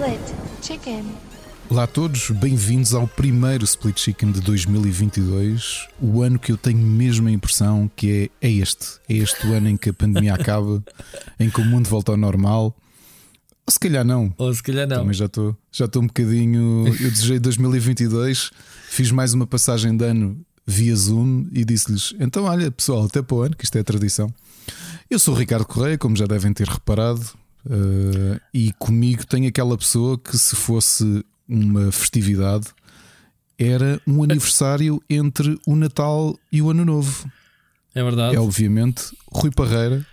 Split 0.00 0.20
Chicken. 0.62 1.04
Olá 1.68 1.82
a 1.82 1.86
todos, 1.86 2.30
bem-vindos 2.30 2.94
ao 2.94 3.06
primeiro 3.06 3.64
Split 3.64 4.00
Chicken 4.00 4.32
de 4.32 4.40
2022, 4.40 5.88
o 6.00 6.22
ano 6.22 6.38
que 6.38 6.50
eu 6.50 6.56
tenho 6.56 6.78
mesmo 6.78 7.28
a 7.28 7.30
impressão 7.30 7.90
que 7.94 8.30
é, 8.40 8.48
é 8.48 8.50
este. 8.50 8.98
É 9.06 9.12
este 9.16 9.46
o 9.46 9.52
ano 9.52 9.68
em 9.68 9.76
que 9.76 9.90
a 9.90 9.92
pandemia 9.92 10.32
acaba, 10.32 10.82
em 11.38 11.50
que 11.50 11.60
o 11.60 11.64
mundo 11.66 11.86
volta 11.86 12.12
ao 12.12 12.16
normal. 12.16 12.74
Ou 13.66 13.70
se 13.70 13.78
calhar 13.78 14.02
não. 14.02 14.32
Ou 14.38 14.54
se 14.54 14.62
calhar 14.62 14.88
não. 14.88 15.00
Também 15.00 15.12
já 15.12 15.26
estou 15.26 15.54
já 15.70 15.84
estou 15.84 16.02
um 16.02 16.06
bocadinho. 16.06 16.86
Eu 16.98 17.10
desejei 17.10 17.38
2022, 17.38 18.52
fiz 18.88 19.10
mais 19.10 19.34
uma 19.34 19.46
passagem 19.46 19.94
de 19.94 20.02
ano 20.06 20.40
via 20.66 20.96
Zoom 20.96 21.46
e 21.52 21.62
disse-lhes: 21.62 22.14
então, 22.18 22.44
olha, 22.44 22.70
pessoal, 22.70 23.04
até 23.04 23.20
para 23.20 23.36
o 23.36 23.42
ano, 23.42 23.54
que 23.54 23.64
isto 23.66 23.76
é 23.76 23.82
a 23.82 23.84
tradição. 23.84 24.32
Eu 25.10 25.18
sou 25.18 25.34
o 25.34 25.36
Ricardo 25.36 25.66
Correia, 25.66 25.98
como 25.98 26.16
já 26.16 26.24
devem 26.24 26.54
ter 26.54 26.68
reparado, 26.68 27.38
uh, 27.66 28.40
e 28.52 28.72
comigo 28.78 29.26
tem 29.26 29.46
aquela 29.46 29.76
pessoa 29.76 30.18
que, 30.18 30.36
se 30.38 30.56
fosse 30.56 31.24
uma 31.48 31.90
festividade, 31.90 32.68
era 33.58 34.00
um 34.06 34.22
aniversário 34.22 35.02
entre 35.08 35.58
o 35.66 35.76
Natal 35.76 36.38
e 36.50 36.62
o 36.62 36.70
Ano 36.70 36.84
Novo. 36.84 37.30
É 37.94 38.02
verdade. 38.02 38.36
É 38.36 38.40
obviamente 38.40 39.04
Rui 39.32 39.50
Parreira. 39.50 40.06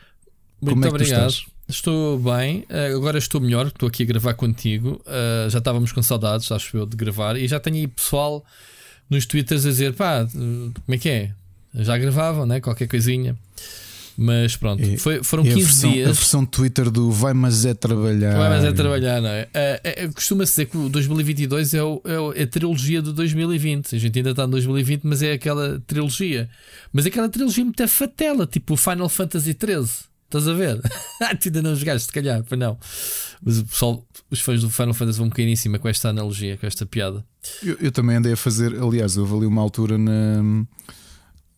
Muito 0.62 0.74
como 0.74 0.86
é 0.86 0.90
obrigado. 0.90 1.34
Estou 1.70 2.18
bem, 2.18 2.66
uh, 2.70 2.96
agora 2.96 3.18
estou 3.18 3.42
melhor, 3.42 3.68
estou 3.68 3.90
aqui 3.90 4.04
a 4.04 4.06
gravar 4.06 4.34
contigo. 4.34 5.02
Uh, 5.06 5.50
já 5.50 5.60
estávamos 5.60 5.92
com 5.92 6.02
saudades, 6.02 6.52
acho 6.52 6.78
eu, 6.78 6.86
de 6.86 6.96
gravar, 6.96 7.38
e 7.38 7.48
já 7.48 7.60
tenho 7.60 7.76
aí 7.76 7.88
pessoal 7.88 8.44
nos 9.10 9.26
twitters 9.26 9.66
a 9.66 9.70
dizer: 9.70 9.94
pá, 9.94 10.26
como 10.32 10.74
é 10.88 10.98
que 10.98 11.10
é? 11.10 11.34
Já 11.74 11.98
gravavam, 11.98 12.46
né? 12.46 12.62
Qualquer 12.62 12.88
coisinha. 12.88 13.38
Mas 14.20 14.56
pronto, 14.58 14.82
É- 14.84 14.98
foi, 14.98 15.24
foram 15.24 15.44
é 15.46 15.52
a 15.52 15.54
15 15.54 15.66
versão, 15.66 15.92
dias. 15.92 16.10
A 16.10 16.12
versão 16.12 16.46
Twitter 16.46 16.90
do 16.90 17.12
Vai, 17.12 17.34
mas 17.34 17.66
é 17.66 17.76
trabalhar. 17.76 18.36
Vai 18.36 18.50
mais 18.50 18.64
é 18.64 18.72
trabalhar, 18.74 19.22
não 19.22 19.30
é? 19.30 19.48
É, 19.54 19.82
é, 19.84 20.08
Costuma-se 20.08 20.54
dizer 20.54 20.66
que 20.66 20.76
o 20.78 20.90
2022 20.90 21.74
é, 21.76 21.84
o, 21.84 22.02
é 22.04 22.20
o- 22.20 22.34
é 22.34 22.42
a 22.42 22.48
trilogia 22.48 23.00
do 23.00 23.14
2020. 23.14 23.96
A 23.96 24.00
gente 24.00 24.18
ainda 24.18 24.32
está 24.32 24.46
em 24.46 24.50
2020, 24.50 25.04
mas 25.04 25.22
é 25.22 25.34
aquela 25.34 25.80
trilogia. 25.86 26.50
Mas 26.92 27.06
é 27.06 27.10
aquela 27.10 27.30
trilogia 27.30 27.64
muito 27.64 27.88
fatela, 27.88 28.48
tipo 28.48 28.74
o 28.74 28.78
Final 28.78 29.08
Fantasy 29.08 29.56
XIII. 29.56 29.88
Estás 30.26 30.48
a 30.48 30.54
ver? 30.54 30.82
Tu 31.40 31.50
ainda 31.50 31.62
não 31.62 31.76
jogaste, 31.76 32.08
se 32.08 32.12
calhar, 32.12 32.44
foi 32.44 32.58
não. 32.58 32.76
Mas 33.42 33.60
o 33.60 33.66
pessoal, 33.66 34.04
os 34.32 34.42
fãs 34.42 34.62
do 34.62 34.70
Final 34.72 34.96
Fantasy 34.96 35.20
vão 35.20 35.30
cair 35.30 35.48
em 35.48 35.56
cima 35.56 35.78
com 35.78 35.88
esta 35.88 36.10
analogia, 36.10 36.58
com 36.58 36.66
esta 36.66 36.86
piada. 36.88 37.24
Eu, 37.64 37.78
eu 37.80 37.92
também 37.92 38.18
andei 38.18 38.34
a 38.34 38.38
fazer, 38.38 38.76
aliás, 38.82 39.16
houve 39.16 39.36
ali 39.36 39.46
uma 39.46 39.62
altura 39.62 39.96
na. 39.98 40.66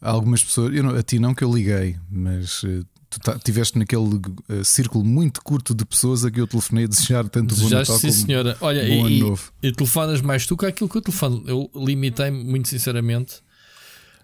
Algumas 0.02 0.44
pessoas, 0.44 0.74
eu 0.74 0.84
não- 0.84 0.96
a 0.96 1.04
ti 1.04 1.20
não 1.20 1.34
que 1.34 1.44
eu 1.44 1.54
liguei, 1.54 1.98
mas 2.10 2.62
eh, 2.64 2.84
tu 3.10 3.20
tá, 3.20 3.38
tiveste 3.38 3.78
naquele 3.78 4.20
eh, 4.48 4.64
círculo 4.64 5.04
muito 5.04 5.42
curto 5.44 5.74
de 5.76 5.84
pessoas 5.86 6.24
a 6.24 6.32
que 6.32 6.40
eu 6.40 6.48
telefonei 6.48 6.86
a 6.86 6.88
desejar 6.88 7.28
tanto 7.28 7.54
bom 7.56 7.62
Desejaste, 7.64 7.92
Natal 7.94 7.98
sim, 8.00 8.08
como 8.18 8.26
senhora. 8.28 8.58
Olha, 8.62 8.82
bom 8.88 9.06
ano 9.06 9.10
e, 9.10 9.20
novo. 9.20 9.52
e 9.62 9.72
telefonas 9.74 10.22
mais 10.22 10.46
tu 10.46 10.56
que 10.56 10.66
aquilo 10.66 10.90
que 10.90 10.98
eu 10.98 11.02
telefono. 11.02 11.44
Eu 11.48 11.70
limitei-me, 11.76 12.44
muito 12.44 12.70
sinceramente, 12.70 13.42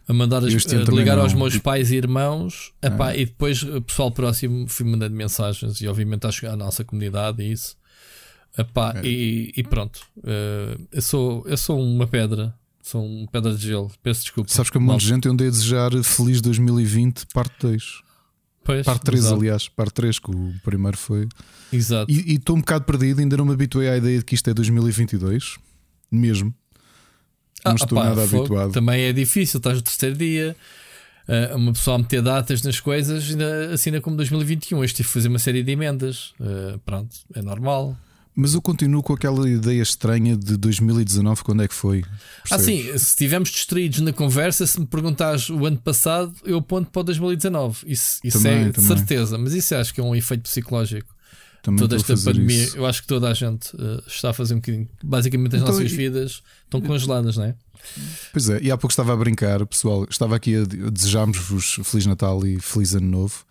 a 0.07 0.13
mandar 0.13 0.37
as, 0.45 0.53
ano 0.71 0.83
a 0.87 0.91
ligar 0.95 1.15
não. 1.17 1.23
aos 1.23 1.33
meus 1.33 1.57
pais 1.57 1.91
e 1.91 1.95
irmãos 1.95 2.71
epá, 2.81 3.15
e 3.15 3.25
depois 3.25 3.63
o 3.63 3.81
pessoal 3.81 4.11
próximo 4.11 4.67
fui 4.69 4.85
mandando 4.85 5.15
mensagens 5.15 5.81
e 5.81 5.87
obviamente 5.87 6.27
a 6.27 6.31
chegar 6.31 6.53
à 6.53 6.55
nossa 6.55 6.83
comunidade 6.85 7.41
e 7.43 7.51
isso. 7.51 7.75
Epá, 8.57 8.93
É. 8.97 9.05
e, 9.05 9.51
e 9.57 9.63
pronto. 9.63 9.99
Eh, 10.23 10.77
eu, 10.93 11.01
sou, 11.01 11.43
eu 11.47 11.57
sou 11.57 11.81
uma 11.81 12.07
pedra. 12.07 12.53
Sou 12.85 13.03
uma 13.03 13.27
pedra 13.27 13.51
de 13.55 13.65
gelo. 13.67 13.91
Peço 14.03 14.21
desculpa. 14.21 14.51
Sabes 14.51 14.69
que 14.69 14.77
um 14.77 14.81
monte 14.81 14.89
Malta. 14.89 15.01
de 15.03 15.07
gente 15.09 15.25
eu 15.25 15.31
andei 15.33 15.47
a 15.47 15.49
desejar 15.49 15.91
Feliz 16.03 16.39
2020, 16.39 17.25
parte 17.33 17.55
2. 17.59 17.83
Pois, 18.63 18.85
Parte 18.85 19.03
3, 19.05 19.19
exato, 19.25 19.35
aliás, 19.41 19.67
parte 19.69 19.93
3, 19.93 20.19
que 20.19 20.29
o 20.31 20.53
primeiro 20.63 20.95
foi. 20.97 21.27
Exato. 21.73 22.11
E 22.11 22.33
estou 22.35 22.55
um 22.55 22.59
bocado 22.59 22.83
perdido, 22.85 23.21
ainda 23.21 23.37
não 23.37 23.45
me 23.45 23.53
habituei 23.53 23.89
à 23.89 23.97
ideia 23.97 24.19
de 24.19 24.25
que 24.25 24.33
isto 24.35 24.47
é 24.49 24.53
2022, 24.55 25.57
mesmo. 26.11 26.53
Não 27.63 27.71
Ah, 27.71 27.75
estou 27.75 27.97
opá, 27.97 28.09
nada 28.09 28.23
habituado. 28.23 28.71
Também 28.71 29.01
é 29.03 29.13
difícil, 29.13 29.57
estás 29.59 29.77
no 29.77 29.81
terceiro 29.83 30.15
dia. 30.15 30.55
ah, 31.27 31.55
uma 31.55 31.73
pessoa 31.73 31.95
a 31.95 31.99
meter 31.99 32.21
datas 32.21 32.61
nas 32.63 32.79
coisas, 32.79 33.29
ainda 33.31 33.73
assina 33.73 33.99
como 34.01 34.15
2021. 34.15 34.83
Este 34.83 34.97
tive 34.97 35.07
que 35.09 35.13
fazer 35.13 35.27
uma 35.27 35.39
série 35.39 35.61
de 35.63 35.71
emendas. 35.71 36.33
Ah, 36.39 36.79
pronto, 36.85 37.15
é 37.33 37.41
normal. 37.41 37.95
Mas 38.35 38.53
eu 38.53 38.61
continuo 38.61 39.01
com 39.01 39.13
aquela 39.13 39.49
ideia 39.49 39.81
estranha 39.81 40.35
de 40.35 40.57
2019, 40.57 41.41
quando 41.43 41.63
é 41.63 41.67
que 41.69 41.73
foi? 41.73 42.03
Ah, 42.05 42.57
Percebes? 42.57 42.65
sim, 42.65 42.83
se 42.97 43.05
estivermos 43.07 43.49
distraídos 43.49 44.01
na 44.01 44.11
conversa, 44.11 44.67
se 44.67 44.77
me 44.79 44.85
perguntares 44.85 45.49
o 45.49 45.65
ano 45.65 45.77
passado, 45.77 46.33
eu 46.43 46.57
aponto 46.57 46.91
para 46.91 46.99
o 46.99 47.03
2019. 47.03 47.85
Isso, 47.87 48.19
isso 48.23 48.37
Também, 48.37 48.65
é 48.65 48.69
de 48.71 48.81
certeza, 48.83 49.37
mas 49.37 49.53
isso 49.53 49.73
acho 49.75 49.93
que 49.93 50.01
é 50.01 50.03
um 50.03 50.13
efeito 50.15 50.41
psicológico. 50.43 51.15
Também 51.63 51.79
Toda 51.79 51.95
esta 51.95 52.15
pandemia, 52.17 52.63
isso. 52.65 52.77
eu 52.77 52.85
acho 52.85 53.01
que 53.01 53.07
toda 53.07 53.29
a 53.29 53.33
gente 53.33 53.69
ah, 53.79 54.03
está 54.05 54.29
a 54.31 54.33
fazer 54.33 54.53
um 54.53 54.57
bocadinho. 54.57 54.87
Basicamente, 55.03 55.55
as 55.55 55.61
Então, 55.61 55.73
nossas 55.73 55.91
e- 55.91 55.95
vidas 55.95 56.43
estão 56.65 56.81
congeladas, 56.81 57.37
não 57.37 57.45
é? 57.45 57.55
Pois 58.33 58.49
é, 58.49 58.59
e 58.61 58.69
há 58.69 58.77
pouco 58.77 58.91
estava 58.91 59.13
a 59.13 59.15
brincar, 59.15 59.65
pessoal. 59.65 60.05
Estava 60.09 60.35
aqui 60.35 60.55
a 60.55 60.61
a 60.61 60.89
desejarmos-vos 60.91 61.79
Feliz 61.83 62.05
Natal 62.05 62.45
e 62.45 62.59
Feliz 62.59 62.93
Ano 62.95 63.07
Novo. 63.07 63.45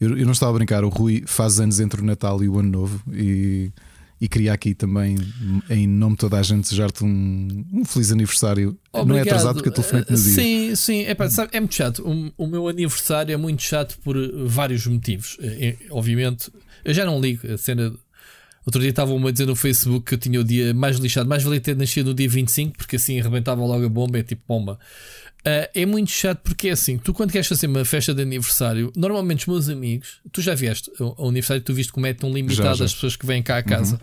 Eu, 0.00 0.18
eu 0.18 0.24
não 0.24 0.32
estava 0.32 0.50
a 0.50 0.54
brincar, 0.54 0.82
o 0.84 0.88
Rui 0.88 1.22
faz 1.26 1.60
anos 1.60 1.78
entre 1.80 2.00
o 2.00 2.04
Natal 2.04 2.42
e 2.42 2.48
o 2.48 2.58
Ano 2.58 2.70
Novo 2.70 3.00
e, 3.12 3.70
e 4.24 4.28
queria 4.28 4.54
aqui 4.54 4.74
também, 4.74 5.18
em 5.68 5.86
nome 5.86 6.14
de 6.14 6.20
toda 6.20 6.38
a 6.38 6.42
gente, 6.42 6.62
desejar-te 6.62 7.04
um, 7.04 7.62
um 7.70 7.84
feliz 7.84 8.10
aniversário. 8.10 8.74
Não 8.90 9.00
é 9.00 9.02
Obrigado. 9.02 9.26
atrasado 9.26 9.54
porque 9.56 9.68
eu 9.68 9.72
telefonei-te 9.74 10.12
no 10.12 10.16
dia. 10.16 10.32
Sim, 10.32 10.74
sim, 10.74 11.00
Epá, 11.02 11.28
sabe, 11.28 11.50
é 11.54 11.60
muito 11.60 11.74
chato. 11.74 12.02
O, 12.02 12.44
o 12.44 12.46
meu 12.46 12.66
aniversário 12.66 13.34
é 13.34 13.36
muito 13.36 13.62
chato 13.62 13.98
por 14.02 14.16
uh, 14.16 14.48
vários 14.48 14.86
motivos. 14.86 15.36
Eh, 15.42 15.76
eh, 15.78 15.86
obviamente, 15.90 16.50
eu 16.86 16.94
já 16.94 17.04
não 17.04 17.20
ligo 17.20 17.52
a 17.52 17.58
cena. 17.58 17.92
Outro 18.64 18.80
dia 18.80 18.88
estavam-me 18.88 19.28
a 19.28 19.30
dizer 19.30 19.44
no 19.44 19.54
Facebook 19.54 20.06
que 20.06 20.14
eu 20.14 20.18
tinha 20.18 20.40
o 20.40 20.44
dia 20.44 20.72
mais 20.72 20.96
lixado, 20.96 21.28
mais 21.28 21.42
valia 21.42 21.60
ter 21.60 21.76
nascido 21.76 22.06
no 22.06 22.14
dia 22.14 22.26
25, 22.26 22.78
porque 22.78 22.96
assim 22.96 23.20
arrebentava 23.20 23.62
logo 23.62 23.84
a 23.84 23.88
bomba, 23.90 24.18
é 24.20 24.22
tipo 24.22 24.40
bomba. 24.48 24.78
Uh, 25.46 25.68
é 25.74 25.84
muito 25.84 26.10
chato 26.10 26.40
porque 26.42 26.68
é 26.68 26.72
assim: 26.72 26.96
tu, 26.96 27.12
quando 27.12 27.30
queres 27.30 27.46
fazer 27.46 27.66
uma 27.66 27.84
festa 27.84 28.14
de 28.14 28.22
aniversário, 28.22 28.90
normalmente 28.96 29.40
os 29.40 29.46
meus 29.46 29.68
amigos, 29.68 30.20
tu 30.32 30.40
já 30.40 30.54
vieste 30.54 30.90
o, 30.98 31.14
o 31.18 31.28
aniversário, 31.28 31.62
tu 31.62 31.74
viste 31.74 31.92
como 31.92 32.06
é 32.06 32.14
tão 32.14 32.32
limitado 32.32 32.68
Já, 32.68 32.74
já. 32.74 32.84
as 32.86 32.94
pessoas 32.94 33.14
que 33.14 33.26
vêm 33.26 33.42
cá 33.42 33.58
à 33.58 33.62
casa. 33.62 34.00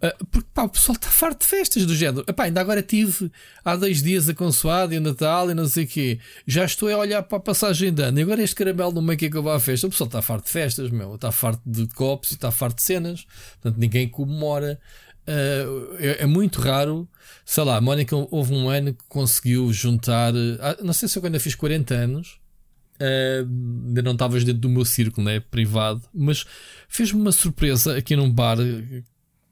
Uh, 0.00 0.26
porque 0.26 0.46
pá, 0.54 0.62
o 0.62 0.68
pessoal 0.68 0.94
está 0.94 1.08
farto 1.08 1.40
de 1.40 1.46
festas 1.46 1.84
do 1.84 1.96
género. 1.96 2.24
Epá, 2.28 2.44
ainda 2.44 2.60
agora 2.60 2.80
tive 2.80 3.32
há 3.64 3.74
dois 3.74 4.00
dias 4.00 4.28
a 4.28 4.34
consoada 4.34 4.94
e 4.94 4.98
o 4.98 5.00
Natal 5.00 5.50
e 5.50 5.54
não 5.54 5.66
sei 5.66 5.84
o 5.84 5.88
quê. 5.88 6.20
Já 6.46 6.64
estou 6.64 6.88
a 6.88 6.96
olhar 6.96 7.24
para 7.24 7.38
a 7.38 7.40
passagem 7.40 7.92
de 7.92 8.00
ano. 8.00 8.20
E 8.20 8.22
agora 8.22 8.40
este 8.40 8.54
caramelo 8.54 8.92
no 8.92 9.02
meio 9.02 9.18
que 9.18 9.26
é 9.26 9.30
que 9.30 9.40
vou 9.40 9.50
à 9.50 9.58
festa. 9.58 9.88
O 9.88 9.90
pessoal 9.90 10.06
está 10.06 10.22
farto 10.22 10.44
de 10.44 10.52
festas, 10.52 10.90
meu. 10.90 11.16
Está 11.16 11.32
farto 11.32 11.60
de 11.66 11.88
copos 11.88 12.30
e 12.30 12.34
está 12.34 12.52
farto 12.52 12.76
de 12.76 12.82
cenas. 12.82 13.26
Portanto, 13.60 13.80
ninguém 13.80 14.08
comemora. 14.08 14.78
Uh, 15.28 15.96
é, 15.98 16.22
é 16.22 16.26
muito 16.26 16.58
raro. 16.60 17.06
Sei 17.44 17.62
lá, 17.62 17.76
a 17.76 17.80
Mónica 17.80 18.16
houve 18.30 18.54
um 18.54 18.70
ano 18.70 18.94
que 18.94 19.04
conseguiu 19.08 19.70
juntar. 19.72 20.32
ah, 20.60 20.78
não 20.82 20.94
sei 20.94 21.06
se 21.08 21.18
eu 21.18 21.24
ainda 21.24 21.38
fiz 21.38 21.54
40 21.54 21.94
anos. 21.94 22.40
Uh, 23.00 23.46
ainda 23.86 24.02
não 24.02 24.12
estavas 24.12 24.42
dentro 24.42 24.62
do 24.62 24.68
meu 24.68 24.84
círculo, 24.84 25.26
né? 25.26 25.38
Privado, 25.38 26.02
mas 26.12 26.44
fez-me 26.88 27.20
uma 27.20 27.30
surpresa 27.30 27.96
aqui 27.96 28.16
num 28.16 28.28
bar 28.28 28.56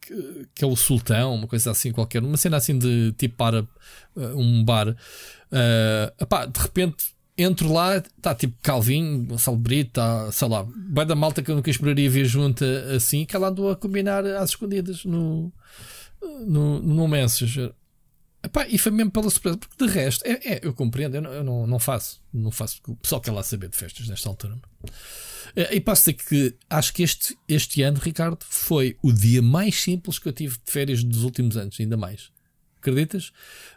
que, 0.00 0.48
que 0.52 0.64
é 0.64 0.66
o 0.66 0.74
Sultão, 0.74 1.34
uma 1.34 1.46
coisa 1.46 1.70
assim 1.70 1.92
qualquer, 1.92 2.22
uma 2.22 2.36
cena 2.36 2.56
assim 2.56 2.76
de 2.76 3.12
tipo 3.12 3.42
árabe, 3.44 3.68
uh, 4.16 4.36
um 4.36 4.64
bar. 4.64 4.88
Uh, 4.88 6.22
epá, 6.22 6.46
de 6.46 6.58
repente 6.58 7.15
entro 7.36 7.72
lá, 7.72 7.96
está 7.96 8.34
tipo 8.34 8.56
Calvin, 8.62 9.24
Gonçalo 9.24 9.56
Brito, 9.56 9.92
tá, 9.92 10.30
sei 10.32 10.48
lá, 10.48 10.66
vai 10.90 11.04
da 11.04 11.14
malta 11.14 11.42
que 11.42 11.50
eu 11.50 11.56
nunca 11.56 11.70
esperaria 11.70 12.08
ver 12.10 12.24
junta 12.24 12.64
assim, 12.94 13.24
que 13.24 13.36
ela 13.36 13.48
andou 13.48 13.70
a 13.70 13.76
combinar 13.76 14.24
às 14.24 14.50
escondidas 14.50 15.04
no, 15.04 15.52
no, 16.46 16.80
no 16.80 17.08
Messenger. 17.08 17.72
Epá, 18.42 18.66
e 18.68 18.78
foi 18.78 18.92
mesmo 18.92 19.10
pela 19.10 19.28
surpresa, 19.28 19.56
porque 19.56 19.84
de 19.84 19.90
resto, 19.90 20.24
é, 20.24 20.54
é, 20.54 20.60
eu 20.62 20.72
compreendo, 20.72 21.16
eu, 21.16 21.22
não, 21.22 21.32
eu 21.32 21.44
não, 21.44 21.66
não 21.66 21.78
faço, 21.78 22.22
não 22.32 22.50
faço, 22.50 22.76
porque 22.76 22.92
o 22.92 22.96
pessoal 22.96 23.20
quer 23.20 23.32
lá 23.32 23.42
saber 23.42 23.68
de 23.68 23.76
festas 23.76 24.06
nesta 24.08 24.28
altura. 24.28 24.56
É, 25.54 25.74
E 25.74 25.80
posso 25.80 26.02
dizer 26.02 26.12
que 26.14 26.54
acho 26.70 26.92
que 26.92 27.02
este, 27.02 27.36
este 27.48 27.82
ano, 27.82 27.98
Ricardo, 27.98 28.38
foi 28.48 28.96
o 29.02 29.12
dia 29.12 29.42
mais 29.42 29.82
simples 29.82 30.18
que 30.18 30.28
eu 30.28 30.32
tive 30.32 30.58
de 30.64 30.70
férias 30.70 31.02
dos 31.02 31.24
últimos 31.24 31.56
anos, 31.56 31.76
ainda 31.80 31.96
mais. 31.96 32.30
Acreditas? 32.80 33.32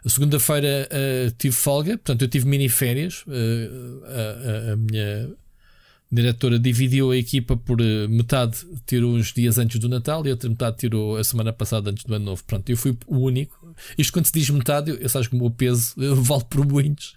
Segunda-feira 0.06 0.88
eh, 0.90 1.32
tive 1.38 1.54
folga, 1.54 1.92
portanto 1.98 2.22
eu 2.22 2.28
tive 2.28 2.46
mini 2.46 2.68
férias. 2.68 3.24
eh, 3.28 3.68
a, 4.06 4.72
a- 4.72 4.76
minha 4.76 5.30
diretora 6.12 6.58
dividiu 6.58 7.10
a 7.12 7.16
equipa 7.16 7.56
por 7.56 7.80
eh, 7.80 8.06
metade 8.08 8.58
tirou 8.86 9.14
uns 9.14 9.32
dias 9.32 9.58
antes 9.58 9.78
do 9.78 9.88
Natal 9.88 10.26
e 10.26 10.30
outra 10.30 10.48
metade 10.50 10.76
tirou 10.78 11.16
a 11.16 11.22
semana 11.24 11.52
passada 11.52 11.90
antes 11.90 12.04
do 12.04 12.14
Ano 12.14 12.24
Novo. 12.26 12.44
Pronto, 12.44 12.68
eu 12.70 12.76
fui 12.76 12.96
o 13.06 13.18
único. 13.18 13.74
Isto 13.96 14.12
quando 14.12 14.26
se 14.26 14.32
diz 14.32 14.48
metade, 14.50 14.90
eu, 14.90 14.96
eu 14.96 15.08
sabes 15.08 15.28
que 15.28 15.34
o 15.36 15.38
meu 15.38 15.50
peso 15.50 15.94
vale 16.22 16.44
por 16.50 16.66
muitos. 16.66 17.16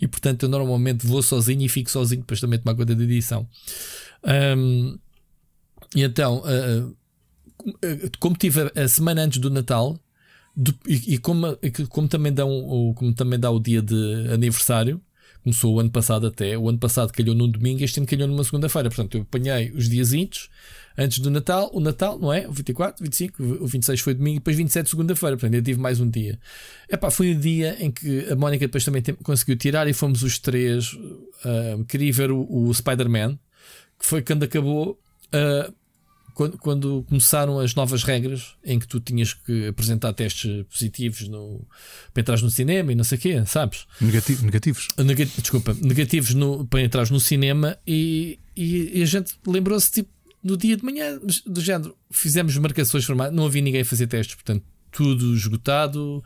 E 0.00 0.06
portanto 0.08 0.42
eu 0.44 0.48
normalmente 0.48 1.06
vou 1.06 1.22
sozinho 1.22 1.62
e 1.62 1.68
fico 1.68 1.90
sozinho, 1.90 2.20
depois 2.22 2.40
também 2.40 2.58
tomar 2.58 2.74
conta 2.76 2.94
da 2.94 3.04
edição. 3.04 3.48
Ahm, 4.24 4.96
e 5.94 6.02
então, 6.02 6.42
ah, 6.44 6.92
como 8.18 8.36
tive 8.36 8.62
a, 8.74 8.82
a 8.84 8.88
semana 8.88 9.22
antes 9.22 9.38
do 9.38 9.50
Natal, 9.50 9.98
do- 10.62 10.78
e, 10.86 11.14
e 11.14 11.18
como, 11.18 11.58
como 11.88 12.08
também 12.08 12.32
dá 12.32 12.44
como 12.44 13.14
também 13.14 13.38
dá 13.38 13.50
o 13.50 13.60
dia 13.60 13.82
de 13.82 14.28
aniversário, 14.32 15.00
Começou 15.42 15.74
o 15.74 15.80
ano 15.80 15.90
passado 15.90 16.26
até. 16.26 16.56
O 16.58 16.68
ano 16.68 16.78
passado 16.78 17.12
calhou 17.12 17.34
num 17.34 17.48
domingo, 17.48 17.82
este 17.82 17.98
ano 17.98 18.06
calhou 18.06 18.28
numa 18.28 18.44
segunda-feira. 18.44 18.90
Portanto, 18.90 19.14
eu 19.16 19.22
apanhei 19.22 19.70
os 19.70 19.88
dias 19.88 20.12
antes 20.98 21.18
do 21.18 21.30
Natal, 21.30 21.70
o 21.72 21.80
Natal, 21.80 22.18
não 22.18 22.30
é? 22.30 22.46
O 22.46 22.52
24, 22.52 23.02
25, 23.02 23.42
o 23.42 23.66
26 23.66 24.00
foi 24.00 24.12
domingo 24.14 24.40
depois 24.40 24.54
27 24.54 24.90
segunda-feira. 24.90 25.36
Portanto, 25.38 25.54
eu 25.54 25.62
tive 25.62 25.80
mais 25.80 25.98
um 25.98 26.10
dia. 26.10 26.38
Epá, 26.90 27.10
foi 27.10 27.32
o 27.32 27.38
dia 27.38 27.74
em 27.80 27.90
que 27.90 28.26
a 28.30 28.36
Mónica 28.36 28.66
depois 28.66 28.84
também 28.84 29.02
conseguiu 29.22 29.56
tirar 29.56 29.88
e 29.88 29.94
fomos 29.94 30.22
os 30.22 30.38
três. 30.38 30.92
Uh, 30.92 31.84
queria 31.88 32.12
ver 32.12 32.30
o, 32.30 32.46
o 32.50 32.74
Spider-Man, 32.74 33.38
que 33.98 34.04
foi 34.04 34.20
quando 34.20 34.42
acabou. 34.42 35.00
Uh, 35.28 35.72
quando, 36.40 36.56
quando, 36.56 37.04
começaram 37.06 37.60
as 37.60 37.74
novas 37.74 38.02
regras 38.02 38.54
em 38.64 38.78
que 38.78 38.88
tu 38.88 38.98
tinhas 38.98 39.34
que 39.34 39.66
apresentar 39.66 40.14
testes 40.14 40.64
positivos 40.70 41.28
no, 41.28 41.66
para 42.14 42.22
entrar 42.22 42.40
no 42.40 42.50
cinema 42.50 42.90
e 42.90 42.94
não 42.94 43.04
sei 43.04 43.18
o 43.18 43.20
quê, 43.20 43.44
sabes? 43.44 43.86
Negativo, 44.00 44.46
negativos. 44.46 44.88
Neg 44.96 45.26
desculpa, 45.36 45.76
negativos 45.82 46.32
no, 46.32 46.66
para 46.66 46.80
entrar 46.80 47.10
no 47.10 47.20
cinema 47.20 47.76
e, 47.86 48.38
e, 48.56 49.00
e 49.00 49.02
a 49.02 49.04
gente 49.04 49.34
lembrou-se 49.46 49.90
tipo 49.90 50.08
no 50.42 50.56
dia 50.56 50.78
de 50.78 50.82
manhã, 50.82 51.20
do 51.44 51.60
género, 51.60 51.94
fizemos 52.10 52.56
marcações 52.56 53.04
formais, 53.04 53.30
não 53.30 53.44
havia 53.44 53.60
ninguém 53.60 53.82
a 53.82 53.84
fazer 53.84 54.06
testes, 54.06 54.34
portanto, 54.34 54.64
tudo 54.90 55.34
esgotado. 55.34 56.24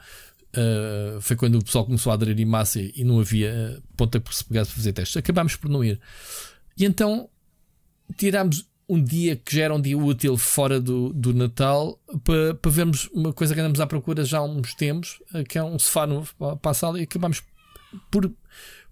Uh, 0.57 1.21
foi 1.21 1.35
quando 1.35 1.57
o 1.57 1.65
pessoal 1.65 1.85
começou 1.85 2.13
a 2.13 2.15
aderir 2.15 2.39
em 2.39 2.45
massa 2.45 2.81
e 2.81 3.03
não 3.03 3.19
havia 3.19 3.83
ponta 3.97 4.21
por 4.21 4.33
se 4.33 4.45
pegar 4.45 4.65
para 4.65 4.73
fazer 4.77 4.93
testes. 4.93 5.17
Acabámos 5.17 5.57
por 5.57 5.69
não 5.69 5.83
ir. 5.83 5.99
E 6.79 6.85
então 6.85 7.29
tirámos 8.17 8.65
um 8.89 9.03
dia 9.03 9.37
que 9.37 9.57
já 9.57 9.65
era 9.65 9.75
um 9.75 9.81
dia 9.81 9.97
útil 9.97 10.37
fora 10.37 10.81
do, 10.81 11.13
do 11.13 11.33
Natal 11.33 11.99
para, 12.23 12.55
para 12.55 12.71
vermos 12.71 13.09
uma 13.13 13.33
coisa 13.33 13.55
que 13.55 13.61
andamos 13.61 13.81
à 13.81 13.87
procura 13.87 14.25
já 14.25 14.39
há 14.39 14.43
uns 14.43 14.75
tempos, 14.75 15.21
eh, 15.35 15.45
que 15.45 15.59
é 15.59 15.65
um 15.65 15.79
sofá 15.79 16.07
novo 16.07 16.35
para 16.61 16.71
a 16.71 16.75
sala, 16.75 17.01
e 17.01 17.05
acabámos 17.05 17.43
por 18.11 18.31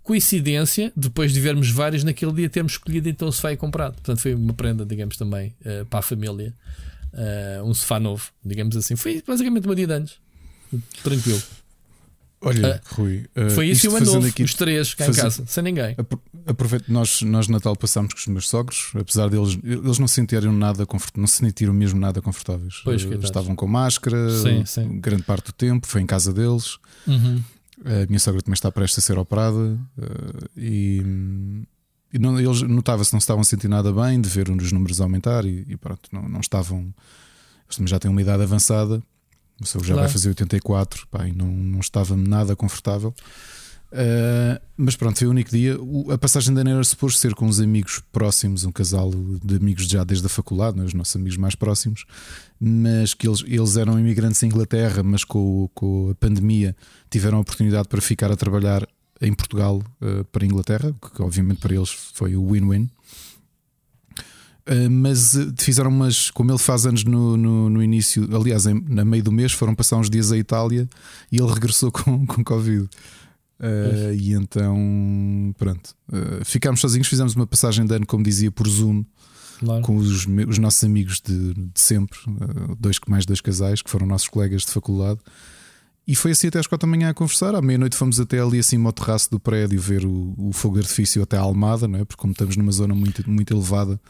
coincidência, 0.03 0.93
depois 0.97 1.33
de 1.33 1.41
vermos 1.41 1.71
vários, 1.71 2.05
naquele 2.05 2.33
dia 2.33 2.49
termos 2.49 2.73
escolhido 2.73 3.09
então 3.09 3.29
o 3.29 3.33
sofá 3.33 3.53
e 3.53 3.57
comprado. 3.57 3.95
Portanto, 3.95 4.21
foi 4.21 4.35
uma 4.35 4.53
prenda, 4.53 4.85
digamos, 4.85 5.17
também 5.17 5.55
uh, 5.61 5.87
para 5.87 6.01
a 6.01 6.03
família. 6.03 6.55
Uh, 7.13 7.63
um 7.65 7.75
sofá 7.75 8.01
novo, 8.01 8.31
digamos 8.45 8.77
assim. 8.77 8.97
Foi 8.97 9.23
basicamente 9.27 9.67
uma 9.67 9.77
dia 9.77 9.87
de 9.87 9.93
anos. 9.93 10.19
Tranquilo. 11.03 11.43
Olha, 12.45 12.83
uh, 12.85 12.95
Rui, 12.95 13.25
uh, 13.37 13.51
foi 13.51 13.69
isso 13.69 13.87
e 13.87 13.89
o 13.89 13.97
ano 13.97 14.05
novo, 14.05 14.27
aqui, 14.27 14.43
os 14.43 14.55
três 14.55 14.95
cá 14.95 15.07
em 15.07 15.13
casa, 15.13 15.45
sem 15.47 15.63
ninguém. 15.63 15.95
Aproveito, 16.45 16.89
nós, 16.89 17.23
nós 17.23 17.47
Natal 17.47 17.77
passámos 17.77 18.13
com 18.13 18.19
os 18.19 18.27
meus 18.27 18.49
sogros, 18.49 18.91
apesar 18.99 19.29
deles, 19.29 19.57
eles 19.63 19.99
não 20.01 20.09
se 20.09 20.15
sentiram 20.15 20.53
nada 20.53 20.85
confortáveis, 20.85 21.21
não 21.21 21.27
se 21.29 21.39
sentiram 21.39 21.73
mesmo 21.73 22.01
nada 22.01 22.21
confortáveis. 22.21 22.81
Pois, 22.83 23.05
uh, 23.05 23.15
estavam 23.23 23.55
com 23.55 23.69
máscara 23.69 24.29
sim, 24.31 24.65
sim. 24.67 25.01
grande 25.01 25.23
parte 25.23 25.47
do 25.47 25.53
tempo, 25.53 25.87
foi 25.87 26.01
em 26.01 26.07
casa 26.07 26.33
deles. 26.33 26.79
Uhum. 27.07 27.41
A 27.85 28.07
minha 28.07 28.19
sogra 28.19 28.43
também 28.43 28.55
está 28.55 28.71
prestes 28.73 28.99
a 28.99 29.07
ser 29.07 29.19
operada 29.19 29.79
e, 30.57 31.03
e 32.13 32.19
não, 32.19 32.39
eles 32.39 32.63
notava-se 32.63 33.13
não 33.13 33.19
estavam 33.19 33.41
a 33.41 33.45
sentir 33.45 33.69
nada 33.69 33.93
bem 33.93 34.21
de 34.21 34.29
ver 34.29 34.49
os 34.51 34.71
números 34.71 35.01
aumentar 35.01 35.45
e, 35.45 35.65
e 35.69 35.77
pronto, 35.77 36.09
não, 36.13 36.29
não 36.29 36.41
estavam. 36.41 36.95
Eles 37.77 37.91
já 37.91 37.99
têm 37.99 38.11
uma 38.11 38.21
idade 38.21 38.43
avançada 38.43 39.03
o 39.65 39.67
seu 39.67 39.81
já 39.81 39.95
claro. 39.95 40.01
vai 40.01 40.09
fazer 40.09 40.29
84, 40.29 41.07
pá, 41.11 41.27
e 41.27 41.33
não, 41.33 41.47
não 41.47 41.81
estava 41.81 42.17
nada 42.17 42.55
confortável. 42.57 43.15
Uh, 43.93 44.59
mas 44.75 44.97
pronto, 44.97 45.19
foi 45.19 45.27
o 45.29 45.31
único 45.31 45.51
dia. 45.51 45.79
O, 45.79 46.11
a 46.11 46.17
passagem 46.17 46.55
de 46.55 46.61
ano 46.61 46.71
era 46.71 46.85
suposto 46.85 47.21
ser 47.21 47.35
com 47.35 47.45
uns 47.45 47.61
amigos 47.61 48.03
próximos, 48.11 48.65
um 48.65 48.73
casal 48.73 49.11
de 49.45 49.57
amigos 49.57 49.87
já 49.87 50.03
desde 50.03 50.25
a 50.25 50.31
faculdade, 50.31 50.79
né, 50.79 50.85
os 50.85 50.95
nossos 50.95 51.15
amigos 51.15 51.37
mais 51.37 51.55
próximos, 51.55 52.07
mas 52.59 53.13
que 53.13 53.29
eles, 53.29 53.45
eles 53.47 53.77
eram 53.77 54.01
imigrantes 54.01 54.43
em 54.43 54.47
Inglaterra, 54.47 55.03
mas 55.03 55.25
com, 55.25 55.69
com 55.75 56.11
a 56.11 56.15
pandemia 56.15 56.75
tiveram 57.11 57.37
a 57.37 57.41
oportunidade 57.43 57.87
para 57.87 58.01
ficar 58.01 58.33
a 58.33 58.37
trabalhar 58.37 58.89
em 59.21 59.33
Portugal 59.35 59.83
uh, 60.01 60.25
para 60.25 60.43
a 60.43 60.47
Inglaterra, 60.47 60.95
que 61.15 61.23
obviamente 61.23 61.61
para 61.61 61.75
eles 61.75 61.91
foi 61.91 62.35
o 62.35 62.51
win-win. 62.51 62.89
Uh, 64.69 64.89
mas 64.89 65.35
uh, 65.35 65.53
fizeram 65.59 65.91
umas, 65.91 66.31
como 66.31 66.53
ele 66.53 66.59
faz 66.59 66.87
anos 66.87 67.03
no, 67.03 67.37
no, 67.37 67.69
no 67.69 67.83
início, 67.83 68.29
aliás, 68.35 68.65
em, 68.67 68.81
na 68.89 69.05
meio 69.05 69.23
do 69.23 69.33
mês, 69.33 69.53
foram 69.53 69.75
passar 69.75 69.97
uns 69.97 70.09
dias 70.09 70.31
à 70.31 70.39
Itália 70.39 70.89
e 71.31 71.39
ele 71.39 71.51
regressou 71.53 71.91
com, 71.91 72.25
com 72.27 72.45
Covid. 72.45 72.89
Uh, 73.59 74.13
e 74.15 74.33
então, 74.33 75.55
pronto, 75.57 75.95
ficámos 76.45 76.81
sozinhos. 76.81 77.07
Fizemos 77.07 77.35
uma 77.35 77.47
passagem 77.47 77.87
de 77.87 77.95
ano, 77.95 78.07
como 78.07 78.23
dizia, 78.23 78.51
por 78.51 78.69
Zoom 78.69 79.05
claro. 79.61 79.83
com 79.83 79.97
os, 79.97 80.27
os, 80.27 80.59
nossos 80.59 80.83
amigos 80.83 81.21
de, 81.21 81.55
de 81.55 81.81
sempre, 81.81 82.19
dois 82.79 82.99
mais 83.07 83.25
dois 83.25 83.41
casais 83.41 83.81
que 83.81 83.89
foram 83.89 84.07
nossos 84.07 84.29
colegas 84.29 84.63
de 84.63 84.73
faculdade. 84.73 85.21
E 86.07 86.17
foi 86.17 86.33
assim 86.33 86.49
até 86.49 86.59
às 86.59 86.67
quatro 86.67 86.89
da 86.89 86.91
manhã 86.91 87.11
a 87.11 87.15
conversar. 87.15 87.55
À 87.55 87.63
meia-noite 87.63 87.97
fomos 87.97 88.19
até 88.19 88.41
ali 88.41 88.59
assim 88.59 88.85
ao 88.85 88.93
terraço 88.93 89.31
do 89.31 89.39
prédio 89.39 89.81
ver 89.81 90.05
o, 90.05 90.35
o 90.37 90.53
fogo 90.53 90.75
de 90.75 90.81
artifício 90.81 91.23
até 91.23 91.37
a 91.37 91.41
Almada, 91.41 91.87
não 91.87 92.01
é? 92.01 92.05
Porque 92.05 92.21
como 92.21 92.33
estamos 92.33 92.57
numa 92.57 92.73
zona 92.73 92.95
muito, 92.95 93.29
muito 93.31 93.55
elevada. 93.55 94.01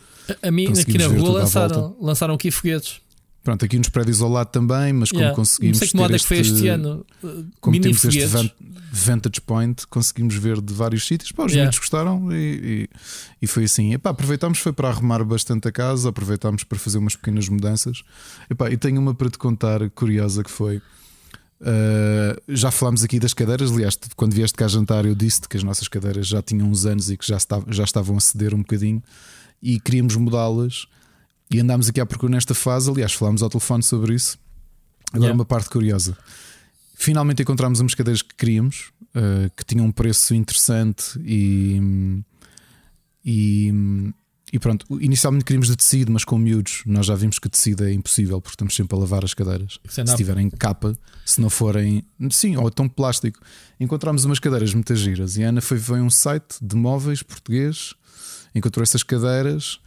A, 0.43 0.49
a 0.49 0.51
mim 0.51 0.67
aqui 0.69 0.97
na 0.97 1.07
rua 1.07 1.41
lançaram, 1.41 1.97
lançaram 2.01 2.35
aqui 2.35 2.51
foguetes. 2.51 3.01
Pronto, 3.43 3.65
aqui 3.65 3.77
nos 3.77 3.89
prédios 3.89 4.23
ao 4.23 4.29
lado 4.29 4.49
também, 4.49 4.93
mas 4.93 5.11
como 5.11 5.21
yeah. 5.21 5.35
conseguimos. 5.35 5.79
Não 5.79 5.81
sei 5.81 5.89
que 5.89 5.97
moda 5.97 6.15
este, 6.15 6.33
é 6.33 6.37
que 6.37 6.45
foi 6.45 6.55
este 6.55 6.69
ano. 6.69 7.05
Uh, 7.23 7.45
como 7.61 7.81
temos 7.81 8.01
foguetes. 8.01 8.35
este 8.35 8.55
Vantage 8.93 9.41
Point, 9.41 9.87
conseguimos 9.89 10.35
ver 10.37 10.61
de 10.61 10.73
vários 10.73 11.05
sítios. 11.05 11.33
Pá, 11.33 11.45
os 11.45 11.53
yeah. 11.53 11.77
gostaram 11.77 12.33
e, 12.33 12.37
e, 12.37 12.89
e, 13.43 13.47
foi 13.49 13.65
assim. 13.65 13.95
Epá, 13.95 14.11
aproveitámos 14.11 14.61
foi 14.61 14.73
para 14.73 14.89
arrumar 14.89 15.25
bastante 15.25 15.67
a 15.67 15.73
casa, 15.73 16.09
aproveitámos 16.09 16.63
para 16.63 16.79
fazer 16.79 16.99
umas 16.99 17.17
pequenas 17.17 17.49
mudanças. 17.49 18.05
Epá, 18.49 18.71
e 18.71 18.77
tenho 18.77 19.01
uma 19.01 19.13
para 19.13 19.29
te 19.29 19.39
contar 19.39 19.91
curiosa 19.91 20.45
que 20.45 20.51
foi. 20.51 20.81
Uh, 21.63 22.43
já 22.49 22.73
falámos 22.73 23.05
aqui 23.05 23.21
das 23.21 23.33
cadeiras, 23.33 23.71
aliás, 23.71 23.97
quando 24.17 24.35
vieste 24.35 24.57
cá 24.57 24.67
jantar, 24.67 25.07
eu 25.07 25.15
disse-te 25.15 25.49
que 25.49 25.57
as 25.57 25.63
nossas 25.63 25.87
cadeiras 25.87 26.27
já 26.27 26.43
tinham 26.43 26.69
uns 26.69 26.85
anos 26.85 27.09
e 27.09 27.17
que 27.17 27.25
já, 27.25 27.39
já 27.69 27.85
estavam 27.85 28.17
a 28.17 28.21
ceder 28.21 28.53
um 28.53 28.59
bocadinho 28.59 29.01
e 29.63 29.79
queríamos 29.79 30.17
mudá-las. 30.17 30.87
E 31.49 31.61
andámos 31.61 31.89
aqui 31.89 32.01
à 32.01 32.07
procura 32.07 32.33
nesta 32.33 32.55
fase. 32.55 32.91
Aliás, 32.91 33.13
falámos 33.13 33.43
ao 33.43 33.49
telefone 33.49 33.83
sobre 33.83 34.15
isso. 34.15 34.39
Agora, 35.13 35.27
yeah. 35.27 35.35
uma 35.35 35.45
parte 35.45 35.71
curiosa: 35.71 36.17
finalmente 36.95 37.43
encontramos 37.43 37.79
umas 37.79 37.95
cadeiras 37.95 38.23
que 38.23 38.35
queríamos, 38.35 38.91
uh, 39.15 39.51
que 39.57 39.65
tinham 39.65 39.87
um 39.87 39.93
preço 39.93 40.35
interessante 40.35 41.21
e. 41.25 42.23
e 43.25 44.13
e 44.53 44.59
pronto, 44.59 44.87
inicialmente 45.01 45.47
queríamos 45.47 45.69
de 45.69 45.77
tecido, 45.77 46.13
mas 46.13 46.25
com 46.25 46.37
miúdos 46.37 46.83
nós 46.85 47.07
já 47.07 47.15
vimos 47.15 47.39
que 47.39 47.49
tecido 47.49 47.85
é 47.85 47.93
impossível 47.93 48.39
porque 48.39 48.53
estamos 48.53 48.77
sempre 48.77 48.95
a 48.95 49.01
lavar 49.01 49.25
as 49.25 49.33
cadeiras. 49.33 49.79
É 49.87 50.07
se 50.07 50.15
tiverem 50.15 50.51
capa, 50.51 50.95
se 51.25 51.41
não 51.41 51.49
forem. 51.49 52.05
Sim, 52.31 52.57
ou 52.57 52.71
tão 52.71 52.87
plástico. 52.87 53.41
Encontramos 53.81 54.27
umas 54.27 54.39
cadeiras 54.39 54.75
muito 54.75 54.95
giras 54.95 55.39
e 55.39 55.45
a 55.45 55.49
Ana 55.49 55.63
foi, 55.63 55.79
foi 55.79 56.03
um 56.03 56.11
site 56.11 56.57
de 56.61 56.77
móveis 56.77 57.23
português, 57.23 57.95
encontrou 58.55 58.83
essas 58.83 59.03
cadeiras. 59.03 59.81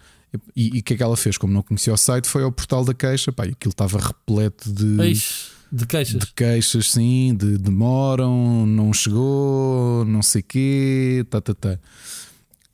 E 0.56 0.80
o 0.80 0.84
que 0.84 0.96
é 0.96 0.98
que 0.98 1.04
ela 1.04 1.16
fez? 1.16 1.38
Como 1.38 1.54
não 1.54 1.62
conhecia 1.62 1.94
o 1.94 1.98
site, 1.98 2.28
foi 2.28 2.44
ao 2.44 2.52
portal 2.52 2.84
da 2.84 2.94
queixa. 2.94 3.32
Pá, 3.32 3.44
aquilo 3.44 3.72
estava 3.72 4.00
repleto 4.00 4.70
de. 4.70 5.00
Eixe, 5.02 5.46
de 5.72 5.86
queixas. 5.86 6.20
De 6.20 6.34
queixas, 6.34 6.92
sim, 6.92 7.36
de 7.36 7.58
demoram, 7.58 8.66
não 8.66 8.92
chegou, 8.92 10.04
não 10.06 10.22
sei 10.22 10.42
quê, 10.42 11.26
tá, 11.30 11.40
tá, 11.40 11.54
tá. 11.54 11.80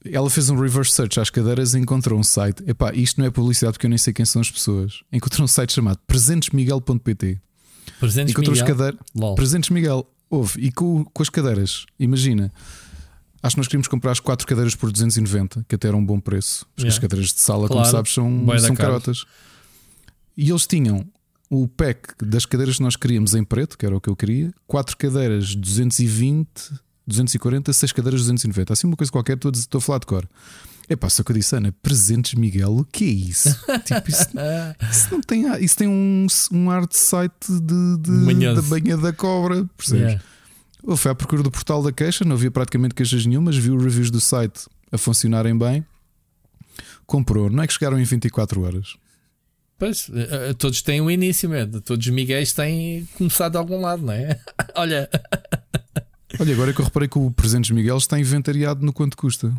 Ela 0.06 0.30
fez 0.30 0.50
um 0.50 0.60
reverse 0.60 0.92
search 0.92 1.20
às 1.20 1.30
cadeiras 1.30 1.74
e 1.74 1.80
encontrou 1.80 2.20
um 2.20 2.24
site. 2.24 2.64
Epá, 2.68 2.92
isto 2.94 3.20
não 3.20 3.28
é 3.28 3.32
publicidade 3.32 3.74
porque 3.74 3.86
eu 3.86 3.90
nem 3.90 3.98
sei 3.98 4.14
quem 4.14 4.26
são 4.26 4.42
as 4.42 4.50
pessoas. 4.50 5.02
Encontrou 5.12 5.46
um 5.46 5.48
site 5.48 5.74
chamado 5.74 6.00
presentesmiguel.pt. 6.08 7.40
Presentes 8.00 8.32
encontrou 8.32 8.56
Miguel. 8.56 8.68
Cadeira... 8.68 9.36
Presentes 9.36 9.70
Miguel. 9.70 10.08
Houve. 10.30 10.60
E 10.60 10.72
com, 10.72 11.04
com 11.04 11.22
as 11.22 11.30
cadeiras, 11.30 11.86
imagina. 12.00 12.52
Acho 13.44 13.56
que 13.56 13.60
nós 13.60 13.68
queríamos 13.68 13.88
comprar 13.88 14.12
as 14.12 14.20
4 14.20 14.46
cadeiras 14.48 14.76
por 14.76 14.92
290, 14.92 15.66
que 15.68 15.76
até 15.76 15.88
era 15.88 15.98
um 15.98 16.06
bom 16.06 16.20
preço. 16.20 16.66
Porque 16.76 16.84
yeah. 16.84 16.96
as 16.96 17.00
cadeiras 17.00 17.34
de 17.34 17.40
sala, 17.40 17.68
claro. 17.68 17.74
como 17.74 17.86
sabes, 17.86 18.14
são, 18.14 18.60
são 18.60 18.76
carotas. 18.76 19.26
E 20.38 20.50
eles 20.50 20.66
tinham 20.66 21.06
o 21.50 21.68
pack 21.68 22.14
das 22.24 22.46
cadeiras 22.46 22.78
que 22.78 22.84
nós 22.84 22.96
queríamos 22.96 23.36
em 23.36 23.44
preto, 23.44 23.78
que 23.78 23.86
era 23.86 23.96
o 23.96 24.00
que 24.00 24.10
eu 24.10 24.16
queria, 24.16 24.54
4 24.68 24.96
cadeiras 24.96 25.54
220 25.54 26.48
240, 27.12 27.72
6 27.72 27.92
cadeiras 27.92 28.22
290. 28.22 28.74
Assim 28.74 28.88
uma 28.88 28.96
coisa 28.96 29.12
qualquer, 29.12 29.36
estou, 29.36 29.52
estou 29.52 29.80
a 29.80 29.82
falar 29.82 30.00
de 30.00 30.06
cor. 30.06 30.28
É 30.90 30.96
pá, 30.96 31.10
só 31.10 31.24
que 31.24 31.32
eu 31.32 31.36
disse, 31.36 31.56
Ana, 31.56 31.74
presentes 31.82 32.34
Miguel, 32.34 32.78
o 32.80 32.86
que 32.86 33.06
é 33.06 33.08
isso? 33.08 33.50
tipo, 33.86 34.10
isso, 34.10 34.28
isso, 34.92 35.12
não 35.12 35.22
tem, 35.22 35.64
isso 35.64 35.78
tem 35.78 35.88
um, 35.88 36.28
um 36.52 36.70
ar 36.70 36.86
de 36.86 36.98
site 36.98 37.48
de, 37.48 37.98
de 37.98 38.54
da 38.54 38.62
banha 38.62 38.98
da 38.98 39.14
cobra, 39.14 39.66
percebes? 39.78 40.04
Yeah. 40.04 40.24
Eu 40.86 40.98
fui 40.98 41.12
à 41.12 41.16
procura 41.16 41.44
do 41.44 41.52
portal 41.52 41.84
da 41.84 41.92
queixa, 41.92 42.26
não 42.26 42.36
havia 42.36 42.50
praticamente 42.50 42.96
queixas 42.96 43.26
nenhumas, 43.26 43.56
vi 43.56 43.70
os 43.70 43.84
reviews 43.84 44.10
do 44.10 44.20
site 44.20 44.68
a 44.92 44.98
funcionarem 44.98 45.58
bem, 45.58 45.86
comprou, 47.06 47.50
não 47.50 47.64
é 47.64 47.68
que 47.68 47.74
chegaram 47.74 48.00
em 48.00 48.04
24 48.04 48.62
horas. 48.62 48.96
Pois, 49.82 50.12
eh, 50.14 50.50
eh, 50.50 50.54
todos 50.54 50.82
têm 50.82 51.02
um 51.02 51.10
início, 51.10 51.50
mesmo. 51.50 51.82
todos 51.82 52.06
os 52.06 52.14
Miguéis 52.14 52.54
têm 52.54 53.08
começado 53.18 53.54
de 53.54 53.58
algum 53.58 53.82
lado, 53.82 54.04
não 54.04 54.14
é? 54.14 54.40
Olha. 54.76 55.10
Olha, 56.40 56.54
agora 56.54 56.72
é 56.72 56.74
que 56.74 56.82
eu 56.82 56.86
reparei 56.86 57.08
que 57.10 57.18
o 57.20 57.30
Presentes 57.32 57.72
Miguel 57.72 57.98
está 57.98 58.20
inventariado 58.20 58.86
no 58.86 58.92
quanto 58.94 59.16
custa. 59.18 59.54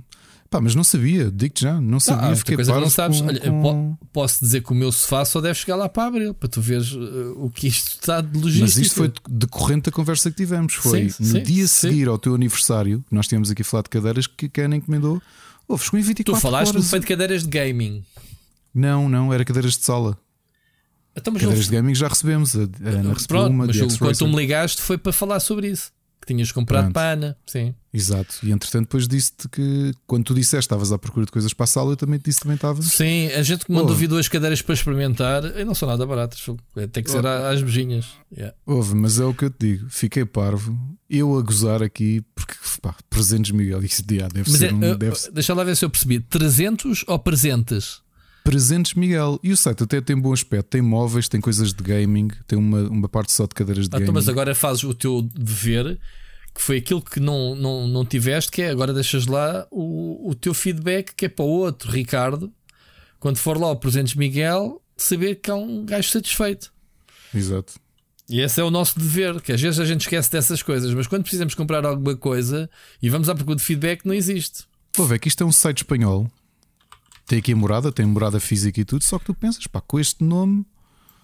Pá, 0.50 0.60
mas 0.60 0.74
não 0.74 0.84
sabia, 0.84 1.30
digo-te 1.30 1.62
já, 1.62 1.80
não 1.80 1.98
sabia. 1.98 2.28
Ah, 2.28 2.36
fiquei 2.36 2.56
coisa 2.56 2.74
que 2.74 2.80
não 2.80 2.90
sabes. 2.90 3.20
com- 3.22 3.26
Olha, 3.28 3.38
eu 3.42 3.52
com- 3.52 3.96
po- 3.98 4.06
posso 4.12 4.40
dizer 4.44 4.62
que 4.62 4.70
o 4.70 4.74
meu 4.74 4.92
sofá 4.92 5.24
só 5.24 5.40
deve 5.40 5.54
chegar 5.58 5.76
lá 5.76 5.88
para 5.88 6.08
abril, 6.08 6.34
para 6.34 6.46
tu 6.48 6.60
veres 6.60 6.92
uh, 6.92 7.34
o 7.38 7.48
que 7.50 7.68
isto 7.68 7.88
está 8.00 8.20
de 8.20 8.38
logística. 8.38 8.64
Mas 8.66 8.76
isto 8.76 8.94
foi 8.96 9.10
decorrente 9.30 9.84
da 9.86 9.92
conversa 9.92 10.30
que 10.30 10.36
tivemos. 10.36 10.74
Foi 10.74 11.08
Sim, 11.08 11.24
no 11.24 11.30
sim, 11.30 11.42
dia 11.42 11.66
sim. 11.66 11.88
seguir 11.88 12.06
ao 12.08 12.18
teu 12.18 12.34
aniversário, 12.34 13.02
nós 13.10 13.26
tínhamos 13.26 13.50
aqui 13.50 13.62
a 13.62 13.64
falar 13.64 13.82
de 13.84 13.88
cadeiras, 13.90 14.26
que 14.26 14.44
a 14.44 14.48
Ken 14.50 14.74
encomendou. 14.76 15.22
Oh, 15.66 15.78
ficou 15.78 15.98
em 15.98 16.02
24 16.02 16.38
Tu 16.38 16.42
falaste 16.42 16.70
horas. 16.72 16.90
feito 16.90 17.02
de 17.02 17.08
cadeiras 17.08 17.42
de 17.44 17.48
gaming. 17.48 18.04
Não, 18.74 19.08
não, 19.08 19.32
era 19.32 19.44
cadeiras 19.46 19.78
de 19.78 19.84
sala. 19.84 20.18
Então, 21.16 21.32
Cadeiras 21.32 21.58
não- 21.60 21.64
de 21.64 21.70
gaming 21.70 21.94
já 21.94 22.08
recebemos. 22.08 22.54
A 22.56 22.60
Ana 22.60 23.14
recebeu 23.14 23.16
Pronto, 23.26 23.50
uma 23.52 23.66
mas 23.66 23.96
quando 23.96 24.18
tu 24.18 24.28
me 24.28 24.36
ligaste 24.36 24.82
foi 24.82 24.98
para 24.98 25.12
falar 25.12 25.40
sobre 25.40 25.68
isso. 25.70 25.90
Que 26.24 26.32
tinhas 26.34 26.52
comprado 26.52 26.84
Pronto. 26.84 26.94
para 26.94 27.02
a 27.08 27.12
Ana. 27.14 27.36
Sim. 27.44 27.74
Exato. 27.92 28.36
E 28.44 28.52
entretanto, 28.52 28.82
depois 28.84 29.08
disse-te 29.08 29.48
que 29.48 29.92
quando 30.06 30.22
tu 30.24 30.34
disseste 30.34 30.56
que 30.56 30.64
estavas 30.66 30.92
à 30.92 30.98
procura 30.98 31.26
de 31.26 31.32
coisas 31.32 31.52
para 31.52 31.64
a 31.64 31.66
sala, 31.66 31.90
eu 31.90 31.96
também 31.96 32.16
te 32.20 32.26
disse 32.26 32.38
que 32.38 32.44
também 32.44 32.54
estavas. 32.54 32.84
Sim, 32.86 33.26
a 33.32 33.42
gente 33.42 33.66
que 33.66 33.72
mandou 33.72 33.94
vir 33.96 34.06
duas 34.06 34.28
cadeiras 34.28 34.62
para 34.62 34.72
experimentar 34.72 35.44
e 35.58 35.64
não 35.64 35.74
são 35.74 35.88
nada 35.88 36.06
baratas. 36.06 36.40
Tem 36.92 37.02
que 37.02 37.10
ser 37.10 37.26
às 37.26 37.60
beijinhas. 37.60 38.06
Yeah. 38.32 38.56
Houve, 38.64 38.94
mas 38.94 39.18
é 39.18 39.24
o 39.24 39.34
que 39.34 39.46
eu 39.46 39.50
te 39.50 39.56
digo. 39.72 39.86
Fiquei 39.90 40.24
parvo. 40.24 40.78
Eu 41.10 41.36
a 41.36 41.42
gozar 41.42 41.82
aqui, 41.82 42.22
porque 42.36 42.54
pá, 42.80 42.94
presentes 43.10 43.50
Miguel. 43.50 43.82
Isso 43.82 44.02
dia, 44.06 44.28
deve 44.32 44.48
Mas 44.48 44.60
ser 44.60 44.70
é, 44.70 44.72
um. 44.74 44.96
deve 44.96 45.16
ser- 45.16 45.32
deixa 45.32 45.52
lá 45.52 45.64
ver 45.64 45.76
se 45.76 45.84
eu 45.84 45.90
percebi. 45.90 46.20
300 46.20 47.04
ou 47.08 47.18
presentes? 47.18 48.00
Presentes 48.44 48.94
Miguel. 48.94 49.38
E 49.42 49.52
o 49.52 49.56
site 49.56 49.82
até 49.84 50.00
tem 50.00 50.18
bom 50.18 50.32
aspecto. 50.32 50.68
Tem 50.68 50.82
móveis, 50.82 51.28
tem 51.28 51.40
coisas 51.40 51.72
de 51.72 51.82
gaming, 51.82 52.28
tem 52.46 52.58
uma, 52.58 52.82
uma 52.88 53.08
parte 53.08 53.32
só 53.32 53.44
de 53.46 53.54
cadeiras 53.54 53.88
de 53.88 53.94
Ah, 53.94 53.98
então, 53.98 54.06
gaming. 54.06 54.14
mas 54.14 54.28
agora 54.28 54.54
fazes 54.54 54.82
o 54.84 54.92
teu 54.94 55.22
dever, 55.22 55.98
que 56.54 56.60
foi 56.62 56.78
aquilo 56.78 57.00
que 57.00 57.20
não, 57.20 57.54
não, 57.54 57.86
não 57.86 58.04
tiveste, 58.04 58.50
que 58.50 58.62
é 58.62 58.70
agora 58.70 58.92
deixas 58.92 59.26
lá 59.26 59.66
o, 59.70 60.30
o 60.30 60.34
teu 60.34 60.52
feedback, 60.54 61.14
que 61.14 61.26
é 61.26 61.28
para 61.28 61.44
o 61.44 61.48
outro, 61.48 61.90
Ricardo, 61.90 62.52
quando 63.20 63.36
for 63.38 63.56
lá 63.58 63.70
o 63.70 63.76
Presentes 63.76 64.14
Miguel, 64.14 64.82
saber 64.96 65.36
que 65.36 65.50
há 65.50 65.54
um 65.54 65.84
gajo 65.84 66.08
satisfeito. 66.10 66.72
Exato. 67.34 67.74
E 68.28 68.40
esse 68.40 68.60
é 68.60 68.64
o 68.64 68.70
nosso 68.70 68.98
dever, 68.98 69.40
que 69.40 69.52
às 69.52 69.60
vezes 69.60 69.78
a 69.78 69.84
gente 69.84 70.02
esquece 70.02 70.30
dessas 70.30 70.62
coisas, 70.62 70.92
mas 70.94 71.06
quando 71.06 71.22
precisamos 71.22 71.54
comprar 71.54 71.84
alguma 71.84 72.16
coisa 72.16 72.68
e 73.02 73.08
vamos 73.10 73.28
à 73.28 73.34
procura 73.34 73.56
de 73.56 73.62
feedback, 73.62 74.04
não 74.06 74.14
existe. 74.14 74.64
Houve, 74.96 75.14
é 75.14 75.18
que 75.18 75.28
isto 75.28 75.42
é 75.42 75.46
um 75.46 75.52
site 75.52 75.78
espanhol. 75.78 76.30
Tem 77.32 77.38
aqui 77.38 77.52
a 77.54 77.56
morada, 77.56 77.90
tem 77.90 78.04
morada 78.04 78.38
física 78.38 78.78
e 78.78 78.84
tudo. 78.84 79.02
Só 79.04 79.18
que 79.18 79.24
tu 79.24 79.32
pensas, 79.32 79.66
pá, 79.66 79.80
com 79.80 79.98
este 79.98 80.22
nome, 80.22 80.66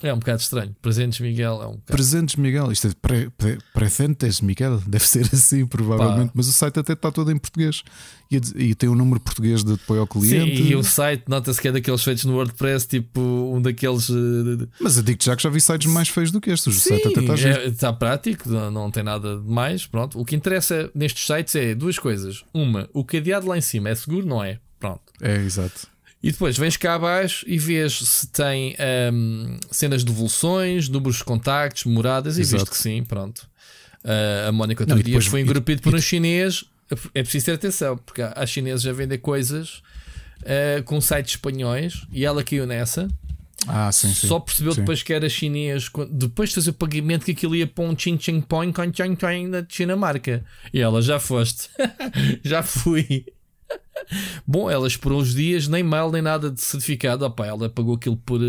É 0.02 0.14
um 0.14 0.18
bocado 0.18 0.40
estranho. 0.40 0.74
Presentes 0.80 1.20
Miguel 1.20 1.60
é 1.62 1.66
um 1.66 1.72
bocado. 1.72 1.82
Presentes 1.84 2.36
Miguel. 2.36 2.72
Isto 2.72 2.86
é 2.86 2.90
pre, 3.02 3.28
pre, 3.36 3.58
Presentes 3.74 4.40
Miguel. 4.40 4.80
Deve 4.88 5.06
ser 5.06 5.28
assim, 5.30 5.66
provavelmente. 5.66 6.28
Pá. 6.28 6.32
Mas 6.34 6.48
o 6.48 6.52
site 6.54 6.78
até 6.78 6.94
está 6.94 7.12
todo 7.12 7.30
em 7.30 7.36
português. 7.36 7.82
E, 8.30 8.36
e 8.56 8.74
tem 8.74 8.88
um 8.88 8.94
número 8.94 9.20
português 9.20 9.62
de 9.62 9.74
apoio 9.74 10.00
ao 10.00 10.06
Sim, 10.06 10.18
cliente. 10.20 10.62
e 10.62 10.74
o 10.74 10.82
site 10.82 11.24
nota-se 11.28 11.60
que 11.60 11.68
é 11.68 11.72
daqueles 11.72 12.02
feitos 12.02 12.24
no 12.24 12.36
WordPress, 12.36 12.88
tipo 12.88 13.20
um 13.20 13.60
daqueles. 13.60 14.08
eh, 14.08 14.66
Mas 14.80 14.96
eu 14.96 15.02
digo 15.02 15.22
já 15.22 15.36
que 15.36 15.42
já 15.42 15.50
vi 15.50 15.60
sites 15.60 15.92
mais 15.92 16.08
feios 16.08 16.30
do 16.30 16.40
que 16.40 16.48
estes. 16.48 16.74
O 16.74 16.80
site 16.80 17.06
até 17.08 17.20
está 17.20 17.36
Sim, 17.36 17.48
é, 17.48 17.66
está 17.66 17.92
prático, 17.92 18.48
não, 18.48 18.70
não 18.70 18.90
tem 18.90 19.02
nada 19.02 19.36
de 19.36 19.46
mais. 19.46 19.84
Pronto. 19.84 20.18
O 20.18 20.24
que 20.24 20.34
interessa 20.34 20.90
nestes 20.94 21.26
sites 21.26 21.54
é 21.54 21.74
duas 21.74 21.98
coisas. 21.98 22.44
Uma, 22.54 22.88
o 22.94 23.04
cadeado 23.04 23.46
lá 23.46 23.58
em 23.58 23.60
cima 23.60 23.90
é 23.90 23.94
seguro, 23.94 24.26
não 24.26 24.42
é? 24.42 24.58
Pronto. 24.80 25.02
É, 25.20 25.36
exato. 25.44 25.88
E 26.22 26.32
depois 26.32 26.58
vens 26.58 26.76
cá 26.76 26.94
abaixo 26.94 27.44
e 27.46 27.58
vês 27.58 27.98
se 27.98 28.26
tem 28.28 28.74
ahm, 28.78 29.56
cenas 29.70 30.00
de 30.04 30.10
devoluções, 30.10 30.88
números 30.88 31.18
de 31.18 31.24
contactos, 31.24 31.84
moradas, 31.84 32.38
e 32.38 32.42
visto 32.42 32.70
que 32.70 32.76
sim, 32.76 33.04
pronto. 33.04 33.48
Ah, 34.04 34.48
a 34.48 34.52
Mónica 34.52 34.84
Não, 34.86 34.96
foi 35.22 35.40
engrupido 35.40 35.82
por 35.82 35.94
um 35.94 36.00
chinês. 36.00 36.64
É 37.14 37.22
preciso 37.22 37.46
ter 37.46 37.52
atenção, 37.52 37.98
porque 37.98 38.22
há 38.22 38.32
há 38.34 38.46
chineses 38.46 38.86
a 38.86 38.92
vender 38.92 39.18
coisas 39.18 39.82
ah, 40.44 40.82
com 40.84 41.00
sites 41.00 41.34
espanhóis 41.34 42.06
e 42.10 42.24
ela 42.24 42.42
caiu 42.42 42.66
nessa. 42.66 43.08
Ah, 43.66 43.90
sim, 43.90 44.14
sim. 44.14 44.28
Só 44.28 44.38
percebeu 44.38 44.72
Sim. 44.72 44.82
depois 44.82 45.02
que 45.02 45.12
era 45.12 45.28
chinês, 45.28 45.90
depois 46.10 46.50
de 46.50 46.54
fazer 46.54 46.70
o 46.70 46.74
pagamento, 46.74 47.24
que 47.24 47.32
aquilo 47.32 47.56
ia 47.56 47.66
para 47.66 47.84
um 47.84 47.98
Chin 47.98 48.16
Ching 48.18 48.40
Pong 48.40 48.72
com 48.72 48.82
Chang 48.94 49.18
Chang 49.20 49.50
da 49.50 49.62
Dinamarca. 49.62 50.44
E 50.72 50.80
ela, 50.80 51.02
já 51.02 51.18
foste, 51.18 51.68
já 52.44 52.62
fui. 52.62 53.26
Bom, 54.46 54.70
ela 54.70 54.86
esperou 54.86 55.20
uns 55.20 55.34
dias, 55.34 55.68
nem 55.68 55.82
mail, 55.82 56.10
nem 56.10 56.22
nada 56.22 56.50
de 56.50 56.60
certificado. 56.60 57.24
Opa, 57.24 57.46
ela 57.46 57.68
pagou 57.68 57.96
aquilo 57.96 58.16
por 58.16 58.40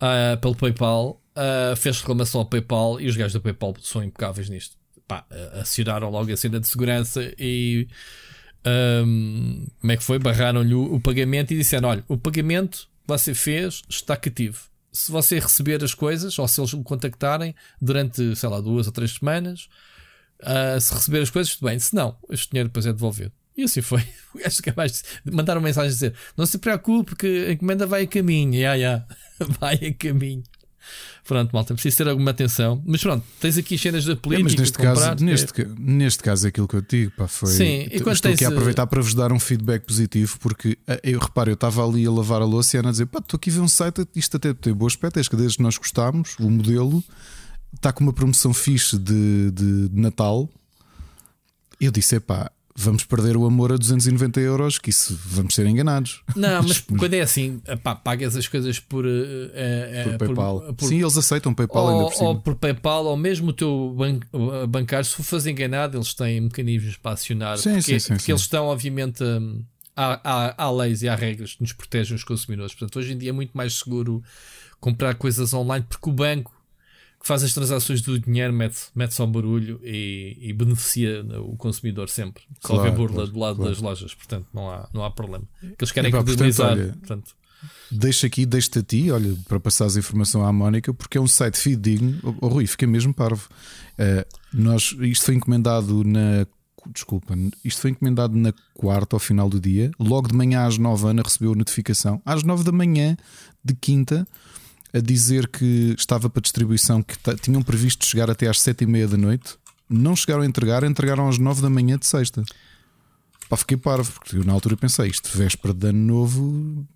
ah, 0.00 0.36
pelo 0.40 0.54
PayPal, 0.54 1.20
ah, 1.34 1.74
fez 1.76 2.00
reclamação 2.00 2.40
ao 2.40 2.46
PayPal 2.46 3.00
e 3.00 3.06
os 3.06 3.16
gajos 3.16 3.32
do 3.32 3.40
PayPal 3.40 3.74
são 3.80 4.02
impecáveis 4.02 4.48
nisto. 4.48 4.76
Pá, 5.06 5.26
acionaram 5.60 6.10
logo 6.10 6.32
a 6.32 6.36
cena 6.36 6.58
de 6.58 6.66
segurança 6.66 7.32
e 7.38 7.86
hum, 9.06 9.66
como 9.80 9.92
é 9.92 9.96
que 9.96 10.02
foi? 10.02 10.18
Barraram-lhe 10.18 10.74
o, 10.74 10.94
o 10.94 11.00
pagamento 11.00 11.52
e 11.52 11.58
disseram: 11.58 11.88
olha, 11.90 12.04
o 12.08 12.16
pagamento 12.16 12.88
que 13.02 13.08
você 13.08 13.34
fez 13.34 13.82
está 13.88 14.16
cativo. 14.16 14.58
Se 14.90 15.10
você 15.10 15.38
receber 15.38 15.82
as 15.82 15.92
coisas, 15.92 16.38
ou 16.38 16.46
se 16.46 16.60
eles 16.60 16.72
o 16.72 16.82
contactarem 16.82 17.54
durante, 17.80 18.34
sei 18.36 18.48
lá, 18.48 18.60
duas 18.60 18.86
ou 18.86 18.92
três 18.92 19.12
semanas, 19.14 19.68
ah, 20.44 20.80
se 20.80 20.92
receber 20.94 21.20
as 21.22 21.30
coisas, 21.30 21.54
tudo 21.56 21.68
bem. 21.68 21.78
Se 21.78 21.94
não, 21.94 22.16
este 22.30 22.50
dinheiro 22.50 22.68
depois 22.68 22.86
é 22.86 22.92
devolvido. 22.92 23.32
E 23.56 23.62
assim 23.64 23.82
foi. 23.82 24.02
O 24.34 24.38
gajo 24.38 24.60
que 24.62 24.72
mais 24.76 25.04
mandaram 25.30 25.60
mensagem 25.60 25.88
a 25.90 25.92
dizer: 25.92 26.14
Não 26.36 26.44
se 26.44 26.58
preocupe, 26.58 27.14
que 27.14 27.46
a 27.46 27.52
encomenda 27.52 27.86
vai 27.86 28.02
a 28.02 28.06
caminho. 28.06 28.52
Ya, 28.54 28.74
ya, 28.74 29.06
vai 29.60 29.74
a 29.76 29.94
caminho. 29.94 30.42
Pronto, 31.26 31.52
malta, 31.54 31.72
preciso 31.72 31.96
ter 31.98 32.08
alguma 32.08 32.32
atenção. 32.32 32.82
Mas 32.84 33.00
pronto, 33.00 33.24
tens 33.40 33.56
aqui 33.56 33.78
cenas 33.78 34.04
da 34.04 34.12
É, 34.12 34.16
política. 34.16 34.44
mas 34.44 34.54
neste 34.56 34.72
de 34.72 34.78
comprar, 34.86 35.10
caso, 35.12 35.24
neste, 35.24 35.52
ca- 35.54 35.68
neste 35.78 36.22
caso, 36.22 36.46
é 36.46 36.48
aquilo 36.50 36.68
que 36.68 36.74
eu 36.76 36.82
digo, 36.82 37.12
pá, 37.16 37.26
foi. 37.26 37.48
Sim, 37.48 37.64
e 37.64 37.96
Estou 37.96 38.12
estou 38.12 38.30
aqui 38.32 38.38
tens, 38.38 38.42
a 38.42 38.50
eh, 38.50 38.54
aproveitar 38.54 38.86
para 38.88 39.00
vos 39.00 39.14
dar 39.14 39.32
um 39.32 39.38
feedback 39.40 39.84
positivo, 39.86 40.36
porque 40.40 40.76
eh, 40.86 41.00
eu 41.02 41.18
reparo, 41.18 41.50
eu 41.50 41.54
estava 41.54 41.86
ali 41.86 42.04
a 42.06 42.10
lavar 42.10 42.42
a 42.42 42.44
louça 42.44 42.76
e 42.76 42.78
a 42.78 42.80
Ana 42.82 42.90
dizer: 42.90 43.06
pá, 43.06 43.20
estou 43.20 43.36
aqui 43.38 43.48
a 43.48 43.52
ver 43.54 43.60
um 43.60 43.68
site, 43.68 44.06
isto 44.14 44.36
até 44.36 44.52
tem 44.52 44.74
boa 44.74 44.88
aspecto, 44.88 45.16
é 45.16 45.20
as 45.20 45.28
cadeiras 45.28 45.56
que 45.56 45.62
nós 45.62 45.78
gostámos, 45.78 46.36
o 46.38 46.50
modelo 46.50 47.02
está 47.74 47.92
com 47.92 48.02
uma 48.04 48.12
promoção 48.12 48.52
fixe 48.54 48.98
de, 48.98 49.50
de 49.50 49.90
Natal. 49.92 50.48
Eu 51.80 51.90
disse: 51.90 52.18
pá, 52.20 52.50
vamos 52.76 53.04
perder 53.04 53.36
o 53.36 53.44
amor 53.46 53.72
a 53.72 53.76
290 53.76 54.40
euros, 54.40 54.78
que 54.78 54.90
isso 54.90 55.18
vamos 55.26 55.54
ser 55.54 55.66
enganados. 55.66 56.22
Não, 56.34 56.62
mas 56.66 56.80
quando 56.80 57.14
é 57.14 57.20
assim, 57.20 57.60
pá, 57.82 57.94
pagas 57.94 58.36
as 58.36 58.48
coisas 58.48 58.78
por, 58.80 59.04
eh, 59.06 59.10
eh, 59.54 60.02
Por 60.04 60.12
eh, 60.14 60.18
PayPal. 60.18 60.74
por- 60.74 60.88
Sim, 60.88 61.00
eles 61.00 61.16
aceitam 61.16 61.54
PayPal 61.54 61.88
ainda 61.90 62.02
ou, 62.04 62.08
por 62.08 62.16
cima. 62.16 62.28
ou 62.30 62.40
por 62.40 62.54
PayPal, 62.56 63.04
ou 63.06 63.16
mesmo 63.16 63.48
o 63.50 63.52
teu 63.52 63.94
ban 63.96 64.18
bancário, 64.68 65.04
se 65.04 65.14
for 65.14 65.22
fazer 65.24 65.50
enganado, 65.50 65.96
eles 65.96 66.14
têm 66.14 66.40
mecanismos 66.40 66.96
para 66.96 67.12
acionar. 67.12 67.58
Sim, 67.58 67.70
porque 67.74 67.82
sim, 67.82 67.98
sim, 67.98 68.14
porque 68.16 68.32
eles 68.32 68.42
estão, 68.42 68.66
obviamente, 68.66 69.22
hum, 69.22 69.62
há, 69.96 70.20
há, 70.24 70.64
há 70.64 70.70
leis 70.70 71.02
e 71.02 71.08
há 71.08 71.14
regras 71.14 71.54
que 71.54 71.62
nos 71.62 71.72
protegem 71.72 72.14
os 72.16 72.24
consumidores. 72.24 72.74
Portanto, 72.74 72.98
hoje 72.98 73.12
em 73.12 73.18
dia 73.18 73.30
é 73.30 73.32
muito 73.32 73.52
mais 73.56 73.74
seguro 73.74 74.22
comprar 74.80 75.14
coisas 75.14 75.52
online 75.54 75.84
porque 75.88 76.10
o 76.10 76.12
banco 76.12 76.52
que 77.24 77.28
faz 77.28 77.42
as 77.42 77.54
transações 77.54 78.02
do 78.02 78.20
dinheiro 78.20 78.52
mete, 78.52 78.82
mete 78.94 79.14
só 79.14 79.24
barulho 79.24 79.80
e, 79.82 80.36
e 80.42 80.52
beneficia 80.52 81.24
o 81.40 81.56
consumidor 81.56 82.10
sempre. 82.10 82.42
Só 82.60 82.74
Claro, 82.74 82.92
burla 82.92 83.14
claro, 83.14 83.30
do 83.30 83.38
lado 83.38 83.56
claro. 83.56 83.70
das 83.70 83.80
lojas. 83.80 84.12
Portanto, 84.12 84.46
não 84.52 84.70
há, 84.70 84.86
não 84.92 85.02
há 85.02 85.10
problema. 85.10 85.42
Que 85.58 85.74
eles 85.80 85.90
querem 85.90 86.10
Epá, 86.10 86.18
portanto, 86.18 86.36
credibilizar. 86.36 86.72
olha, 86.72 86.92
portanto, 86.92 87.34
Deixo 87.90 88.26
aqui, 88.26 88.44
deixo-te 88.44 88.78
a 88.80 88.82
ti, 88.82 89.10
olha, 89.10 89.34
para 89.48 89.58
passares 89.58 89.96
a 89.96 90.00
informação 90.00 90.44
à 90.44 90.52
Mónica, 90.52 90.92
porque 90.92 91.16
é 91.16 91.20
um 91.20 91.26
site 91.26 91.56
fidedigno. 91.56 92.20
Oh, 92.22 92.34
oh, 92.42 92.48
Rui, 92.48 92.66
fiquei 92.66 92.86
mesmo 92.86 93.14
parvo. 93.14 93.48
Eh, 93.96 94.26
nós, 94.52 94.94
isto 95.00 95.24
foi 95.24 95.34
encomendado 95.36 96.04
na. 96.04 96.46
Desculpa, 96.92 97.34
isto 97.64 97.80
foi 97.80 97.92
encomendado 97.92 98.36
na 98.36 98.52
quarta, 98.74 99.16
ao 99.16 99.20
final 99.20 99.48
do 99.48 99.58
dia. 99.58 99.90
Logo 99.98 100.28
de 100.28 100.34
manhã 100.34 100.66
às 100.66 100.76
nove, 100.76 101.08
Ana 101.08 101.22
recebeu 101.22 101.52
a 101.52 101.56
notificação. 101.56 102.20
Às 102.26 102.42
nove 102.42 102.64
da 102.64 102.72
manhã 102.72 103.16
de 103.64 103.72
quinta, 103.74 104.28
a 104.94 105.00
dizer 105.00 105.48
que 105.48 105.94
estava 105.98 106.30
para 106.30 106.40
distribuição, 106.40 107.02
que 107.02 107.16
tinham 107.42 107.60
previsto 107.62 108.06
chegar 108.06 108.30
até 108.30 108.46
às 108.46 108.60
sete 108.60 108.84
e 108.84 108.86
meia 108.86 109.08
da 109.08 109.16
noite. 109.16 109.56
Não 109.90 110.14
chegaram 110.14 110.42
a 110.42 110.46
entregar, 110.46 110.84
entregaram 110.84 111.28
às 111.28 111.36
nove 111.36 111.60
da 111.60 111.68
manhã 111.68 111.98
de 111.98 112.06
sexta. 112.06 112.44
Pá, 113.48 113.56
fiquei 113.56 113.76
parvo, 113.76 114.12
porque 114.12 114.36
eu 114.36 114.44
na 114.44 114.52
altura 114.52 114.76
pensei, 114.76 115.08
isto 115.08 115.36
véspera 115.36 115.74
de 115.74 115.88
ano 115.88 115.98
novo, 115.98 116.86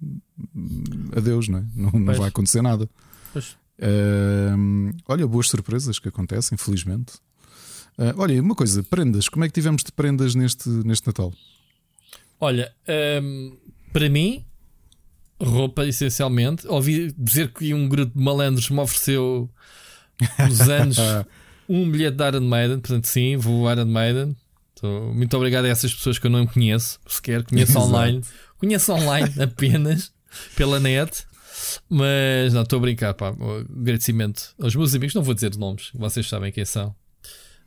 adeus, 1.15 1.49
não 1.49 1.59
é? 1.59 1.65
Não, 1.75 1.91
não 1.91 2.15
vai 2.15 2.29
acontecer 2.29 2.63
nada. 2.63 2.89
Ahm, 3.81 4.93
olha, 5.07 5.27
boas 5.27 5.49
surpresas 5.49 5.99
que 5.99 6.09
acontecem, 6.09 6.57
felizmente. 6.57 7.15
Ah, 7.99 8.15
olha, 8.17 8.41
uma 8.41 8.55
coisa, 8.55 8.83
prendas, 8.83 9.29
como 9.29 9.45
é 9.45 9.49
que 9.49 9.55
tivemos 9.55 9.83
de 9.83 9.91
prendas 9.91 10.37
neste, 10.37 10.69
neste 10.69 11.07
Natal? 11.07 11.35
Olha, 12.41 12.73
hum, 13.21 13.57
para 13.93 14.09
mim, 14.09 14.45
roupa 15.41 15.87
essencialmente. 15.87 16.67
Ouvi 16.67 17.13
dizer 17.17 17.53
que 17.53 17.73
um 17.75 17.89
grupo 17.89 18.17
de 18.17 18.23
malandros 18.25 18.71
me 18.71 18.81
ofereceu 18.81 19.51
uns 20.41 20.61
anos 20.69 20.97
um 21.69 21.91
bilhete 21.91 22.17
da 22.17 22.29
Iron 22.29 22.41
Maiden. 22.41 22.81
Portanto, 22.81 23.07
sim, 23.07 23.37
vou 23.37 23.71
Iron 23.71 23.87
Maiden. 23.87 24.37
Tô- 24.81 25.13
muito 25.13 25.37
obrigado 25.37 25.65
a 25.65 25.69
essas 25.69 25.93
pessoas 25.95 26.19
que 26.19 26.27
eu 26.27 26.31
não 26.31 26.47
conheço, 26.47 26.99
sequer 27.07 27.43
conheço 27.45 27.79
online. 27.79 28.23
Conheço 28.59 28.93
online 28.93 29.33
apenas 29.43 30.13
pela 30.57 30.79
net. 30.81 31.27
Mas 31.89 32.53
não, 32.55 32.63
estou 32.63 32.79
a 32.79 32.83
brincar, 32.83 33.15
pá. 33.15 33.35
Agradecimento 33.81 34.55
aos 34.61 34.77
meus 34.77 34.95
amigos, 34.95 35.15
não 35.15 35.23
vou 35.23 35.35
dizer 35.35 35.57
nomes, 35.57 35.91
vocês 35.95 36.29
sabem 36.29 36.53
quem 36.53 36.65
são. 36.65 36.95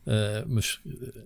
Ah, 0.08 0.44
mas 0.48 0.80
ah, 0.88 1.22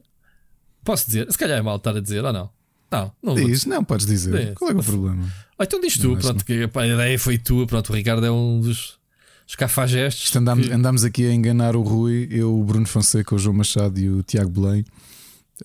posso 0.83 1.05
dizer, 1.05 1.31
se 1.31 1.37
calhar 1.37 1.59
é 1.59 1.61
mal 1.61 1.77
estar 1.77 1.95
a 1.95 1.99
dizer 1.99 2.25
ou 2.25 2.33
não. 2.33 2.49
Não, 2.91 3.11
não 3.21 3.35
Diz, 3.35 3.65
não 3.65 3.83
podes 3.83 4.05
dizer. 4.05 4.53
Qual 4.55 4.71
é, 4.71 4.73
é 4.73 4.77
o 4.77 4.83
problema? 4.83 5.31
Oh, 5.57 5.63
então 5.63 5.79
diz 5.79 5.97
tu, 5.97 6.17
pronto, 6.17 6.43
que 6.45 6.69
a 6.73 6.87
ideia 6.87 7.19
foi 7.19 7.37
tua, 7.37 7.65
pronto, 7.65 7.91
o 7.91 7.95
Ricardo 7.95 8.25
é 8.25 8.31
um 8.31 8.59
dos, 8.59 8.97
dos 9.45 9.55
cafajestes. 9.55 10.35
Andámos, 10.35 10.67
que... 10.67 10.73
andámos 10.73 11.03
aqui 11.03 11.25
a 11.25 11.33
enganar 11.33 11.75
o 11.75 11.81
Rui, 11.81 12.27
eu, 12.31 12.53
o 12.53 12.63
Bruno 12.63 12.85
Fonseca, 12.85 13.35
o 13.35 13.39
João 13.39 13.55
Machado 13.55 13.99
e 13.99 14.09
o 14.09 14.21
Tiago 14.23 14.49
Belém. 14.49 14.85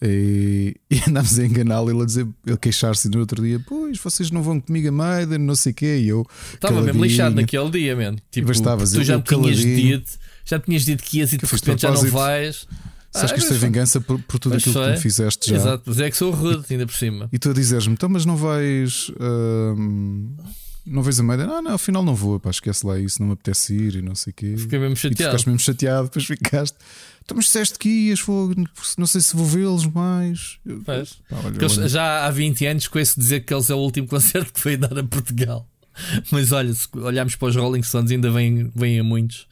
E, 0.01 0.77
e 0.91 1.01
andámos 1.09 1.39
a 1.39 1.45
enganá-lo, 1.45 1.91
ele 1.91 2.03
a 2.03 2.07
dizer, 2.07 2.27
ele 2.47 2.57
queixar-se 2.57 3.09
no 3.09 3.19
outro 3.19 3.43
dia, 3.43 3.61
pois 3.67 3.99
vocês 3.99 4.31
não 4.31 4.43
vão 4.43 4.61
comigo 4.61 4.89
a 4.89 4.93
Maiden, 4.93 5.39
não 5.39 5.57
sei 5.57 5.73
o 5.73 5.75
quê, 5.75 5.99
e 5.99 6.09
eu 6.09 6.25
estava 6.55 6.81
mesmo 6.81 7.05
lixado 7.05 7.35
naquele 7.35 7.71
dia, 7.71 7.97
man. 7.97 8.17
Tipo, 8.31 8.53
tu 8.53 9.05
já 9.05 9.21
tinhas 9.21 9.59
dito, 9.59 10.13
já 10.45 10.59
tinhas 10.61 10.85
dito 10.85 11.03
que 11.03 11.19
ias 11.19 11.33
e 11.33 11.37
de 11.37 11.47
repente 11.47 11.83
já 11.83 11.91
não 11.91 12.11
vais. 12.11 12.67
Sabes 13.13 13.33
ah, 13.33 13.35
que 13.35 13.41
isto 13.41 13.55
é 13.55 13.57
vingança 13.57 14.01
por, 14.01 14.21
por 14.23 14.39
tudo 14.39 14.57
aquilo 14.57 14.75
que 14.75 14.95
tu 14.95 15.01
fizeste 15.01 15.51
já. 15.51 15.57
Exato, 15.57 15.83
mas 15.87 16.01
é 16.01 16.11
que 16.11 16.17
sou 16.17 16.31
rude 16.31 16.65
ainda 16.71 16.87
por 16.87 16.95
cima. 16.95 17.29
E 17.33 17.39
tu 17.39 17.51
a 17.51 17.53
dizeres-me, 17.53 17.95
então, 17.95 18.09
mas 18.09 18.25
não 18.25 18.37
vais. 18.37 19.09
Uh, 19.11 20.37
não 20.87 21.03
vais 21.03 21.19
a 21.19 21.23
Maiden? 21.23 21.47
Ah, 21.51 21.61
não, 21.61 21.73
afinal 21.73 22.05
não 22.05 22.15
vou, 22.15 22.39
pá, 22.39 22.51
esquece 22.51 22.87
lá 22.87 22.99
isso, 22.99 23.21
não 23.21 23.29
me 23.29 23.33
apetece 23.33 23.75
ir 23.75 23.97
e 23.97 24.03
não 24.03 24.15
sei 24.15 24.31
o 24.31 24.35
quê. 24.35 24.55
Fiquei 24.57 24.79
mesmo 24.79 24.97
chateado. 24.97 25.23
E 25.23 25.27
ficaste 25.27 25.47
mesmo 25.47 25.59
chateado, 25.59 26.05
depois 26.05 26.25
ficaste. 26.25 26.77
Então, 27.25 27.37
mas 27.37 27.47
disseste 27.47 27.79
que 27.79 27.89
ias, 27.89 28.21
não 28.97 29.07
sei 29.07 29.21
se 29.21 29.37
vou 29.37 29.47
vê-los 29.47 29.87
mais. 29.87 30.59
Pois. 30.85 31.15
Pá, 31.29 31.37
olha, 31.45 31.57
eles, 31.57 31.93
já 31.93 32.27
há 32.27 32.31
20 32.31 32.67
anos 32.67 32.89
com 32.89 32.99
esse 32.99 33.19
dizer 33.19 33.41
que 33.41 33.53
eles 33.53 33.69
é 33.71 33.75
o 33.75 33.79
último 33.79 34.07
concerto 34.09 34.53
que 34.53 34.61
foi 34.61 34.77
dar 34.77 34.97
a 34.97 35.05
Portugal. 35.05 35.69
Mas 36.31 36.53
olha, 36.53 36.73
se 36.73 36.89
olharmos 36.95 37.35
para 37.37 37.49
os 37.49 37.57
Rolling 37.57 37.83
Stones, 37.83 38.11
ainda 38.11 38.31
vêm, 38.31 38.71
vêm 38.75 39.01
a 39.01 39.05
muitos. 39.05 39.49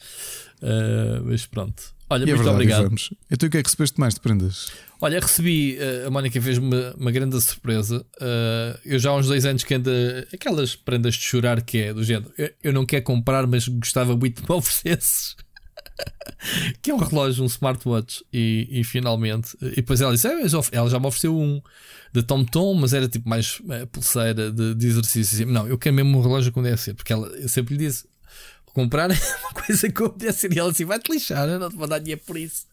Uh, 0.63 1.25
mas 1.25 1.45
pronto. 1.45 1.98
Olha, 2.11 2.21
e 2.21 2.31
é 2.31 2.35
muito 2.35 2.35
é 2.35 2.37
verdade, 2.37 2.55
obrigado. 2.55 2.95
Então 3.31 3.47
o 3.47 3.51
que 3.51 3.59
é 3.59 3.63
que 3.63 3.69
recebeste 3.69 4.01
mais 4.01 4.15
de 4.15 4.21
prendas? 4.21 4.73
Olha, 5.01 5.21
recebi, 5.21 5.79
uh, 5.79 6.07
a 6.07 6.11
Mónica 6.11 6.41
fez-me 6.41 6.67
uma, 6.67 6.95
uma, 6.95 7.11
grande 7.11 7.41
surpresa. 7.41 8.05
Uh, 8.21 8.79
eu 8.85 8.99
já 8.99 9.11
há 9.11 9.17
uns 9.17 9.27
dois 9.27 9.45
anos 9.45 9.63
que 9.63 9.75
ando 9.75 9.91
aquelas 10.33 10.75
prendas 10.75 11.15
de 11.15 11.21
chorar 11.21 11.63
que 11.63 11.79
é 11.79 11.95
do 11.95 12.03
género. 12.03 12.33
Eu, 12.37 12.51
eu 12.65 12.73
não 12.73 12.87
quero 12.87 13.05
comprar, 13.05 13.47
mas 13.47 13.69
gostava 13.69 14.17
muito 14.17 14.43
de 14.43 14.49
me 14.49 14.55
oferecesses. 14.57 15.37
que 16.83 16.91
é 16.91 16.95
um 16.95 16.99
relógio, 16.99 17.45
um 17.45 17.47
smartwatch. 17.47 18.25
E, 18.33 18.67
e 18.71 18.85
finalmente, 18.85 19.57
e 19.61 19.77
depois 19.77 20.01
ela 20.01 20.13
disse: 20.13 20.27
ah, 20.27 20.41
Ela 20.73 20.89
já 20.89 20.99
me 20.99 21.07
ofereceu 21.07 21.39
um 21.39 21.61
de 22.13 22.23
Tom 22.23 22.45
Tom, 22.45 22.75
mas 22.75 22.93
era 22.93 23.09
tipo 23.09 23.29
mais 23.29 23.61
uh, 23.61 23.87
pulseira 23.93 24.51
de, 24.51 24.75
de 24.75 24.87
exercício. 24.87 25.47
Não, 25.47 25.67
eu 25.69 25.79
quero 25.79 25.95
mesmo 25.95 26.19
um 26.19 26.23
relógio 26.23 26.53
como 26.53 26.65
deve 26.65 26.81
ser, 26.81 26.95
porque 26.95 27.13
ela, 27.13 27.29
eu 27.29 27.49
sempre 27.49 27.77
lhe 27.77 27.87
disse: 27.87 28.07
comprar 28.73 29.11
uma 29.11 29.53
coisa 29.65 29.91
que 29.91 30.03
obedece 30.03 30.49
e 30.53 30.59
ela 30.59 30.71
assim 30.71 30.85
vai-te 30.85 31.11
lixar, 31.11 31.49
eu 31.49 31.59
não 31.59 31.71
te 31.71 31.77
vou 31.77 31.87
dar 31.87 31.99
dinheiro 31.99 32.21
por 32.27 32.37
isso. 32.37 32.67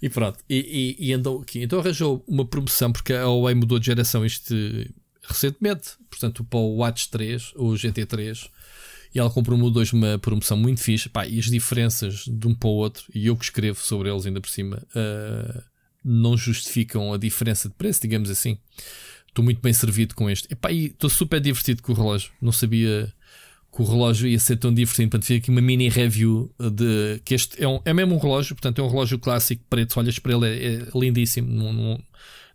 E 0.00 0.08
pronto, 0.08 0.38
e, 0.48 0.96
e, 0.98 1.08
e 1.08 1.12
andou 1.12 1.40
aqui. 1.40 1.62
Então 1.62 1.78
arranjou 1.78 2.24
uma 2.26 2.44
promoção 2.44 2.92
porque 2.92 3.12
a 3.12 3.24
Huawei 3.24 3.54
mudou 3.54 3.78
de 3.78 3.86
geração 3.86 4.24
este 4.24 4.90
recentemente, 5.28 5.90
portanto, 6.08 6.44
para 6.44 6.58
o 6.58 6.76
Watch 6.76 7.10
3, 7.10 7.52
o 7.56 7.72
GT3. 7.72 8.48
E 9.14 9.18
ela 9.18 9.30
comprou-me 9.30 9.70
dois 9.70 9.92
uma 9.92 10.18
promoção 10.18 10.56
muito 10.56 10.80
fixe. 10.80 11.08
Pá, 11.08 11.26
e 11.26 11.38
as 11.38 11.46
diferenças 11.46 12.24
de 12.26 12.46
um 12.46 12.54
para 12.54 12.68
o 12.68 12.72
outro, 12.72 13.04
e 13.14 13.26
eu 13.26 13.36
que 13.36 13.44
escrevo 13.44 13.80
sobre 13.80 14.10
eles 14.10 14.26
ainda 14.26 14.40
por 14.40 14.50
cima, 14.50 14.82
uh, 14.94 15.62
não 16.04 16.36
justificam 16.36 17.12
a 17.12 17.16
diferença 17.16 17.68
de 17.68 17.74
preço, 17.74 18.02
digamos 18.02 18.30
assim. 18.30 18.58
Estou 19.26 19.44
muito 19.44 19.60
bem 19.60 19.72
servido 19.72 20.14
com 20.14 20.30
este. 20.30 20.48
E 20.70 20.86
estou 20.86 21.10
super 21.10 21.40
divertido 21.40 21.82
com 21.82 21.92
o 21.92 21.94
relógio. 21.94 22.30
Não 22.40 22.52
sabia 22.52 23.12
que 23.76 23.82
o 23.82 23.84
relógio 23.84 24.26
ia 24.26 24.38
ser 24.38 24.56
tão 24.56 24.72
divertido. 24.72 25.10
Portanto, 25.10 25.26
fiz 25.26 25.36
aqui 25.36 25.50
uma 25.50 25.60
mini 25.60 25.90
review 25.90 26.50
de 26.58 27.20
que 27.22 27.34
este 27.34 27.62
é, 27.62 27.68
um, 27.68 27.78
é 27.84 27.92
mesmo 27.92 28.14
um 28.14 28.18
relógio, 28.18 28.54
portanto, 28.54 28.80
é 28.80 28.82
um 28.82 28.88
relógio 28.88 29.18
clássico 29.18 29.62
preto. 29.68 30.00
Olhas 30.00 30.18
para 30.18 30.32
ele, 30.32 30.46
é, 30.46 30.74
é 30.76 30.98
lindíssimo. 30.98 31.46
Não, 31.46 31.72
não, 31.74 32.02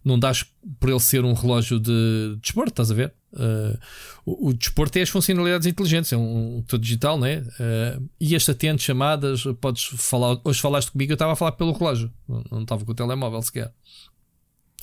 não 0.04 0.18
dás 0.18 0.44
por 0.80 0.90
ele 0.90 1.00
ser 1.00 1.24
um 1.24 1.34
relógio 1.34 1.80
de 1.80 2.38
desporto, 2.42 2.72
estás 2.72 2.90
a 2.90 2.96
ver? 2.96 3.13
Uh, 3.34 3.78
o, 4.25 4.50
o, 4.50 4.54
desporto 4.54 4.94
tem 4.94 5.04
as 5.04 5.10
funcionalidades 5.10 5.68
inteligentes, 5.68 6.12
é 6.12 6.18
um, 6.18 6.58
um 6.58 6.62
todo 6.63 6.82
digital, 6.82 7.20
né? 7.20 7.44
Uh, 7.60 8.10
e 8.20 8.34
este 8.34 8.50
atende 8.50 8.82
chamadas, 8.82 9.44
podes 9.62 9.84
falar. 9.98 10.42
Hoje 10.44 10.60
falaste 10.60 10.92
comigo, 10.92 11.12
eu 11.12 11.16
estava 11.16 11.34
a 11.34 11.36
falar 11.36 11.51
pelo 11.51 11.72
relógio, 11.72 12.12
não, 12.28 12.44
não 12.50 12.62
estava 12.63 12.84
com 12.84 12.91
o 12.91 12.95
telemóvel 12.95 13.43
sequer. 13.43 13.72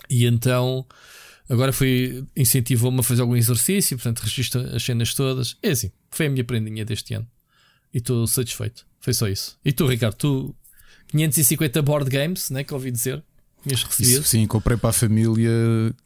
E 0.08 0.24
então 0.24 0.86
Agora 1.48 1.72
foi 1.72 2.24
incentivou-me 2.36 3.00
a 3.00 3.02
fazer 3.02 3.22
algum 3.22 3.36
exercício, 3.36 3.96
portanto, 3.96 4.20
registro 4.20 4.60
as 4.74 4.82
cenas 4.82 5.14
todas. 5.14 5.56
É 5.62 5.70
assim, 5.70 5.90
foi 6.10 6.26
a 6.26 6.30
minha 6.30 6.44
prendinha 6.44 6.84
deste 6.84 7.14
ano. 7.14 7.26
E 7.92 7.98
estou 7.98 8.26
satisfeito. 8.26 8.86
Foi 9.00 9.14
só 9.14 9.28
isso. 9.28 9.58
E 9.64 9.72
tu, 9.72 9.86
Ricardo, 9.86 10.14
tu 10.16 10.56
550 11.08 11.80
board 11.82 12.10
games, 12.10 12.50
né? 12.50 12.62
Que 12.62 12.74
ouvi 12.74 12.90
dizer. 12.90 13.22
Tinhas 13.62 13.82
recebido? 13.82 14.24
sim, 14.24 14.46
comprei 14.46 14.76
para 14.76 14.90
a 14.90 14.92
família, 14.92 15.50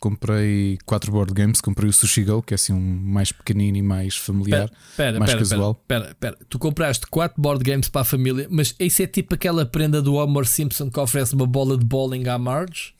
comprei 0.00 0.78
quatro 0.86 1.12
board 1.12 1.34
games, 1.34 1.60
comprei 1.60 1.88
o 1.88 1.92
Sushi 1.92 2.24
Go, 2.24 2.42
que 2.42 2.54
é 2.54 2.56
assim 2.56 2.72
um 2.72 2.80
mais 2.80 3.30
pequenino 3.30 3.76
e 3.76 3.82
mais 3.82 4.16
familiar, 4.16 4.70
pera, 4.96 5.18
mais 5.18 5.30
pera, 5.30 5.38
casual. 5.38 5.74
Pera, 5.86 6.16
pera, 6.18 6.36
tu 6.48 6.58
compraste 6.58 7.06
quatro 7.06 7.40
board 7.40 7.62
games 7.62 7.88
para 7.88 8.02
a 8.02 8.04
família, 8.04 8.46
mas 8.50 8.74
isso 8.78 9.02
é 9.02 9.06
tipo 9.06 9.34
aquela 9.34 9.66
prenda 9.66 10.00
do 10.00 10.14
Homer 10.14 10.46
Simpson 10.46 10.90
que 10.90 10.98
oferece 10.98 11.34
uma 11.34 11.46
bola 11.46 11.76
de 11.76 11.84
bowling 11.84 12.26
à 12.28 12.38
Marge? 12.38 12.94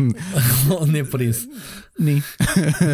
nem 0.86 1.04
por 1.04 1.22
isso. 1.22 1.48
Nem. 1.98 2.22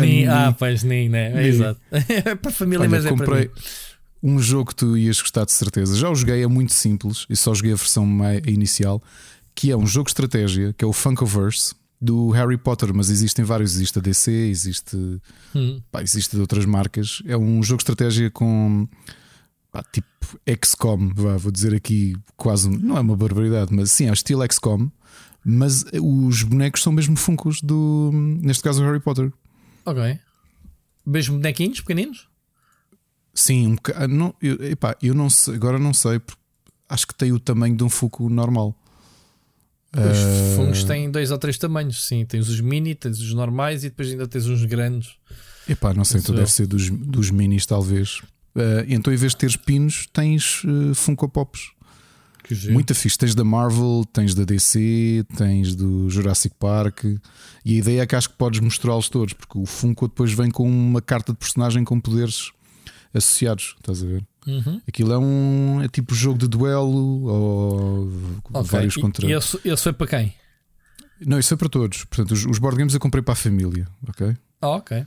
nem. 0.00 0.26
Ah, 0.26 0.54
pois 0.58 0.82
nem, 0.82 1.10
né? 1.10 1.44
É 1.44 1.46
exato. 1.46 1.78
É 1.92 2.34
para 2.34 2.50
a 2.50 2.54
família, 2.54 2.80
Olha, 2.80 2.88
mas 2.88 3.04
é 3.04 3.10
comprei... 3.10 3.48
para 3.48 3.60
mim 3.60 3.60
um 4.24 4.38
jogo 4.38 4.70
que 4.70 4.74
tu 4.74 4.96
ias 4.96 5.20
gostar 5.20 5.44
de 5.44 5.52
certeza. 5.52 5.98
Já 5.98 6.08
o 6.08 6.14
joguei, 6.14 6.42
é 6.42 6.46
muito 6.46 6.72
simples 6.72 7.26
e 7.28 7.36
só 7.36 7.52
joguei 7.52 7.72
a 7.72 7.76
versão 7.76 8.08
inicial 8.46 9.02
que 9.54 9.70
é 9.70 9.76
um 9.76 9.86
jogo 9.86 10.06
de 10.06 10.10
estratégia, 10.10 10.72
que 10.72 10.84
é 10.84 10.88
o 10.88 10.92
Funkoverse 10.92 11.74
do 12.00 12.30
Harry 12.30 12.58
Potter, 12.58 12.92
mas 12.92 13.08
existem 13.08 13.44
vários, 13.44 13.74
existe 13.74 13.98
a 13.98 14.02
DC, 14.02 14.30
existe, 14.30 14.96
hum. 15.54 15.80
pá, 15.90 16.02
existe 16.02 16.36
de 16.36 16.40
outras 16.40 16.66
marcas. 16.66 17.22
É 17.24 17.36
um 17.36 17.62
jogo 17.62 17.78
de 17.78 17.82
estratégia 17.82 18.30
com 18.30 18.86
pá, 19.72 19.82
tipo 19.90 20.06
XCOM, 20.64 21.12
vá, 21.14 21.36
vou 21.36 21.50
dizer 21.50 21.74
aqui 21.74 22.14
quase, 22.36 22.68
não 22.68 22.96
é 22.96 23.00
uma 23.00 23.16
barbaridade, 23.16 23.74
mas 23.74 23.90
sim, 23.90 24.08
é 24.08 24.12
estilo 24.12 24.44
XCOM, 24.50 24.90
mas 25.44 25.84
os 26.00 26.42
bonecos 26.42 26.82
são 26.82 26.92
mesmo 26.92 27.16
Funkos 27.16 27.60
do, 27.60 28.10
neste 28.12 28.62
caso, 28.62 28.82
o 28.82 28.86
Harry 28.86 29.00
Potter. 29.00 29.32
Ok. 29.84 30.18
Mesmo 31.06 31.36
bonequinhos 31.36 31.80
pequeninos? 31.80 32.28
Sim, 33.34 33.68
um 33.68 33.74
bocado. 33.74 34.08
Não, 34.08 34.34
eu, 34.40 34.62
epá, 34.70 34.96
eu 35.02 35.14
não 35.14 35.28
sei, 35.28 35.54
agora 35.54 35.78
não 35.78 35.92
sei, 35.92 36.20
acho 36.88 37.06
que 37.06 37.14
tem 37.14 37.32
o 37.32 37.40
tamanho 37.40 37.76
de 37.76 37.84
um 37.84 37.88
Funko 37.88 38.28
normal. 38.28 38.74
Os 39.96 40.18
uh... 40.18 40.56
fungos 40.56 40.84
têm 40.84 41.10
dois 41.10 41.30
ou 41.30 41.38
três 41.38 41.56
tamanhos, 41.58 42.04
sim. 42.04 42.24
Tens 42.24 42.48
os 42.48 42.60
mini, 42.60 42.94
tens 42.94 43.20
os 43.20 43.32
normais 43.32 43.84
e 43.84 43.88
depois 43.88 44.10
ainda 44.10 44.26
tens 44.26 44.46
uns 44.46 44.64
grandes. 44.64 45.16
Epá, 45.68 45.94
não 45.94 46.04
sei, 46.04 46.20
então 46.20 46.34
deve 46.34 46.50
ser 46.50 46.66
dos, 46.66 46.90
dos 46.90 47.30
minis, 47.30 47.64
talvez. 47.64 48.20
Uh, 48.54 48.84
então, 48.88 49.12
em 49.12 49.16
vez 49.16 49.32
de 49.32 49.38
teres 49.38 49.56
pinos, 49.56 50.06
tens 50.12 50.62
uh, 50.64 50.94
Funko 50.94 51.28
Pops. 51.28 51.74
Muita 52.70 52.94
fixe. 52.94 53.16
Tens 53.16 53.34
da 53.34 53.44
Marvel, 53.44 54.04
tens 54.12 54.34
da 54.34 54.44
DC, 54.44 55.24
tens 55.36 55.74
do 55.74 56.10
Jurassic 56.10 56.54
Park. 56.58 57.04
E 57.64 57.74
a 57.74 57.78
ideia 57.78 58.02
é 58.02 58.06
que 58.06 58.14
acho 58.14 58.28
que 58.30 58.36
podes 58.36 58.60
mostrá-los 58.60 59.08
todos, 59.08 59.32
porque 59.32 59.58
o 59.58 59.64
Funko 59.64 60.08
depois 60.08 60.32
vem 60.32 60.50
com 60.50 60.68
uma 60.68 61.00
carta 61.00 61.32
de 61.32 61.38
personagem 61.38 61.84
com 61.84 61.98
poderes 61.98 62.52
associados. 63.14 63.76
Estás 63.80 64.02
a 64.02 64.06
ver? 64.06 64.24
Uhum. 64.46 64.80
Aquilo 64.86 65.12
é 65.12 65.18
um 65.18 65.82
é 65.82 65.88
tipo 65.88 66.14
jogo 66.14 66.38
de 66.38 66.46
duelo 66.46 67.24
ou 67.24 68.08
okay. 68.52 68.62
vários 68.64 68.96
contra. 68.96 69.26
E 69.26 69.32
esse, 69.32 69.58
esse 69.64 69.82
foi 69.82 69.92
para 69.92 70.06
quem? 70.06 70.34
Não, 71.20 71.38
isso 71.38 71.48
foi 71.48 71.56
para 71.56 71.68
todos. 71.68 72.04
Portanto, 72.04 72.32
os, 72.32 72.44
os 72.44 72.58
board 72.58 72.76
games 72.76 72.94
eu 72.94 73.00
comprei 73.00 73.22
para 73.22 73.32
a 73.32 73.36
família, 73.36 73.88
ok? 74.06 74.36
Ah, 74.60 74.68
ok. 74.68 75.06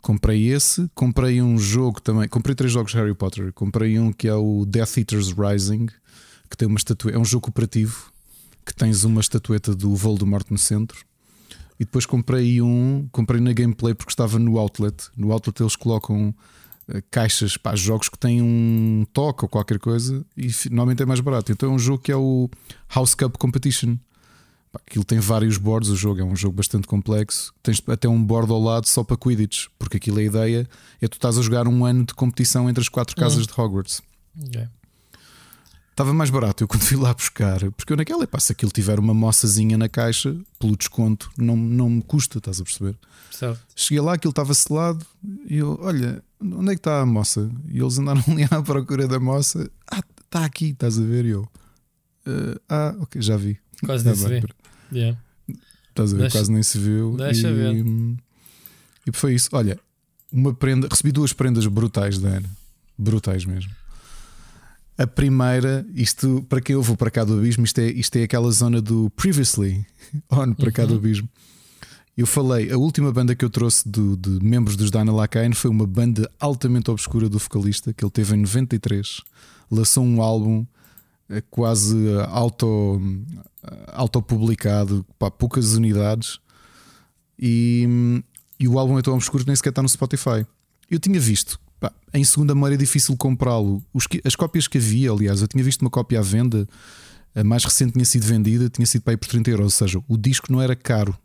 Comprei 0.00 0.48
esse, 0.48 0.90
comprei 0.94 1.42
um 1.42 1.58
jogo 1.58 2.00
também. 2.00 2.26
Comprei 2.28 2.54
três 2.54 2.72
jogos 2.72 2.92
de 2.92 2.98
Harry 2.98 3.14
Potter. 3.14 3.52
Comprei 3.52 3.98
um 3.98 4.12
que 4.12 4.26
é 4.26 4.34
o 4.34 4.64
Death 4.64 4.96
Eaters 4.96 5.32
Rising, 5.32 5.86
que 6.48 6.56
tem 6.56 6.66
uma 6.66 6.78
estatueta. 6.78 7.18
É 7.18 7.20
um 7.20 7.24
jogo 7.24 7.44
cooperativo 7.44 8.10
que 8.64 8.74
tens 8.74 9.04
uma 9.04 9.20
estatueta 9.20 9.74
do 9.74 9.94
Voldemort 9.94 10.46
no 10.50 10.56
centro. 10.56 11.04
E 11.78 11.84
depois 11.84 12.06
comprei 12.06 12.60
um, 12.62 13.08
comprei 13.10 13.40
na 13.40 13.52
gameplay 13.52 13.94
porque 13.94 14.12
estava 14.12 14.38
no 14.38 14.58
outlet. 14.58 15.08
No 15.16 15.32
outlet 15.32 15.60
eles 15.60 15.76
colocam 15.76 16.34
caixas 17.10 17.56
para 17.56 17.76
jogos 17.76 18.08
que 18.08 18.18
têm 18.18 18.42
um 18.42 19.06
toque 19.12 19.44
ou 19.44 19.48
qualquer 19.48 19.78
coisa 19.78 20.24
e 20.36 20.48
normalmente 20.70 21.02
é 21.02 21.06
mais 21.06 21.20
barato. 21.20 21.52
Então 21.52 21.70
é 21.70 21.72
um 21.72 21.78
jogo 21.78 22.02
que 22.02 22.12
é 22.12 22.16
o 22.16 22.48
House 22.94 23.14
Cup 23.14 23.36
Competition. 23.36 23.96
Aquilo 24.72 25.04
tem 25.04 25.18
vários 25.18 25.56
boards, 25.56 25.88
o 25.88 25.96
jogo 25.96 26.20
é 26.20 26.24
um 26.24 26.36
jogo 26.36 26.56
bastante 26.56 26.86
complexo. 26.86 27.52
Tens 27.62 27.82
até 27.88 28.08
um 28.08 28.22
board 28.22 28.52
ao 28.52 28.60
lado 28.60 28.86
só 28.86 29.02
para 29.02 29.16
Quidditch, 29.16 29.66
porque 29.78 29.96
aquilo 29.96 30.20
é 30.20 30.22
a 30.22 30.26
ideia 30.26 30.68
é 31.00 31.08
tu 31.08 31.14
estás 31.14 31.36
a 31.36 31.42
jogar 31.42 31.66
um 31.66 31.84
ano 31.84 32.04
de 32.04 32.14
competição 32.14 32.70
entre 32.70 32.80
as 32.80 32.88
quatro 32.88 33.16
casas 33.16 33.40
uhum. 33.40 33.46
de 33.46 33.60
Hogwarts. 33.60 34.02
Okay. 34.46 34.68
Estava 36.00 36.14
mais 36.14 36.30
barato 36.30 36.64
eu 36.64 36.68
quando 36.68 36.82
fui 36.82 36.96
lá 36.96 37.12
buscar, 37.12 37.58
porque 37.72 37.92
eu 37.92 37.96
naquela, 37.96 38.26
pá, 38.26 38.40
se 38.40 38.52
aquilo 38.52 38.70
tiver 38.70 38.98
uma 38.98 39.12
moçazinha 39.12 39.76
na 39.76 39.88
caixa, 39.88 40.34
pelo 40.58 40.76
desconto, 40.76 41.30
não, 41.36 41.54
não 41.56 41.90
me 41.90 42.02
custa, 42.02 42.38
estás 42.38 42.60
a 42.60 42.64
perceber? 42.64 42.96
Certo. 43.30 43.60
Cheguei 43.76 44.00
lá, 44.00 44.14
aquilo 44.14 44.30
estava 44.30 44.54
selado 44.54 45.04
e 45.46 45.58
eu, 45.58 45.78
olha, 45.82 46.22
onde 46.40 46.70
é 46.70 46.74
que 46.74 46.80
está 46.80 47.00
a 47.00 47.06
moça? 47.06 47.50
E 47.68 47.80
eles 47.80 47.98
andaram 47.98 48.22
ali 48.26 48.44
à 48.50 48.62
procura 48.62 49.06
da 49.06 49.20
moça. 49.20 49.70
Ah, 49.90 50.02
está 50.24 50.44
aqui, 50.44 50.70
estás 50.70 50.98
a 50.98 51.02
ver? 51.02 51.24
E 51.24 51.30
eu, 51.30 51.42
uh, 51.42 52.60
ah, 52.68 52.94
ok, 53.00 53.20
já 53.20 53.36
vi. 53.36 53.58
Quase 53.84 54.04
nem 54.04 54.14
se 54.14 54.28
vê. 54.28 54.42
Yeah. 54.92 55.18
Estás 55.88 56.12
a 56.12 56.16
ver? 56.16 56.22
Deixa, 56.22 56.38
quase 56.38 56.52
nem 56.52 56.62
se 56.62 56.78
viu. 56.78 57.16
Deixa 57.16 57.48
e, 57.48 57.54
ver. 57.54 57.74
E 59.06 59.12
foi 59.12 59.34
isso. 59.34 59.48
Olha, 59.52 59.78
uma 60.32 60.54
prenda, 60.54 60.88
recebi 60.90 61.12
duas 61.12 61.32
prendas 61.32 61.66
brutais 61.66 62.18
da 62.18 62.28
Ana. 62.28 62.50
Brutais 62.96 63.44
mesmo. 63.44 63.72
A 64.98 65.06
primeira, 65.06 65.86
isto 65.94 66.44
para 66.48 66.60
quem 66.60 66.74
eu 66.74 66.82
vou 66.82 66.96
para 66.96 67.10
cá 67.10 67.24
do 67.24 67.38
abismo, 67.38 67.64
isto 67.64 67.78
é, 67.80 67.86
isto 67.86 68.16
é 68.16 68.24
aquela 68.24 68.50
zona 68.50 68.82
do 68.82 69.08
previously 69.10 69.86
on 70.30 70.52
para 70.52 70.70
cá 70.70 70.84
do 70.84 70.92
uhum. 70.92 70.98
abismo. 70.98 71.28
Eu 72.20 72.26
falei, 72.26 72.70
a 72.70 72.76
última 72.76 73.10
banda 73.10 73.34
que 73.34 73.42
eu 73.42 73.48
trouxe 73.48 73.88
de 73.88 74.44
membros 74.44 74.76
dos 74.76 74.90
Dana 74.90 75.10
Lacaine 75.10 75.54
foi 75.54 75.70
uma 75.70 75.86
banda 75.86 76.30
altamente 76.38 76.90
obscura 76.90 77.30
do 77.30 77.38
vocalista 77.38 77.94
que 77.94 78.04
ele 78.04 78.10
teve 78.10 78.36
em 78.36 78.40
93. 78.40 79.22
Lançou 79.70 80.04
um 80.04 80.20
álbum 80.20 80.66
eh, 81.30 81.42
quase 81.48 81.96
auto, 82.28 83.00
autopublicado, 83.86 85.02
pá, 85.18 85.30
poucas 85.30 85.72
unidades. 85.72 86.38
E, 87.38 87.88
e 88.58 88.68
o 88.68 88.78
álbum 88.78 88.98
é 88.98 89.02
tão 89.02 89.14
obscuro 89.14 89.42
que 89.42 89.48
nem 89.48 89.56
sequer 89.56 89.70
está 89.70 89.80
no 89.80 89.88
Spotify. 89.88 90.44
Eu 90.90 90.98
tinha 90.98 91.18
visto 91.18 91.58
Pá, 91.80 91.90
em 92.12 92.22
segunda 92.22 92.54
mão 92.54 92.66
era 92.66 92.76
difícil 92.76 93.16
comprá-lo. 93.16 93.82
As 94.26 94.36
cópias 94.36 94.68
que 94.68 94.76
havia, 94.76 95.10
aliás, 95.10 95.40
eu 95.40 95.48
tinha 95.48 95.64
visto 95.64 95.80
uma 95.80 95.90
cópia 95.90 96.18
à 96.18 96.22
venda, 96.22 96.68
a 97.34 97.42
mais 97.42 97.64
recente 97.64 97.94
tinha 97.94 98.04
sido 98.04 98.26
vendida, 98.26 98.68
tinha 98.68 98.84
sido 98.84 99.00
para 99.00 99.14
aí 99.14 99.16
por 99.16 99.26
30 99.26 99.52
euros. 99.52 99.64
Ou 99.64 99.70
seja, 99.70 100.04
o 100.06 100.18
disco 100.18 100.52
não 100.52 100.60
era 100.60 100.76
caro, 100.76 101.16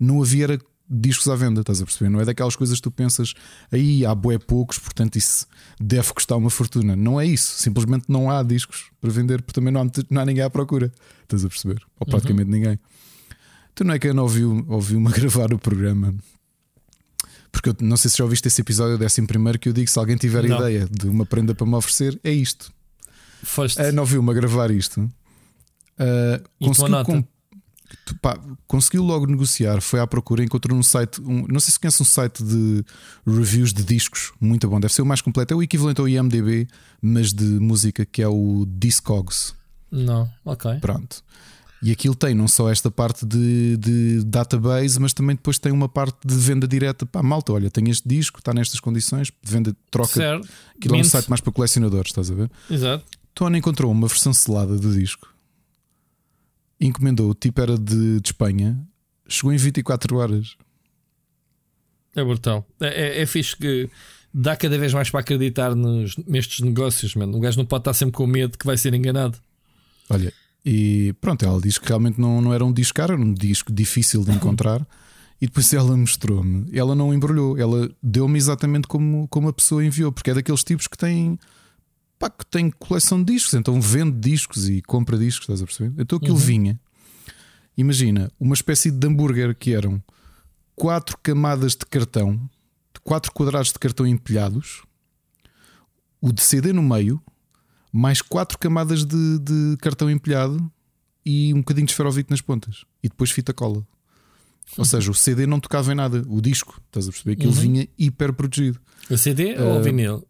não 0.00 0.22
havia 0.22 0.44
era 0.44 0.60
discos 0.88 1.28
à 1.28 1.36
venda, 1.36 1.60
estás 1.60 1.80
a 1.80 1.84
perceber? 1.84 2.10
Não 2.10 2.20
é 2.20 2.24
daquelas 2.24 2.56
coisas 2.56 2.78
que 2.78 2.82
tu 2.82 2.90
pensas 2.90 3.34
aí 3.70 4.04
há 4.04 4.14
boé 4.14 4.38
poucos, 4.38 4.78
portanto 4.78 5.16
isso 5.16 5.46
deve 5.78 6.12
custar 6.12 6.36
uma 6.36 6.50
fortuna. 6.50 6.96
Não 6.96 7.20
é 7.20 7.26
isso, 7.26 7.54
simplesmente 7.58 8.06
não 8.08 8.30
há 8.30 8.42
discos 8.42 8.90
para 9.00 9.10
vender, 9.10 9.42
porque 9.42 9.60
também 9.60 9.72
não 9.72 9.82
há, 9.82 9.86
não 10.10 10.22
há 10.22 10.24
ninguém 10.24 10.42
à 10.42 10.50
procura, 10.50 10.90
estás 11.22 11.44
a 11.44 11.48
perceber? 11.48 11.80
Ou 12.00 12.06
uhum. 12.06 12.10
praticamente 12.10 12.50
uhum. 12.50 12.56
ninguém. 12.56 12.78
Tu 13.74 13.84
não 13.84 13.94
é 13.94 13.98
que 13.98 14.08
eu 14.08 14.14
não 14.14 14.24
ouviu, 14.24 14.64
ouviu-me 14.68 15.10
gravar 15.12 15.52
o 15.54 15.58
programa 15.58 16.14
porque 17.52 17.70
eu 17.70 17.76
não 17.80 17.96
sei 17.96 18.10
se 18.10 18.18
já 18.18 18.24
ouviste 18.24 18.46
esse 18.48 18.60
episódio, 18.60 18.96
décimo 18.96 19.26
primeiro, 19.26 19.58
que 19.58 19.68
eu 19.68 19.72
digo: 19.72 19.90
se 19.90 19.98
alguém 19.98 20.16
tiver 20.16 20.46
não. 20.48 20.56
ideia 20.56 20.88
de 20.90 21.08
uma 21.08 21.26
prenda 21.26 21.54
para 21.54 21.66
me 21.66 21.74
oferecer, 21.74 22.18
é 22.22 22.30
isto. 22.30 22.72
Foste. 23.42 23.80
Uh, 23.80 23.92
não 23.92 24.04
viu-me 24.04 24.30
a 24.30 24.34
gravar 24.34 24.70
isto. 24.70 25.00
Uh, 25.00 26.42
conseguiu, 26.64 27.04
com, 27.04 27.24
pá, 28.20 28.38
conseguiu 28.66 29.02
logo 29.02 29.26
negociar, 29.26 29.80
foi 29.80 30.00
à 30.00 30.06
procura, 30.06 30.42
encontrou 30.42 30.78
um 30.78 30.82
site, 30.82 31.20
um, 31.20 31.46
não 31.48 31.60
sei 31.60 31.72
se 31.72 31.80
conhece 31.80 32.02
um 32.02 32.06
site 32.06 32.42
de 32.42 32.84
reviews 33.26 33.72
de 33.72 33.82
discos, 33.82 34.32
muito 34.40 34.68
bom, 34.68 34.80
deve 34.80 34.92
ser 34.92 35.02
o 35.02 35.06
mais 35.06 35.20
completo, 35.20 35.54
é 35.54 35.56
o 35.56 35.62
equivalente 35.62 36.00
ao 36.00 36.08
IMDB, 36.08 36.68
mas 37.00 37.32
de 37.32 37.44
música, 37.44 38.04
que 38.04 38.22
é 38.22 38.28
o 38.28 38.66
Discogs. 38.66 39.54
Não, 39.90 40.30
ok. 40.44 40.78
Pronto. 40.80 41.22
E 41.82 41.90
aquilo 41.90 42.14
tem 42.14 42.34
não 42.34 42.46
só 42.46 42.70
esta 42.70 42.90
parte 42.90 43.24
de, 43.24 43.76
de, 43.78 44.22
database, 44.24 45.00
mas 45.00 45.14
também 45.14 45.34
depois 45.34 45.58
tem 45.58 45.72
uma 45.72 45.88
parte 45.88 46.18
de 46.26 46.34
venda 46.34 46.68
direta. 46.68 47.06
Pá, 47.06 47.22
malta, 47.22 47.54
olha, 47.54 47.70
tem 47.70 47.88
este 47.88 48.06
disco, 48.06 48.38
está 48.38 48.52
nestas 48.52 48.80
condições, 48.80 49.32
venda, 49.42 49.74
troca. 49.90 50.12
Certo. 50.12 50.48
Aquilo 50.76 50.96
é 50.96 50.98
um 50.98 51.04
site 51.04 51.28
mais 51.28 51.40
para 51.40 51.52
colecionadores, 51.52 52.10
estás 52.10 52.30
a 52.30 52.34
ver? 52.34 52.50
Exato. 52.70 53.04
Tony 53.34 53.58
encontrou 53.58 53.90
uma 53.90 54.06
versão 54.06 54.34
selada 54.34 54.76
do 54.76 54.92
disco, 54.92 55.29
encomendou, 56.80 57.30
o 57.30 57.34
tipo 57.34 57.60
era 57.60 57.76
de, 57.76 58.20
de 58.20 58.28
Espanha, 58.28 58.80
chegou 59.28 59.52
em 59.52 59.56
24 59.56 60.16
horas. 60.16 60.56
É 62.14 62.24
brutal. 62.24 62.66
É, 62.80 62.88
é, 62.88 63.22
é 63.22 63.26
fixe 63.26 63.56
que 63.56 63.88
dá 64.32 64.56
cada 64.56 64.78
vez 64.78 64.92
mais 64.92 65.10
para 65.10 65.20
acreditar 65.20 65.74
nos, 65.74 66.16
nestes 66.26 66.60
negócios, 66.60 67.14
mano. 67.14 67.36
O 67.36 67.40
gajo 67.40 67.58
não 67.58 67.66
pode 67.66 67.82
estar 67.82 67.94
sempre 67.94 68.12
com 68.12 68.26
medo 68.26 68.58
que 68.58 68.66
vai 68.66 68.76
ser 68.76 68.94
enganado. 68.94 69.38
Olha, 70.08 70.32
e 70.64 71.14
pronto, 71.20 71.44
ela 71.44 71.60
disse 71.60 71.80
que 71.80 71.88
realmente 71.88 72.20
não, 72.20 72.40
não 72.40 72.52
era 72.52 72.64
um 72.64 72.72
disco 72.72 72.94
caro, 72.94 73.14
era 73.14 73.22
um 73.22 73.32
disco 73.32 73.72
difícil 73.72 74.24
de 74.24 74.32
encontrar. 74.32 74.86
e 75.40 75.46
depois 75.46 75.72
ela 75.72 75.96
mostrou-me, 75.96 76.66
ela 76.76 76.94
não 76.94 77.14
embrulhou, 77.14 77.56
ela 77.56 77.90
deu-me 78.02 78.36
exatamente 78.36 78.86
como, 78.86 79.26
como 79.28 79.48
a 79.48 79.52
pessoa 79.52 79.84
enviou, 79.84 80.12
porque 80.12 80.30
é 80.30 80.34
daqueles 80.34 80.64
tipos 80.64 80.86
que 80.86 80.98
têm, 80.98 81.38
pá, 82.20 82.28
que 82.28 82.44
têm 82.44 82.70
coleção 82.70 83.24
de 83.24 83.32
discos, 83.32 83.54
então 83.54 83.80
vende 83.80 84.20
discos 84.20 84.68
e 84.68 84.82
compra 84.82 85.16
discos, 85.16 85.44
estás 85.44 85.62
a 85.62 85.64
perceber? 85.64 86.00
Então 86.00 86.18
aquilo 86.18 86.34
uhum. 86.34 86.38
vinha, 86.38 86.80
imagina, 87.76 88.30
uma 88.38 88.54
espécie 88.54 88.90
de 88.90 89.06
hambúrguer 89.06 89.56
que 89.56 89.72
eram 89.72 90.02
quatro 90.76 91.16
camadas 91.22 91.72
de 91.72 91.86
cartão, 91.86 92.38
quatro 93.02 93.32
quadrados 93.32 93.72
de 93.72 93.78
cartão 93.78 94.06
empilhados, 94.06 94.82
o 96.20 96.30
de 96.30 96.42
CD 96.42 96.74
no 96.74 96.82
meio, 96.82 97.22
mais 97.90 98.20
quatro 98.20 98.58
camadas 98.58 99.02
de, 99.02 99.38
de 99.38 99.78
cartão 99.78 100.10
empilhado 100.10 100.70
e 101.24 101.54
um 101.54 101.58
bocadinho 101.58 101.86
de 101.86 101.92
esferovite 101.92 102.30
nas 102.30 102.42
pontas 102.42 102.84
e 103.02 103.08
depois 103.08 103.30
fita 103.30 103.54
cola. 103.54 103.86
Ou 104.76 104.84
seja, 104.86 105.10
o 105.10 105.14
CD 105.14 105.46
não 105.46 105.58
tocava 105.58 105.90
em 105.90 105.94
nada, 105.94 106.22
o 106.28 106.42
disco, 106.42 106.78
estás 106.86 107.08
a 107.08 107.10
perceber? 107.10 107.32
Aquilo 107.32 107.54
uhum. 107.54 107.60
vinha 107.60 107.88
hiper 107.98 108.34
protegido. 108.34 108.78
O 109.08 109.16
CD 109.16 109.54
uh, 109.54 109.62
ou 109.64 109.78
o 109.78 109.82
vinil? 109.82 110.28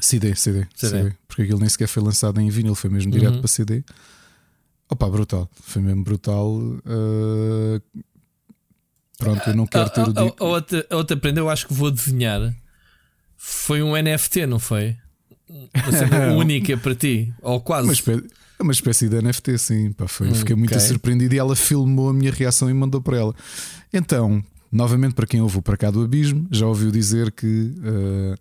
CD, 0.00 0.34
CD, 0.34 0.66
CD, 0.74 0.98
CD, 0.98 1.16
Porque 1.28 1.42
aquilo 1.42 1.60
nem 1.60 1.68
sequer 1.68 1.86
foi 1.86 2.02
lançado 2.02 2.40
em 2.40 2.48
vinil, 2.50 2.74
foi 2.74 2.90
mesmo 2.90 3.12
direto 3.12 3.34
uhum. 3.34 3.40
para 3.40 3.48
CD. 3.48 3.84
Opa, 4.88 5.08
brutal, 5.08 5.50
foi 5.62 5.80
mesmo 5.80 6.04
brutal. 6.04 6.50
Uh, 6.56 7.80
pronto, 9.18 9.48
eu 9.48 9.54
não 9.54 9.66
quero 9.66 9.90
ter 9.90 10.00
o. 10.00 10.12
A, 10.18 10.34
a, 10.38 10.44
outra, 10.44 10.86
a 10.90 10.96
outra 10.96 11.16
prenda, 11.16 11.40
eu 11.40 11.48
acho 11.48 11.66
que 11.66 11.74
vou 11.74 11.88
adivinhar. 11.88 12.54
Foi 13.36 13.82
um 13.82 13.96
NFT, 13.96 14.46
não 14.46 14.58
foi? 14.58 14.96
Uma 15.48 16.34
única 16.36 16.76
para 16.76 16.94
ti, 16.94 17.32
ou 17.40 17.60
quase. 17.60 17.86
Uma 17.86 17.92
espécie, 17.92 18.24
é 18.58 18.62
uma 18.62 18.72
espécie 18.72 19.08
de 19.08 19.20
NFT, 19.20 19.58
sim. 19.58 19.92
Pá, 19.92 20.06
foi, 20.06 20.28
hum, 20.28 20.34
fiquei 20.34 20.56
muito 20.56 20.74
okay. 20.74 20.86
surpreendido 20.86 21.34
e 21.34 21.38
ela 21.38 21.56
filmou 21.56 22.08
a 22.08 22.12
minha 22.12 22.30
reação 22.30 22.68
e 22.70 22.74
mandou 22.74 23.00
para 23.00 23.16
ela. 23.18 23.34
Então, 23.92 24.42
novamente, 24.70 25.14
para 25.14 25.26
quem 25.26 25.40
ouve 25.40 25.60
para 25.60 25.76
cá 25.76 25.90
do 25.90 26.02
abismo, 26.02 26.46
já 26.50 26.66
ouviu 26.66 26.90
dizer 26.90 27.32
que 27.32 27.74
uh, 27.78 28.34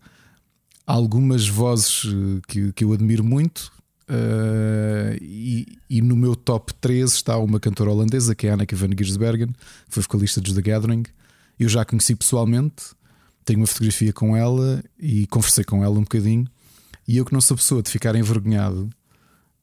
algumas 0.91 1.47
vozes 1.47 2.03
eh, 2.05 2.41
que, 2.47 2.73
que 2.73 2.83
eu 2.83 2.93
admiro 2.93 3.23
muito. 3.23 3.71
Uh, 4.09 5.15
e, 5.21 5.77
e, 5.89 6.01
no 6.01 6.17
meu 6.17 6.35
top 6.35 6.73
3 6.81 7.13
está 7.13 7.37
uma 7.37 7.61
cantora 7.61 7.91
holandesa 7.91 8.35
que 8.35 8.45
é 8.45 8.51
Anneke 8.51 8.75
van 8.75 8.89
Giersbergen, 8.89 9.47
que 9.47 9.55
foi 9.87 10.03
vocalista 10.03 10.41
dos 10.41 10.53
The 10.53 10.61
Gathering. 10.61 11.03
Eu 11.57 11.69
já 11.69 11.83
a 11.83 11.85
conheci 11.85 12.13
pessoalmente, 12.13 12.83
tenho 13.45 13.59
uma 13.59 13.67
fotografia 13.67 14.11
com 14.11 14.35
ela 14.35 14.83
e 14.99 15.25
conversei 15.27 15.63
com 15.63 15.81
ela 15.81 15.97
um 15.97 16.01
bocadinho. 16.03 16.45
E 17.07 17.15
eu 17.15 17.23
que 17.23 17.31
não 17.31 17.39
sou 17.39 17.55
pessoa 17.55 17.81
de 17.81 17.89
ficar 17.89 18.13
envergonhado, 18.17 18.89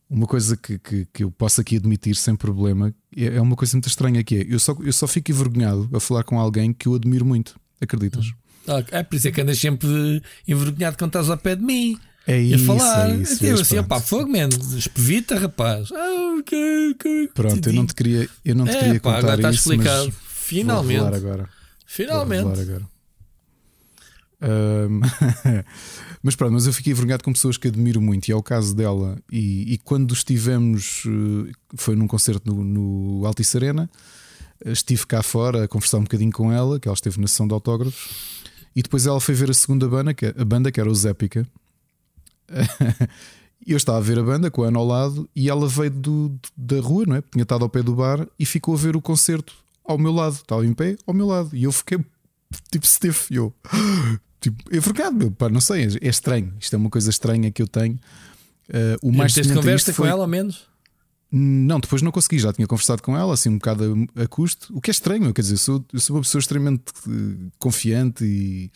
uma 0.08 0.26
coisa 0.26 0.56
que, 0.56 0.78
que, 0.78 1.06
que, 1.12 1.24
eu 1.24 1.30
posso 1.30 1.60
aqui 1.60 1.76
admitir 1.76 2.16
sem 2.16 2.34
problema 2.34 2.94
é, 3.14 3.36
é 3.36 3.40
uma 3.42 3.54
coisa 3.54 3.76
muito 3.76 3.88
estranha 3.88 4.24
que 4.24 4.36
é 4.36 4.46
eu 4.48 4.58
só, 4.58 4.74
eu 4.80 4.92
só 4.94 5.06
fico 5.06 5.30
envergonhado 5.30 5.90
a 5.92 6.00
falar 6.00 6.24
com 6.24 6.40
alguém 6.40 6.72
que 6.72 6.88
eu 6.88 6.94
admiro 6.94 7.26
muito. 7.26 7.60
Acreditas? 7.80 8.32
Ah, 8.68 8.84
é 8.90 9.02
por 9.02 9.16
isso 9.16 9.28
é 9.28 9.32
que 9.32 9.40
andas 9.40 9.58
sempre 9.58 10.22
envergonhado 10.46 10.96
quando 10.96 11.10
estás 11.10 11.30
ao 11.30 11.38
pé 11.38 11.56
de 11.56 11.62
mim. 11.62 11.98
É 12.26 12.38
isso, 12.38 12.66
falar. 12.66 13.10
é 13.10 13.16
isso. 13.16 13.44
Eu 13.44 13.60
assim, 13.60 13.82
pá, 13.82 14.00
fogo, 14.00 14.30
man, 14.30 14.48
espevita, 14.76 15.38
rapaz. 15.38 15.90
Ah, 15.92 16.36
okay, 16.38 16.90
okay. 16.90 17.28
Pronto, 17.28 17.66
eu 17.66 17.72
não 17.72 17.86
te 17.86 17.94
queria, 17.94 18.28
eu 18.44 18.54
não 18.54 18.66
te 18.66 18.76
é, 18.76 18.78
queria 18.78 19.00
pá, 19.00 19.14
contar 19.14 19.18
agora 19.18 19.36
está 19.36 19.50
isso, 19.50 19.72
explicado. 19.72 20.12
Finalmente. 20.28 21.00
Vou 21.00 21.14
agora. 21.14 21.48
Finalmente. 21.86 22.42
Vou 22.42 22.52
agora. 22.52 22.82
Um... 24.40 25.00
Mas 26.22 26.34
pronto, 26.34 26.52
mas 26.52 26.66
eu 26.66 26.72
fiquei 26.72 26.92
envergonhado 26.92 27.22
com 27.22 27.32
pessoas 27.32 27.56
que 27.56 27.68
admiro 27.68 28.00
muito, 28.00 28.28
e 28.28 28.32
é 28.32 28.36
o 28.36 28.42
caso 28.42 28.74
dela. 28.74 29.16
E, 29.30 29.74
e 29.74 29.78
quando 29.78 30.12
estivemos, 30.12 31.04
eh, 31.06 31.52
foi 31.76 31.94
num 31.94 32.06
concerto 32.06 32.52
no, 32.52 32.64
no 32.64 33.26
Altice 33.26 33.56
Arena, 33.56 33.88
eh, 34.64 34.72
estive 34.72 35.06
cá 35.06 35.22
fora 35.22 35.64
a 35.64 35.68
conversar 35.68 35.98
um 35.98 36.02
bocadinho 36.02 36.32
com 36.32 36.52
ela, 36.52 36.80
que 36.80 36.88
ela 36.88 36.94
esteve 36.94 37.20
na 37.20 37.28
sessão 37.28 37.46
de 37.46 37.54
autógrafos, 37.54 38.42
e 38.78 38.82
depois 38.82 39.08
ela 39.08 39.20
foi 39.20 39.34
ver 39.34 39.50
a 39.50 39.54
segunda 39.54 39.88
banda, 39.88 40.14
que, 40.14 40.26
é, 40.26 40.34
a 40.38 40.44
banda 40.44 40.70
que 40.70 40.78
era 40.78 40.88
o 40.88 40.94
Zépica. 40.94 41.44
eu 43.66 43.76
estava 43.76 43.98
a 43.98 44.00
ver 44.00 44.20
a 44.20 44.22
banda 44.22 44.52
com 44.52 44.62
a 44.62 44.68
Ana 44.68 44.78
ao 44.78 44.86
lado 44.86 45.28
e 45.34 45.50
ela 45.50 45.66
veio 45.66 45.90
do, 45.90 46.38
da 46.56 46.78
rua, 46.78 47.04
não 47.04 47.16
é? 47.16 47.22
Tinha 47.22 47.42
estado 47.42 47.64
ao 47.64 47.68
pé 47.68 47.82
do 47.82 47.96
bar 47.96 48.24
e 48.38 48.46
ficou 48.46 48.74
a 48.74 48.78
ver 48.78 48.94
o 48.94 49.02
concerto 49.02 49.52
ao 49.84 49.98
meu 49.98 50.12
lado. 50.12 50.34
Estava 50.34 50.64
em 50.64 50.72
pé 50.72 50.96
ao 51.08 51.12
meu 51.12 51.26
lado. 51.26 51.56
E 51.56 51.64
eu 51.64 51.72
fiquei 51.72 51.98
tipo 52.70 52.86
stiff. 52.86 53.34
E 53.34 53.38
eu, 53.38 53.52
tipo, 54.40 54.62
envergado, 54.72 55.16
meu, 55.16 55.32
pá, 55.32 55.48
não 55.48 55.60
sei, 55.60 55.98
é 56.00 56.08
estranho. 56.08 56.54
Isto 56.60 56.76
é 56.76 56.76
uma 56.76 56.88
coisa 56.88 57.10
estranha 57.10 57.50
que 57.50 57.60
eu 57.60 57.66
tenho. 57.66 57.98
Uh, 58.68 59.08
o 59.08 59.10
mais 59.10 59.34
Tens 59.34 59.50
conversa 59.50 59.92
foi... 59.92 60.06
com 60.06 60.08
ela 60.08 60.22
ao 60.22 60.28
menos? 60.28 60.68
Não, 61.30 61.78
depois 61.78 62.00
não 62.00 62.10
consegui, 62.10 62.38
já 62.38 62.52
tinha 62.52 62.66
conversado 62.66 63.02
com 63.02 63.16
ela, 63.16 63.34
assim, 63.34 63.50
um 63.50 63.58
bocado 63.58 64.08
a, 64.16 64.26
custo, 64.26 64.74
o 64.74 64.80
que 64.80 64.90
é 64.90 64.92
estranho, 64.92 65.32
quer 65.34 65.42
dizer, 65.42 65.54
eu 65.54 65.58
sou, 65.58 65.84
eu 65.92 66.00
sou 66.00 66.16
uma 66.16 66.22
pessoa 66.22 66.40
extremamente 66.40 66.90
uh, 67.06 67.52
confiante 67.58 68.24
e, 68.24 68.72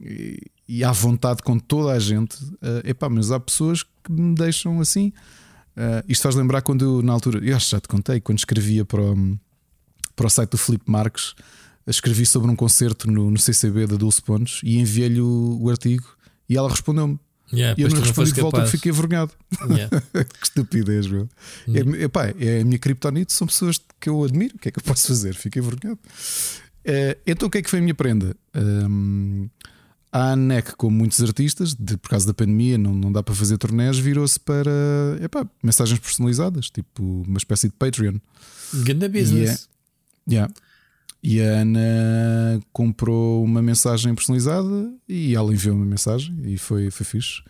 e, 0.00 0.38
e, 0.68 0.84
à 0.84 0.92
vontade 0.92 1.42
com 1.42 1.58
toda 1.58 1.92
a 1.92 1.98
gente. 1.98 2.36
Uh, 2.44 2.80
epá, 2.84 3.08
mas 3.08 3.32
há 3.32 3.40
pessoas 3.40 3.82
que 3.82 4.12
me 4.12 4.34
deixam 4.36 4.80
assim. 4.80 5.12
Uh, 5.76 6.04
isto 6.08 6.22
faz 6.22 6.36
lembrar 6.36 6.62
quando 6.62 6.84
eu, 6.84 7.02
na 7.02 7.12
altura, 7.12 7.44
eu 7.44 7.56
acho 7.56 7.66
que 7.66 7.72
já 7.72 7.80
te 7.80 7.88
contei, 7.88 8.20
quando 8.20 8.38
escrevia 8.38 8.84
para 8.84 9.00
o, 9.00 9.38
para 10.14 10.26
o 10.26 10.30
site 10.30 10.50
do 10.50 10.58
Felipe 10.58 10.88
Marques 10.88 11.34
escrevi 11.86 12.24
sobre 12.24 12.50
um 12.50 12.56
concerto 12.56 13.10
no, 13.10 13.30
no 13.30 13.38
CCB 13.38 13.86
da 13.86 13.96
Dulce 13.96 14.22
Pontes 14.22 14.60
e 14.62 14.78
enviei-lhe 14.78 15.20
o, 15.20 15.58
o, 15.60 15.70
artigo 15.70 16.04
e 16.48 16.56
ela 16.56 16.68
respondeu-me. 16.68 17.18
Yeah, 17.52 17.78
e 17.78 17.82
eu 17.82 17.90
não 17.90 18.00
respondi 18.00 18.32
de 18.32 18.40
volta 18.40 18.60
porque 18.60 18.76
fiquei 18.76 18.90
envergonhado. 18.90 19.32
Yeah. 19.68 20.00
que 20.24 20.44
estupidez, 20.44 21.06
meu. 21.06 21.28
Yeah. 21.68 21.98
É, 21.98 22.02
epá, 22.04 22.34
é 22.38 22.60
a 22.60 22.64
minha 22.64 22.78
criptonite, 22.78 23.32
são 23.32 23.46
pessoas 23.46 23.80
que 24.00 24.08
eu 24.08 24.24
admiro. 24.24 24.56
O 24.56 24.58
que 24.58 24.68
é 24.68 24.72
que 24.72 24.78
eu 24.78 24.82
posso 24.82 25.06
fazer? 25.08 25.34
Fiquei 25.34 25.60
envergonhado. 25.60 26.00
Uh, 26.86 27.18
então 27.26 27.48
o 27.48 27.50
que 27.50 27.58
é 27.58 27.62
que 27.62 27.70
foi 27.70 27.78
a 27.78 27.82
minha 27.82 27.94
prenda? 27.94 28.36
Um, 28.54 29.48
a 30.12 30.32
ANEC, 30.32 30.76
como 30.76 30.96
muitos 30.96 31.20
artistas, 31.20 31.74
de, 31.74 31.96
por 31.96 32.10
causa 32.10 32.26
da 32.26 32.32
pandemia, 32.32 32.78
não, 32.78 32.94
não 32.94 33.10
dá 33.10 33.22
para 33.22 33.34
fazer 33.34 33.58
torneios, 33.58 33.98
virou-se 33.98 34.38
para 34.38 34.70
epá, 35.20 35.44
mensagens 35.62 35.98
personalizadas, 35.98 36.70
tipo 36.70 37.24
uma 37.26 37.38
espécie 37.38 37.68
de 37.68 37.74
Patreon. 37.74 38.18
Ganda 38.84 39.08
business. 39.08 39.68
É, 40.28 40.34
yeah. 40.34 40.54
E 41.26 41.40
a 41.40 41.60
Ana 41.60 42.60
comprou 42.70 43.42
uma 43.42 43.62
mensagem 43.62 44.14
personalizada 44.14 44.92
e 45.08 45.34
ela 45.34 45.54
enviou 45.54 45.74
uma 45.74 45.86
mensagem 45.86 46.36
e 46.44 46.58
foi, 46.58 46.90
foi 46.90 47.06
fixe. 47.06 47.40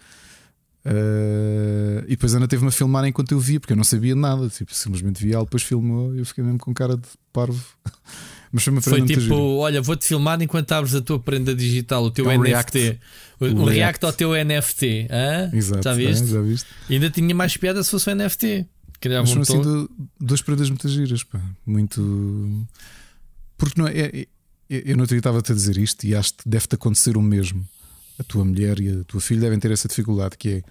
Uh, 0.86 2.04
e 2.04 2.10
depois 2.10 2.32
a 2.34 2.36
Ana 2.36 2.46
teve-me 2.46 2.68
a 2.68 2.70
filmar 2.70 3.04
enquanto 3.04 3.32
eu 3.32 3.40
via, 3.40 3.58
porque 3.58 3.72
eu 3.72 3.76
não 3.76 3.82
sabia 3.82 4.14
nada. 4.14 4.48
Tipo, 4.48 4.72
simplesmente 4.72 5.20
via 5.20 5.34
ela, 5.34 5.44
depois 5.44 5.64
filmou 5.64 6.14
e 6.14 6.20
eu 6.20 6.24
fiquei 6.24 6.44
mesmo 6.44 6.60
com 6.60 6.72
cara 6.72 6.96
de 6.96 7.08
parvo. 7.32 7.60
Mas 8.52 8.62
foi 8.62 8.72
uma 8.72 8.80
Foi 8.80 9.02
tipo: 9.02 9.34
olha, 9.34 9.82
vou-te 9.82 10.06
filmar 10.06 10.40
enquanto 10.40 10.70
abres 10.70 10.94
a 10.94 11.00
tua 11.00 11.18
prenda 11.18 11.52
digital, 11.52 12.04
o 12.04 12.10
teu 12.12 12.30
é 12.30 12.38
um 12.38 12.42
NFT. 12.42 12.78
React. 12.78 13.00
O, 13.40 13.44
react. 13.44 13.70
react. 13.72 14.04
ao 14.04 14.12
teu 14.12 14.44
NFT. 14.44 15.08
Hã? 15.10 15.50
Exato, 15.52 15.82
já 15.82 15.94
viste? 15.94 16.22
É, 16.22 16.26
já 16.28 16.40
viste? 16.40 16.66
E 16.88 16.94
ainda 16.94 17.10
tinha 17.10 17.34
mais 17.34 17.56
piada 17.56 17.82
se 17.82 17.90
fosse 17.90 18.08
o 18.08 18.14
NFT. 18.14 18.66
Criava 19.00 19.26
Mas 19.26 19.36
um 19.36 19.40
assim, 19.40 19.60
do, 19.60 19.90
duas 20.20 20.40
prendas 20.40 20.70
muito 20.70 20.88
giras, 20.88 21.24
pá. 21.24 21.40
Muito. 21.66 22.64
Porque 23.56 23.80
não 23.80 23.88
é. 23.88 23.98
é, 23.98 24.20
é 24.22 24.26
eu 24.68 24.96
não 24.96 25.04
estava-te 25.04 25.52
a 25.52 25.54
dizer 25.54 25.76
isto 25.76 26.04
e 26.06 26.14
acho 26.14 26.34
que 26.34 26.48
deve-te 26.48 26.74
acontecer 26.74 27.16
o 27.16 27.22
mesmo 27.22 27.64
a 28.18 28.24
tua 28.24 28.44
mulher 28.44 28.80
e 28.80 29.00
a 29.00 29.04
tua 29.04 29.20
filha 29.20 29.40
devem 29.40 29.58
ter 29.58 29.70
essa 29.70 29.88
dificuldade 29.88 30.36
que 30.36 30.48
é. 30.48 30.62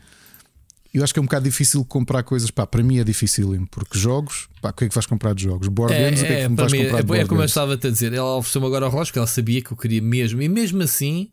Eu 0.94 1.04
acho 1.04 1.12
que 1.12 1.20
é 1.20 1.22
um 1.22 1.26
bocado 1.26 1.46
difícil 1.46 1.84
comprar 1.86 2.22
coisas. 2.22 2.52
Pá, 2.52 2.68
para 2.68 2.84
mim 2.84 3.00
é 3.00 3.04
difícil, 3.04 3.68
porque 3.72 3.98
jogos, 3.98 4.48
pá, 4.62 4.70
o 4.70 4.74
que 4.74 4.86
é 4.86 4.90
que 4.90 4.94
vais 4.94 5.08
comprar 5.08 5.34
de 5.34 5.44
jogos? 5.44 5.68
Board 5.68 5.92
games, 5.92 6.22
é, 6.22 6.24
o 6.24 6.28
que 6.28 6.34
é 6.34 6.36
que 6.36 6.42
é, 6.44 6.50
vais 6.50 6.72
mim, 6.72 6.84
comprar? 6.84 7.18
É, 7.18 7.22
é 7.22 7.26
como 7.26 7.42
eu 7.42 7.46
estava 7.46 7.74
a 7.74 7.78
dizer, 7.78 8.14
ela 8.14 8.36
ofereceu-me 8.38 8.68
agora 8.68 8.86
o 8.86 8.90
relógio, 8.90 9.12
que 9.12 9.18
ela 9.18 9.28
sabia 9.28 9.62
que 9.62 9.72
eu 9.72 9.78
queria 9.78 10.02
mesmo, 10.02 10.40
e 10.42 10.48
mesmo 10.48 10.84
assim 10.84 11.32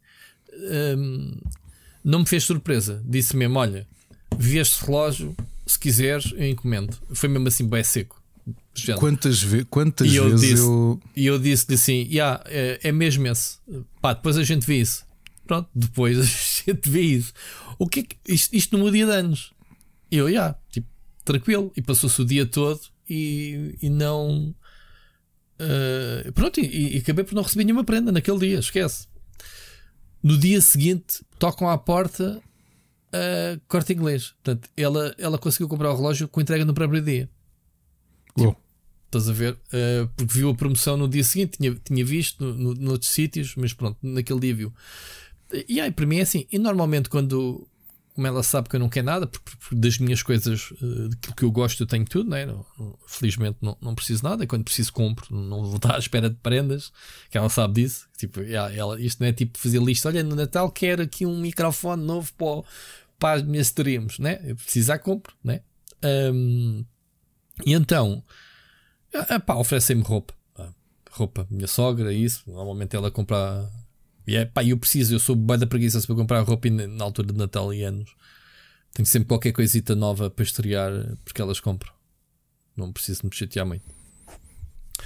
hum, 0.97 1.37
não 2.03 2.21
me 2.21 2.27
fez 2.27 2.45
surpresa. 2.45 3.03
Disse 3.05 3.37
mesmo: 3.37 3.59
Olha, 3.59 3.87
vi 4.39 4.59
este 4.59 4.85
relógio, 4.85 5.37
se 5.67 5.79
quiseres, 5.79 6.33
eu 6.33 6.47
encomendo. 6.47 6.97
Foi 7.13 7.29
mesmo 7.29 7.49
assim, 7.49 7.69
bem 7.69 7.85
seco. 7.85 8.20
Quantas, 8.99 9.43
ve 9.43 9.65
quantas 9.65 10.07
e 10.07 10.19
vezes 10.19 10.41
disse, 10.41 10.63
eu. 10.63 11.01
E 11.17 11.27
eu 11.27 11.39
disse-lhe 11.39 11.75
assim: 11.75 12.07
yeah, 12.11 12.43
é, 12.47 12.79
é 12.83 12.93
mesmo 12.93 13.27
esse. 13.27 13.59
Pá, 14.01 14.13
depois 14.13 14.39
a 14.39 14.45
gente 14.45 14.67
vê 14.67 14.77
isso. 14.81 15.05
Pronto, 15.47 15.69
depois 15.75 16.19
a 16.19 16.23
gente 16.73 16.89
vê 16.89 17.01
isso. 17.01 17.33
O 17.79 17.89
que 17.89 18.01
é 18.01 18.03
que, 18.05 18.17
isto, 18.29 18.55
isto 18.55 18.77
no 18.77 18.85
meu 18.85 18.93
dia 18.93 19.07
de 19.07 19.13
anos. 19.13 19.53
Eu, 20.11 20.27
já, 20.27 20.31
yeah, 20.31 20.59
tipo, 20.71 20.89
tranquilo. 21.25 21.73
E 21.77 21.83
passou-se 21.83 22.21
o 22.21 22.25
dia 22.25 22.47
todo 22.47 22.81
e, 23.09 23.77
e 23.83 23.91
não. 23.91 24.55
Uh, 25.61 26.33
pronto, 26.33 26.61
e, 26.61 26.97
e, 26.97 26.99
acabei 26.99 27.25
por 27.25 27.35
não 27.35 27.43
receber 27.43 27.65
nenhuma 27.65 27.85
prenda 27.85 28.11
naquele 28.11 28.39
dia, 28.39 28.59
esquece. 28.61 29.07
No 30.23 30.39
dia 30.39 30.61
seguinte, 30.61 31.23
tocam 31.39 31.69
à 31.69 31.77
porta 31.77 32.41
uh, 33.15 33.61
corte 33.69 33.93
inglês. 33.93 34.35
Portanto, 34.43 34.69
ela, 34.77 35.15
ela 35.19 35.39
conseguiu 35.39 35.69
comprar 35.69 35.93
o 35.93 35.97
relógio 35.97 36.29
com 36.29 36.41
entrega 36.41 36.65
no 36.65 36.75
próprio 36.75 37.03
dia. 37.03 37.29
Tipo, 38.37 38.57
estás 39.11 39.29
a 39.29 39.33
ver? 39.33 39.55
Uh, 39.55 40.09
porque 40.17 40.33
viu 40.33 40.51
a 40.51 40.55
promoção 40.55 40.97
no 40.97 41.09
dia 41.09 41.25
seguinte, 41.25 41.59
tinha, 41.59 41.75
tinha 41.75 42.05
visto 42.05 42.45
no, 42.45 42.55
no, 42.55 42.75
noutros 42.75 43.11
sítios, 43.11 43.55
mas 43.57 43.73
pronto, 43.73 43.99
naquele 44.03 44.41
dia 44.41 44.55
viu. 44.55 44.73
E 45.69 45.81
aí, 45.81 45.91
para 45.91 46.07
mim 46.07 46.19
é 46.19 46.23
assim. 46.23 46.47
E 46.51 46.59
normalmente, 46.59 47.09
quando, 47.09 47.67
como 48.15 48.27
ela 48.27 48.43
sabe 48.43 48.69
que 48.69 48.77
eu 48.77 48.81
não 48.81 48.89
quero 48.89 49.07
nada, 49.07 49.27
porque, 49.27 49.51
porque 49.59 49.75
das 49.75 49.99
minhas 49.99 50.23
coisas, 50.23 50.71
uh, 50.71 51.09
daquilo 51.09 51.35
que 51.35 51.43
eu 51.43 51.51
gosto, 51.51 51.83
eu 51.83 51.87
tenho 51.87 52.05
tudo, 52.05 52.31
né? 52.31 52.47
Não, 52.47 52.65
felizmente 53.07 53.59
não, 53.61 53.77
não 53.81 53.95
preciso 53.97 54.23
nada. 54.23 54.47
Quando 54.47 54.63
preciso, 54.63 54.93
compro. 54.93 55.35
Não 55.35 55.65
vou 55.65 55.77
estar 55.77 55.97
à 55.97 55.99
espera 55.99 56.31
de 56.31 56.37
prendas, 56.37 56.93
que 57.31 57.37
ela 57.37 57.49
sabe 57.49 57.83
disso. 57.83 58.09
Tipo, 58.17 58.41
ela, 58.43 59.01
isto 59.01 59.21
não 59.21 59.27
é 59.27 59.33
tipo 59.33 59.59
fazer 59.59 59.83
lista. 59.83 60.09
Olha, 60.09 60.23
no 60.23 60.37
Natal 60.37 60.71
quero 60.71 61.03
aqui 61.03 61.27
um 61.27 61.41
microfone 61.41 62.05
novo 62.05 62.33
para, 62.35 62.63
para 63.19 63.41
as 63.41 63.43
minhas 63.43 63.67
streams, 63.67 64.21
né? 64.23 64.41
Eu 64.45 64.55
precisar, 64.55 65.01
compro, 65.01 65.35
né? 65.43 65.63
Um, 66.33 66.85
e 67.67 67.73
então, 67.73 68.23
pá, 69.47 69.55
oferecem-me 69.55 70.03
roupa. 70.03 70.35
Roupa, 71.11 71.47
minha 71.51 71.67
sogra, 71.67 72.13
isso. 72.13 72.43
Normalmente 72.47 72.95
ela 72.95 73.11
compra 73.11 73.69
e 74.27 74.37
é 74.37 74.45
pá, 74.45 74.63
eu 74.65 74.79
preciso, 74.79 75.15
eu 75.15 75.19
sou 75.19 75.35
bem 75.35 75.59
da 75.59 75.67
preguiça 75.67 76.01
para 76.01 76.15
comprar 76.15 76.41
roupa 76.43 76.71
na 76.71 77.05
altura 77.05 77.33
de 77.33 77.39
Natal 77.39 77.75
e 77.75 77.83
anos. 77.83 78.15
Tenho 78.93 79.07
sempre 79.07 79.29
qualquer 79.29 79.53
coisita 79.53 79.95
nova 79.95 80.31
para 80.31 80.45
estrear 80.45 80.93
porque 81.25 81.43
elas 81.43 81.59
compram. 81.59 81.93
Não 82.77 82.93
preciso 82.93 83.23
me 83.25 83.35
chatear 83.35 83.67
muito. 83.67 83.85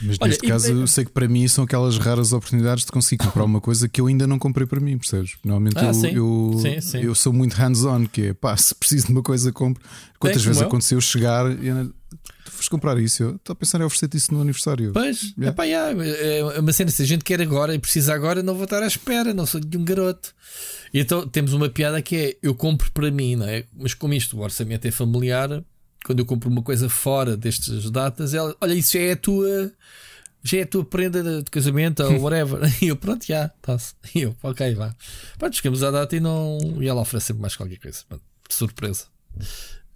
Mas 0.02 0.18
Olha, 0.20 0.28
neste 0.28 0.46
caso, 0.46 0.72
eu 0.72 0.86
sei 0.86 1.04
que 1.04 1.12
para 1.12 1.28
mim 1.28 1.46
são 1.46 1.64
aquelas 1.64 1.98
raras 1.98 2.32
oportunidades 2.32 2.84
de 2.84 2.90
conseguir 2.90 3.24
comprar 3.24 3.44
uma 3.44 3.60
coisa 3.60 3.88
que 3.88 4.00
eu 4.00 4.08
ainda 4.08 4.26
não 4.26 4.38
comprei 4.38 4.66
para 4.66 4.80
mim, 4.80 4.98
percebes? 4.98 5.36
Normalmente 5.44 5.78
ah, 5.78 5.86
eu, 5.86 5.94
sim. 5.94 6.08
Eu, 6.08 6.58
sim, 6.60 6.80
sim. 6.80 6.98
eu, 6.98 7.14
sou 7.14 7.32
muito 7.32 7.54
hands-on, 7.54 8.06
que 8.06 8.26
é 8.28 8.34
pá, 8.34 8.56
se 8.58 8.74
preciso 8.74 9.06
de 9.06 9.12
uma 9.12 9.22
coisa, 9.22 9.52
compro. 9.52 9.82
Quantas 10.18 10.44
vezes 10.44 10.60
aconteceu 10.60 11.00
chegar 11.00 11.46
e 11.50 11.70
foste 12.54 12.70
comprar 12.70 12.98
isso? 12.98 13.22
Eu 13.22 13.36
estou 13.36 13.52
a 13.52 13.56
pensar 13.56 13.80
em 13.80 13.84
oferecer-te 13.84 14.16
isso 14.16 14.32
no 14.32 14.40
aniversário. 14.40 14.92
Pois, 14.92 15.34
yeah. 15.36 15.48
Epá, 15.48 15.64
yeah, 15.64 16.04
é 16.54 16.60
uma 16.60 16.72
cena, 16.72 16.90
se 16.90 17.02
a 17.02 17.06
gente 17.06 17.24
quer 17.24 17.40
agora 17.40 17.74
e 17.74 17.78
precisa 17.78 18.14
agora, 18.14 18.42
não 18.42 18.54
vou 18.54 18.64
estar 18.64 18.82
à 18.82 18.86
espera, 18.86 19.34
não 19.34 19.46
sou 19.46 19.60
de 19.60 19.76
um 19.76 19.84
garoto. 19.84 20.34
E 20.92 21.00
então 21.00 21.26
temos 21.26 21.52
uma 21.52 21.68
piada 21.68 22.00
que 22.00 22.16
é: 22.16 22.36
eu 22.42 22.54
compro 22.54 22.90
para 22.92 23.10
mim, 23.10 23.36
não 23.36 23.48
é? 23.48 23.64
Mas 23.76 23.94
como 23.94 24.14
isto, 24.14 24.36
o 24.36 24.40
orçamento 24.40 24.86
é 24.86 24.90
familiar, 24.90 25.62
quando 26.04 26.18
eu 26.18 26.26
compro 26.26 26.48
uma 26.50 26.62
coisa 26.62 26.88
fora 26.88 27.36
destas 27.36 27.90
datas, 27.90 28.34
ela, 28.34 28.54
olha, 28.60 28.74
isso 28.74 28.92
já 28.92 29.00
é 29.00 29.12
a 29.12 29.16
tua. 29.16 29.72
Já 30.46 30.58
é 30.58 30.62
a 30.62 30.66
tua 30.66 30.84
prenda 30.84 31.42
de 31.42 31.50
casamento 31.50 32.02
ou 32.02 32.20
whatever. 32.20 32.60
e 32.82 32.88
eu, 32.88 32.96
pronto, 32.96 33.24
já, 33.26 33.46
está-se. 33.46 33.94
E 34.14 34.20
eu, 34.20 34.36
ok, 34.42 34.74
vá. 34.74 34.94
Pronto, 35.38 35.56
chegamos 35.56 35.82
à 35.82 35.90
data 35.90 36.14
e 36.14 36.20
não. 36.20 36.58
E 36.80 36.86
ela 36.86 37.00
oferece 37.00 37.28
sempre 37.28 37.40
mais 37.40 37.56
qualquer 37.56 37.78
coisa. 37.78 38.00
Pronto, 38.06 38.22
surpresa. 38.50 39.06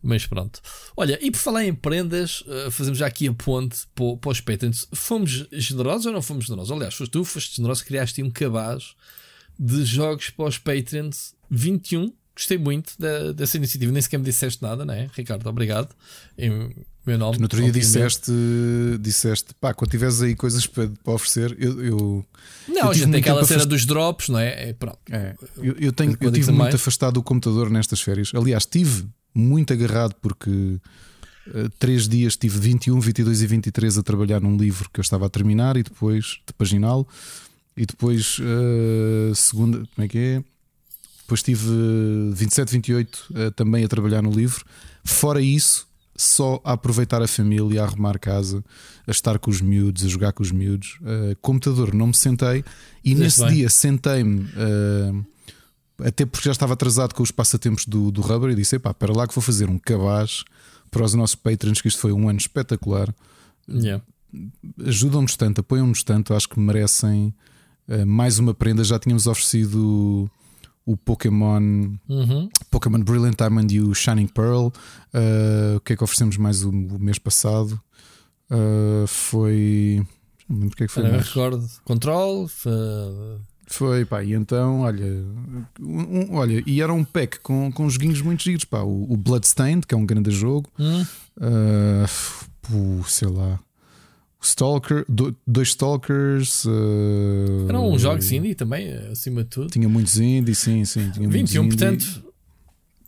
Mas 0.02 0.26
pronto. 0.26 0.60
Olha, 0.96 1.18
e 1.20 1.30
por 1.30 1.38
falar 1.38 1.64
em 1.64 1.74
prendas, 1.74 2.42
uh, 2.42 2.70
fazemos 2.70 2.98
já 2.98 3.06
aqui 3.06 3.28
a 3.28 3.32
ponte 3.32 3.80
para, 3.94 4.30
os 4.30 4.40
patrons. 4.40 4.86
Fomos 4.94 5.46
generosos 5.52 6.06
ou 6.06 6.12
não 6.12 6.22
fomos 6.22 6.46
generosos? 6.46 6.72
Aliás, 6.72 6.94
foste 6.94 7.10
tu, 7.10 7.24
foste 7.24 7.56
generoso, 7.56 7.84
criaste 7.84 8.22
um 8.22 8.30
cabaz 8.30 8.94
de 9.58 9.84
jogos 9.84 10.30
para 10.30 10.46
os 10.46 10.58
patrons 10.58 11.34
21. 11.50 12.12
Gostei 12.34 12.56
muito 12.56 12.92
da, 12.96 13.32
dessa 13.32 13.56
iniciativa. 13.56 13.90
Nem 13.90 14.00
sequer 14.00 14.18
me 14.18 14.24
disseste 14.24 14.62
nada, 14.62 14.84
não 14.84 14.94
é? 14.94 15.10
Ricardo, 15.14 15.48
obrigado. 15.48 15.92
Em 16.36 16.72
meu 17.08 17.18
nome. 17.18 17.38
No 17.38 17.44
outro 17.44 17.60
dia 17.60 17.72
disseste, 17.72 18.30
disseste, 19.00 19.54
pá, 19.58 19.72
quando 19.72 19.90
tiveres 19.90 20.20
aí 20.20 20.36
coisas 20.36 20.66
para, 20.66 20.88
para 21.02 21.14
oferecer, 21.14 21.56
eu. 21.58 21.82
eu 21.82 22.26
não, 22.68 22.82
eu 22.82 22.90
a 22.90 22.94
gente 22.94 23.10
tem 23.10 23.20
aquela 23.20 23.44
cena 23.44 23.64
dos 23.64 23.86
drops, 23.86 24.28
não 24.28 24.38
é? 24.38 24.68
é 24.68 24.72
pronto. 24.74 24.98
É, 25.10 25.34
eu, 25.56 25.74
eu, 25.78 25.92
tenho, 25.92 26.16
eu 26.20 26.30
tive 26.30 26.52
muito 26.52 26.76
afastado 26.76 27.14
do 27.14 27.22
computador 27.22 27.70
nestas 27.70 28.00
férias. 28.00 28.30
Aliás, 28.34 28.66
tive 28.66 29.06
muito 29.34 29.72
agarrado 29.72 30.14
porque 30.20 30.50
uh, 30.50 31.68
três 31.78 32.08
dias 32.08 32.36
tive 32.36 32.58
21, 32.58 32.98
22 33.00 33.42
e 33.42 33.46
23 33.46 33.98
a 33.98 34.02
trabalhar 34.02 34.40
num 34.40 34.56
livro 34.56 34.88
que 34.92 35.00
eu 35.00 35.02
estava 35.02 35.26
a 35.26 35.28
terminar 35.28 35.76
e 35.76 35.82
depois 35.82 36.40
de 36.46 36.52
paginal 36.52 37.06
e 37.76 37.86
depois 37.86 38.38
uh, 38.40 39.34
segunda, 39.34 39.78
como 39.94 40.04
é 40.04 40.08
que 40.08 40.18
é? 40.18 40.44
Depois 41.20 41.42
tive 41.42 41.68
27, 42.32 42.72
28 42.72 43.26
uh, 43.30 43.50
também 43.52 43.84
a 43.84 43.88
trabalhar 43.88 44.22
no 44.22 44.30
livro. 44.30 44.64
Fora 45.04 45.40
isso, 45.40 45.86
só 46.16 46.60
a 46.64 46.72
aproveitar 46.72 47.22
a 47.22 47.28
família, 47.28 47.82
a 47.82 47.84
arrumar 47.84 48.18
casa, 48.18 48.64
a 49.06 49.10
estar 49.10 49.38
com 49.38 49.50
os 49.50 49.60
miúdos, 49.60 50.04
a 50.04 50.08
jogar 50.08 50.32
com 50.32 50.42
os 50.42 50.50
miúdos. 50.50 50.98
Uh, 51.02 51.36
computador, 51.40 51.94
não 51.94 52.08
me 52.08 52.14
sentei 52.14 52.64
e 53.04 53.14
nesse 53.14 53.42
bem. 53.42 53.54
dia 53.54 53.68
sentei-me. 53.68 54.40
Uh, 54.40 55.24
até 56.02 56.24
porque 56.24 56.46
já 56.46 56.52
estava 56.52 56.74
atrasado 56.74 57.14
com 57.14 57.22
os 57.22 57.30
passatempos 57.30 57.84
do, 57.84 58.10
do 58.10 58.20
Rubber 58.20 58.50
e 58.50 58.54
disse: 58.54 58.78
pá, 58.78 58.94
para 58.94 59.12
lá 59.12 59.26
que 59.26 59.34
vou 59.34 59.42
fazer 59.42 59.68
um 59.68 59.78
cabaz 59.78 60.44
para 60.90 61.04
os 61.04 61.14
nossos 61.14 61.34
patrons, 61.34 61.80
que 61.80 61.88
isto 61.88 62.00
foi 62.00 62.12
um 62.12 62.28
ano 62.28 62.38
espetacular. 62.38 63.14
Yeah. 63.68 64.02
Ajudam-nos 64.86 65.36
tanto, 65.36 65.60
apoiam-nos 65.60 66.02
tanto, 66.02 66.34
acho 66.34 66.48
que 66.48 66.60
merecem 66.60 67.34
uh, 67.88 68.06
mais 68.06 68.38
uma 68.38 68.54
prenda. 68.54 68.84
Já 68.84 68.98
tínhamos 68.98 69.26
oferecido 69.26 70.30
o 70.86 70.96
Pokémon, 70.96 71.96
uhum. 72.08 72.48
Pokémon 72.70 73.00
Brilliant 73.00 73.36
Diamond 73.36 73.74
e 73.74 73.80
o 73.80 73.94
Shining 73.94 74.28
Pearl. 74.28 74.68
Uh, 74.68 75.76
o 75.76 75.80
que 75.80 75.92
é 75.92 75.96
que 75.96 76.04
oferecemos 76.04 76.36
mais 76.36 76.64
o, 76.64 76.70
o 76.70 76.98
mês 76.98 77.18
passado? 77.18 77.78
Uh, 78.50 79.06
foi. 79.06 80.06
Não 80.48 80.60
lembro 80.60 80.72
o 80.72 80.76
que 80.76 80.84
é 80.84 80.86
que 80.86 80.92
foi. 80.92 81.02
Não 81.02 81.18
recordo. 81.18 81.68
Control. 81.84 82.48
Foi... 82.48 82.72
Foi, 83.70 84.04
pá, 84.06 84.24
e 84.24 84.32
então, 84.32 84.80
olha, 84.80 85.24
um, 85.78 86.34
olha, 86.34 86.62
e 86.66 86.80
era 86.80 86.92
um 86.92 87.04
pack 87.04 87.38
com, 87.40 87.70
com 87.70 87.88
joguinhos 87.88 88.22
muito 88.22 88.42
giros, 88.42 88.64
pá, 88.64 88.80
o, 88.80 89.12
o 89.12 89.16
Bloodstained, 89.16 89.86
que 89.86 89.94
é 89.94 89.98
um 89.98 90.06
grande 90.06 90.30
jogo, 90.30 90.70
hum. 90.78 91.04
uh, 91.38 93.04
sei 93.06 93.28
lá, 93.28 93.60
Stalker, 94.40 95.04
do, 95.06 95.36
dois 95.46 95.68
Stalkers. 95.68 96.64
Uh, 96.64 97.66
Eram 97.68 97.92
um 97.92 97.98
jogos 97.98 98.32
indie 98.32 98.54
também, 98.54 98.90
acima 99.12 99.42
de 99.44 99.50
tudo. 99.50 99.68
Tinha 99.68 99.88
muitos 99.88 100.18
indie, 100.18 100.54
sim, 100.54 100.84
sim. 100.86 101.10
Tinha 101.10 101.28
21, 101.28 101.68
portanto, 101.68 102.24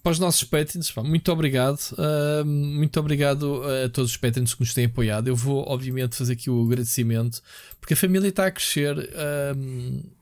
para 0.03 0.13
os 0.13 0.19
nossos 0.19 0.45
patrons, 0.45 0.93
muito 1.05 1.33
obrigado. 1.33 1.79
Uh, 1.93 2.45
muito 2.45 3.01
obrigado 3.01 3.63
a 3.65 3.89
todos 3.89 4.11
os 4.11 4.17
patrons 4.19 4.53
que 4.53 4.61
nos 4.61 4.75
têm 4.75 4.85
apoiado. 4.85 5.29
Eu 5.29 5.37
vou, 5.37 5.65
obviamente, 5.67 6.17
fazer 6.17 6.35
aqui 6.35 6.51
o 6.51 6.67
agradecimento 6.67 7.41
porque 7.81 7.95
a 7.95 7.97
família 7.97 8.29
está 8.29 8.47
a 8.47 8.51
crescer. 8.51 8.99
Uh, 8.99 10.20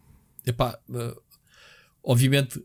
epá, 0.48 0.78
uh, 0.88 1.22
obviamente, 2.02 2.62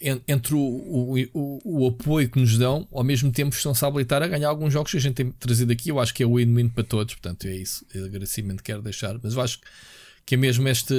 entre 0.00 0.54
o, 0.54 0.58
o, 0.58 1.14
o, 1.32 1.60
o, 1.64 1.88
apoio 1.88 2.28
que 2.28 2.38
nos 2.38 2.58
dão, 2.58 2.86
ao 2.92 3.02
mesmo 3.02 3.32
tempo 3.32 3.56
estão-se 3.56 3.84
a 3.84 3.88
habilitar 3.88 4.22
a 4.22 4.28
ganhar 4.28 4.48
alguns 4.48 4.72
jogos 4.72 4.90
que 4.90 4.98
a 4.98 5.00
gente 5.00 5.14
tem 5.14 5.30
trazido 5.32 5.72
aqui. 5.72 5.90
Eu 5.90 5.98
acho 5.98 6.12
que 6.12 6.22
é 6.22 6.26
win-win 6.26 6.68
para 6.68 6.84
todos, 6.84 7.14
portanto, 7.14 7.46
é 7.46 7.56
isso. 7.56 7.84
É 7.94 8.00
agradecimento 8.00 8.58
que 8.58 8.64
quero 8.64 8.82
deixar. 8.82 9.18
Mas 9.22 9.34
eu 9.34 9.40
acho 9.40 9.58
que 10.26 10.34
é 10.34 10.38
mesmo 10.38 10.68
este 10.68 10.94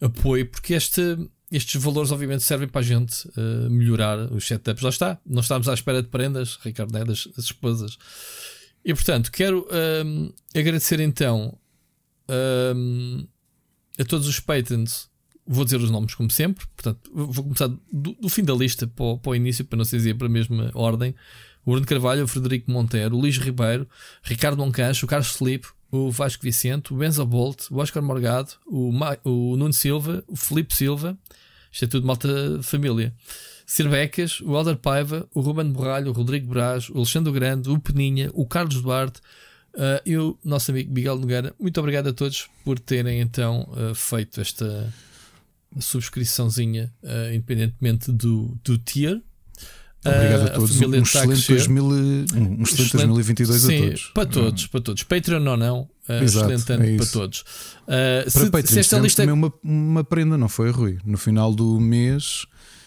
apoio, 0.00 0.46
porque 0.46 0.74
este, 0.74 1.00
estes 1.50 1.82
valores, 1.82 2.12
obviamente, 2.12 2.42
servem 2.42 2.68
para 2.68 2.80
a 2.80 2.84
gente 2.84 3.26
uh, 3.28 3.70
melhorar 3.70 4.18
os 4.32 4.46
setups. 4.46 4.82
Lá 4.82 4.90
está, 4.90 5.18
não 5.24 5.40
estamos 5.40 5.68
à 5.68 5.72
espera 5.72 6.02
de 6.02 6.08
prendas, 6.08 6.58
Ricardo, 6.62 6.92
né, 6.92 7.04
das, 7.04 7.26
das 7.28 7.46
esposas. 7.46 7.96
E 8.84 8.92
portanto, 8.92 9.32
quero 9.32 9.66
um, 10.04 10.30
agradecer 10.54 11.00
então 11.00 11.58
um, 12.28 13.26
a 13.98 14.04
todos 14.04 14.26
os 14.26 14.40
patrons 14.40 15.08
vou 15.46 15.64
dizer 15.64 15.80
os 15.80 15.90
nomes 15.90 16.14
como 16.14 16.30
sempre, 16.30 16.66
portanto, 16.74 17.10
vou 17.12 17.44
começar 17.44 17.68
do, 17.68 18.12
do 18.12 18.28
fim 18.28 18.42
da 18.42 18.54
lista 18.54 18.86
para 18.86 19.04
o, 19.04 19.18
para 19.18 19.30
o, 19.30 19.36
início, 19.36 19.64
para 19.64 19.76
não 19.76 19.84
ser 19.84 19.98
dizer 19.98 20.14
para 20.14 20.26
a 20.26 20.30
mesma 20.30 20.70
ordem. 20.74 21.14
O 21.64 21.70
Bruno 21.70 21.86
Carvalho, 21.86 22.24
o 22.24 22.28
Frederico 22.28 22.70
Monteiro, 22.70 23.16
o 23.16 23.20
Luís 23.20 23.38
Ribeiro, 23.38 23.88
Ricardo 24.22 24.58
Moncancho, 24.58 25.06
o 25.06 25.08
Carlos 25.08 25.28
Felipe, 25.28 25.68
o 25.90 26.10
Vasco 26.10 26.42
Vicente, 26.42 26.92
o 26.92 26.96
Benza 26.96 27.24
Bolt, 27.24 27.70
o 27.70 27.78
Oscar 27.78 28.02
Morgado, 28.02 28.52
o, 28.66 28.92
Ma, 28.92 29.16
o 29.24 29.56
Nuno 29.56 29.72
Silva, 29.72 30.24
o 30.26 30.36
Felipe 30.36 30.74
Silva, 30.74 31.16
isto 31.70 31.84
é 31.84 31.88
tudo 31.88 32.06
malta 32.06 32.28
família. 32.62 33.14
Sirbecas, 33.66 34.40
o 34.42 34.54
Alder 34.54 34.76
Paiva, 34.76 35.26
o 35.34 35.40
Ruben 35.40 35.72
Borralho, 35.72 36.10
o 36.10 36.12
Rodrigo 36.12 36.48
Braz, 36.48 36.90
o 36.90 36.98
Alexandre 36.98 37.32
Grande, 37.32 37.70
o 37.70 37.78
Peninha, 37.78 38.30
o 38.34 38.46
Carlos 38.46 38.82
Duarte 38.82 39.20
uh, 39.74 40.00
e 40.04 40.16
o 40.16 40.38
nosso 40.44 40.70
amigo 40.70 40.92
Miguel 40.92 41.18
Nogueira. 41.18 41.54
Muito 41.58 41.78
obrigado 41.78 42.08
a 42.08 42.12
todos 42.12 42.48
por 42.64 42.78
terem 42.78 43.20
então 43.20 43.68
uh, 43.72 43.94
feito 43.94 44.40
esta 44.40 44.92
subscriçãozinha, 45.78 46.92
uh, 47.02 47.34
independentemente 47.34 48.12
do, 48.12 48.56
do 48.64 48.78
tier. 48.78 49.20
Obrigado 50.06 50.48
a 50.48 50.50
todos. 50.50 50.82
A 50.82 50.86
um, 50.86 50.94
excelente 50.94 51.48
2000, 51.48 51.84
um 51.84 52.22
excelente, 52.22 52.62
excelente 52.62 53.06
2022 53.06 53.60
sim, 53.60 53.76
a 53.76 53.80
todos. 53.80 54.02
Para 54.14 54.26
todos, 54.26 54.66
para 54.66 54.80
todos. 54.80 55.02
Patreon 55.02 55.46
ou 55.46 55.56
não, 55.56 55.80
uh, 56.08 56.12
Exato, 56.22 56.52
excelente 56.52 56.72
ano 56.72 56.84
é 56.84 56.96
para 56.96 57.06
todos. 57.06 57.40
Uh, 57.40 57.44
para 57.84 58.30
se, 58.30 58.50
Patreon, 58.50 58.66
se 58.66 58.80
esta 58.80 58.98
lista... 58.98 59.22
também 59.22 59.34
uma, 59.34 59.52
uma 59.62 60.04
prenda, 60.04 60.36
não 60.36 60.48
foi, 60.48 60.70
Rui? 60.70 60.98
No 61.04 61.16
final 61.16 61.54
do 61.54 61.80
mês 61.80 62.46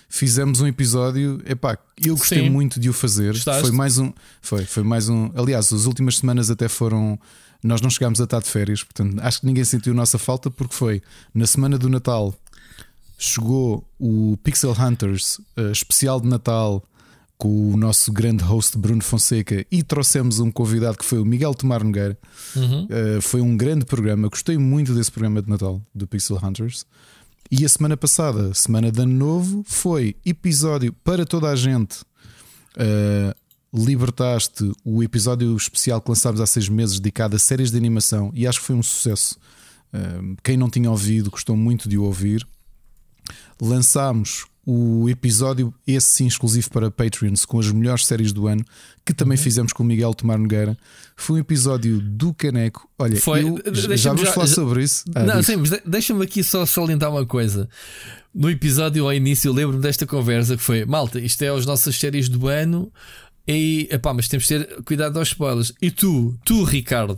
fizemos 0.10 0.62
um 0.62 0.68
episódio. 0.68 1.42
Epá, 1.46 1.78
eu 2.04 2.16
gostei 2.16 2.44
sim. 2.44 2.50
muito 2.50 2.80
de 2.80 2.90
o 2.90 2.94
fazer. 2.94 3.34
Gostaste? 3.34 3.62
Foi 3.62 3.72
mais 3.72 3.98
um. 3.98 4.12
Foi, 4.42 4.66
foi 4.66 4.84
mais 4.84 5.10
um. 5.10 5.32
Aliás, 5.36 5.72
as 5.74 5.86
últimas 5.86 6.18
semanas 6.18 6.50
até 6.50 6.68
foram. 6.68 7.20
Nós 7.64 7.82
não 7.82 7.90
chegámos 7.90 8.22
a 8.22 8.26
estar 8.26 8.40
de 8.40 8.48
férias, 8.48 8.84
portanto, 8.84 9.20
acho 9.20 9.40
que 9.40 9.46
ninguém 9.48 9.66
sentiu 9.66 9.92
nossa 9.94 10.20
falta 10.20 10.50
porque 10.50 10.76
foi 10.76 11.02
na 11.34 11.48
semana 11.48 11.78
do 11.78 11.90
Natal 11.90 12.36
chegou 13.18 13.84
o 14.00 14.38
Pixel 14.44 14.76
Hunters 14.80 15.40
uh, 15.58 15.72
especial 15.72 16.22
de 16.22 16.28
Natal 16.28 16.84
com 17.38 17.74
o 17.74 17.78
nosso 17.78 18.12
grande 18.12 18.44
host 18.44 18.78
Bruno 18.78 19.04
Fonseca 19.04 19.66
e 19.72 19.84
trouxemos 19.84 20.40
um 20.40 20.52
convidado 20.52 20.98
que 20.98 21.06
foi 21.06 21.20
o 21.20 21.26
Miguel 21.26 21.54
Tomar 21.54 21.84
Nogueira. 21.84 22.18
Uhum. 22.56 22.86
Uh, 22.86 23.22
foi 23.22 23.42
um 23.42 23.56
grande 23.56 23.86
programa, 23.86 24.28
gostei 24.28 24.58
muito 24.58 24.94
desse 24.94 25.12
programa 25.12 25.42
de 25.42 25.50
Natal 25.50 25.82
do 25.94 26.08
Pixel 26.08 26.40
Hunters. 26.42 26.86
E 27.50 27.64
a 27.64 27.70
semana 27.70 27.96
passada, 27.96 28.54
semana 28.54 28.92
de 28.92 29.02
Ano 29.02 29.14
Novo, 29.14 29.64
foi 29.66 30.18
episódio 30.26 30.92
para 30.92 31.26
toda 31.26 31.50
a 31.50 31.56
gente. 31.56 32.02
Uh, 32.76 33.34
libertaste 33.74 34.70
o 34.84 35.02
episódio 35.02 35.56
especial 35.56 36.02
que 36.02 36.10
lançámos 36.10 36.42
há 36.42 36.46
seis 36.46 36.68
meses, 36.68 37.00
dedicado 37.00 37.38
a 37.38 37.40
séries 37.40 37.72
de 37.72 37.78
animação, 37.78 38.32
e 38.34 38.46
acho 38.46 38.60
que 38.60 38.66
foi 38.66 38.76
um 38.76 38.84
sucesso. 38.84 39.40
Uh, 39.94 40.36
quem 40.44 40.58
não 40.58 40.70
tinha 40.70 40.92
ouvido, 40.92 41.32
gostou 41.32 41.56
muito 41.56 41.88
de 41.88 41.98
o 41.98 42.04
ouvir 42.04 42.46
lançámos 43.62 44.46
o 44.70 45.08
episódio, 45.08 45.74
esse 45.88 46.08
sim 46.08 46.28
exclusivo 46.28 46.70
para 46.70 46.92
Patreons, 46.92 47.46
com 47.46 47.58
as 47.58 47.72
melhores 47.72 48.06
séries 48.06 48.34
do 48.34 48.48
ano, 48.48 48.66
que 49.06 49.14
também 49.14 49.38
uhum. 49.38 49.44
fizemos 49.46 49.72
com 49.72 49.82
o 49.82 49.86
Miguel 49.86 50.14
Tomar 50.14 50.38
Nogueira. 50.38 50.78
Foi 51.16 51.38
um 51.38 51.40
episódio 51.40 52.02
do 52.02 52.34
Caneco. 52.34 52.86
Olha, 53.00 53.16
Foi, 53.16 53.44
eu, 53.44 53.74
já 53.74 54.10
vamos 54.10 54.28
já, 54.28 54.34
falar 54.34 54.46
já, 54.46 54.56
sobre 54.56 54.84
isso. 54.84 55.06
Ah, 55.16 55.24
não, 55.24 55.42
sim, 55.42 55.56
mas 55.56 55.70
deixa-me 55.86 56.22
aqui 56.22 56.44
só 56.44 56.66
salientar 56.66 57.10
uma 57.10 57.26
coisa. 57.26 57.70
No 58.36 58.50
episódio 58.50 59.06
ao 59.06 59.14
início, 59.14 59.54
lembro-me 59.54 59.82
desta 59.82 60.06
conversa 60.06 60.58
que 60.58 60.62
foi: 60.62 60.84
Malta, 60.84 61.18
isto 61.18 61.42
é 61.44 61.48
as 61.48 61.66
nossas 61.66 61.98
séries 61.98 62.28
do 62.28 62.50
ano, 62.50 62.92
e 63.48 63.88
epá, 63.90 64.14
mas 64.14 64.28
temos 64.28 64.46
de 64.48 64.66
ter 64.66 64.84
cuidado 64.84 65.18
aos 65.18 65.30
spoilers. 65.30 65.72
E 65.82 65.90
tu, 65.90 66.38
tu, 66.44 66.66
Ricardo, 66.66 67.18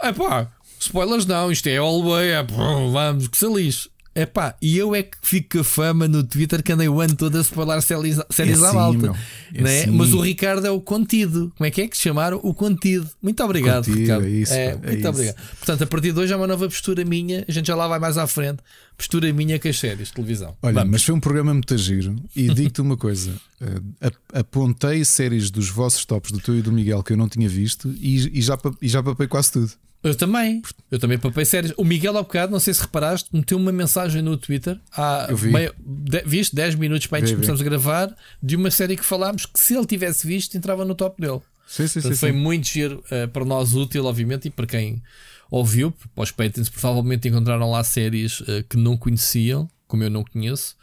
epá, 0.00 0.52
spoilers 0.78 1.26
não, 1.26 1.50
isto 1.50 1.66
é 1.68 1.78
all 1.78 2.00
way, 2.04 2.28
é, 2.28 2.46
vamos, 2.92 3.26
que 3.26 3.36
se 3.36 3.52
lixe. 3.52 3.88
Epá, 4.16 4.56
e 4.62 4.78
eu 4.78 4.94
é 4.94 5.02
que 5.02 5.18
fico 5.20 5.50
com 5.50 5.60
a 5.60 5.64
fama 5.64 6.08
no 6.08 6.24
Twitter 6.24 6.62
que 6.62 6.72
andei 6.72 6.88
o 6.88 7.02
ano 7.02 7.14
todo 7.14 7.36
a 7.36 7.42
spoiler 7.42 7.82
séries, 7.82 8.18
séries 8.30 8.62
é 8.62 8.66
à 8.66 8.72
malta. 8.72 9.14
É 9.54 9.60
né? 9.60 9.82
Assim. 9.82 9.90
Mas 9.90 10.14
o 10.14 10.20
Ricardo 10.22 10.66
é 10.66 10.70
o 10.70 10.80
contido. 10.80 11.52
Como 11.54 11.66
é 11.66 11.70
que 11.70 11.82
é 11.82 11.88
que 11.88 11.94
se 11.94 12.04
chamaram? 12.04 12.40
O 12.42 12.54
contido. 12.54 13.06
Muito 13.20 13.44
obrigado, 13.44 13.84
contido, 13.84 14.00
Ricardo. 14.00 14.24
É 14.24 14.30
isso, 14.30 14.54
é, 14.54 14.74
muito 14.74 14.96
isso. 14.96 15.08
obrigado. 15.08 15.36
Portanto, 15.58 15.82
a 15.84 15.86
partir 15.86 16.12
de 16.12 16.20
hoje 16.20 16.32
é 16.32 16.36
uma 16.36 16.46
nova 16.46 16.66
postura 16.66 17.04
minha. 17.04 17.44
A 17.46 17.52
gente 17.52 17.66
já 17.66 17.76
lá 17.76 17.86
vai 17.86 17.98
mais 17.98 18.16
à 18.16 18.26
frente. 18.26 18.62
Postura 18.96 19.30
minha 19.34 19.58
com 19.58 19.68
as 19.68 19.78
séries 19.78 20.08
de 20.08 20.14
televisão. 20.14 20.56
Olha, 20.62 20.72
Vamos. 20.72 20.92
mas 20.92 21.04
foi 21.04 21.14
um 21.14 21.20
programa 21.20 21.52
muito 21.52 21.76
giro. 21.76 22.16
E 22.34 22.48
digo-te 22.54 22.80
uma 22.80 22.96
coisa: 22.96 23.32
uh, 23.60 24.10
apontei 24.32 25.04
séries 25.04 25.50
dos 25.50 25.68
vossos 25.68 26.06
tops, 26.06 26.32
do 26.32 26.40
teu 26.40 26.56
e 26.56 26.62
do 26.62 26.72
Miguel, 26.72 27.02
que 27.02 27.12
eu 27.12 27.18
não 27.18 27.28
tinha 27.28 27.50
visto, 27.50 27.94
e, 28.00 28.38
e 28.38 28.40
já, 28.40 28.58
e 28.80 28.88
já 28.88 29.02
papei 29.02 29.26
quase 29.26 29.52
tudo. 29.52 29.72
Eu 30.02 30.14
também. 30.14 30.62
Eu 30.90 30.98
também 30.98 31.18
papei 31.18 31.44
séries. 31.44 31.72
O 31.76 31.84
Miguel, 31.84 32.16
há 32.16 32.22
bocado, 32.22 32.52
não 32.52 32.60
sei 32.60 32.72
se 32.74 32.80
reparaste, 32.80 33.28
meteu 33.32 33.58
uma 33.58 33.72
mensagem 33.72 34.22
no 34.22 34.36
Twitter. 34.36 34.78
Há 34.92 35.28
vi. 35.32 35.50
meio, 35.50 35.74
de, 35.78 36.22
viste 36.22 36.54
10 36.54 36.76
minutos 36.76 37.06
para 37.06 37.18
antes 37.18 37.30
de 37.30 37.34
começarmos 37.34 37.60
a 37.60 37.64
gravar. 37.64 38.16
De 38.42 38.56
uma 38.56 38.70
série 38.70 38.96
que 38.96 39.04
falámos 39.04 39.46
que 39.46 39.58
se 39.58 39.74
ele 39.74 39.86
tivesse 39.86 40.26
visto, 40.26 40.56
entrava 40.56 40.84
no 40.84 40.94
top 40.94 41.20
dele. 41.20 41.40
Sim, 41.66 41.88
sim, 41.88 41.94
Portanto, 41.94 42.14
sim, 42.14 42.20
foi 42.20 42.32
sim. 42.32 42.38
muito 42.38 42.68
giro 42.68 43.02
uh, 43.10 43.28
para 43.28 43.44
nós 43.44 43.74
útil, 43.74 44.04
obviamente, 44.04 44.46
e 44.46 44.50
para 44.50 44.66
quem 44.66 45.02
ouviu. 45.50 45.92
Para 46.14 46.24
os 46.24 46.30
provavelmente 46.30 47.28
encontraram 47.28 47.70
lá 47.70 47.82
séries 47.82 48.40
uh, 48.40 48.64
que 48.68 48.76
não 48.76 48.96
conheciam, 48.96 49.68
como 49.88 50.04
eu 50.04 50.10
não 50.10 50.24
conheço. 50.24 50.76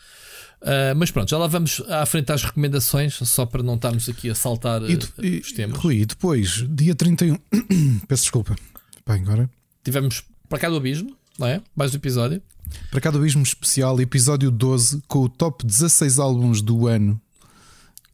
Uh, 0.61 0.95
mas 0.95 1.11
pronto, 1.11 1.29
já 1.29 1.37
lá 1.37 1.47
vamos 1.47 1.81
à 1.89 2.05
frente 2.05 2.31
às 2.31 2.43
recomendações, 2.43 3.15
só 3.15 3.45
para 3.45 3.61
não 3.61 3.75
estarmos 3.75 4.07
aqui 4.07 4.29
a 4.29 4.35
saltar 4.35 4.81
e, 4.83 4.97
e, 5.21 5.39
os 5.39 5.51
temas. 5.51 5.77
Rui, 5.77 6.05
depois, 6.05 6.65
dia 6.69 6.95
31, 6.95 7.37
peço 8.07 8.23
desculpa, 8.23 8.55
Bem, 9.05 9.21
agora. 9.21 9.49
Tivemos 9.83 10.23
para 10.47 10.59
cá 10.59 10.69
do 10.69 10.77
abismo, 10.77 11.15
não 11.37 11.47
é? 11.47 11.61
Mais 11.75 11.93
um 11.93 11.97
episódio. 11.97 12.41
Para 12.89 13.01
cá 13.01 13.11
do 13.11 13.17
abismo 13.17 13.43
especial, 13.43 13.99
episódio 13.99 14.49
12, 14.49 15.03
com 15.07 15.19
o 15.19 15.29
top 15.29 15.65
16 15.65 16.19
álbuns 16.19 16.61
do 16.61 16.87
ano. 16.87 17.19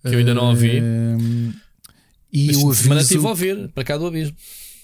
Que 0.01 0.15
eu 0.15 0.19
ainda 0.19 0.33
não 0.33 0.49
ouvi. 0.49 0.79
Uh, 0.79 1.53
e 2.33 2.47
Mas 2.47 2.57
eu 2.57 2.69
aviso. 2.69 2.97
estive 2.97 3.25
a 3.25 3.29
ouvir, 3.29 3.69
para 3.69 3.83
cá 3.83 3.97
do 3.97 4.07
abismo. 4.07 4.35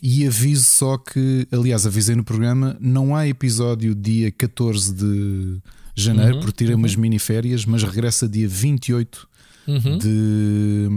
E 0.01 0.27
aviso 0.27 0.65
só 0.65 0.97
que, 0.97 1.47
aliás, 1.51 1.87
avisei 1.87 2.15
no 2.15 2.23
programa: 2.23 2.77
não 2.79 3.15
há 3.15 3.27
episódio 3.27 3.95
dia 3.95 4.31
14 4.31 4.93
de 4.93 5.59
janeiro, 5.95 6.35
uhum, 6.35 6.39
porque 6.41 6.57
tirei 6.57 6.75
uhum. 6.75 6.81
umas 6.81 6.95
mini 6.95 7.17
férias, 7.17 7.65
mas 7.65 7.81
regressa 7.81 8.27
dia 8.27 8.47
28 8.47 9.27
uhum. 9.67 9.97
de 9.97 10.88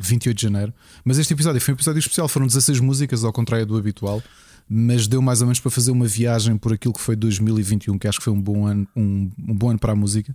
28 0.00 0.32
hum, 0.32 0.36
de 0.36 0.42
janeiro. 0.42 0.74
Mas 1.04 1.18
este 1.18 1.32
episódio 1.32 1.60
foi 1.60 1.72
um 1.72 1.76
episódio 1.76 1.98
especial, 1.98 2.28
foram 2.28 2.46
16 2.46 2.80
músicas, 2.80 3.24
ao 3.24 3.32
contrário 3.32 3.66
do 3.66 3.76
habitual. 3.76 4.22
Mas 4.68 5.06
deu 5.06 5.20
mais 5.20 5.40
ou 5.40 5.46
menos 5.46 5.60
para 5.60 5.70
fazer 5.70 5.90
uma 5.90 6.06
viagem 6.06 6.56
por 6.56 6.72
aquilo 6.72 6.94
que 6.94 7.00
foi 7.00 7.16
2021, 7.16 7.98
que 7.98 8.08
acho 8.08 8.18
que 8.18 8.24
foi 8.24 8.32
um 8.32 8.40
bom 8.40 8.66
ano, 8.66 8.88
um, 8.96 9.30
um 9.38 9.54
bom 9.54 9.70
ano 9.70 9.78
para 9.78 9.92
a 9.92 9.96
música. 9.96 10.34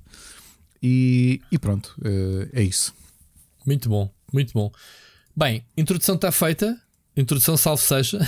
E, 0.82 1.42
e 1.52 1.58
pronto, 1.58 1.96
é, 2.04 2.62
é 2.62 2.64
isso. 2.64 2.94
Muito 3.66 3.90
bom, 3.90 4.12
muito 4.32 4.54
bom. 4.54 4.72
Bem, 5.36 5.64
introdução 5.76 6.16
está 6.16 6.32
feita. 6.32 6.80
Introdução, 7.18 7.58
salve 7.58 7.82
seja. 7.82 8.20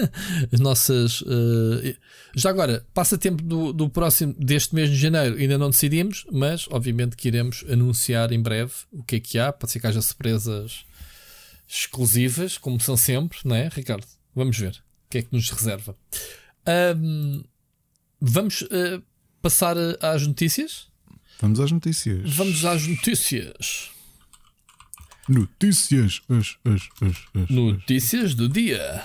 As 0.50 0.58
nossas. 0.58 1.20
Uh, 1.20 1.94
já 2.34 2.48
agora, 2.48 2.86
passatempo 2.94 3.42
do, 3.42 3.74
do 3.74 3.90
próximo, 3.90 4.34
deste 4.38 4.74
mês 4.74 4.88
de 4.88 4.96
janeiro, 4.96 5.36
ainda 5.36 5.58
não 5.58 5.68
decidimos, 5.68 6.24
mas 6.32 6.66
obviamente 6.70 7.14
que 7.14 7.28
iremos 7.28 7.62
anunciar 7.70 8.32
em 8.32 8.40
breve 8.40 8.72
o 8.90 9.02
que 9.02 9.16
é 9.16 9.20
que 9.20 9.38
há. 9.38 9.52
Pode 9.52 9.72
ser 9.72 9.80
que 9.80 9.86
haja 9.86 10.00
surpresas 10.00 10.86
exclusivas, 11.68 12.56
como 12.56 12.80
são 12.80 12.96
sempre, 12.96 13.38
não 13.44 13.54
é, 13.54 13.68
Ricardo? 13.68 14.06
Vamos 14.34 14.58
ver 14.58 14.82
o 15.06 15.10
que 15.10 15.18
é 15.18 15.22
que 15.22 15.32
nos 15.32 15.50
reserva. 15.50 15.94
Um, 16.96 17.44
vamos 18.18 18.62
uh, 18.62 19.02
passar 19.42 19.76
às 20.00 20.26
notícias? 20.26 20.88
Vamos 21.38 21.60
às 21.60 21.70
notícias. 21.70 22.34
Vamos 22.34 22.64
às 22.64 22.86
notícias. 22.86 23.90
Notícias. 25.28 26.22
As, 26.28 26.56
as, 26.64 26.88
as, 27.02 27.50
Notícias 27.50 28.34
do 28.34 28.48
dia. 28.48 29.04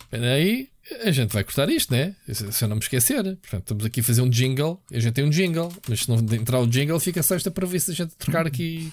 Espera 0.00 0.32
aí. 0.32 0.68
A 1.04 1.10
gente 1.12 1.32
vai 1.32 1.44
cortar 1.44 1.68
isto, 1.68 1.92
né? 1.92 2.16
Se 2.32 2.64
eu 2.64 2.68
não 2.68 2.76
me 2.76 2.82
esquecer. 2.82 3.22
Portanto, 3.22 3.60
estamos 3.60 3.84
aqui 3.84 4.00
a 4.00 4.02
fazer 4.02 4.22
um 4.22 4.30
jingle. 4.30 4.82
A 4.92 4.98
gente 4.98 5.12
tem 5.12 5.24
um 5.24 5.30
jingle, 5.30 5.72
mas 5.88 6.00
se 6.00 6.08
não 6.08 6.16
entrar 6.34 6.58
o 6.58 6.66
jingle, 6.66 6.98
fica 6.98 7.22
só 7.22 7.36
esta 7.36 7.50
para 7.50 7.66
ver 7.66 7.80
se 7.80 7.92
a 7.92 7.94
gente 7.94 8.16
trocar 8.16 8.46
aqui 8.46 8.92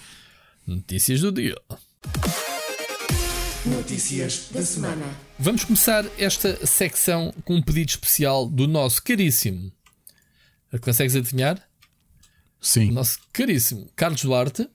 notícias 0.68 1.22
do 1.22 1.32
dia. 1.32 1.56
Notícias 3.66 4.50
da 4.52 4.62
semana. 4.62 5.06
Vamos 5.40 5.64
começar 5.64 6.06
esta 6.20 6.66
secção 6.66 7.34
com 7.44 7.56
um 7.56 7.62
pedido 7.62 7.90
especial 7.90 8.48
do 8.48 8.68
nosso 8.68 9.02
caríssimo. 9.02 9.72
Consegues 10.82 11.16
adivinhar? 11.16 11.62
Sim. 12.62 12.92
O 12.92 12.94
nosso 12.94 13.20
caríssimo 13.34 13.90
Carlos 13.96 14.22
Duarte, 14.22 14.70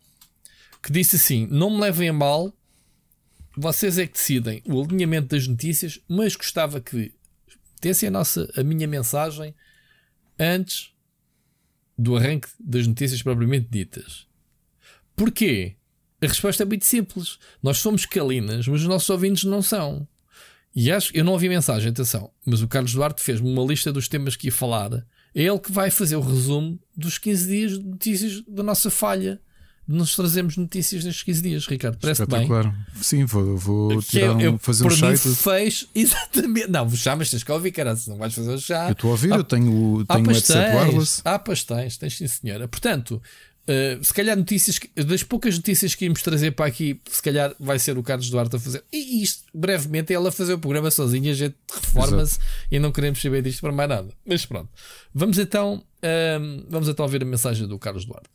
que 0.83 0.93
disse 0.93 1.17
assim: 1.17 1.47
Não 1.51 1.71
me 1.71 1.81
levem 1.81 2.09
a 2.09 2.13
mal, 2.13 2.53
vocês 3.57 3.99
é 3.99 4.07
que 4.07 4.15
decidem 4.15 4.63
o 4.65 4.83
alinhamento 4.83 5.29
das 5.29 5.47
notícias, 5.47 6.01
mas 6.09 6.35
gostava 6.35 6.81
que 6.81 7.13
dessem 7.81 8.09
a, 8.09 8.13
nossa, 8.13 8.51
a 8.57 8.63
minha 8.63 8.87
mensagem 8.87 9.55
antes 10.39 10.93
do 11.97 12.17
arranque 12.17 12.49
das 12.59 12.87
notícias 12.87 13.23
propriamente 13.23 13.69
ditas. 13.71 14.27
Porquê? 15.15 15.77
A 16.21 16.27
resposta 16.27 16.63
é 16.63 16.67
muito 16.67 16.85
simples. 16.85 17.39
Nós 17.63 17.79
somos 17.79 18.07
calinas, 18.07 18.67
mas 18.67 18.81
os 18.81 18.87
nossos 18.87 19.11
ouvintes 19.11 19.45
não 19.45 19.61
são. 19.61 20.07
E 20.75 20.91
acho, 20.91 21.15
eu 21.15 21.25
não 21.25 21.33
ouvi 21.33 21.49
mensagem, 21.49 21.91
atenção, 21.91 22.31
mas 22.47 22.63
o 22.63 22.69
Carlos 22.69 22.93
Duarte 22.93 23.23
fez-me 23.23 23.53
uma 23.53 23.65
lista 23.65 23.93
dos 23.93 24.09
temas 24.09 24.37
que 24.37 24.47
ia 24.47 24.53
falar. 24.53 25.07
É 25.35 25.43
ele 25.43 25.59
que 25.59 25.71
vai 25.71 25.91
fazer 25.91 26.17
o 26.17 26.21
resumo 26.21 26.79
dos 26.97 27.19
15 27.19 27.49
dias 27.49 27.73
de 27.73 27.85
notícias 27.85 28.43
da 28.47 28.63
nossa 28.63 28.91
falha. 28.91 29.41
Nos 29.87 30.15
trazemos 30.15 30.57
notícias 30.57 31.05
nestes 31.05 31.25
15 31.25 31.43
dias, 31.43 31.67
Ricardo. 31.67 31.99
Parece 32.01 32.23
bem. 32.27 32.47
Sim, 33.01 33.25
vou, 33.25 33.57
vou 33.57 34.01
tirar 34.03 34.41
eu, 34.41 34.53
um, 34.53 34.59
fazer 34.59 34.87
um 34.87 34.91
chá 34.91 35.07
fez 35.35 35.89
exatamente. 35.95 36.69
Não, 36.71 36.89
chá, 36.91 37.17
mas 37.17 37.31
tens 37.31 37.43
que 37.43 37.51
ouvir, 37.53 37.73
cara. 37.73 37.97
Se 37.97 38.09
não 38.09 38.17
vais 38.17 38.33
fazer 38.33 38.53
o 38.53 38.59
chá. 38.61 38.87
Eu 38.89 38.93
estou 38.93 39.09
a 39.09 39.13
ouvir, 39.13 39.31
eu 39.31 39.43
tenho, 39.45 40.05
Há 40.09 40.15
tenho 40.15 40.29
o 40.29 40.31
headset 40.33 40.53
pastéis. 40.59 40.75
wireless. 40.87 41.23
Há 41.25 41.39
pastéis, 41.39 41.97
tens 41.97 42.17
sim, 42.17 42.29
senhora. 42.29 42.69
Portanto, 42.69 43.21
eh, 43.67 43.99
se 44.01 44.15
calhar 44.15 44.37
notícias, 44.37 44.79
que- 44.79 44.89
das 45.03 45.25
poucas 45.25 45.57
notícias 45.57 45.97
que 45.97 46.05
íamos 46.05 46.23
trazer 46.23 46.53
para 46.53 46.67
aqui, 46.67 47.01
se 47.11 47.21
calhar 47.21 47.53
vai 47.59 47.79
ser 47.81 47.99
o 47.99 48.03
Carlos 48.05 48.31
Duarte 48.31 48.55
a 48.55 48.61
fazer. 48.61 48.85
E 48.93 49.21
isto, 49.23 49.43
brevemente, 49.53 50.13
é 50.13 50.17
ela 50.17 50.29
a 50.29 50.33
fazer 50.33 50.55
o 50.55 50.59
programa 50.61 50.93
sozinha, 50.93 51.33
a 51.33 51.35
gente 51.35 51.57
reforma-se 51.75 52.39
e 52.71 52.79
não 52.79 52.93
queremos 52.93 53.21
saber 53.21 53.43
disto 53.43 53.61
para 53.61 53.73
mais 53.73 53.89
nada. 53.89 54.09
Mas 54.25 54.47
pronto. 54.47 54.69
Vamos 55.13 55.39
então, 55.39 55.83
ehm, 56.01 56.65
vamos 56.71 56.89
então 56.89 57.05
ouvir 57.05 57.21
a 57.23 57.27
mensagem 57.27 57.67
do 57.67 57.79
Carlos 57.81 58.05
Duarte. 58.05 58.29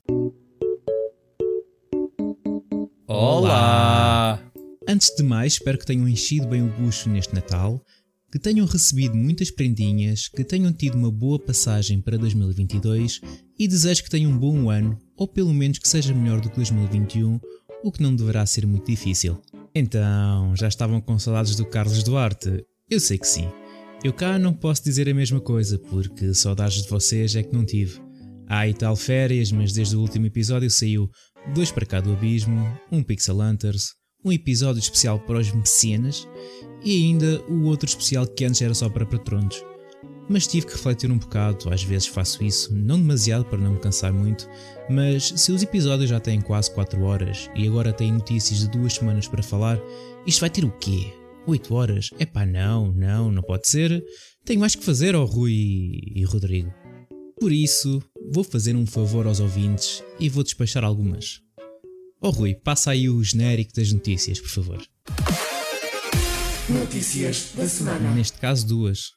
Olá! 3.10 4.38
Antes 4.86 5.16
de 5.16 5.24
mais, 5.24 5.54
espero 5.54 5.78
que 5.78 5.86
tenham 5.86 6.10
enchido 6.10 6.46
bem 6.46 6.62
o 6.62 6.68
bucho 6.68 7.10
neste 7.10 7.34
Natal, 7.34 7.82
que 8.30 8.38
tenham 8.38 8.66
recebido 8.66 9.16
muitas 9.16 9.50
prendinhas, 9.50 10.28
que 10.28 10.44
tenham 10.44 10.74
tido 10.74 10.96
uma 10.96 11.10
boa 11.10 11.40
passagem 11.40 12.02
para 12.02 12.18
2022 12.18 13.22
e 13.58 13.66
desejo 13.66 14.04
que 14.04 14.10
tenham 14.10 14.30
um 14.30 14.38
bom 14.38 14.70
ano, 14.70 15.00
ou 15.16 15.26
pelo 15.26 15.54
menos 15.54 15.80
que 15.80 15.88
seja 15.88 16.14
melhor 16.14 16.42
do 16.42 16.50
que 16.50 16.58
2021, 16.58 17.40
o 17.82 17.92
que 17.94 18.04
não 18.04 18.14
deverá 18.14 18.46
ser 18.46 18.68
muito 18.68 18.88
difícil. 18.88 19.42
Então, 19.74 20.54
já 20.58 20.68
estavam 20.68 21.00
com 21.00 21.18
saudades 21.18 21.56
do 21.56 21.66
Carlos 21.66 22.04
Duarte? 22.04 22.66
Eu 22.90 23.00
sei 23.00 23.18
que 23.18 23.28
sim. 23.28 23.48
Eu 24.04 24.12
cá 24.12 24.38
não 24.38 24.54
posso 24.54 24.84
dizer 24.84 25.08
a 25.08 25.14
mesma 25.14 25.40
coisa, 25.40 25.80
porque 25.80 26.34
saudades 26.34 26.84
de 26.84 26.90
vocês 26.90 27.38
é 27.38 27.42
que 27.42 27.56
não 27.56 27.66
tive. 27.66 28.02
Há 28.50 28.68
e 28.68 28.74
tal 28.74 28.96
férias, 28.96 29.52
mas 29.52 29.72
desde 29.72 29.96
o 29.96 30.02
último 30.02 30.26
episódio 30.26 30.70
saiu 30.70 31.10
dois 31.54 31.72
para 31.72 31.86
cá 31.86 32.00
do 32.00 32.14
abismo, 32.14 32.66
um 32.92 33.02
Pixel 33.02 33.40
Hunters, 33.40 33.96
um 34.24 34.32
episódio 34.32 34.80
especial 34.80 35.20
para 35.20 35.40
os 35.40 35.52
mecenas 35.52 36.28
e 36.84 37.04
ainda 37.04 37.42
o 37.50 37.64
outro 37.64 37.88
especial 37.88 38.28
que 38.28 38.46
antes 38.46 38.62
era 38.62 38.74
só 38.74 38.90
para 38.90 39.06
patronos. 39.06 39.64
Mas 40.30 40.46
tive 40.46 40.66
que 40.66 40.74
refletir 40.74 41.10
um 41.10 41.18
bocado, 41.18 41.74
às 41.74 41.82
vezes 41.82 42.08
faço 42.08 42.44
isso, 42.44 42.76
não 42.76 43.00
demasiado 43.00 43.46
para 43.46 43.58
não 43.58 43.74
me 43.74 43.80
cansar 43.80 44.12
muito, 44.12 44.50
mas 44.90 45.30
se 45.36 45.52
os 45.52 45.64
episódios 45.64 46.10
já 46.10 46.20
têm 46.20 46.42
quase 46.42 46.70
4 46.72 47.02
horas 47.04 47.50
e 47.56 47.66
agora 47.66 47.94
têm 47.94 48.12
notícias 48.12 48.60
de 48.60 48.70
duas 48.70 48.94
semanas 48.94 49.28
para 49.28 49.42
falar, 49.42 49.80
isto 50.26 50.42
vai 50.42 50.50
ter 50.50 50.66
o 50.66 50.72
quê? 50.72 51.14
8 51.48 51.74
horas? 51.74 52.10
Epá, 52.20 52.46
não, 52.46 52.92
não, 52.92 53.32
não 53.32 53.42
pode 53.42 53.70
ser. 53.70 54.04
Tenho 54.44 54.60
mais 54.60 54.76
que 54.76 54.84
fazer 54.84 55.16
ao 55.16 55.26
Rui 55.26 55.54
e 55.54 56.26
Rodrigo. 56.26 56.74
Por 57.40 57.54
isso, 57.54 58.04
vou 58.32 58.44
fazer 58.44 58.76
um 58.76 58.86
favor 58.86 59.28
aos 59.28 59.40
ouvintes 59.40 60.04
e 60.20 60.30
vou 60.30 60.44
despachar 60.44 60.84
algumas. 60.84 61.42
Oh 62.20 62.30
Rui, 62.30 62.56
passa 62.56 62.92
aí 62.92 63.10
o 63.10 63.24
genérico 63.24 63.74
das 63.74 63.92
notícias, 63.92 64.40
por 64.40 64.50
favor. 64.50 64.84
Notícias 66.70 67.54
da 67.56 67.68
semana. 67.68 68.12
Neste 68.12 68.38
caso, 68.40 68.68
duas. 68.68 69.14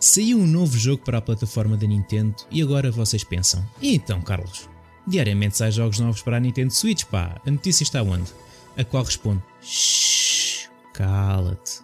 Saiu 0.00 0.38
um 0.38 0.46
novo 0.46 0.78
jogo 0.78 1.04
para 1.04 1.18
a 1.18 1.22
plataforma 1.22 1.76
da 1.76 1.86
Nintendo 1.86 2.34
e 2.50 2.62
agora 2.62 2.90
vocês 2.90 3.22
pensam: 3.22 3.64
e 3.80 3.94
então, 3.94 4.20
Carlos? 4.22 4.68
Diariamente 5.06 5.56
saem 5.56 5.72
jogos 5.72 5.98
novos 5.98 6.22
para 6.22 6.36
a 6.36 6.40
Nintendo 6.40 6.72
Switch, 6.72 7.04
pá. 7.04 7.40
A 7.46 7.50
notícia 7.50 7.82
está 7.82 8.02
onde? 8.02 8.32
A 8.76 8.84
qual 8.84 9.04
responde: 9.04 9.42
Shhh, 9.60 10.68
cala-te. 10.94 11.80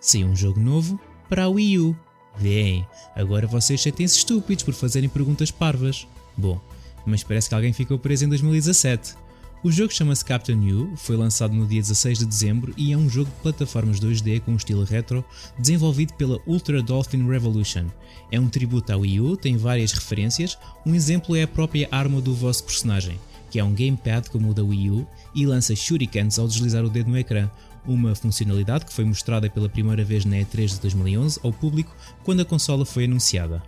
Saiu 0.00 0.28
um 0.28 0.36
jogo 0.36 0.60
novo 0.60 1.00
para 1.28 1.44
a 1.44 1.48
Wii 1.48 1.78
U. 1.78 1.96
Vêem, 2.38 2.86
agora 3.14 3.46
vocês 3.46 3.80
sentem-se 3.80 4.18
estúpidos 4.18 4.64
por 4.64 4.74
fazerem 4.74 5.08
perguntas 5.08 5.50
parvas. 5.50 6.06
Bom, 6.36 6.60
mas 7.06 7.22
parece 7.22 7.48
que 7.48 7.54
alguém 7.54 7.72
ficou 7.72 7.98
preso 7.98 8.24
em 8.24 8.28
2017. 8.28 9.14
O 9.62 9.72
jogo 9.72 9.92
chama-se 9.92 10.24
Captain 10.24 10.72
U, 10.72 10.92
foi 10.96 11.16
lançado 11.16 11.54
no 11.54 11.66
dia 11.66 11.80
16 11.80 12.18
de 12.18 12.26
dezembro 12.26 12.74
e 12.76 12.92
é 12.92 12.96
um 12.96 13.08
jogo 13.08 13.30
de 13.30 13.42
plataformas 13.42 13.98
2D 13.98 14.40
com 14.40 14.52
um 14.52 14.56
estilo 14.56 14.84
retro, 14.84 15.24
desenvolvido 15.58 16.12
pela 16.14 16.38
Ultra 16.46 16.82
Dolphin 16.82 17.26
Revolution. 17.26 17.86
É 18.30 18.38
um 18.38 18.48
tributo 18.48 18.92
ao 18.92 19.00
Wii 19.00 19.20
U, 19.20 19.36
tem 19.36 19.56
várias 19.56 19.92
referências, 19.92 20.58
um 20.84 20.94
exemplo 20.94 21.34
é 21.34 21.42
a 21.42 21.48
própria 21.48 21.88
arma 21.90 22.20
do 22.20 22.34
vosso 22.34 22.64
personagem, 22.64 23.18
que 23.50 23.58
é 23.58 23.64
um 23.64 23.74
gamepad 23.74 24.28
como 24.30 24.50
o 24.50 24.54
da 24.54 24.62
Wii 24.62 24.90
U 24.90 25.06
e 25.34 25.46
lança 25.46 25.74
shurikens 25.74 26.38
ao 26.38 26.46
deslizar 26.46 26.84
o 26.84 26.90
dedo 26.90 27.10
no 27.10 27.18
ecrã, 27.18 27.50
uma 27.86 28.14
funcionalidade 28.14 28.84
que 28.84 28.92
foi 28.92 29.04
mostrada 29.04 29.48
pela 29.48 29.68
primeira 29.68 30.04
vez 30.04 30.24
na 30.24 30.36
E3 30.36 30.74
de 30.74 30.80
2011 30.80 31.40
ao 31.42 31.52
público 31.52 31.94
quando 32.24 32.40
a 32.40 32.44
consola 32.44 32.84
foi 32.84 33.04
anunciada. 33.04 33.62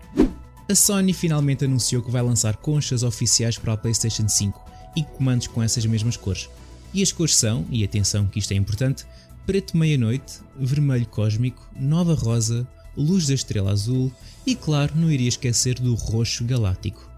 A 0.69 0.75
Sony 0.75 1.15
finalmente 1.15 1.65
anunciou 1.65 2.03
que 2.03 2.11
vai 2.11 2.21
lançar 2.21 2.57
conchas 2.57 3.03
oficiais 3.03 3.57
para 3.57 3.73
a 3.73 3.77
PlayStation 3.77 4.29
5 4.29 4.71
e 4.97 5.03
comandos 5.03 5.47
com 5.47 5.63
essas 5.63 5.87
mesmas 5.87 6.17
cores. 6.17 6.51
E 6.93 7.03
as 7.03 7.13
cores 7.13 7.37
são, 7.37 7.65
e 7.71 7.85
atenção 7.85 8.27
que 8.27 8.39
isto 8.39 8.53
é 8.53 8.57
importante, 8.57 9.07
preto 9.47 9.77
meia-noite, 9.77 10.41
vermelho 10.59 11.07
cósmico, 11.07 11.67
nova 11.75 12.15
rosa, 12.15 12.67
luz 12.97 13.27
da 13.27 13.35
estrela 13.35 13.71
azul 13.71 14.13
e, 14.45 14.55
claro, 14.55 14.93
não 14.95 15.11
iria 15.11 15.29
esquecer 15.29 15.79
do 15.79 15.95
roxo 15.95 16.45
galáctico. 16.45 17.09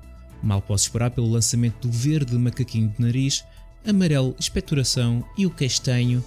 Mal 0.42 0.62
posso 0.62 0.84
esperar 0.84 1.11
pelo 1.11 1.30
lançamento 1.30 1.88
do 1.88 1.92
verde 1.92 2.36
macaquinho 2.36 2.88
de 2.88 3.01
nariz, 3.01 3.44
amarelo 3.84 4.36
expectoração 4.38 5.24
e 5.36 5.46
o 5.46 5.51
castanho 5.51 6.24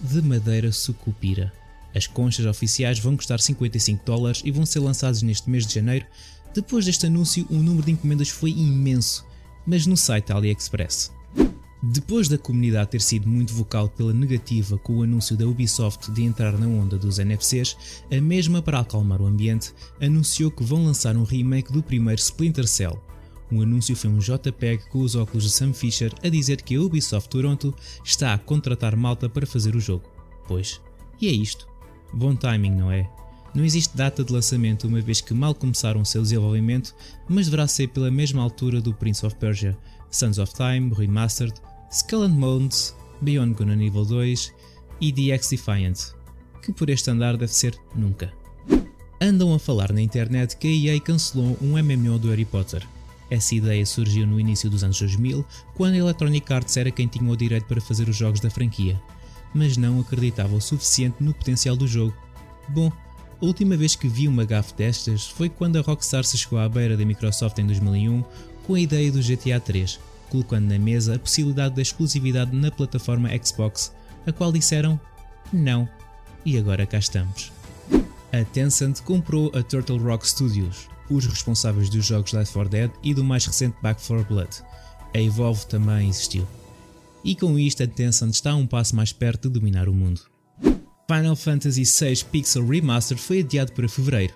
de 0.00 0.22
madeira 0.22 0.72
sucupira. 0.72 1.52
As 1.94 2.06
conchas 2.06 2.44
oficiais 2.46 2.98
vão 2.98 3.16
custar 3.16 3.40
55 3.40 4.04
dólares 4.04 4.42
e 4.44 4.50
vão 4.50 4.66
ser 4.66 4.80
lançadas 4.80 5.22
neste 5.22 5.48
mês 5.48 5.66
de 5.66 5.74
janeiro. 5.74 6.06
Depois 6.54 6.84
deste 6.84 7.06
anúncio, 7.06 7.46
o 7.48 7.54
número 7.54 7.86
de 7.86 7.92
encomendas 7.92 8.28
foi 8.28 8.50
imenso, 8.50 9.26
mas 9.66 9.86
no 9.86 9.96
site 9.96 10.32
AliExpress. 10.32 11.10
Depois 11.82 12.28
da 12.28 12.38
comunidade 12.38 12.90
ter 12.90 13.00
sido 13.00 13.28
muito 13.28 13.54
vocal 13.54 13.88
pela 13.88 14.12
negativa 14.12 14.76
com 14.78 14.96
o 14.96 15.02
anúncio 15.02 15.36
da 15.36 15.46
Ubisoft 15.46 16.10
de 16.10 16.24
entrar 16.24 16.58
na 16.58 16.66
onda 16.66 16.98
dos 16.98 17.18
NFCs, 17.18 17.76
a 18.10 18.20
mesma, 18.20 18.60
para 18.60 18.80
acalmar 18.80 19.20
o 19.20 19.26
ambiente, 19.26 19.72
anunciou 20.00 20.50
que 20.50 20.64
vão 20.64 20.84
lançar 20.84 21.16
um 21.16 21.24
remake 21.24 21.72
do 21.72 21.82
primeiro 21.82 22.20
Splinter 22.20 22.66
Cell. 22.66 23.00
O 23.50 23.62
anúncio 23.62 23.94
foi 23.94 24.10
um 24.10 24.18
JPEG 24.18 24.88
com 24.88 25.00
os 25.00 25.14
óculos 25.14 25.44
de 25.44 25.50
Sam 25.50 25.72
Fisher 25.72 26.12
a 26.22 26.28
dizer 26.28 26.62
que 26.62 26.74
a 26.74 26.80
Ubisoft 26.80 27.28
Toronto 27.28 27.74
está 28.04 28.34
a 28.34 28.38
contratar 28.38 28.96
malta 28.96 29.28
para 29.28 29.46
fazer 29.46 29.76
o 29.76 29.80
jogo. 29.80 30.04
Pois, 30.48 30.80
e 31.20 31.28
é 31.28 31.30
isto. 31.30 31.68
Bom 32.12 32.34
timing, 32.34 32.72
não 32.72 32.90
é? 32.90 33.08
Não 33.54 33.64
existe 33.64 33.96
data 33.96 34.22
de 34.22 34.32
lançamento 34.32 34.86
uma 34.86 35.00
vez 35.00 35.20
que 35.20 35.32
mal 35.32 35.54
começaram 35.54 36.02
o 36.02 36.06
seu 36.06 36.20
desenvolvimento, 36.20 36.94
mas 37.28 37.46
deverá 37.46 37.66
ser 37.66 37.88
pela 37.88 38.10
mesma 38.10 38.42
altura 38.42 38.80
do 38.80 38.92
Prince 38.92 39.24
of 39.24 39.34
Persia, 39.36 39.78
Sons 40.10 40.38
of 40.38 40.52
Time 40.52 40.92
Remastered, 40.94 41.54
Skull 41.90 42.24
and 42.24 42.38
Bones, 42.38 42.94
Beyond 43.22 43.54
Good 43.54 43.70
and 43.70 43.82
Evil 43.82 44.04
2 44.04 44.52
e 45.00 45.12
The 45.12 45.30
X-Defiant, 45.34 46.14
que 46.62 46.72
por 46.72 46.90
este 46.90 47.10
andar 47.10 47.36
deve 47.36 47.52
ser 47.52 47.78
nunca. 47.94 48.32
Andam 49.20 49.54
a 49.54 49.58
falar 49.58 49.92
na 49.92 50.02
internet 50.02 50.56
que 50.56 50.66
a 50.66 50.70
EA 50.70 51.00
cancelou 51.00 51.56
um 51.62 51.82
MMO 51.82 52.18
do 52.18 52.28
Harry 52.28 52.44
Potter. 52.44 52.86
Essa 53.30 53.54
ideia 53.54 53.84
surgiu 53.84 54.26
no 54.26 54.38
início 54.38 54.70
dos 54.70 54.84
anos 54.84 54.98
2000, 54.98 55.44
quando 55.74 55.94
a 55.94 55.98
Electronic 55.98 56.52
Arts 56.52 56.76
era 56.76 56.90
quem 56.90 57.06
tinha 57.06 57.30
o 57.30 57.36
direito 57.36 57.66
para 57.66 57.80
fazer 57.80 58.08
os 58.08 58.16
jogos 58.16 58.40
da 58.40 58.50
franquia, 58.50 59.00
mas 59.52 59.76
não 59.76 60.00
acreditava 60.00 60.54
o 60.54 60.60
suficiente 60.60 61.16
no 61.20 61.34
potencial 61.34 61.76
do 61.76 61.88
jogo. 61.88 62.14
Bom, 62.68 62.90
a 63.40 63.44
última 63.44 63.76
vez 63.76 63.94
que 63.94 64.08
vi 64.08 64.28
uma 64.28 64.44
gafe 64.44 64.74
destas 64.74 65.26
foi 65.26 65.48
quando 65.48 65.76
a 65.76 65.82
Rockstar 65.82 66.24
se 66.24 66.38
chegou 66.38 66.58
à 66.58 66.68
beira 66.68 66.96
da 66.96 67.04
Microsoft 67.04 67.58
em 67.58 67.66
2001 67.66 68.24
com 68.66 68.74
a 68.74 68.80
ideia 68.80 69.12
do 69.12 69.20
GTA 69.20 69.60
3, 69.60 70.00
colocando 70.30 70.68
na 70.68 70.78
mesa 70.78 71.14
a 71.14 71.18
possibilidade 71.18 71.74
da 71.74 71.82
exclusividade 71.82 72.54
na 72.54 72.70
plataforma 72.70 73.30
Xbox, 73.42 73.92
a 74.26 74.32
qual 74.32 74.50
disseram 74.50 75.00
não. 75.52 75.88
e 76.44 76.58
agora 76.58 76.86
cá 76.86 76.98
estamos. 76.98 77.52
A 78.32 78.44
Tencent 78.52 79.00
comprou 79.02 79.52
a 79.54 79.62
Turtle 79.62 79.98
Rock 79.98 80.28
Studios, 80.28 80.88
os 81.10 81.26
responsáveis 81.26 81.88
dos 81.88 82.04
jogos 82.04 82.32
Left 82.32 82.52
4 82.52 82.70
Dead 82.70 82.90
e 83.02 83.14
do 83.14 83.24
mais 83.24 83.46
recente 83.46 83.76
Back 83.82 84.04
4 84.06 84.26
Blood. 84.26 84.50
A 85.14 85.18
Evolve 85.18 85.66
também 85.66 86.08
existiu. 86.08 86.46
E 87.24 87.34
com 87.34 87.58
isto 87.58 87.82
a 87.82 87.86
Tencent 87.86 88.32
está 88.32 88.54
um 88.54 88.66
passo 88.66 88.94
mais 88.94 89.12
perto 89.12 89.48
de 89.48 89.58
dominar 89.58 89.88
o 89.88 89.94
mundo. 89.94 90.20
Final 91.08 91.36
Fantasy 91.36 91.84
VI 91.84 92.24
Pixel 92.30 92.66
Remastered 92.66 93.22
foi 93.22 93.40
adiado 93.40 93.72
para 93.72 93.88
fevereiro. 93.88 94.34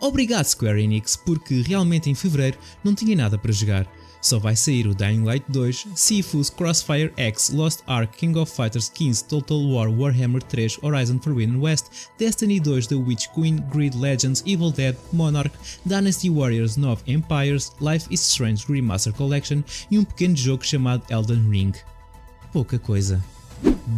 Obrigado 0.00 0.44
Square 0.44 0.82
Enix, 0.82 1.16
porque 1.16 1.62
realmente 1.62 2.08
em 2.08 2.14
fevereiro 2.14 2.58
não 2.84 2.94
tinha 2.94 3.16
nada 3.16 3.36
para 3.36 3.52
jogar. 3.52 3.86
Só 4.28 4.38
vai 4.38 4.54
sair 4.54 4.86
o 4.86 4.94
Dying 4.94 5.24
Light 5.24 5.42
2, 5.48 5.88
Sifu's 5.94 6.50
Crossfire 6.50 7.10
X, 7.16 7.48
Lost 7.48 7.82
Ark, 7.86 8.14
King 8.14 8.38
of 8.38 8.54
Fighters 8.54 8.90
15, 8.90 9.24
Total 9.24 9.58
War, 9.58 9.88
Warhammer 9.88 10.42
3, 10.42 10.80
Horizon 10.82 11.18
Forbidden 11.18 11.58
West, 11.62 12.10
Destiny 12.18 12.60
2, 12.60 12.88
The 12.88 12.94
Witch 12.94 13.30
Queen, 13.30 13.64
Grid 13.70 13.94
Legends, 13.94 14.42
Evil 14.44 14.70
Dead, 14.70 14.94
Monarch, 15.14 15.52
Dynasty 15.86 16.28
Warriors 16.28 16.76
9 16.76 17.04
Empires, 17.06 17.72
Life 17.80 18.06
is 18.10 18.20
Strange 18.20 18.66
Remaster 18.66 19.14
Collection 19.14 19.64
e 19.90 19.98
um 19.98 20.04
pequeno 20.04 20.36
jogo 20.36 20.62
chamado 20.62 21.02
Elden 21.08 21.48
Ring. 21.48 21.72
Pouca 22.52 22.78
coisa. 22.78 23.24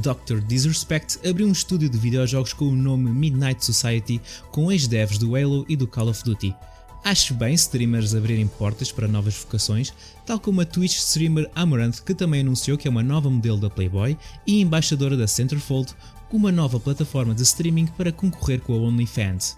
Dr. 0.00 0.40
Disrespect 0.46 1.28
abriu 1.28 1.48
um 1.48 1.52
estúdio 1.52 1.88
de 1.90 1.98
videojogos 1.98 2.52
com 2.52 2.66
o 2.66 2.76
nome 2.76 3.10
Midnight 3.10 3.64
Society 3.64 4.20
com 4.52 4.70
ex-devs 4.70 5.18
do 5.18 5.34
Halo 5.34 5.66
e 5.68 5.74
do 5.74 5.88
Call 5.88 6.08
of 6.08 6.22
Duty. 6.22 6.54
Acho 7.02 7.32
bem 7.32 7.54
streamers 7.54 8.14
abrirem 8.14 8.46
portas 8.46 8.92
para 8.92 9.08
novas 9.08 9.34
vocações, 9.34 9.92
tal 10.26 10.38
como 10.38 10.60
a 10.60 10.66
Twitch 10.66 10.96
streamer 10.96 11.50
Amaranth, 11.54 12.00
que 12.04 12.14
também 12.14 12.42
anunciou 12.42 12.76
que 12.76 12.86
é 12.86 12.90
uma 12.90 13.02
nova 13.02 13.30
modelo 13.30 13.58
da 13.58 13.70
Playboy 13.70 14.16
e 14.46 14.60
embaixadora 14.60 15.16
da 15.16 15.26
Centerfold, 15.26 15.94
uma 16.30 16.52
nova 16.52 16.78
plataforma 16.78 17.34
de 17.34 17.42
streaming 17.42 17.86
para 17.86 18.12
concorrer 18.12 18.60
com 18.60 18.74
a 18.74 18.76
OnlyFans. 18.76 19.56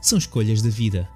São 0.00 0.18
escolhas 0.18 0.60
da 0.60 0.68
vida. 0.68 1.08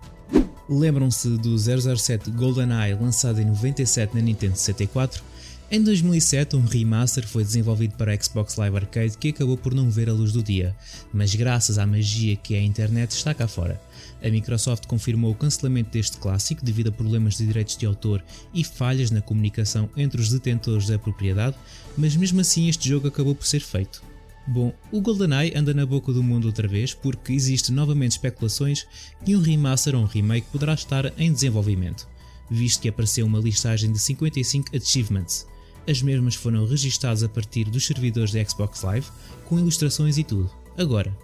Lembram-se 0.69 1.29
do 1.37 1.57
007 1.57 2.31
GoldenEye 2.31 2.95
lançado 2.95 3.41
em 3.41 3.45
97 3.45 4.15
na 4.15 4.23
Nintendo 4.23 4.57
64? 4.57 5.23
Em 5.71 5.83
2007, 5.83 6.57
um 6.57 6.65
remaster 6.65 7.27
foi 7.27 7.45
desenvolvido 7.45 7.95
para 7.97 8.13
a 8.13 8.21
Xbox 8.21 8.57
Live 8.57 8.77
Arcade 8.77 9.19
que 9.19 9.29
acabou 9.29 9.57
por 9.57 9.75
não 9.75 9.91
ver 9.91 10.09
a 10.09 10.15
luz 10.15 10.33
do 10.33 10.43
dia, 10.43 10.75
mas 11.13 11.35
graças 11.35 11.79
à 11.79 11.87
magia 11.87 12.37
que 12.37 12.55
é 12.55 12.59
a 12.59 12.63
internet 12.63 13.11
está 13.11 13.35
cá 13.35 13.47
fora. 13.47 13.79
A 14.23 14.29
Microsoft 14.29 14.87
confirmou 14.87 15.31
o 15.31 15.35
cancelamento 15.35 15.91
deste 15.91 16.17
clássico 16.17 16.65
devido 16.65 16.89
a 16.89 16.93
problemas 16.93 17.37
de 17.37 17.47
direitos 17.47 17.77
de 17.77 17.87
autor 17.87 18.25
e 18.53 18.65
falhas 18.65 19.11
na 19.11 19.21
comunicação 19.21 19.89
entre 19.97 20.21
os 20.21 20.31
detentores 20.31 20.87
da 20.87 20.99
propriedade, 20.99 21.57
mas 21.97 22.17
mesmo 22.17 22.41
assim 22.41 22.69
este 22.69 22.89
jogo 22.89 23.09
acabou 23.09 23.35
por 23.35 23.47
ser 23.47 23.61
feito. 23.61 24.03
Bom, 24.47 24.73
o 24.91 25.01
GoldenEye 25.01 25.53
anda 25.55 25.75
na 25.75 25.85
boca 25.85 26.11
do 26.11 26.23
mundo 26.23 26.47
outra 26.47 26.67
vez 26.67 26.95
porque 26.95 27.33
existe 27.33 27.71
novamente 27.71 28.13
especulações 28.13 28.87
que 29.25 29.37
um 29.37 29.43
remaster 29.43 29.95
ou 29.95 30.03
um 30.03 30.07
remake 30.07 30.49
poderá 30.51 30.73
estar 30.73 31.13
em 31.19 31.31
desenvolvimento, 31.31 32.09
visto 32.51 32.81
que 32.81 32.89
apareceu 32.89 33.27
uma 33.27 33.39
listagem 33.39 33.93
de 33.93 33.99
55 33.99 34.75
achievements. 34.75 35.47
As 35.87 36.03
mesmas 36.03 36.35
foram 36.35 36.67
registadas 36.67 37.23
a 37.23 37.29
partir 37.29 37.65
dos 37.65 37.87
servidores 37.87 38.33
da 38.33 38.43
Xbox 38.45 38.83
Live, 38.83 39.07
com 39.45 39.59
ilustrações 39.59 40.19
e 40.19 40.25
tudo. 40.25 40.51
Agora, 40.77 41.15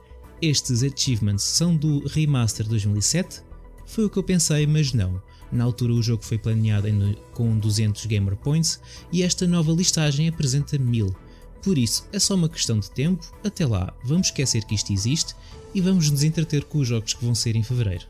estes 0.40 0.82
achievements 0.82 1.42
são 1.42 1.76
do 1.76 2.06
remaster 2.06 2.66
2007? 2.66 3.42
Foi 3.86 4.04
o 4.04 4.10
que 4.10 4.18
eu 4.18 4.22
pensei, 4.22 4.66
mas 4.66 4.92
não. 4.92 5.20
Na 5.52 5.64
altura 5.64 5.92
o 5.92 6.02
jogo 6.02 6.24
foi 6.24 6.38
planeado 6.38 6.88
com 7.32 7.56
200 7.58 8.06
Gamer 8.06 8.36
Points 8.36 8.80
e 9.12 9.22
esta 9.22 9.46
nova 9.46 9.72
listagem 9.72 10.28
apresenta 10.28 10.78
1000. 10.78 11.14
Por 11.62 11.78
isso, 11.78 12.06
é 12.12 12.18
só 12.18 12.34
uma 12.34 12.48
questão 12.48 12.78
de 12.78 12.90
tempo. 12.90 13.24
Até 13.42 13.64
lá, 13.64 13.94
vamos 14.04 14.26
esquecer 14.26 14.64
que 14.64 14.74
isto 14.74 14.92
existe 14.92 15.34
e 15.74 15.80
vamos 15.80 16.10
nos 16.10 16.22
entreter 16.22 16.64
com 16.64 16.78
os 16.78 16.88
jogos 16.88 17.14
que 17.14 17.24
vão 17.24 17.34
sair 17.34 17.56
em 17.56 17.62
fevereiro. 17.62 18.06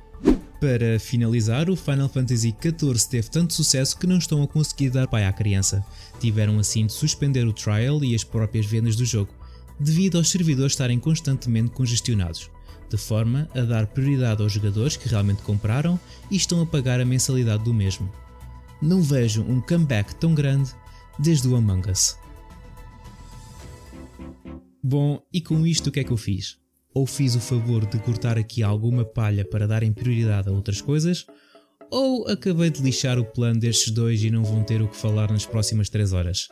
Para 0.61 0.99
finalizar, 0.99 1.69
o 1.69 1.77
Final 1.77 2.09
Fantasy 2.09 2.55
XIV 2.59 3.09
teve 3.09 3.29
tanto 3.29 3.53
sucesso 3.53 3.99
que 3.99 4.07
não 4.07 4.17
estão 4.17 4.43
a 4.43 4.49
conseguir 4.49 4.89
dar 4.89 5.07
pai 5.07 5.27
à 5.27 5.33
criança. 5.33 5.85
Tiveram 6.19 6.59
assim 6.59 6.87
de 6.87 6.93
suspender 6.95 7.47
o 7.47 7.53
trial 7.53 8.03
e 8.03 8.15
as 8.15 8.25
próprias 8.25 8.65
vendas 8.65 8.97
do 8.97 9.05
jogo, 9.05 9.31
devido 9.79 10.19
aos 10.19 10.31
servidores 10.31 10.73
estarem 10.73 10.99
constantemente 10.99 11.71
congestionados, 11.71 12.51
de 12.89 12.97
forma 12.97 13.49
a 13.55 13.61
dar 13.61 13.87
prioridade 13.87 14.43
aos 14.43 14.53
jogadores 14.53 14.97
que 14.97 15.09
realmente 15.09 15.43
compraram 15.43 15.99
e 16.31 16.37
estão 16.37 16.61
a 16.63 16.67
pagar 16.67 17.01
a 17.01 17.05
mensalidade 17.05 17.65
do 17.65 17.75
mesmo. 17.75 18.11
Não 18.81 19.03
vejo 19.03 19.43
um 19.43 19.61
comeback 19.61 20.15
tão 20.17 20.35
grande 20.35 20.71
desde 21.19 21.49
o 21.49 21.57
Among 21.57 21.91
Us. 21.91 22.17
Bom, 24.83 25.23
e 25.33 25.41
com 25.41 25.67
isto 25.67 25.89
o 25.89 25.93
que 25.93 26.01
é 26.01 26.05
que 26.05 26.13
eu 26.13 26.17
fiz? 26.17 26.59
Ou 26.93 27.07
fiz 27.07 27.35
o 27.35 27.41
favor 27.41 27.87
de 27.87 27.99
cortar 27.99 28.39
aqui 28.39 28.63
alguma 28.63 29.05
palha 29.05 29.45
para 29.45 29.67
darem 29.67 29.93
prioridade 29.93 30.49
a 30.49 30.53
outras 30.53 30.81
coisas, 30.81 31.27
ou 31.91 32.29
acabei 32.29 32.71
de 32.71 32.83
lixar 32.83 33.19
o 33.19 33.25
plano 33.25 33.61
destes 33.61 33.93
dois 33.93 34.23
e 34.23 34.31
não 34.31 34.45
vão 34.45 34.63
ter 34.63 34.83
o 34.83 34.89
que 34.89 34.97
falar 34.97 35.31
nas 35.31 35.47
próximas 35.47 35.89
3 35.89 36.13
horas. 36.13 36.49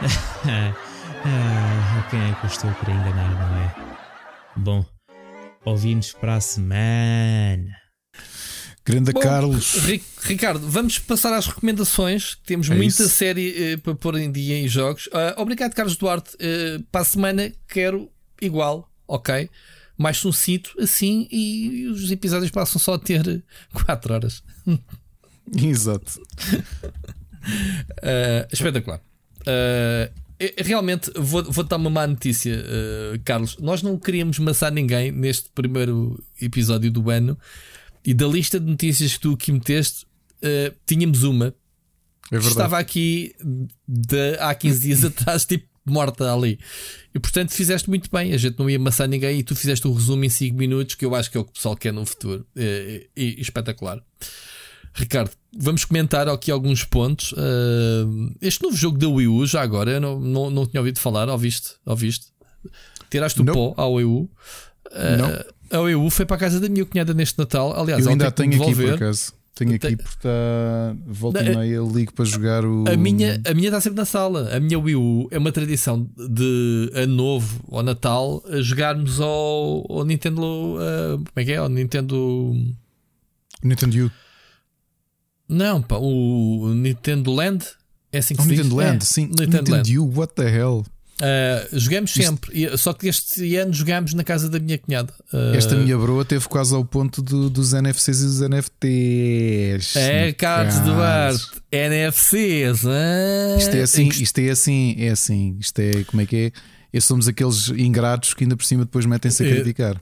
ah, 1.24 2.06
quem 2.10 2.20
é 2.20 2.34
que 2.34 2.44
eu 2.44 2.50
estou 2.50 2.70
a 2.70 2.74
querer 2.74 2.92
enganar, 2.92 3.30
não 3.30 3.58
é? 3.58 3.74
Bom, 4.56 4.84
ouvimos 5.64 6.12
para 6.12 6.36
a 6.36 6.40
semana. 6.40 7.76
Grande 8.84 9.12
Bom, 9.12 9.20
Carlos. 9.20 9.76
Ri- 9.86 10.02
Ricardo, 10.22 10.68
vamos 10.68 10.98
passar 10.98 11.32
às 11.32 11.46
recomendações. 11.46 12.36
Temos 12.44 12.68
É 12.70 12.74
muita 12.74 13.02
isso. 13.02 13.08
série 13.08 13.72
eh, 13.72 13.76
para 13.78 13.94
pôr 13.94 14.16
em 14.16 14.30
dia 14.30 14.58
em 14.58 14.68
jogos. 14.68 15.08
Ah, 15.12 15.34
obrigado, 15.38 15.72
Carlos 15.74 15.96
Duarte. 15.96 16.36
Eh, 16.38 16.78
para 16.92 17.00
a 17.00 17.04
semana 17.04 17.50
quero 17.66 18.10
igual, 18.42 18.90
ok? 19.08 19.48
Mais 19.96 20.18
sucinto, 20.18 20.74
assim, 20.78 21.26
e 21.30 21.86
os 21.86 22.10
episódios 22.10 22.50
passam 22.50 22.78
só 22.78 22.94
a 22.94 22.98
ter 22.98 23.42
4 23.86 24.12
horas. 24.12 24.42
Exato. 25.56 26.20
Uh, 28.02 28.46
espetacular. 28.52 29.00
Uh, 30.40 30.44
eh, 30.44 30.54
realmente, 30.58 31.10
vou, 31.16 31.44
vou 31.44 31.64
dar 31.64 31.76
uma 31.76 31.90
má 31.90 32.06
notícia, 32.06 32.56
uh, 32.56 33.18
Carlos. 33.24 33.56
Nós 33.58 33.82
não 33.82 33.98
queríamos 33.98 34.38
maçar 34.38 34.72
ninguém 34.72 35.12
neste 35.12 35.48
primeiro 35.50 36.22
episódio 36.40 36.90
do 36.90 37.10
ano 37.10 37.38
e 38.04 38.12
da 38.12 38.26
lista 38.26 38.58
de 38.60 38.66
notícias 38.66 39.14
que 39.14 39.20
tu 39.20 39.32
aqui 39.32 39.52
meteste, 39.52 40.04
uh, 40.04 40.74
tínhamos 40.86 41.22
uma 41.22 41.54
É 42.30 42.38
que 42.38 42.46
estava 42.46 42.78
aqui 42.78 43.34
de, 43.86 44.36
há 44.38 44.54
15 44.54 44.80
dias 44.80 45.04
atrás, 45.06 45.44
tipo 45.44 45.66
morta 45.86 46.32
ali. 46.32 46.58
E 47.14 47.20
portanto 47.20 47.52
fizeste 47.52 47.88
muito 47.88 48.10
bem. 48.10 48.32
A 48.32 48.38
gente 48.38 48.58
não 48.58 48.68
ia 48.68 48.76
amassar 48.78 49.06
ninguém 49.06 49.38
e 49.40 49.42
tu 49.42 49.54
fizeste 49.54 49.86
o 49.86 49.92
resumo 49.92 50.24
em 50.24 50.30
5 50.30 50.56
minutos, 50.56 50.94
que 50.94 51.04
eu 51.04 51.14
acho 51.14 51.30
que 51.30 51.36
é 51.36 51.40
o 51.40 51.44
que 51.44 51.50
o 51.50 51.54
pessoal 51.54 51.76
quer 51.76 51.92
no 51.92 52.06
futuro. 52.06 52.46
E- 52.56 53.08
e 53.14 53.40
espetacular. 53.40 54.02
Ricardo, 54.94 55.32
vamos 55.58 55.84
comentar 55.84 56.28
aqui 56.28 56.50
alguns 56.50 56.84
pontos. 56.84 57.32
Uh, 57.32 58.34
este 58.40 58.62
novo 58.62 58.76
jogo 58.76 58.98
da 58.98 59.08
Wii 59.08 59.28
U, 59.28 59.46
já 59.46 59.62
agora, 59.62 59.92
eu 59.92 60.00
não, 60.00 60.20
não, 60.20 60.50
não 60.50 60.66
tinha 60.66 60.80
ouvido 60.80 60.98
falar, 60.98 61.28
ouviste? 61.28 61.72
Ouviste? 61.84 62.26
Tiraste 63.10 63.40
o 63.40 63.44
Não. 63.44 63.54
pó 63.54 63.74
à 63.76 63.86
Wii 63.86 64.04
U. 64.04 64.18
Uh, 64.20 64.28
Não. 65.18 65.78
A 65.78 65.80
Wii 65.82 65.94
U 65.96 66.10
foi 66.10 66.26
para 66.26 66.36
a 66.36 66.40
casa 66.40 66.60
da 66.60 66.68
minha 66.68 66.84
cunhada 66.84 67.14
neste 67.14 67.38
Natal. 67.38 67.74
Aliás, 67.78 68.04
Eu 68.04 68.10
ainda 68.12 68.30
tenho 68.30 68.62
aqui 68.62 68.74
por 68.74 68.94
acaso. 68.94 69.32
Tenho 69.54 69.74
aqui 69.74 69.96
porque 69.96 70.10
está. 70.16 70.96
Volta 71.06 71.42
Não, 71.42 71.52
e 71.52 71.56
meia, 71.56 71.80
ligo 71.80 72.12
para 72.12 72.24
jogar 72.24 72.64
o. 72.64 72.84
A 72.88 72.96
minha, 72.96 73.40
a 73.46 73.54
minha 73.54 73.68
está 73.68 73.80
sempre 73.80 73.98
na 73.98 74.04
sala. 74.04 74.54
A 74.54 74.58
minha 74.58 74.78
Wii 74.78 74.96
U 74.96 75.28
é 75.30 75.38
uma 75.38 75.52
tradição 75.52 76.08
de 76.16 76.90
ano 76.92 77.14
novo 77.14 77.60
ou 77.68 77.80
Natal 77.82 78.42
a 78.48 78.60
jogarmos 78.60 79.20
ao, 79.20 79.86
ao 79.88 80.04
Nintendo. 80.04 80.42
uh, 80.42 81.16
como 81.18 81.28
é 81.36 81.44
que 81.44 81.52
é? 81.52 81.56
Ao 81.58 81.68
Nintendo. 81.68 82.52
Nintendo 83.62 84.06
U. 84.06 84.10
Não, 85.48 85.82
pá, 85.82 85.96
o 85.96 86.72
Nintendo 86.74 87.32
Land. 87.32 87.64
É 88.12 88.18
assim 88.18 88.34
que 88.34 88.40
Oh, 88.40 88.44
se 88.44 88.50
Nintendo 88.50 88.68
diz? 88.68 88.76
Land, 88.78 89.02
É, 89.02 89.06
sim. 89.06 89.22
Nintendo 89.26 89.70
Land. 89.72 89.90
Nintendo 89.90 90.02
U, 90.04 90.18
what 90.18 90.32
the 90.34 90.48
hell? 90.48 90.84
Uh, 91.20 91.78
jogamos 91.78 92.12
sempre, 92.12 92.50
E- 92.64 92.76
só 92.76 92.92
que 92.92 93.06
este 93.06 93.54
ano 93.56 93.72
jogámos 93.72 94.14
na 94.14 94.24
casa 94.24 94.48
da 94.48 94.58
minha 94.58 94.76
cunhada. 94.78 95.12
Uh, 95.32 95.54
Esta 95.54 95.76
minha 95.76 95.96
broa 95.96 96.24
teve 96.24 96.48
quase 96.48 96.74
ao 96.74 96.84
ponto 96.84 97.22
do- 97.22 97.48
dos 97.48 97.72
NFCs 97.72 98.20
e 98.20 98.24
dos 98.24 98.40
NFTs. 98.42 99.96
É, 99.96 100.32
Carlos. 100.32 100.78
Duarte, 100.80 101.46
NFCs. 101.70 102.84
ah, 102.86 103.56
Isto 103.58 103.76
é 103.76 103.82
assim, 103.82 104.08
que- 104.08 104.22
isto 104.24 104.38
é 104.40 104.50
assim, 104.50 104.94
é 104.98 105.08
assim. 105.10 105.56
Isto 105.60 105.78
é, 105.80 106.04
como 106.04 106.20
é 106.22 106.26
que 106.26 106.36
é? 106.36 106.52
Estes 106.94 107.06
somos 107.08 107.26
aqueles 107.26 107.70
ingratos 107.70 108.34
que 108.34 108.44
ainda 108.44 108.56
por 108.56 108.64
cima 108.64 108.84
depois 108.84 109.04
metem-se 109.04 109.42
a 109.42 109.46
É, 109.48 109.54
criticar. 109.54 109.96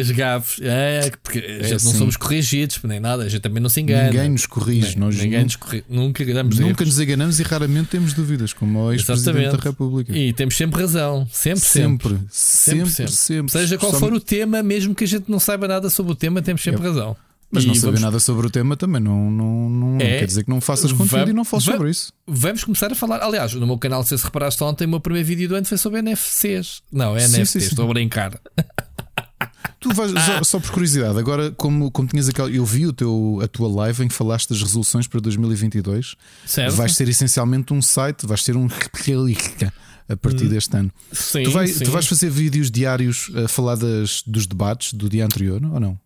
As 0.00 0.10
gafes, 0.12 0.60
é, 0.62 1.10
porque 1.20 1.40
a 1.40 1.42
gente 1.66 1.68
não 1.70 1.76
assim. 1.90 1.98
somos 1.98 2.16
corrigidos, 2.16 2.78
nem 2.84 3.00
nada, 3.00 3.24
a 3.24 3.28
gente 3.28 3.40
também 3.40 3.60
não 3.60 3.68
se 3.68 3.80
engana. 3.80 4.04
Ninguém 4.10 4.28
nos 4.30 4.46
corrige, 4.46 4.86
Nem- 4.90 4.96
nós 4.98 5.16
ninguém 5.16 5.42
nos 5.42 5.56
corrige, 5.56 5.84
nunca 5.88 6.24
damos 6.24 6.58
nunca 6.60 6.84
erros. 6.84 6.94
nos 6.94 7.00
enganamos 7.00 7.40
e 7.40 7.42
raramente 7.42 7.88
temos 7.88 8.12
dúvidas, 8.14 8.52
como 8.52 8.78
o 8.84 8.92
ex-presidente 8.92 9.56
da. 9.56 9.62
República. 9.64 10.16
E 10.16 10.32
temos 10.32 10.56
sempre 10.56 10.80
razão, 10.80 11.26
sempre, 11.32 11.60
sempre. 11.60 12.08
sempre, 12.08 12.28
sempre, 12.30 12.90
sempre. 12.90 13.12
sempre. 13.12 13.52
Seja 13.52 13.76
qual 13.76 13.92
for 13.94 14.12
o 14.12 14.20
tema, 14.20 14.62
mesmo 14.62 14.94
que 14.94 15.02
a 15.02 15.08
gente 15.08 15.28
não 15.28 15.40
saiba 15.40 15.66
nada 15.66 15.90
sobre 15.90 16.12
o 16.12 16.14
tema, 16.14 16.40
temos 16.40 16.62
sempre 16.62 16.80
razão. 16.82 17.16
Mas 17.50 17.64
E 17.64 17.68
não 17.68 17.74
saber 17.74 17.86
vamos, 17.86 18.00
nada 18.02 18.20
sobre 18.20 18.46
o 18.46 18.50
tema 18.50 18.76
também 18.76 19.00
não, 19.00 19.30
não, 19.30 19.70
não, 19.70 19.96
É. 20.00 20.18
quer 20.18 20.26
dizer 20.26 20.44
que 20.44 20.50
não 20.50 20.60
faças 20.60 20.92
conteúdo 20.92 21.24
Vam- 21.24 21.30
e 21.30 21.32
não 21.32 21.44
fales 21.46 21.64
sobre 21.64 21.90
isso. 21.90 22.12
Vamos 22.26 22.62
começar 22.62 22.92
a 22.92 22.94
falar. 22.94 23.22
Aliás, 23.22 23.54
no 23.54 23.66
meu 23.66 23.78
canal, 23.78 24.04
se 24.04 24.14
reparaste 24.16 24.62
ontem, 24.62 24.84
o 24.84 24.88
meu 24.88 25.00
primeiro 25.00 25.26
vídeo 25.26 25.48
do 25.48 25.54
ano 25.54 25.64
foi 25.64 25.78
sobre 25.78 26.00
NFCs. 26.02 26.82
Não, 26.92 27.16
é 27.16 27.20
Sim, 27.20 27.36
NFTs, 27.38 27.50
sim, 27.50 27.60
sim. 27.60 27.66
estou 27.68 27.86
a 27.90 27.94
brincar. 27.94 28.38
tu 29.80 29.94
vais, 29.94 30.10
só, 30.12 30.42
só 30.44 30.60
por 30.60 30.70
curiosidade, 30.72 31.18
agora, 31.18 31.50
como, 31.52 31.90
como 31.90 32.06
tinhas 32.08 32.28
aquela. 32.28 32.50
Eu 32.50 32.64
vi 32.66 32.86
o 32.86 32.92
teu, 32.92 33.40
a 33.42 33.48
tua 33.48 33.68
live 33.68 34.04
em 34.04 34.08
que 34.08 34.14
falaste 34.14 34.48
das 34.50 34.60
resoluções 34.62 35.06
para 35.06 35.20
2022. 35.20 36.16
Certo? 36.44 36.74
Vais 36.74 36.92
ser 36.94 37.08
essencialmente 37.08 37.72
um 37.72 37.80
site, 37.80 38.26
vais 38.26 38.42
ser 38.42 38.56
um 38.56 38.66
a 40.10 40.16
partir 40.16 40.48
deste 40.48 40.74
ano. 40.76 40.90
Sim, 41.12 41.42
Tu, 41.44 41.50
vai- 41.50 41.66
sim. 41.68 41.84
tu 41.84 41.90
vais 41.90 42.06
fazer 42.06 42.30
vídeos 42.30 42.70
diários 42.70 43.30
a 43.44 43.46
falar 43.48 43.76
das, 43.76 44.22
dos 44.26 44.46
debates 44.46 44.92
do 44.94 45.08
dia 45.08 45.24
anterior 45.24 45.62
ou 45.64 45.78
não? 45.78 45.98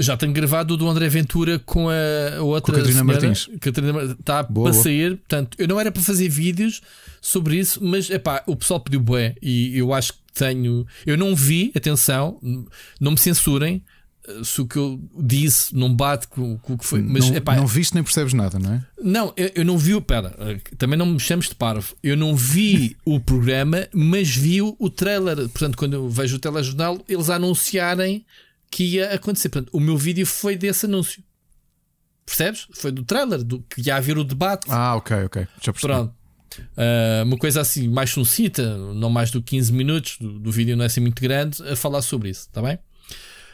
Já 0.00 0.16
tenho 0.16 0.32
gravado 0.32 0.74
o 0.74 0.76
do 0.76 0.88
André 0.88 1.08
Ventura 1.08 1.58
com 1.58 1.88
a 1.88 2.42
outra 2.42 2.72
Com 2.72 2.80
a 2.80 2.82
Catarina 2.82 3.00
senhora, 3.00 3.04
Martins. 3.04 3.50
Catarina 3.60 4.02
Está 4.18 4.42
Boa, 4.42 4.64
para 4.64 4.72
boa. 4.72 4.82
sair. 4.82 5.16
Portanto, 5.16 5.56
eu 5.58 5.68
não 5.68 5.78
era 5.78 5.92
para 5.92 6.02
fazer 6.02 6.28
vídeos 6.28 6.80
sobre 7.20 7.56
isso, 7.56 7.84
mas 7.84 8.08
epá, 8.10 8.42
o 8.46 8.56
pessoal 8.56 8.80
pediu 8.80 9.00
bué 9.00 9.34
e 9.42 9.76
eu 9.76 9.92
acho 9.92 10.14
que 10.14 10.18
tenho. 10.34 10.86
Eu 11.04 11.16
não 11.16 11.36
vi, 11.36 11.70
atenção, 11.74 12.38
não 12.98 13.12
me 13.12 13.18
censurem 13.18 13.82
eh, 14.26 14.40
se 14.44 14.60
o 14.60 14.66
que 14.66 14.76
eu 14.76 15.00
disse 15.18 15.74
não 15.74 15.92
bate 15.94 16.28
com, 16.28 16.56
com 16.58 16.74
o 16.74 16.78
que 16.78 16.84
foi. 16.84 17.02
Mas 17.02 17.28
não, 17.28 17.36
epá, 17.36 17.56
não 17.56 17.66
viste 17.66 17.94
nem 17.94 18.02
percebes 18.02 18.32
nada, 18.32 18.58
não 18.58 18.74
é? 18.74 18.84
Não, 19.02 19.32
eu, 19.36 19.50
eu 19.56 19.64
não 19.64 19.76
vi 19.76 19.94
o. 19.94 20.00
Pera, 20.00 20.34
eh, 20.38 20.58
também 20.78 20.98
não 20.98 21.06
me 21.06 21.20
chames 21.20 21.48
de 21.48 21.54
parvo. 21.54 21.94
Eu 22.02 22.16
não 22.16 22.34
vi 22.34 22.96
o 23.04 23.20
programa, 23.20 23.86
mas 23.92 24.34
vi 24.34 24.62
o, 24.62 24.90
trailer. 24.90 25.36
Portanto, 25.48 25.76
quando 25.76 25.94
eu 25.94 26.08
vejo 26.08 26.36
o 26.36 26.38
telejornal, 26.38 26.98
eles 27.08 27.30
anunciarem 27.30 28.24
que 28.70 28.84
ia 28.84 29.14
acontecer. 29.14 29.48
Portanto, 29.48 29.70
o 29.72 29.80
meu 29.80 29.96
vídeo 29.96 30.26
foi 30.26 30.56
desse 30.56 30.86
anúncio. 30.86 31.22
Percebes? 32.24 32.68
Foi 32.72 32.92
do 32.92 33.02
trailer, 33.02 33.42
do 33.42 33.60
que 33.62 33.82
ia 33.86 33.96
haver 33.96 34.16
o 34.16 34.24
debate. 34.24 34.66
Ah, 34.70 34.94
ok, 34.94 35.24
ok. 35.24 35.48
Já 35.60 35.72
percebi. 35.72 35.92
Pronto. 35.92 36.14
Ah, 36.76 37.22
uma 37.24 37.36
coisa 37.36 37.60
assim, 37.60 37.88
mais 37.88 38.10
suncita, 38.10 38.76
não 38.94 39.10
mais 39.10 39.30
do 39.30 39.42
que 39.42 39.56
15 39.56 39.72
minutos, 39.72 40.16
do, 40.18 40.38
do 40.38 40.50
vídeo 40.50 40.76
não 40.76 40.84
é 40.84 40.86
assim 40.86 41.00
muito 41.00 41.20
grande, 41.20 41.62
a 41.68 41.76
falar 41.76 42.02
sobre 42.02 42.30
isso, 42.30 42.42
está 42.42 42.62
bem? 42.62 42.78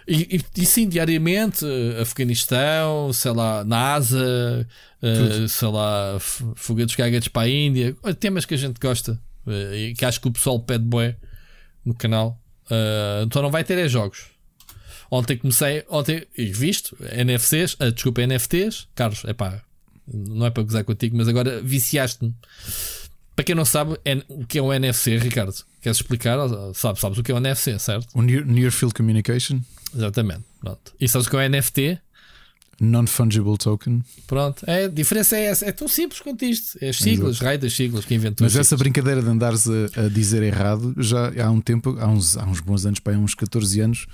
E, 0.08 0.36
e, 0.36 0.62
e 0.62 0.66
sim, 0.66 0.88
diariamente, 0.88 1.66
eh, 1.66 2.00
Afeganistão, 2.00 3.12
sei 3.12 3.32
lá, 3.32 3.64
NASA, 3.64 4.66
eh, 5.02 5.48
sei 5.48 5.68
lá, 5.68 6.16
foguetes 6.54 6.94
gagates 6.94 7.26
para 7.26 7.42
a 7.42 7.48
Índia, 7.48 7.96
temas 8.20 8.44
que 8.44 8.54
a 8.54 8.56
gente 8.56 8.78
gosta 8.78 9.20
eh, 9.48 9.88
e 9.88 9.94
que 9.94 10.04
acho 10.04 10.20
que 10.20 10.28
o 10.28 10.30
pessoal 10.30 10.60
pede 10.60 10.84
bué 10.84 11.16
no 11.84 11.92
canal. 11.92 12.40
Ah, 12.70 13.22
então 13.24 13.42
não 13.42 13.50
vai 13.50 13.64
ter 13.64 13.78
é 13.78 13.88
jogos. 13.88 14.26
Ontem 15.10 15.36
comecei, 15.36 15.84
ontem, 15.88 16.26
visto, 16.36 16.96
NFCs, 17.00 17.76
ah, 17.78 17.90
desculpa, 17.90 18.22
NFTs, 18.26 18.88
Carlos, 18.94 19.22
é 19.24 19.32
pá, 19.32 19.60
não 20.12 20.46
é 20.46 20.50
para 20.50 20.62
gozar 20.62 20.84
contigo, 20.84 21.16
mas 21.16 21.28
agora 21.28 21.60
viciaste-me. 21.62 22.34
Para 23.34 23.44
quem 23.44 23.54
não 23.54 23.64
sabe 23.64 23.96
N- 24.04 24.24
o 24.28 24.46
que 24.46 24.58
é 24.58 24.62
um 24.62 24.72
NFC, 24.72 25.18
Ricardo, 25.18 25.54
queres 25.82 25.98
explicar? 25.98 26.38
Sabes, 26.74 27.00
sabes 27.00 27.18
o 27.18 27.22
que 27.22 27.30
é 27.30 27.34
um 27.34 27.38
NFC, 27.38 27.78
certo? 27.78 28.08
O 28.14 28.22
Near, 28.22 28.44
Near 28.46 28.72
Field 28.72 28.94
Communication, 28.94 29.60
Exatamente. 29.94 30.42
Pronto. 30.60 30.92
E 31.00 31.08
sabes 31.08 31.26
o 31.26 31.30
que 31.30 31.36
é 31.36 31.46
um 31.46 31.50
NFT? 31.50 31.98
Non-Fungible 32.78 33.56
Token. 33.56 34.02
Pronto. 34.26 34.62
É, 34.66 34.84
a 34.84 34.88
diferença 34.88 35.36
é 35.36 35.44
essa. 35.46 35.64
É 35.64 35.72
tão 35.72 35.88
simples 35.88 36.20
quanto 36.20 36.44
isto. 36.44 36.76
É 36.82 36.90
as 36.90 36.96
siglas, 36.98 37.38
raio 37.38 37.58
das 37.58 37.72
siglas 37.72 38.04
que 38.04 38.14
inventou. 38.14 38.44
Mas 38.44 38.54
as 38.54 38.60
essa 38.66 38.76
brincadeira 38.76 39.22
de 39.22 39.28
andares 39.28 39.66
a, 39.66 40.04
a 40.04 40.08
dizer 40.08 40.42
errado, 40.42 40.94
já 40.98 41.32
há 41.42 41.50
um 41.50 41.60
tempo, 41.60 41.96
há 41.98 42.06
uns, 42.06 42.36
há 42.36 42.44
uns 42.44 42.60
bons 42.60 42.84
anos, 42.84 43.00
para 43.00 43.18
uns 43.18 43.34
14 43.34 43.80
anos, 43.80 44.06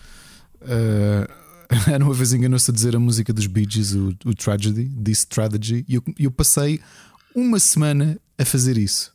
uh, 0.64 1.90
era 1.90 2.04
uma 2.04 2.14
vez 2.14 2.32
enganou-se 2.32 2.70
a 2.70 2.74
dizer 2.74 2.96
a 2.96 3.00
música 3.00 3.32
dos 3.32 3.46
Bee 3.46 3.66
Gees, 3.68 3.94
o, 3.94 4.14
o 4.24 4.34
Tragedy, 4.34 4.84
disse 4.84 5.26
Tragedy, 5.26 5.84
e 5.88 5.94
eu, 5.94 6.02
eu 6.18 6.30
passei 6.30 6.80
uma 7.34 7.58
semana 7.58 8.18
a 8.38 8.44
fazer 8.44 8.76
isso. 8.78 9.12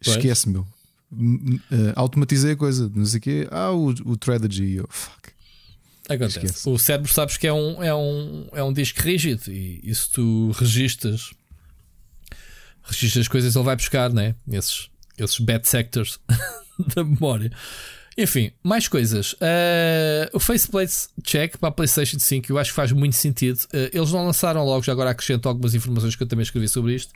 Esquece, 0.00 0.48
meu. 0.48 0.66
Uh, 1.10 1.92
automatizei 1.96 2.52
a 2.52 2.56
coisa, 2.56 2.90
não 2.94 3.06
sei 3.06 3.18
o 3.18 3.22
quê. 3.22 3.48
Ah, 3.50 3.72
o, 3.72 3.88
o 3.88 4.16
Tragedy, 4.16 4.76
eu, 4.76 4.86
fuck. 4.88 5.30
Acontece. 6.08 6.38
Esquece. 6.38 6.68
O 6.68 6.78
cérebro 6.78 7.12
sabes 7.12 7.36
que 7.36 7.46
é 7.46 7.52
um, 7.52 7.82
é 7.82 7.94
um, 7.94 8.48
é 8.52 8.62
um 8.62 8.72
disco 8.72 9.02
rígido 9.02 9.50
e, 9.50 9.80
e 9.82 9.94
se 9.94 10.10
tu 10.10 10.50
registas 10.52 11.32
registas 12.88 13.22
as 13.22 13.28
coisas, 13.28 13.54
ele 13.54 13.64
vai 13.64 13.76
buscar, 13.76 14.12
né? 14.12 14.34
Esses, 14.50 14.88
esses 15.18 15.38
bad 15.38 15.68
sectors 15.68 16.18
da 16.94 17.04
memória. 17.04 17.52
Enfim, 18.18 18.50
mais 18.64 18.88
coisas. 18.88 19.34
Uh, 19.34 20.28
o 20.32 20.40
Faceplate 20.40 20.92
Check 21.22 21.56
para 21.56 21.68
a 21.68 21.72
PlayStation 21.72 22.18
5 22.18 22.50
eu 22.50 22.58
acho 22.58 22.70
que 22.70 22.76
faz 22.76 22.90
muito 22.90 23.14
sentido. 23.14 23.60
Uh, 23.66 23.88
eles 23.92 24.10
não 24.10 24.26
lançaram 24.26 24.64
logo, 24.64 24.82
já 24.82 24.90
agora 24.90 25.10
acrescento 25.10 25.48
algumas 25.48 25.72
informações 25.72 26.16
que 26.16 26.22
eu 26.24 26.26
também 26.26 26.42
escrevi 26.42 26.68
sobre 26.68 26.96
isto. 26.96 27.12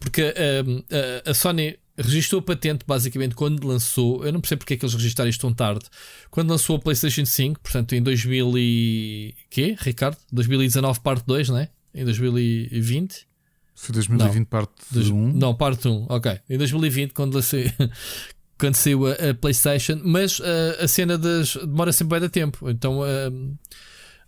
Porque 0.00 0.22
um, 0.66 0.82
a, 1.28 1.34
Sony 1.34 1.76
registrou 1.98 2.38
a 2.38 2.42
patente 2.42 2.84
basicamente 2.86 3.34
quando 3.34 3.66
lançou. 3.66 4.24
Eu 4.24 4.32
não 4.32 4.40
percebo 4.40 4.60
porque 4.60 4.74
é 4.74 4.76
que 4.78 4.84
eles 4.86 4.94
registraram 4.94 5.28
isto 5.28 5.40
tão 5.40 5.52
tarde. 5.52 5.84
Quando 6.30 6.48
lançou 6.48 6.76
a 6.76 6.78
PlayStation 6.78 7.26
5, 7.26 7.60
portanto 7.60 7.94
em 7.94 8.02
2000 8.02 8.56
e. 8.56 9.34
quê, 9.50 9.76
Ricardo? 9.78 10.16
2019, 10.32 11.00
parte 11.00 11.26
2, 11.26 11.48
não 11.50 11.58
é? 11.58 11.68
Em 11.94 12.04
2020. 12.04 13.26
Foi 13.74 13.92
2020, 13.92 14.46
parte 14.46 14.72
Dois- 14.90 15.10
1. 15.10 15.32
Não, 15.34 15.54
parte 15.54 15.86
1, 15.86 16.06
ok. 16.08 16.40
Em 16.48 16.58
2020, 16.58 17.12
quando, 17.12 17.34
lancei, 17.34 17.72
quando 18.58 18.74
saiu 18.74 19.06
a, 19.06 19.12
a 19.12 19.34
PlayStation, 19.34 20.00
mas 20.04 20.38
uh, 20.40 20.44
a 20.80 20.88
cena 20.88 21.16
das. 21.16 21.54
demora 21.54 21.92
sempre 21.92 22.18
bem 22.18 22.28
de 22.28 22.32
tempo. 22.32 22.68
Então 22.68 23.00
uh, 23.00 23.58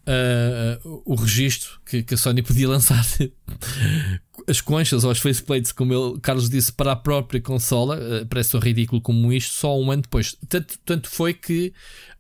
uh, 0.07 1.03
o 1.05 1.15
registro 1.15 1.81
que, 1.85 2.03
que 2.03 2.15
a 2.15 2.17
Sony 2.17 2.43
podia 2.43 2.69
lançar 2.69 3.05
as 4.47 4.61
conchas 4.61 5.05
ou 5.05 5.11
as 5.11 5.19
faceplates, 5.19 5.73
como 5.73 5.93
ele, 5.93 6.21
Carlos 6.21 6.49
disse, 6.49 6.73
para 6.73 6.93
a 6.93 6.97
própria 6.97 7.41
consola, 7.41 7.97
uh, 7.97 8.27
parece 8.27 8.51
tão 8.51 8.61
ridículo 8.61 9.01
como 9.01 9.33
isto, 9.33 9.53
só 9.53 9.79
um 9.79 9.91
ano 9.91 10.03
depois. 10.03 10.37
Tanto, 10.49 10.79
tanto 10.85 11.09
foi 11.09 11.35
que 11.35 11.73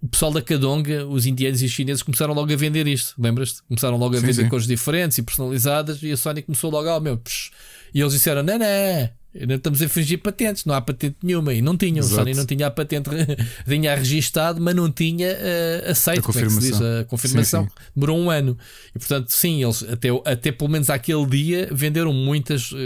o 0.02 0.08
pessoal 0.08 0.32
da 0.32 0.42
Cadonga, 0.42 1.06
os 1.06 1.26
indianos 1.26 1.62
e 1.62 1.66
os 1.66 1.72
chineses, 1.72 2.02
começaram 2.02 2.34
logo 2.34 2.52
a 2.52 2.56
vender 2.56 2.86
isto. 2.86 3.14
Lembras-te? 3.20 3.62
Começaram 3.64 3.96
logo 3.96 4.16
a 4.16 4.20
Sim, 4.20 4.26
vender 4.26 4.42
sim. 4.42 4.48
cores 4.48 4.66
diferentes 4.66 5.18
e 5.18 5.22
personalizadas, 5.22 6.02
e 6.02 6.12
a 6.12 6.16
Sony 6.16 6.42
começou 6.42 6.70
logo, 6.70 6.88
ah, 6.88 7.00
meu, 7.00 7.16
psh. 7.18 7.50
e 7.94 8.00
eles 8.00 8.12
disseram: 8.12 8.42
não, 8.42 8.58
não. 8.58 9.19
Ainda 9.38 9.54
estamos 9.54 9.80
a 9.80 9.88
fingir 9.88 10.18
patentes, 10.18 10.64
não 10.64 10.74
há 10.74 10.80
patente 10.80 11.16
nenhuma. 11.22 11.54
E 11.54 11.62
não 11.62 11.76
tinham, 11.76 11.98
Exato. 11.98 12.16
Sony 12.16 12.34
não 12.34 12.44
tinha 12.44 12.66
a 12.66 12.70
patente, 12.70 13.08
tinha 13.68 13.94
registado, 13.94 14.60
mas 14.60 14.74
não 14.74 14.90
tinha 14.90 15.28
uh, 15.28 15.90
aceito 15.90 16.18
A 16.18 16.22
como 16.22 16.38
é 16.38 16.42
que 16.42 16.50
se 16.50 16.60
diz? 16.60 16.70
confirmação. 16.70 17.00
a 17.00 17.04
confirmação. 17.04 17.64
Sim, 17.64 17.70
Demorou 17.94 18.18
um 18.18 18.28
ano. 18.30 18.58
E 18.94 18.98
portanto, 18.98 19.28
sim, 19.30 19.62
eles 19.62 19.84
até, 19.84 20.08
até 20.24 20.50
pelo 20.50 20.68
menos 20.70 20.90
aquele 20.90 21.24
dia 21.26 21.68
venderam 21.70 22.12
muitas. 22.12 22.72
uh, 22.72 22.76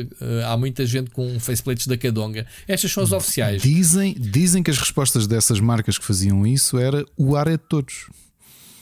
há 0.47 0.57
muita 0.57 0.85
gente 0.85 1.11
com 1.11 1.41
faceplates 1.41 1.87
da 1.87 1.97
Cadonga. 1.97 2.47
Estas 2.69 2.93
são 2.93 3.03
as 3.03 3.13
oficiais. 3.13 3.63
Dizem, 3.63 4.15
dizem 4.19 4.63
que 4.63 4.71
as 4.71 4.79
respostas 4.79 5.27
dessas 5.27 5.61
marcas 5.61 5.97
que 5.97 6.05
faziam 6.05 6.47
isso 6.47 6.79
era 6.79 7.05
o 7.17 7.37
ar 7.37 7.47
é 7.49 7.53
de 7.53 7.59
todos. 7.69 8.07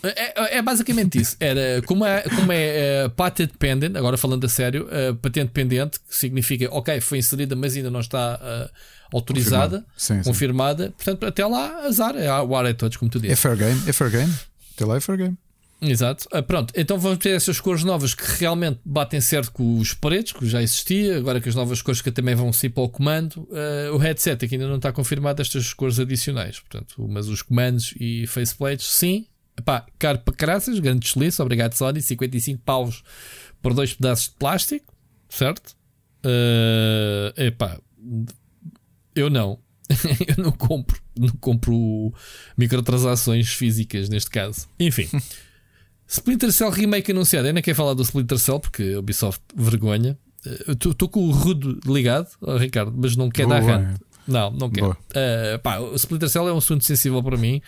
É, 0.03 0.59
é 0.59 0.63
basicamente 0.63 1.21
isso. 1.21 1.37
Era 1.39 1.81
como 1.83 2.05
é, 2.05 2.23
como 2.23 2.53
é 2.53 3.07
uh, 3.07 3.11
patent 3.11 3.53
pending, 3.59 3.97
agora 3.97 4.17
falando 4.17 4.45
a 4.45 4.49
sério, 4.49 4.87
uh, 4.89 5.15
patente 5.17 5.51
pendente, 5.53 6.01
que 6.01 6.15
significa, 6.17 6.69
ok, 6.71 7.01
foi 7.01 7.19
inserida, 7.19 7.55
mas 7.55 7.77
ainda 7.77 7.91
não 7.91 8.01
está 8.01 8.41
uh, 8.43 9.17
autorizada. 9.17 9.85
Sim, 9.97 10.23
sim. 10.23 10.23
confirmada. 10.31 10.93
Portanto, 10.97 11.25
até 11.27 11.47
lá, 11.47 11.87
azar. 11.87 12.17
É, 12.17 12.31
o 12.41 12.57
ar 12.57 12.67
é 12.67 12.73
todos, 12.73 12.97
como 12.97 13.11
tu 13.11 13.19
É 13.19 13.23
dizes. 13.23 13.41
fair 13.41 13.57
game, 13.57 13.81
é 13.87 13.93
fair 13.93 14.11
game. 14.11 14.33
Até 14.75 14.85
lá 14.85 14.97
é 14.97 15.01
fair 15.01 15.19
game. 15.19 15.37
Exato. 15.85 16.29
Ah, 16.33 16.41
pronto, 16.41 16.73
então 16.77 16.97
vamos 16.97 17.19
ter 17.19 17.31
essas 17.31 17.61
cores 17.61 17.83
novas 17.83 18.15
que 18.15 18.23
realmente 18.39 18.79
batem 18.85 19.21
certo 19.21 19.51
com 19.51 19.79
os 19.79 19.93
pretos, 19.93 20.33
que 20.33 20.47
já 20.49 20.63
existia, 20.63 21.19
agora 21.19 21.41
que 21.41 21.49
as 21.49 21.57
novas 21.57 21.83
cores 21.83 22.01
que 22.01 22.13
também 22.13 22.37
vão 22.37 22.53
sair 22.53 22.71
para 22.71 22.85
o 22.85 22.89
comando. 22.89 23.49
Ah, 23.53 23.93
o 23.93 23.99
headset 23.99 24.45
aqui 24.45 24.55
ainda 24.55 24.69
não 24.69 24.77
está 24.77 24.93
confirmado 24.93 25.43
estas 25.43 25.73
cores 25.75 25.99
adicionais, 25.99 26.61
portanto, 26.61 26.95
mas 27.09 27.27
os 27.29 27.43
comandos 27.43 27.95
e 27.99 28.27
faceplates, 28.29 28.87
sim. 28.87 29.27
Epá, 29.59 29.87
caro 29.99 30.19
para 30.21 30.35
caraças, 30.35 30.79
grande 30.79 31.01
deslize, 31.01 31.41
obrigado 31.41 31.75
Sony, 31.75 32.01
55 32.01 32.63
paus 32.65 33.03
por 33.61 33.75
dois 33.75 33.93
pedaços 33.95 34.29
de 34.29 34.35
plástico, 34.35 34.95
certo? 35.29 35.77
Ah, 36.25 37.33
epá, 37.37 37.79
eu 39.15 39.29
não. 39.29 39.59
eu 40.37 40.43
não 40.43 40.53
compro, 40.53 41.01
não 41.19 41.35
compro 41.41 42.15
microtransações 42.57 43.53
físicas 43.53 44.09
neste 44.09 44.31
caso. 44.31 44.67
Enfim. 44.81 45.09
Splinter 46.07 46.53
Cell 46.53 46.71
Remake 46.71 47.11
anunciado. 47.13 47.49
Eu 47.49 47.53
nem 47.53 47.63
quero 47.63 47.77
falar 47.77 47.95
do 47.95 48.03
Splinter 48.03 48.39
Cell 48.39 48.61
porque 48.61 48.95
a 48.95 48.99
Ubisoft 48.99 49.43
vergonha. 49.55 50.19
Estou 50.67 51.09
com 51.09 51.21
o 51.21 51.31
Rude 51.31 51.79
ligado, 51.87 52.29
oh, 52.41 52.57
Ricardo, 52.57 52.93
mas 52.97 53.15
não 53.17 53.31
quer 53.31 53.47
Boa, 53.47 53.61
dar 53.61 53.67
rant. 53.67 54.01
Não, 54.27 54.51
não 54.51 54.71
quero. 54.71 54.91
Uh, 54.91 55.59
pá, 55.63 55.79
o 55.79 55.95
Splinter 55.95 56.29
Cell 56.29 56.49
é 56.49 56.53
um 56.53 56.59
assunto 56.59 56.85
sensível 56.85 57.23
para 57.23 57.37
mim 57.37 57.63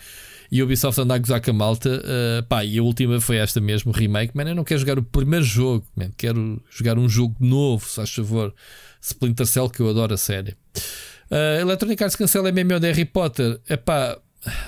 e 0.51 0.61
a 0.61 0.63
Ubisoft 0.63 0.99
anda 1.01 1.15
a 1.15 1.17
gozar 1.17 1.41
com 1.41 1.51
a 1.51 1.53
malta. 1.53 1.89
Uh, 1.89 2.43
pá, 2.47 2.63
e 2.63 2.77
a 2.77 2.83
última 2.83 3.19
foi 3.19 3.37
esta 3.37 3.59
mesmo, 3.59 3.91
remake. 3.91 4.35
Man, 4.35 4.43
eu 4.49 4.55
não 4.55 4.63
quero 4.63 4.79
jogar 4.79 4.99
o 4.99 5.03
primeiro 5.03 5.45
jogo, 5.45 5.85
man. 5.95 6.11
quero 6.15 6.61
jogar 6.69 6.97
um 6.97 7.09
jogo 7.09 7.35
novo, 7.39 7.85
se 7.85 7.95
faz 7.95 8.13
favor. 8.13 8.53
Splinter 9.01 9.45
Cell, 9.45 9.69
que 9.69 9.81
eu 9.81 9.89
adoro 9.89 10.13
a 10.13 10.17
série. 10.17 10.55
Uh, 11.29 11.61
Electronic 11.61 12.03
Arts 12.03 12.15
cancela 12.15 12.51
MMO 12.51 12.79
de 12.79 12.87
Harry 12.87 13.05
Potter. 13.05 13.59
Epá, 13.69 14.17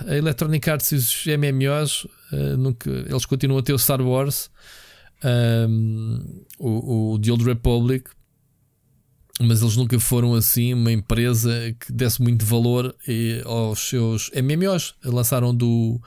a 0.07 0.15
Electronic 0.15 0.69
Arts 0.69 0.91
e 0.91 0.95
os 0.95 1.25
MMOs, 1.25 2.05
uh, 2.31 2.57
nunca, 2.57 2.89
eles 2.89 3.25
continuam 3.25 3.59
a 3.59 3.63
ter 3.63 3.73
o 3.73 3.79
Star 3.79 4.01
Wars, 4.01 4.49
um, 5.23 6.43
o, 6.59 7.13
o 7.13 7.19
The 7.19 7.31
Old 7.31 7.43
Republic, 7.43 8.09
mas 9.39 9.61
eles 9.61 9.75
nunca 9.75 9.99
foram 9.99 10.33
assim 10.33 10.73
uma 10.73 10.91
empresa 10.91 11.51
que 11.79 11.91
desse 11.91 12.21
muito 12.21 12.43
valor 12.45 12.95
eh, 13.07 13.41
aos 13.45 13.79
seus 13.79 14.31
MMOs. 14.31 14.95
Lançaram 15.03 15.53
do, 15.53 16.01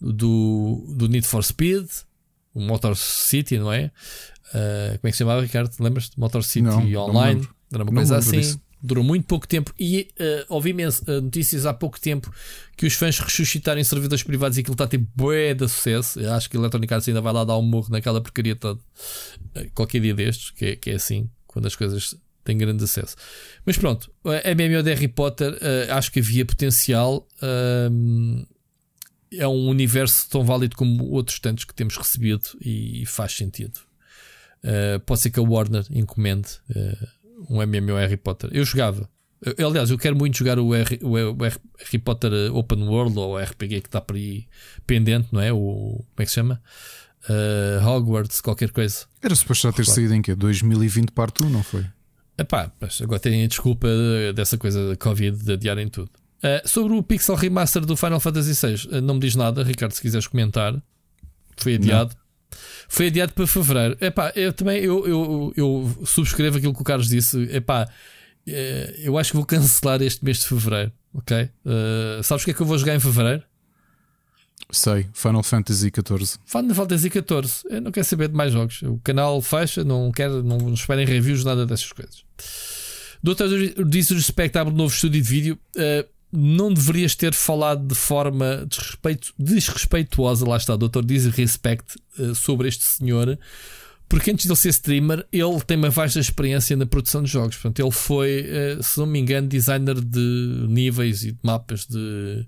do, 0.00 0.84
do 0.96 1.08
Need 1.08 1.26
for 1.26 1.42
Speed, 1.42 1.86
o 2.54 2.60
Motor 2.60 2.96
City, 2.96 3.58
não 3.58 3.72
é? 3.72 3.90
Uh, 4.50 4.98
como 4.98 5.08
é 5.08 5.10
que 5.10 5.12
se 5.12 5.18
chamava, 5.18 5.42
Ricardo? 5.42 5.74
Lembras-te? 5.80 6.18
Motor 6.18 6.44
City 6.44 6.62
Não, 6.62 6.80
não 6.88 7.00
Online. 7.06 7.40
lembro. 7.40 7.54
Era 7.72 7.82
uma 7.82 7.90
Não 7.90 7.96
coisa 7.96 8.16
assim. 8.18 8.38
disso. 8.38 8.60
Durou 8.80 9.02
muito 9.02 9.26
pouco 9.26 9.48
tempo 9.48 9.72
e 9.80 10.08
uh, 10.20 10.44
ouvi 10.54 10.70
imenso, 10.70 11.02
uh, 11.10 11.20
notícias 11.20 11.66
há 11.66 11.74
pouco 11.74 11.98
tempo 12.00 12.32
que 12.76 12.86
os 12.86 12.92
fãs 12.92 13.18
ressuscitarem 13.18 13.82
servidores 13.82 14.22
privados 14.22 14.56
e 14.56 14.60
aquilo 14.60 14.74
está 14.74 14.84
a 14.84 14.86
ter 14.86 14.98
bué 15.16 15.54
de 15.54 15.66
sucesso. 15.68 16.20
Eu 16.20 16.32
acho 16.34 16.48
que 16.48 16.56
a 16.56 16.60
Electronic 16.60 16.94
Arts 16.94 17.08
ainda 17.08 17.20
vai 17.20 17.32
lá 17.32 17.42
dar 17.42 17.58
um 17.58 17.62
morro 17.62 17.88
naquela 17.90 18.20
porcaria 18.20 18.54
toda 18.54 18.78
qualquer 19.74 20.00
dia 20.00 20.14
destes, 20.14 20.50
que 20.50 20.64
é, 20.66 20.76
que 20.76 20.90
é 20.90 20.94
assim, 20.94 21.28
quando 21.48 21.66
as 21.66 21.74
coisas 21.74 22.14
têm 22.46 22.58
grande 22.58 22.82
acesso. 22.84 23.16
Mas 23.64 23.76
pronto, 23.76 24.10
a 24.24 24.54
MMO 24.54 24.82
de 24.82 24.94
Harry 24.94 25.08
Potter 25.08 25.52
uh, 25.52 25.92
acho 25.92 26.10
que 26.10 26.20
havia 26.20 26.44
potencial. 26.44 27.26
um, 27.90 28.44
é 29.32 29.46
um 29.46 29.68
universo 29.68 30.28
tão 30.30 30.44
válido 30.44 30.76
como 30.76 31.04
outros 31.10 31.38
tantos 31.40 31.64
que 31.64 31.74
temos 31.74 31.96
recebido 31.96 32.44
e 32.60 33.04
faz 33.06 33.32
sentido. 33.32 33.78
Uh, 34.64 34.98
pode 35.00 35.20
ser 35.20 35.30
que 35.30 35.38
a 35.38 35.42
Warner 35.42 35.84
encomende 35.90 36.48
uh, 36.70 37.08
um 37.50 37.64
MMO 37.64 37.96
Harry 37.96 38.16
Potter. 38.16 38.50
Eu 38.52 38.64
jogava. 38.64 39.08
Eu, 39.58 39.68
aliás, 39.68 39.90
eu 39.90 39.98
quero 39.98 40.16
muito 40.16 40.36
jogar 40.38 40.58
o, 40.58 40.74
R, 40.74 40.98
o, 41.02 41.12
o 41.12 41.42
Harry 41.42 41.98
Potter 41.98 42.32
Open 42.54 42.82
World 42.84 43.18
ou 43.18 43.34
o 43.34 43.38
RPG 43.38 43.82
que 43.82 43.88
está 43.88 44.00
por 44.00 44.16
aí 44.16 44.46
pendente, 44.86 45.28
não 45.30 45.40
é? 45.40 45.52
O, 45.52 45.58
como 45.58 46.06
é 46.18 46.22
que 46.24 46.30
se 46.30 46.36
chama? 46.36 46.62
Uh, 47.28 47.86
Hogwarts, 47.86 48.40
qualquer 48.40 48.70
coisa. 48.70 49.06
Era 49.20 49.34
suposto 49.34 49.68
já 49.68 49.72
ter 49.72 49.84
saído 49.84 50.14
em 50.14 50.22
quê? 50.22 50.34
2020 50.34 51.10
parte 51.10 51.44
1, 51.44 51.50
não 51.50 51.62
foi? 51.62 51.84
Epá, 52.38 52.70
mas 52.80 53.00
agora 53.00 53.18
têm 53.18 53.44
a 53.44 53.46
desculpa 53.46 53.88
dessa 54.34 54.58
coisa 54.58 54.90
da 54.90 54.96
Covid 54.96 55.36
de 55.36 55.52
adiarem 55.52 55.88
tudo. 55.88 56.10
Uh, 56.36 56.68
sobre 56.68 56.92
o 56.92 57.02
Pixel 57.02 57.34
Remaster 57.34 57.84
do 57.84 57.96
Final 57.96 58.20
Fantasy 58.20 58.52
VI, 58.52 58.88
uh, 58.88 59.00
não 59.00 59.14
me 59.14 59.20
diz 59.20 59.34
nada, 59.34 59.62
Ricardo, 59.62 59.92
se 59.92 60.02
quiseres 60.02 60.26
comentar. 60.26 60.74
Foi 61.56 61.76
adiado. 61.76 62.14
Não. 62.14 62.58
Foi 62.88 63.06
adiado 63.06 63.32
para 63.32 63.46
fevereiro. 63.46 63.96
Epá, 64.00 64.32
eu 64.36 64.52
também 64.52 64.78
eu, 64.82 65.06
eu, 65.06 65.52
eu 65.56 65.98
subscrevo 66.04 66.58
aquilo 66.58 66.74
que 66.74 66.80
o 66.80 66.84
Carlos 66.84 67.08
disse. 67.08 67.42
Epá, 67.50 67.84
uh, 67.84 68.50
eu 68.98 69.16
acho 69.16 69.30
que 69.30 69.36
vou 69.36 69.46
cancelar 69.46 70.02
este 70.02 70.24
mês 70.24 70.40
de 70.40 70.46
fevereiro. 70.46 70.92
Ok? 71.14 71.48
sabes 72.22 72.42
o 72.42 72.44
que 72.44 72.50
é 72.50 72.54
que 72.54 72.60
eu 72.60 72.66
vou 72.66 72.76
jogar 72.76 72.94
em 72.94 73.00
fevereiro? 73.00 73.42
Sei, 74.70 75.06
Final 75.12 75.42
Fantasy 75.42 75.92
XIV. 75.94 76.38
Final 76.44 76.74
Fantasy 76.74 77.08
XIV. 77.08 77.70
Eu 77.70 77.80
não 77.80 77.92
quero 77.92 78.06
saber 78.06 78.28
de 78.28 78.34
mais 78.34 78.52
jogos. 78.52 78.82
O 78.82 78.98
canal 78.98 79.40
fecha, 79.40 79.84
não 79.84 80.10
quero, 80.10 80.42
não 80.42 80.74
esperem 80.74 81.06
reviews, 81.06 81.44
nada 81.44 81.64
dessas 81.64 81.92
coisas. 81.92 82.24
Doutor 83.22 83.48
Disrespectable, 83.86 84.74
novo 84.74 84.92
estúdio 84.92 85.22
de 85.22 85.28
vídeo. 85.28 85.58
Uh, 85.76 86.06
não 86.32 86.72
deverias 86.72 87.14
ter 87.14 87.32
falado 87.32 87.86
de 87.86 87.94
forma 87.94 88.66
desrespeito, 88.68 89.32
desrespeituosa, 89.38 90.46
lá 90.46 90.56
está, 90.56 90.76
Dr. 90.76 91.02
Disrespect, 91.04 91.96
uh, 92.18 92.34
sobre 92.34 92.68
este 92.68 92.84
senhor, 92.84 93.38
porque 94.08 94.30
antes 94.30 94.44
de 94.44 94.50
ele 94.50 94.56
ser 94.56 94.68
streamer, 94.70 95.26
ele 95.32 95.60
tem 95.66 95.76
uma 95.76 95.90
vasta 95.90 96.18
experiência 96.20 96.76
na 96.76 96.86
produção 96.86 97.22
de 97.22 97.30
jogos. 97.30 97.56
Portanto, 97.56 97.80
ele 97.80 97.90
foi, 97.90 98.44
uh, 98.78 98.82
se 98.82 98.98
não 98.98 99.06
me 99.06 99.18
engano, 99.18 99.48
designer 99.48 100.00
de 100.00 100.66
níveis 100.68 101.22
e 101.22 101.32
de 101.32 101.38
mapas 101.42 101.86
de 101.86 102.46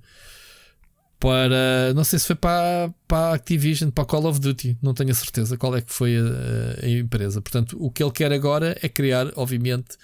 para. 1.18 1.92
Não 1.94 2.04
sei 2.04 2.18
se 2.18 2.26
foi 2.26 2.36
para, 2.36 2.92
para 3.06 3.32
a 3.32 3.34
Activision, 3.34 3.90
para 3.90 4.04
a 4.04 4.06
Call 4.06 4.26
of 4.26 4.40
Duty, 4.40 4.78
não 4.82 4.94
tenho 4.94 5.10
a 5.10 5.14
certeza 5.14 5.56
qual 5.56 5.76
é 5.76 5.80
que 5.80 5.92
foi 5.92 6.16
a, 6.16 6.84
a, 6.84 6.88
empresa. 6.88 7.40
Portanto, 7.40 7.76
o 7.80 7.90
que 7.90 8.02
ele 8.02 8.12
quer 8.12 8.32
agora 8.32 8.76
é 8.80 8.88
criar, 8.88 9.32
obviamente, 9.36 9.96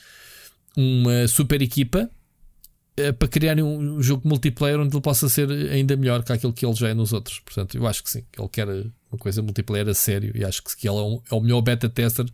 uma 0.77 1.27
super 1.29 1.63
equipa 1.63 2.11
eh, 2.97 3.13
para 3.13 3.29
criar 3.29 3.59
um 3.61 4.03
jogo 4.03 4.29
multiplayer 4.29 4.79
onde 4.79 4.95
ele 4.95 5.03
possa 5.03 5.29
ser 5.29 5.51
ainda 5.51 5.97
melhor 5.97 6.23
que 6.23 6.33
aquilo 6.33 6.53
que 6.53 6.67
ele 6.67 6.75
já 6.75 6.89
é 6.89 6.95
nos 6.95 7.13
outros. 7.13 7.41
Portanto, 7.41 7.77
eu 7.77 7.87
acho 7.87 8.03
que 8.03 8.11
sim, 8.11 8.25
ele 8.39 8.49
quer 8.49 8.69
uma 8.69 9.19
coisa 9.19 9.43
multiplayer 9.43 9.89
a 9.89 9.95
sério 9.95 10.33
e 10.35 10.45
acho 10.45 10.63
que 10.63 10.89
ele 10.89 10.97
é, 10.97 11.03
um, 11.03 11.21
é 11.31 11.35
o 11.35 11.41
melhor 11.41 11.61
beta 11.61 11.89
tester 11.89 12.25
que 12.25 12.33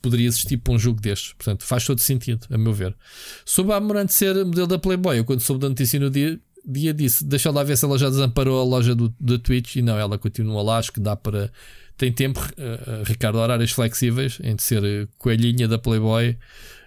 poderia 0.00 0.28
existir 0.28 0.56
para 0.56 0.72
um 0.72 0.78
jogo 0.78 1.00
destes. 1.00 1.32
Portanto, 1.34 1.64
faz 1.64 1.84
todo 1.84 2.00
sentido, 2.00 2.46
a 2.50 2.56
meu 2.56 2.72
ver. 2.72 2.96
Sobre 3.44 3.72
a 3.72 3.76
Amorante 3.76 4.12
ser 4.12 4.34
modelo 4.44 4.66
da 4.66 4.78
Playboy, 4.78 5.18
eu 5.18 5.24
quando 5.24 5.40
soube 5.40 5.60
da 5.60 5.68
notícia 5.68 5.98
no 5.98 6.10
dia 6.10 6.40
dia 6.66 6.92
disse: 6.92 7.24
Deixa 7.24 7.50
lá 7.50 7.62
ver 7.62 7.76
se 7.76 7.84
ela 7.84 7.98
já 7.98 8.08
desamparou 8.08 8.60
a 8.60 8.64
loja 8.64 8.94
do, 8.94 9.12
do 9.18 9.38
Twitch. 9.38 9.76
E 9.76 9.82
não, 9.82 9.98
ela 9.98 10.18
continua 10.18 10.62
lá. 10.62 10.78
Acho 10.78 10.92
que 10.92 11.00
dá 11.00 11.16
para. 11.16 11.50
Tem 11.96 12.10
tempo, 12.10 12.40
uh, 12.40 13.04
Ricardo, 13.04 13.36
horários 13.36 13.72
flexíveis 13.72 14.38
entre 14.42 14.64
ser 14.64 14.82
uh, 14.82 15.08
coelhinha 15.18 15.68
da 15.68 15.78
Playboy 15.78 16.36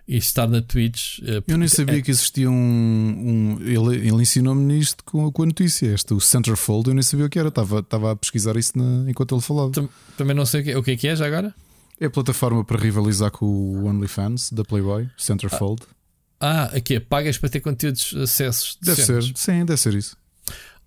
e 0.08 0.18
estar 0.18 0.48
na 0.48 0.62
Twitch. 0.62 1.20
Uh, 1.20 1.44
Eu 1.48 1.58
nem 1.58 1.68
sabia 1.68 2.00
é... 2.00 2.02
que 2.02 2.12
existia 2.12 2.50
um. 2.50 2.54
um 2.54 3.58
ele 3.62 4.08
ele 4.08 4.22
ensinou-me 4.22 4.64
nisto 4.64 5.04
com, 5.04 5.32
com 5.32 5.44
a 5.44 5.46
notícia. 5.46 5.94
Este, 5.94 6.14
o 6.14 6.20
Centerfold, 6.20 6.90
eu 6.90 6.94
nem 6.94 7.04
sabia 7.04 7.26
o 7.26 7.30
que 7.30 7.38
era. 7.38 7.50
Estava, 7.50 7.80
estava 7.80 8.12
a 8.12 8.16
pesquisar 8.16 8.58
isso 8.58 8.78
na, 8.78 9.10
enquanto 9.10 9.36
ele 9.36 9.42
falava. 9.42 9.72
Também 10.18 10.36
não 10.36 10.46
sei 10.46 10.62
o 10.62 10.64
que, 10.64 10.76
o 10.76 10.84
que 10.84 10.92
é 10.92 10.98
que 10.98 11.08
é 11.08 11.16
já 11.16 11.28
agora. 11.28 11.54
É 12.00 12.08
a 12.08 12.10
plataforma 12.10 12.66
para 12.66 12.80
rivalizar 12.80 13.32
com 13.32 13.46
o 13.46 13.86
OnlyFans 13.86 14.52
da 14.52 14.64
Playboy, 14.64 15.08
Centerfold. 15.18 15.84
Ah. 15.84 16.03
Ah, 16.46 16.66
aqui 16.76 16.96
é 16.96 17.00
pagas 17.00 17.38
para 17.38 17.48
ter 17.48 17.62
conteúdos 17.62 18.14
acessos. 18.22 18.78
Deve 18.82 19.02
ser, 19.02 19.24
sim, 19.34 19.64
deve 19.64 19.80
ser 19.80 19.94
isso. 19.94 20.18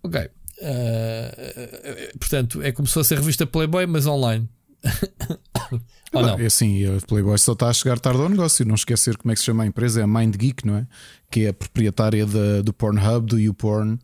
Ok. 0.03 0.21
Uh, 0.21 2.19
portanto, 2.19 2.61
é 2.61 2.73
como 2.73 2.87
se 2.87 2.93
fosse 2.93 3.15
a 3.15 3.17
revista 3.17 3.47
Playboy, 3.47 3.87
mas 3.87 4.07
online. 4.07 4.47
Ou 6.13 6.23
não? 6.23 6.39
É 6.39 6.45
assim, 6.45 6.85
a 6.85 7.01
Playboy 7.07 7.39
só 7.39 7.53
está 7.53 7.71
a 7.71 7.73
chegar 7.73 7.99
tarde 7.99 8.21
ao 8.21 8.29
negócio. 8.29 8.67
Não 8.67 8.75
esquecer 8.75 9.17
como 9.17 9.33
é 9.33 9.35
que 9.35 9.41
se 9.41 9.47
chama 9.47 9.63
a 9.63 9.67
empresa, 9.67 10.01
é 10.01 10.05
a 10.05 10.07
Mind 10.07 10.37
Geek, 10.37 10.67
não 10.67 10.77
é? 10.77 10.87
Que 11.31 11.47
é 11.47 11.49
a 11.49 11.55
proprietária 11.55 12.27
da, 12.27 12.61
do 12.61 12.75
Pornhub, 12.75 13.27
do 13.27 13.41
YouPorn 13.41 13.99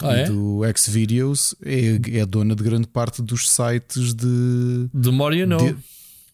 ah, 0.00 0.16
e 0.16 0.20
é? 0.20 0.24
do 0.24 0.62
Xvideos. 0.74 1.54
É, 1.62 2.20
é 2.20 2.24
dona 2.24 2.56
de 2.56 2.64
grande 2.64 2.86
parte 2.86 3.20
dos 3.20 3.50
sites 3.50 4.14
de. 4.14 4.88
The 4.98 5.10
more 5.10 5.36
you 5.36 5.46
know. 5.46 5.58
De, 5.58 5.76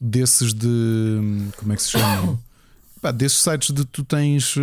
desses 0.00 0.54
de. 0.54 1.48
Como 1.56 1.72
é 1.72 1.74
que 1.74 1.82
se 1.82 1.90
chama? 1.90 2.38
Pá, 3.02 3.10
desses 3.10 3.42
sites 3.42 3.74
de 3.74 3.84
tu 3.84 4.04
tens 4.04 4.54
uh, 4.56 4.60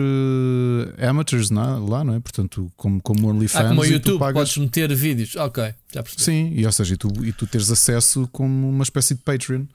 amateurs 1.06 1.50
não, 1.50 1.86
lá, 1.86 2.06
não 2.06 2.16
é? 2.16 2.22
Portanto, 2.22 2.72
como, 2.78 3.02
como 3.02 3.28
OnlyFans. 3.28 3.66
Ah, 3.66 3.68
como 3.68 3.82
o 3.82 3.86
YouTube, 3.86 4.14
tu 4.14 4.20
pagas... 4.20 4.34
podes 4.34 4.58
meter 4.58 4.96
vídeos. 4.96 5.36
Ok, 5.36 5.62
já 5.94 6.02
percebi. 6.02 6.24
Sim, 6.24 6.54
e 6.56 6.66
ou 6.66 6.72
seja, 6.72 6.94
e 6.94 6.98
tu, 6.98 7.10
e 7.26 7.34
tu 7.34 7.46
teres 7.46 7.70
acesso 7.70 8.30
como 8.32 8.70
uma 8.70 8.84
espécie 8.84 9.14
de 9.14 9.22
Patreon. 9.24 9.66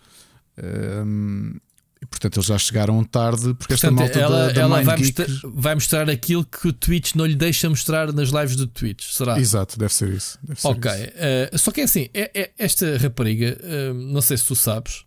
Um, 0.56 1.56
e, 2.00 2.06
portanto, 2.06 2.38
eles 2.38 2.46
já 2.46 2.56
chegaram 2.56 3.04
tarde 3.04 3.52
porque 3.52 3.74
portanto, 3.74 3.74
esta 3.76 3.90
malta 3.90 4.18
ela, 4.18 4.46
da, 4.46 4.52
da 4.52 4.60
ela 4.62 4.82
vai, 4.82 4.96
Geek... 4.96 5.20
mostrar, 5.20 5.50
vai 5.52 5.74
mostrar 5.74 6.10
aquilo 6.10 6.42
que 6.46 6.68
o 6.68 6.72
Twitch 6.72 7.14
não 7.16 7.26
lhe 7.26 7.34
deixa 7.34 7.68
mostrar 7.68 8.14
nas 8.14 8.30
lives 8.30 8.56
do 8.56 8.66
Twitch, 8.66 9.10
será? 9.10 9.38
Exato, 9.38 9.78
deve 9.78 9.92
ser 9.92 10.08
isso. 10.08 10.38
Deve 10.42 10.58
ser 10.58 10.68
ok, 10.68 10.90
isso. 10.90 11.10
Uh, 11.54 11.58
só 11.58 11.70
que 11.70 11.82
é 11.82 11.84
assim, 11.84 12.08
é, 12.14 12.30
é, 12.34 12.50
esta 12.58 12.96
rapariga, 12.96 13.58
uh, 13.60 13.92
não 13.92 14.22
sei 14.22 14.38
se 14.38 14.46
tu 14.46 14.56
sabes, 14.56 15.04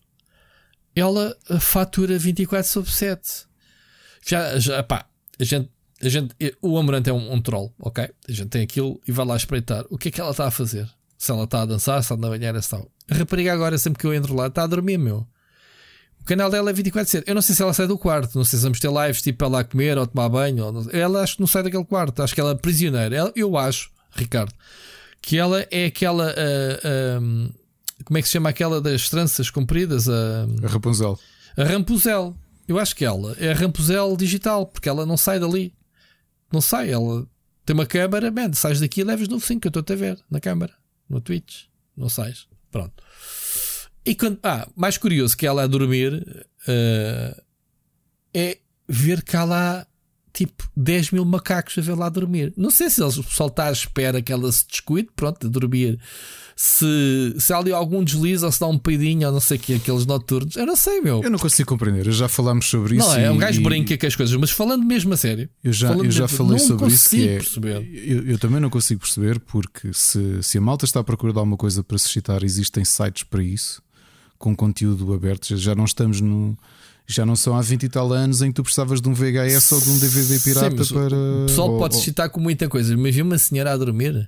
ela 0.96 1.36
fatura 1.60 2.20
24 2.20 2.70
sobre 2.70 2.92
7. 2.92 3.47
Já, 4.28 4.60
já 4.60 4.84
pá, 4.84 5.06
a 5.40 5.44
gente, 5.44 5.70
a 6.04 6.10
gente, 6.10 6.36
o 6.62 6.78
Amorante 6.78 7.10
é 7.10 7.14
um, 7.14 7.34
um, 7.34 7.42
troll, 7.42 7.74
ok? 7.80 8.10
A 8.28 8.32
gente 8.32 8.50
tem 8.50 8.62
aquilo 8.62 9.00
e 9.08 9.12
vai 9.12 9.26
lá 9.26 9.38
espreitar. 9.38 9.86
O 9.90 9.98
que 9.98 10.10
é 10.10 10.12
que 10.12 10.20
ela 10.20 10.32
está 10.32 10.48
a 10.48 10.52
fazer? 10.52 10.88
Se 11.18 11.32
ela 11.32 11.46
está 11.46 11.62
a 11.62 11.66
dançar, 11.66 12.04
se 12.04 12.14
está 12.14 12.18
na 12.18 12.28
banheira, 12.28 12.62
se 12.62 12.70
tal. 12.70 12.92
A 13.10 13.16
rapariga 13.16 13.54
agora, 13.54 13.78
sempre 13.78 14.00
que 14.00 14.06
eu 14.06 14.14
entro 14.14 14.36
lá, 14.36 14.48
está 14.48 14.64
a 14.64 14.68
dormir, 14.68 14.98
meu. 14.98 15.26
O 16.20 16.26
canal 16.26 16.52
dela 16.52 16.70
é 16.70 16.74
24 16.74 17.10
7. 17.10 17.24
Eu 17.26 17.36
não 17.36 17.42
sei 17.42 17.56
se 17.56 17.64
ela 17.64 17.74
sai 17.74 17.88
do 17.88 17.98
quarto, 17.98 18.38
não 18.38 18.44
sei 18.44 18.60
se 18.60 18.64
vamos 18.64 18.82
ter 18.82 18.92
lives 18.92 19.22
tipo 19.22 19.46
ela 19.46 19.62
a 19.62 19.64
comer 19.64 19.98
ou 19.98 20.06
tomar 20.06 20.28
banho. 20.28 20.66
Ou 20.66 20.92
ela 20.92 21.24
acho 21.24 21.36
que 21.36 21.40
não 21.40 21.48
sai 21.48 21.64
daquele 21.64 21.86
quarto, 21.86 22.22
acho 22.22 22.36
que 22.36 22.42
ela 22.42 22.52
é 22.52 22.56
prisioneira. 22.56 23.16
Ela, 23.16 23.32
eu 23.34 23.56
acho, 23.56 23.90
Ricardo, 24.12 24.54
que 25.22 25.38
ela 25.38 25.66
é 25.72 25.86
aquela. 25.86 26.34
Uh, 26.34 27.22
um, 27.22 27.50
como 28.04 28.18
é 28.18 28.22
que 28.22 28.28
se 28.28 28.34
chama 28.34 28.50
aquela 28.50 28.82
das 28.82 29.10
tranças 29.10 29.50
compridas? 29.50 30.10
A, 30.10 30.46
a 30.64 30.68
Rapunzel. 30.68 31.18
A 31.56 31.64
Rapunzel. 31.64 32.36
Eu 32.68 32.78
acho 32.80 32.96
que 32.96 33.06
ela 33.06 33.36
é 33.40 33.52
a 33.52 33.54
Rapunzel 33.54 34.18
digital, 34.18 34.66
porque 34.66 34.90
ela 34.90 35.06
não 35.06 35.16
sai 35.16 35.40
dali. 35.40 35.74
Não 36.52 36.62
sai, 36.62 36.92
ela 36.92 37.26
tem 37.66 37.74
uma 37.74 37.86
câmara, 37.86 38.32
man, 38.32 38.54
sais 38.54 38.80
daqui 38.80 39.02
e 39.02 39.04
levas 39.04 39.28
no 39.28 39.40
fim 39.40 39.60
que 39.60 39.68
eu 39.68 39.70
estou 39.70 39.94
a 39.94 39.98
ver 39.98 40.20
na 40.30 40.40
câmara, 40.40 40.74
no 41.10 41.22
Twitch. 41.22 41.66
Não 41.96 42.10
sais. 42.10 42.48
Pronto. 42.72 43.04
E 44.06 44.16
quando. 44.16 44.40
Ah, 44.44 44.68
mais 44.76 44.98
curioso 44.98 45.36
que 45.36 45.46
ela 45.46 45.64
a 45.64 45.68
dormir 45.68 46.14
uh, 46.14 47.42
é 48.34 48.58
ver 48.88 49.22
que 49.24 49.36
há 49.36 49.44
lá 49.44 49.88
tipo 50.32 50.70
10 50.78 51.12
mil 51.12 51.26
macacos 51.26 51.78
a 51.78 51.82
ver 51.82 51.96
lá 51.96 52.08
dormir. 52.08 52.54
Não 52.56 52.70
sei 52.70 52.90
se 52.90 53.02
eles, 53.02 53.18
o 53.18 53.24
pessoal 53.24 53.50
está 53.50 53.66
à 53.66 53.72
espera 53.72 54.22
que 54.22 54.32
ela 54.32 54.52
se 54.52 54.68
descuide, 54.68 55.10
pronto, 55.16 55.48
a 55.48 55.50
dormir. 55.50 56.00
Se, 56.60 57.36
se 57.38 57.54
há 57.54 57.60
ali 57.60 57.72
algum 57.72 58.04
deslize 58.04 58.44
ou 58.44 58.52
se 58.52 58.60
dá 58.60 58.66
um 58.66 58.80
peidinho 58.80 59.28
ou 59.28 59.34
não 59.34 59.40
sei 59.40 59.58
o 59.58 59.60
que, 59.60 59.76
aqueles 59.76 60.08
noturnos, 60.08 60.56
eu 60.56 60.66
não 60.66 60.76
sei, 60.76 61.00
meu. 61.02 61.22
Eu 61.22 61.30
não 61.30 61.38
consigo 61.38 61.70
compreender, 61.70 62.12
já 62.12 62.28
falámos 62.28 62.66
sobre 62.66 62.96
isso. 62.96 63.08
Não, 63.08 63.16
é 63.16 63.30
um 63.30 63.38
gajo 63.38 63.62
e, 63.62 63.64
brinca 63.64 63.96
com 63.96 64.08
as 64.08 64.16
coisas, 64.16 64.36
mas 64.38 64.50
falando 64.50 64.84
mesmo 64.84 65.14
a 65.14 65.18
sério. 65.18 65.48
Eu 65.64 65.72
já, 65.72 65.94
eu 65.94 66.10
já 66.10 66.24
mesmo, 66.24 66.36
falei 66.36 66.58
sobre 66.58 66.88
isso. 66.88 67.12
Que 67.12 67.28
é. 67.28 67.38
Eu, 67.94 68.26
eu, 68.26 68.40
também 68.40 68.60
não 68.60 68.72
consigo 68.72 69.00
perceber, 69.02 69.40
porque 69.40 69.94
se, 69.94 70.42
se 70.42 70.58
a 70.58 70.62
malta 70.62 70.86
está 70.86 71.00
a 71.00 71.04
procurar 71.04 71.34
de 71.34 71.38
alguma 71.38 71.58
coisa 71.58 71.84
para 71.84 72.00
se 72.00 72.10
citar, 72.10 72.42
existem 72.42 72.84
sites 72.84 73.22
para 73.22 73.44
isso, 73.44 73.80
com 74.40 74.56
conteúdo 74.56 75.14
aberto. 75.14 75.56
Já 75.56 75.76
não 75.76 75.86
estamos 75.86 76.22
no. 76.22 76.58
Já 77.06 77.24
não 77.24 77.36
são 77.36 77.56
há 77.56 77.62
20 77.62 77.84
e 77.84 77.90
tal 77.90 78.12
anos 78.12 78.42
em 78.42 78.48
que 78.48 78.56
tu 78.56 78.64
precisavas 78.64 79.00
de 79.00 79.08
um 79.08 79.14
VHS 79.14 79.72
ou 79.74 79.80
de 79.80 79.90
um 79.92 80.00
DVD 80.00 80.40
pirata 80.40 80.84
Sim, 80.84 80.94
para. 80.96 81.16
O 81.16 81.46
pessoal 81.46 81.72
ou, 81.74 81.78
pode 81.78 81.98
citar 81.98 82.30
com 82.32 82.40
muita 82.40 82.68
coisa, 82.68 82.98
mas 82.98 83.14
vi 83.14 83.22
uma 83.22 83.38
senhora 83.38 83.74
a 83.74 83.78
dormir. 83.78 84.28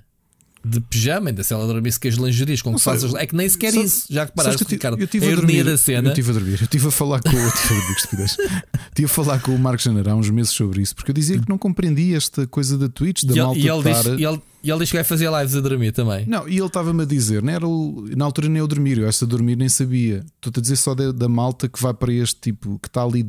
De 0.64 0.80
pijama, 0.80 1.30
ainda 1.30 1.42
se 1.42 1.52
ela 1.54 1.66
dormisse 1.66 1.98
com 1.98 2.08
as 2.08 2.14
lingeries 2.14 2.60
com 2.62 2.74
que 2.74 2.80
fazes. 2.80 3.14
É 3.14 3.26
que 3.26 3.34
nem 3.34 3.48
sequer 3.48 3.72
Sabe- 3.72 3.84
isso. 3.84 4.06
Já 4.10 4.20
Sabes 4.26 4.30
reparaste, 4.36 4.64
que 4.64 4.72
Ricardo? 4.74 5.00
eu 5.00 5.06
tive 5.06 5.26
a 5.28 5.32
a 5.32 5.34
dormir, 5.36 5.64
da 5.64 5.76
cena. 5.78 6.08
Eu 6.08 6.12
estive 6.12 6.30
a 6.30 6.34
dormir. 6.34 6.58
Eu 6.60 6.64
estive 6.64 6.88
a 6.88 6.90
falar 6.90 7.20
com 7.22 7.30
o. 7.30 7.48
estupidez. 7.96 8.36
Estive 8.90 9.04
a 9.06 9.08
falar 9.08 9.40
com 9.40 9.54
o 9.54 9.58
Marco 9.58 9.82
Janará 9.82 10.12
há 10.12 10.16
uns 10.16 10.28
meses 10.30 10.52
sobre 10.52 10.82
isso, 10.82 10.94
porque 10.94 11.10
eu 11.10 11.14
dizia 11.14 11.38
que 11.38 11.48
não 11.48 11.56
compreendia 11.56 12.16
esta 12.16 12.46
coisa 12.46 12.76
da 12.76 12.88
Twitch, 12.88 13.22
da 13.24 13.32
E 13.34 13.36
ele, 13.38 13.42
malta 13.44 13.58
e 13.60 13.68
ele 13.68 13.90
estar- 13.90 14.20
e 14.20 14.24
ele, 14.24 14.42
e 14.64 14.70
ele 14.70 14.78
diz 14.80 14.90
que 14.90 14.96
vai 14.96 15.04
fazer 15.04 15.30
lives 15.30 15.54
a 15.56 15.60
dormir 15.60 15.92
também. 15.92 16.26
Não, 16.26 16.46
e 16.48 16.56
ele 16.58 16.66
estava-me 16.66 17.02
a 17.02 17.06
dizer, 17.06 17.40
não 17.42 17.52
era 17.52 17.66
o- 17.66 18.06
na 18.16 18.24
altura 18.24 18.48
nem 18.48 18.58
eu 18.58 18.66
dormir, 18.66 18.98
eu 18.98 19.08
essa 19.08 19.24
dormir 19.26 19.56
nem 19.56 19.68
sabia. 19.68 20.24
Estou-te 20.36 20.58
a 20.58 20.62
dizer 20.62 20.76
só 20.76 20.94
da, 20.94 21.12
da 21.12 21.28
malta 21.28 21.68
que 21.68 21.80
vai 21.80 21.94
para 21.94 22.12
este 22.12 22.38
tipo, 22.40 22.78
que 22.82 22.88
está 22.88 23.02
ali 23.04 23.24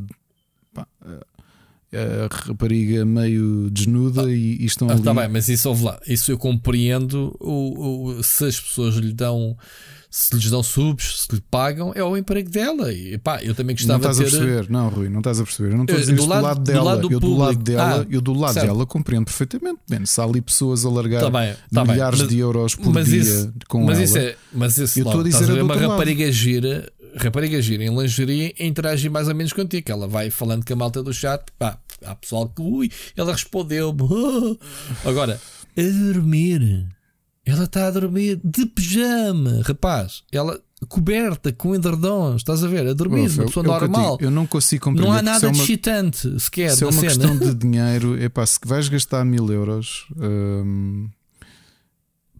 pá, 0.73 0.88
a, 1.94 2.26
a 2.26 2.48
rapariga 2.48 3.06
meio 3.06 3.70
desnuda 3.70 4.32
e, 4.32 4.58
e 4.62 4.66
estão 4.66 4.89
Ah, 4.89 4.94
ali. 4.94 5.02
tá 5.04 5.14
bem, 5.14 5.28
mas 5.30 5.48
isso 5.50 5.68
ouve 5.70 5.84
lá. 5.86 6.00
Isso 6.08 6.32
eu 6.32 6.38
compreendo. 6.38 7.36
O, 7.39 8.08
o- 8.18 8.24
se 8.24 8.46
as 8.46 8.60
pessoas 8.60 8.96
lhe 8.96 9.12
dão, 9.14 9.58
se 10.10 10.34
lhes 10.36 10.50
dão 10.50 10.62
subs, 10.64 11.24
se 11.28 11.36
lhe 11.36 11.42
pagam, 11.50 11.92
é 11.96 12.04
o 12.04 12.16
emprego 12.16 12.50
dela. 12.50 12.92
E 12.94 13.18
pá, 13.18 13.42
eu 13.44 13.54
também 13.54 13.76
não 13.76 13.98
gostava 13.98 14.10
estás 14.12 14.18
de 14.18 14.24
a 14.24 14.26
ter. 14.39 14.46
perceber, 14.46 14.70
não, 14.72 14.89
Rui, 14.89 15.10
não 15.10 15.20
estás 15.20 15.39
a 15.39 15.44
perceber. 15.44 15.72
Eu 15.72 15.78
não 15.78 15.84
estou 15.84 15.96
a 15.96 16.00
Eh, 16.00 16.02
dizer 16.02 16.14
do 16.14 16.20
isto 16.20 16.28
do 16.28 16.30
lado- 16.34 16.44
lado 16.44 16.58
do 16.60 16.64
dela. 16.72 16.84
lado 16.84 17.02
do 17.08 17.14
eu 17.14 17.20
do 17.20 17.38
lado 17.38 17.58
dela, 17.58 18.02
Ah, 18.02 18.06
eu 18.10 18.22
do 18.22 18.34
lado 18.34 18.54
dela 18.56 18.86
compreendo 18.86 19.26
perfeitamente. 19.26 19.80
Man, 19.89 20.06
se 20.06 20.20
há 20.22 20.24
ali 20.24 20.42
pessoas 20.42 20.86
a 20.86 20.89
largar 20.89 21.22
Tá 21.22 21.30
bem, 21.30 21.54
tá 21.74 21.84
bem, 21.84 21.94
milhares 21.94 22.20
mas- 22.22 22.30
de 22.30 22.39
euros 22.39 22.76
por 22.76 23.04
dia 23.04 23.18
isso, 23.18 23.54
com 23.68 23.84
mas 23.86 23.98
ela. 23.98 24.06
isso 24.06 24.18
é, 24.18 24.36
mas 24.54 24.78
isso 24.78 25.00
Eu 25.00 25.06
estou 25.06 25.22
a 25.22 25.28
estás 25.28 25.42
dizer 25.42 25.46
ver 25.54 25.60
é 25.60 25.60
do 25.62 25.66
uma 25.66 25.76
lado. 25.76 25.88
rapariga 25.89 26.32
gira, 26.32 26.92
rapariga 27.18 27.62
gira 27.62 27.84
em 27.84 27.95
lingerie 27.97 28.53
interage 28.59 29.09
mais 29.09 29.28
ou 29.28 29.36
menos 29.36 29.53
contigo. 29.53 29.91
Ela 29.91 30.07
vai 30.07 30.30
falando 30.30 30.66
com 30.66 30.74
a 30.74 30.76
malta 30.76 31.01
do 31.03 31.14
chat, 31.14 31.43
pá, 31.57 31.78
há 32.05 32.16
pessoal 32.16 32.47
que 32.49 32.62
ui, 32.62 32.91
ela 33.16 33.32
respondeu 33.32 33.95
agora 35.05 35.39
a 35.78 35.82
dormir. 36.14 36.88
Ela 37.45 37.64
está 37.64 37.88
a 37.88 37.91
dormir 37.91 38.39
de 38.43 38.66
pijama, 38.68 39.62
rapaz. 39.66 40.22
Ela 40.32 40.59
coberta 40.88 41.51
com 41.51 41.74
edredons, 41.76 42.38
estás 42.38 42.64
a 42.64 42.68
ver? 42.68 42.88
A 42.88 42.93
dormir, 42.93 43.22
Ouve, 43.22 43.36
uma 43.39 43.43
é 43.43 43.47
pessoa 43.47 43.66
é 43.66 43.68
eu 43.68 43.72
normal. 43.72 44.12
digo, 44.18 44.24
Eu 44.28 44.32
não 44.32 44.45
consigo 44.47 44.84
compreender. 44.86 45.09
Não 45.12 45.18
há 45.18 45.22
nada 45.22 45.47
é 45.47 45.51
de 45.51 45.57
uma- 45.57 45.64
excitante 45.64 46.39
sequer 46.39 46.72
Se 46.76 46.84
é 46.84 46.88
uma 46.88 46.91
cena. 46.93 47.07
questão 47.07 47.38
de 47.38 47.53
dinheiro, 47.57 48.22
epá, 48.22 48.45
se 48.45 48.59
vais 48.66 48.88
gastar 48.89 49.26
mil 49.26 49.51
euros, 49.51 50.05
hum, 50.18 51.09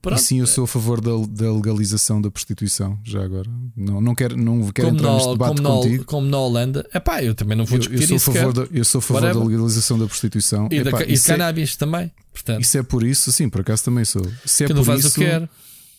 Pronto. 0.02 0.20
e 0.20 0.22
sim, 0.24 0.40
eu 0.40 0.48
sou 0.48 0.64
a 0.64 0.68
favor 0.68 1.00
da, 1.00 1.12
da 1.30 1.52
legalização 1.54 2.20
da 2.22 2.32
prostituição, 2.32 2.98
já 3.04 3.24
agora. 3.24 3.48
Não, 3.78 4.02
não 4.02 4.16
quero, 4.16 4.36
não 4.36 4.72
quero 4.72 4.88
como, 4.88 5.00
entrar 5.00 5.14
neste 5.14 5.28
na, 5.28 5.34
debate 5.34 5.62
como, 5.62 5.70
contigo. 5.82 5.98
na, 6.00 6.04
como 6.06 6.28
na 6.28 6.38
Holanda, 6.40 6.90
epá, 6.94 7.24
eu 7.24 7.36
também 7.36 7.56
não 7.56 7.66
vou 7.66 7.78
Eu, 7.78 7.84
eu 7.84 7.90
discutir 7.90 8.08
sou 8.08 8.14
a 8.14 8.18
isso. 8.18 8.32
favor 8.32 8.54
da, 8.54 8.68
eu 8.78 8.84
sou 8.86 9.00
a 9.00 9.02
favor 9.02 9.22
da 9.22 9.28
Whatever. 9.28 9.48
legalização 9.48 10.00
da 10.00 10.06
prostituição. 10.08 10.68
E, 10.72 10.84
da, 10.84 10.90
Epá, 10.90 11.04
e 11.04 11.08
de 11.08 11.14
isso, 11.14 11.32
é, 11.32 11.36
cannabis 11.36 11.76
também. 11.76 12.12
Portanto, 12.34 12.62
isso 12.62 12.78
é 12.78 12.84
por 12.84 13.04
isso, 13.04 13.32
sim, 13.32 13.48
por 13.50 13.62
acaso 13.62 13.84
também 13.84 14.04
sou. 14.06 14.26
Se 14.46 14.64
é 14.64 14.68
um 14.68 14.76
por 14.76 14.86
faz 14.86 15.00
isso, 15.02 15.10
o 15.10 15.12
que 15.14 15.20
quer. 15.20 15.50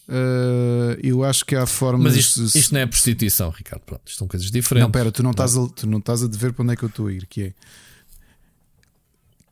eh, 0.09 0.99
eu 1.03 1.23
acho 1.25 1.45
que 1.45 1.55
há 1.55 1.67
formas. 1.67 2.15
Mas 2.15 2.17
isto, 2.17 2.59
isto 2.59 2.73
não 2.75 2.81
é 2.81 2.87
prostituição, 2.87 3.51
Ricardo. 3.51 3.83
Pronto, 3.83 4.03
isto 4.07 4.19
são 4.19 4.27
coisas 4.27 4.51
diferentes. 4.51 4.85
Não, 4.85 4.91
pera, 4.91 5.13
tu 5.13 5.23
não, 5.23 5.31
estás 5.31 5.57
a, 5.57 5.67
tu 5.69 5.87
não 5.87 5.99
estás 5.99 6.23
a 6.23 6.27
dever 6.27 6.53
para 6.53 6.63
onde 6.65 6.73
é 6.73 6.77
que 6.77 6.83
eu 6.85 6.89
estou 6.89 7.07
a 7.07 7.13
ir, 7.13 7.27
que 7.27 7.43
é 7.43 7.53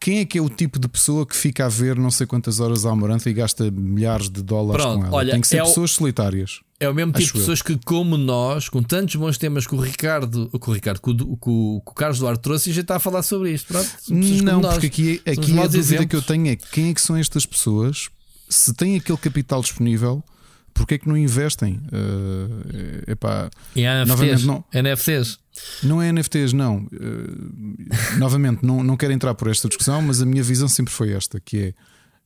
quem 0.01 0.19
é 0.21 0.25
que 0.25 0.39
é 0.39 0.43
o 0.43 0.49
tipo 0.49 0.79
de 0.79 0.89
pessoa 0.89 1.27
que 1.27 1.37
fica 1.37 1.67
a 1.67 1.69
ver 1.69 1.97
não 1.97 2.11
sei 2.11 2.27
quantas 2.27 2.59
horas 2.59 2.87
à 2.87 2.91
Amaranta 2.91 3.29
e 3.29 3.35
gasta 3.35 3.71
milhares 3.71 4.31
de 4.31 4.43
dólares 4.43 4.83
Pronto, 4.83 5.01
com 5.03 5.07
ela? 5.09 5.15
olha, 5.17 5.33
Tem 5.33 5.41
que 5.43 5.47
ser 5.49 5.59
é 5.59 5.63
o- 5.63 5.67
pessoas 5.67 5.91
solitárias. 5.93 6.61
É 6.83 6.89
o 6.89 6.95
mesmo 6.95 7.13
tipo 7.13 7.27
de 7.27 7.33
pessoas 7.41 7.61
que, 7.61 7.79
como 7.85 8.17
nós, 8.17 8.71
com 8.71 8.83
tantos 8.83 9.15
bons 9.17 9.37
temas 9.37 9.67
que 9.67 9.75
o 9.75 9.79
Ricardo, 9.79 10.49
com 10.59 10.71
o 10.71 10.75
Ricardo, 10.75 10.99
que 11.03 11.11
o, 11.11 11.15
que 11.15 11.23
o, 11.25 11.37
que 11.37 11.91
o 11.91 11.95
Carlos 11.95 12.19
Duarte 12.21 12.41
trouxe, 12.41 12.71
e 12.71 12.73
já 12.73 12.81
está 12.81 12.97
a 12.97 12.99
falar 12.99 13.23
sobre 13.23 13.53
isto. 13.53 13.67
Pronto, 13.69 13.87
Não, 14.09 14.63
porque 14.63 14.87
aqui, 14.87 15.21
Somos 15.23 15.39
aqui 15.39 15.53
a 15.53 15.55
maus 15.57 15.69
dúvida 15.73 15.79
exemplos. 15.97 16.07
que 16.09 16.17
eu 16.17 16.23
tenho 16.23 16.49
é 16.49 16.57
quem 16.57 16.89
é 16.89 16.95
que 16.95 17.03
são 17.03 17.17
estas 17.17 17.45
pessoas, 17.45 18.09
se 18.49 18.73
têm 18.73 18.97
aquele 18.97 19.19
capital 19.19 19.61
disponível, 19.61 20.25
porque 20.73 20.95
é 20.95 20.99
que 20.99 21.07
não 21.07 21.19
investem? 21.19 21.79
Eh, 21.93 23.13
epá, 23.13 23.51
E 23.77 23.85
há 23.85 24.03
NFTs. 24.07 24.45
não. 24.45 24.65
NFTs. 24.73 25.39
Não 25.83 26.01
é 26.01 26.13
NFTs, 26.13 26.53
não. 26.53 26.87
Eh, 26.93 28.19
novamente, 28.19 28.65
não, 28.65 28.83
não 28.83 28.97
quero 28.97 29.13
entrar 29.13 29.35
por 29.35 29.49
esta 29.49 29.69
discussão, 29.69 30.03
mas 30.03 30.21
a 30.21 30.27
minha 30.27 30.43
visão 30.43 30.69
sempre 30.69 30.93
foi 30.93 31.13
esta: 31.13 31.41
que 31.41 31.59
é 31.59 31.75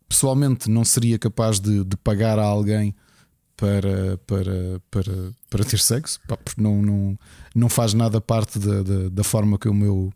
pessoalmente 0.08 0.70
não 0.70 0.84
seria 0.84 1.18
capaz 1.18 1.60
de, 1.60 1.84
de 1.84 1.96
pagar 1.96 2.38
a 2.38 2.44
alguém 2.44 2.94
para, 3.56 4.18
para, 4.26 4.80
para, 4.90 5.32
para 5.48 5.64
ter 5.64 5.78
sexo, 5.78 6.20
pá, 6.26 6.36
porque 6.36 6.60
não, 6.60 6.82
não, 6.82 7.18
não 7.54 7.68
faz 7.68 7.94
nada 7.94 8.20
parte 8.20 8.58
da, 8.58 8.82
da, 8.82 9.08
da 9.08 9.24
forma 9.24 9.58
como 9.58 9.84
eu 9.84 10.12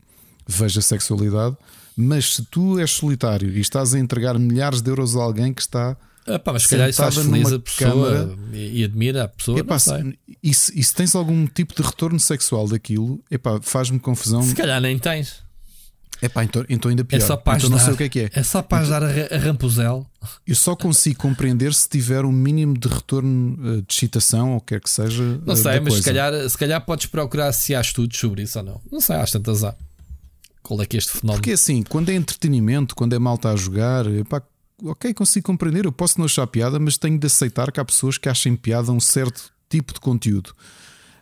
vejo 0.46 0.78
a 0.78 0.82
sexualidade. 0.82 1.56
Mas 1.96 2.36
se 2.36 2.44
tu 2.44 2.78
és 2.78 2.90
solitário 2.90 3.50
e 3.50 3.60
estás 3.60 3.94
a 3.94 3.98
entregar 3.98 4.38
milhares 4.38 4.80
de 4.80 4.90
euros 4.90 5.16
a 5.16 5.22
alguém 5.22 5.52
que 5.52 5.60
está 5.60 5.96
Ah, 6.28 6.38
pá, 6.38 6.52
mas 6.52 6.62
se 6.64 6.68
calhar 6.68 6.88
isso 6.88 7.00
faz 7.02 7.14
feliz 7.14 7.52
a 7.52 7.58
pessoa 7.58 7.90
câmara. 7.90 8.38
e, 8.52 8.80
e 8.80 8.84
admira 8.84 9.24
a 9.24 9.28
pessoa. 9.28 9.58
Epá, 9.58 9.74
não 9.74 9.78
sei. 9.78 10.02
se, 10.02 10.18
e, 10.42 10.54
se, 10.54 10.80
e 10.80 10.84
se 10.84 10.94
tens 10.94 11.14
algum 11.14 11.46
tipo 11.46 11.74
de 11.74 11.82
retorno 11.82 12.20
sexual 12.20 12.68
daquilo, 12.68 13.20
epá, 13.30 13.58
faz-me 13.62 13.98
confusão. 13.98 14.42
Se 14.42 14.54
calhar 14.54 14.80
nem 14.80 14.98
tens. 14.98 15.46
Epá, 16.20 16.42
então, 16.42 16.64
então 16.68 16.88
ainda 16.90 17.02
É 17.02 17.04
pior. 17.04 17.20
só 17.20 17.36
para 17.36 17.58
então 17.58 17.70
não 17.70 17.78
sei 17.78 17.92
o 17.92 17.96
que 17.96 18.02
é 18.02 18.08
que 18.08 18.20
é. 18.20 18.30
É 18.34 18.42
só 18.42 18.60
para 18.60 18.78
ajudar 18.82 19.04
a, 19.04 19.06
a 19.06 19.38
Rampusel. 19.38 20.04
Eu 20.44 20.54
só 20.56 20.74
consigo 20.74 21.16
compreender 21.16 21.72
se 21.72 21.88
tiver 21.88 22.24
um 22.24 22.32
mínimo 22.32 22.76
de 22.76 22.88
retorno 22.88 23.56
eh, 23.62 23.82
de 23.86 23.94
excitação 23.94 24.54
ou 24.54 24.60
quer 24.60 24.80
que 24.80 24.90
seja. 24.90 25.22
Não 25.46 25.52
eh, 25.54 25.56
sei, 25.56 25.74
da 25.74 25.80
mas 25.80 25.94
se 25.94 26.02
calhar, 26.02 26.50
se 26.50 26.58
calhar 26.58 26.84
podes 26.84 27.06
procurar 27.06 27.52
se 27.52 27.72
há 27.72 27.80
estudos 27.80 28.18
sobre 28.18 28.42
isso 28.42 28.58
ou 28.58 28.64
não. 28.64 28.80
Não 28.90 29.00
sei, 29.00 29.14
às 29.16 29.30
tantas 29.30 29.62
há. 29.62 29.76
Qual 30.60 30.82
é 30.82 30.86
que 30.86 30.96
é 30.96 30.98
este 30.98 31.12
fenómeno? 31.12 31.38
Porque 31.40 31.52
assim, 31.52 31.84
quando 31.84 32.10
é 32.10 32.14
entretenimento, 32.14 32.96
quando 32.96 33.12
é 33.14 33.18
malta 33.18 33.50
a 33.50 33.56
jogar, 33.56 34.04
epá, 34.06 34.42
ok, 34.82 35.14
consigo 35.14 35.46
compreender. 35.46 35.84
Eu 35.84 35.92
posso 35.92 36.18
não 36.18 36.26
achar 36.26 36.46
piada, 36.46 36.78
mas 36.78 36.96
tenho 36.96 37.18
de 37.18 37.26
aceitar 37.26 37.70
que 37.72 37.80
há 37.80 37.84
pessoas 37.84 38.18
que 38.18 38.28
achem 38.28 38.56
piada 38.56 38.90
a 38.90 38.94
um 38.94 39.00
certo 39.00 39.52
tipo 39.68 39.92
de 39.92 40.00
conteúdo. 40.00 40.54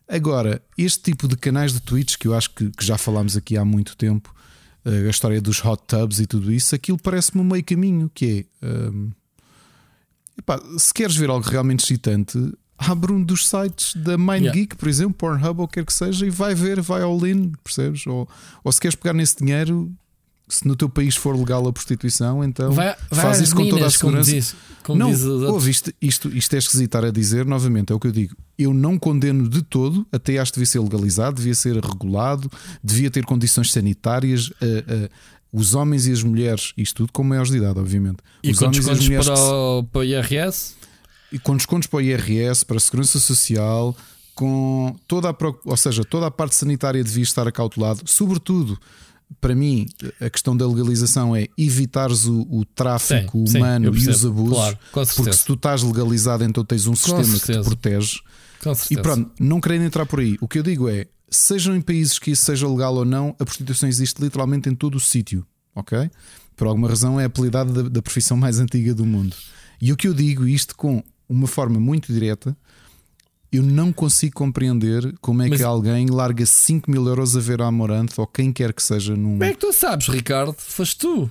Agora, 0.08 0.62
este 0.78 1.02
tipo 1.02 1.26
de 1.26 1.36
canais 1.36 1.72
de 1.72 1.80
Twitch, 1.80 2.16
que 2.16 2.28
eu 2.28 2.34
acho 2.34 2.50
que, 2.50 2.70
que 2.70 2.84
já 2.84 2.96
falámos 2.96 3.36
aqui 3.36 3.56
há 3.56 3.64
muito 3.64 3.96
tempo, 3.96 4.32
eh, 4.84 5.06
a 5.06 5.10
história 5.10 5.40
dos 5.40 5.64
hot 5.64 5.82
tubs 5.86 6.20
e 6.20 6.26
tudo 6.26 6.52
isso, 6.52 6.74
aquilo 6.74 6.96
parece-me 6.96 7.42
um 7.42 7.44
meio 7.44 7.64
caminho, 7.64 8.10
que 8.14 8.46
é. 8.62 8.66
hum, 8.66 9.10
epá, 10.38 10.60
se 10.78 10.94
queres 10.94 11.16
ver 11.16 11.28
algo 11.28 11.48
realmente 11.48 11.82
excitante, 11.82 12.38
abre 12.78 13.12
um 13.12 13.22
dos 13.22 13.48
sites 13.48 13.96
da 13.96 14.16
MindGeek, 14.16 14.76
por 14.76 14.88
exemplo, 14.88 15.14
Pornhub 15.14 15.60
ou 15.60 15.64
o 15.64 15.68
que 15.68 15.74
quer 15.74 15.86
que 15.86 15.92
seja, 15.92 16.24
e 16.24 16.30
vai 16.30 16.54
ver, 16.54 16.80
vai 16.80 17.02
all 17.02 17.26
in, 17.26 17.52
percebes? 17.64 18.06
Ou, 18.06 18.28
ou 18.62 18.72
se 18.72 18.80
queres 18.80 18.94
pegar 18.94 19.14
nesse 19.14 19.38
dinheiro, 19.38 19.90
se 20.48 20.66
no 20.66 20.76
teu 20.76 20.88
país 20.88 21.16
for 21.16 21.36
legal 21.36 21.66
a 21.66 21.72
prostituição, 21.72 22.42
então 22.44 22.72
Vai, 22.72 22.94
vai 23.10 23.24
faz 23.24 23.40
isso 23.40 23.54
com 23.54 23.64
toda 23.64 23.74
a 23.74 23.78
minas, 23.78 23.96
como 23.96 24.22
segurança. 24.22 24.30
diz, 24.30 24.56
como 24.82 24.98
não, 24.98 25.10
diz 25.10 25.24
ouve, 25.24 25.70
isto, 25.70 25.92
isto, 26.00 26.28
isto 26.36 26.54
é 26.54 26.58
esquisito 26.58 26.86
estar 26.86 27.04
a 27.04 27.10
dizer, 27.10 27.44
novamente, 27.44 27.92
é 27.92 27.96
o 27.96 28.00
que 28.00 28.06
eu 28.06 28.12
digo. 28.12 28.36
Eu 28.58 28.72
não 28.72 28.98
condeno 28.98 29.48
de 29.48 29.62
todo, 29.62 30.06
até 30.12 30.38
acho 30.38 30.52
que 30.52 30.58
devia 30.58 30.70
ser 30.70 30.80
legalizado, 30.80 31.36
devia 31.36 31.54
ser 31.54 31.76
regulado, 31.84 32.50
devia 32.82 33.10
ter 33.10 33.24
condições 33.24 33.72
sanitárias. 33.72 34.50
eh, 34.60 34.84
eh, 34.86 35.10
os 35.52 35.74
homens 35.74 36.06
e 36.06 36.12
as 36.12 36.22
mulheres, 36.22 36.72
isto 36.76 36.96
tudo 36.96 37.12
com 37.12 37.22
maiores 37.22 37.50
de 37.50 37.56
idade, 37.56 37.78
obviamente. 37.78 38.18
E 38.42 38.50
os 38.50 38.58
com 38.58 38.66
homens 38.66 38.86
e 38.86 38.90
as 38.90 39.00
mulheres 39.00 39.26
para 39.26 39.40
o, 39.40 39.84
para 39.84 40.00
o 40.00 40.04
IRS? 40.04 40.74
e 41.32 41.38
com 41.38 41.56
descontos 41.56 41.88
para 41.88 41.98
o 41.98 42.00
IRS, 42.00 42.64
para 42.64 42.76
a 42.76 42.80
Segurança 42.80 43.18
Social, 43.18 43.96
com 44.34 44.94
toda 45.08 45.30
a, 45.30 45.36
ou 45.64 45.76
seja, 45.76 46.04
toda 46.04 46.26
a 46.26 46.30
parte 46.30 46.54
sanitária 46.54 47.02
devia 47.02 47.22
estar 47.22 47.48
acautelado, 47.48 48.02
sobretudo. 48.04 48.78
Para 49.40 49.54
mim, 49.54 49.86
a 50.20 50.30
questão 50.30 50.56
da 50.56 50.66
legalização 50.66 51.34
é 51.34 51.48
evitares 51.58 52.26
o, 52.26 52.46
o 52.50 52.64
tráfico 52.64 53.38
Sim, 53.38 53.46
sim, 53.46 53.58
humano 53.58 53.86
eu 53.86 53.94
e 53.94 54.08
os 54.08 54.24
abusos, 54.24 54.56
Claro, 54.56 54.78
porque 54.92 55.32
se 55.32 55.44
tu 55.44 55.54
estás 55.54 55.82
legalizado, 55.82 56.44
então 56.44 56.64
tens 56.64 56.86
um 56.86 56.94
sistema 56.94 57.38
que 57.38 57.52
te 57.52 57.62
protege. 57.62 58.20
E 58.90 58.96
pronto, 58.96 59.30
não 59.38 59.60
querendo 59.60 59.84
entrar 59.84 60.06
por 60.06 60.20
aí, 60.20 60.36
o 60.40 60.48
que 60.48 60.58
eu 60.58 60.62
digo 60.62 60.88
é: 60.88 61.06
sejam 61.28 61.76
em 61.76 61.80
países 61.80 62.18
que 62.18 62.30
isso 62.30 62.44
seja 62.44 62.68
legal 62.68 62.94
ou 62.94 63.04
não, 63.04 63.34
a 63.38 63.44
prostituição 63.44 63.88
existe 63.88 64.22
literalmente 64.22 64.68
em 64.68 64.74
todo 64.74 64.96
o 64.96 65.00
sítio, 65.00 65.46
ok? 65.74 66.10
Por 66.56 66.66
alguma 66.66 66.88
razão 66.88 67.20
é 67.20 67.24
apelidada 67.24 67.82
da, 67.82 67.88
da 67.88 68.02
profissão 68.02 68.36
mais 68.36 68.58
antiga 68.58 68.94
do 68.94 69.04
mundo. 69.04 69.36
E 69.80 69.92
o 69.92 69.96
que 69.96 70.08
eu 70.08 70.14
digo, 70.14 70.46
isto 70.46 70.74
com 70.74 71.02
uma 71.28 71.46
forma 71.46 71.78
muito 71.78 72.12
direta, 72.12 72.56
eu 73.56 73.62
não 73.62 73.92
consigo 73.92 74.34
compreender 74.34 75.14
como 75.20 75.42
é 75.42 75.48
Mas- 75.48 75.58
que 75.58 75.64
alguém 75.64 76.06
larga 76.06 76.44
5 76.46 76.90
mil 76.90 77.06
euros 77.06 77.36
a 77.36 77.40
ver 77.40 77.60
a 77.62 77.66
Amorante 77.66 78.14
ou 78.20 78.26
quem 78.26 78.52
quer 78.52 78.72
que 78.72 78.82
seja 78.82 79.14
num. 79.16 79.32
Como 79.32 79.44
é 79.44 79.52
que 79.52 79.58
tu 79.58 79.72
sabes, 79.72 80.08
Ricardo? 80.08 80.54
Foste 80.58 80.98
tu. 80.98 81.30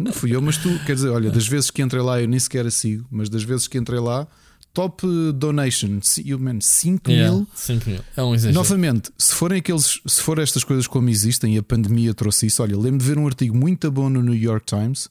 Não 0.00 0.12
fui 0.12 0.34
eu, 0.34 0.42
mas 0.42 0.56
tu, 0.56 0.68
quer 0.84 0.94
dizer, 0.96 1.08
olha, 1.10 1.30
das 1.30 1.46
vezes 1.46 1.70
que 1.70 1.80
entrei 1.80 2.02
lá 2.02 2.20
eu 2.20 2.26
nem 2.28 2.38
sequer 2.40 2.66
a 2.66 2.70
sigo, 2.70 3.06
mas 3.10 3.28
das 3.28 3.44
vezes 3.44 3.68
que 3.68 3.78
entrei 3.78 4.00
lá, 4.00 4.26
top 4.74 5.06
donation, 5.34 6.00
eu, 6.24 6.38
man, 6.38 6.60
5 6.60 7.08
mil. 7.10 7.46
5 7.54 7.88
mil. 7.90 8.00
É 8.16 8.22
um 8.22 8.34
exagero. 8.34 8.54
Novamente, 8.54 9.10
se 9.16 9.32
forem 9.32 9.58
aqueles, 9.60 10.00
se 10.06 10.20
for 10.20 10.38
estas 10.40 10.64
coisas 10.64 10.86
como 10.88 11.08
existem 11.08 11.54
e 11.54 11.58
a 11.58 11.62
pandemia 11.62 12.12
trouxe 12.12 12.46
isso, 12.46 12.62
olha, 12.62 12.76
lembro 12.76 12.98
de 12.98 13.04
ver 13.04 13.16
um 13.16 13.26
artigo 13.26 13.56
muito 13.56 13.90
bom 13.90 14.10
no 14.10 14.20
New 14.20 14.34
York 14.34 14.66
Times 14.66 15.08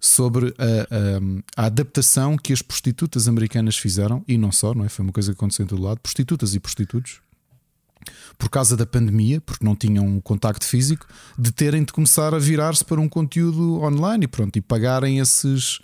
sobre 0.00 0.54
a, 0.58 1.60
a- 1.60 1.62
a 1.64 1.66
adaptação 1.66 2.36
que 2.36 2.52
as 2.52 2.62
prostitutas 2.62 3.28
americanas 3.28 3.76
fizeram, 3.76 4.24
e 4.26 4.38
não 4.38 4.50
só, 4.50 4.72
não 4.74 4.84
é? 4.84 4.88
Foi 4.88 5.04
uma 5.04 5.12
coisa 5.12 5.30
que 5.32 5.36
aconteceu 5.36 5.64
em 5.64 5.68
todo 5.68 5.82
lado, 5.82 6.00
prostitutas 6.00 6.54
e 6.54 6.60
prostitutos, 6.60 7.20
por 8.38 8.48
causa 8.48 8.76
da 8.76 8.86
pandemia, 8.86 9.40
porque 9.42 9.62
não 9.64 9.76
tinham 9.76 10.06
um 10.06 10.20
contacto 10.20 10.64
físico, 10.64 11.06
de 11.38 11.52
terem 11.52 11.84
de 11.84 11.92
começar 11.92 12.34
a 12.34 12.38
virar-se 12.38 12.82
para 12.84 12.98
um 13.00 13.08
conteúdo 13.08 13.82
online 13.82 14.24
e 14.24 14.28
pronto, 14.28 14.56
e 14.56 14.60
pagarem 14.62 15.18
esses 15.18 15.78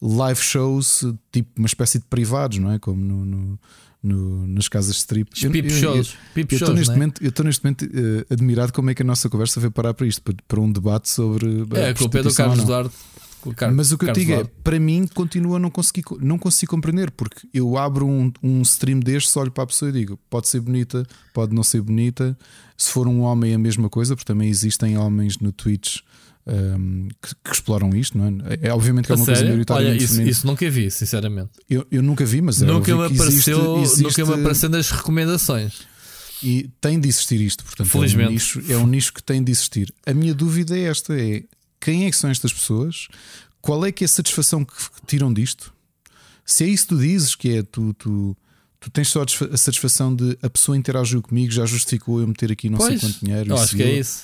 live 0.00 0.40
shows, 0.40 1.04
tipo 1.30 1.50
uma 1.58 1.66
espécie 1.66 1.98
de 1.98 2.06
privados, 2.06 2.56
não 2.58 2.72
é? 2.72 2.78
Como 2.78 3.04
no, 3.04 3.24
no- 3.26 3.58
no- 4.02 4.46
nas 4.46 4.68
casas 4.68 4.92
de 4.94 4.98
strip. 5.00 5.30
Os 5.34 5.40
peep 5.42 5.70
shows. 5.72 6.16
Eu 6.36 6.42
estou 6.44 6.72
neste 6.74 6.90
é? 6.92 6.94
momento, 6.94 7.22
eu 7.22 7.44
neste 7.44 7.62
momento 7.64 7.84
eh, 7.84 8.32
admirado 8.32 8.72
como 8.72 8.88
é 8.90 8.94
que 8.94 9.02
a 9.02 9.04
nossa 9.04 9.28
conversa 9.28 9.58
veio 9.60 9.72
parar 9.72 9.92
para 9.92 10.06
isto, 10.06 10.22
para, 10.22 10.34
para 10.46 10.60
um 10.60 10.70
debate 10.72 11.08
sobre 11.10 11.66
É, 11.74 11.90
a 11.90 11.94
culpa 11.94 12.20
é 12.20 12.22
do 12.22 12.32
Carlos 12.32 12.58
não. 12.58 12.90
Mas 13.76 13.92
o 13.92 13.98
que 13.98 14.04
eu 14.06 14.12
digo 14.12 14.32
é, 14.32 14.44
para 14.64 14.78
mim, 14.80 15.06
continua 15.14 15.56
a 15.56 15.58
não 15.60 15.70
conseguir, 15.70 16.02
não 16.20 16.38
consigo 16.38 16.70
compreender, 16.70 17.10
porque 17.10 17.48
eu 17.52 17.76
abro 17.78 18.06
um, 18.06 18.32
um 18.42 18.62
stream 18.62 19.00
deste, 19.00 19.38
olho 19.38 19.50
para 19.50 19.64
a 19.64 19.66
pessoa 19.66 19.88
e 19.90 19.92
digo: 19.92 20.18
pode 20.28 20.48
ser 20.48 20.60
bonita, 20.60 21.06
pode 21.32 21.54
não 21.54 21.62
ser 21.62 21.80
bonita. 21.80 22.36
Se 22.76 22.90
for 22.90 23.06
um 23.08 23.20
homem, 23.20 23.52
é 23.52 23.54
a 23.54 23.58
mesma 23.58 23.88
coisa, 23.88 24.14
porque 24.14 24.30
também 24.30 24.48
existem 24.48 24.96
homens 24.96 25.38
no 25.38 25.50
Twitch 25.52 25.98
hum, 26.46 27.08
que, 27.22 27.34
que 27.44 27.52
exploram 27.52 27.90
isto, 27.94 28.16
não 28.16 28.26
é? 28.26 28.68
É 28.68 28.72
obviamente 28.72 29.06
que 29.06 29.12
é 29.12 29.14
uma 29.16 29.24
coisa? 29.24 29.40
Olha, 29.40 29.48
maioritariamente 29.50 30.04
isso, 30.04 30.22
isso 30.22 30.46
nunca 30.46 30.68
vi, 30.70 30.90
sinceramente. 30.90 31.50
Eu, 31.68 31.86
eu 31.90 32.02
nunca 32.02 32.24
vi, 32.24 32.40
mas 32.40 32.62
é 32.62 32.66
Nunca 32.66 32.94
me, 32.96 33.08
que 33.08 33.14
existe- 33.14 33.50
apareceu, 33.52 33.82
existe- 33.82 34.02
nunca 34.02 34.26
me 34.26 34.40
apareceu 34.40 34.68
nas 34.68 34.90
recomendações. 34.90 35.72
E 36.40 36.70
tem 36.80 37.00
de 37.00 37.08
existir 37.08 37.40
isto, 37.40 37.64
portanto, 37.64 37.86
é 37.86 37.88
um, 37.88 38.00
Felizmente. 38.00 38.32
nicho, 38.32 38.62
é 38.68 38.76
um 38.76 38.86
nicho 38.86 39.12
que 39.12 39.20
tem 39.22 39.42
de 39.42 39.50
existir. 39.50 39.92
A 40.06 40.14
minha 40.14 40.32
dúvida 40.32 40.78
é 40.78 40.82
esta: 40.82 41.12
é 41.20 41.42
quem 41.80 42.06
é 42.06 42.10
que 42.10 42.16
são 42.16 42.30
estas 42.30 42.52
pessoas? 42.52 43.08
Qual 43.60 43.84
é 43.84 43.92
que 43.92 44.04
é 44.04 44.06
a 44.06 44.08
satisfação 44.08 44.64
que 44.64 44.72
tiram 45.06 45.32
disto? 45.32 45.72
Se 46.44 46.64
é 46.64 46.66
isso 46.68 46.84
que 46.84 46.88
tu 46.94 46.98
dizes, 47.00 47.34
que 47.34 47.56
é 47.56 47.62
tu, 47.62 47.92
tu, 47.94 48.36
tu 48.80 48.90
tens 48.90 49.08
só 49.08 49.22
a 49.22 49.56
satisfação 49.56 50.14
de 50.14 50.38
a 50.42 50.48
pessoa 50.48 50.76
interagiu 50.76 51.20
comigo, 51.20 51.52
já 51.52 51.66
justificou 51.66 52.20
eu 52.20 52.26
meter 52.26 52.50
aqui 52.52 52.70
não 52.70 52.78
Pois, 52.78 53.00
sei 53.00 53.10
quanto 53.10 53.24
dinheiro. 53.24 53.50
eu 53.50 53.56
acho 53.58 53.76
que 53.76 53.82
é 53.82 53.98
isso. 53.98 54.22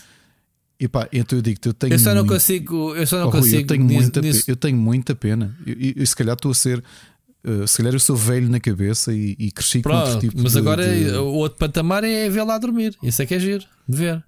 E 0.81 0.89
pá, 0.89 1.09
então 1.13 1.39
eu 1.39 1.43
digo-te, 1.43 1.67
eu 1.69 1.75
tenho 1.75 1.93
Eu 1.95 1.99
só 1.99 2.11
não 2.11 2.17
muito- 2.23 2.33
consigo. 2.33 2.95
Eu 2.97 3.07
só 3.07 3.19
não 3.19 3.27
Oh, 3.27 3.31
Rui, 3.31 3.41
consigo. 3.41 3.63
eu, 3.63 3.67
tenho 3.67 3.85
nisso- 3.85 4.01
muita 4.03 4.21
nisso- 4.21 4.45
eu 4.49 4.57
tenho 4.57 4.77
muita 4.77 5.15
pena. 5.15 5.57
Eu, 5.67 5.77
eu- 5.97 6.07
se 6.07 6.17
calhar 6.17 6.35
estou 6.35 6.51
a 6.51 6.55
ser. 6.55 6.83
uh, 7.47 7.69
se 7.69 7.77
calhar 7.77 7.93
eu 7.93 8.01
sou 8.01 8.17
velho 8.17 8.49
na 8.49 8.59
cabeça 8.59 9.13
e, 9.13 9.37
e 9.39 9.51
cresci 9.53 9.83
com 9.83 9.91
outro 9.91 10.11
Pronto, 10.13 10.21
tipo 10.23 10.43
mas 10.43 10.53
de- 10.53 10.59
agora 10.59 10.89
de- 10.99 11.11
o 11.13 11.27
outro 11.35 11.59
patamar 11.59 12.03
é 12.03 12.29
ver 12.31 12.43
lá 12.43 12.57
dormir. 12.59 12.97
Isso 13.03 13.21
é 13.23 13.27
que 13.27 13.35
é 13.35 13.39
giro 13.39 13.65
de 13.89 13.97
ver. 13.99 14.25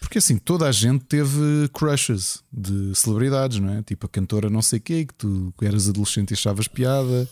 Porque 0.00 0.18
assim, 0.18 0.38
toda 0.38 0.66
a 0.66 0.72
gente 0.72 1.04
teve 1.04 1.68
crushes 1.72 2.42
de 2.52 2.92
celebridades, 2.94 3.60
não 3.60 3.72
é? 3.74 3.82
Tipo 3.82 4.06
a 4.06 4.08
cantora 4.08 4.48
não 4.50 4.62
sei 4.62 4.80
quê, 4.80 5.04
que 5.06 5.14
tu 5.14 5.54
eras 5.62 5.88
adolescente 5.88 6.30
e 6.30 6.34
achavas 6.34 6.66
piada, 6.66 7.28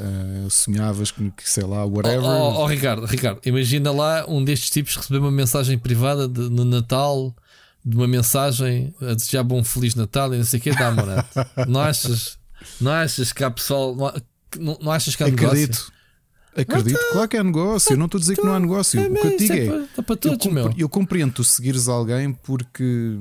eh, 0.00 0.46
sonhavas 0.50 1.10
que, 1.10 1.30
que 1.30 1.48
sei 1.48 1.64
lá, 1.64 1.84
whatever. 1.84 2.24
Oh, 2.24 2.26
oh, 2.54 2.62
oh, 2.62 2.66
Ricardo, 2.66 3.06
Ricardo, 3.06 3.40
imagina 3.44 3.92
lá 3.92 4.24
um 4.28 4.42
destes 4.42 4.70
tipos 4.70 4.96
receber 4.96 5.18
uma 5.18 5.30
mensagem 5.30 5.78
privada 5.78 6.26
de- 6.26 6.48
no 6.50 6.64
Natal, 6.64 7.34
de 7.84 7.96
uma 7.96 8.08
mensagem 8.08 8.92
a 9.00 9.14
desejar 9.14 9.44
bom 9.44 9.62
Feliz 9.62 9.94
Natal 9.94 10.34
e 10.34 10.38
não 10.38 10.44
sei 10.44 10.58
o 10.58 10.62
que, 10.62 10.70
dá 10.74 10.90
morato. 10.90 11.28
não 11.68 11.80
achas? 11.80 12.38
Não 12.80 12.90
achas 12.90 13.32
que 13.32 13.44
há 13.44 13.50
pessoal. 13.50 13.94
Não, 14.58 14.78
não- 14.82 14.90
achas 14.90 15.14
que 15.14 15.22
há 15.22 15.26
negócio? 15.28 15.92
Acredito. 16.56 16.72
Acredito, 16.96 17.12
claro 17.12 17.28
que 17.28 17.36
é 17.36 17.42
negócio. 17.42 17.92
Eu 17.92 17.98
não 17.98 18.06
estou 18.06 18.18
a 18.18 18.20
dizer 18.20 18.36
que 18.36 18.44
não 18.44 18.54
há 18.54 18.60
negócio. 18.60 18.98
É, 19.00 19.06
o 19.08 19.12
que 19.14 19.26
eu 19.26 19.36
digo 19.36 19.52
é. 19.52 19.58
é 19.58 19.66
para, 19.66 19.76
é 19.76 20.02
para 20.02 20.12
Eu, 20.12 20.16
todos, 20.16 20.38
compre- 20.38 20.50
meu. 20.62 20.74
eu 20.78 20.88
compreendo 20.88 21.32
tu 21.34 21.44
seguires 21.44 21.88
alguém 21.88 22.32
porque. 22.32 23.16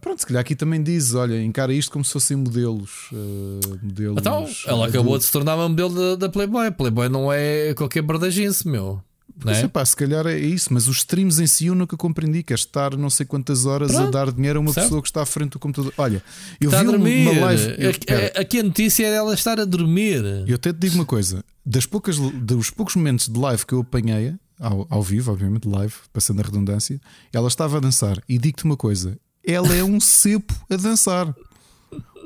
Pronto, 0.00 0.18
se 0.18 0.26
calhar 0.26 0.40
aqui 0.40 0.56
também 0.56 0.82
dizes: 0.82 1.14
olha, 1.14 1.40
encara 1.42 1.72
isto 1.72 1.92
como 1.92 2.04
se 2.04 2.12
fossem 2.12 2.36
modelos. 2.36 3.10
eh, 3.12 3.76
modelos 3.82 4.16
Então, 4.18 4.48
ela 4.66 4.86
acabou 4.86 4.90
de 4.90 4.98
adultos. 4.98 5.26
se 5.26 5.32
tornar 5.32 5.54
uma 5.54 5.68
modelo 5.68 5.94
da, 5.94 6.16
da 6.26 6.28
Playboy. 6.28 6.70
Playboy 6.72 7.08
não 7.08 7.32
é 7.32 7.72
qualquer 7.74 8.02
bardagem-se, 8.02 8.66
meu. 8.66 9.00
Mas, 9.42 9.58
é? 9.58 9.62
epá, 9.64 9.84
se 9.84 9.96
calhar 9.96 10.26
é 10.26 10.38
isso, 10.38 10.72
mas 10.72 10.86
os 10.86 10.98
streams 10.98 11.40
em 11.42 11.46
si 11.46 11.66
eu 11.66 11.74
nunca 11.74 11.96
compreendi. 11.96 12.42
Que 12.42 12.52
é 12.52 12.56
estar 12.56 12.96
não 12.96 13.10
sei 13.10 13.26
quantas 13.26 13.66
horas 13.66 13.90
a 13.92 13.94
Pronto, 13.94 14.10
dar 14.12 14.30
dinheiro 14.32 14.58
a 14.58 14.62
uma 14.62 14.72
certo. 14.72 14.86
pessoa 14.86 15.02
que 15.02 15.08
está 15.08 15.22
à 15.22 15.26
frente 15.26 15.52
do 15.52 15.58
computador. 15.58 15.92
Olha, 15.98 16.22
eu 16.60 16.68
Está 16.70 16.80
a 16.80 16.82
vi 16.84 16.88
uma- 16.96 17.40
live. 17.46 17.74
eu- 17.78 17.90
Aqui- 17.90 18.06
pera, 18.06 18.40
Aqui 18.40 18.58
a 18.60 18.62
notícia 18.62 19.06
é 19.06 19.10
dela 19.10 19.34
estar 19.34 19.58
a 19.58 19.64
dormir. 19.64 20.22
Eu 20.46 20.54
até 20.54 20.72
te 20.72 20.78
digo 20.78 20.94
uma 20.94 21.04
coisa: 21.04 21.44
das 21.66 21.84
poucas, 21.86 22.16
dos 22.18 22.70
poucos 22.70 22.94
momentos 22.96 23.28
de 23.28 23.38
live 23.38 23.66
que 23.66 23.72
eu 23.74 23.80
apanhei, 23.80 24.34
ao, 24.60 24.86
ao 24.88 25.02
vivo, 25.02 25.32
obviamente, 25.32 25.66
live, 25.68 25.94
passando 26.12 26.40
a 26.40 26.44
redundância, 26.44 27.00
ela 27.32 27.48
estava 27.48 27.78
a 27.78 27.80
dançar. 27.80 28.22
E 28.28 28.38
digo-te 28.38 28.64
uma 28.64 28.76
coisa: 28.76 29.18
ela 29.44 29.74
é 29.74 29.82
um 29.82 29.98
cepo 30.00 30.54
a 30.70 30.76
dançar. 30.76 31.34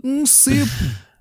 Um 0.04 0.24
cepo. 0.26 0.70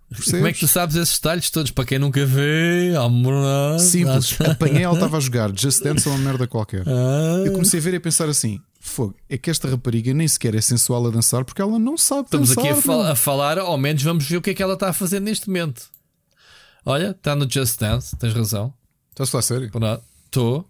Percebes? 0.09 0.31
Como 0.31 0.47
é 0.47 0.53
que 0.53 0.59
tu 0.59 0.67
sabes 0.67 0.95
esses 0.95 1.15
detalhes 1.15 1.49
todos? 1.49 1.71
Para 1.71 1.83
quem 1.85 1.99
nunca 1.99 2.25
vê, 2.25 2.93
amor. 2.97 3.77
Simples. 3.79 4.39
Apanhei, 4.41 4.83
ela 4.83 4.93
estava 4.93 5.17
a 5.17 5.19
jogar 5.19 5.51
Just 5.57 5.83
Dance 5.83 6.07
ou 6.07 6.15
uma 6.15 6.23
merda 6.23 6.47
qualquer. 6.47 6.83
Ah, 6.87 7.43
Eu 7.45 7.51
comecei 7.53 7.79
a 7.79 7.83
ver 7.83 7.93
e 7.93 7.97
a 7.97 8.01
pensar 8.01 8.29
assim: 8.29 8.59
fogo, 8.79 9.15
é 9.29 9.37
que 9.37 9.49
esta 9.49 9.67
rapariga 9.69 10.13
nem 10.13 10.27
sequer 10.27 10.55
é 10.55 10.61
sensual 10.61 11.05
a 11.07 11.09
dançar 11.09 11.43
porque 11.43 11.61
ela 11.61 11.77
não 11.77 11.97
sabe 11.97 12.23
Estamos 12.27 12.49
dançar. 12.49 12.63
aqui 12.63 12.79
a, 12.79 12.81
fal- 12.81 13.01
a 13.05 13.15
falar, 13.15 13.57
ao 13.59 13.77
menos 13.77 14.01
vamos 14.01 14.25
ver 14.27 14.37
o 14.37 14.41
que 14.41 14.51
é 14.51 14.53
que 14.53 14.63
ela 14.63 14.75
está 14.75 14.89
a 14.89 14.93
fazer 14.93 15.19
neste 15.19 15.47
momento. 15.47 15.83
Olha, 16.85 17.11
está 17.11 17.35
no 17.35 17.49
Just 17.49 17.77
Dance, 17.79 18.15
tens 18.15 18.33
razão. 18.33 18.73
Estás 19.11 19.27
a 19.27 19.31
falar 19.31 19.41
sério? 19.41 19.69
Estou. 20.25 20.65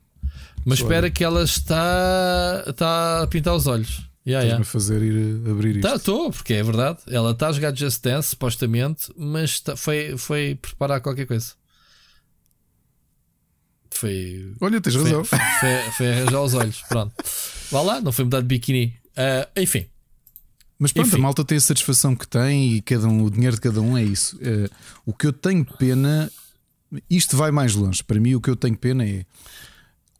Mas 0.66 0.80
espera 0.80 1.10
que 1.12 1.24
ela 1.24 1.44
está, 1.44 2.64
está 2.68 3.22
a 3.22 3.28
pintar 3.28 3.56
os 3.56 3.68
olhos. 3.68 4.02
Yeah, 4.28 4.46
Estás-me 4.46 4.50
yeah. 4.50 4.62
a 4.62 4.66
fazer 4.66 5.02
ir 5.02 5.48
a 5.48 5.52
abrir 5.52 5.78
isto. 5.78 5.88
Estou, 5.88 6.32
porque 6.32 6.54
é 6.56 6.62
verdade. 6.64 7.00
Ela 7.08 7.32
está 7.32 7.48
a 7.48 7.52
jogar 7.54 7.74
Just 7.74 8.04
Dance, 8.04 8.30
supostamente, 8.32 9.10
mas 9.16 9.60
tá- 9.62 9.78
foi, 9.78 10.18
foi 10.18 10.56
preparar 10.56 11.00
qualquer 11.00 11.26
coisa. 11.26 11.54
Foi, 13.90 14.54
Olha, 14.62 14.80
tens 14.82 14.96
foi, 14.96 15.04
razão. 15.06 15.24
foi, 15.24 15.40
foi 15.98 16.12
arranjar 16.12 16.42
os 16.42 16.54
olhos. 16.54 16.82
Pronto. 16.90 17.14
Vá 17.72 17.82
lá, 17.82 18.02
não 18.02 18.12
foi 18.12 18.26
mudar 18.26 18.42
de 18.42 18.48
biquíni. 18.48 18.96
Ah, 19.16 19.48
enfim, 19.58 19.88
Mas 20.78 20.92
pronto, 20.92 21.08
Enfim. 21.08 21.18
a 21.18 21.22
malta 21.22 21.44
tem 21.44 21.58
a 21.58 21.62
satisfação 21.62 22.16
que 22.16 22.28
tem 22.28 22.74
e 22.76 22.82
cada 22.82 23.08
um, 23.08 23.24
o 23.24 23.32
dinheiro 23.32 23.56
de 23.56 23.62
cada 23.62 23.82
um 23.82 23.98
é 23.98 24.04
isso. 24.04 24.38
Eh, 24.42 24.70
o 25.06 25.12
que 25.14 25.26
eu 25.26 25.34
tenho 25.34 25.66
pena, 25.66 26.30
isto 27.10 27.36
vai 27.36 27.50
mais 27.50 27.74
longe. 27.74 28.04
Para 28.04 28.20
mim, 28.20 28.36
o 28.36 28.42
que 28.42 28.50
eu 28.50 28.56
tenho 28.56 28.78
pena 28.78 29.04
é, 29.04 29.26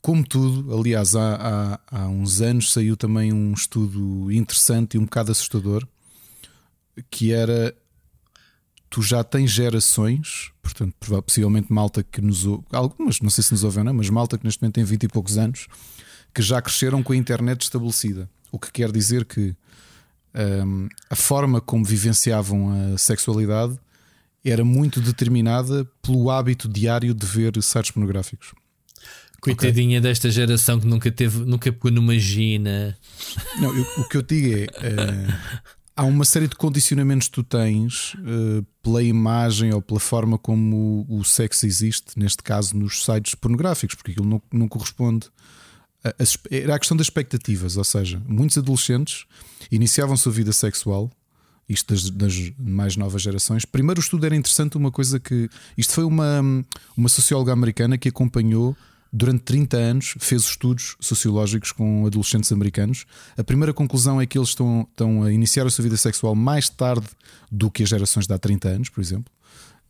como 0.00 0.26
tudo, 0.26 0.74
aliás, 0.74 1.14
há, 1.14 1.80
há, 1.90 2.00
há 2.00 2.08
uns 2.08 2.40
anos 2.40 2.72
saiu 2.72 2.96
também 2.96 3.32
um 3.32 3.52
estudo 3.52 4.30
interessante 4.32 4.94
e 4.94 4.98
um 4.98 5.04
bocado 5.04 5.32
assustador 5.32 5.86
que 7.10 7.32
era 7.32 7.74
tu 8.90 9.02
já 9.02 9.22
tens 9.22 9.50
gerações, 9.50 10.50
portanto, 10.62 10.94
possivelmente 11.22 11.72
malta 11.72 12.02
que 12.02 12.20
nos 12.20 12.44
algumas, 12.72 13.20
não 13.20 13.30
sei 13.30 13.44
se 13.44 13.52
nos 13.52 13.64
ouvem, 13.64 13.84
não, 13.84 13.94
mas 13.94 14.08
malta 14.08 14.38
que 14.38 14.44
neste 14.44 14.62
momento 14.62 14.74
tem 14.76 14.84
20 14.84 15.02
e 15.04 15.08
poucos 15.08 15.36
anos 15.36 15.66
que 16.34 16.42
já 16.42 16.60
cresceram 16.60 17.02
com 17.02 17.12
a 17.12 17.16
internet 17.16 17.62
estabelecida. 17.62 18.28
O 18.50 18.58
que 18.58 18.70
quer 18.72 18.90
dizer 18.92 19.24
que 19.24 19.54
hum, 20.64 20.88
a 21.10 21.16
forma 21.16 21.60
como 21.60 21.84
vivenciavam 21.84 22.94
a 22.94 22.98
sexualidade 22.98 23.78
era 24.44 24.64
muito 24.64 25.00
determinada 25.00 25.84
pelo 26.00 26.30
hábito 26.30 26.68
diário 26.68 27.12
de 27.12 27.26
ver 27.26 27.60
sites 27.62 27.90
pornográficos. 27.90 28.54
Coitadinha 29.40 30.00
desta 30.00 30.30
geração 30.30 30.78
que 30.80 30.86
nunca 30.86 31.10
teve, 31.10 31.38
nunca 31.44 31.72
pegou 31.72 31.90
numa 31.90 32.18
gina. 32.18 32.96
Não, 33.60 33.74
eu- 33.76 33.86
o 33.98 34.08
que 34.08 34.16
eu 34.16 34.22
digo 34.22 34.54
é. 34.56 34.64
eh, 34.64 35.34
há 35.96 36.04
uma 36.04 36.24
série 36.24 36.48
de 36.48 36.56
condicionamentos 36.56 37.28
que 37.28 37.34
tu 37.34 37.42
tens 37.42 38.14
eh, 38.18 38.64
pela 38.82 39.02
imagem 39.02 39.72
ou 39.72 39.80
pela 39.82 40.00
forma 40.00 40.38
como 40.38 41.06
o, 41.08 41.18
o 41.20 41.24
sexo 41.24 41.66
existe, 41.66 42.12
neste 42.16 42.42
caso 42.42 42.76
nos 42.76 43.04
sites 43.04 43.34
pornográficos, 43.34 43.94
porque 43.96 44.12
aquilo 44.12 44.26
não, 44.26 44.42
não 44.52 44.68
corresponde. 44.68 45.26
a- 46.04 46.08
a 46.10 46.24
era 46.54 46.74
a 46.74 46.78
questão 46.78 46.96
das 46.96 47.06
expectativas, 47.06 47.76
ou 47.76 47.84
seja, 47.84 48.20
muitos 48.26 48.58
adolescentes 48.58 49.24
iniciavam 49.70 50.16
sua 50.16 50.32
vida 50.32 50.52
sexual, 50.52 51.10
isto 51.68 51.92
das, 51.92 52.08
das 52.10 52.52
mais 52.58 52.96
novas 52.96 53.20
gerações. 53.22 53.64
Primeiro, 53.64 54.00
o 54.00 54.02
estudo 54.02 54.24
era 54.24 54.34
interessante, 54.34 54.76
uma 54.78 54.90
coisa 54.90 55.20
que. 55.20 55.50
Isto 55.76 55.92
foi 55.92 56.04
uma, 56.04 56.40
uma 56.96 57.08
socióloga 57.10 57.52
americana 57.52 57.98
que 57.98 58.08
acompanhou 58.08 58.74
durante 59.12 59.42
30 59.42 59.76
anos, 59.76 60.14
fez 60.18 60.42
estudos 60.42 60.96
sociológicos 61.00 61.72
com 61.72 62.06
adolescentes 62.06 62.52
americanos. 62.52 63.06
A 63.36 63.44
primeira 63.44 63.72
conclusão 63.72 64.20
é 64.20 64.26
que 64.26 64.38
eles 64.38 64.50
estão, 64.50 64.86
estão 64.90 65.22
a 65.22 65.32
iniciar 65.32 65.66
a 65.66 65.70
sua 65.70 65.82
vida 65.82 65.96
sexual 65.96 66.34
mais 66.34 66.68
tarde 66.68 67.06
do 67.50 67.70
que 67.70 67.82
as 67.82 67.88
gerações 67.88 68.26
de 68.26 68.34
há 68.34 68.38
30 68.38 68.68
anos, 68.68 68.88
por 68.88 69.00
exemplo. 69.00 69.32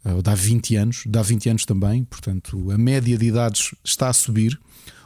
eh, 0.05 0.12
Ou 0.12 0.23
de 0.23 0.31
há 0.31 0.35
20 0.35 0.77
anos, 0.77 1.03
de 1.07 1.19
há 1.19 1.23
20 1.23 1.49
anos 1.51 1.64
também, 1.64 2.05
portanto, 2.05 2.71
a 2.71 2.79
média 2.79 3.19
de 3.19 3.27
idades 3.27 3.75
está 3.85 4.09
a 4.09 4.12
subir, 4.12 4.59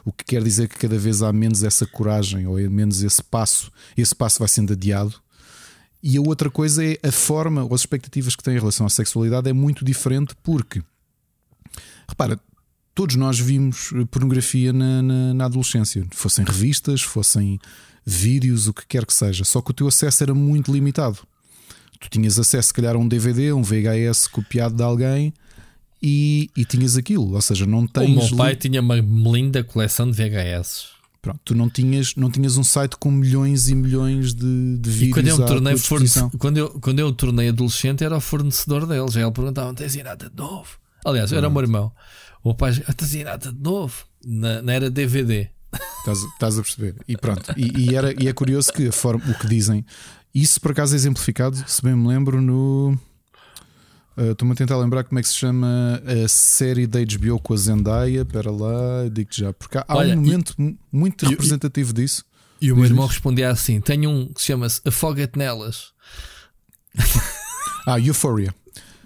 o 0.05 0.11
que 0.11 0.23
quer 0.23 0.43
dizer 0.43 0.67
que 0.67 0.77
cada 0.77 0.97
vez 0.97 1.21
há 1.21 1.31
menos 1.31 1.63
essa 1.63 1.85
coragem 1.85 2.45
ou 2.45 2.57
menos 2.69 3.01
esse 3.01 3.23
passo, 3.23 3.71
esse 3.97 4.13
passo 4.13 4.39
vai 4.39 4.47
sendo 4.47 4.73
adiado. 4.73 5.15
E 6.01 6.17
a 6.17 6.21
outra 6.21 6.49
coisa 6.49 6.85
é 6.85 6.97
a 7.01 7.11
forma 7.11 7.63
ou 7.63 7.73
as 7.73 7.81
expectativas 7.81 8.35
que 8.35 8.43
têm 8.43 8.55
em 8.55 8.59
relação 8.59 8.85
à 8.85 8.89
sexualidade 8.89 9.49
é 9.49 9.53
muito 9.53 9.85
diferente 9.85 10.35
porque 10.43 10.83
repara, 12.07 12.37
todos 12.95 13.15
nós 13.15 13.39
vimos 13.39 13.91
pornografia 14.11 14.71
na, 14.73 15.01
na, 15.01 15.33
na 15.33 15.45
adolescência, 15.45 16.05
fossem 16.11 16.45
revistas, 16.45 17.01
fossem 17.01 17.59
vídeos, 18.05 18.67
o 18.67 18.73
que 18.73 18.85
quer 18.87 19.05
que 19.05 19.13
seja, 19.13 19.43
só 19.43 19.61
que 19.61 19.71
o 19.71 19.73
teu 19.73 19.87
acesso 19.87 20.23
era 20.23 20.33
muito 20.33 20.71
limitado. 20.71 21.19
Tu 21.99 22.09
tinhas 22.09 22.37
acesso, 22.37 22.67
se 22.67 22.73
calhar, 22.73 22.95
a 22.95 22.97
um 22.99 23.07
DVD, 23.07 23.53
um 23.53 23.63
VHS 23.63 24.27
copiado 24.27 24.75
de 24.75 24.83
alguém 24.83 25.33
e, 26.01 26.49
e 26.55 26.65
tinhas 26.65 26.97
aquilo, 26.97 27.33
ou 27.33 27.41
seja, 27.41 27.65
não 27.65 27.83
O 27.83 27.87
tens. 27.87 28.29
meu 28.29 28.37
pai 28.37 28.51
li- 28.51 28.57
tinha 28.59 28.81
uma 28.81 28.95
linda 28.97 29.63
coleção 29.63 30.09
de 30.11 30.17
VHS. 30.17 30.91
Pronto, 31.21 31.39
tu 31.45 31.55
não 31.55 31.69
tinhas, 31.69 32.15
não 32.17 32.29
tinhas 32.29 32.57
um 32.57 32.63
site 32.65 32.97
com 32.97 33.09
milhões 33.09 33.69
e 33.69 33.75
milhões 33.75 34.33
de, 34.33 34.77
de 34.77 34.89
vídeos. 34.89 35.09
E 35.09 35.11
quando 35.13 35.27
eu 35.29 35.37
me 35.37 35.45
tornei 35.45 35.77
fornece- 35.77 36.29
quando 36.37 36.57
eu, 36.57 36.69
quando 36.81 36.99
eu 36.99 37.13
tornei 37.13 37.47
adolescente 37.47 38.03
era 38.03 38.17
o 38.17 38.19
fornecedor 38.19 38.85
deles. 38.85 39.15
Aí 39.15 39.23
ele 39.23 39.31
perguntava: 39.31 39.73
tens 39.73 39.95
aí 39.95 40.03
nada 40.03 40.29
de 40.29 40.35
novo? 40.35 40.67
Aliás, 41.05 41.31
era 41.31 41.47
o 41.47 41.51
meu 41.51 41.61
irmão. 41.61 41.89
O 42.43 42.53
pai, 42.53 42.71
"Ah, 42.87 42.93
tens 42.93 43.15
aí 43.15 43.23
nada 43.23 43.51
de 43.51 43.59
novo? 43.61 44.03
Na, 44.25 44.61
na 44.61 44.73
era 44.73 44.89
DVD. 44.89 45.49
Estás, 45.99 46.19
estás 46.19 46.59
a 46.59 46.61
perceber? 46.61 46.95
E 47.07 47.15
pronto. 47.17 47.53
E, 47.57 47.89
e 47.91 47.95
era, 47.95 48.13
e 48.21 48.27
é 48.27 48.33
curioso 48.33 48.71
que 48.73 48.87
a 48.87 48.91
forma, 48.91 49.23
o 49.31 49.33
que 49.39 49.47
dizem, 49.47 49.85
isso 50.35 50.59
por 50.61 50.71
acaso 50.71 50.93
é 50.93 50.97
exemplificado, 50.97 51.57
se 51.67 51.81
bem 51.81 51.95
me 51.95 52.07
lembro, 52.07 52.41
no. 52.41 52.97
ah, 54.17 54.31
Estou-me 54.31 54.51
a 54.53 54.55
tentar 54.55 54.77
lembrar 54.77 55.03
como 55.05 55.17
é 55.19 55.21
que 55.21 55.27
se 55.29 55.35
chama 55.35 56.01
a 56.05 56.27
série 56.27 56.85
da 56.85 56.99
HBO 56.99 57.39
com 57.39 57.53
a 57.53 57.57
Zendaya. 57.57 58.21
Espera 58.21 58.51
lá, 58.51 59.07
digo-te 59.11 59.41
já. 59.41 59.53
Porque 59.53 59.77
há, 59.77 59.85
Olha, 59.89 60.09
um 60.09 60.21
e- 60.21 60.25
momento 60.25 60.53
mu- 60.57 60.77
muito 60.91 61.25
e- 61.25 61.29
representativo 61.29 61.93
disso. 61.93 62.25
E 62.61 62.71
o 62.71 62.75
meu 62.75 62.85
irmão 62.85 63.07
respondia 63.07 63.49
assim: 63.49 63.79
tenho 63.81 64.09
um 64.09 64.27
que 64.33 64.41
se 64.41 64.47
chama-se 64.47 64.79
Afoga-te 64.85 65.37
nelas. 65.39 65.91
Ah, 67.85 67.99
Euphoria. 67.99 68.53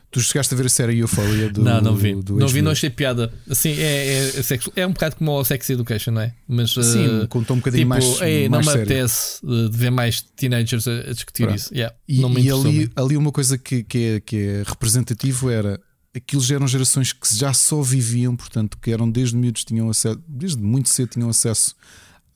Tu 0.10 0.22
chegaste 0.22 0.54
a 0.54 0.58
ver 0.58 0.66
a 0.68 0.70
série 0.70 1.00
Euphoria 1.00 1.50
do 1.50 1.62
não, 1.62 1.82
não 1.82 1.96
vi. 1.96 2.16
do 2.16 2.38
não 2.38 2.48
vi, 2.48 2.62
não 2.62 2.72
achei 2.72 2.90
piada. 2.90 3.32
Assim, 3.50 3.72
é, 3.72 3.82
é, 4.08 4.28
é, 4.40 4.44
sexo- 4.44 4.72
é 4.76 4.88
um 4.88 4.94
bocado 4.94 5.18
como 5.18 5.32
o 5.32 5.44
Sex 5.44 5.70
Education, 5.70 6.12
não 6.12 6.22
é? 6.22 6.34
Mas 6.48 6.72
Sim, 6.72 7.24
eh, 7.24 7.28
contou 7.28 7.56
um 7.58 7.60
bocadinho 7.60 7.82
tipo, 7.84 7.90
mais, 7.90 8.22
ei, 8.22 8.48
mais 8.48 8.66
não 8.66 8.72
me 8.74 8.78
sério. 8.78 8.84
apetece 8.84 9.42
eh, 9.46 9.70
de 9.70 9.78
ver 9.78 9.90
mais 9.92 10.22
teenagers 10.22 10.88
a, 10.88 11.12
discutir 11.14 11.44
Pronto. 11.44 11.58
isso. 11.60 11.74
Yeah, 11.74 11.94
E, 12.08 12.22
e 12.22 12.50
ali, 12.52 12.90
ali 12.96 13.18
uma 13.18 13.34
coisa 13.34 13.58
que, 13.58 13.84
que, 13.84 13.98
é, 13.98 14.20
que 14.22 14.36
é 14.38 14.64
representativo 14.66 15.50
era 15.50 15.78
aquilo 16.16 16.42
já 16.42 16.56
eram 16.56 16.68
gerações 16.68 17.12
que 17.12 17.36
já 17.36 17.54
só 17.54 17.82
viviam, 17.82 18.34
portanto, 18.36 18.78
que 18.82 18.90
eram 18.92 19.12
desde 19.12 19.36
miúdos, 19.36 19.66
tinham 19.66 19.90
acesso, 19.90 20.20
desde 20.28 20.62
muito 20.64 20.88
cedo 20.90 21.10
tinham 21.10 21.30
acesso 21.30 21.76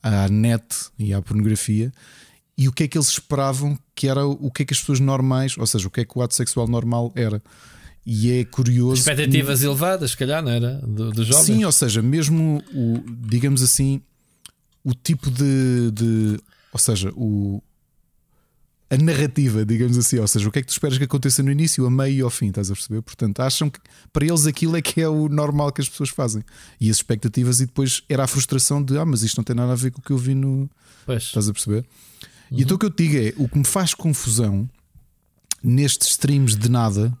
à 0.02 0.28
net 0.28 0.62
e 0.98 1.12
à 1.14 1.22
pornografia. 1.22 1.90
E 2.56 2.68
o 2.68 2.72
que 2.72 2.84
é 2.84 2.88
que 2.88 2.96
eles 2.98 3.08
esperavam 3.08 3.78
que 3.94 4.06
era 4.08 4.26
o 4.26 4.50
que 4.50 4.62
é 4.62 4.66
que 4.66 4.74
as 4.74 4.80
pessoas 4.80 5.00
normais, 5.00 5.56
ou 5.56 5.66
seja, 5.66 5.88
o 5.88 5.90
que 5.90 6.00
é 6.00 6.04
que 6.04 6.18
o 6.18 6.22
ato 6.22 6.34
sexual 6.34 6.68
normal 6.68 7.12
era. 7.14 7.42
E 8.04 8.30
é 8.32 8.44
curioso. 8.44 9.00
Expectativas 9.00 9.62
elevadas, 9.62 10.10
se 10.10 10.16
calhar, 10.16 10.42
não 10.42 10.50
era? 10.50 10.74
Do, 10.86 11.10
do 11.12 11.24
jovem. 11.24 11.44
Sim, 11.44 11.64
ou 11.64 11.72
seja, 11.72 12.02
mesmo 12.02 12.62
o, 12.74 13.02
digamos 13.26 13.62
assim, 13.62 14.00
o 14.84 14.92
tipo 14.92 15.30
de, 15.30 15.90
de- 15.92 16.40
ou 16.72 16.78
seja, 16.78 17.10
o 17.16 17.62
a 18.90 18.96
narrativa, 18.98 19.64
digamos 19.64 19.96
assim, 19.96 20.18
ou 20.18 20.28
seja, 20.28 20.46
o 20.46 20.52
que 20.52 20.58
é 20.58 20.62
que 20.62 20.68
tu 20.68 20.72
esperas 20.72 20.98
que 20.98 21.04
aconteça 21.04 21.42
no 21.42 21.50
início, 21.50 21.86
a 21.86 21.90
meio 21.90 22.14
e 22.14 22.20
ao 22.20 22.28
fim, 22.28 22.48
estás 22.48 22.70
a 22.70 22.74
perceber? 22.74 23.00
Portanto, 23.00 23.40
acham 23.40 23.70
que 23.70 23.80
para 24.12 24.26
eles 24.26 24.46
aquilo 24.46 24.76
é 24.76 24.82
que 24.82 25.00
é 25.00 25.08
o 25.08 25.30
normal 25.30 25.72
que 25.72 25.80
as 25.80 25.88
pessoas 25.88 26.10
fazem. 26.10 26.44
E 26.78 26.90
as 26.90 26.96
expectativas, 26.96 27.60
e 27.60 27.66
depois 27.66 28.02
era 28.06 28.24
a 28.24 28.26
frustração 28.26 28.82
de 28.82 28.98
ah, 28.98 29.06
mas 29.06 29.22
isto 29.22 29.38
não 29.38 29.44
tem 29.44 29.56
nada 29.56 29.72
a 29.72 29.76
ver 29.76 29.92
com 29.92 30.00
o 30.00 30.02
que 30.02 30.10
eu 30.10 30.18
vi 30.18 30.34
no. 30.34 30.68
Pois. 31.06 31.22
Estás 31.22 31.48
a 31.48 31.52
perceber? 31.54 31.86
E 32.58 32.62
então 32.62 32.76
o 32.76 32.78
que 32.78 32.86
eu 32.86 32.90
te 32.90 33.08
digo 33.08 33.16
é: 33.16 33.42
o 33.42 33.48
que 33.48 33.58
me 33.58 33.64
faz 33.64 33.94
confusão 33.94 34.68
nestes 35.62 36.08
streams 36.08 36.56
de 36.56 36.68
nada 36.70 37.16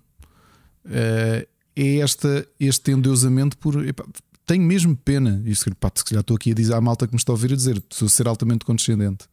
eh, 0.84 1.46
é 1.74 1.96
esta, 1.98 2.46
este 2.58 2.90
endeusamento 2.90 3.56
por. 3.56 3.86
epá, 3.86 4.04
tenho 4.44 4.62
mesmo 4.62 4.96
pena. 4.96 5.42
Isto, 5.46 5.74
pá, 5.76 5.90
se 5.94 6.04
calhar 6.04 6.20
estou 6.20 6.36
aqui 6.36 6.50
a 6.50 6.54
dizer 6.54 6.74
à 6.74 6.80
malta 6.80 7.06
que 7.06 7.14
me 7.14 7.18
está 7.18 7.32
a 7.32 7.34
ouvir 7.34 7.52
a 7.52 7.56
dizer, 7.56 7.76
estou 7.76 8.06
a 8.06 8.08
ser 8.08 8.28
altamente 8.28 8.64
condescendente. 8.64 9.26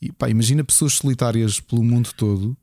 E, 0.00 0.12
pá, 0.12 0.28
imagina 0.28 0.64
pessoas 0.64 0.94
solitárias 0.94 1.60
pelo 1.60 1.82
mundo 1.82 2.10
todo 2.16 2.56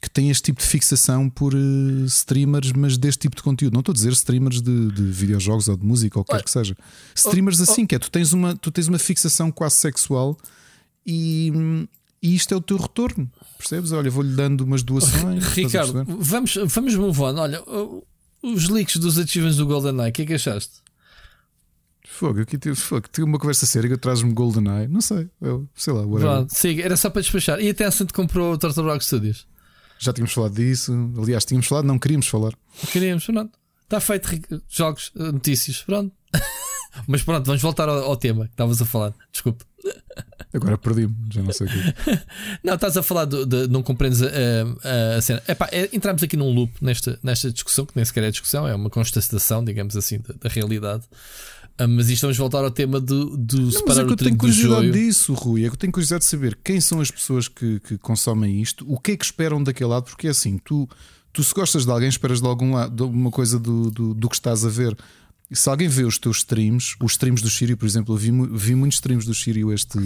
que 0.00 0.08
têm 0.08 0.30
este 0.30 0.44
tipo 0.44 0.60
de 0.60 0.66
fixação 0.66 1.28
por 1.28 1.54
eh, 1.54 2.04
streamers, 2.06 2.72
mas 2.72 2.96
deste 2.96 3.22
tipo 3.22 3.36
de 3.36 3.42
conteúdo. 3.42 3.74
Não 3.74 3.80
estou 3.80 3.92
a 3.92 3.94
dizer 3.94 4.12
streamers 4.12 4.62
de, 4.62 4.92
de 4.92 5.02
videojogos 5.02 5.68
ou 5.68 5.76
de 5.76 5.84
música 5.84 6.18
ou 6.18 6.22
o 6.22 6.24
que 6.24 6.32
quer 6.32 6.42
que 6.42 6.50
seja. 6.50 6.76
Streamers 7.14 7.60
assim, 7.60 7.84
que 7.84 7.94
é 7.94 7.98
tu 7.98 8.10
tens, 8.10 8.32
uma, 8.32 8.56
tu 8.56 8.70
tens 8.70 8.86
uma 8.86 8.98
fixação 8.98 9.50
quase 9.50 9.76
sexual 9.76 10.36
e, 11.04 11.52
e 12.22 12.34
isto 12.34 12.52
é 12.52 12.56
o 12.56 12.60
teu 12.60 12.76
retorno. 12.76 13.30
Percebes? 13.56 13.92
Olha, 13.92 14.10
vou-lhe 14.10 14.34
dando 14.34 14.62
umas 14.62 14.82
doações. 14.82 15.44
Ricardo, 15.54 16.04
vamos, 16.04 16.58
vamos 16.66 16.94
move 16.94 17.20
on. 17.20 17.36
Olha, 17.36 17.62
os 18.42 18.68
leaks 18.68 18.96
dos 18.96 19.18
achievements 19.18 19.56
do 19.56 19.66
GoldenEye, 19.66 20.10
o 20.10 20.12
que 20.12 20.22
é 20.22 20.26
que 20.26 20.34
achaste? 20.34 20.82
Fogo, 22.06 22.40
aqui 22.40 22.58
tive, 22.58 22.74
fogo, 22.74 23.06
tive 23.12 23.24
uma 23.24 23.38
conversa 23.38 23.66
séria 23.66 23.88
que 23.88 23.96
traz-me 23.96 24.32
GoldenEye. 24.32 24.88
Não 24.88 25.00
sei, 25.00 25.28
eu, 25.40 25.68
sei 25.76 25.92
lá, 25.92 26.00
whatever. 26.00 26.36
Pronto, 26.36 26.54
siga, 26.54 26.84
era 26.84 26.96
só 26.96 27.10
para 27.10 27.22
despachar. 27.22 27.60
E 27.60 27.68
até 27.70 27.84
a 27.84 27.90
Tencent 27.90 28.12
comprou 28.12 28.54
o 28.54 28.58
Turtle 28.58 28.84
Rock 28.84 29.04
Studios. 29.04 29.46
Já 29.98 30.12
tínhamos 30.12 30.32
falado 30.32 30.54
disso. 30.54 30.92
Aliás, 31.20 31.44
tínhamos 31.44 31.66
falado, 31.66 31.84
não 31.84 31.98
queríamos 31.98 32.26
falar. 32.26 32.54
Queríamos, 32.92 33.24
pronto. 33.24 33.58
Está 33.82 34.00
feito, 34.00 34.28
jogos, 34.68 35.12
eh, 35.16 35.32
notícias, 35.32 35.82
pronto. 35.82 36.12
Mas 37.06 37.22
pronto, 37.22 37.46
vamos 37.46 37.62
voltar 37.62 37.88
ao, 37.88 37.98
ao 38.04 38.16
tema 38.16 38.46
que 38.46 38.52
estavas 38.52 38.80
a 38.82 38.84
falar. 38.84 39.12
Desculpe. 39.32 39.64
Agora 40.52 40.78
perdi-me, 40.78 41.14
já 41.30 41.42
não 41.42 41.52
sei 41.52 41.66
o 41.66 41.70
quê. 41.70 41.94
Não, 42.64 42.74
estás 42.74 42.96
a 42.96 43.02
falar 43.02 43.26
de, 43.26 43.44
de- 43.44 43.68
não 43.68 43.82
compreendes 43.82 44.22
a, 44.22 44.26
a- 44.26 45.16
a 45.18 45.20
cena. 45.22 45.42
Epá, 45.46 45.68
é, 45.70 45.88
entramos 45.92 46.22
aqui 46.22 46.36
num 46.36 46.50
loop 46.52 46.72
nesta, 46.80 47.18
nesta 47.22 47.50
discussão, 47.52 47.84
que 47.86 47.92
nem 47.94 48.04
sequer 48.04 48.24
é 48.24 48.30
discussão, 48.30 48.66
é 48.66 48.74
uma 48.74 48.88
constatação, 48.90 49.62
digamos 49.64 49.96
assim, 49.96 50.18
da, 50.18 50.34
da 50.42 50.48
realidade. 50.48 51.04
Ah, 51.76 51.86
mas 51.86 52.08
isto 52.08 52.22
vamos 52.22 52.36
voltar 52.36 52.64
ao 52.64 52.70
tema 52.70 52.98
do, 53.00 53.36
do 53.36 53.56
Não, 53.58 53.64
mas 53.66 53.74
separar 53.74 54.00
é 54.02 54.06
que 54.06 54.12
eu 54.12 54.16
tenho 54.16 54.36
curiosidade 54.36 54.90
disso, 54.90 55.32
Rui. 55.34 55.64
É 55.64 55.68
que 55.68 55.74
eu 55.74 55.78
tenho 55.78 55.92
curiosidade 55.92 56.24
de 56.24 56.30
saber 56.30 56.58
quem 56.64 56.80
são 56.80 57.00
as 57.00 57.10
pessoas 57.10 57.46
que, 57.46 57.78
que 57.80 57.98
consomem 57.98 58.60
isto, 58.60 58.84
o 58.90 58.98
que 58.98 59.12
é 59.12 59.16
que 59.16 59.24
esperam 59.24 59.62
daquele 59.62 59.90
lado, 59.90 60.04
porque 60.04 60.26
é 60.26 60.30
assim, 60.30 60.58
tu, 60.64 60.88
tu 61.32 61.44
se 61.44 61.54
gostas 61.54 61.84
de 61.84 61.90
alguém, 61.92 62.08
esperas 62.08 62.40
de 62.40 62.46
algum 62.48 62.74
lado, 62.74 62.94
de 62.96 63.02
alguma 63.02 63.30
coisa 63.30 63.58
do, 63.60 63.90
do, 63.90 64.14
do 64.14 64.28
que 64.28 64.34
estás 64.34 64.64
a 64.64 64.68
ver. 64.68 64.96
E 65.50 65.56
se 65.56 65.68
alguém 65.68 65.88
vê 65.88 66.04
os 66.04 66.18
teus 66.18 66.38
streams, 66.38 66.94
os 67.02 67.12
streams 67.12 67.42
do 67.42 67.48
Sírio, 67.50 67.76
por 67.76 67.86
exemplo, 67.86 68.14
eu 68.14 68.18
vi, 68.18 68.30
vi 68.56 68.74
muitos 68.74 68.96
streams 68.98 69.26
do 69.26 69.34
Sírio 69.34 69.72
este, 69.72 69.98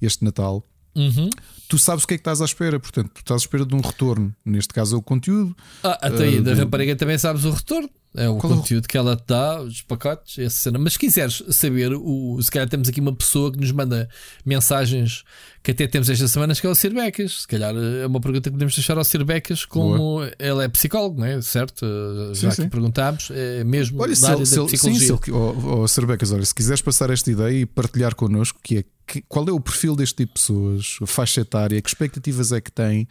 este 0.00 0.24
Natal. 0.24 0.64
Uhum. 0.94 1.28
Tu 1.68 1.76
sabes 1.78 2.04
o 2.04 2.06
que 2.06 2.14
é 2.14 2.16
que 2.16 2.20
estás 2.20 2.40
à 2.40 2.44
espera, 2.44 2.78
portanto, 2.78 3.10
tu 3.12 3.18
estás 3.18 3.42
à 3.42 3.44
espera 3.44 3.66
de 3.66 3.74
um 3.74 3.80
retorno. 3.80 4.34
Neste 4.44 4.72
caso 4.72 4.94
é 4.94 4.98
o 4.98 5.02
conteúdo. 5.02 5.54
Ah, 5.82 5.98
até 6.00 6.24
aí, 6.24 6.38
Ah, 6.38 6.42
da 6.42 6.54
do- 6.54 6.58
rapariga 6.60 6.94
também 6.96 7.18
sabes 7.18 7.44
o 7.44 7.50
retorno. 7.50 7.90
É 8.16 8.28
o 8.28 8.36
Qual 8.38 8.52
é 8.52 8.56
conteúdo 8.56 8.88
que 8.88 8.96
ela 8.96 9.14
te 9.16 9.24
dá, 9.26 9.60
os 9.60 9.82
pacotes, 9.82 10.38
essa 10.38 10.56
cena. 10.56 10.78
Mas 10.78 10.94
se 10.94 10.98
quiseres 10.98 11.42
saber, 11.50 11.92
o, 11.94 12.38
se 12.42 12.50
calhar 12.50 12.68
temos 12.68 12.88
aqui 12.88 13.00
uma 13.00 13.14
pessoa 13.14 13.52
que 13.52 13.58
nos 13.60 13.70
manda 13.72 14.08
mensagens 14.44 15.22
que 15.62 15.72
até 15.72 15.86
temos 15.88 16.08
esta 16.08 16.28
semana, 16.28 16.54
que 16.54 16.64
é 16.66 16.70
o 16.70 16.74
Sir 16.74 16.94
Becas. 16.94 17.40
Se 17.42 17.48
calhar 17.48 17.74
é 17.74 18.06
uma 18.06 18.20
pergunta 18.20 18.48
que 18.48 18.52
podemos 18.52 18.74
deixar 18.74 18.96
ao 18.96 19.04
Sir 19.04 19.24
Becas, 19.24 19.64
como 19.64 20.22
ele 20.38 20.64
é 20.64 20.68
psicólogo, 20.68 21.18
não 21.20 21.26
é? 21.26 21.42
Certo? 21.42 21.84
Uh, 21.84 22.32
Já 22.34 22.50
Sim, 22.50 22.56
que 22.56 22.62
sim. 22.62 22.68
perguntámos, 22.68 23.28
é 23.32 23.64
mesmo 23.64 24.00
Olha, 24.00 24.14
da 24.14 24.28
área 24.28 24.36
ele, 24.38 24.46
se 24.46 24.54
da 24.56 24.62
ele, 24.62 24.68
sim, 24.70 24.76
psicologia. 24.76 25.06
se 25.06 25.12
ele, 25.12 25.36
oh, 25.36 25.80
oh, 25.82 25.88
Sr. 25.88 26.06
Becas, 26.06 26.30
olha, 26.32 26.44
se 26.44 26.54
quiseres 26.54 26.80
passar 26.80 27.10
esta 27.10 27.30
ideia 27.30 27.52
e 27.62 27.66
partilhar 27.66 28.14
connosco, 28.14 28.58
que 28.62 28.78
é 28.78 28.84
que- 29.08 29.22
qual 29.28 29.46
é 29.48 29.52
o 29.52 29.60
perfil 29.60 29.94
deste 29.96 30.16
tipo 30.16 30.34
de 30.34 30.40
pessoas, 30.40 30.96
faixa 31.06 31.40
etária, 31.40 31.80
que 31.82 31.88
expectativas 31.88 32.50
é 32.52 32.60
que 32.60 32.70
tem, 32.72 33.06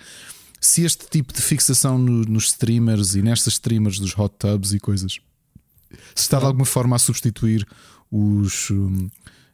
se 0.62 0.84
este 0.84 1.08
tipo 1.10 1.34
de 1.34 1.42
fixação 1.42 1.98
no- 1.98 2.24
nos 2.26 2.46
streamers 2.48 3.16
e 3.16 3.22
nestas 3.22 3.54
streamers 3.54 4.00
dos 4.00 4.18
hot 4.18 4.34
tubs 4.38 4.74
e 4.74 4.80
coisas 4.80 5.20
se 6.14 6.24
está 6.24 6.40
de 6.40 6.46
alguma 6.46 6.66
forma 6.66 6.96
a 6.96 7.00
substituir 7.00 7.66
os. 8.12 8.70
hum, 8.72 9.10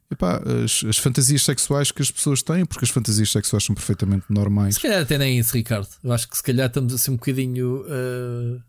epá, 0.10 0.42
as, 0.64 0.84
as 0.84 0.98
fantasias 0.98 1.42
sexuais 1.44 1.92
que 1.92 2.02
as 2.02 2.10
pessoas 2.12 2.42
têm, 2.42 2.66
porque 2.66 2.84
as 2.86 2.92
fantasias 2.92 3.32
sexuais 3.32 3.64
são 3.64 3.74
perfeitamente 3.76 4.26
normais. 4.30 4.76
Se 4.76 4.82
calhar 4.82 5.02
até 5.02 5.18
nem 5.18 5.38
isso, 5.40 5.54
Ricardo. 5.56 5.88
Eu 6.04 6.12
acho 6.12 6.28
que 6.28 6.36
se 6.38 6.44
calhar 6.44 6.68
estamos 6.68 6.94
assim 6.94 7.12
um 7.12 7.16
bocadinho. 7.16 7.82
uh, 7.86 8.62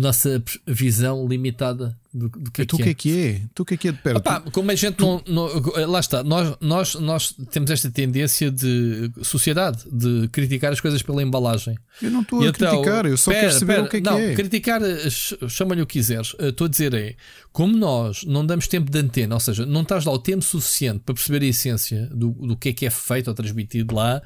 nossa 0.00 0.42
visão 0.66 1.26
limitada 1.28 1.96
do, 2.12 2.28
do 2.28 2.50
que 2.50 2.62
é 2.62 2.64
tu 2.64 2.76
que 2.76 2.82
é. 2.82 2.88
é 2.88 2.94
que 2.94 3.20
é? 3.26 3.40
Tu 3.54 3.62
o 3.62 3.66
que 3.66 3.74
é 3.74 3.76
que 3.76 3.88
é 3.88 3.92
de 3.92 3.98
perto? 3.98 4.16
Opá, 4.18 4.40
como 4.52 4.70
a 4.70 4.74
gente 4.74 4.98
não, 5.00 5.22
não- 5.28 5.48
Lá 5.88 6.00
está, 6.00 6.24
nós, 6.24 6.56
nós, 6.60 6.94
nós 6.96 7.32
temos 7.50 7.70
esta 7.70 7.88
tendência 7.90 8.50
de 8.50 9.10
sociedade 9.22 9.84
de 9.92 10.26
criticar 10.28 10.72
as 10.72 10.80
coisas 10.80 11.02
pela 11.02 11.22
embalagem. 11.22 11.78
eu 12.02 12.10
não 12.10 12.22
estou 12.22 12.42
a 12.42 12.46
então, 12.46 12.68
criticar, 12.82 13.06
eu 13.06 13.16
só 13.16 13.30
pera, 13.30 13.46
quero 13.46 13.58
saber 13.60 13.74
pera, 13.74 13.84
o 13.84 13.88
que 13.88 13.96
é 13.98 14.00
não, 14.00 14.16
que 14.16 14.22
é. 14.22 14.34
criticar, 14.34 14.80
ch- 15.08 15.36
chama-lhe 15.48 15.82
o 15.82 15.86
que 15.86 15.98
quiseres. 15.98 16.34
Estou 16.40 16.64
a 16.66 16.70
dizer 16.70 16.94
é, 16.94 17.14
como 17.52 17.76
nós 17.76 18.24
não 18.24 18.44
damos 18.44 18.66
tempo 18.66 18.90
de 18.90 18.98
antena, 18.98 19.34
ou 19.34 19.40
seja, 19.40 19.64
não 19.64 19.82
estás 19.82 20.04
lá 20.04 20.12
o 20.12 20.18
tempo 20.18 20.42
suficiente 20.42 21.00
para 21.04 21.14
perceber 21.14 21.44
a 21.44 21.48
essência 21.48 22.06
do, 22.12 22.30
do 22.30 22.56
que 22.56 22.70
é 22.70 22.72
que 22.72 22.86
é 22.86 22.90
feito 22.90 23.28
ou 23.28 23.34
transmitido 23.34 23.94
lá, 23.94 24.20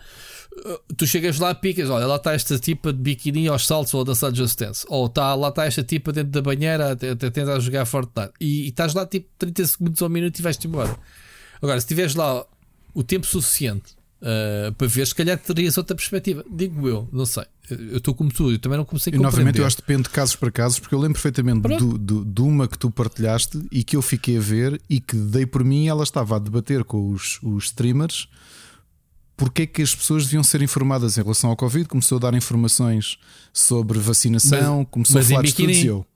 tu 0.97 1.07
chegas 1.07 1.39
lá, 1.39 1.55
picas, 1.55 1.91
olha, 1.91 2.07
lá 2.07 2.17
está 2.17 2.33
esta 2.33 2.59
tipa 2.59 2.93
de 2.93 2.99
biquíni 3.01 3.49
aos 3.49 3.67
saltos 3.67 3.93
ou 3.95 4.01
a 4.01 4.05
dançar 4.05 4.35
Just 4.35 4.59
Dance, 4.59 4.85
ou 4.89 5.09
tá, 5.09 5.35
lá 5.35 5.49
está 5.49 5.65
esta 5.67 5.83
tipa 5.83 6.13
dentro 6.13 6.31
da 6.33 6.41
banheira 6.43 6.93
até 6.93 7.15
tentar 7.15 7.59
jogar 7.61 7.85
Fortnite, 7.87 8.33
e, 8.41 8.63
e 8.65 8.69
estás 8.69 8.95
lá 8.95 9.07
tipo 9.07 9.27
30 9.39 9.67
segundos 9.67 10.01
ou 10.03 10.09
um 10.09 10.11
minuto 10.13 10.39
e 10.39 10.43
vais-te 10.43 10.67
embora. 10.67 10.97
Agora, 11.61 11.81
se 11.81 11.87
tiveres 11.87 12.15
lá 12.15 12.45
o 12.95 13.03
tempo 13.03 13.27
suficiente 13.27 13.93
uh, 14.23 14.73
para 14.75 14.87
ver, 14.87 15.07
se 15.07 15.15
calhar 15.15 15.39
terias 15.39 15.77
outra 15.77 15.97
perspectiva. 15.97 16.45
Digo 16.51 16.89
eu, 16.89 17.09
não 17.13 17.27
sei. 17.27 17.45
Eu 17.71 17.97
estou 17.97 18.15
como 18.15 18.31
tu, 18.31 18.51
eu 18.53 18.59
também 18.59 18.77
não 18.79 18.85
comecei 18.85 19.11
a 19.13 19.17
E 19.17 19.19
novamente 19.19 19.39
compreender. 19.39 19.61
eu 19.63 19.67
acho 19.67 19.77
que 19.77 19.83
depende 19.83 20.03
de 20.05 20.11
casos 20.11 20.37
para 20.37 20.51
casos, 20.51 20.79
porque 20.79 20.95
eu 20.95 20.99
lembro 20.99 21.15
perfeitamente 21.15 21.61
do, 21.79 21.97
do- 21.99 22.25
de 22.25 22.43
uma 22.43 22.69
que 22.69 22.79
tu 22.79 22.91
partilhaste 22.91 23.61
e 23.73 23.83
que 23.83 23.97
eu 23.97 24.03
fiquei 24.03 24.37
a 24.37 24.41
ver 24.41 24.81
e 24.89 25.01
que 25.01 25.17
dei 25.17 25.47
por 25.47 25.65
mim, 25.65 25.89
ela 25.89 26.03
estava 26.05 26.37
a 26.37 26.39
debater 26.39 26.85
com 26.85 27.11
os, 27.11 27.39
os 27.43 27.65
streamers 27.65 28.29
porque 29.37 29.63
é 29.63 29.67
que 29.67 29.83
as 29.83 29.95
pessoas 29.95 30.25
deviam 30.25 30.43
ser 30.43 30.63
informadas 30.63 31.17
em 31.19 31.23
relação 31.23 31.51
ao 31.51 31.57
Covid, 31.57 31.89
começou 31.89 32.17
a 32.17 32.21
dar 32.21 32.35
informações 32.35 33.19
sobre 33.53 33.99
vacinação, 33.99 34.85
começou 34.85 35.17
mas 35.17 35.27
a 35.27 35.29
falar 35.31 35.43
de 35.43 35.49
estudos 35.49 35.77
e 35.79 35.87
eu. 35.87 36.07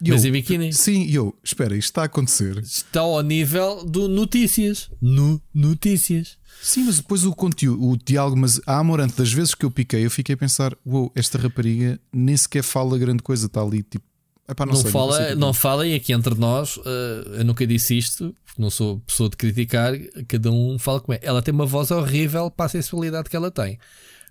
E 0.00 0.10
Mas 0.10 0.22
eu- 0.22 0.28
em 0.28 0.32
biquíni. 0.32 0.72
Sim, 0.72 1.02
e 1.06 1.14
eu, 1.16 1.34
espera, 1.42 1.76
isto 1.76 1.86
está 1.88 2.02
a 2.02 2.04
acontecer. 2.04 2.56
Está 2.58 3.00
ao 3.00 3.20
nível 3.20 3.84
do 3.84 4.06
notícias. 4.06 4.88
No 5.02 5.42
notícias. 5.52 6.38
Sim, 6.62 6.84
mas 6.84 6.98
depois 6.98 7.24
o 7.24 7.34
conteúdo, 7.34 7.84
o 7.84 7.96
diálogo, 7.96 8.36
mas 8.36 8.60
a 8.64 8.78
Amorante, 8.78 9.16
das 9.16 9.32
vezes 9.32 9.54
que 9.56 9.64
eu 9.64 9.70
piquei, 9.72 10.04
eu 10.06 10.10
fiquei 10.10 10.34
a 10.34 10.38
pensar: 10.38 10.76
uou, 10.86 11.10
esta 11.16 11.36
rapariga 11.36 12.00
nem 12.12 12.36
sequer 12.36 12.62
fala 12.62 12.96
grande 12.96 13.22
coisa, 13.24 13.46
está 13.46 13.60
ali 13.60 13.82
tipo. 13.82 14.04
Epá, 14.48 14.64
não, 14.64 14.72
Não, 14.72 14.80
sei, 14.80 14.90
fala, 14.90 15.34
não 15.34 15.52
fala, 15.52 15.86
e 15.86 15.94
aqui 15.94 16.12
entre 16.12 16.34
nós, 16.34 16.80
eh, 16.84 17.40
eu 17.40 17.44
nunca 17.44 17.66
disse 17.66 17.98
isto, 17.98 18.34
não 18.56 18.70
sou 18.70 18.98
pessoa 19.00 19.28
de 19.28 19.36
criticar, 19.36 19.92
cada 20.26 20.50
um 20.50 20.78
fala 20.78 21.00
como 21.00 21.14
é. 21.14 21.20
Ela 21.22 21.42
tem 21.42 21.52
uma 21.52 21.66
voz 21.66 21.90
horrível 21.90 22.50
para 22.50 22.66
a 22.66 22.68
sensibilidade 22.68 23.28
que 23.28 23.36
ela 23.36 23.50
tem. 23.50 23.78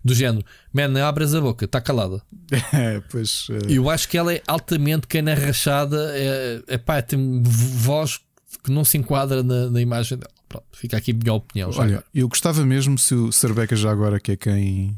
Do 0.04 0.16
género, 0.16 0.46
man, 0.74 1.06
abras 1.06 1.36
a 1.36 1.42
boca, 1.42 1.66
está 1.66 1.80
calada. 1.80 2.22
É, 2.74 3.02
pois. 3.10 3.48
E 3.68 3.76
eu 3.76 3.90
acho 3.90 4.08
que 4.10 4.18
ela 4.18 4.34
é 4.34 4.42
altamente 4.48 5.06
cana 5.06 5.36
rachada, 5.36 6.12
é, 6.16 6.62
é 6.68 6.78
pá, 6.78 7.02
tem 7.02 7.42
voz 7.44 8.20
que 8.64 8.72
não 8.72 8.84
se 8.84 8.98
enquadra 8.98 9.44
na, 9.44 9.70
na 9.70 9.82
imagem 9.82 10.18
dela. 10.18 10.32
Pronto, 10.50 10.66
fica 10.74 10.98
aqui 10.98 11.12
a 11.12 11.14
minha 11.14 11.34
opinião. 11.34 11.70
Olha, 11.72 11.84
agora. 11.84 12.04
eu 12.14 12.28
gostava 12.28 12.66
mesmo 12.66 12.98
se 12.98 13.14
o 13.14 13.32
Sarbeca 13.32 13.76
já 13.76 13.92
agora, 13.92 14.20
que 14.20 14.32
é 14.32 14.36
quem. 14.36 14.96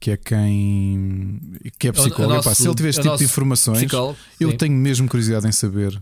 Que 0.00 0.12
é 0.12 0.16
quem. 0.16 1.38
Que 1.78 1.88
é 1.88 1.92
psicólogo. 1.92 2.32
o 2.32 2.36
Epá, 2.38 2.48
nosso- 2.50 2.62
se 2.62 2.66
ele 2.66 2.74
tiver 2.74 2.88
este 2.88 3.02
tipo 3.02 3.08
de 3.08 3.12
nosso 3.12 3.24
informações, 3.24 3.78
psicólogo, 3.78 4.18
eu 4.40 4.56
tenho 4.56 4.74
mesmo 4.74 5.06
curiosidade 5.06 5.46
em 5.46 5.52
saber. 5.52 5.94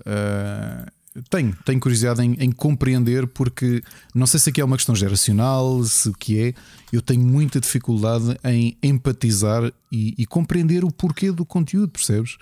Uh, 0.00 0.90
tenho, 1.30 1.56
tenho 1.64 1.80
curiosidade 1.80 2.22
em, 2.22 2.34
em 2.34 2.50
compreender, 2.50 3.26
porque 3.26 3.82
não 4.14 4.26
sei 4.26 4.40
se 4.40 4.50
aqui 4.50 4.60
é 4.60 4.64
uma 4.64 4.76
questão 4.76 4.94
geracional, 4.94 5.82
se 5.84 6.08
o 6.08 6.12
que 6.12 6.38
é. 6.40 6.54
Eu 6.92 7.02
tenho 7.02 7.20
muita 7.22 7.60
dificuldade 7.60 8.36
em 8.44 8.76
empatizar 8.82 9.72
e, 9.90 10.14
e 10.16 10.24
compreender 10.26 10.84
o 10.84 10.90
porquê 10.90 11.30
do 11.30 11.44
conteúdo, 11.44 11.88
percebes? 11.88 12.36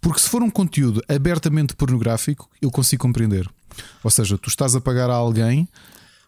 Porque 0.00 0.20
se 0.20 0.28
for 0.28 0.42
um 0.42 0.50
conteúdo 0.50 1.02
abertamente 1.08 1.76
pornográfico, 1.76 2.48
eu 2.60 2.70
consigo 2.70 3.02
compreender. 3.02 3.48
Ou 4.02 4.10
seja, 4.10 4.36
tu 4.38 4.48
estás 4.48 4.74
a 4.74 4.80
pagar 4.80 5.10
a 5.10 5.14
alguém 5.14 5.68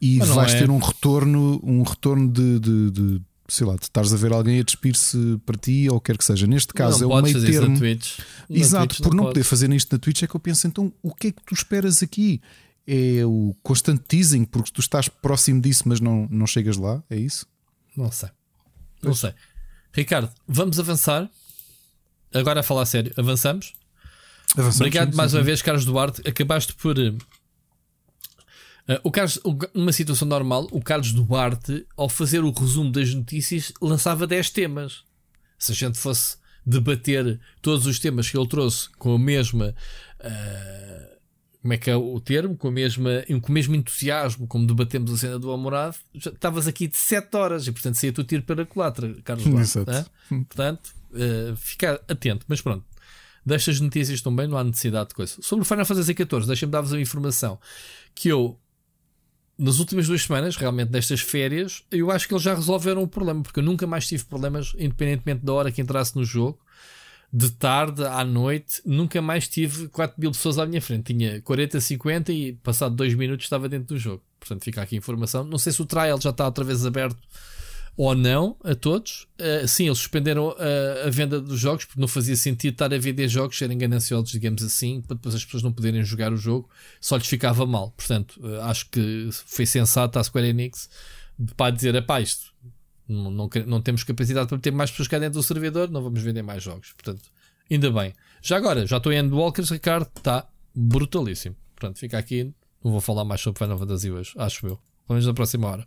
e 0.00 0.18
vais 0.18 0.54
é. 0.54 0.58
ter 0.60 0.70
um 0.70 0.78
retorno, 0.78 1.60
um 1.62 1.82
retorno 1.82 2.28
de, 2.28 2.60
de, 2.60 2.90
de 2.90 3.22
sei 3.48 3.66
lá, 3.66 3.76
de 3.76 3.82
estares 3.82 4.12
a 4.12 4.16
ver 4.16 4.32
alguém 4.32 4.60
a 4.60 4.62
despir-se 4.62 5.40
para 5.44 5.56
ti 5.56 5.88
ou 5.90 6.00
quer 6.00 6.16
que 6.16 6.24
seja. 6.24 6.46
Neste 6.46 6.72
caso 6.72 7.06
não 7.06 7.16
é 7.16 7.20
o 7.20 7.22
meio 7.22 7.40
termo. 7.40 7.68
na 7.68 7.78
Twitch. 7.78 8.18
Na 8.48 8.56
Exato, 8.56 8.88
Twitch 8.88 9.02
por 9.02 9.14
não 9.14 9.24
podes. 9.24 9.34
poder 9.34 9.44
fazer 9.44 9.72
isto 9.72 9.92
na 9.92 9.98
Twitch 9.98 10.22
é 10.22 10.26
que 10.26 10.34
eu 10.34 10.40
penso, 10.40 10.66
então 10.66 10.92
o 11.02 11.14
que 11.14 11.28
é 11.28 11.32
que 11.32 11.42
tu 11.44 11.54
esperas 11.54 12.02
aqui? 12.02 12.40
É 12.86 13.24
o 13.24 13.54
constante 13.62 14.02
teasing, 14.06 14.44
porque 14.44 14.70
tu 14.70 14.80
estás 14.80 15.08
próximo 15.08 15.60
disso, 15.60 15.84
mas 15.86 16.00
não, 16.00 16.28
não 16.30 16.46
chegas 16.46 16.76
lá, 16.76 17.02
é 17.08 17.16
isso? 17.16 17.46
Não 17.96 18.10
sei. 18.12 18.28
Não 19.02 19.14
sei. 19.14 19.32
Ricardo, 19.92 20.30
vamos 20.46 20.78
avançar. 20.78 21.30
Agora 22.32 22.60
a 22.60 22.62
falar 22.62 22.84
sério, 22.84 23.12
avançamos. 23.16 23.72
Avançamos, 24.52 24.76
Obrigado 24.76 25.10
sim, 25.12 25.16
mais 25.16 25.30
sim, 25.30 25.36
uma 25.38 25.42
vez, 25.42 25.62
Carlos 25.62 25.84
Duarte. 25.84 26.26
Acabaste 26.28 26.74
por. 26.74 26.96
Eh, 28.88 29.00
o 29.04 29.10
Carlos, 29.10 29.38
o- 29.44 29.56
numa 29.74 29.92
situação 29.92 30.26
normal, 30.28 30.66
o 30.72 30.80
Carlos 30.82 31.12
Duarte, 31.12 31.86
ao 31.96 32.08
fazer 32.08 32.44
o 32.44 32.50
resumo 32.50 32.90
das 32.92 33.12
notícias, 33.14 33.72
lançava 33.80 34.26
10 34.26 34.50
temas. 34.50 35.02
Se 35.58 35.72
a 35.72 35.74
gente 35.74 35.98
fosse 35.98 36.36
debater 36.66 37.38
todos 37.62 37.86
os 37.86 37.98
temas 37.98 38.28
que 38.30 38.36
ele 38.38 38.48
trouxe 38.48 38.88
com 38.98 39.14
a 39.14 39.18
mesma. 39.18 39.74
eh, 40.20 41.10
como 41.62 41.72
é 41.72 41.78
que 41.78 41.88
é 41.90 41.96
o 41.96 42.20
termo? 42.20 42.54
Com, 42.58 42.68
a 42.68 42.70
mesma, 42.70 43.10
com 43.40 43.48
o 43.48 43.52
mesmo 43.52 43.74
entusiasmo, 43.74 44.46
como 44.46 44.66
debatemos 44.66 45.10
a 45.14 45.16
cena 45.16 45.38
do 45.38 45.50
Amorado, 45.50 45.96
já 46.14 46.30
estavas 46.30 46.66
aqui 46.66 46.86
de 46.86 46.96
7 46.98 47.34
horas 47.36 47.66
e, 47.66 47.72
portanto, 47.72 47.94
saía 47.94 48.12
tu 48.12 48.22
tiro 48.22 48.42
pela 48.42 48.66
culatra, 48.66 49.14
Carlos 49.24 49.46
Duarte. 49.46 49.68
Né? 50.30 50.44
Portanto, 50.46 50.90
fica 51.56 52.02
atento. 52.06 52.44
Mas 52.48 52.60
pronto, 52.60 52.84
destas 53.46 53.80
notícias 53.80 54.20
também 54.20 54.46
não 54.46 54.58
há 54.58 54.64
necessidade 54.64 55.08
de 55.08 55.14
coisa. 55.14 55.36
Sobre 55.40 55.62
o 55.62 55.64
Final 55.64 55.86
Fantasy 55.86 56.12
XIV, 56.12 56.46
deixem-me 56.46 56.72
dar-vos 56.72 56.92
a 56.92 57.00
informação 57.00 57.58
que 58.14 58.28
eu, 58.28 58.58
nas 59.58 59.78
últimas 59.78 60.06
duas 60.06 60.22
semanas, 60.22 60.56
realmente 60.56 60.90
nestas 60.90 61.20
férias, 61.20 61.82
eu 61.90 62.10
acho 62.10 62.26
que 62.26 62.34
eles 62.34 62.42
já 62.42 62.54
resolveram 62.54 63.02
o 63.02 63.08
problema, 63.08 63.42
porque 63.42 63.60
eu 63.60 63.64
nunca 63.64 63.86
mais 63.86 64.06
tive 64.06 64.24
problemas, 64.24 64.74
independentemente 64.78 65.44
da 65.44 65.52
hora 65.52 65.70
que 65.70 65.80
entrasse 65.80 66.16
no 66.16 66.24
jogo. 66.24 66.58
De 67.32 67.50
tarde 67.50 68.04
à 68.04 68.24
noite, 68.24 68.80
nunca 68.84 69.20
mais 69.20 69.48
tive 69.48 69.88
4 69.88 70.20
mil 70.20 70.30
pessoas 70.30 70.56
à 70.56 70.64
minha 70.64 70.80
frente. 70.80 71.12
Tinha 71.12 71.40
40, 71.42 71.80
50 71.80 72.32
e 72.32 72.52
passado 72.52 72.94
2 72.94 73.14
minutos 73.14 73.46
estava 73.46 73.68
dentro 73.68 73.96
do 73.96 73.98
jogo. 73.98 74.22
Portanto, 74.38 74.62
fica 74.62 74.80
aqui 74.80 74.94
a 74.94 74.98
informação. 74.98 75.42
Não 75.42 75.58
sei 75.58 75.72
se 75.72 75.82
o 75.82 75.84
trial 75.84 76.20
já 76.20 76.30
está 76.30 76.44
outra 76.44 76.62
vez 76.62 76.86
aberto 76.86 77.18
ou 77.96 78.14
não 78.14 78.56
a 78.64 78.74
todos. 78.74 79.26
Uh, 79.38 79.66
sim, 79.68 79.86
eles 79.86 79.98
suspenderam 79.98 80.50
a, 80.58 81.06
a 81.06 81.10
venda 81.10 81.40
dos 81.40 81.60
jogos 81.60 81.84
porque 81.84 82.00
não 82.00 82.08
fazia 82.08 82.36
sentido 82.36 82.72
estar 82.72 82.92
a 82.92 82.98
vender 82.98 83.28
jogos 83.28 83.56
serem 83.56 83.78
gananciosos, 83.78 84.30
digamos 84.30 84.62
assim, 84.62 85.00
para 85.00 85.16
depois 85.16 85.34
as 85.34 85.44
pessoas 85.44 85.62
não 85.62 85.72
poderem 85.72 86.02
jogar 86.02 86.32
o 86.32 86.36
jogo, 86.36 86.68
só 87.00 87.16
lhes 87.16 87.26
ficava 87.26 87.64
mal. 87.66 87.92
Portanto, 87.96 88.40
uh, 88.40 88.62
acho 88.62 88.88
que 88.90 89.28
foi 89.46 89.66
sensato 89.66 90.18
a 90.18 90.24
Square 90.24 90.48
Enix 90.48 90.88
para 91.56 91.70
dizer: 91.70 92.04
pá, 92.04 92.20
isto 92.20 92.52
não, 93.08 93.30
não, 93.30 93.50
não 93.66 93.80
temos 93.80 94.02
capacidade 94.02 94.48
para 94.48 94.58
ter 94.58 94.72
mais 94.72 94.90
pessoas 94.90 95.08
cá 95.08 95.18
dentro 95.18 95.38
do 95.38 95.42
servidor, 95.42 95.90
não 95.90 96.02
vamos 96.02 96.20
vender 96.20 96.42
mais 96.42 96.62
jogos. 96.62 96.92
Portanto, 96.92 97.22
ainda 97.70 97.90
bem. 97.90 98.12
Já 98.42 98.56
agora, 98.56 98.86
já 98.86 98.96
estou 98.96 99.12
em 99.12 99.18
Endwalkers, 99.18 99.70
Ricardo, 99.70 100.08
está 100.16 100.46
brutalíssimo. 100.74 101.56
Portanto, 101.76 101.98
fica 101.98 102.18
aqui. 102.18 102.52
Não 102.82 102.92
vou 102.92 103.00
falar 103.00 103.24
mais 103.24 103.40
sobre 103.40 103.58
Final 103.58 103.78
Fantasy 103.78 104.10
hoje, 104.10 104.32
acho 104.36 104.66
eu. 104.66 104.78
Vamos 105.08 105.26
na 105.26 105.32
próxima 105.32 105.68
hora. 105.68 105.86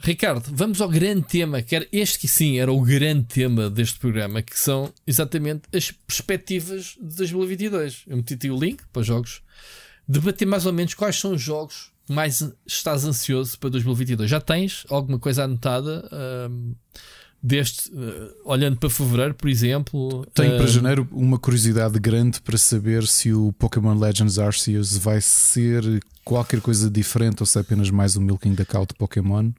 Ricardo, 0.00 0.44
vamos 0.52 0.80
ao 0.80 0.88
grande 0.88 1.22
tema, 1.22 1.60
que 1.60 1.74
era 1.74 1.86
este 1.90 2.18
que 2.20 2.28
sim 2.28 2.58
era 2.58 2.72
o 2.72 2.80
grande 2.80 3.24
tema 3.24 3.68
deste 3.68 3.98
programa, 3.98 4.42
que 4.42 4.58
são 4.58 4.92
exatamente 5.06 5.62
as 5.74 5.90
perspectivas 5.90 6.96
de 7.00 7.16
2022. 7.16 8.04
Eu 8.06 8.16
meti 8.16 8.50
o 8.50 8.58
link 8.58 8.82
para 8.92 9.00
os 9.00 9.06
jogos, 9.06 9.42
debater 10.06 10.46
mais 10.46 10.66
ou 10.66 10.72
menos 10.72 10.94
quais 10.94 11.16
são 11.16 11.32
os 11.32 11.42
jogos 11.42 11.90
que 12.06 12.12
mais 12.12 12.50
estás 12.66 13.04
ansioso 13.04 13.58
para 13.58 13.70
2022. 13.70 14.30
Já 14.30 14.40
tens 14.40 14.86
alguma 14.88 15.18
coisa 15.18 15.44
anotada 15.44 16.08
ahm, 16.10 16.72
deste, 17.42 17.92
ah, 17.94 18.32
olhando 18.44 18.78
para 18.78 18.88
fevereiro, 18.88 19.34
por 19.34 19.48
exemplo? 19.48 20.26
Tenho 20.32 20.56
para 20.56 20.64
Ahm, 20.64 20.68
janeiro 20.68 21.08
uma 21.12 21.38
curiosidade 21.38 21.98
grande 21.98 22.40
para 22.40 22.56
saber 22.56 23.06
se 23.06 23.32
o 23.32 23.52
Pokémon 23.52 23.98
Legends 23.98 24.38
Arceus 24.38 24.96
vai 24.96 25.20
ser 25.20 25.82
qualquer 26.24 26.60
coisa 26.60 26.88
diferente 26.88 27.42
ou 27.42 27.46
se 27.46 27.58
é 27.58 27.60
apenas 27.60 27.90
mais 27.90 28.16
um 28.16 28.20
milking 28.20 28.54
da 28.54 28.64
cow 28.64 28.86
de 28.86 28.94
Pokémon. 28.94 29.50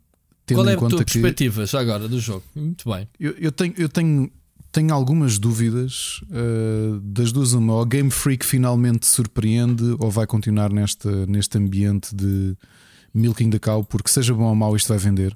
Qual 0.56 0.70
é 0.70 0.74
a 0.74 0.78
tua 0.78 1.04
perspectiva 1.04 1.66
já 1.66 1.80
agora 1.80 2.08
do 2.08 2.20
jogo? 2.20 2.44
Muito 2.56 2.90
bem. 2.90 3.08
eu, 3.20 3.32
eu 3.38 3.52
tenho, 3.52 3.74
eu 3.78 3.90
tenho, 3.90 4.32
tenho 4.72 4.94
algumas 4.94 5.38
dúvidas 5.38 6.22
uh, 6.24 7.00
das 7.02 7.32
duas. 7.32 7.54
Uma, 7.54 7.74
ou 7.74 7.82
o 7.82 7.86
Game 7.86 8.12
Freak 8.12 8.46
finalmente 8.46 9.06
surpreende 9.08 9.96
ou 10.00 10.10
vai 10.10 10.28
continuar 10.28 10.72
neste, 10.72 11.08
neste 11.28 11.58
ambiente 11.58 12.16
de 12.16 12.56
milking 13.14 13.50
da 13.50 13.60
cow, 13.60 13.84
porque 13.84 14.10
seja 14.10 14.34
bom 14.34 14.46
ou 14.46 14.56
mau, 14.56 14.76
isto 14.76 14.90
vai 14.90 14.98
vender. 14.98 15.36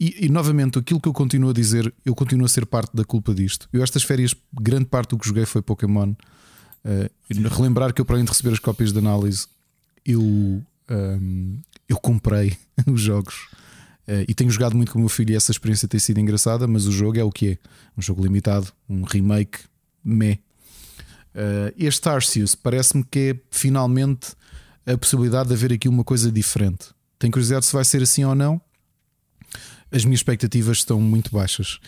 E, 0.00 0.26
e, 0.26 0.28
novamente, 0.28 0.78
aquilo 0.78 1.00
que 1.00 1.08
eu 1.08 1.12
continuo 1.12 1.50
a 1.50 1.52
dizer, 1.52 1.92
eu 2.04 2.14
continuo 2.14 2.46
a 2.46 2.48
ser 2.48 2.64
parte 2.64 2.94
da 2.94 3.04
culpa 3.04 3.34
disto. 3.34 3.68
Eu, 3.72 3.82
estas 3.82 4.04
férias, 4.04 4.34
grande 4.52 4.86
parte 4.86 5.10
do 5.10 5.18
que 5.18 5.26
joguei 5.26 5.44
foi 5.44 5.60
Pokémon. 5.60 6.12
Uh, 6.84 7.10
relembrar 7.48 7.92
que 7.92 8.00
eu, 8.00 8.04
para 8.04 8.14
além 8.14 8.24
de 8.24 8.30
receber 8.30 8.52
as 8.52 8.60
cópias 8.60 8.92
de 8.92 8.98
análise, 8.98 9.48
eu, 10.06 10.22
um, 10.22 11.58
eu 11.88 11.96
comprei 11.96 12.56
os 12.86 13.00
jogos. 13.00 13.48
Uh, 14.08 14.24
e 14.26 14.32
tenho 14.34 14.50
jogado 14.50 14.74
muito 14.74 14.90
com 14.90 14.98
o 14.98 15.02
meu 15.02 15.08
filho 15.10 15.32
e 15.32 15.36
essa 15.36 15.50
experiência 15.52 15.86
tem 15.86 16.00
sido 16.00 16.18
engraçada, 16.18 16.66
mas 16.66 16.86
o 16.86 16.92
jogo 16.92 17.18
é 17.18 17.22
o 17.24 17.30
que 17.30 17.50
é: 17.52 17.58
um 17.96 18.00
jogo 18.00 18.22
limitado, 18.22 18.68
um 18.88 19.02
remake, 19.02 19.58
meh. 20.02 20.38
Uh, 21.34 21.70
este 21.76 22.08
Arceus 22.08 22.54
parece-me 22.54 23.04
que 23.04 23.18
é 23.18 23.40
finalmente 23.50 24.28
a 24.86 24.96
possibilidade 24.96 25.48
de 25.50 25.54
haver 25.54 25.72
aqui 25.74 25.88
uma 25.88 26.02
coisa 26.02 26.32
diferente. 26.32 26.86
Tenho 27.18 27.30
curiosidade 27.30 27.66
se 27.66 27.72
vai 27.72 27.84
ser 27.84 28.02
assim 28.02 28.24
ou 28.24 28.34
não. 28.34 28.58
As 29.92 30.04
minhas 30.04 30.20
expectativas 30.20 30.78
estão 30.78 31.00
muito 31.00 31.30
baixas. 31.30 31.78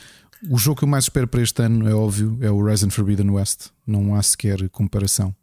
O 0.49 0.59
jogo 0.59 0.79
que 0.79 0.85
eu 0.85 0.89
mais 0.89 1.05
espero 1.05 1.27
para 1.27 1.41
este 1.43 1.63
ano 1.63 1.89
é 1.89 1.95
óbvio, 1.95 2.39
é 2.43 2.51
o 2.51 2.57
Horizon 2.57 2.91
Forbidden 2.91 3.31
West. 3.31 3.69
Não 3.87 4.15
há 4.15 4.23
sequer 4.23 4.69
comparação. 4.69 5.35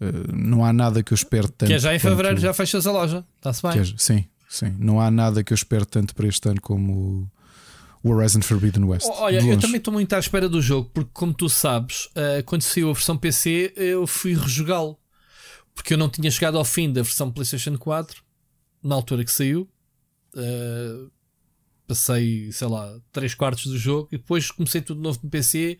Uh, 0.00 0.34
não 0.34 0.64
há 0.64 0.72
nada 0.72 1.02
que 1.02 1.12
eu 1.12 1.14
espere 1.14 1.48
tanto. 1.48 1.66
Que 1.68 1.74
é 1.74 1.78
já 1.78 1.94
em 1.94 1.98
quanto- 1.98 2.10
fevereiro, 2.16 2.40
já 2.40 2.52
fechas 2.54 2.86
a 2.86 2.92
loja. 2.92 3.24
Está-se 3.36 3.62
bem. 3.62 3.78
é- 3.80 3.84
sim, 3.96 4.24
sim. 4.48 4.74
Não 4.78 5.00
há 5.00 5.10
nada 5.10 5.44
que 5.44 5.52
eu 5.52 5.54
espere 5.54 5.84
tanto 5.84 6.14
para 6.14 6.26
este 6.26 6.48
ano 6.48 6.60
como 6.60 7.30
o 8.02 8.10
Horizon 8.10 8.40
Forbidden 8.42 8.84
West. 8.84 9.06
Olha, 9.06 9.40
eu 9.40 9.58
também 9.58 9.78
estou 9.78 9.92
muito 9.92 10.12
à 10.12 10.18
espera 10.18 10.48
do 10.48 10.62
jogo, 10.62 10.90
porque 10.92 11.10
como 11.12 11.34
tu 11.34 11.48
sabes, 11.48 12.08
eh, 12.14 12.42
quando 12.42 12.62
saiu 12.62 12.90
a 12.90 12.92
versão 12.92 13.16
PC, 13.16 13.72
eu 13.76 14.06
fui 14.06 14.34
rejogá-lo. 14.34 14.98
Porque 15.74 15.94
eu 15.94 15.98
não 15.98 16.08
tinha 16.08 16.30
chegado 16.30 16.58
ao 16.58 16.64
fim 16.64 16.92
da 16.92 17.02
versão 17.02 17.30
PlayStation 17.30 17.76
4, 17.78 18.22
na 18.82 18.94
altura 18.94 19.24
que 19.24 19.30
saiu. 19.30 19.68
Eh, 20.36 21.06
passei, 21.86 22.52
sei 22.52 22.68
lá, 22.68 22.98
3 23.12 23.34
quartos 23.34 23.66
do 23.66 23.78
jogo 23.78 24.08
e 24.12 24.18
depois 24.18 24.50
comecei 24.50 24.80
tudo 24.80 24.98
de 24.98 25.02
novo 25.02 25.18
no 25.22 25.30
PC. 25.30 25.78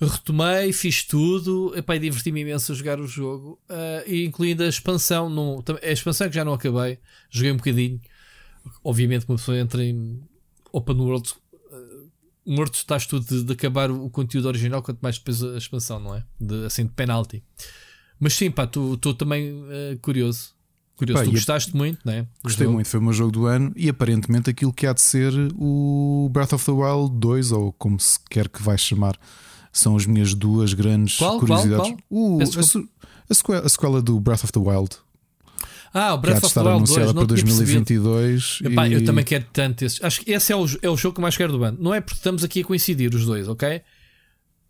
Retomei, 0.00 0.72
fiz 0.72 1.04
tudo, 1.04 1.72
epá, 1.76 1.96
e 1.96 1.98
diverti-me 1.98 2.40
imenso 2.40 2.72
a 2.72 2.74
jogar 2.74 2.98
o 3.00 3.06
jogo, 3.06 3.60
e 4.06 4.24
incluindo 4.24 4.62
a 4.62 4.68
expansão. 4.68 5.28
No, 5.28 5.62
a 5.82 5.90
expansão 5.90 6.28
que 6.28 6.34
já 6.34 6.44
não 6.44 6.54
acabei, 6.54 6.98
joguei 7.30 7.52
um 7.52 7.56
bocadinho. 7.56 8.00
Obviamente, 8.82 9.26
uma 9.28 9.36
pessoa 9.36 9.58
entra 9.58 9.84
em 9.84 10.20
Open 10.72 10.96
World 10.96 11.30
morto 12.46 12.74
estás 12.74 13.06
tu 13.06 13.20
de, 13.20 13.44
de 13.44 13.52
acabar 13.52 13.90
o 13.90 14.10
conteúdo 14.10 14.46
original, 14.48 14.82
quanto 14.82 15.00
mais 15.00 15.18
depois 15.18 15.42
a 15.42 15.56
expansão, 15.56 16.00
não 16.00 16.14
é? 16.14 16.24
De, 16.40 16.64
assim, 16.66 16.84
de 16.84 16.92
penalty. 16.92 17.42
Mas 18.18 18.34
sim, 18.34 18.50
pá, 18.50 18.64
estou 18.64 19.14
também 19.14 19.52
uh, 19.52 19.98
curioso. 20.02 20.54
Curioso, 20.96 21.20
Pá, 21.22 21.24
tu 21.24 21.30
e 21.30 21.32
a- 21.32 21.36
gostaste 21.36 21.74
muito, 21.74 22.00
não 22.04 22.12
é? 22.12 22.22
Do 22.22 22.28
Gostei 22.42 22.64
jogo. 22.66 22.74
muito, 22.74 22.88
foi 22.88 23.00
o 23.00 23.02
meu 23.02 23.12
jogo 23.12 23.32
do 23.32 23.46
ano 23.46 23.72
e 23.74 23.88
aparentemente 23.88 24.50
aquilo 24.50 24.72
que 24.72 24.86
há 24.86 24.92
de 24.92 25.00
ser 25.00 25.32
o 25.54 26.28
Breath 26.30 26.52
of 26.52 26.64
the 26.66 26.72
Wild 26.72 27.16
2, 27.18 27.52
ou 27.52 27.72
como 27.72 27.98
se 27.98 28.18
quer 28.28 28.48
que 28.48 28.62
vai 28.62 28.76
chamar, 28.76 29.18
são 29.72 29.96
as 29.96 30.06
minhas 30.06 30.34
duas 30.34 30.72
grandes 30.74 31.16
Qual, 31.16 31.30
qual, 31.32 31.40
curiosidades. 31.40 31.90
qual? 31.90 31.98
O- 32.10 32.38
Peço 32.38 32.88
a, 33.28 33.34
sequela, 33.34 33.60
a 33.64 33.68
sequela 33.68 34.02
do 34.02 34.18
Breath 34.20 34.44
of 34.44 34.52
the 34.52 34.58
Wild, 34.60 34.96
Ah, 35.92 36.14
o 36.14 36.18
Breath 36.18 36.44
of 36.44 36.54
the 36.54 36.60
Wild 36.60 36.78
2, 36.84 36.90
anunciada 36.90 37.12
não 37.12 37.26
para 37.26 37.36
tinha 37.36 37.46
percebido. 37.46 37.84
2022. 37.84 38.58
Epá, 38.64 38.88
e- 38.88 38.92
Eu 38.94 39.04
também 39.04 39.24
quero 39.24 39.44
tanto 39.52 39.84
esse. 39.84 40.04
Acho 40.04 40.20
que 40.20 40.30
esse 40.32 40.52
é 40.52 40.56
o, 40.56 40.64
é 40.82 40.88
o 40.88 40.96
jogo 40.96 41.14
que 41.14 41.20
eu 41.20 41.22
mais 41.22 41.36
quero 41.36 41.52
do 41.52 41.62
ano. 41.64 41.76
Não 41.80 41.92
é 41.94 42.00
porque 42.00 42.16
estamos 42.18 42.44
aqui 42.44 42.60
a 42.60 42.64
coincidir 42.64 43.12
os 43.14 43.24
dois, 43.26 43.48
ok? 43.48 43.80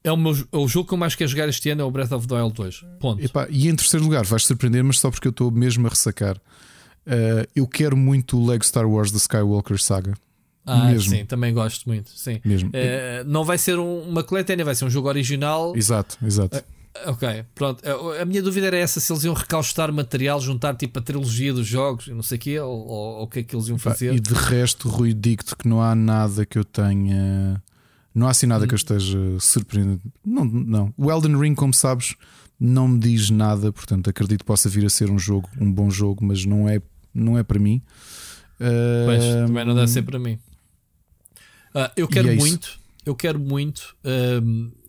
É 0.02 0.10
o, 0.10 0.16
meu, 0.16 0.32
é 0.50 0.56
o 0.56 0.66
jogo 0.66 0.88
que 0.88 0.94
eu 0.94 0.98
mais 0.98 1.14
quero 1.14 1.28
jogar 1.30 1.46
este 1.50 1.68
ano, 1.68 1.82
é 1.82 1.84
o 1.84 1.90
Breath 1.90 2.12
of 2.12 2.26
the 2.26 2.34
Wild 2.34 2.54
2. 2.54 2.84
Ponto. 2.98 3.22
Epá, 3.22 3.46
e 3.50 3.68
em 3.68 3.76
terceiro 3.76 4.02
lugar, 4.04 4.24
vais 4.24 4.46
surpreender, 4.46 4.82
mas 4.82 4.98
só 4.98 5.10
porque 5.10 5.28
eu 5.28 5.30
estou 5.30 5.50
mesmo 5.50 5.86
a 5.86 5.90
ressacar. 5.90 6.36
Uh, 7.06 7.44
eu 7.54 7.66
quero 7.66 7.96
muito 7.98 8.38
o 8.38 8.46
Lego 8.46 8.64
Star 8.64 8.88
Wars 8.88 9.10
da 9.10 9.18
Skywalker 9.18 9.78
Saga. 9.78 10.14
Ah, 10.72 10.90
mesmo. 10.90 11.10
sim, 11.10 11.24
também 11.24 11.52
gosto 11.54 11.88
muito. 11.88 12.10
Sim. 12.10 12.40
Mesmo. 12.44 12.70
Eh, 12.72 13.22
não 13.26 13.44
vai 13.44 13.58
ser 13.58 13.78
um- 13.78 14.02
uma 14.08 14.22
coletânea, 14.22 14.64
vai 14.64 14.74
ser 14.74 14.84
um 14.84 14.90
jogo 14.90 15.08
original. 15.08 15.74
Exato, 15.76 16.16
exato. 16.24 16.62
Ok, 17.06 17.44
pronto. 17.54 17.82
A, 17.88 18.22
a 18.22 18.24
minha 18.24 18.42
dúvida 18.42 18.66
era 18.66 18.76
essa: 18.76 18.98
se 18.98 19.12
eles 19.12 19.22
iam 19.24 19.32
recaustar 19.34 19.92
material, 19.92 20.40
juntar 20.40 20.74
tipo 20.74 20.98
a 20.98 21.02
trilogia 21.02 21.52
dos 21.52 21.66
jogos, 21.66 22.08
e 22.08 22.10
não 22.12 22.22
sei 22.22 22.36
o 22.36 22.40
quê, 22.40 22.58
ou, 22.60 22.86
ou- 22.86 23.22
o 23.22 23.26
que 23.28 23.38
é 23.38 23.42
que 23.44 23.54
eles 23.54 23.68
iam 23.68 23.78
Pá, 23.78 23.90
fazer. 23.92 24.12
E 24.14 24.18
de 24.20 24.34
resto, 24.34 24.88
Rui, 24.88 25.14
digo-te 25.14 25.54
que 25.56 25.68
não 25.68 25.80
há 25.80 25.94
nada 25.94 26.44
que 26.44 26.58
eu 26.58 26.64
tenha. 26.64 27.62
Não 28.12 28.26
há 28.26 28.30
assim 28.30 28.46
nada 28.46 28.64
Hum. 28.64 28.68
que 28.68 28.74
eu 28.74 28.76
esteja 28.76 29.18
surpreendido. 29.38 30.00
Não, 30.26 30.44
não. 30.44 30.92
O 30.98 31.10
Elden 31.12 31.38
Ring, 31.38 31.54
como 31.54 31.72
sabes, 31.72 32.16
não 32.58 32.88
me 32.88 32.98
diz 32.98 33.30
nada. 33.30 33.72
Portanto, 33.72 34.10
acredito 34.10 34.40
que 34.40 34.44
possa 34.44 34.68
vir 34.68 34.84
a 34.84 34.90
ser 34.90 35.10
um 35.12 35.18
jogo, 35.18 35.48
um 35.60 35.70
bom 35.72 35.88
jogo, 35.90 36.24
mas 36.24 36.44
não 36.44 36.68
é, 36.68 36.82
não 37.14 37.38
é 37.38 37.44
para 37.44 37.58
mim. 37.60 37.80
Pois, 38.58 39.24
Ah, 39.24 39.46
também 39.46 39.64
não 39.64 39.74
deve 39.76 39.86
ser 39.88 40.02
para 40.02 40.18
mim. 40.18 40.38
Ah, 41.74 41.92
eu 41.96 42.08
quero 42.08 42.28
é 42.28 42.34
muito, 42.34 42.78
eu 43.06 43.14
quero 43.14 43.38
muito, 43.38 43.96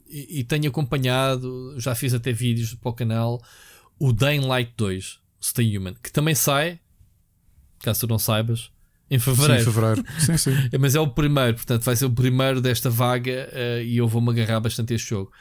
e, 0.09 0.39
e 0.39 0.43
tenho 0.43 0.67
acompanhado, 0.69 1.75
já 1.77 1.95
fiz 1.95 2.13
até 2.13 2.31
vídeos 2.31 2.73
para 2.73 2.89
o 2.89 2.93
canal, 2.93 3.41
o 3.99 4.11
Dying 4.11 4.45
Light 4.45 4.73
2, 4.77 5.19
Stay 5.41 5.77
Human, 5.77 5.95
que 6.01 6.11
também 6.11 6.35
sai, 6.35 6.79
caso 7.79 8.01
tu 8.01 8.07
não 8.07 8.19
saibas, 8.19 8.71
em 9.09 9.19
Sim, 9.19 9.31
em 9.31 9.35
fevereiro. 9.35 9.63
fevereiro. 9.71 10.05
Sim, 10.19 10.37
sim. 10.37 10.51
É, 10.71 10.77
Mas 10.77 10.95
é 10.95 10.99
o 10.99 11.07
primeiro, 11.07 11.55
portanto, 11.55 11.83
vai 11.83 11.95
ser 11.97 12.05
o 12.05 12.09
primeiro 12.11 12.61
desta 12.61 12.89
vaga 12.89 13.49
eh, 13.51 13.83
e 13.83 13.97
eu 13.97 14.07
vou-me 14.07 14.29
agarrar 14.31 14.61
bastante 14.61 14.93
a 14.93 14.95
este 14.95 15.09
jogo. 15.09 15.31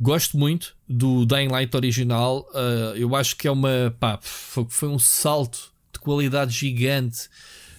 Gosto 0.00 0.36
muito 0.36 0.76
do 0.88 1.24
Dying 1.24 1.46
Light 1.46 1.72
original. 1.76 2.44
eh, 2.52 2.94
eu 2.96 3.14
acho 3.14 3.36
que 3.36 3.46
é 3.46 3.50
uma. 3.52 3.94
Pá, 4.00 4.18
foi, 4.20 4.66
foi 4.68 4.88
um 4.88 4.98
salto 4.98 5.72
de 5.92 6.00
qualidade 6.00 6.52
gigante 6.52 7.28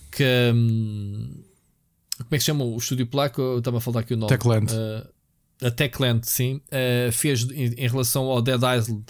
que. 0.10 0.24
hum, 0.56 1.44
como 2.18 2.28
é 2.32 2.36
que 2.38 2.40
se 2.40 2.46
chama 2.46 2.64
o 2.64 2.78
estúdio 2.78 3.08
polaco? 3.08 3.42
Eu 3.42 3.60
estava 3.60 3.78
a 3.78 3.82
falar 3.82 4.02
aqui 4.02 4.14
o 4.14 4.18
nome. 4.18 4.30
Techland. 4.30 4.72
Eh, 4.74 5.08
a 5.68 5.72
Techland, 5.72 6.28
sim. 6.28 6.62
eh, 6.72 7.10
fez 7.12 7.44
em, 7.50 7.74
em 7.78 7.88
relação 7.88 8.24
ao 8.26 8.42
Dead 8.42 8.58
Island 8.62 9.04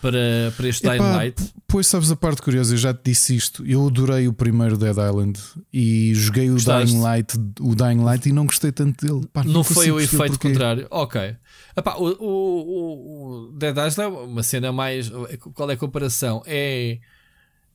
para, 0.00 0.52
para 0.56 0.68
este 0.68 0.82
Dying 0.82 0.94
Epá, 0.96 1.16
Light. 1.16 1.52
Pois 1.68 1.86
sabes 1.86 2.10
a 2.10 2.16
parte 2.16 2.40
curiosa, 2.42 2.72
eu 2.74 2.78
já 2.78 2.94
te 2.94 3.00
disse 3.10 3.36
isto. 3.36 3.64
Eu 3.66 3.86
adorei 3.86 4.26
o 4.26 4.32
primeiro 4.32 4.76
Dead 4.78 4.96
Island 4.96 5.38
e 5.72 6.12
joguei 6.14 6.48
o 6.48 6.54
Gostaste? 6.54 6.86
Dying 6.92 7.02
Light, 7.02 7.34
o 7.60 7.74
Dying 7.74 8.02
Light 8.02 8.28
e 8.28 8.32
não 8.32 8.46
gostei 8.46 8.72
tanto 8.72 9.06
dele. 9.06 9.26
Pá, 9.32 9.44
Não 9.44 9.62
foi 9.62 9.74
consigo 9.74 9.96
o 9.96 10.00
efeito 10.00 10.30
porquê. 10.38 10.48
contrário. 10.48 10.86
Ok. 10.90 11.36
Epá, 11.76 11.96
o, 11.96 12.04
o, 12.04 12.24
o- 12.24 13.48
o 13.50 13.52
Dead 13.52 13.76
Island 13.76 14.00
é 14.00 14.06
uma 14.24 14.42
cena 14.42 14.72
mais. 14.72 15.10
Qual 15.54 15.70
é 15.70 15.74
a 15.74 15.76
comparação? 15.76 16.42
É, 16.46 16.98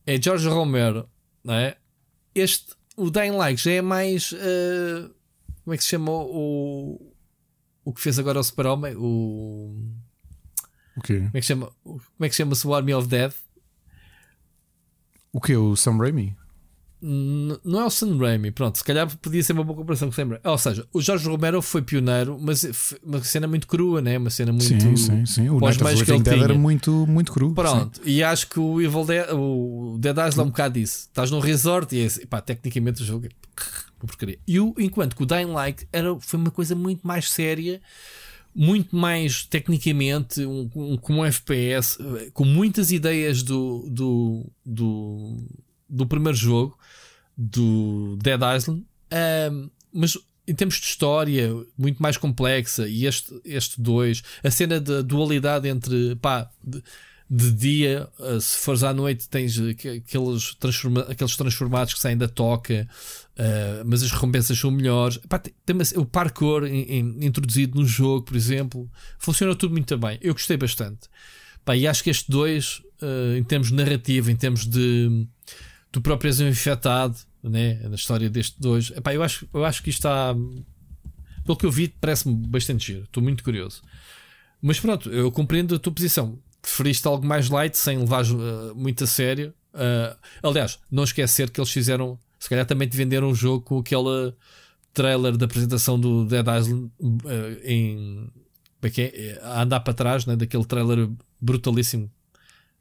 é 0.06 0.22
George 0.22 0.48
Romero, 0.50 1.08
não 1.44 1.54
é? 1.54 1.78
Este, 2.34 2.74
o 2.96 3.10
Dying 3.10 3.32
Light 3.32 3.62
já 3.64 3.72
é 3.72 3.82
mais. 3.82 4.34
eh, 4.34 5.10
como 5.64 5.74
é 5.74 5.78
que 5.78 5.84
se 5.84 5.90
chama 5.90 6.12
o. 6.12 7.14
O 7.84 7.94
que 7.94 8.02
fez 8.02 8.18
agora 8.20 8.40
o 8.40 8.44
Super-Homem? 8.44 8.96
O. 8.98 9.76
O 10.98 11.02
quê? 11.02 11.18
Como 11.20 11.32
é 11.38 11.40
que 11.42 11.46
chama? 11.46 11.72
o- 11.84 12.00
é 12.22 12.30
que 12.30 12.36
chama-se 12.36 12.66
o 12.68 12.74
Army 12.74 12.94
of 12.94 13.08
Dead? 13.08 13.32
O 15.32 15.42
quê? 15.42 15.56
O 15.56 15.76
Sam 15.76 15.98
Raimi? 15.98 16.36
Não 17.07 17.82
é 17.82 17.86
o 17.86 17.90
Sam 17.91 18.18
Raimi, 18.18 18.49
pronto, 18.49 18.80
se 18.80 18.84
calhar 18.84 19.07
podia 19.18 19.44
ser 19.44 19.53
uma 19.53 19.64
boa 19.64 19.77
comparação 19.77 20.07
com 20.07 20.14
o 20.14 20.15
Sam 20.15 20.27
Raimi. 20.30 20.40
Ou 20.44 20.57
seja, 20.57 20.88
o 20.91 20.99
Jorge 20.99 21.27
Romero 21.30 21.61
foi 21.61 21.84
pioneiro, 21.84 22.36
mas 22.41 22.94
uma 23.03 23.23
cena 23.23 23.48
muito 23.48 23.68
crua, 23.68 24.02
né? 24.02 24.18
Uma 24.18 24.32
cena 24.32 24.52
muito. 24.52 24.65
sim, 24.65 24.95
sim, 24.95 25.26
sim. 25.26 25.49
O 25.49 25.60
Night 25.60 25.84
of 25.84 26.03
que 26.03 26.11
ele 26.11 26.23
Dead 26.23 26.41
era 26.41 26.56
muito, 26.56 27.06
muito 27.07 27.32
cru. 27.32 27.53
Pronto, 27.53 28.02
e 28.03 28.23
acho 28.23 28.49
que 28.49 28.60
o 28.60 28.82
Evil 28.82 29.06
Dead, 29.06 29.27
o 29.32 29.98
Dead 29.99 30.18
Island 30.18 30.40
é 30.40 30.44
um 30.44 30.48
bocado 30.48 30.73
disso. 30.80 31.02
Estás 31.07 31.30
num 31.30 31.40
resort 31.40 31.95
e 31.95 32.02
é, 32.02 32.06
assim, 32.06 32.26
pá, 32.26 32.41
tecnicamente 32.41 33.03
o 33.03 33.06
jogo 33.06 33.27
é 33.27 33.30
uma 34.02 34.07
porcaria. 34.07 34.40
E 34.48 34.60
o, 34.60 34.73
enquanto 34.80 35.15
que 35.15 35.22
o 35.22 35.27
Dying 35.27 35.52
Light 35.52 35.88
era, 35.94 36.19
foi 36.19 36.40
uma 36.40 36.49
coisa 36.49 36.73
muito 36.73 37.06
mais 37.06 37.30
séria, 37.30 37.80
muito 38.56 38.95
mais 38.95 39.45
tecnicamente, 39.45 40.44
um, 40.44 40.69
um, 40.76 40.98
com 40.98 41.15
um 41.15 41.26
FPS, 41.26 41.99
eh, 41.99 42.32
com 42.34 42.45
muitas 42.45 42.91
ideias 42.91 43.44
do, 43.44 43.86
do, 43.90 44.45
do, 44.65 45.38
do 45.88 46.07
primeiro 46.07 46.38
jogo, 46.38 46.77
do 47.38 48.18
Dead 48.22 48.40
Island, 48.57 48.84
ahm, 49.12 49.70
mas 49.94 50.18
em 50.48 50.53
termos 50.53 50.76
de 50.76 50.86
história, 50.86 51.52
muito 51.78 52.02
mais 52.02 52.18
complexa. 52.18 52.88
E 52.88 53.06
este, 53.06 53.34
este 53.44 53.82
dois, 53.82 54.22
a 54.44 54.52
cena 54.52 54.80
da 54.80 55.02
dualidade 55.02 55.68
entre 55.68 56.16
pá, 56.18 56.48
de, 56.64 56.84
de 57.28 57.52
dia, 57.52 58.07
eh, 58.20 58.40
se 58.40 58.60
fores 58.60 58.84
à 58.84 58.94
noite, 58.94 59.28
tens 59.28 59.57
aqu- 59.60 59.88
aqueles, 59.98 60.53
transforma 60.56 61.02
aqueles 61.10 61.36
transformados 61.36 61.95
que 61.95 61.99
saem 61.99 62.16
da 62.16 62.28
toca, 62.28 62.88
eh, 63.36 63.82
mas 63.88 64.03
as 64.03 64.12
recompensas 64.12 64.60
são 64.60 64.70
melhores. 64.70 65.18
Pá, 65.28 65.40
tem, 65.40 65.52
tem 65.66 65.76
o 65.98 66.06
parkour 66.06 66.68
in- 66.68 66.86
in- 66.99 67.26
introduzido 67.26 67.80
no 67.82 67.88
jogo, 67.88 68.26
por 68.26 68.36
exemplo, 68.36 68.88
funciona 69.18 69.56
tudo 69.56 69.72
muito 69.72 69.98
bem. 69.98 70.20
Eu 70.22 70.34
gostei 70.34 70.57
bastante. 70.57 71.10
Pá, 71.66 71.76
e 71.76 71.88
acho 71.88 72.03
que 72.03 72.12
este 72.12 72.30
dois, 72.30 72.84
eh, 73.02 73.38
em 73.40 73.44
termos 73.44 73.70
de 73.70 73.74
narrativa, 73.74 74.32
em 74.32 74.36
termos 74.36 74.68
de 74.68 75.28
do 75.96 76.02
próprio 76.02 76.28
és 76.28 76.42
um 76.42 76.48
infectado, 76.48 77.16
né? 77.42 77.76
na 77.88 77.96
história 77.96 78.30
deste 78.30 78.60
dois, 78.60 78.92
epá, 78.92 79.14
eu, 79.14 79.24
acho, 79.24 79.48
eu 79.54 79.64
acho 79.64 79.82
que 79.82 79.90
isto 79.90 80.00
está, 80.00 80.36
pelo 81.46 81.58
que 81.58 81.66
eu 81.66 81.72
vi, 81.72 81.88
parece-me 81.88 82.36
bastante 82.48 82.88
giro. 82.88 83.04
Estou 83.04 83.24
muito 83.24 83.44
curioso. 83.44 83.82
Mas 84.62 84.80
pronto, 84.80 85.10
eu 85.10 85.32
compreendo 85.32 85.76
a 85.76 85.80
tua 85.80 85.94
posição. 85.94 86.38
Preferiste 86.62 87.08
algo 87.08 87.26
mais 87.26 87.50
light, 87.50 87.78
sem 87.78 87.98
levar 87.98 88.26
eh, 88.26 88.74
muito 88.76 89.04
a 89.06 89.08
sério. 89.08 89.54
Eh, 89.74 90.18
aliás, 90.44 90.80
não 90.92 91.04
esquecer 91.04 91.50
que 91.50 91.62
eles 91.62 91.72
fizeram, 91.72 92.20
se 92.40 92.50
calhar 92.50 92.66
também 92.66 92.90
te 92.90 92.98
venderam 92.98 93.30
um 93.30 93.36
jogo 93.36 93.64
com 93.64 93.80
aquele 93.80 94.34
trailer 94.94 95.38
da 95.38 95.46
apresentação 95.46 95.98
do 96.00 96.26
Dead 96.26 96.46
Island 96.46 96.92
eh, 97.26 97.62
em. 97.64 98.30
É 98.82 99.02
é? 99.02 99.40
A 99.42 99.64
andar 99.64 99.80
para 99.80 99.94
trás, 99.94 100.26
né? 100.28 100.36
daquele 100.36 100.66
trailer 100.66 101.10
brutalíssimo. 101.42 102.12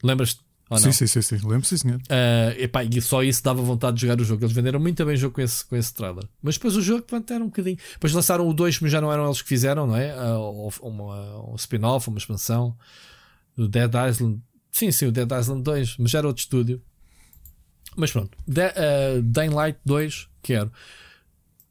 Lembras-te? 0.02 0.44
Sim, 0.78 0.92
sim, 0.92 1.06
sim, 1.06 1.22
sim. 1.22 1.36
Lembro, 1.46 1.64
sim, 1.64 1.76
senhor. 1.76 1.96
Uh, 1.98 2.60
epá, 2.62 2.84
e 2.84 3.00
só 3.00 3.22
isso 3.22 3.42
dava 3.42 3.62
vontade 3.62 3.96
de 3.96 4.02
jogar 4.02 4.20
o 4.20 4.24
jogo. 4.24 4.44
Eles 4.44 4.54
venderam 4.54 4.78
muito 4.80 5.04
bem 5.04 5.14
o 5.14 5.16
jogo 5.18 5.34
com 5.34 5.40
esse, 5.40 5.64
com 5.64 5.76
esse 5.76 5.92
trailer. 5.94 6.24
Mas 6.42 6.54
depois 6.56 6.76
o 6.76 6.82
jogo 6.82 7.02
pronto, 7.02 7.32
era 7.32 7.42
um 7.42 7.46
bocadinho. 7.48 7.76
Depois 7.94 8.12
lançaram 8.12 8.48
o 8.48 8.52
2, 8.54 8.80
mas 8.80 8.92
já 8.92 9.00
não 9.00 9.12
eram 9.12 9.26
eles 9.26 9.40
que 9.42 9.48
fizeram, 9.48 9.86
não 9.86 9.96
é? 9.96 10.14
Uh, 10.14 10.70
uma- 10.82 11.50
um 11.52 11.54
spin-off, 11.56 12.08
uma 12.08 12.18
expansão. 12.18 12.76
O 13.56 13.66
Dead 13.68 13.90
Island. 14.10 14.40
Sim, 14.72 14.90
sim, 14.90 15.06
o 15.06 15.12
Dead 15.12 15.30
Island 15.30 15.62
2, 15.62 15.96
mas 15.98 16.10
já 16.10 16.18
era 16.18 16.26
outro 16.26 16.42
estúdio. 16.42 16.82
Mas 17.96 18.10
pronto. 18.10 18.36
De, 18.46 18.60
uh, 18.60 19.22
Dying 19.22 19.50
Light 19.54 19.78
2, 19.84 20.28
quero. 20.42 20.72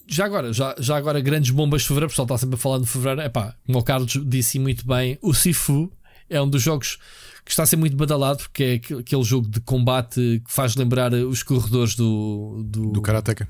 Já 0.07 0.25
agora, 0.25 0.51
já, 0.53 0.75
já 0.79 0.97
agora, 0.97 1.19
grandes 1.21 1.51
bombas 1.51 1.81
de 1.81 1.87
fevereiro. 1.87 2.07
O 2.07 2.09
pessoal 2.09 2.25
está 2.25 2.37
sempre 2.37 2.55
a 2.55 2.57
falar 2.57 2.79
de 2.79 2.85
fevereiro. 2.85 3.21
Epá, 3.21 3.55
como 3.65 3.79
o 3.79 3.83
Carlos 3.83 4.19
disse 4.25 4.59
muito 4.59 4.85
bem, 4.85 5.17
o 5.21 5.33
Sifu 5.33 5.91
é 6.29 6.41
um 6.41 6.49
dos 6.49 6.61
jogos 6.61 6.97
que 7.45 7.51
está 7.51 7.63
a 7.63 7.65
ser 7.65 7.75
muito 7.75 7.95
badalado 7.97 8.37
porque 8.39 8.63
é 8.63 8.73
aquele- 8.97 9.23
jogo 9.23 9.47
de 9.47 9.59
combate 9.61 10.41
que 10.45 10.51
faz 10.53 10.75
lembrar 10.75 11.13
os 11.13 11.43
corredores 11.43 11.95
do. 11.95 12.63
Do, 12.65 12.91
Do 12.91 13.01
Karateka. 13.01 13.47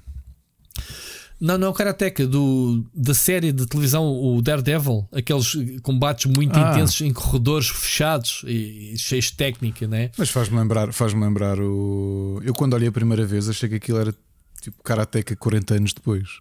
Não, 1.39 1.57
não 1.57 1.67
é 1.67 1.69
o 1.69 1.73
Karateka, 1.73 2.25
do, 2.25 2.85
da 2.93 3.13
série 3.13 3.51
de 3.51 3.65
televisão, 3.65 4.05
o 4.05 4.41
Daredevil. 4.41 5.05
Aqueles 5.11 5.53
combates 5.81 6.25
muito 6.31 6.57
Ah. 6.57 6.71
intensos 6.71 7.01
em 7.01 7.11
corredores 7.11 7.67
fechados 7.67 8.43
e, 8.45 8.93
e 8.93 8.97
cheios 8.97 9.25
de 9.25 9.33
técnica, 9.33 9.85
né? 9.87 10.09
Mas 10.17 10.29
faz-me 10.29 10.57
lembrar, 10.57 10.93
faz 10.93 11.13
lembrar 11.13 11.59
o. 11.59 12.39
Eu 12.45 12.53
quando 12.53 12.73
olhei 12.75 12.87
a 12.87 12.91
primeira 12.93 13.25
vez 13.25 13.49
achei 13.49 13.67
que 13.67 13.75
aquilo 13.75 13.97
era 13.97 14.15
tipo 14.61 14.81
Karateka 14.83 15.35
40 15.35 15.75
anos 15.75 15.93
depois. 15.93 16.39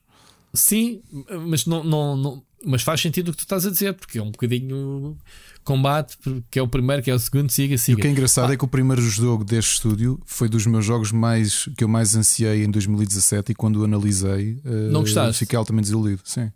Sim, 0.54 1.00
mas 1.48 1.66
não, 1.66 1.82
não, 1.82 2.16
não- 2.16 2.42
mas 2.64 2.82
faz 2.82 3.00
sentido 3.00 3.28
o 3.28 3.32
que 3.32 3.38
tu 3.38 3.42
estás 3.42 3.66
a 3.66 3.70
dizer, 3.70 3.94
porque 3.94 4.18
é 4.18 4.22
um 4.22 4.30
bocadinho 4.30 5.18
combate, 5.64 6.16
que 6.50 6.58
é 6.58 6.62
o 6.62 6.68
primeiro, 6.68 7.02
que 7.02 7.10
é 7.10 7.14
o 7.14 7.18
segundo, 7.18 7.50
siga, 7.50 7.72
E 7.72 7.76
o 7.76 7.78
siga. 7.78 8.00
que 8.00 8.06
é 8.06 8.10
engraçado 8.10 8.50
Ah. 8.50 8.54
é 8.54 8.56
que 8.56 8.64
o 8.64 8.68
primeiro 8.68 9.00
jogo 9.02 9.44
deste 9.44 9.74
estúdio 9.74 10.20
foi 10.26 10.48
dos 10.48 10.66
meus 10.66 10.84
jogos 10.84 11.12
mais 11.12 11.68
que 11.76 11.84
eu 11.84 11.88
mais 11.88 12.14
ansiei 12.16 12.64
em 12.64 12.70
2017 12.70 13.52
e 13.52 13.54
quando 13.54 13.76
o 13.76 13.84
analisei 13.84 14.58
Não 14.90 15.00
gostaste? 15.00 15.38
fiquei 15.40 15.56
altamente 15.58 15.84
desiludido. 15.84 16.20
Sim. 16.24 16.50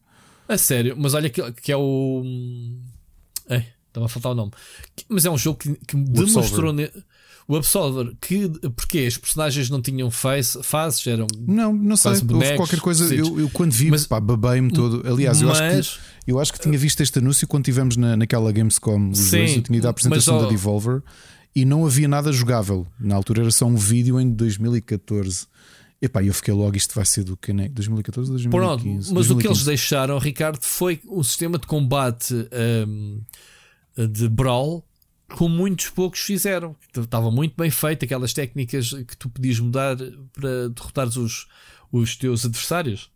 A 0.48 0.56
sério, 0.58 0.94
mas 0.98 1.14
olha 1.14 1.28
que, 1.28 1.40
que 1.52 1.72
é 1.72 1.76
o. 1.76 2.22
Ei, 3.48 3.64
estava 3.88 4.06
a 4.06 4.08
faltar 4.08 4.32
o 4.32 4.34
nome. 4.34 4.52
Mas 5.08 5.24
é 5.24 5.30
um 5.30 5.38
jogo 5.38 5.58
que, 5.58 5.74
que 5.86 5.96
demonstrou. 5.96 6.72
ne- 6.72 6.90
O 7.48 7.54
Absolver, 7.56 8.12
que 8.20 8.48
porque 8.74 8.98
as 9.06 9.16
personagens 9.16 9.70
não 9.70 9.80
tinham 9.80 10.10
face, 10.10 10.60
faces, 10.64 11.06
eram. 11.06 11.28
Não, 11.38 11.72
não 11.72 11.96
sei. 11.96 12.10
Quase 12.10 12.22
Houve 12.22 12.34
bonecos, 12.34 12.56
qualquer 12.56 12.80
coisa. 12.80 13.14
Eu, 13.14 13.38
eu 13.38 13.48
quando 13.50 13.70
vi, 13.72 13.88
Mas- 13.90 14.04
pá, 14.06 14.18
babei-me 14.18 14.70
todo. 14.72 15.02
Aliás, 15.08 15.40
eu 15.40 15.50
acho, 15.52 15.62
mas, 15.62 15.90
que, 15.90 15.98
eu 16.26 16.40
acho 16.40 16.52
que 16.52 16.60
tinha 16.60 16.76
visto 16.76 17.00
este 17.02 17.18
anúncio 17.18 17.46
quando 17.46 17.64
estivemos 17.64 17.96
na, 17.96 18.16
naquela 18.16 18.50
Gamescom. 18.50 19.10
Os 19.10 19.18
Sim, 19.18 19.38
dois, 19.38 19.56
eu 19.56 19.62
tinha 19.62 19.78
ido 19.78 19.86
à 19.86 19.90
apresentação 19.90 20.34
mas, 20.34 20.44
da 20.44 20.48
Devolver 20.48 21.02
e 21.54 21.64
não 21.64 21.86
havia 21.86 22.08
nada 22.08 22.32
jogável. 22.32 22.86
Na 22.98 23.14
altura 23.14 23.42
era 23.42 23.50
só 23.50 23.66
um 23.66 23.76
vídeo 23.76 24.20
em 24.20 24.30
2014. 24.30 25.46
Epá, 26.02 26.22
eu 26.22 26.34
fiquei 26.34 26.52
logo, 26.52 26.76
isto 26.76 26.94
vai 26.94 27.06
ser 27.06 27.24
do 27.24 27.36
que 27.36 27.52
né? 27.52 27.68
2014 27.70 28.30
ou 28.30 28.50
Pronto, 28.50 28.82
2015? 28.84 29.14
mas 29.14 29.30
o 29.30 29.36
que 29.36 29.46
eles 29.46 29.64
2015. 29.64 29.64
deixaram, 29.64 30.18
Ricardo, 30.18 30.58
foi 30.60 31.00
o 31.06 31.24
sistema 31.24 31.58
de 31.58 31.66
combate 31.66 32.34
hum, 32.86 33.22
de 33.96 34.28
Brawl 34.28 34.84
como 35.34 35.54
muitos 35.56 35.88
poucos 35.88 36.20
fizeram. 36.20 36.76
Estava 36.96 37.30
muito 37.30 37.54
bem 37.56 37.70
feito, 37.70 38.04
aquelas 38.04 38.32
técnicas 38.32 38.90
que 38.90 39.16
tu 39.16 39.28
podias 39.28 39.58
mudar 39.58 39.96
para 40.32 40.68
derrotares 40.68 41.16
os, 41.16 41.46
os 41.90 42.14
teus 42.16 42.44
adversários, 42.44 43.10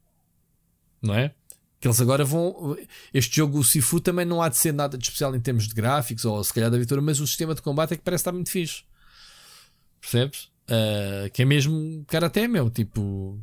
não 1.03 1.15
é? 1.15 1.35
Que 1.81 1.89
eles 1.89 2.01
agora 2.01 2.25
vão. 2.25 2.77
Este 3.13 3.37
jogo, 3.37 3.59
o 3.59 3.65
Sifu, 3.65 4.01
também 4.01 4.27
não 4.27 4.43
há 4.43 4.49
de 4.49 4.59
ser 4.59 4.73
nada 4.73 4.99
de 4.99 5.05
especial 5.05 5.35
em 5.35 5.41
termos 5.41 5.67
de 5.67 5.75
gráficos 5.75 6.25
ou 6.25 6.45
se 6.45 6.53
calhar 6.53 6.71
da 6.71 6.79
vitória, 6.79 7.03
mas 7.03 7.21
o 7.21 7.27
sistema 7.27 7.55
de 7.55 7.63
combate 7.63 7.95
é 7.95 7.97
que 7.97 8.03
parece 8.03 8.21
estar 8.21 8.33
muito 8.33 8.51
fixe. 8.51 8.83
Percebes? 10.01 10.51
Ah, 10.71 11.29
que 11.31 11.43
é 11.43 11.45
mesmo 11.45 12.05
karaté, 12.07 12.47
meu, 12.47 12.71
tipo 12.71 13.39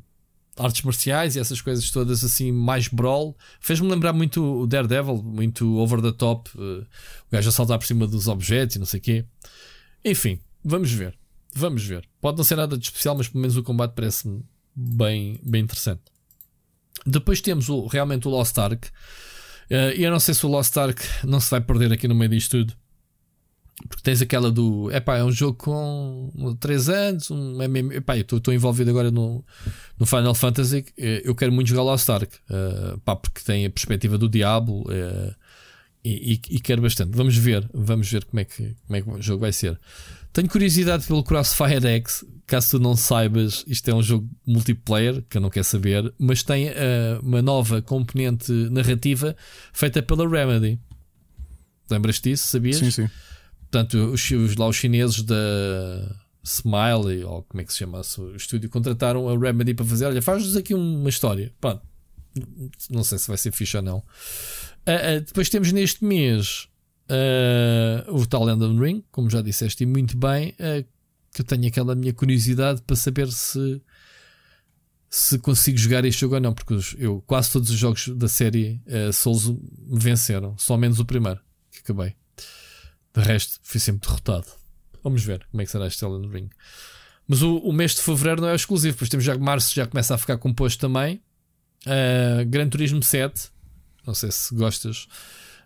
artes 0.57 0.81
marciais 0.81 1.35
e 1.35 1.39
essas 1.39 1.61
coisas 1.61 1.91
todas 1.91 2.23
assim, 2.23 2.51
mais 2.51 2.87
brawl. 2.87 3.37
Fez-me 3.59 3.89
lembrar 3.89 4.13
muito 4.13 4.61
o 4.61 4.65
Daredevil, 4.65 5.21
muito 5.21 5.77
over 5.77 6.01
the 6.01 6.11
top, 6.11 6.49
eh, 6.57 6.85
o 7.27 7.31
gajo 7.31 7.49
a 7.49 7.51
saltar 7.51 7.77
por 7.77 7.85
cima 7.85 8.07
dos 8.07 8.27
objetos 8.27 8.75
e 8.75 8.79
não 8.79 8.85
sei 8.85 8.99
o 8.99 9.03
quê. 9.03 9.25
Enfim, 10.03 10.39
vamos 10.63 10.91
ver. 10.91 11.15
Vamos 11.53 11.83
ver. 11.83 12.07
Pode 12.19 12.37
não 12.37 12.43
ser 12.43 12.55
nada 12.55 12.75
de 12.77 12.85
especial, 12.85 13.15
mas 13.15 13.27
pelo 13.27 13.41
menos 13.41 13.55
o 13.55 13.61
combate 13.61 13.93
parece-me 13.93 14.43
bem, 14.75 15.39
bem 15.43 15.61
interessante. 15.63 16.01
Depois 17.07 17.39
temos 17.41 17.69
o, 17.69 17.85
realmente 17.87 18.27
o 18.27 18.31
Lost 18.31 18.57
Ark. 18.57 18.87
Eh, 19.69 19.95
E 19.97 20.03
eu 20.03 20.11
não 20.11 20.19
sei 20.19 20.33
se 20.33 20.45
o 20.45 20.49
Lost 20.49 20.75
Ark 20.77 21.01
não 21.23 21.39
se 21.39 21.49
vai 21.51 21.61
perder 21.61 21.91
aqui 21.93 22.07
no 22.07 22.15
meio 22.15 22.29
disto 22.31 22.57
tudo. 22.57 22.73
Porque 23.87 24.01
tens 24.01 24.21
aquela 24.23 24.51
do. 24.51 24.91
Epá, 24.91 25.17
é 25.17 25.23
um 25.23 25.31
jogo 25.31 25.53
com 25.55 26.57
3 26.59 26.89
anos. 26.89 27.29
Um 27.29 27.61
MM, 27.61 27.95
epá, 27.97 28.17
eu 28.17 28.21
estou 28.23 28.51
envolvido 28.53 28.89
agora 28.89 29.11
no, 29.11 29.45
no 29.99 30.05
Final 30.05 30.33
Fantasy. 30.33 30.83
eh, 30.97 31.21
Eu 31.23 31.35
quero 31.35 31.51
muito 31.51 31.67
jogar 31.67 31.83
Lost 31.83 32.09
Ark. 32.09 32.33
eh, 32.49 32.97
pá, 33.05 33.15
porque 33.15 33.41
tem 33.43 33.65
a 33.65 33.69
perspectiva 33.69 34.17
do 34.17 34.27
Diablo. 34.27 34.83
eh, 34.89 35.35
e, 36.03 36.33
e- 36.33 36.55
e 36.55 36.59
quero 36.59 36.81
bastante. 36.81 37.15
Vamos 37.15 37.37
ver. 37.37 37.69
Vamos 37.73 38.09
ver 38.09 38.23
como 38.25 38.39
é, 38.39 38.45
que, 38.45 38.75
como 38.87 38.95
é 38.97 39.01
que 39.01 39.09
o 39.11 39.21
jogo 39.21 39.41
vai 39.41 39.51
ser. 39.53 39.79
Tenho 40.33 40.49
curiosidade 40.49 41.05
pelo 41.05 41.23
Crossfire 41.23 41.85
X. 41.87 42.25
Caso 42.47 42.71
tu 42.71 42.79
não 42.79 42.95
saibas, 42.95 43.65
isto 43.67 43.89
é 43.89 43.93
um 43.93 44.01
jogo 44.01 44.27
multiplayer 44.45 45.21
que 45.29 45.35
eu 45.37 45.41
não 45.41 45.49
quero 45.49 45.65
saber. 45.65 46.13
Mas 46.17 46.41
tem 46.43 46.69
eh, 46.69 47.19
uma 47.21 47.41
nova 47.41 47.81
componente 47.81 48.51
narrativa 48.71 49.35
feita 49.73 50.01
pela 50.01 50.25
Remedy. 50.27 50.79
Lembras-te 51.91 52.29
disso? 52.29 52.47
Sabias? 52.47 52.77
Sim, 52.77 52.89
sim. 52.91 53.09
Portanto, 53.69 53.95
os, 54.13 54.31
os- 54.31 54.55
lá 54.55 54.65
os 54.67 54.77
chineses 54.77 55.23
da 55.23 55.35
Smiley, 56.41 57.23
ou 57.25 57.43
como 57.43 57.59
é 57.61 57.65
que 57.65 57.73
se 57.73 57.79
chama 57.79 57.99
o 58.17 58.35
estúdio, 58.37 58.69
contrataram 58.69 59.27
a 59.27 59.37
Remedy 59.37 59.73
para 59.73 59.85
fazer. 59.85 60.05
Olha, 60.05 60.21
faz-nos 60.21 60.55
aqui 60.55 60.73
uma 60.73 61.09
história. 61.09 61.53
Pronto. 61.59 61.81
Não 62.89 63.03
sei 63.03 63.17
se 63.17 63.27
vai 63.27 63.37
ser 63.37 63.51
fixe 63.51 63.75
ou 63.75 63.83
não. 63.83 64.01
Ah, 64.85 65.15
ah, 65.15 65.19
depois 65.19 65.49
temos 65.49 65.73
neste 65.73 66.05
mês 66.05 66.69
ah, 67.09 68.05
o 68.09 68.25
tal 68.25 68.47
Elden 68.49 68.79
Ring, 68.79 69.03
como 69.11 69.29
já 69.29 69.41
disseste, 69.41 69.83
e 69.83 69.85
muito 69.85 70.15
bem. 70.17 70.55
Que 71.37 71.41
eu 71.41 71.45
tenho 71.45 71.67
aquela 71.67 71.93
minha 71.93 72.13
curiosidade 72.13 72.81
para 72.81 72.95
saber 72.95 73.31
se 73.31 73.81
se 75.09 75.39
consigo 75.39 75.77
jogar 75.77 76.03
este 76.03 76.21
jogo 76.21 76.35
ou 76.35 76.41
não, 76.41 76.53
porque 76.53 76.77
eu 76.97 77.21
quase 77.25 77.51
todos 77.51 77.69
os 77.69 77.77
jogos 77.77 78.09
da 78.09 78.27
série 78.27 78.81
ah, 78.87 79.11
Souls 79.13 79.47
me 79.47 79.99
venceram, 79.99 80.57
só 80.57 80.75
menos 80.75 80.99
o 80.99 81.05
primeiro 81.05 81.39
que 81.71 81.79
acabei. 81.79 82.13
De 83.15 83.21
resto, 83.21 83.57
fui 83.63 83.79
sempre 83.79 84.05
derrotado. 84.05 84.47
Vamos 85.01 85.23
ver 85.23 85.47
como 85.49 85.61
é 85.61 85.65
que 85.65 85.71
será 85.71 85.87
este 85.87 86.03
Elden 86.03 86.29
Ring. 86.29 86.49
Mas 87.27 87.41
o, 87.41 87.57
o 87.59 87.71
mês 87.71 87.95
de 87.95 88.01
fevereiro 88.01 88.41
não 88.41 88.49
é 88.49 88.55
exclusivo, 88.55 88.97
pois 88.97 89.09
temos 89.09 89.23
já 89.23 89.37
março, 89.37 89.73
já 89.73 89.87
começa 89.87 90.13
a 90.13 90.17
ficar 90.17 90.37
composto 90.37 90.79
também. 90.79 91.21
Uh, 91.85 92.45
Gran 92.47 92.67
Turismo 92.67 93.01
7. 93.01 93.49
Não 94.05 94.13
sei 94.13 94.31
se 94.31 94.53
gostas 94.53 95.07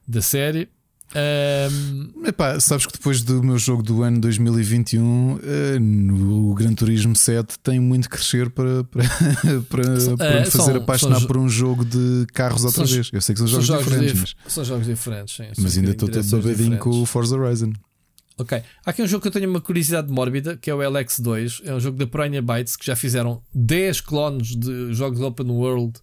da 0.07 0.22
série. 0.22 0.69
Um, 1.13 2.25
Epá, 2.25 2.59
sabes 2.59 2.85
que 2.85 2.93
depois 2.93 3.21
do 3.21 3.43
meu 3.43 3.57
jogo 3.57 3.83
do 3.83 4.01
ano 4.01 4.19
2021, 4.21 5.39
eh, 5.43 5.79
no 5.79 6.53
Gran 6.53 6.73
Turismo 6.73 7.15
7 7.15 7.59
tem 7.59 7.79
muito 7.79 8.09
que 8.09 8.15
crescer 8.15 8.49
para, 8.49 8.83
para, 8.85 9.03
para, 9.69 10.17
para 10.17 10.31
me 10.31 10.38
eh, 10.39 10.45
fazer 10.45 10.71
são- 10.71 10.75
apaixonar 10.77 11.17
são- 11.19 11.27
por 11.27 11.38
um 11.38 11.49
jogo 11.49 11.83
de 11.83 12.25
carros 12.33 12.63
outra 12.63 12.85
vez. 12.85 13.09
Eu 13.11 13.21
sei 13.21 13.33
que 13.35 13.39
são 13.39 13.47
são 13.47 13.61
jogos, 13.61 13.83
diferentes, 13.85 14.13
dif- 14.13 14.35
são 14.47 14.63
jogos 14.63 14.88
diferentes. 14.88 15.35
sim, 15.35 15.43
mas, 15.49 15.57
mas 15.59 15.77
ainda 15.77 15.91
estou 15.91 16.07
todo 16.09 16.25
babadinho 16.29 16.77
com 16.77 16.89
o 17.01 17.05
Forza 17.05 17.38
Horizon. 17.38 17.73
Ok. 18.38 18.57
Há 18.85 18.89
aqui 18.89 19.03
um 19.03 19.07
jogo 19.07 19.21
que 19.21 19.27
eu 19.27 19.31
tenho 19.31 19.49
uma 19.49 19.61
curiosidade 19.61 20.11
mórbida, 20.11 20.57
que 20.57 20.69
é 20.69 20.73
o 20.73 20.79
LX2. 20.79 21.61
É 21.65 21.75
um 21.75 21.79
jogo 21.79 21.97
da 21.97 22.07
Piranha 22.07 22.41
Bytes 22.41 22.75
que 22.75 22.85
já 22.85 22.95
fizeram 22.95 23.41
10 23.53 24.01
clones 24.01 24.55
de 24.55 24.93
jogos 24.93 25.19
open 25.21 25.47
world, 25.51 25.99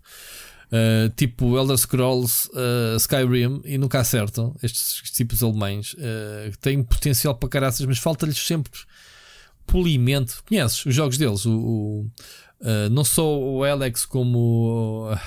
uh, 0.73 1.09
tipo 1.17 1.57
Elder 1.57 1.77
Scrolls, 1.77 2.49
uh, 2.51 2.97
Skyrim, 2.97 3.61
e 3.65 3.79
nunca 3.79 4.01
acertam. 4.01 4.55
Estes 4.63 5.11
tipos 5.11 5.43
alemães 5.43 5.95
uh, 5.95 6.57
têm 6.61 6.83
potencial 6.83 7.35
para 7.35 7.49
caraças, 7.49 7.85
mas 7.87 7.99
falta-lhes 7.99 8.39
sempre 8.39 8.73
polimento. 9.67 10.43
Conheces 10.47 10.85
os 10.87 10.95
jogos 10.95 11.19
deles? 11.19 11.45
O, 11.47 11.53
o, 11.53 12.11
não 12.91 13.05
só 13.05 13.39
o 13.39 13.63
LX, 13.65 14.05
como. 14.07 15.11
Uh, 15.13 15.19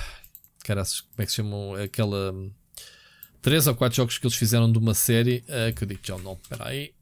caraças, 0.64 1.00
como 1.00 1.14
é 1.18 1.24
que 1.24 1.30
se 1.30 1.36
chamam? 1.36 1.74
Aquela. 1.74 2.34
Três 3.40 3.66
ou 3.66 3.74
quatro 3.74 3.96
jogos 3.96 4.18
que 4.18 4.26
eles 4.26 4.36
fizeram 4.36 4.70
de 4.70 4.78
uma 4.78 4.94
série 4.94 5.42
que 5.74 5.82
eu 5.82 5.88
digo 5.88 6.00
já 6.04 6.14
o 6.14 6.18
nome, 6.20 6.38
espera 6.42 6.68
aí. 6.68 6.92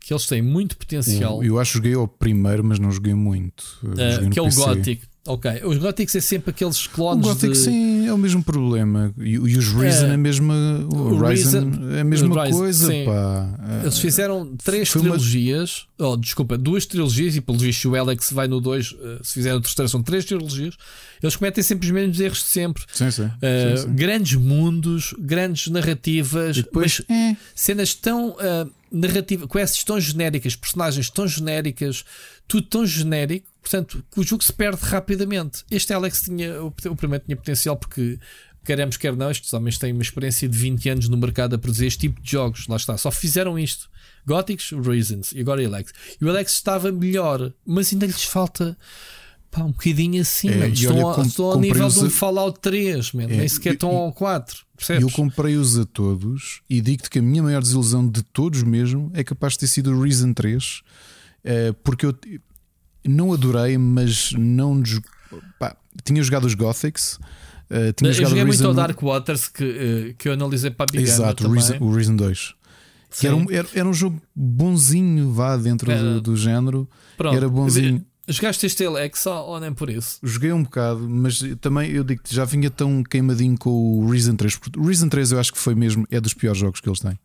Que 0.00 0.14
eles 0.14 0.24
têm 0.26 0.40
muito 0.40 0.74
potencial. 0.74 1.38
O- 1.38 1.44
Eu 1.44 1.58
acho 1.58 1.72
que 1.72 1.76
joguei 1.78 1.92
ao 1.94 2.08
primeiro, 2.08 2.64
mas 2.64 2.78
não 2.78 2.90
joguei 2.90 3.12
muito. 3.12 3.78
Eu 3.82 3.90
uh, 3.92 4.12
joguei 4.12 4.30
que 4.30 4.38
é 4.38 4.42
o 4.42 4.44
PC. 4.46 4.60
Gothic. 4.60 5.07
Ok, 5.26 5.50
os 5.64 5.76
Gothics 5.76 6.14
é 6.16 6.20
sempre 6.22 6.50
aqueles 6.52 6.86
O 6.86 6.90
clones 6.90 7.26
Gothic 7.26 7.52
de. 7.52 7.58
sim, 7.58 8.06
é 8.06 8.12
o 8.14 8.16
mesmo 8.16 8.42
problema. 8.42 9.12
E, 9.18 9.32
e 9.32 9.38
os 9.58 9.68
Reason 9.68 10.06
É, 10.06 10.10
é, 10.10 10.14
a 10.14 10.16
mesma, 10.16 10.54
o 10.90 10.96
o 11.12 11.18
Reason- 11.20 11.70
é 11.92 12.00
a 12.00 12.04
mesma 12.04 12.46
o 12.46 12.50
coisa. 12.50 12.86
sim. 12.86 13.04
Pá. 13.04 13.80
Eles 13.82 13.98
fizeram 13.98 14.56
três 14.56 14.88
foi 14.88 15.02
uma- 15.02 15.10
trilogias, 15.10 15.86
oh, 15.98 16.16
desculpa, 16.16 16.56
duas 16.56 16.86
trilogias, 16.86 17.36
e 17.36 17.42
pelo 17.42 17.58
visto 17.58 17.90
o 17.90 17.94
Alex 17.96 18.32
vai 18.32 18.48
no 18.48 18.58
2, 18.58 18.94
se 19.22 19.34
fizeram 19.34 19.58
a 19.58 19.60
terceira, 19.60 19.86
são 19.88 20.02
três 20.02 20.24
trilogias. 20.24 20.74
Eles 21.22 21.36
cometem 21.36 21.62
sempre 21.62 21.86
os 21.86 21.92
mesmos 21.92 22.18
erros 22.20 22.38
de 22.38 22.44
sempre. 22.44 22.84
Sim, 22.92 23.10
sim. 23.10 23.24
Uh. 23.24 23.90
Grandes 23.90 24.34
mundos, 24.34 25.14
grandes 25.18 25.66
narrativas, 25.70 26.56
E 26.56 26.62
depois, 26.62 27.02
é, 27.10 27.36
cenas 27.54 27.92
tão 27.92 28.30
uh, 28.30 28.70
narrativas, 28.90 29.48
quests 29.48 29.84
tão 29.84 30.00
genéricas, 30.00 30.56
personagens 30.56 31.10
tão 31.10 31.26
genéricas, 31.26 32.04
tudo 32.46 32.66
tão 32.66 32.86
genérico, 32.86 33.46
portanto, 33.60 34.04
que 34.10 34.20
o 34.20 34.22
jogo 34.22 34.42
se 34.42 34.52
perde 34.52 34.82
rapidamente. 34.82 35.64
Este 35.70 35.92
Alex 35.92 36.22
tinha, 36.22 36.62
o 36.62 36.70
primeiro 36.96 37.24
tinha 37.24 37.36
potencial 37.36 37.76
porque 37.76 38.18
queremos, 38.64 38.96
quer 38.98 39.16
não, 39.16 39.30
estes 39.30 39.52
homens 39.54 39.78
têm 39.78 39.92
uma 39.92 40.02
experiência 40.02 40.46
de 40.46 40.56
20 40.56 40.88
anos 40.90 41.08
no 41.08 41.16
mercado 41.16 41.54
a 41.54 41.58
produzir 41.58 41.86
este 41.86 42.00
tipo 42.00 42.20
de 42.20 42.30
jogos. 42.30 42.66
Lá 42.66 42.76
está, 42.76 42.98
só 42.98 43.10
fizeram 43.10 43.58
isto. 43.58 43.88
Gothics, 44.26 44.72
Reasons 44.72 45.32
e 45.32 45.40
agora 45.40 45.64
Alex. 45.64 45.92
E 46.20 46.24
o 46.24 46.28
Alex 46.28 46.52
estava 46.52 46.92
melhor, 46.92 47.52
mas 47.64 47.92
ainda 47.92 48.04
lhes 48.04 48.24
falta. 48.24 48.76
Pá, 49.50 49.62
um 49.62 49.70
bocadinho 49.72 50.20
assim, 50.20 50.48
É, 50.50 50.68
estão, 50.68 50.96
olha, 51.02 51.26
estão 51.26 51.44
ao 51.46 51.58
nível 51.60 51.88
de 51.88 51.98
um 52.00 52.10
Fallout 52.10 52.60
3, 52.60 53.12
man. 53.12 53.22
É, 53.24 53.26
nem 53.28 53.48
sequer 53.48 53.70
e- 53.70 53.72
estão 53.74 53.90
ao 53.90 54.12
4. 54.12 54.66
Percebes? 54.76 55.02
eu 55.02 55.10
comprei-os 55.10 55.76
a 55.78 55.84
todos 55.84 56.60
e 56.70 56.80
digo-te 56.80 57.10
que 57.10 57.18
a 57.18 57.22
minha 57.22 57.42
maior 57.42 57.60
desilusão 57.62 58.06
de 58.08 58.22
todos 58.22 58.62
mesmo 58.62 59.10
é 59.14 59.24
capaz 59.24 59.54
de 59.54 59.60
ter 59.60 59.66
sido 59.66 59.90
o 59.92 60.00
Reason 60.02 60.32
3, 60.32 60.82
eh, 61.44 61.74
porque 61.82 62.06
eu 62.06 62.16
não 63.04 63.32
adorei, 63.32 63.76
mas 63.78 64.30
não. 64.32 64.80
pá, 65.58 65.74
tinha 66.04 66.22
jogado 66.22 66.44
os 66.44 66.54
Gothics, 66.54 67.18
eh, 67.70 67.92
tinha 67.92 68.10
eu 68.10 68.14
jogado 68.14 68.28
joguei 68.30 68.44
o 68.44 68.46
muito 68.46 68.58
Reason. 68.58 68.68
ao 68.68 68.74
Dark 68.74 69.02
Waters 69.02 69.48
que, 69.48 69.64
eh, 69.64 70.14
que 70.16 70.28
eu 70.28 70.32
analisei 70.34 70.70
para 70.70 70.84
a 70.88 70.92
Big 70.92 71.04
Exato, 71.10 71.48
o. 71.48 71.52
Reason, 71.52 71.76
o 71.80 71.92
Reason 71.92 72.14
2. 72.14 72.54
Que 73.18 73.26
era, 73.26 73.34
um, 73.34 73.50
era, 73.50 73.66
era 73.74 73.88
um 73.88 73.94
jogo 73.94 74.20
bonzinho, 74.36 75.32
vá 75.32 75.56
dentro 75.56 75.90
do, 75.90 76.20
do 76.20 76.36
género. 76.36 76.88
Pronto. 77.16 77.34
Era 77.34 77.48
bonzinho. 77.48 78.04
Jogaste 78.28 78.66
este 78.66 78.84
Alex 78.84 79.26
ou 79.26 79.58
nem 79.58 79.72
por 79.72 79.88
isso? 79.88 80.18
Joguei 80.22 80.52
um 80.52 80.62
bocado, 80.62 81.08
mas 81.08 81.40
também 81.60 81.90
eu 81.90 82.04
digo 82.04 82.22
que 82.22 82.34
já 82.34 82.44
vinha 82.44 82.70
tão 82.70 83.02
queimadinho 83.02 83.56
com 83.58 83.70
o 83.70 84.10
Reason 84.10 84.36
3. 84.36 84.56
porque 84.56 84.78
O 84.78 84.84
Reason 84.84 85.08
3 85.08 85.32
eu 85.32 85.40
acho 85.40 85.52
que 85.52 85.58
foi 85.58 85.74
mesmo, 85.74 86.06
é 86.10 86.20
dos 86.20 86.34
piores 86.34 86.58
jogos 86.58 86.80
que 86.80 86.88
eles 86.88 87.00
têm. 87.00 87.18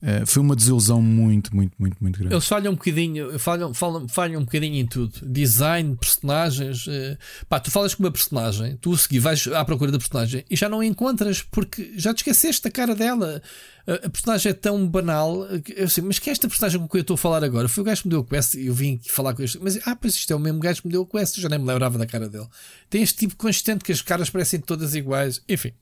Eh, 0.00 0.24
foi 0.24 0.40
uma 0.40 0.54
desilusão 0.54 1.02
muito, 1.02 1.54
muito, 1.54 1.72
muito, 1.76 1.96
muito 2.00 2.18
grande. 2.18 2.34
Eles 2.34 2.46
falham 2.46 2.72
um 2.72 2.76
bocadinho, 2.76 3.36
falham, 3.38 3.74
falham, 3.74 4.08
falham 4.08 4.40
um 4.40 4.44
bocadinho 4.44 4.76
em 4.76 4.86
tudo. 4.86 5.26
Design, 5.26 5.96
personagens. 5.96 6.86
eh, 6.88 7.18
pá, 7.48 7.58
tu 7.58 7.70
falas 7.70 7.94
com 7.94 8.04
uma 8.04 8.12
personagem, 8.12 8.76
tu 8.76 8.92
a 8.92 8.98
seguir 8.98 9.18
vais 9.18 9.48
à 9.48 9.64
procura 9.64 9.90
da 9.90 9.98
personagem 9.98 10.44
e 10.48 10.54
já 10.54 10.68
não 10.68 10.80
a 10.80 10.86
encontras 10.86 11.42
porque 11.42 11.94
já 11.96 12.14
te 12.14 12.18
esqueceste 12.18 12.62
da 12.62 12.70
cara 12.70 12.94
dela. 12.94 13.42
A, 13.88 14.06
a 14.06 14.10
personagem 14.10 14.50
é 14.50 14.52
tão 14.52 14.86
banal. 14.86 15.44
Eu 15.74 15.86
assim, 15.86 16.02
mas 16.02 16.20
que 16.20 16.30
é 16.30 16.32
esta 16.32 16.46
personagem 16.46 16.80
com 16.80 16.88
que 16.88 16.98
eu 16.98 17.00
estou 17.00 17.14
a 17.14 17.18
falar 17.18 17.42
agora? 17.42 17.68
Foi 17.68 17.82
o 17.82 17.84
gajo 17.84 18.02
que 18.02 18.08
me 18.08 18.12
deu 18.12 18.20
o 18.20 18.24
quest 18.24 18.54
e 18.54 18.66
eu 18.66 18.74
vim 18.74 18.94
aqui 18.94 19.10
falar 19.10 19.34
com 19.34 19.42
este. 19.42 19.58
Mas, 19.60 19.80
ah, 19.84 19.96
pois 19.96 20.14
isto 20.14 20.32
é 20.32 20.36
o 20.36 20.40
mesmo 20.40 20.60
gajo 20.60 20.80
que 20.80 20.86
me 20.86 20.92
deu 20.92 21.02
o 21.02 21.06
quest, 21.06 21.36
eu 21.38 21.42
já 21.42 21.48
nem 21.48 21.58
me 21.58 21.66
lembrava 21.66 21.98
da 21.98 22.06
cara 22.06 22.28
dele. 22.28 22.46
Tem 22.88 23.02
este 23.02 23.18
tipo 23.18 23.34
consistente 23.34 23.82
que 23.82 23.90
as 23.90 24.00
caras 24.00 24.30
parecem 24.30 24.60
todas 24.60 24.94
iguais. 24.94 25.42
Enfim. 25.48 25.72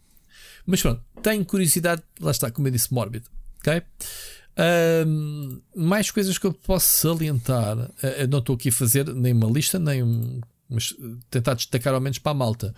Mas 0.64 0.80
pronto, 0.80 1.02
tenho 1.22 1.44
curiosidade, 1.44 2.02
lá 2.18 2.30
está, 2.30 2.50
como 2.50 2.66
eu 2.66 2.72
disse, 2.72 2.92
mórbido. 2.92 3.35
Ok? 3.66 3.82
Ahm, 4.58 5.60
mais 5.74 6.10
coisas 6.10 6.38
que 6.38 6.46
eu 6.46 6.52
posso 6.52 6.86
salientar. 6.98 7.76
Eu 8.18 8.28
não 8.28 8.38
estou 8.38 8.54
aqui 8.56 8.68
a 8.70 8.72
fazer 8.72 9.06
nem 9.14 9.32
uma 9.32 9.50
lista, 9.50 9.78
nem 9.78 10.02
um. 10.02 10.40
Mas 10.68 10.92
uh, 10.92 11.18
tentar 11.30 11.54
destacar 11.54 11.94
ao 11.94 12.00
menos 12.00 12.18
para 12.18 12.32
a 12.32 12.34
malta. 12.34 12.74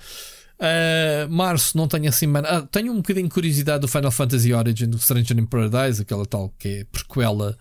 Ah, 0.60 1.28
março 1.30 1.76
não 1.76 1.86
tenho 1.86 2.08
assim. 2.08 2.26
man- 2.26 2.42
Ah, 2.44 2.62
tenho 2.62 2.92
um 2.92 2.96
bocadinho 2.96 3.28
de 3.28 3.32
curiosidade 3.34 3.80
do 3.80 3.88
Final 3.88 4.10
Fantasy 4.10 4.52
Origin 4.52 4.88
do 4.90 4.98
Stranger 4.98 5.38
in 5.38 5.46
Paradise, 5.46 6.02
aquela 6.02 6.26
tal 6.26 6.52
que 6.58 6.68
é 6.68 6.84
prequela. 6.84 7.56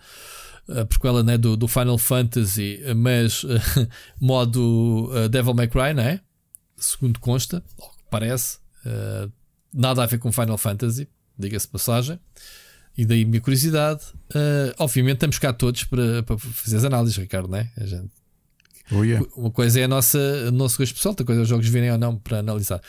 A 0.68 0.84
prequela 0.84 1.22
né, 1.22 1.38
do, 1.38 1.56
do 1.56 1.66
Final 1.66 1.96
Fantasy, 1.96 2.80
mas 2.96 3.42
ah, 3.46 3.88
modo 4.20 5.10
Devil 5.30 5.54
May 5.54 5.68
Cry, 5.68 5.94
não 5.94 6.02
é? 6.02 6.20
Segundo 6.76 7.18
consta, 7.20 7.62
parece. 8.10 8.58
Nada 9.72 10.02
a 10.02 10.06
ver 10.06 10.18
com 10.18 10.30
Final 10.32 10.58
Fantasy, 10.58 11.08
diga-se 11.38 11.68
passagem. 11.68 12.18
E 12.98 13.06
daí 13.06 13.22
a 13.22 13.26
minha 13.26 13.40
curiosidade. 13.40 14.00
Ah, 14.34 14.74
obviamente 14.78 15.14
estamos 15.14 15.38
cá 15.38 15.52
todos 15.52 15.84
para, 15.84 16.22
para 16.24 16.36
fazer 16.36 16.76
as 16.76 16.84
análises, 16.84 17.16
Ricardo, 17.16 17.48
não 17.48 17.58
é? 17.58 17.70
A 17.76 17.86
gente- 17.86 18.10
Oh, 18.90 19.04
yeah. 19.04 19.22
uma 19.36 19.50
coisa 19.50 19.78
é 19.80 19.84
a 19.84 19.88
nossa, 19.88 20.18
o 20.48 20.50
nosso 20.50 20.78
gosto 20.78 20.94
pessoal, 20.94 21.12
outra 21.12 21.24
coisa 21.26 21.40
é 21.40 21.44
os 21.44 21.48
jogos 21.48 21.68
virem 21.68 21.92
ou 21.92 21.98
não 21.98 22.16
para 22.16 22.38
analisar. 22.38 22.80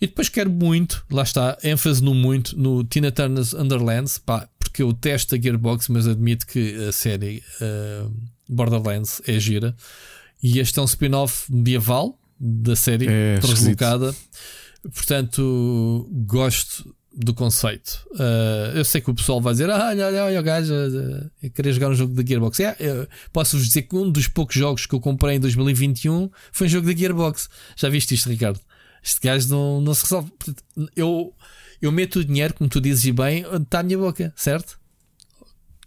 E 0.00 0.06
depois 0.06 0.30
quero 0.30 0.48
muito, 0.50 1.04
lá 1.10 1.22
está, 1.22 1.58
ênfase 1.62 2.02
no 2.02 2.14
muito, 2.14 2.58
no 2.58 2.82
Tina 2.82 3.12
Turner's 3.12 3.52
Underlands, 3.52 4.16
pá, 4.16 4.48
porque 4.58 4.82
eu 4.82 4.94
testo 4.94 5.34
a 5.34 5.38
Gearbox, 5.38 5.88
mas 5.88 6.08
admito 6.08 6.46
que 6.46 6.74
a 6.88 6.90
série 6.90 7.42
ah, 7.60 8.08
Borderlands 8.48 9.20
é 9.26 9.38
gira. 9.38 9.76
E 10.42 10.58
este 10.58 10.78
é 10.78 10.82
um 10.82 10.86
spin-off 10.86 11.52
medieval 11.52 12.18
da 12.40 12.74
série, 12.74 13.06
É 13.08 13.38
translocada. 13.38 14.14
Portanto, 14.94 16.08
gosto 16.26 16.94
do 17.14 17.34
conceito. 17.34 18.06
Uh, 18.12 18.76
eu 18.76 18.84
sei 18.84 19.00
que 19.00 19.10
o 19.10 19.14
pessoal 19.14 19.40
vai 19.40 19.52
dizer: 19.52 19.70
ah, 19.70 19.88
olha, 19.88 20.06
olha, 20.06 20.24
olha, 20.24 20.40
o 20.40 20.42
gajo 20.42 20.72
uh, 20.72 21.30
eu 21.42 21.50
queria 21.50 21.72
jogar 21.72 21.90
um 21.90 21.94
jogo 21.94 22.14
da 22.14 22.24
Gearbox. 22.24 22.60
É, 22.60 22.76
posso-vos 23.32 23.66
dizer 23.66 23.82
que 23.82 23.96
um 23.96 24.10
dos 24.10 24.28
poucos 24.28 24.56
jogos 24.56 24.86
que 24.86 24.94
eu 24.94 25.00
comprei 25.00 25.36
em 25.36 25.40
2021 25.40 26.30
foi 26.50 26.66
um 26.66 26.70
jogo 26.70 26.86
da 26.86 26.96
Gearbox. 26.96 27.48
Já 27.76 27.88
viste 27.88 28.14
isto, 28.14 28.28
Ricardo? 28.28 28.60
Este 29.02 29.20
gajo 29.20 29.48
não, 29.48 29.80
não 29.80 29.94
se 29.94 30.04
resolve. 30.04 30.30
Eu, 30.96 31.34
eu 31.80 31.90
meto 31.92 32.20
o 32.20 32.24
dinheiro, 32.24 32.54
como 32.54 32.70
tu 32.70 32.80
dizes 32.80 33.08
bem, 33.10 33.44
está 33.60 33.80
a 33.80 33.82
minha 33.82 33.98
boca, 33.98 34.32
certo? 34.36 34.78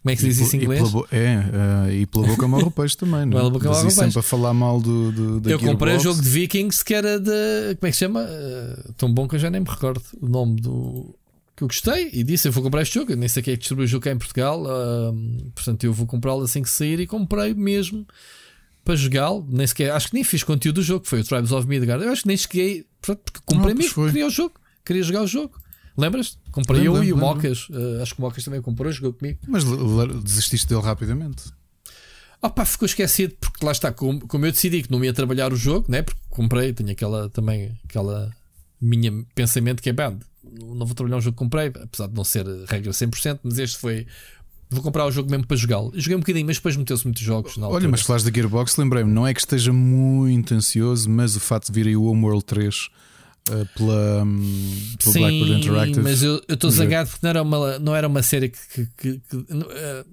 Como 0.06 0.12
é 0.12 0.16
que 0.16 0.22
se 0.22 0.28
diz 0.28 0.40
isso 0.40 0.56
em 0.56 0.60
pela- 0.60 0.76
e 0.76 0.78
inglês? 0.78 0.92
pela 0.94 1.08
é, 1.12 1.90
eh, 1.90 1.94
e 2.02 2.06
pela 2.06 2.28
boca 2.28 2.48
morre 2.48 2.64
o 2.66 2.70
peixe 2.72 2.96
também, 2.96 3.22
não 3.26 3.32
Pela 3.38 3.48
é? 3.48 3.50
boca 3.50 3.68
morre 3.70 3.80
o 3.80 3.84
peixe. 3.86 3.96
sempre 3.96 4.20
a 4.20 4.22
falar 4.22 4.54
mal 4.54 4.80
do, 4.80 5.12
do, 5.12 5.40
da 5.40 5.50
Eu 5.50 5.58
comprei 5.60 5.96
um 5.96 6.00
Gearbox. 6.00 6.04
jogo 6.04 6.22
de 6.22 6.30
Vikings 6.30 6.86
que 6.86 6.94
era 6.94 7.20
de. 7.20 7.32
Como 7.80 7.88
é 7.88 7.90
que 7.90 7.92
se 7.94 8.00
chama? 8.00 8.22
Uh, 8.22 8.94
tão 8.94 9.12
bom 9.12 9.28
que 9.28 9.34
eu 9.36 9.40
já 9.40 9.50
nem 9.50 9.62
me 9.62 9.68
recordo 9.68 10.04
o 10.22 10.28
nome 10.30 10.62
do. 10.62 11.16
Que 11.56 11.64
eu 11.64 11.68
gostei 11.68 12.12
e 12.14 12.24
disse: 12.24 12.48
Eu 12.48 12.52
vou 12.52 12.62
comprar 12.64 12.84
este 12.84 12.94
jogo. 12.94 13.14
Eu 13.14 13.18
nem 13.18 13.28
sei 13.28 13.42
quem 13.42 13.54
é 13.54 13.56
que 13.58 13.62
distribui 13.62 13.86
o 13.86 13.88
jogo 13.88 14.04
cá 14.04 14.12
em 14.12 14.18
Portugal. 14.18 14.62
uh, 14.64 15.52
portanto, 15.56 15.84
eu 15.86 15.92
vou 15.92 16.06
comprá-lo 16.06 16.44
assim 16.44 16.62
que 16.62 16.70
sair 16.70 17.00
e 17.00 17.08
comprei 17.08 17.56
mesmo 17.56 18.06
para 18.84 18.96
jogá-lo. 18.96 19.44
Nem 19.50 19.66
sequer, 19.66 19.92
acho 19.92 20.10
que 20.10 20.14
nem 20.14 20.24
fiz 20.24 20.44
conteúdo 20.44 20.76
do 20.76 20.84
jogo. 20.84 21.08
Foi 21.08 21.22
o 21.22 21.24
Tribes 21.24 21.52
of 21.52 21.68
Midgard. 21.68 22.06
Eu 22.06 22.12
acho 22.12 22.22
que 22.22 22.28
nem 22.28 22.38
cheguei. 22.38 22.86
pronto, 23.02 23.22
Porque 23.24 23.40
comprei 23.44 23.72
Ah, 23.72 23.76
mesmo. 23.76 23.92
foi. 23.92 24.12
Queria 24.12 24.28
o 24.28 24.30
jogo. 24.30 24.54
Queria 24.86 25.02
jogar 25.02 25.24
o 25.24 25.28
jogo. 25.28 25.56
Lembras? 25.98 26.38
Comprei 26.52 26.82
Lembro, 26.82 26.98
eu 26.98 27.04
e 27.04 27.14
o 27.14 27.16
lembro, 27.16 27.36
Mocas. 27.36 27.70
uh, 27.70 28.02
acho 28.02 28.16
que 28.16 28.20
o 28.20 28.24
Mocas 28.24 28.44
também 28.44 28.62
comprou, 28.62 28.92
jogou 28.92 29.14
comigo. 29.14 29.40
Mas 29.48 29.64
desististe 30.24 30.68
dele 30.68 30.82
rapidamente. 30.82 31.44
Ah 32.42 32.50
pá, 32.50 32.66
ficou 32.66 32.86
esquecido 32.86 33.34
porque 33.40 33.66
lá 33.66 33.72
está, 33.72 33.92
como, 33.92 34.28
como 34.28 34.46
eu 34.46 34.52
decidi 34.52 34.84
que 34.84 34.92
não 34.92 35.04
ia 35.04 35.14
trabalhar 35.14 35.52
o 35.54 35.56
jogo, 35.56 35.86
né? 35.90 36.02
Porque 36.02 36.20
comprei, 36.30 36.74
tenho 36.74 36.92
aquela 36.92 37.30
também, 37.30 37.72
aquela 37.86 38.32
minha 38.80 39.12
pensamento 39.34 39.82
que 39.82 39.90
é 39.90 39.94
bem, 39.94 40.20
não 40.62 40.86
vou 40.86 40.94
trabalhar 40.94 41.18
um 41.18 41.22
jogo 41.22 41.36
que 41.36 41.44
comprei, 41.44 41.68
apesar 41.68 42.08
de 42.08 42.14
não 42.14 42.24
ser 42.24 42.46
regra 42.68 42.92
100%, 42.92 43.40
mas 43.44 43.58
este 43.58 43.78
foi. 43.78 44.06
Vou 44.70 44.82
comprar 44.82 45.06
o 45.06 45.12
jogo 45.12 45.30
mesmo 45.30 45.46
para 45.46 45.56
jogá-lo. 45.56 45.92
Joguei 45.96 46.16
um 46.16 46.20
bocadinho, 46.20 46.46
mas 46.46 46.58
depois 46.58 46.76
meteu-se 46.76 47.06
muitos 47.06 47.22
jogos 47.22 47.56
na 47.56 47.68
Olha, 47.68 47.88
mas 47.88 48.02
falaste 48.02 48.26
da 48.26 48.32
Gearbox, 48.32 48.76
lembrei-me, 48.78 49.12
não 49.12 49.26
é 49.26 49.34
que 49.34 49.40
esteja 49.40 49.72
muito 49.72 50.54
ansioso, 50.54 51.10
mas 51.10 51.36
o 51.36 51.40
facto 51.40 51.68
de 51.68 51.74
vir 51.74 51.88
aí 51.88 51.96
o 51.96 52.04
Homeworld 52.06 52.44
3 52.44 52.90
eh, 53.52 53.66
pela, 53.76 54.24
hum, 54.24 54.96
pela 55.00 55.14
Sim, 55.14 55.20
Blackbird 55.20 55.54
Interactive. 55.62 56.02
mas 56.02 56.24
eu 56.24 56.42
estou 56.50 56.70
zangado 56.72 57.10
porque 57.10 57.24
não 57.26 57.30
era 57.30 57.42
uma, 57.44 57.80
não 57.80 57.96
era 57.96 58.08
uma 58.08 58.24
série 58.24 58.50
que. 58.50 58.58
que, 58.68 58.86
que- 58.98 59.20
que- 59.20 59.46
eh, 59.72 60.06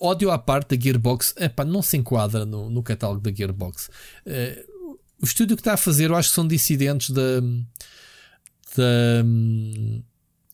ódio 0.00 0.30
à 0.32 0.38
parte 0.38 0.76
da 0.76 0.82
Gearbox, 0.82 1.32
epá, 1.38 1.64
não 1.64 1.80
se 1.80 1.96
enquadra 1.96 2.44
no, 2.44 2.68
no 2.68 2.82
catálogo 2.82 3.20
da 3.20 3.32
Gearbox. 3.32 3.88
Eh, 4.26 4.64
o 5.20 5.24
estúdio 5.24 5.56
que 5.56 5.60
está 5.60 5.74
a 5.74 5.76
fazer, 5.76 6.10
eu 6.10 6.16
acho 6.16 6.30
que 6.30 6.34
são 6.34 6.46
dissidentes 6.46 7.10
da. 7.10 7.40
da 8.76 9.24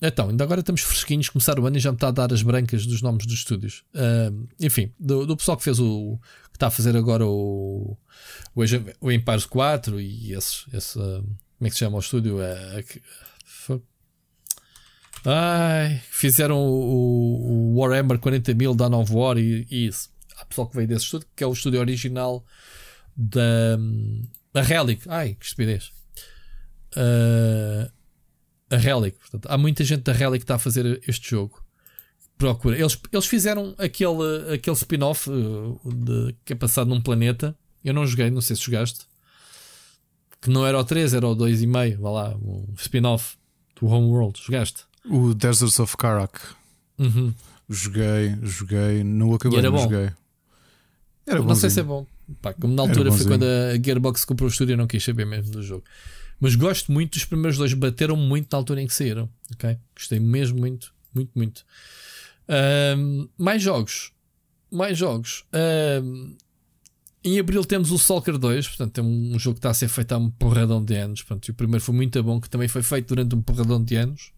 então, 0.00 0.28
ainda 0.28 0.44
agora 0.44 0.60
estamos 0.60 0.80
fresquinhos, 0.82 1.28
começar 1.28 1.58
o 1.58 1.66
ano 1.66 1.76
e 1.76 1.80
já 1.80 1.90
me 1.90 1.96
está 1.96 2.08
a 2.08 2.12
dar 2.12 2.32
as 2.32 2.42
brancas 2.42 2.86
dos 2.86 3.02
nomes 3.02 3.26
dos 3.26 3.34
estúdios. 3.36 3.82
Eh, 3.94 4.30
enfim, 4.60 4.92
do, 5.00 5.26
do 5.26 5.36
pessoal 5.36 5.56
que 5.56 5.64
fez 5.64 5.80
o. 5.80 6.18
que 6.50 6.56
está 6.56 6.68
a 6.68 6.70
fazer 6.70 6.96
agora 6.96 7.26
o. 7.26 7.96
o, 8.54 8.60
o 9.00 9.10
Empires 9.10 9.46
4 9.46 10.00
e 10.00 10.34
esse. 10.34 10.64
esse 10.72 11.00
eh, 11.00 11.22
como 11.58 11.66
é 11.66 11.68
que 11.68 11.74
se 11.74 11.80
chama 11.80 11.96
o 11.96 12.00
estúdio? 12.00 12.40
É, 12.40 12.84
foi- 13.44 13.82
Ai, 15.24 16.00
fizeram 16.10 16.56
o, 16.58 17.74
o 17.74 17.80
Warhammer 17.80 18.18
40 18.18 18.54
mil 18.54 18.74
Dawn 18.74 19.00
of 19.00 19.12
War 19.12 19.36
e, 19.38 19.66
e 19.70 19.86
isso. 19.86 20.10
Há 20.36 20.44
pessoal 20.44 20.68
que 20.68 20.76
veio 20.76 20.88
desse 20.88 21.04
estúdio, 21.04 21.28
que 21.34 21.42
é 21.42 21.46
o 21.46 21.52
estúdio 21.52 21.80
original 21.80 22.44
da 23.16 23.76
a 24.54 24.62
Relic. 24.62 25.02
Ai, 25.08 25.34
que 25.34 25.44
estupidez. 25.44 25.90
Ah, 26.96 27.90
a 28.70 28.76
Relic. 28.76 29.18
Portanto, 29.18 29.46
há 29.50 29.58
muita 29.58 29.82
gente 29.84 30.02
da 30.02 30.12
Relic 30.12 30.38
que 30.40 30.44
está 30.44 30.54
a 30.54 30.58
fazer 30.58 31.02
este 31.08 31.30
jogo. 31.30 31.62
Procura. 32.36 32.78
Eles, 32.78 32.96
eles 33.12 33.26
fizeram 33.26 33.74
aquele, 33.78 34.54
aquele 34.54 34.76
spin-off 34.76 35.28
uh, 35.28 35.80
de- 35.92 36.36
que 36.44 36.52
é 36.52 36.56
passado 36.56 36.88
num 36.88 37.00
planeta. 37.00 37.56
Eu 37.84 37.92
não 37.92 38.06
joguei, 38.06 38.30
não 38.30 38.40
sei 38.40 38.54
se 38.54 38.62
jogaste. 38.62 39.06
Que 40.40 40.50
não 40.50 40.66
era 40.66 40.78
o 40.78 40.84
3, 40.84 41.14
era 41.14 41.26
o 41.26 41.34
2,5. 41.36 41.98
Vá 41.98 42.10
lá, 42.10 42.36
um 42.36 42.64
spin-off 42.76 43.36
do 43.80 43.86
Homeworld. 43.86 44.40
Jogaste? 44.42 44.84
O 45.04 45.34
Deserts 45.34 45.78
of 45.80 45.96
Karak. 45.96 46.38
Uhum. 46.98 47.34
Joguei, 47.68 48.36
joguei, 48.42 49.04
não 49.04 49.30
o 49.30 49.34
acabei, 49.34 49.58
era 49.58 49.70
bom? 49.70 49.78
joguei. 49.78 50.10
Era 51.26 51.42
não 51.42 51.54
sei 51.54 51.70
se 51.70 51.80
é 51.80 51.82
bom. 51.82 52.06
Pá, 52.40 52.52
como 52.54 52.74
na 52.74 52.82
altura 52.82 53.12
foi 53.12 53.26
quando 53.26 53.44
a 53.44 53.76
Gearbox 53.82 54.24
comprou 54.24 54.48
o 54.48 54.50
estúdio, 54.50 54.72
eu 54.74 54.76
não 54.78 54.86
quis 54.86 55.04
saber 55.04 55.26
mesmo 55.26 55.50
do 55.50 55.62
jogo. 55.62 55.84
Mas 56.40 56.54
gosto 56.54 56.92
muito 56.92 57.14
dos 57.14 57.24
primeiros 57.24 57.58
dois, 57.58 57.74
bateram 57.74 58.16
muito 58.16 58.48
na 58.50 58.58
altura 58.58 58.80
em 58.80 58.86
que 58.86 58.94
saíram. 58.94 59.28
ok? 59.52 59.76
Gostei 59.94 60.20
mesmo 60.20 60.58
muito, 60.58 60.94
muito, 61.14 61.30
muito. 61.34 61.64
Ahm, 62.48 63.28
mais 63.36 63.62
jogos. 63.62 64.12
Mais 64.70 64.96
jogos. 64.96 65.44
Ahm, 65.52 66.36
em 67.24 67.38
abril 67.38 67.64
temos 67.64 67.90
o 67.90 67.96
Stalker 67.96 68.38
2, 68.38 68.68
portanto, 68.68 68.98
é 68.98 69.02
um 69.02 69.38
jogo 69.38 69.54
que 69.54 69.58
está 69.58 69.70
a 69.70 69.74
ser 69.74 69.88
feito 69.88 70.12
há 70.12 70.18
um 70.18 70.30
porradão 70.30 70.84
de 70.84 70.94
anos. 70.94 71.22
Portanto, 71.22 71.48
e 71.48 71.50
o 71.50 71.54
primeiro 71.54 71.82
foi 71.84 71.94
muito 71.94 72.22
bom, 72.22 72.40
que 72.40 72.48
também 72.48 72.68
foi 72.68 72.82
feito 72.82 73.08
durante 73.08 73.34
um 73.34 73.42
porradão 73.42 73.82
de 73.82 73.96
anos. 73.96 74.32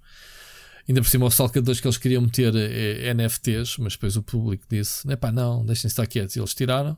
Ainda 0.89 1.02
por 1.02 1.09
cima, 1.09 1.27
o 1.27 1.28
Stalker 1.28 1.62
2 1.62 1.81
que 1.81 1.86
eles 1.86 1.98
queriam 1.98 2.23
meter 2.23 2.52
eh, 2.57 3.15
NFTs, 3.15 3.77
mas 3.78 3.93
depois 3.93 4.16
o 4.16 4.23
público 4.23 4.65
disse: 4.69 5.09
Epá, 5.11 5.31
não, 5.31 5.65
deixem-se 5.65 5.89
estar 5.89 6.07
quietos. 6.07 6.35
E 6.36 6.40
eles 6.40 6.55
tiraram. 6.55 6.97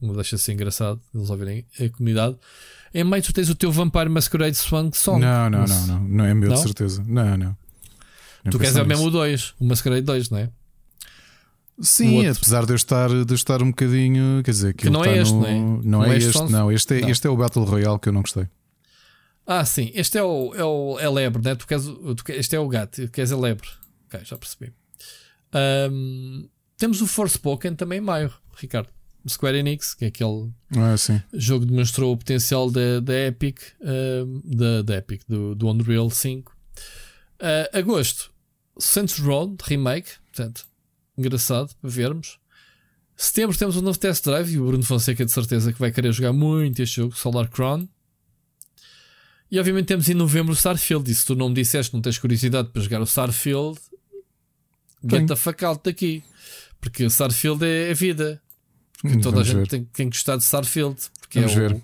Não 0.00 0.14
deixa 0.14 0.36
ser 0.36 0.52
engraçado 0.52 1.00
eles 1.14 1.30
ouvirem 1.30 1.64
a 1.80 1.88
comunidade. 1.88 2.36
Em 2.92 3.02
meio, 3.02 3.22
tu 3.22 3.32
tens 3.32 3.48
o 3.48 3.54
teu 3.54 3.72
Vampire 3.72 4.08
Masquerade 4.10 4.56
Swan 4.56 4.90
Song. 4.92 5.20
Não, 5.20 5.48
não, 5.48 5.64
não, 5.64 5.86
não. 5.86 6.00
Não 6.00 6.24
é 6.24 6.34
meu, 6.34 6.50
Não? 6.50 6.56
de 6.56 6.62
certeza. 6.62 7.02
Não, 7.06 7.36
não. 7.36 7.56
Nem 8.44 8.50
Tu 8.50 8.58
queres 8.58 8.76
é 8.76 8.84
mesmo 8.84 9.06
o 9.06 9.10
2, 9.10 9.54
o 9.58 9.64
Masquerade 9.64 10.02
2, 10.02 10.30
não 10.30 10.38
é? 10.38 10.50
Sim, 11.80 12.16
outro. 12.18 12.32
apesar 12.32 12.64
de 12.64 12.72
eu 12.72 12.76
estar, 12.76 13.08
de 13.08 13.32
eu 13.32 13.34
estar 13.34 13.62
um 13.62 13.68
bocadinho. 13.70 14.42
Quer 14.42 14.50
dizer, 14.50 14.74
Que 14.74 14.88
não 14.88 15.04
é 15.04 15.08
está 15.18 15.22
este, 15.22 15.34
no- 15.34 15.40
não 15.40 15.46
é? 15.48 15.54
Não, 15.54 15.80
Não 15.82 16.04
é 16.04 16.14
é 16.14 16.16
este 16.18 16.30
este, 16.38 16.52
não. 16.52 16.72
Este 16.72 16.94
é, 16.94 17.00
Não. 17.02 17.08
este 17.10 17.26
é 17.26 17.30
o 17.30 17.36
Battle 17.36 17.64
Royale 17.64 17.98
que 17.98 18.08
eu 18.08 18.12
não 18.12 18.22
gostei. 18.22 18.48
Ah, 19.46 19.64
sim. 19.64 19.90
Este 19.94 20.18
é 20.18 20.22
o, 20.22 20.54
é 20.54 20.64
o 20.64 20.98
é 20.98 21.08
lebre, 21.08 21.42
né? 21.42 21.54
Tu 21.54 21.66
queres, 21.66 21.84
tu 21.84 22.24
queres- 22.24 22.40
este 22.40 22.56
é 22.56 22.58
o 22.60 22.66
gato, 22.68 23.02
tu 23.06 23.10
queres 23.12 23.30
a 23.30 23.36
lebre. 23.36 23.68
Ok, 24.06 24.20
já 24.24 24.36
percebi. 24.38 24.72
Ahm, 25.52 26.46
temos 26.76 27.00
o 27.00 27.06
Forspoken 27.06 27.74
também 27.74 27.98
em 27.98 28.02
maio, 28.02 28.32
Ricardo. 28.56 28.88
Square 29.28 29.58
Enix, 29.58 29.92
que 29.94 30.04
é 30.04 30.08
aquele 30.08 30.50
Ah, 30.76 30.94
jogo 31.34 31.64
que 31.66 31.72
demonstrou 31.72 32.12
o 32.12 32.16
potencial 32.16 32.70
da, 32.70 33.00
da 33.00 33.12
Epic, 33.26 33.58
da, 34.44 34.82
da 34.82 34.96
Epic, 34.96 35.22
do, 35.28 35.52
do 35.54 35.68
Unreal 35.68 36.08
5. 36.10 36.56
Ah, 37.40 37.68
agosto, 37.76 38.30
Saints 38.78 39.18
Row 39.18 39.56
Remake, 39.64 40.10
portanto, 40.32 40.64
engraçado 41.16 41.74
para 41.80 41.90
vermos. 41.90 42.38
Setembro 43.16 43.56
temos 43.56 43.76
um 43.76 43.80
novo 43.82 43.98
test 43.98 44.24
drive 44.24 44.52
e 44.54 44.58
o 44.60 44.66
Bruno 44.66 44.82
Fonseca 44.82 45.24
de 45.24 45.32
certeza 45.32 45.72
que 45.72 45.78
vai 45.80 45.90
querer 45.90 46.12
jogar 46.12 46.32
muito 46.32 46.82
este 46.82 46.96
jogo, 46.96 47.16
Solar 47.16 47.48
Crown. 47.48 47.88
E 49.50 49.58
obviamente 49.58 49.86
temos 49.86 50.08
em 50.08 50.14
novembro 50.14 50.52
o 50.52 50.56
Starfield. 50.56 51.10
E 51.10 51.14
se 51.14 51.24
tu 51.24 51.34
não 51.34 51.48
me 51.48 51.54
disseste, 51.54 51.94
não 51.94 52.02
tens 52.02 52.18
curiosidade 52.18 52.68
para 52.68 52.82
jogar 52.82 53.00
o 53.00 53.04
Starfield, 53.04 53.78
get 55.08 55.26
the 55.26 55.36
fuck 55.36 55.64
out 55.64 55.80
daqui. 55.84 56.22
Porque 56.80 57.04
o 57.04 57.06
Starfield 57.06 57.64
é, 57.64 57.90
é 57.90 57.94
vida. 57.94 58.42
Porque 59.00 59.16
Hum, 59.16 59.20
toda 59.20 59.40
a 59.40 59.44
gente 59.44 59.56
ver. 59.56 59.68
tem, 59.68 59.84
tem 59.84 60.10
que 60.10 60.16
gostar 60.16 60.36
de 60.36 60.42
Starfield. 60.42 60.96
Porque 61.20 61.40
Vamos 61.40 61.56
é 61.56 61.60
ver. 61.60 61.72
o, 61.72 61.82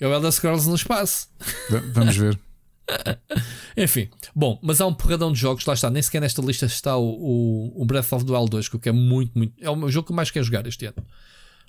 é 0.00 0.06
o 0.06 0.14
Elder 0.14 0.32
Scrolls 0.32 0.68
no 0.68 0.74
espaço. 0.76 1.28
Va- 1.70 1.82
Vamos 1.92 2.16
ver. 2.16 2.38
Enfim, 3.76 4.08
bom, 4.34 4.58
mas 4.62 4.80
há 4.80 4.86
um 4.86 4.94
porradão 4.94 5.32
de 5.32 5.38
jogos, 5.38 5.64
lá 5.64 5.74
está, 5.74 5.90
nem 5.90 6.02
sequer 6.02 6.20
nesta 6.20 6.42
lista 6.42 6.66
está 6.66 6.96
o, 6.96 7.04
o, 7.04 7.82
o 7.82 7.84
Breath 7.84 8.12
of 8.12 8.24
the 8.24 8.32
Wild 8.32 8.50
2, 8.50 8.68
que 8.68 8.76
eu 8.76 8.80
quero 8.80 8.96
muito, 8.96 9.36
muito. 9.36 9.54
É 9.60 9.70
o 9.70 9.88
jogo 9.88 10.06
que 10.06 10.12
eu 10.12 10.16
mais 10.16 10.30
quero 10.30 10.44
jogar 10.44 10.66
este 10.66 10.86
ano. 10.86 11.06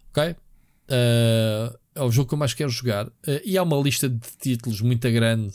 Ok? 0.09 0.35
Uh, 0.91 1.77
é 1.95 2.01
o 2.01 2.11
jogo 2.11 2.27
que 2.27 2.33
eu 2.33 2.37
mais 2.37 2.53
quero 2.53 2.69
jogar. 2.69 3.07
Uh, 3.07 3.41
e 3.45 3.57
há 3.57 3.63
uma 3.63 3.77
lista 3.77 4.09
de 4.09 4.19
títulos 4.39 4.81
muito 4.81 5.09
grande. 5.11 5.53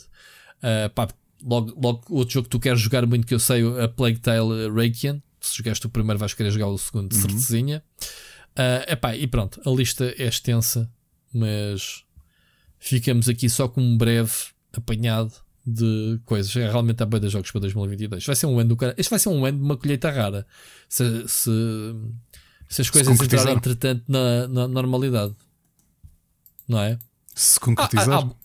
Uh, 0.57 0.89
pá, 0.93 1.07
logo, 1.43 1.79
logo, 1.79 2.03
outro 2.09 2.33
jogo 2.33 2.45
que 2.45 2.49
tu 2.49 2.59
queres 2.59 2.79
jogar 2.79 3.05
muito 3.05 3.27
que 3.27 3.33
eu 3.33 3.39
sei, 3.39 3.61
a 3.81 3.87
Plague 3.87 4.19
Tale 4.19 4.69
Reikian. 4.73 5.21
Se 5.39 5.57
jogaste 5.57 5.85
o 5.85 5.89
primeiro, 5.89 6.17
vais 6.17 6.33
querer 6.33 6.51
jogar 6.51 6.67
o 6.67 6.77
segundo, 6.77 7.09
de 7.09 7.15
certezinha. 7.15 7.83
Uh, 8.57 8.91
epá, 8.91 9.15
e 9.15 9.27
pronto, 9.27 9.61
a 9.63 9.69
lista 9.69 10.13
é 10.17 10.27
extensa, 10.27 10.91
mas 11.31 12.03
ficamos 12.79 13.29
aqui 13.29 13.47
só 13.49 13.67
com 13.67 13.81
um 13.81 13.95
breve 13.95 14.33
apanhado 14.75 15.31
de 15.67 16.19
coisas. 16.25 16.55
É, 16.55 16.69
Realmente 16.69 17.03
há 17.03 17.05
bem 17.05 17.19
de 17.19 17.29
jogos 17.29 17.51
para 17.51 17.61
2022. 17.61 18.25
Vai 18.25 18.35
ser 18.35 18.45
um 18.45 18.57
ano 18.59 18.69
do 18.69 18.77
cara. 18.77 18.95
Este 18.97 19.09
vai 19.09 19.19
ser 19.19 19.29
um 19.29 19.45
ano 19.45 19.57
de 19.57 19.63
uma 19.63 19.75
colheita 19.77 20.09
rara. 20.09 20.47
Se, 20.87 21.27
se, 21.27 21.51
se 22.69 22.81
as 22.81 22.89
coisas 22.89 23.09
concretizar. 23.11 23.41
entrarem, 23.41 23.57
entretanto, 23.57 24.03
na, 24.07 24.47
na 24.47 24.67
normalidade, 24.67 25.35
não 26.67 26.79
é? 26.79 26.97
Se 27.35 27.59
concretizar. 27.59 28.09
Ah, 28.23 28.29
ah, 28.29 28.35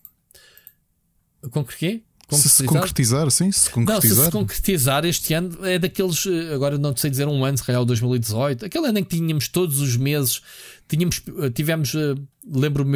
ah, 1.45 1.49
com 1.49 1.65
quê? 1.65 2.03
se 2.31 2.49
se 2.49 2.65
Concretizar? 2.65 3.27
concretizar, 3.27 3.31
sim, 3.31 3.53
se 3.53 3.59
Não, 3.59 3.63
se 3.65 3.71
concretizar. 3.71 4.25
se 4.27 4.33
concretizar 4.33 5.05
este 5.05 5.35
ano 5.35 5.67
é 5.67 5.79
daqueles, 5.79 6.25
eh, 6.27 6.55
agora 6.55 6.79
não 6.79 6.97
sei 6.97 7.11
dizer 7.11 7.29
um 7.29 7.45
ano, 7.45 7.59
se 7.59 7.65
calhar 7.65 7.83
o 7.83 7.85
2018, 7.85 8.65
aquele 8.65 8.87
ano 8.87 8.99
em 9.01 9.05
que 9.05 9.17
tínhamos 9.17 9.49
todos 9.49 9.81
os 9.81 9.97
meses, 9.99 10.41
tínhamos, 10.89 11.21
eh, 11.43 11.51
tivemos, 11.51 11.95
eh, 11.95 12.15
lembro 12.51 12.87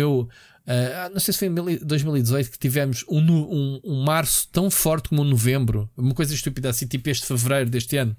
ah, 0.66 1.10
não 1.12 1.20
sei 1.20 1.32
se 1.32 1.38
foi 1.38 1.48
em 1.48 1.51
mil- 1.51 1.84
2018 1.84 2.51
que 2.51 2.59
tivemos 2.59 3.05
um, 3.09 3.20
um, 3.20 3.80
um 3.84 4.05
março 4.05 4.48
tão 4.51 4.70
forte 4.70 5.09
como 5.09 5.22
um 5.22 5.24
novembro, 5.24 5.88
uma 5.97 6.14
coisa 6.14 6.34
estúpida 6.34 6.68
assim, 6.70 6.86
tipo 6.86 7.09
este 7.09 7.26
fevereiro 7.26 7.70
deste 7.70 7.97
ano. 7.97 8.16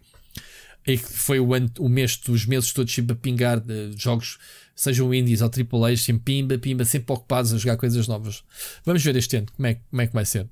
E 0.85 0.97
que 0.97 1.03
foi 1.03 1.37
o, 1.37 1.53
ano, 1.53 1.69
o 1.79 1.89
mês, 1.89 2.17
os 2.29 2.45
meses 2.45 2.71
todos 2.71 2.93
sempre 2.93 3.11
a 3.11 3.15
pingar 3.15 3.59
de 3.59 3.91
jogos, 3.97 4.37
sejam 4.73 5.13
indies 5.13 5.41
ou 5.41 5.49
AAA, 5.49 5.97
sempre 5.97 6.23
pimba, 6.23 6.57
pimba, 6.57 6.85
sempre 6.85 7.13
ocupados 7.13 7.51
a 7.51 7.57
jogar 7.57 7.75
coisas 7.75 8.07
novas. 8.07 8.41
Vamos 8.85 9.03
ver 9.03 9.17
este 9.17 9.35
ano 9.35 9.47
como 9.53 9.67
é, 9.67 9.75
como 9.75 10.01
é 10.01 10.07
que 10.07 10.13
vai 10.13 10.25
ser. 10.25 10.43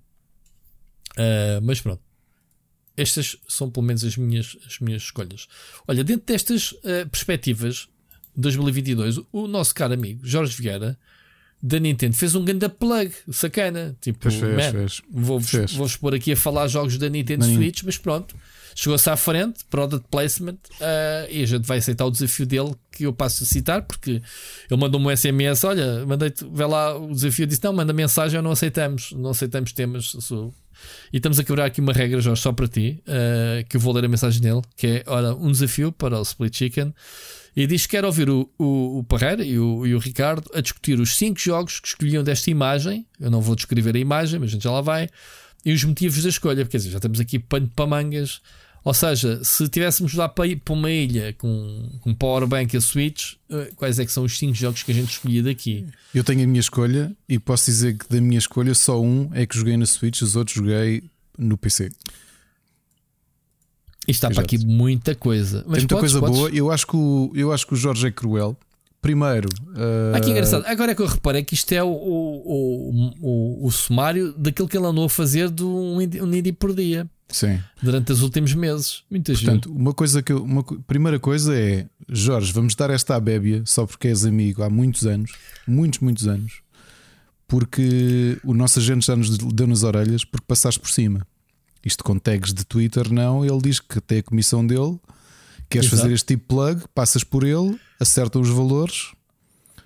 Uh, 1.11 1.61
mas 1.63 1.79
pronto. 1.79 2.01
Estas 2.97 3.37
são 3.47 3.69
pelo 3.71 3.85
menos 3.85 4.03
as 4.03 4.17
minhas, 4.17 4.57
as 4.67 4.79
minhas 4.79 5.03
escolhas. 5.03 5.47
Olha, 5.87 6.03
dentro 6.03 6.25
destas 6.25 6.73
uh, 6.73 7.07
perspectivas 7.09 7.87
2022, 8.35 9.19
o 9.31 9.47
nosso 9.47 9.73
caro 9.73 9.93
amigo 9.93 10.19
Jorge 10.25 10.61
Vieira 10.61 10.97
da 11.67 11.79
Nintendo 11.79 12.15
fez 12.15 12.35
um 12.35 12.45
grande 12.45 12.69
plug 12.69 13.11
sacana. 13.31 13.95
Tipo, 13.99 14.19
Pois 14.19 14.35
fez, 14.35 14.65
fez. 14.71 15.01
vou-vos 15.09 15.49
Fez. 15.49 15.73
vou-vos 15.73 15.95
pôr 15.97 16.13
aqui 16.13 16.31
a 16.33 16.37
falar 16.37 16.67
jogos 16.67 16.97
da 16.97 17.09
Nintendo 17.09 17.43
Switch, 17.55 17.81
mas 17.83 17.97
pronto. 17.97 18.35
Chegou-se 18.77 19.09
à 19.09 19.15
frente, 19.15 19.63
product 19.69 20.05
placement, 20.11 20.57
uh, 20.81 21.31
e 21.31 21.41
a 21.41 21.45
gente 21.45 21.65
vai 21.65 21.77
aceitar 21.77 22.05
o 22.05 22.11
desafio 22.11 22.45
dele 22.45 22.75
que 22.91 23.05
eu 23.05 23.13
passo 23.13 23.43
a 23.43 23.47
citar, 23.47 23.81
porque 23.81 24.21
ele 24.69 24.79
mandou-me 24.81 25.07
um 25.07 25.15
SMS: 25.15 25.63
Olha, 25.65 26.05
mandei-te, 26.05 26.45
vê 26.51 26.65
lá 26.65 26.95
o 26.97 27.09
desafio. 27.13 27.47
Disse: 27.47 27.63
Não, 27.63 27.71
manda 27.71 27.93
mensagem, 27.93 28.41
não 28.41 28.51
aceitamos, 28.51 29.13
não 29.13 29.29
aceitamos 29.29 29.71
temas. 29.71 30.07
sou- 30.19 30.53
E 31.13 31.17
estamos 31.17 31.39
a 31.39 31.43
quebrar 31.45 31.65
aqui 31.65 31.79
uma 31.79 31.93
regra, 31.93 32.19
Jorge, 32.19 32.41
só 32.41 32.51
para 32.51 32.67
ti, 32.67 33.01
uh, 33.07 33.65
que 33.69 33.77
eu 33.77 33.81
vou 33.81 33.93
ler 33.93 34.03
a 34.03 34.09
mensagem 34.09 34.41
dele: 34.41 34.61
que 34.75 34.87
é, 34.87 35.03
ora, 35.07 35.33
um 35.33 35.49
desafio 35.51 35.91
para 35.93 36.19
o 36.19 36.21
Split 36.21 36.53
Chicken. 36.57 36.93
E 37.55 37.65
diz 37.65 37.85
que 37.85 37.91
quer 37.91 38.03
ouvir 38.03 38.29
o, 38.29 38.49
o, 38.57 38.99
o 38.99 39.03
Parreira 39.03 39.43
e 39.43 39.57
o, 39.57 39.87
e 39.87 39.95
o 39.95 39.99
Ricardo 39.99 40.49
a 40.53 40.59
discutir 40.59 40.99
os 40.99 41.15
5 41.15 41.39
jogos 41.39 41.79
que 41.79 41.87
escolhiam 41.87 42.23
desta 42.23 42.51
imagem. 42.51 43.05
Eu 43.19 43.31
não 43.31 43.39
vou 43.39 43.55
descrever 43.55 43.95
a 43.95 43.99
imagem, 43.99 44.39
mas 44.39 44.49
a 44.49 44.53
gente 44.53 44.63
já 44.63 44.71
lá 44.71 44.81
vai. 44.81 45.07
E 45.63 45.71
os 45.71 45.83
motivos 45.83 46.21
da 46.21 46.29
escolha, 46.29 46.65
porque 46.65 46.77
já 46.77 46.99
temos 46.99 47.19
aqui 47.19 47.39
pano 47.39 47.71
para 47.73 47.87
mangas. 47.87 48.41
Ou 48.83 48.93
seja, 48.93 49.43
se 49.43 49.67
tivéssemos 49.67 50.13
lá 50.13 50.29
para, 50.29 50.45
ir 50.45 50.57
para 50.57 50.73
uma 50.73 50.91
ilha 50.91 51.33
com, 51.39 51.89
com 52.01 52.13
powerbank 52.13 52.71
e 52.71 52.77
a 52.77 52.81
Switch, 52.81 53.33
eh, 53.49 53.71
quais 53.75 53.97
é 53.97 54.05
que 54.05 54.11
são 54.11 54.23
os 54.23 54.37
5 54.37 54.53
jogos 54.53 54.83
que 54.83 54.91
a 54.91 54.93
gente 54.93 55.09
escolhia 55.09 55.41
daqui? 55.41 55.87
Eu 56.13 56.23
tenho 56.23 56.43
a 56.43 56.47
minha 56.47 56.59
escolha 56.59 57.11
e 57.27 57.39
posso 57.39 57.65
dizer 57.65 57.97
que 57.97 58.07
da 58.07 58.21
minha 58.21 58.37
escolha 58.37 58.75
só 58.75 59.01
um 59.01 59.31
é 59.33 59.43
que 59.47 59.57
joguei 59.57 59.75
na 59.75 59.87
Switch, 59.87 60.21
os 60.21 60.35
outros 60.35 60.57
joguei 60.57 61.03
no 61.35 61.57
PC. 61.57 61.89
E 64.07 64.11
está 64.11 64.27
para 64.29 64.41
Exato. 64.43 64.55
aqui 64.55 64.65
muita 64.65 65.15
coisa. 65.15 65.63
Mas 65.67 65.79
Tem 65.79 65.81
muita 65.81 65.95
podes- 65.95 66.11
coisa 66.13 66.19
podes- 66.19 66.37
boa. 66.37 66.49
Eu 66.51 66.71
acho, 66.71 66.85
que 66.87 66.95
o, 66.95 67.31
eu 67.35 67.51
acho 67.51 67.65
que 67.65 67.73
o 67.73 67.77
Jorge 67.77 68.07
é 68.07 68.11
cruel. 68.11 68.55
Primeiro, 69.01 69.49
Ah, 70.13 70.19
que 70.19 70.27
uh, 70.27 70.31
engraçado. 70.31 70.63
Agora 70.65 70.91
é 70.91 70.95
que 70.95 71.01
eu 71.01 71.05
reparei 71.05 71.43
que 71.43 71.53
isto 71.53 71.71
é 71.73 71.83
o, 71.83 71.87
o, 71.87 73.13
o, 73.21 73.67
o, 73.67 73.71
sumário 73.71 74.33
daquilo 74.35 74.67
que 74.67 74.75
ele 74.75 74.87
andou 74.87 75.05
a 75.05 75.09
fazer 75.09 75.49
de 75.51 75.63
um 75.63 75.97
um 75.97 76.33
indie 76.33 76.51
por 76.51 76.73
dia 76.73 77.07
sim. 77.29 77.59
durante 77.83 78.11
os 78.11 78.23
últimos 78.23 78.55
meses. 78.55 79.03
Muita 79.11 79.33
gente. 79.35 79.45
Portanto, 79.45 79.71
uma 79.71 79.93
coisa 79.93 80.23
que 80.23 80.31
eu, 80.33 80.43
uma 80.43 80.63
primeira 80.63 81.19
coisa 81.19 81.55
é 81.55 81.85
Jorge, 82.09 82.51
vamos 82.51 82.73
dar 82.73 82.89
esta 82.89 83.15
à 83.15 83.19
bébia 83.19 83.61
só 83.65 83.85
porque 83.85 84.07
és 84.07 84.25
amigo 84.25 84.63
há 84.63 84.71
muitos 84.71 85.05
anos, 85.05 85.31
muitos, 85.67 85.99
muitos 85.99 86.27
anos, 86.27 86.61
porque 87.47 88.39
o 88.43 88.53
nosso 88.55 88.79
agente 88.79 89.05
já 89.05 89.15
nos 89.15 89.37
deu 89.37 89.67
nas 89.67 89.83
orelhas 89.83 90.23
porque 90.25 90.45
passaste 90.47 90.79
por 90.79 90.89
cima. 90.89 91.25
Isto 91.85 92.03
com 92.03 92.17
tags 92.17 92.51
de 92.51 92.65
Twitter, 92.65 93.13
não. 93.13 93.45
Ele 93.45 93.61
diz 93.61 93.79
que 93.79 93.99
até 93.99 94.17
a 94.17 94.23
comissão 94.23 94.65
dele 94.65 94.99
queres 95.69 95.87
Exato. 95.87 96.01
fazer 96.01 96.13
este 96.13 96.25
tipo 96.25 96.41
de 96.41 96.47
plug, 96.47 96.83
passas 96.95 97.23
por 97.23 97.43
ele, 97.43 97.79
acertam 97.99 98.41
os 98.41 98.49
valores 98.49 99.11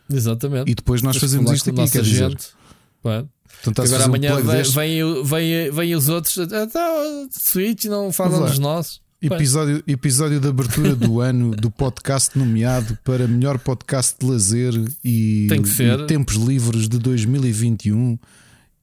Exatamente. 0.10 0.72
e 0.72 0.76
depois 0.76 1.02
nós 1.02 1.16
que 1.16 1.22
fazemos 1.22 1.46
falar 1.46 1.56
isto 1.58 1.70
aqui. 1.70 1.92
Quer 1.92 2.02
dizer, 2.02 2.24
agente. 2.26 2.48
Pá. 3.04 3.26
Portanto, 3.64 3.86
Agora 3.86 4.04
um 4.04 4.06
amanhã 4.06 4.36
plug 4.36 4.48
vem, 4.48 4.64
vem, 4.64 5.24
vem, 5.24 5.72
vem 5.72 5.96
os 5.96 6.08
outros. 6.08 6.38
Ah, 6.38 6.68
tá, 6.68 7.28
Switch 7.32 7.86
não 7.86 8.12
falam 8.14 8.46
dos 8.46 8.60
nossos. 8.60 9.02
Episódio, 9.22 9.84
episódio 9.86 10.40
de 10.40 10.48
abertura 10.48 10.96
do 10.96 11.20
ano 11.20 11.52
do 11.52 11.70
podcast 11.70 12.40
nomeado 12.40 12.98
para 13.04 13.28
melhor 13.28 13.60
podcast 13.60 14.16
de 14.18 14.26
lazer 14.26 14.74
e, 15.04 15.48
Tem 15.50 15.62
e 15.62 16.08
tempos 16.08 16.36
livres 16.36 16.88
de 16.88 16.98
2021 16.98 18.18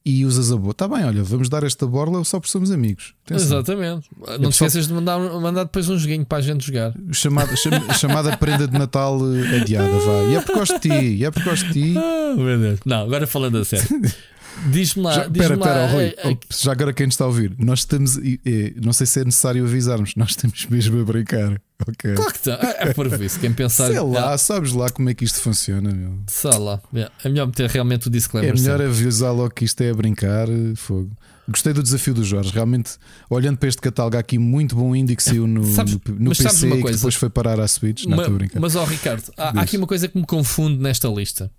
e 0.09 0.25
usas 0.25 0.51
a 0.51 0.55
boa. 0.57 0.71
Está 0.71 0.87
bem, 0.87 1.03
olha, 1.03 1.23
vamos 1.23 1.49
dar 1.49 1.63
esta 1.63 1.85
borla 1.85 2.23
só 2.23 2.39
porque 2.39 2.51
somos 2.51 2.71
amigos. 2.71 3.13
Atenção. 3.25 3.45
Exatamente. 3.59 4.07
Não 4.17 4.25
te 4.25 4.27
pessoal- 4.27 4.49
esqueças 4.49 4.87
de 4.87 4.93
mandar, 4.93 5.19
mandar 5.19 5.63
depois 5.65 5.89
um 5.89 5.97
joguinho 5.97 6.25
para 6.25 6.37
a 6.37 6.41
gente 6.41 6.65
jogar. 6.65 6.93
Chamada, 7.11 7.55
cham- 7.55 7.71
chamada 7.99 8.37
prenda 8.37 8.67
de 8.67 8.77
Natal 8.77 9.19
eh, 9.35 9.57
adiada, 9.61 9.89
vá. 9.99 10.23
E 10.31 10.35
é 10.35 10.39
porque 10.41 10.53
gosto 10.59 10.79
de 10.79 10.89
ti, 10.89 11.25
é 11.25 11.31
porque 11.31 11.49
gosto 11.49 11.65
de 11.67 11.73
ti. 11.73 11.93
Ah, 11.97 12.33
meu 12.37 12.59
Deus. 12.59 12.79
Não, 12.85 13.01
agora 13.03 13.27
falando 13.27 13.57
a 13.57 13.65
sério. 13.65 13.87
Diz-me 14.71 15.03
lá. 15.03 15.13
Já, 15.13 15.27
diz-me 15.27 15.39
pera, 15.39 15.55
lá, 15.55 15.65
pera, 15.65 15.87
Rui, 15.87 16.03
eh, 16.05 16.15
eh, 16.31 16.37
já 16.49 16.71
agora 16.71 16.91
quem 16.91 17.05
nos 17.05 17.13
está 17.13 17.25
a 17.25 17.27
ouvir, 17.27 17.53
nós 17.59 17.79
estamos, 17.79 18.17
e- 18.17 18.39
e- 18.43 18.73
não 18.83 18.91
sei 18.91 19.05
se 19.05 19.19
é 19.21 19.25
necessário 19.25 19.63
avisarmos, 19.63 20.13
nós 20.15 20.31
estamos 20.31 20.65
mesmo 20.65 20.99
a 20.99 21.03
brincar. 21.03 21.61
Ok. 21.87 22.13
Claro 22.15 22.33
que 22.33 22.39
tá. 22.39 22.59
É, 22.79 22.89
é 22.89 22.93
por 22.93 23.05
isso. 23.21 23.39
Quem 23.39 23.53
pensar. 23.53 23.87
Sei 23.87 23.99
lá, 23.99 24.33
Ah, 24.33 24.37
sabes 24.37 24.71
lá 24.73 24.89
como 24.89 25.09
é 25.09 25.13
que 25.13 25.23
isto 25.25 25.39
funciona, 25.39 25.91
meu. 25.91 26.17
sei 26.27 26.57
lá. 26.57 26.81
É 26.95 27.09
é 27.23 27.29
melhor 27.29 27.45
meter 27.47 27.69
realmente 27.69 28.07
o 28.07 28.09
É 28.09 28.11
disclaimer. 28.11 28.53
melhor 28.59 28.79
sempre. 28.79 28.85
avisar 28.85 29.33
logo 29.33 29.51
que 29.51 29.63
isto 29.65 29.81
é 29.81 29.89
a 29.91 29.93
brincar. 29.93 30.49
eh, 30.49 30.73
Fogo. 30.75 31.11
Gostei 31.47 31.71
do 31.71 31.81
desafio 31.81 32.13
do 32.13 32.23
Jorge. 32.25 32.51
Realmente, 32.51 32.93
olhando 33.29 33.57
para 33.57 33.69
este 33.69 33.79
catálogo 33.79 34.17
há 34.17 34.19
aqui, 34.19 34.37
muito 34.37 34.75
bom 34.75 34.93
indie 34.95 35.15
que 35.15 35.23
saiu 35.23 35.47
no, 35.47 35.63
Sabes- 35.73 35.93
no, 35.93 36.01
no 36.19 36.35
sabes 36.35 36.53
PC 36.53 36.67
e 36.67 36.71
que 36.75 36.81
coisa? 36.81 36.97
depois 36.97 37.15
foi 37.15 37.29
parar 37.29 37.59
à 37.59 37.67
Switch. 37.67 38.03
Não 38.05 38.17
estou 38.17 38.33
a 38.35 38.37
brincar. 38.37 38.59
mas, 38.59 38.75
ó 38.75 38.83
Ricardo, 38.83 39.23
há, 39.37 39.57
há 39.59 39.61
aqui 39.61 39.77
uma 39.77 39.87
coisa 39.87 40.07
que 40.09 40.17
me 40.17 40.25
confunde 40.25 40.77
nesta 40.81 41.07
lista. 41.07 41.49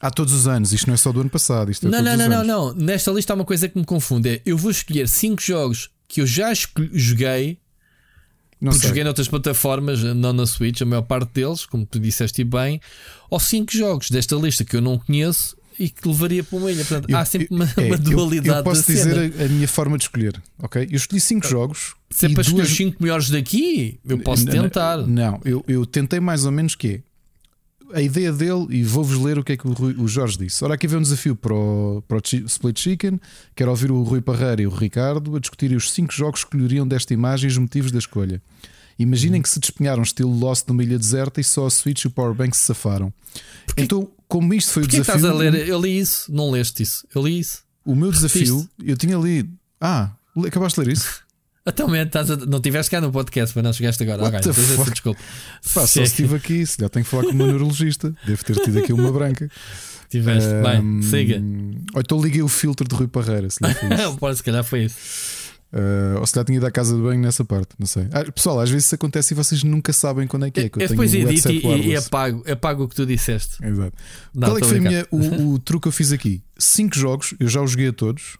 Há 0.00 0.10
todos 0.10 0.32
os 0.32 0.48
anos, 0.48 0.72
isto 0.72 0.86
não 0.86 0.94
é 0.94 0.96
só 0.96 1.12
do 1.12 1.20
ano 1.20 1.28
passado. 1.28 1.70
Isto 1.70 1.86
é 1.86 1.90
Não, 1.90 1.98
todos 2.02 2.18
não, 2.18 2.28
não, 2.30 2.44
não, 2.44 2.68
não. 2.68 2.74
Nesta 2.74 3.10
lista 3.10 3.34
há 3.34 3.36
uma 3.36 3.44
coisa 3.44 3.68
que 3.68 3.76
me 3.78 3.84
confunde. 3.84 4.28
É 4.30 4.42
eu 4.46 4.56
vou 4.56 4.70
escolher 4.70 5.06
5 5.06 5.42
jogos 5.42 5.90
que 6.08 6.22
eu 6.22 6.26
já 6.26 6.50
joguei, 6.94 7.58
Não 8.60 8.70
porque 8.72 8.80
sei. 8.80 8.88
joguei 8.88 9.04
noutras 9.04 9.26
plataformas, 9.28 10.02
não 10.02 10.32
na 10.32 10.46
Switch, 10.46 10.80
a 10.82 10.84
maior 10.84 11.02
parte 11.02 11.30
deles, 11.32 11.64
como 11.64 11.86
tu 11.86 11.98
disseste 11.98 12.44
bem, 12.44 12.80
ou 13.30 13.40
5 13.40 13.72
jogos 13.72 14.10
desta 14.10 14.36
lista 14.36 14.64
que 14.64 14.76
eu 14.76 14.80
não 14.80 14.98
conheço 14.98 15.56
e 15.78 15.88
que 15.88 16.06
levaria 16.06 16.44
para 16.44 16.58
uma 16.58 16.70
ilha. 16.70 16.84
Portanto, 16.84 17.08
Eu- 17.08 17.16
há 17.16 17.24
sempre 17.24 17.48
eu- 17.50 17.56
uma, 17.56 17.64
é, 17.76 17.80
uma 17.86 17.94
eu- 17.94 17.98
dualidade 17.98 18.58
Eu, 18.58 18.64
posso 18.64 18.86
da 18.86 18.94
dizer 18.94 19.18
a, 19.40 19.44
a 19.44 19.48
minha 19.48 19.66
forma 19.66 19.96
de 19.96 20.04
escolher. 20.04 20.42
Ok? 20.58 20.86
Eu 20.90 20.96
escolhi 20.96 21.20
5 21.20 21.46
jogos. 21.48 21.94
Se 22.10 22.26
é 22.26 22.28
para 22.28 22.42
escolher 22.42 22.56
duas- 22.62 22.70
os 22.70 22.76
5 22.76 22.96
melhores 23.02 23.30
daqui, 23.30 23.98
eu 24.06 24.18
posso 24.18 24.44
Não, 24.44 24.54
não, 24.54 24.62
tentar. 24.64 24.96
Não, 25.06 25.40
eu, 25.44 25.64
eu 25.66 25.86
tentei 25.86 26.20
mais 26.20 26.44
ou 26.44 26.52
menos 26.52 26.74
que 26.74 26.88
é 26.88 27.00
a 27.94 28.00
ideia 28.00 28.32
dele, 28.32 28.66
e 28.70 28.82
vou-vos 28.84 29.18
ler 29.18 29.38
o 29.38 29.44
que 29.44 29.52
é 29.52 29.56
que 29.56 29.66
o, 29.66 29.72
Rui- 29.72 29.94
o 29.98 30.06
Jorge 30.08 30.38
disse. 30.38 30.64
Ora, 30.64 30.74
aqui 30.74 30.86
vem 30.86 30.98
um 30.98 31.02
desafio 31.02 31.34
para 31.36 31.54
o, 31.54 32.02
para 32.06 32.18
o 32.18 32.20
Split 32.46 32.78
Chicken. 32.78 33.20
Quero 33.54 33.70
ouvir 33.70 33.90
o 33.90 34.02
Rui 34.02 34.20
Parreira 34.20 34.62
e 34.62 34.66
o 34.66 34.70
Ricardo 34.70 35.34
a 35.36 35.40
discutirem 35.40 35.76
os 35.76 35.90
cinco 35.92 36.12
jogos 36.12 36.44
que 36.44 36.46
escolheriam 36.54 36.86
desta 36.86 37.12
imagem 37.14 37.48
e 37.48 37.52
os 37.52 37.58
motivos 37.58 37.90
da 37.92 37.98
escolha. 37.98 38.40
Imaginem 38.98 39.40
que 39.40 39.48
se 39.48 39.58
despenharam 39.58 40.02
estilo 40.02 40.30
Lost 40.38 40.68
numa 40.68 40.82
ilha 40.82 40.98
deserta 40.98 41.40
e 41.40 41.44
só 41.44 41.66
a 41.66 41.70
Switch 41.70 42.04
e 42.04 42.06
o 42.06 42.10
Powerbank 42.10 42.54
se 42.56 42.64
safaram. 42.64 43.12
Então, 43.76 44.10
como 44.28 44.52
isto 44.52 44.72
foi 44.72 44.82
o 44.82 44.86
Porquê 44.86 44.98
que 44.98 45.02
desafio. 45.02 45.26
estás 45.26 45.34
a 45.34 45.38
ler? 45.38 45.68
Eu 45.68 45.80
li 45.80 45.98
isso, 45.98 46.30
não 46.32 46.50
leste 46.50 46.82
isso. 46.82 47.06
Eu 47.14 47.22
li 47.26 47.38
isso. 47.38 47.62
O 47.84 47.94
meu 47.96 48.12
desafio, 48.12 48.56
Repetiste? 48.58 48.70
eu 48.84 48.96
tinha 48.98 49.16
lido. 49.16 49.50
Ah, 49.80 50.10
acabaste 50.46 50.78
de 50.80 50.86
ler 50.86 50.92
isso? 50.92 51.22
Até 51.70 51.84
o 51.84 51.86
momento 51.86 52.06
estás 52.08 52.30
a- 52.30 52.36
não 52.36 52.60
tiveste 52.60 52.90
cá 52.90 53.00
no 53.00 53.10
podcast, 53.10 53.54
mas 53.56 53.64
não 53.64 53.72
chegaste 53.72 54.02
agora. 54.02 54.22
What 54.22 54.36
Ok, 54.36 54.52
the 54.52 54.60
depois 54.60 54.80
essa 54.80 54.90
desculpa. 54.90 55.20
Pá, 55.20 55.80
só 55.80 55.86
se 55.86 56.02
estive 56.02 56.36
aqui, 56.36 56.66
se 56.66 56.76
já 56.80 56.88
tenho 56.88 57.04
que 57.04 57.10
falar 57.10 57.24
com 57.24 57.32
meu 57.32 57.46
neurologista. 57.46 58.14
Devo 58.26 58.44
ter 58.44 58.56
tido 58.56 58.78
aqui 58.78 58.92
uma 58.92 59.10
branca. 59.12 59.48
Tiveste. 60.08 60.48
Ahm, 60.48 60.62
Bem, 61.00 61.02
siga. 61.02 61.42
Ou 61.94 62.00
então 62.00 62.20
liguei 62.20 62.42
o 62.42 62.48
filtro 62.48 62.86
de 62.88 62.94
Rui 62.94 63.06
Parreira. 63.08 63.48
Se 63.48 63.60
não 63.62 63.70
foi 64.18 64.34
se 64.34 64.42
calhar 64.42 64.64
foi 64.64 64.84
isso. 64.84 65.40
Ah, 65.72 66.18
ou 66.18 66.26
se 66.26 66.34
já 66.34 66.44
tinha 66.44 66.56
ido 66.56 66.66
à 66.66 66.70
casa 66.70 66.96
de 66.96 67.00
banho 67.00 67.20
nessa 67.20 67.44
parte, 67.44 67.68
não 67.78 67.86
sei. 67.86 68.08
Ah, 68.10 68.24
pessoal, 68.32 68.58
às 68.58 68.68
vezes 68.68 68.86
isso 68.86 68.94
acontece 68.96 69.32
e 69.32 69.36
vocês 69.36 69.62
nunca 69.62 69.92
sabem 69.92 70.26
quando 70.26 70.46
é 70.46 70.50
que 70.50 70.60
é. 70.60 70.68
Que 70.68 70.78
eu 70.78 70.82
Eu 70.82 70.88
tenho 70.88 71.00
depois 71.00 71.14
um 71.14 71.16
edito 71.16 71.48
headset 71.48 71.54
e, 71.54 71.62
e 71.64 71.66
wireless. 71.68 72.06
apago, 72.08 72.44
apago 72.50 72.82
o 72.84 72.88
que 72.88 72.96
tu 72.96 73.06
disseste. 73.06 73.64
Exato. 73.64 73.92
Não, 74.34 74.48
Qual 74.48 74.58
é 74.58 74.60
que 74.60 74.66
foi 74.66 74.80
minha, 74.80 75.06
o, 75.12 75.52
o 75.54 75.58
truque 75.60 75.82
que 75.84 75.88
eu 75.88 75.92
fiz 75.92 76.10
aqui? 76.10 76.42
Cinco 76.58 76.96
jogos, 76.98 77.34
eu 77.38 77.46
já 77.46 77.62
os 77.62 77.70
joguei 77.70 77.86
a 77.88 77.92
todos, 77.92 78.36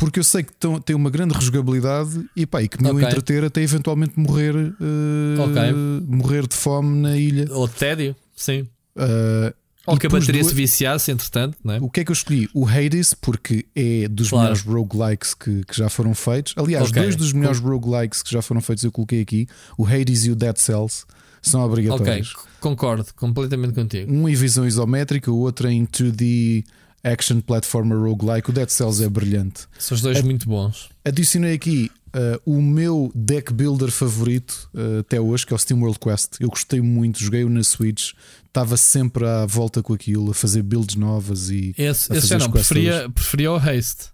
porque 0.00 0.18
eu 0.18 0.24
sei 0.24 0.42
que 0.42 0.52
tão- 0.54 0.80
têm 0.80 0.96
uma 0.96 1.10
grande 1.10 1.34
rejogabilidade 1.34 2.24
e, 2.34 2.44
pá, 2.46 2.62
e 2.62 2.68
que 2.68 2.82
me 2.82 2.88
iam 2.88 2.96
Ok. 2.96 3.06
entreter 3.08 3.44
até 3.44 3.62
eventualmente 3.62 4.18
morrer, 4.18 4.54
eh, 4.56 5.40
Ok. 5.40 5.62
morrer 6.08 6.46
de 6.48 6.56
fome 6.56 6.96
na 7.00 7.16
ilha. 7.16 7.46
Ou 7.52 7.68
tédio, 7.68 8.16
sim. 8.34 8.66
Ah, 8.96 9.52
Ou 9.86 9.96
e 9.96 9.98
que 9.98 10.06
a 10.06 10.10
bateria 10.10 10.40
duas- 10.42 10.48
se 10.52 10.54
viciasse, 10.54 11.10
entretanto, 11.10 11.56
não 11.64 11.74
é? 11.74 11.78
O 11.80 11.88
que 11.88 12.00
é 12.00 12.04
que 12.04 12.10
eu 12.10 12.14
escolhi? 12.14 12.48
O 12.54 12.66
Hades, 12.66 13.14
porque 13.14 13.64
é 13.74 14.08
dos 14.08 14.28
Claro. 14.30 14.44
melhores 14.54 14.62
roguelikes 14.62 15.34
que, 15.34 15.64
que 15.64 15.76
já 15.76 15.88
foram 15.88 16.14
feitos. 16.14 16.54
Aliás, 16.56 16.88
Ok. 16.90 17.00
dois 17.02 17.16
dos 17.16 17.32
melhores 17.32 17.58
roguelikes 17.60 18.22
que 18.22 18.30
já 18.30 18.42
foram 18.42 18.60
feitos 18.60 18.84
eu 18.84 18.92
coloquei 18.92 19.20
aqui: 19.22 19.46
o 19.78 19.86
Hades 19.86 20.24
e 20.26 20.30
o 20.30 20.34
Dead 20.36 20.56
Cells. 20.56 21.04
São 21.42 21.60
Ok, 21.62 21.70
obrigatórios. 21.72 22.28
c- 22.28 22.36
concordo 22.60 23.06
completamente 23.16 23.72
contigo. 23.72 24.12
Um 24.12 24.28
em 24.28 24.34
visão 24.34 24.66
isométrica, 24.66 25.30
o 25.32 25.38
outro 25.38 25.68
em 25.70 25.86
2D 25.86 26.64
action 27.02 27.40
platformer 27.40 27.98
roguelike. 27.98 28.50
O 28.50 28.52
Dead 28.52 28.68
Cells 28.68 29.02
é 29.02 29.08
brilhante. 29.08 29.66
São 29.78 29.94
os 29.94 30.02
dois 30.02 30.18
É- 30.18 30.22
muito 30.22 30.48
bons. 30.48 30.88
Adicionei 31.04 31.54
aqui 31.54 31.90
uh, 32.14 32.40
o 32.44 32.60
meu 32.60 33.10
deck 33.14 33.52
builder 33.52 33.90
favorito 33.90 34.68
uh, 34.74 35.00
até 35.00 35.20
hoje, 35.20 35.46
que 35.46 35.52
é 35.52 35.56
o 35.56 35.58
Steam 35.58 35.80
World 35.80 35.98
Quest. 35.98 36.36
Eu 36.40 36.48
gostei 36.48 36.80
muito, 36.80 37.18
joguei-o 37.18 37.48
na 37.48 37.62
Switch, 37.64 38.12
estava 38.46 38.76
sempre 38.76 39.26
à 39.26 39.46
volta 39.46 39.82
com 39.82 39.92
aquilo, 39.94 40.30
a 40.30 40.34
fazer 40.34 40.62
builds 40.62 40.96
novas 40.96 41.50
e 41.50 41.74
Esse, 41.78 42.12
a 42.12 42.16
esse 42.16 42.26
fazer 42.26 42.26
já 42.26 42.38
não, 42.38 42.50
preferia, 42.50 43.08
preferia 43.10 43.52
o 43.52 43.56
Haste. 43.56 44.06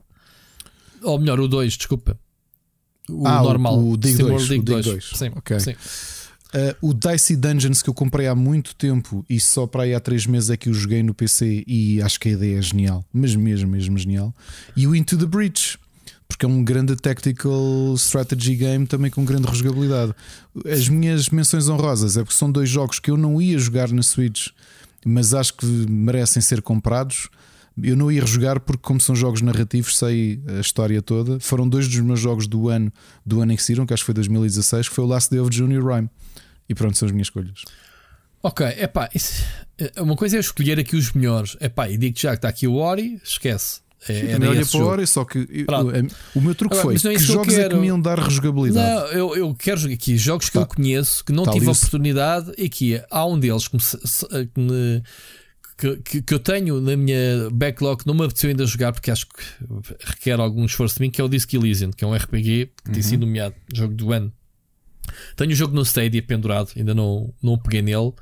Ou 1.03 1.19
melhor, 1.19 1.39
o 1.41 1.49
2, 1.49 1.77
desculpa. 1.77 2.19
O 3.09 3.27
Ah, 3.27 3.41
o- 3.41 3.45
normal. 3.45 3.79
o 3.85 3.97
Dig 3.97 4.15
Steam 4.15 4.29
2, 4.29 4.43
World 4.43 4.49
Dig 4.49 4.61
o 4.61 4.65
Dig 4.65 4.75
2. 4.75 4.87
2. 4.87 5.11
Sim, 5.19 5.31
Ok. 5.37 5.61
sim. 5.61 5.75
Uh, 6.57 6.89
o 6.89 6.95
Dicey 6.95 7.37
Dungeons 7.37 7.83
que 7.83 7.91
eu 7.91 7.93
comprei 7.93 8.27
há 8.27 8.35
muito 8.35 8.75
tempo 8.75 9.23
e 9.29 9.39
só 9.39 9.67
para 9.67 9.83
aí 9.83 9.95
há 9.95 10.01
3 10.01 10.27
meses 10.27 10.49
é 10.49 10.57
que 10.57 10.71
o 10.71 10.75
joguei 10.75 11.03
no 11.03 11.13
PC 11.13 11.63
e 11.67 12.01
acho 12.01 12.19
que 12.19 12.31
a 12.31 12.33
ideia 12.33 12.59
é 12.59 12.63
genial, 12.63 13.05
mas 13.13 13.37
mesmo, 13.37 13.69
mesmo 13.69 13.99
genial. 13.99 14.35
E 14.75 14.87
o 14.87 14.97
Into 14.97 15.19
the 15.19 15.27
Breach, 15.27 15.79
porque 16.27 16.47
é 16.47 16.49
um 16.49 16.65
grande 16.65 16.97
tactical 16.97 17.95
strategy 17.97 18.57
game 18.57 18.87
também 18.87 19.11
com 19.11 19.23
grande 19.23 19.47
rejogabilidade. 19.47 20.15
As 20.65 20.89
minhas 20.89 21.29
menções 21.29 21.69
honrosas 21.69 22.17
é 22.17 22.25
porque 22.25 22.39
são 22.39 22.51
dois 22.51 22.71
jogos 22.71 22.99
que 23.01 23.11
eu 23.11 23.19
não 23.19 23.41
ia 23.43 23.59
jogar 23.59 23.93
na 23.93 24.03
Switch, 24.03 24.49
mas 25.05 25.35
acho 25.35 25.53
que 25.53 25.67
merecem 25.67 26.41
ser 26.41 26.63
comprados. 26.63 27.29
Eu 27.83 27.97
não 27.97 28.11
ia 28.11 28.23
rejogar 28.23 28.61
porque, 28.61 28.83
como 28.83 28.99
são 28.99 29.15
jogos 29.15 29.43
narrativos, 29.43 29.99
sei 29.99 30.41
a 30.49 30.61
história 30.61 31.03
toda. 31.03 31.39
Foram 31.39 31.69
dois 31.69 31.87
dos 31.87 32.01
meus 32.01 32.19
jogos 32.19 32.47
do 32.47 32.71
ano, 32.71 32.91
do 33.27 33.43
ano 33.43 33.53
em 33.53 33.57
que 33.57 33.63
saíram, 33.63 33.85
que 33.85 33.93
acho 33.93 34.03
que 34.03 34.07
foi 34.07 34.15
2016, 34.15 34.89
que 34.89 34.95
foi 34.95 35.05
o 35.05 35.07
Last 35.07 35.31
Day 35.31 35.39
of 35.39 35.55
Junior 35.55 35.85
Rhyme. 35.85 36.09
E 36.69 36.75
pronto, 36.75 36.97
são 36.99 37.07
as 37.07 37.13
minhas 37.13 37.27
escolhas. 37.27 37.63
Ok, 38.43 38.65
epá, 38.79 39.09
isso, 39.15 39.45
é- 39.79 40.01
uma 40.01 40.15
coisa 40.17 40.37
é 40.37 40.41
escolher 40.41 40.79
aqui 40.79 40.95
os 40.97 41.13
melhores. 41.13 41.57
Epá, 41.61 41.89
e 41.91 41.97
digo 41.97 42.19
já 42.19 42.31
que 42.31 42.37
está 42.37 42.49
aqui 42.49 42.67
o 42.67 42.75
Ori, 42.75 43.21
esquece. 43.25 43.81
É, 44.09 44.19
era 44.19 44.33
Também 44.35 44.49
olha 44.51 44.61
esse 44.61 44.71
para 44.71 44.79
jogo. 44.81 44.93
hora, 44.93 45.07
só 45.07 45.25
que 45.25 45.65
Pronto. 45.65 46.15
o 46.35 46.41
meu 46.41 46.55
truque 46.55 46.75
Agora, 46.77 46.83
foi 46.99 47.13
é 47.13 47.17
que 47.17 47.23
isso 47.23 47.27
que 47.27 47.33
jogos 47.33 47.55
é 47.59 47.69
que 47.69 47.75
me 47.75 47.87
iam 47.89 48.01
dar 48.01 48.19
rejogabilidade. 48.21 48.89
Não, 48.89 49.07
eu, 49.09 49.37
eu 49.37 49.55
quero 49.55 49.81
jogar 49.81 49.95
aqui 49.95 50.17
jogos 50.17 50.47
que 50.47 50.53
Tá. 50.53 50.61
eu 50.61 50.67
conheço 50.67 51.25
que 51.25 51.33
não 51.33 51.43
Tá 51.45 51.51
tive 51.53 51.67
a 51.67 51.71
o- 51.71 51.73
oportunidade 51.73 52.53
e 52.57 52.69
que 52.69 53.03
há 53.11 53.27
um 53.27 53.37
deles 53.41 53.67
que, 53.67 53.75
me 53.75 53.83
se- 53.83 53.97
que, 55.77 56.23
que- 56.23 56.35
eu 56.35 56.39
tenho 56.39 56.81
na 56.81 56.97
minha 56.97 57.51
backlog 57.53 58.03
não 58.07 58.15
me 58.15 58.25
apeteceu 58.25 58.51
ainda 58.51 58.65
jogar 58.67 58.93
porque 58.93 59.11
acho 59.11 59.27
que 59.27 59.43
requer 60.05 60.39
algum 60.41 60.65
esforço 60.65 60.97
de 60.97 61.03
mim, 61.03 61.11
que 61.11 61.21
é 61.21 61.25
o 61.25 61.29
Disc 61.29 61.53
Elysium, 61.53 61.91
que 61.91 62.05
é 62.05 62.07
um 62.07 62.15
RPG 62.15 62.71
que 62.85 62.91
tem 62.91 62.97
Uhum. 62.97 63.03
sido 63.03 63.21
nomeado 63.27 63.55
jogo 63.75 63.93
do 63.95 64.13
ano. 64.13 64.33
Tenho 65.37 65.53
o 65.53 65.55
jogo 65.55 65.75
no 65.75 65.83
Stadia 65.83 66.23
pendurado, 66.23 66.71
ainda 66.77 66.95
não, 66.95 67.33
não 67.43 67.55
o 67.55 67.59
peguei 67.59 67.83
nele. 67.83 68.13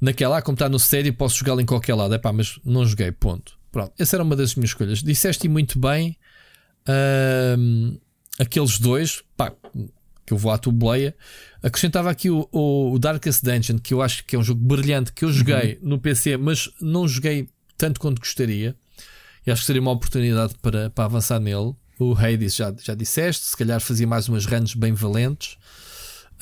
Naquela, 0.00 0.38
ah, 0.38 0.42
como 0.42 0.54
está 0.54 0.68
no 0.68 0.78
Stadia, 0.78 1.12
posso 1.12 1.38
jogá-lo 1.38 1.60
em 1.60 1.66
qualquer 1.66 1.94
lado. 1.94 2.14
Epá, 2.14 2.32
mas 2.32 2.58
não 2.64 2.84
joguei, 2.84 3.12
ponto. 3.12 3.58
Pronto, 3.70 3.92
essa 3.98 4.16
era 4.16 4.22
uma 4.22 4.36
das 4.36 4.54
minhas 4.54 4.70
escolhas. 4.70 5.02
Disseste 5.02 5.48
muito 5.48 5.78
bem 5.78 6.16
aqueles 8.38 8.78
dois, 8.78 9.22
pá, 9.36 9.52
que 10.26 10.32
eu 10.32 10.36
vou 10.36 10.52
à 10.52 10.58
tua 10.58 10.72
boleia. 10.72 11.14
Acrescentava 11.62 12.10
aqui 12.10 12.30
o, 12.30 12.48
o, 12.52 12.98
Darkest 12.98 13.42
Dungeon, 13.44 13.78
que 13.78 13.94
eu 13.94 14.02
acho 14.02 14.24
que 14.24 14.36
é 14.36 14.38
um 14.38 14.42
jogo 14.42 14.60
brilhante, 14.60 15.12
que 15.12 15.24
eu 15.24 15.32
joguei 15.32 15.78
no 15.82 15.98
PC, 15.98 16.36
mas 16.36 16.70
não 16.80 17.06
joguei 17.06 17.48
tanto 17.76 18.00
quanto 18.00 18.18
gostaria. 18.18 18.76
E 19.46 19.50
acho 19.50 19.62
que 19.62 19.66
seria 19.66 19.82
uma 19.82 19.90
oportunidade 19.90 20.54
para, 20.60 20.90
para 20.90 21.04
avançar 21.04 21.40
nele. 21.40 21.74
O 21.98 22.14
Hades 22.14 22.54
já, 22.54 22.74
já 22.82 22.94
disseste, 22.94 23.44
se 23.44 23.56
calhar 23.56 23.80
fazia 23.80 24.06
mais 24.06 24.28
umas 24.28 24.46
runs 24.46 24.74
bem 24.74 24.92
valentes. 24.92 25.56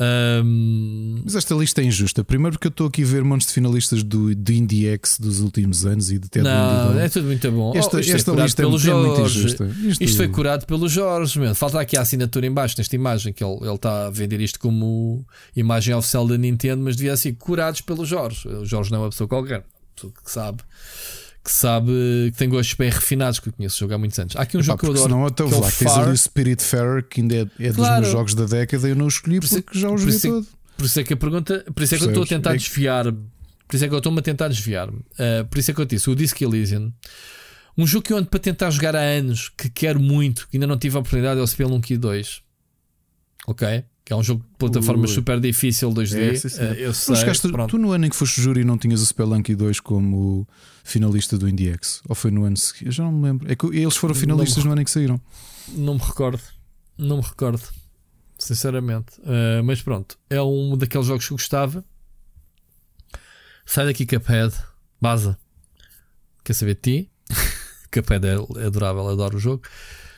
Ahm, 0.00 1.20
Mas 1.24 1.34
esta 1.34 1.54
lista 1.54 1.82
é 1.82 1.84
injusta. 1.84 2.24
Primeiro, 2.24 2.52
porque 2.56 2.68
eu 2.68 2.70
estou 2.70 2.86
aqui 2.86 3.02
a 3.02 3.06
ver 3.06 3.22
montes 3.22 3.46
de 3.48 3.52
finalistas 3.52 4.02
do, 4.02 4.34
do 4.34 4.52
IndieX 4.52 5.18
dos 5.20 5.40
últimos 5.40 5.84
anos 5.84 6.10
e 6.10 6.18
de 6.18 6.28
Ted 6.28 6.44
não, 6.44 6.88
Bundy. 6.88 6.98
é 7.00 7.08
tudo 7.08 7.26
muito 7.26 7.50
bom. 7.52 7.72
Esta, 7.76 7.96
Oh, 7.96 8.00
isto 8.00 8.16
esta 8.16 8.30
curado 8.30 8.46
lista 8.46 8.62
é, 8.62 8.66
muito- 8.66 8.90
é 8.90 8.94
muito 8.94 9.20
injusta. 9.20 9.64
Isto, 9.84 10.04
Isto 10.04 10.16
foi 10.16 10.28
curado 10.28 10.64
pelo 10.66 10.88
Jorge, 10.88 11.38
meu. 11.38 11.54
Falta 11.54 11.80
aqui 11.80 11.96
a 11.96 12.00
assinatura 12.00 12.46
em 12.46 12.52
baixo 12.52 12.74
nesta 12.78 12.94
imagem, 12.96 13.32
que 13.32 13.44
ele 13.44 13.58
ele 13.60 13.74
está 13.74 14.06
a 14.06 14.10
vender 14.10 14.40
isto 14.40 14.58
como 14.58 15.24
imagem 15.54 15.94
oficial 15.94 16.26
da 16.26 16.38
Nintendo, 16.38 16.82
mas 16.82 16.96
devia 16.96 17.16
ser 17.16 17.34
curados 17.34 17.80
pelo 17.82 18.04
Jorge. 18.06 18.48
O 18.48 18.64
Jorge 18.64 18.90
não 18.90 18.98
é 18.98 19.02
uma 19.02 19.10
pessoa 19.10 19.28
qualquer, 19.28 19.58
uma 19.58 19.64
pessoa 19.94 20.12
que 20.24 20.30
sabe, 20.30 20.62
que 21.44 21.50
sabe, 21.50 21.90
que 22.32 22.38
tem 22.38 22.48
gostos 22.48 22.74
bem 22.76 22.90
refinados, 22.90 23.38
que 23.40 23.48
eu 23.48 23.52
conheço 23.52 23.78
jogo 23.78 23.94
há 23.94 23.98
muitos 23.98 24.18
anos. 24.18 24.36
Há 24.36 24.42
aqui 24.42 24.56
um 24.56 24.60
Epá, 24.60 24.66
jogo 24.66 24.78
que 24.80 24.86
eu 24.86 24.90
adoro. 24.90 25.08
senão 25.08 25.26
então 25.26 25.48
que 25.48 25.54
é 25.54 25.58
o 25.58 25.62
tens 25.62 25.96
ali 25.96 26.10
o 26.12 26.16
Spirit 26.16 26.62
Fair, 26.62 27.02
que 27.08 27.20
ainda 27.22 27.34
é, 27.36 27.40
é 27.60 27.68
dos 27.68 27.76
Claro. 27.76 28.00
meus 28.02 28.12
jogos 28.12 28.34
da 28.34 28.44
década, 28.44 28.88
eu 28.88 28.94
não 28.96 29.08
escolhi 29.08 29.38
Por 29.40 29.46
isso- 29.46 29.62
porque 29.62 29.78
já 29.78 29.88
o 29.88 29.92
por 29.92 29.98
joguei 29.98 30.16
isso 30.16 30.26
é 30.26 30.30
todo. 30.30 30.46
Por 30.76 30.86
isso 30.86 31.00
é 31.00 31.04
que 31.04 31.12
a 31.12 31.16
pergunta, 31.16 31.64
por 31.74 31.82
isso 31.82 31.94
é 31.94 31.98
que 31.98 32.04
eu 32.04 32.08
estou 32.08 32.22
a 32.22 32.26
Percebes? 32.26 32.42
tentar 32.44 32.54
É 32.54 32.56
desviar, 32.56 33.04
por 33.12 33.76
isso 33.76 33.84
é 33.84 33.88
que 33.88 33.94
eu 33.94 33.98
estou-me 33.98 34.18
a 34.18 34.22
tentar 34.22 34.48
desviar. 34.48 34.88
Uh, 34.90 34.98
por 35.50 35.58
isso 35.58 35.70
é 35.70 35.74
que 35.74 35.80
eu 35.80 35.84
disse 35.84 36.08
o 36.10 36.14
Disc 36.14 36.40
Elysium. 36.40 36.92
Um 37.76 37.86
jogo 37.86 38.04
que 38.04 38.12
eu 38.12 38.16
ando 38.18 38.28
para 38.28 38.40
tentar 38.40 38.70
jogar 38.70 38.94
há 38.96 39.00
anos, 39.00 39.50
que 39.56 39.68
quero 39.70 40.00
muito, 40.00 40.46
que 40.48 40.56
ainda 40.56 40.66
não 40.66 40.76
tive 40.76 40.96
a 40.96 41.00
oportunidade, 41.00 41.38
é 41.40 41.42
o 41.42 41.46
Spelunky 41.46 41.96
2. 41.96 42.42
Ok? 43.46 43.84
Que 44.04 44.12
é 44.12 44.16
um 44.16 44.22
jogo 44.22 44.42
de 44.42 44.56
plataforma 44.58 45.02
Ui. 45.02 45.08
super 45.08 45.40
difícil 45.40 45.90
2D. 45.92 46.18
É, 46.20 46.34
sim, 46.34 46.48
sim. 46.48 46.60
Uh, 46.60 46.74
eu 46.74 46.86
Não 46.88 46.94
sei. 46.94 47.50
pronto. 47.52 47.70
tu 47.70 47.78
no 47.78 47.92
ano 47.92 48.06
em 48.06 48.10
que 48.10 48.16
foste 48.16 48.40
júri 48.42 48.64
não 48.64 48.76
tinhas 48.76 49.00
o 49.00 49.06
Spelunky 49.06 49.54
2 49.54 49.80
como 49.80 50.46
finalista 50.84 51.36
do 51.38 51.48
IndieX? 51.48 52.02
Ou 52.08 52.14
foi 52.14 52.30
no 52.30 52.44
ano 52.44 52.56
seguinte? 52.56 52.86
Eu 52.86 52.92
já 52.92 53.04
não 53.04 53.12
me 53.12 53.24
lembro. 53.24 53.50
É 53.50 53.54
que 53.54 53.66
eles 53.66 53.96
foram 53.96 54.14
finalistas 54.14 54.64
no 54.64 54.72
ano 54.72 54.80
em 54.80 54.84
que 54.84 54.90
saíram. 54.90 55.20
Não 55.68 55.94
me 55.94 56.00
recordo. 56.00 56.42
Não 56.96 57.18
me 57.18 57.22
recordo. 57.22 57.62
Sinceramente. 58.38 59.20
Uh, 59.20 59.62
mas 59.64 59.82
pronto. 59.82 60.18
É 60.28 60.40
um 60.40 60.76
daqueles 60.76 61.06
jogos 61.06 61.26
que 61.26 61.32
eu 61.32 61.36
gostava. 61.36 61.84
Sai 63.64 63.86
daqui, 63.86 64.06
Cuphead. 64.06 64.54
Baza. 65.00 65.38
Quer 66.42 66.54
saber 66.54 66.74
de 66.74 66.80
ti? 66.80 67.10
Cuphead 67.92 68.26
é 68.26 68.66
adorável, 68.66 69.08
adoro 69.08 69.36
o 69.36 69.40
jogo. 69.40 69.62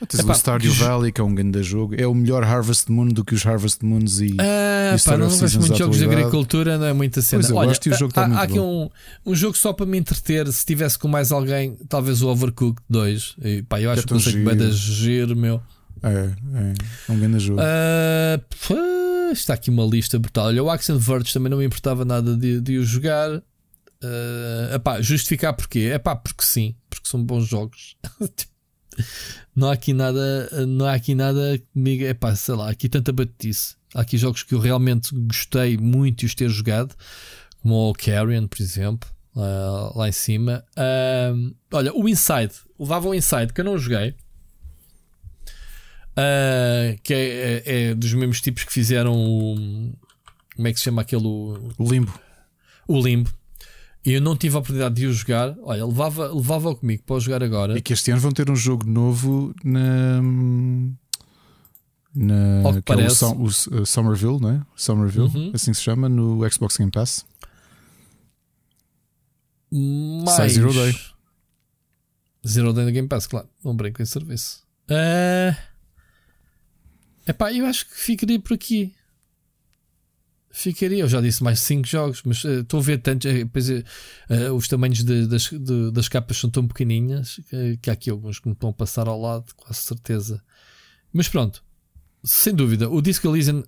Tens 0.09 0.20
Epá, 0.20 0.33
o 0.33 0.35
Stardew 0.35 0.73
Valley, 0.74 1.12
que 1.12 1.20
é 1.20 1.24
um 1.24 1.35
grande 1.35 1.62
jogo. 1.62 1.95
É 1.97 2.07
o 2.07 2.15
melhor 2.15 2.43
Harvest 2.43 2.91
Moon 2.91 3.09
do 3.09 3.24
que 3.24 3.35
os 3.35 3.47
Harvest 3.47 3.85
Moons 3.85 4.20
e. 4.20 4.37
Ah, 4.41 4.95
Isso 4.95 5.09
pá, 5.09 5.16
não 5.16 5.29
gosto 5.29 5.61
muito 5.61 5.73
de 5.73 5.79
jogos 5.79 5.99
de 5.99 6.05
agricultura, 6.05 6.79
não 6.79 6.87
é 6.87 6.93
muita 6.93 7.23
cena. 7.23 7.41
Pois, 7.41 7.51
eu 7.51 7.57
Olha, 7.57 7.69
gosto 7.69 7.87
e 7.87 7.91
o 7.91 7.97
jogo 7.97 8.11
está 8.11 8.24
há, 8.24 8.29
muito 8.29 8.41
há 8.41 8.43
aqui 8.43 8.59
um, 8.59 8.91
um 9.24 9.35
jogo 9.35 9.57
só 9.57 9.73
para 9.73 9.87
me 9.87 9.99
entreter. 9.99 10.51
Se 10.53 10.65
tivesse 10.66 10.99
com 10.99 11.09
mais 11.09 11.31
alguém, 11.31 11.77
talvez 11.89 12.23
o 12.23 12.29
Overcooked 12.29 12.83
2. 12.89 13.37
E, 13.45 13.62
pá, 13.62 13.81
eu 13.81 13.91
acho 13.91 14.01
É 14.01 14.03
que 14.03 14.09
consigo 14.12 14.45
bem 14.45 14.57
de 14.57 14.73
giro, 14.73 15.37
meu. 15.37 15.62
É, 16.03 16.09
é, 16.09 16.74
é 17.09 17.12
um 17.12 17.19
grande 17.19 17.39
jogo. 17.39 17.61
Ah, 17.61 18.41
pá, 18.69 19.33
está 19.33 19.55
aqui 19.55 19.70
uma 19.70 19.85
lista 19.85 20.19
brutal. 20.19 20.47
Olha, 20.47 20.62
o 20.65 20.70
Accent 20.70 20.99
Verge 21.01 21.33
também 21.33 21.51
não 21.51 21.59
me 21.59 21.65
importava 21.65 22.05
nada 22.05 22.37
de, 22.37 22.61
de 22.61 22.79
o 22.79 22.85
jogar. 22.85 23.43
Ah, 24.03 24.74
epá, 24.74 25.01
justificar 25.01 25.55
porquê? 25.55 25.91
É 25.93 25.99
pá, 25.99 26.16
porque 26.16 26.45
sim, 26.45 26.74
porque 26.91 27.09
são 27.09 27.23
bons 27.23 27.47
jogos. 27.47 27.97
não 29.55 29.69
há 29.69 29.73
aqui 29.74 29.93
nada, 29.93 30.66
não 30.66 30.86
há 30.86 30.94
aqui 30.94 31.14
nada 31.14 31.60
comigo. 31.73 32.05
É 32.05 32.14
pá, 32.14 32.35
sei 32.35 32.55
lá, 32.55 32.70
aqui 32.70 32.89
tanta 32.89 33.12
batice. 33.12 33.77
Há 33.94 34.01
aqui 34.02 34.16
jogos 34.16 34.43
que 34.43 34.55
eu 34.55 34.59
realmente 34.59 35.14
gostei 35.14 35.77
muito 35.77 36.20
de 36.20 36.27
os 36.27 36.35
ter 36.35 36.48
jogado, 36.48 36.94
como 37.62 37.90
o 37.90 37.93
Carrion, 37.93 38.47
por 38.47 38.60
exemplo, 38.62 39.09
lá, 39.36 39.93
lá 39.94 40.09
em 40.09 40.12
cima. 40.12 40.64
Ah, 40.77 41.32
olha, 41.73 41.93
o 41.94 42.09
Inside, 42.09 42.52
levava 42.78 43.09
o 43.09 43.14
Inside 43.14 43.52
que 43.52 43.60
eu 43.60 43.64
não 43.64 43.77
joguei. 43.78 44.14
Uh, 46.12 46.98
que 47.02 47.14
é, 47.14 47.62
é- 47.64 47.82
é 47.90 47.94
dos 47.94 48.12
mesmos 48.12 48.40
tipos 48.43 48.64
que 48.64 48.73
fizeram 48.73 49.14
o, 49.14 49.55
como 50.55 50.69
é 50.69 50.73
que 50.73 50.78
se 50.78 50.85
chama 50.85 51.01
aquele. 51.01 51.27
O, 51.27 51.70
O 51.78 51.90
limbo. 51.90 52.12
o 52.86 53.01
Limbo. 53.01 53.32
E 54.05 54.12
eu 54.12 54.20
não 54.20 54.37
tive 54.37 54.57
a 54.57 54.59
oportunidade 54.59 54.95
de 54.97 55.07
o 55.07 55.12
jogar. 55.12 55.57
Olha, 55.62 55.87
levava, 55.87 56.33
levava 56.33 56.74
comigo 56.74 57.03
para 57.05 57.16
o 57.16 57.20
jogar 57.20 57.43
agora. 57.43 57.79
E 57.79 57.83
que 57.83 57.93
este 57.93 58.11
ano 58.11 58.20
vão 58.20 58.33
ter 58.33 58.51
um 58.51 58.57
jogo 58.57 58.85
novo 58.85 59.55
na. 59.62 60.20
na 62.15 62.62
Ao 62.65 62.74
que 62.74 62.83
que 62.83 62.93
é 62.93 62.97
o, 62.97 63.33
o 63.35 63.45
uh, 63.47 63.87
Somerville, 63.87 64.41
não 64.41 64.51
é? 64.51 64.62
Somerville, 64.74 65.31
Uhum. 65.33 65.53
assim 65.55 65.73
se 65.73 65.83
chama, 65.83 66.09
no 66.09 66.41
Xbox 66.51 66.77
Game 66.77 66.91
Pass. 66.91 67.24
Mais... 69.70 70.37
Sai 70.37 70.49
Zero 70.49 70.73
Day. 70.73 70.97
Zero 72.47 72.73
Day 72.73 72.85
no 72.85 72.91
Game 72.91 73.09
Pass, 73.09 73.27
claro. 73.27 73.49
Não 73.65 73.74
brinco 73.77 74.03
em 74.03 74.05
serviço. 74.05 74.62
É 74.91 75.57
Epá, 77.27 77.53
eu 77.53 77.65
acho 77.66 77.89
que 77.89 77.95
ficaria 77.95 78.41
por 78.41 78.55
aqui. 78.55 78.93
Ficaria. 80.53 80.99
Eu 81.01 81.09
já 81.09 81.20
disse 81.20 81.43
mais 81.43 81.61
5 81.61 81.87
jogos, 81.89 82.23
mas 82.24 82.45
eh, 82.45 82.61
estou 82.61 82.79
a 82.79 82.83
ver 82.83 82.99
tantos. 82.99 83.31
eh, 83.31 83.47
eh, 84.29 84.51
os 84.51 84.69
tamanhos 84.69 85.03
de- 85.03 85.27
das, 85.27 85.45
de- 85.51 85.91
das 85.91 86.09
capas 86.09 86.37
são 86.37 86.51
tão 86.51 86.69
pequenininhas 86.69 87.41
que 87.81 87.89
há 87.89 87.95
aqui 87.95 88.11
alguns 88.11 88.39
que 88.39 88.47
me 88.49 88.53
estão 88.55 88.69
a 88.69 88.73
passar 88.73 89.09
ao 89.09 89.20
lado, 89.20 89.47
quase 89.57 89.81
certeza. 89.81 90.43
Mas 91.12 91.27
pronto, 91.29 91.65
sem 92.23 92.55
dúvida, 92.55 92.89
o 92.91 93.01
Disco 93.01 93.27
Elysium 93.27 93.62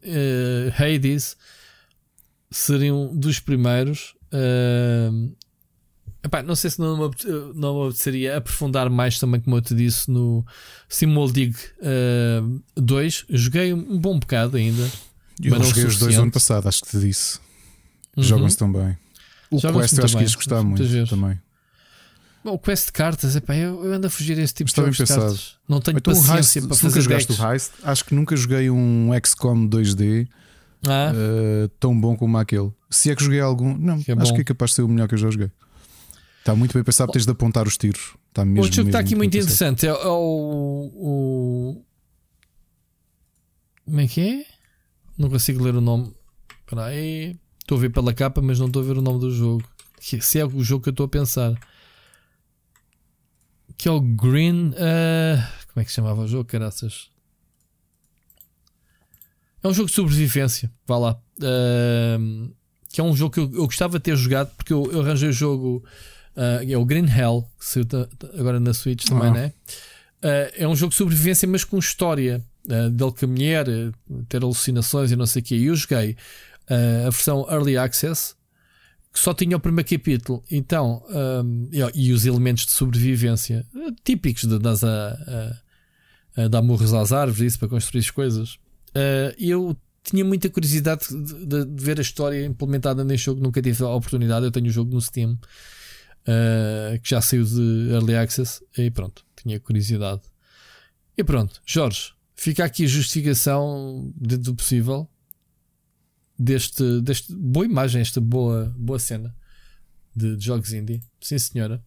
Hades 0.78 1.36
seria 2.50 2.94
um 2.94 3.16
dos 3.16 3.40
primeiros. 3.40 4.14
Epá, 6.22 6.42
não 6.42 6.54
sei 6.56 6.70
se 6.70 6.78
não 6.80 6.96
não 7.54 7.82
apeteceria 7.84 8.36
aprofundar 8.38 8.88
mais 8.88 9.18
também, 9.18 9.40
como 9.40 9.56
eu 9.56 9.60
te 9.62 9.74
disse, 9.74 10.10
no 10.10 10.44
Simuldig 10.88 11.54
uh, 11.80 12.62
2. 12.76 13.26
Joguei 13.28 13.74
um 13.74 13.98
bom 13.98 14.18
bocado 14.18 14.56
ainda. 14.56 14.90
Eu 15.42 15.50
Mas 15.50 15.60
não 15.60 15.66
o 15.66 15.68
joguei 15.70 15.84
os 15.84 15.98
dois 15.98 16.16
ano 16.16 16.30
passado, 16.30 16.68
acho 16.68 16.82
que 16.82 16.90
te 16.90 16.98
disse. 17.00 17.38
Uhum. 18.16 18.22
Jogam-se 18.22 18.56
tão 18.56 18.72
bem. 18.72 18.96
O 19.50 19.60
Quest 19.60 19.98
eu 19.98 20.04
acho 20.04 20.16
que 20.16 20.22
ias 20.22 20.34
gostar 20.34 20.62
muito 20.62 20.82
também. 21.08 21.40
Bom, 22.44 22.52
o 22.52 22.58
Quest 22.58 22.86
de 22.86 22.92
cartas, 22.92 23.34
epá, 23.36 23.56
eu, 23.56 23.84
eu 23.84 23.92
ando 23.94 24.06
a 24.06 24.10
fugir 24.10 24.38
a 24.38 24.42
esse 24.42 24.52
tipo 24.52 24.68
Está 24.68 24.82
de 24.82 24.86
bem 24.86 24.92
de 24.92 24.98
pensado. 24.98 25.20
cartas. 25.22 25.56
Não 25.68 25.80
tenho 25.80 25.96
Então 25.98 26.12
o 26.12 26.16
Heist, 26.16 26.26
paciência 26.28 26.60
se 26.60 26.68
para 26.68 26.76
nunca 26.76 26.88
fazer 26.88 27.00
jogaste 27.00 27.28
decks. 27.28 27.42
o 27.44 27.52
Heist, 27.52 27.72
acho 27.82 28.04
que 28.04 28.14
nunca 28.14 28.36
joguei 28.36 28.70
um 28.70 29.10
XCOM 29.24 29.66
2D 29.66 30.28
Ah, 30.86 31.12
uh, 31.14 31.68
tão 31.80 31.98
bom 31.98 32.14
como 32.16 32.36
aquele. 32.36 32.70
Se 32.90 33.10
é 33.10 33.16
que 33.16 33.24
joguei 33.24 33.40
algum, 33.40 33.76
não, 33.76 34.00
Que 34.02 34.12
é 34.12 34.14
acho 34.18 34.34
que 34.34 34.42
é 34.42 34.44
capaz 34.44 34.72
de 34.72 34.74
ser 34.76 34.82
o 34.82 34.88
melhor 34.88 35.08
que 35.08 35.14
eu 35.14 35.18
já 35.18 35.30
joguei. 35.30 35.50
Está 36.40 36.54
muito 36.54 36.74
bem 36.74 36.84
pensado, 36.84 37.10
tens 37.10 37.24
de 37.24 37.32
apontar 37.32 37.66
os 37.66 37.78
tiros. 37.78 38.14
Está 38.28 38.44
mesmo, 38.44 38.60
Outro 38.60 38.76
jogo 38.76 38.86
que 38.86 38.90
está 38.90 38.98
aqui 39.00 39.14
muito 39.16 39.32
pensado. 39.32 39.72
interessante 39.72 39.86
é, 39.86 39.88
é 39.88 40.08
o, 40.08 40.92
o. 40.94 41.84
Como 43.86 44.00
é 44.00 44.06
que 44.06 44.20
é? 44.20 44.53
Não 45.16 45.28
consigo 45.30 45.62
ler 45.62 45.74
o 45.74 45.80
nome. 45.80 46.12
Espera 46.60 46.86
aí. 46.86 47.36
Estou 47.60 47.78
a 47.78 47.80
ver 47.80 47.90
pela 47.90 48.12
capa, 48.12 48.40
mas 48.42 48.58
não 48.58 48.66
estou 48.66 48.82
a 48.82 48.84
ver 48.84 48.98
o 48.98 49.02
nome 49.02 49.20
do 49.20 49.30
jogo. 49.30 49.64
Que- 50.00 50.20
Se 50.20 50.38
é 50.38 50.44
o 50.44 50.62
jogo 50.62 50.82
que 50.82 50.88
eu 50.88 50.92
estou 50.92 51.06
a 51.06 51.08
pensar. 51.08 51.54
Que 53.76 53.88
é 53.88 53.90
o 53.90 54.00
Green. 54.00 54.72
ah, 54.76 55.50
como 55.72 55.80
é 55.82 55.84
que 55.84 55.90
se 55.90 55.96
chamava 55.96 56.22
o 56.22 56.28
jogo, 56.28 56.44
caraças? 56.44 57.10
É 59.62 59.68
um 59.68 59.72
jogo 59.74 59.88
de 59.88 59.94
sobrevivência. 59.94 60.70
Vá 60.86 60.98
lá. 60.98 61.20
Ah, 61.42 62.18
que 62.92 63.00
é 63.00 63.04
um 63.04 63.16
jogo 63.16 63.32
que 63.34 63.40
eu, 63.40 63.44
eu 63.54 63.64
gostava 63.66 63.98
de 63.98 64.04
ter 64.04 64.16
jogado 64.16 64.54
porque 64.56 64.72
eu, 64.72 64.90
eu 64.92 65.00
arranjei 65.00 65.28
o 65.28 65.32
jogo. 65.32 65.84
ah, 66.36 66.60
é 66.66 66.76
o 66.76 66.84
Green 66.84 67.06
Hell, 67.06 67.46
que 67.58 67.64
saiu 67.64 67.86
agora 68.38 68.60
na 68.60 68.74
Switch 68.74 69.04
também, 69.04 69.28
Ah. 69.30 69.32
né? 69.32 69.52
Ah, 70.22 70.50
é 70.56 70.68
um 70.68 70.76
jogo 70.76 70.90
de 70.90 70.96
sobrevivência, 70.96 71.48
mas 71.48 71.64
com 71.64 71.78
história. 71.78 72.44
Ah, 72.70 72.88
dele 72.88 73.12
mulher, 73.26 73.66
ah, 73.68 73.92
ter 74.28 74.42
alucinações 74.42 75.10
e 75.12 75.16
não 75.16 75.26
sei 75.26 75.42
o 75.42 75.44
quê. 75.44 75.56
E 75.56 75.64
eu 75.66 75.74
joguei 75.76 76.16
ah, 76.68 77.06
a 77.06 77.10
versão 77.10 77.46
Early 77.50 77.76
Access, 77.76 78.34
que 79.12 79.18
só 79.20 79.32
tinha 79.34 79.56
o 79.56 79.60
primeiro 79.60 79.88
capítulo. 79.88 80.42
Então, 80.50 81.04
ahm, 81.10 81.68
e, 81.72 82.06
e 82.08 82.12
os 82.12 82.26
elementos 82.26 82.66
de 82.66 82.72
sobrevivência 82.72 83.64
típicos 84.04 84.44
de 84.44 84.58
das 84.58 84.82
a, 84.82 85.60
a, 86.36 86.42
a 86.44 86.48
dar 86.48 86.62
murros 86.62 86.92
às 86.92 87.12
árvores, 87.12 87.40
isso 87.52 87.58
para 87.58 87.68
construir 87.68 88.00
as 88.00 88.10
coisas. 88.10 88.58
Ah, 88.94 89.34
eu 89.38 89.76
tinha 90.02 90.24
muita 90.24 90.50
curiosidade 90.50 91.06
de, 91.08 91.46
de- 91.46 91.64
de 91.64 91.84
ver 91.84 91.98
a 91.98 92.02
história 92.02 92.44
implementada 92.44 93.02
neste 93.04 93.26
jogo, 93.26 93.40
nunca 93.42 93.62
tive 93.62 93.82
a 93.84 93.88
oportunidade. 93.88 94.44
Eu 94.44 94.50
tenho 94.52 94.66
o 94.66 94.70
jogo 94.70 94.92
no 94.92 95.00
Steam. 95.00 95.38
Uh, 96.26 96.98
que 97.02 97.10
já 97.10 97.20
saiu 97.20 97.44
de 97.44 97.90
Early 97.90 98.16
Access 98.16 98.64
e 98.78 98.90
pronto, 98.90 99.22
tinha 99.36 99.60
curiosidade. 99.60 100.22
E 101.18 101.22
pronto, 101.22 101.60
Jorge, 101.66 102.13
fica 102.34 102.64
aqui 102.64 102.84
a 102.84 102.88
justificação 102.88 104.12
dentro 104.16 104.44
do 104.52 104.54
possível 104.54 105.08
deste, 106.38 107.00
deste 107.00 107.32
boa 107.34 107.64
imagem, 107.66 108.00
esta 108.00 108.20
boa, 108.20 108.74
boa 108.76 108.98
cena 108.98 109.34
de, 110.14 110.36
de 110.36 110.44
jogos 110.44 110.72
indie. 110.72 111.00
Sim, 111.20 111.38
senhora. 111.38 111.82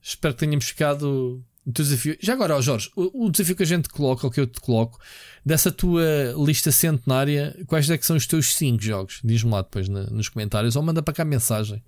Espero 0.00 0.34
que 0.34 0.40
tenhamos 0.40 0.66
ficado 0.66 1.44
o 1.66 1.72
teu 1.72 1.84
desafio. 1.84 2.16
Já 2.20 2.32
agora, 2.32 2.56
ó 2.56 2.62
Jorge, 2.62 2.90
o, 2.96 3.26
o 3.26 3.30
desafio 3.30 3.56
que 3.56 3.62
a 3.62 3.66
gente 3.66 3.88
coloca, 3.88 4.26
o 4.26 4.30
que 4.30 4.40
eu 4.40 4.46
te 4.46 4.60
coloco, 4.60 4.98
dessa 5.44 5.70
tua 5.70 6.02
lista 6.36 6.72
centenária, 6.72 7.56
quais 7.66 7.88
é 7.90 7.98
que 7.98 8.06
são 8.06 8.16
os 8.16 8.26
teus 8.26 8.54
5 8.54 8.82
jogos? 8.82 9.20
Diz-me 9.24 9.50
lá 9.50 9.62
depois 9.62 9.88
na- 9.88 10.06
nos 10.06 10.28
comentários 10.28 10.76
ou 10.76 10.82
manda 10.82 11.02
para 11.02 11.12
cá 11.14 11.24
mensagem. 11.24 11.82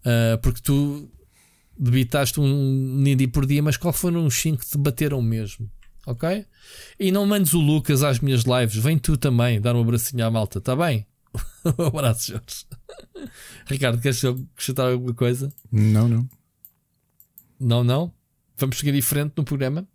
Uh, 0.00 0.38
porque 0.42 0.60
tu 0.62 1.10
debitaste 1.78 2.38
um 2.40 2.96
Nindi 2.98 3.26
por 3.26 3.44
dia, 3.46 3.62
mas 3.62 3.76
qual 3.76 3.92
foram 3.92 4.26
os 4.26 4.34
5 4.40 4.58
que 4.58 4.70
te 4.70 4.78
bateram 4.78 5.20
mesmo? 5.20 5.70
Ok? 6.06 6.44
E 6.98 7.10
não 7.10 7.26
mandes 7.26 7.54
o 7.54 7.60
Lucas 7.60 8.02
às 8.02 8.20
minhas 8.20 8.42
lives, 8.42 8.76
vem 8.76 8.98
tu 8.98 9.16
também 9.16 9.60
dar 9.60 9.74
um 9.74 9.80
abracinho 9.80 10.26
à 10.26 10.30
malta, 10.30 10.60
tá 10.60 10.76
bem? 10.76 11.06
um 11.78 11.86
abraço, 11.86 12.32
Jorge. 12.32 12.66
Ricardo, 13.66 14.00
queres 14.00 14.22
acrescentar 14.24 14.90
alguma 14.92 15.14
coisa? 15.14 15.52
Não, 15.72 16.08
não. 16.08 16.28
Não, 17.58 17.82
não? 17.84 18.12
Vamos 18.56 18.78
seguir 18.78 18.94
em 18.94 19.00
frente 19.02 19.32
no 19.36 19.44
programa? 19.44 19.86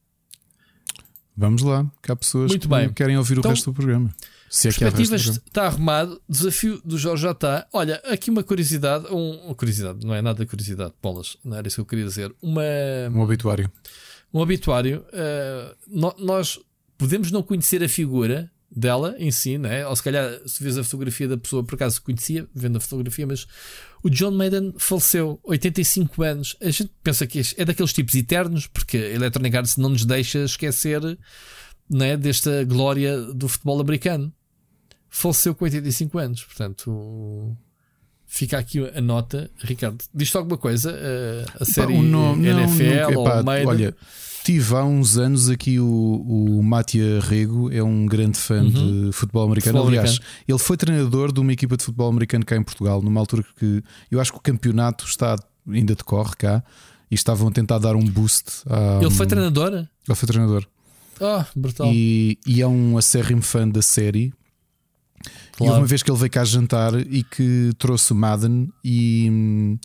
Vamos 1.38 1.62
lá, 1.62 1.90
que 2.04 2.12
há 2.12 2.16
pessoas 2.16 2.52
Muito 2.52 2.68
que 2.68 2.76
bem. 2.76 2.92
querem 2.92 3.18
ouvir 3.18 3.38
Então, 3.38 3.50
o 3.52 3.54
resto 3.54 3.72
do 3.72 3.74
programa. 3.74 4.14
Se 4.50 4.68
é 4.68 4.72
Perspectivas 4.72 5.22
está 5.28 5.68
arrumado, 5.68 6.20
desafio 6.28 6.82
do 6.84 6.98
Jorge 6.98 7.24
já 7.24 7.32
está. 7.32 7.66
Olha, 7.72 7.96
aqui 8.06 8.30
uma 8.30 8.44
curiosidade, 8.44 9.06
um, 9.14 9.46
uma 9.46 9.56
curiosidade, 9.56 10.06
não 10.06 10.14
é 10.14 10.22
nada 10.22 10.40
de 10.44 10.50
curiosidade, 10.50 10.94
bolas, 11.02 11.38
não 11.46 11.56
era 11.56 11.66
isso 11.68 11.76
que 11.78 11.82
eu 11.82 11.86
queria 11.86 12.04
dizer. 12.04 12.34
Uma, 12.42 12.62
Um 13.14 13.20
obituário. 13.20 13.72
Um 14.34 14.40
obituário, 14.40 15.04
eh, 15.12 15.76
no- 15.88 16.16
nós 16.20 16.60
podemos 16.98 17.32
não 17.32 17.42
conhecer 17.44 17.84
a 17.84 17.90
figura 17.90 18.52
dela 18.72 19.16
em 19.18 19.32
si, 19.32 19.58
né? 19.58 19.86
ou 19.88 19.96
se 19.96 20.04
calhar 20.04 20.40
se 20.46 20.64
vês 20.64 20.78
a 20.78 20.84
fotografia 20.84 21.28
da 21.28 21.38
pessoa, 21.38 21.64
por 21.64 21.74
acaso 21.76 22.02
conhecia, 22.04 22.48
vendo 22.54 22.78
a 22.78 22.80
fotografia, 22.80 23.26
mas 23.26 23.48
o 24.04 24.10
John 24.10 24.32
Maiden 24.32 24.74
faleceu, 24.78 25.40
85 25.44 26.22
anos. 26.22 26.56
A 26.62 26.70
gente 26.70 26.92
pensa 27.04 27.26
que 27.26 27.42
é 27.58 27.66
daqueles 27.66 27.92
tipos 27.92 28.14
eternos, 28.14 28.68
porque 28.68 28.98
a 28.98 29.10
Electronic 29.10 29.58
Arts 29.58 29.78
não 29.78 29.90
nos 29.90 30.06
deixa 30.06 30.40
esquecer 30.44 31.02
né, 31.90 32.16
desta 32.16 32.64
glória 32.64 33.20
do 33.34 33.48
futebol 33.50 33.82
americano. 33.82 34.32
Faleceu 35.10 35.56
com 35.56 35.66
85 35.66 36.20
anos, 36.20 36.44
portanto. 36.44 37.58
Fica 38.32 38.60
aqui 38.60 38.80
a 38.96 39.02
nota, 39.02 39.50
Ricardo. 39.58 39.98
Diz-te 40.14 40.38
alguma 40.38 40.56
coisa? 40.58 40.96
a 41.60 41.66
série 41.66 41.96
Pá, 41.96 42.02
nome- 42.04 42.48
não, 42.48 42.60
NFL 42.62 42.84
nunca- 42.84 43.12
epá, 43.12 43.38
ou 43.40 43.44
Maiden? 43.44 43.68
Olha, 43.68 43.96
tive 44.46 44.76
há 44.76 44.84
uns 44.84 45.18
anos 45.18 45.50
aqui 45.50 45.80
o, 45.80 45.88
o 45.88 46.62
Matia 46.64 47.20
Rego, 47.22 47.72
é 47.74 47.82
um 47.82 48.06
grande 48.06 48.38
fã 48.38 48.64
de 48.70 49.10
futebol 49.14 49.46
americano. 49.46 49.78
Futebol 49.80 49.88
Aliás, 49.90 50.10
americano. 50.12 50.44
ele 50.48 50.60
foi 50.60 50.78
treinador 50.78 51.32
de 51.34 51.40
uma 51.40 51.52
equipa 51.52 51.76
de 51.76 51.84
futebol 51.84 52.08
americano 52.08 52.46
cá 52.46 52.56
em 52.56 52.62
Portugal, 52.64 53.02
numa 53.02 53.20
altura 53.20 53.44
que 53.58 53.84
eu 54.12 54.22
acho 54.22 54.32
que 54.32 54.38
o 54.38 54.42
campeonato 54.42 55.06
está, 55.06 55.36
ainda 55.68 55.96
decorre 55.96 56.36
cá 56.38 56.64
e 57.10 57.16
estavam 57.16 57.48
a 57.48 57.52
tentar 57.52 57.80
dar 57.80 57.96
um 57.96 58.06
boost. 58.06 58.62
Ele 59.02 59.10
foi 59.12 59.26
treinador? 59.26 59.74
Ele 59.74 60.16
foi 60.16 60.28
treinador. 60.28 60.66
Ah, 61.20 61.46
brutal. 61.56 61.92
E, 61.92 62.38
e 62.48 62.62
é 62.62 62.68
um 62.68 62.96
acérrimo 62.98 63.42
fã 63.42 63.68
da 63.68 63.82
série. 63.82 64.32
E 65.60 65.66
Claro. 65.66 65.72
houve 65.74 65.82
uma 65.82 65.88
vez 65.88 66.02
que 66.04 66.10
ele 66.12 66.18
veio 66.18 66.32
cá 66.32 66.44
jantar 66.46 66.94
e 66.96 67.24
que 67.24 67.72
trouxe 67.78 68.12
o 68.14 68.16
Madden 68.16 68.72
e, 68.84 69.78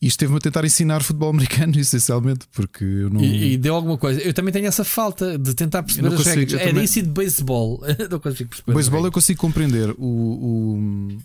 e 0.00 0.06
esteve-me 0.06 0.38
a 0.38 0.40
tentar 0.40 0.64
ensinar 0.64 1.02
futebol 1.02 1.30
americano, 1.34 1.78
essencialmente, 1.78 2.46
porque 2.52 2.84
eu 2.84 3.10
não. 3.10 3.20
E, 3.20 3.52
e 3.54 3.56
deu 3.58 3.74
alguma 3.74 3.98
coisa. 3.98 4.20
Eu 4.20 4.32
também 4.32 4.52
tenho 4.52 4.66
essa 4.66 4.84
falta 4.84 5.36
de 5.38 5.52
tentar 5.54 5.82
perceber 5.82 6.08
as 6.08 6.14
consigo, 6.14 6.36
regras. 6.36 6.52
eu 6.52 6.58
É 6.60 6.68
também- 6.68 6.84
disso 6.84 6.98
e 6.98 7.02
de 7.02 7.08
beisebol. 7.08 7.82
não 8.10 8.20
consigo 8.20 8.48
perceber. 8.50 8.70
O 8.70 8.74
beisebol 8.74 9.04
eu 9.04 9.12
consigo 9.12 9.40
compreender. 9.40 9.90
O, 9.98 10.04
o, 10.06 11.18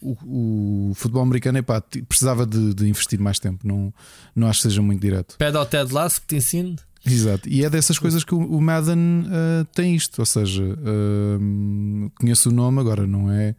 o, 0.00 0.90
o 0.90 0.94
futebol 0.94 1.22
americano 1.22 1.58
epá, 1.58 1.80
precisava 2.08 2.46
de, 2.46 2.72
de 2.74 2.86
investir 2.88 3.18
mais 3.18 3.38
tempo. 3.38 3.66
Não, 3.66 3.92
não 4.34 4.46
acho 4.48 4.60
que 4.62 4.68
seja 4.68 4.80
muito 4.82 5.00
direto. 5.00 5.36
Pede 5.38 5.56
ao 5.56 5.66
Ted 5.66 5.92
Lasso 5.92 6.20
que 6.20 6.26
te 6.28 6.36
ensine. 6.36 6.76
Exato. 7.06 7.48
E 7.48 7.64
é 7.64 7.70
dessas 7.70 7.98
coisas 7.98 8.24
que 8.24 8.34
o, 8.34 8.60
Madden 8.60 9.26
ah, 9.28 9.66
tem 9.74 9.94
isto. 9.94 10.18
Ou 10.18 10.26
seja, 10.26 10.62
ah, 10.64 12.10
conheço 12.18 12.50
o 12.50 12.52
nome, 12.52 12.80
agora 12.80 13.06
não 13.06 13.30
é. 13.30 13.54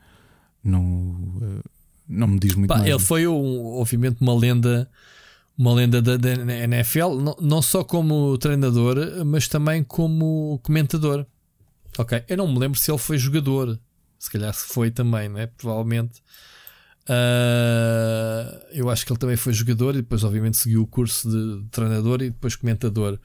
Não, 0.64 1.16
ah, 1.42 1.70
não 2.08 2.28
me 2.28 2.40
diz 2.40 2.56
muito 2.56 2.70
Pá, 2.70 2.78
mais. 2.78 2.90
ele 2.90 3.00
foi, 3.00 3.28
obviamente, 3.28 4.18
uma 4.22 4.36
lenda. 4.36 4.90
Uma 5.58 5.74
lenda 5.74 6.02
da, 6.02 6.18
da 6.18 6.34
NFL, 6.34 7.16
não, 7.16 7.38
não 7.40 7.62
só 7.62 7.82
como 7.82 8.38
treinador, 8.38 8.98
mas 9.26 9.48
também 9.48 9.86
como 9.86 10.60
comentador. 10.62 11.26
Ok, 11.98 12.26
eu 12.28 12.36
não 12.36 12.52
me 12.52 12.60
lembro 12.60 12.78
se 12.78 12.92
ele 12.92 12.98
foi 12.98 13.18
jogador. 13.18 13.80
Se 14.20 14.30
calhar 14.30 14.54
se 14.54 14.66
foi 14.66 14.92
também, 14.92 15.30
né? 15.30 15.48
Provavelmente. 15.58 16.22
Uh, 17.08 18.66
eu 18.72 18.90
acho 18.90 19.06
que 19.06 19.12
ele 19.12 19.20
também 19.20 19.38
foi 19.38 19.54
jogador 19.54 19.94
e 19.94 19.98
depois, 19.98 20.24
obviamente, 20.24 20.58
seguiu 20.58 20.82
o 20.82 20.88
curso 20.88 21.30
de 21.30 21.64
treinador 21.70 22.22
e 22.22 22.30
depois 22.30 22.56
comentador. 22.56 23.20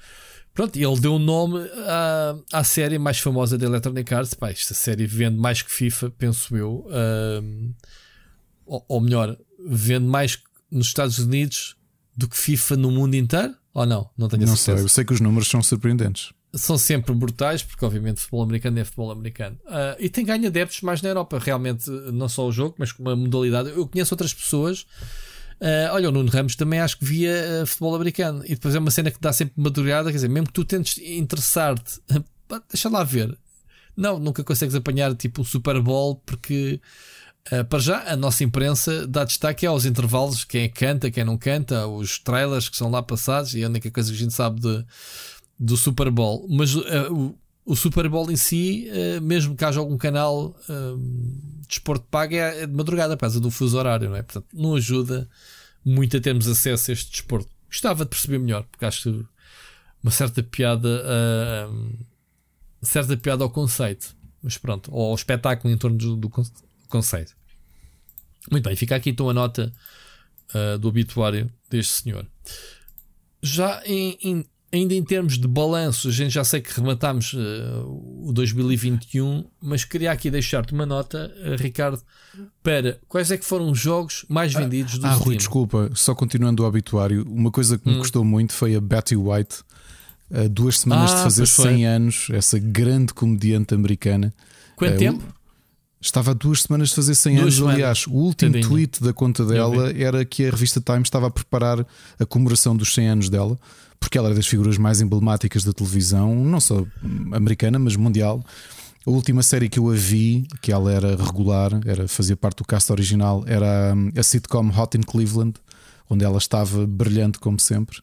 Pronto, 0.52 0.76
e 0.76 0.84
ele 0.84 1.00
deu 1.00 1.14
o 1.14 1.18
nome 1.18 1.60
à, 1.86 2.36
à 2.52 2.64
série 2.64 2.98
mais 2.98 3.18
famosa 3.18 3.56
da 3.56 3.66
Electronic 3.66 4.12
Arts. 4.12 4.34
Pá, 4.34 4.50
esta 4.50 4.74
série 4.74 5.06
vende 5.06 5.38
mais 5.38 5.62
que 5.62 5.70
FIFA, 5.70 6.10
penso 6.10 6.56
eu. 6.56 6.86
Uh, 6.88 7.74
ou, 8.66 8.84
ou, 8.88 9.00
melhor, 9.00 9.36
vende 9.66 10.06
mais 10.06 10.38
nos 10.70 10.88
Estados 10.88 11.18
Unidos 11.18 11.76
do 12.16 12.28
que 12.28 12.36
FIFA 12.36 12.76
no 12.76 12.90
mundo 12.90 13.14
inteiro? 13.14 13.54
Ou 13.72 13.86
não? 13.86 14.10
Não 14.18 14.28
tenho 14.28 14.46
não 14.46 14.56
certeza. 14.56 14.78
Sei, 14.78 14.84
eu 14.84 14.88
sei 14.88 15.04
que 15.04 15.12
os 15.12 15.20
números 15.20 15.48
são 15.48 15.62
surpreendentes. 15.62 16.32
São 16.52 16.76
sempre 16.76 17.14
brutais, 17.14 17.62
porque 17.62 17.84
obviamente 17.84 18.20
futebol 18.20 18.42
americano 18.42 18.78
é 18.78 18.84
futebol 18.84 19.10
americano. 19.10 19.56
Uh, 19.66 19.96
e 19.98 20.08
tem 20.08 20.24
ganho 20.24 20.46
adeptos 20.46 20.80
mais 20.82 21.00
na 21.00 21.08
Europa, 21.08 21.38
realmente, 21.38 21.88
não 21.90 22.28
só 22.28 22.46
o 22.46 22.52
jogo, 22.52 22.74
mas 22.78 22.90
como 22.92 23.10
a 23.10 23.16
modalidade. 23.16 23.70
Eu 23.70 23.86
conheço 23.86 24.14
outras 24.14 24.34
pessoas. 24.34 24.82
Uh, 25.60 25.92
olha, 25.92 26.08
o 26.08 26.12
Nuno 26.12 26.30
Ramos 26.30 26.56
também 26.56 26.80
acho 26.80 26.98
que 26.98 27.04
via 27.04 27.62
uh, 27.62 27.66
futebol 27.66 27.94
americano. 27.94 28.42
E 28.44 28.50
depois 28.50 28.74
é 28.74 28.78
uma 28.78 28.90
cena 28.90 29.10
que 29.10 29.20
dá 29.20 29.32
sempre 29.32 29.54
madrugada, 29.56 30.10
quer 30.10 30.16
dizer, 30.16 30.28
mesmo 30.28 30.48
que 30.48 30.52
tu 30.52 30.64
tentes 30.64 30.98
interessar-te, 30.98 32.00
deixa 32.68 32.88
lá 32.88 33.04
ver. 33.04 33.36
Não, 33.96 34.18
nunca 34.18 34.42
consegues 34.42 34.74
apanhar 34.74 35.14
tipo 35.14 35.42
um 35.42 35.44
Super 35.44 35.80
Bowl, 35.80 36.16
porque 36.26 36.80
Uh, 37.50 37.64
para 37.64 37.78
já, 37.78 38.12
a 38.12 38.16
nossa 38.16 38.44
imprensa 38.44 39.06
dá 39.06 39.24
destaque 39.24 39.64
aos 39.64 39.86
intervalos, 39.86 40.44
quem 40.44 40.68
canta, 40.68 41.10
quem 41.10 41.24
não 41.24 41.38
canta, 41.38 41.86
os 41.86 42.18
trailers 42.18 42.68
que 42.68 42.76
são 42.76 42.90
lá 42.90 43.02
passados, 43.02 43.54
e 43.54 43.64
a 43.64 43.66
única 43.66 43.90
coisa 43.90 44.10
que 44.10 44.16
a 44.16 44.20
gente 44.20 44.34
sabe 44.34 44.60
de, 44.60 44.84
do 45.60 45.76
Super 45.76 46.10
Bowl. 46.10 46.46
Mas 46.48 46.74
uh, 46.74 46.82
o, 47.12 47.38
o, 47.64 47.76
Super 47.76 48.08
Bowl 48.08 48.30
em 48.30 48.36
si, 48.36 48.88
uh, 48.90 49.20
mesmo 49.20 49.54
que 49.54 49.64
haja 49.64 49.78
algum 49.78 49.98
canal 49.98 50.56
de 51.68 51.74
esporte 51.74 52.06
pago, 52.10 52.34
é, 52.34 52.62
é 52.62 52.66
de 52.66 52.72
madrugada, 52.72 53.16
por 53.16 53.20
causa 53.20 53.38
do 53.38 53.50
fuso 53.50 53.78
horário, 53.78 54.08
não 54.08 54.16
é? 54.16 54.22
Portanto, 54.22 54.46
não 54.52 54.74
ajuda 54.74 55.28
muito 55.84 56.16
a 56.16 56.20
termos 56.20 56.48
acesso 56.48 56.90
a 56.90 56.94
este 56.94 57.10
desporto. 57.10 57.50
Gostava 57.68 58.04
de 58.04 58.10
perceber 58.10 58.38
melhor, 58.38 58.64
porque 58.64 58.84
acho 58.84 59.24
uma 60.02 60.10
certa 60.10 60.42
piada, 60.42 60.88
certa 62.82 63.16
piada 63.16 63.44
ao 63.44 63.50
conceito, 63.50 64.16
mas 64.42 64.58
pronto, 64.58 64.90
ou 64.92 65.10
ao 65.10 65.14
espetáculo 65.14 65.72
em 65.72 65.76
torno 65.76 65.96
do, 65.96 66.16
do 66.16 66.30
conceito. 66.88 67.36
Muito 68.50 68.64
bem, 68.64 68.76
fica 68.76 68.96
aqui 68.96 69.10
então 69.10 69.28
a 69.28 69.34
nota 69.34 69.72
uh, 70.54 70.78
do 70.78 70.88
obituário 70.88 71.52
deste 71.68 72.02
senhor. 72.02 72.26
Já 73.42 73.82
em, 73.84 74.18
em, 74.22 74.44
ainda 74.72 74.94
em 74.94 75.02
termos 75.02 75.36
de 75.38 75.48
balanço, 75.48 76.08
a 76.08 76.12
gente 76.12 76.30
já 76.32 76.44
sei 76.44 76.60
que 76.60 76.72
rematámos 76.78 77.32
uh, 77.34 78.28
o 78.28 78.32
2021, 78.32 79.44
mas 79.60 79.84
queria 79.84 80.12
aqui 80.12 80.30
deixar-te 80.30 80.72
uma 80.72 80.86
nota, 80.86 81.32
uh, 81.44 81.60
Ricardo, 81.60 82.00
para 82.62 82.98
quais 83.08 83.30
é 83.30 83.36
que 83.36 83.44
foram 83.44 83.70
os 83.70 83.78
jogos 83.78 84.24
mais 84.28 84.52
vendidos 84.54 84.98
do 84.98 85.06
Ah. 85.06 85.12
Rui, 85.14 85.36
desculpa, 85.36 85.90
só 85.94 86.14
continuando 86.14 86.62
o 86.62 86.66
obituário, 86.66 87.26
uma 87.28 87.50
coisa 87.50 87.76
que 87.78 87.88
me 87.88 87.96
Hum. 87.96 87.98
custou 87.98 88.24
muito 88.24 88.52
foi 88.52 88.74
a 88.76 88.80
Betty 88.80 89.16
White. 89.16 89.56
uh, 90.32 90.48
duas 90.48 90.78
semanas 90.78 91.10
Ah, 91.10 91.16
de 91.16 91.22
fazer 91.24 91.40
pois 91.42 91.50
foi. 91.56 91.64
100 91.70 91.86
anos, 91.86 92.28
essa 92.30 92.56
grande 92.56 93.12
comediante 93.12 93.74
americana. 93.74 94.32
Quanto 94.76 94.96
tempo? 94.96 95.24
Estava 96.00 96.30
há 96.30 96.34
duas 96.34 96.62
semanas 96.62 96.90
de 96.90 96.94
fazer 96.94 97.14
100 97.16 97.32
Duas 97.34 97.42
anos. 97.42 97.54
semanas. 97.56 97.74
Aliás, 97.74 98.06
o 98.06 98.12
último 98.12 98.52
Tadinha. 98.52 98.68
tweet 98.68 99.02
da 99.02 99.12
conta 99.12 99.44
dela 99.44 99.90
era 99.92 100.24
que 100.24 100.46
a 100.46 100.50
revista 100.50 100.80
Time 100.80 101.02
estava 101.02 101.26
a 101.26 101.30
preparar 101.30 101.84
a 102.18 102.24
comemoração 102.24 102.76
dos 102.76 102.94
100 102.94 103.08
anos 103.08 103.28
dela, 103.28 103.58
porque 104.00 104.16
ela 104.16 104.30
é 104.30 104.34
das 104.34 104.46
figuras 104.46 104.78
mais 104.78 105.02
emblemáticas 105.02 105.62
da 105.62 105.72
televisão, 105.72 106.34
não 106.34 106.58
só 106.58 106.84
americana, 107.32 107.78
mas 107.78 107.94
mundial. 107.94 108.42
A 109.06 109.10
última 109.10 109.42
série 109.42 109.68
que 109.68 109.78
eu 109.78 109.88
a 109.88 109.94
vi, 109.94 110.46
que 110.60 110.72
ela 110.72 110.92
era 110.92 111.16
regular, 111.16 111.80
era, 111.86 112.08
fazia 112.08 112.36
parte 112.36 112.58
do 112.58 112.64
cast 112.64 112.90
original, 112.90 113.44
era 113.46 113.94
hum, 113.94 114.10
a 114.16 114.22
sitcom 114.22 114.68
Hot 114.76 114.96
in 114.96 115.02
Cleveland, 115.02 115.54
onde 116.08 116.24
ela 116.24 116.38
estava 116.38 116.86
brilhante 116.86 117.38
como 117.38 117.58
sempre. 117.58 117.98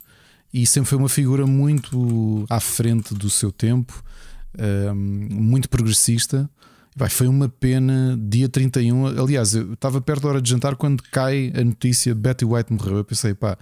E 0.53 0.65
sempre 0.65 0.89
foi 0.89 0.97
uma 0.97 1.09
figura 1.09 1.45
muito 1.45 2.45
à 2.49 2.59
frente 2.59 3.13
do 3.13 3.29
seu 3.29 3.51
tempo, 3.51 4.03
hum, 4.57 5.27
muito 5.29 5.69
progressista. 5.69 6.49
Foi 7.11 7.27
uma 7.27 7.47
pena, 7.47 8.17
dia 8.19 8.49
31. 8.49 9.21
Aliás, 9.21 9.53
eu 9.53 9.73
estava 9.73 10.01
perto 10.01 10.23
da 10.23 10.29
hora 10.29 10.41
de 10.41 10.49
jantar 10.49 10.75
quando 10.75 11.03
cai 11.11 11.53
a 11.55 11.63
notícia 11.63 12.15
Betty 12.15 12.43
White 12.43 12.73
morreu. 12.73 12.97
Eu 12.97 13.05
pensei, 13.05 13.35
pá. 13.35 13.55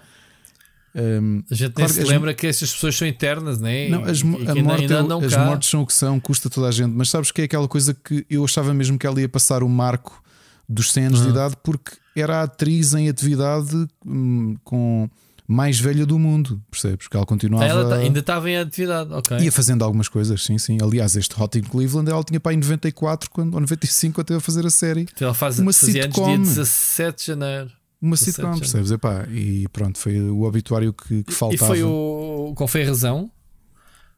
Hum, 0.95 1.43
A 1.49 1.53
gente 1.55 1.67
nem 1.67 1.73
claro 1.73 1.89
se 1.91 1.95
que 1.99 2.03
as- 2.03 2.09
lembra 2.09 2.33
que 2.33 2.47
essas 2.47 2.71
pessoas 2.73 2.95
são 2.95 3.07
eternas, 3.07 3.59
né? 3.59 3.89
não, 3.89 4.03
as, 4.05 4.21
E- 4.21 4.23
a 4.23 4.23
que 4.23 4.37
ainda- 4.51 4.63
morte, 4.63 4.81
ainda 4.93 4.93
é- 5.23 5.25
as 5.27 5.33
cá. 5.33 5.45
mortes 5.45 5.69
são 5.69 5.81
o 5.81 5.85
que 5.87 5.93
são, 5.93 6.19
custa 6.19 6.49
toda 6.49 6.67
a 6.67 6.71
gente. 6.71 6.91
Mas 6.91 7.09
sabes 7.09 7.31
que 7.31 7.41
é 7.41 7.43
aquela 7.45 7.67
coisa 7.67 7.93
que 7.93 8.25
eu 8.29 8.43
achava 8.45 8.73
mesmo 8.73 8.97
que 8.97 9.05
ela 9.05 9.19
ia 9.19 9.29
passar 9.29 9.61
o 9.63 9.69
marco 9.69 10.23
dos 10.67 10.91
100 10.91 11.05
anos 11.07 11.21
de 11.21 11.27
Ah. 11.27 11.31
idade, 11.31 11.55
porque 11.63 11.91
era 12.15 12.39
a 12.39 12.43
atriz 12.43 12.93
em 12.93 13.09
atividade 13.09 13.87
hum, 14.05 14.55
com 14.63 15.09
mais 15.47 15.79
velha 15.79 16.07
do 16.07 16.17
mundo, 16.17 16.59
percebes? 16.71 17.05
Porque 17.05 17.15
ela 17.15 17.25
continuava. 17.25 17.63
Ela 17.65 17.87
tá- 17.89 17.95
ainda 17.97 18.19
estava 18.19 18.49
em 18.49 18.57
atividade, 18.57 19.13
ok. 19.13 19.37
Ia 19.37 19.51
fazendo 19.51 19.83
algumas 19.83 20.07
coisas, 20.07 20.43
sim, 20.43 20.57
sim. 20.57 20.79
Aliás, 20.81 21.15
este 21.15 21.39
Hot 21.39 21.55
in 21.59 21.61
Cleveland 21.61 22.09
ela 22.09 22.23
tinha 22.23 22.39
para 22.39 22.53
em 22.53 22.57
94 22.57 23.29
quando, 23.29 23.53
ou 23.53 23.59
95 23.59 24.21
até 24.21 24.33
a 24.33 24.39
fazer 24.39 24.65
a 24.65 24.71
série. 24.71 25.01
Então 25.01 25.27
ela 25.27 25.35
faz, 25.35 25.59
uma 25.59 25.71
fazia 25.71 26.05
antes 26.05 26.15
sitcom. 26.15 26.25
dia 26.35 26.37
17 26.39 27.17
de 27.19 27.27
janeiro. 27.27 27.69
Uma 28.05 28.15
17 28.15 28.35
sitcom, 28.35 28.59
percebes? 28.59 28.91
Epá, 28.91 29.27
e 29.31 29.67
pronto, 29.69 29.97
foi 29.97 30.19
o 30.21 30.43
obituário 30.43 30.93
que, 30.93 31.23
que 31.23 31.31
E 31.31 31.33
faltava. 31.33 31.65
foi 31.67 31.81
o. 31.83 32.53
Qual 32.55 32.67
foi 32.67 32.83
a 32.83 32.87
razão? 32.87 33.31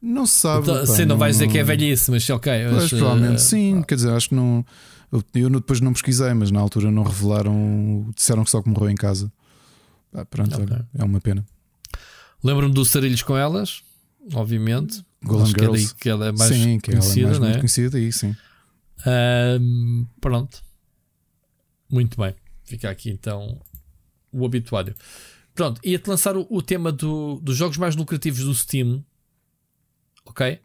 Não 0.00 0.26
se 0.26 0.34
sabe. 0.40 0.70
Então, 0.70 0.86
pá, 0.86 1.04
não 1.06 1.16
vais 1.16 1.36
dizer 1.36 1.48
que 1.48 1.58
é 1.58 1.64
velhice, 1.64 2.10
mas 2.10 2.28
ok. 2.28 2.52
Mas, 2.70 2.90
provavelmente 2.90 3.34
eh, 3.36 3.38
sim, 3.38 3.82
quer 3.82 3.94
dizer, 3.94 4.10
acho 4.12 4.28
que 4.28 4.34
não. 4.34 4.64
Eu, 5.10 5.48
depois 5.50 5.80
não 5.80 5.92
pesquisei, 5.94 6.34
mas 6.34 6.50
na 6.50 6.60
altura 6.60 6.90
não 6.90 7.02
revelaram. 7.02 8.10
Disseram 8.14 8.44
que 8.44 8.50
só 8.50 8.60
que 8.62 8.68
morreu 8.68 8.90
em 8.90 8.94
casa. 8.94 9.32
Pá, 10.12 10.24
pronto, 10.26 10.54
Ok. 10.54 10.66
olha, 10.70 10.86
é 10.94 11.04
uma 11.04 11.20
pena. 11.20 11.44
Lembro-me 12.44 12.72
do 12.74 12.84
Sarilhos 12.84 13.22
com 13.22 13.36
elas, 13.36 13.82
obviamente. 14.34 15.02
Golden 15.24 15.44
Acho 15.46 15.54
que 15.54 15.60
é 15.60 15.64
Girls. 15.64 15.94
que 15.96 16.08
ela 16.08 16.26
é 16.26 16.32
mais 16.32 16.54
sim, 16.54 16.78
que 16.78 16.90
ela 16.90 16.98
é 16.98 17.02
conhecida, 17.02 17.26
mais 17.26 17.38
não 17.38 17.44
muito 17.46 17.56
é? 17.56 17.60
conhecida 17.60 17.96
aí, 17.98 18.12
sim. 18.12 18.36
Ahm, 19.06 20.04
pronto. 20.20 20.62
Muito 21.90 22.16
bem. 22.20 22.34
Fica 22.64 22.90
aqui 22.90 23.10
então 23.10 23.60
o 24.32 24.42
obituário. 24.44 24.94
Pronto, 25.54 25.80
ia-te 25.84 26.08
lançar 26.08 26.36
o, 26.36 26.46
o 26.50 26.62
tema 26.62 26.92
do- 26.92 27.40
dos 27.42 27.56
jogos 27.56 27.76
mais 27.76 27.96
lucrativos 27.96 28.44
do 28.44 28.54
Steam. 28.54 29.04
Ok? 30.24 30.60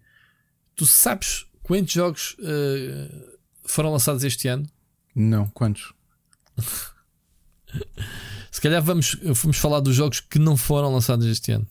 Tu 0.76 0.85
sabes 0.85 1.45
quantos 1.64 1.94
jogos 1.94 2.35
eh, 2.44 3.38
foram 3.65 3.91
lançados 3.91 4.23
este 4.23 4.48
ano? 4.48 4.68
Não, 5.15 5.48
quantos? 5.49 5.94
Se 8.52 8.61
calhar 8.61 8.81
vamos, 8.84 9.15
vamos 9.23 9.57
falar 9.57 9.80
dos 9.80 9.95
jogos 9.95 10.19
que 10.19 10.38
não 10.38 10.56
foram 10.56 10.91
lançados 10.94 11.26
este 11.26 11.52
ano. 11.52 11.68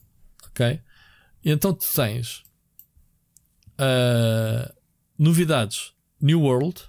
Ok? 0.49 0.81
Então 1.45 1.73
tu 1.75 1.85
tens 1.95 2.43
ah, 3.79 4.73
novidades 5.19 5.93
New 6.21 6.41
World. 6.41 6.83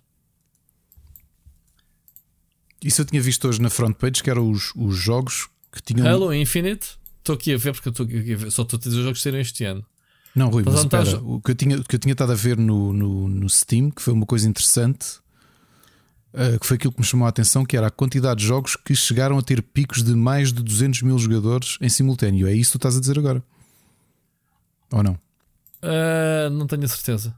Isso 2.84 3.02
eu 3.02 3.06
tinha 3.06 3.22
visto 3.22 3.48
hoje 3.48 3.62
na 3.62 3.70
front 3.70 3.96
page, 3.96 4.22
que 4.22 4.30
eram 4.30 4.50
os, 4.50 4.74
os 4.76 4.96
jogos 4.96 5.48
que 5.72 5.82
tinham. 5.82 6.08
Halo 6.08 6.34
Infinite. 6.34 6.98
Estou 7.20 7.36
aqui 7.36 7.54
a 7.54 7.58
ver 7.58 7.74
porque 7.74 7.88
eu 7.88 7.92
estou 7.92 8.06
aqui 8.06 8.34
a 8.34 8.38
ver. 8.38 8.52
Só 8.52 8.64
estou 8.64 8.78
a 8.78 8.82
dizer 8.82 8.98
os 8.98 9.04
jogos 9.04 9.20
que 9.20 9.24
saíram 9.24 9.40
este 9.40 9.64
ano. 9.64 9.86
Não, 10.36 10.50
Rui, 10.50 10.64
Mas 10.66 10.74
mas 10.74 10.84
espera, 10.84 11.04
estás? 11.04 11.22
o 11.24 11.40
que 11.40 11.52
eu 11.52 11.56
tinha, 11.56 11.78
o 11.78 11.84
que 11.84 11.96
eu 11.96 12.00
tinha 12.00 12.12
estado 12.12 12.32
a 12.32 12.36
ver 12.36 12.58
no, 12.58 12.92
no, 12.92 13.28
no 13.30 13.50
Steam, 13.50 13.92
que 13.92 14.02
foi 14.02 14.14
uma 14.14 14.26
coisa 14.26 14.50
interessante, 14.50 15.20
eh, 16.34 16.58
que 16.60 16.66
foi 16.66 16.76
aquilo 16.76 16.92
que 16.92 17.00
me 17.00 17.06
chamou 17.06 17.28
a 17.28 17.30
atenção, 17.30 17.64
que 17.64 17.78
era 17.78 17.88
a 17.88 17.92
quantidade 17.92 18.40
de 18.40 18.48
jogos 18.48 18.76
que 18.76 18.96
chegaram 18.96 19.38
a 19.38 19.44
ter 19.44 19.62
picos 19.62 20.02
de 20.02 20.16
mais 20.16 20.52
de 20.52 20.64
200 20.64 21.04
mil 21.04 21.20
jogadores 21.20 21.78
em 21.80 21.88
simultâneo. 21.88 22.48
É 22.48 22.54
isso 22.54 22.72
que 22.72 22.80
tu 22.80 22.80
estás 22.80 22.98
a 22.98 23.00
dizer 23.00 23.20
agora? 23.20 23.44
Ou 24.92 25.04
não? 25.04 25.18
Ah, 25.84 26.50
não 26.50 26.66
tenho 26.66 26.84
a 26.84 26.88
certeza. 26.88 27.36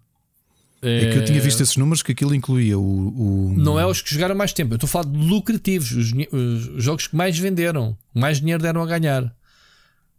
É 0.87 1.11
que 1.11 1.17
eu 1.17 1.25
tinha 1.25 1.39
visto 1.41 1.61
esses 1.61 1.75
números 1.77 2.01
que 2.03 2.11
aquilo 2.11 2.33
incluía 2.35 2.77
o. 2.77 2.81
o- 2.81 3.53
Não 3.57 3.79
é 3.79 3.85
os 3.85 4.01
que 4.01 4.13
jogaram 4.13 4.35
mais 4.35 4.53
tempo. 4.53 4.73
Eu 4.73 4.75
estou 4.75 4.87
a 4.87 4.89
falar 4.91 5.05
de 5.05 5.17
lucrativos, 5.17 5.91
os, 5.91 6.11
os 6.31 6.83
jogos 6.83 7.07
que 7.07 7.15
mais 7.15 7.37
venderam, 7.37 7.97
mais 8.13 8.39
dinheiro 8.39 8.61
deram 8.61 8.81
a 8.81 8.85
ganhar. 8.85 9.33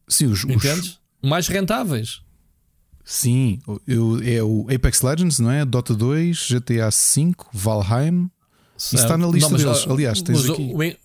Sim, 0.09 0.27
os, 0.27 0.45
os- 0.45 0.51
Entendes? 0.51 0.99
Mais 1.23 1.49
rentáveis. 1.49 2.21
Sim, 3.05 3.61
eu, 3.87 4.21
é 4.25 4.43
o 4.43 4.67
Apex 4.75 5.01
Legends, 5.03 5.39
não 5.39 5.51
é? 5.51 5.65
Dota 5.65 5.95
2, 5.95 6.49
GTA 6.51 6.91
V, 6.91 7.33
Valheim. 7.53 8.29
Isso 8.77 8.97
está 8.97 9.17
na 9.17 9.27
lista 9.29 9.51
mas, 9.51 9.63
deles. 9.63 9.87
Aliás, 9.89 10.21
tens 10.23 10.41
mas 10.41 10.49
o- 10.49 10.53
aqui. 10.53 10.73
o 10.75 10.97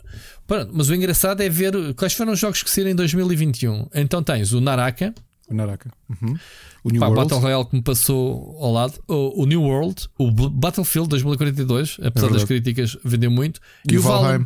pronto, 0.47 0.71
mas 0.73 0.89
o 0.89 0.95
engraçado 0.95 1.41
é 1.41 1.47
ver 1.47 1.73
quais 1.95 2.13
foram 2.13 2.33
os 2.33 2.39
jogos 2.39 2.63
que 2.63 2.69
saíram 2.69 2.89
em 2.91 2.95
2021. 2.95 3.87
Então 3.93 4.21
tens 4.23 4.51
o 4.51 4.59
Naraka, 4.59 5.13
O 5.47 5.53
Naraka. 5.53 5.91
Uhum. 6.09 6.37
O 6.83 6.89
New 6.89 6.99
pá, 6.99 7.07
World. 7.07 7.23
Battle 7.23 7.39
Royale 7.41 7.65
que 7.65 7.75
me 7.75 7.81
passou 7.83 8.57
ao 8.59 8.71
lado, 8.71 8.93
o, 9.07 9.43
o 9.43 9.45
New 9.45 9.61
World, 9.61 10.07
o 10.17 10.31
Battlefield 10.31 11.09
2042, 11.09 11.97
apesar 12.01 12.09
das 12.09 12.23
É 12.23 12.29
verdade. 12.29 12.45
críticas, 12.47 12.97
vendeu 13.03 13.29
muito, 13.29 13.59
E 13.89 13.97
o 13.97 14.01
Valheim. 14.01 14.45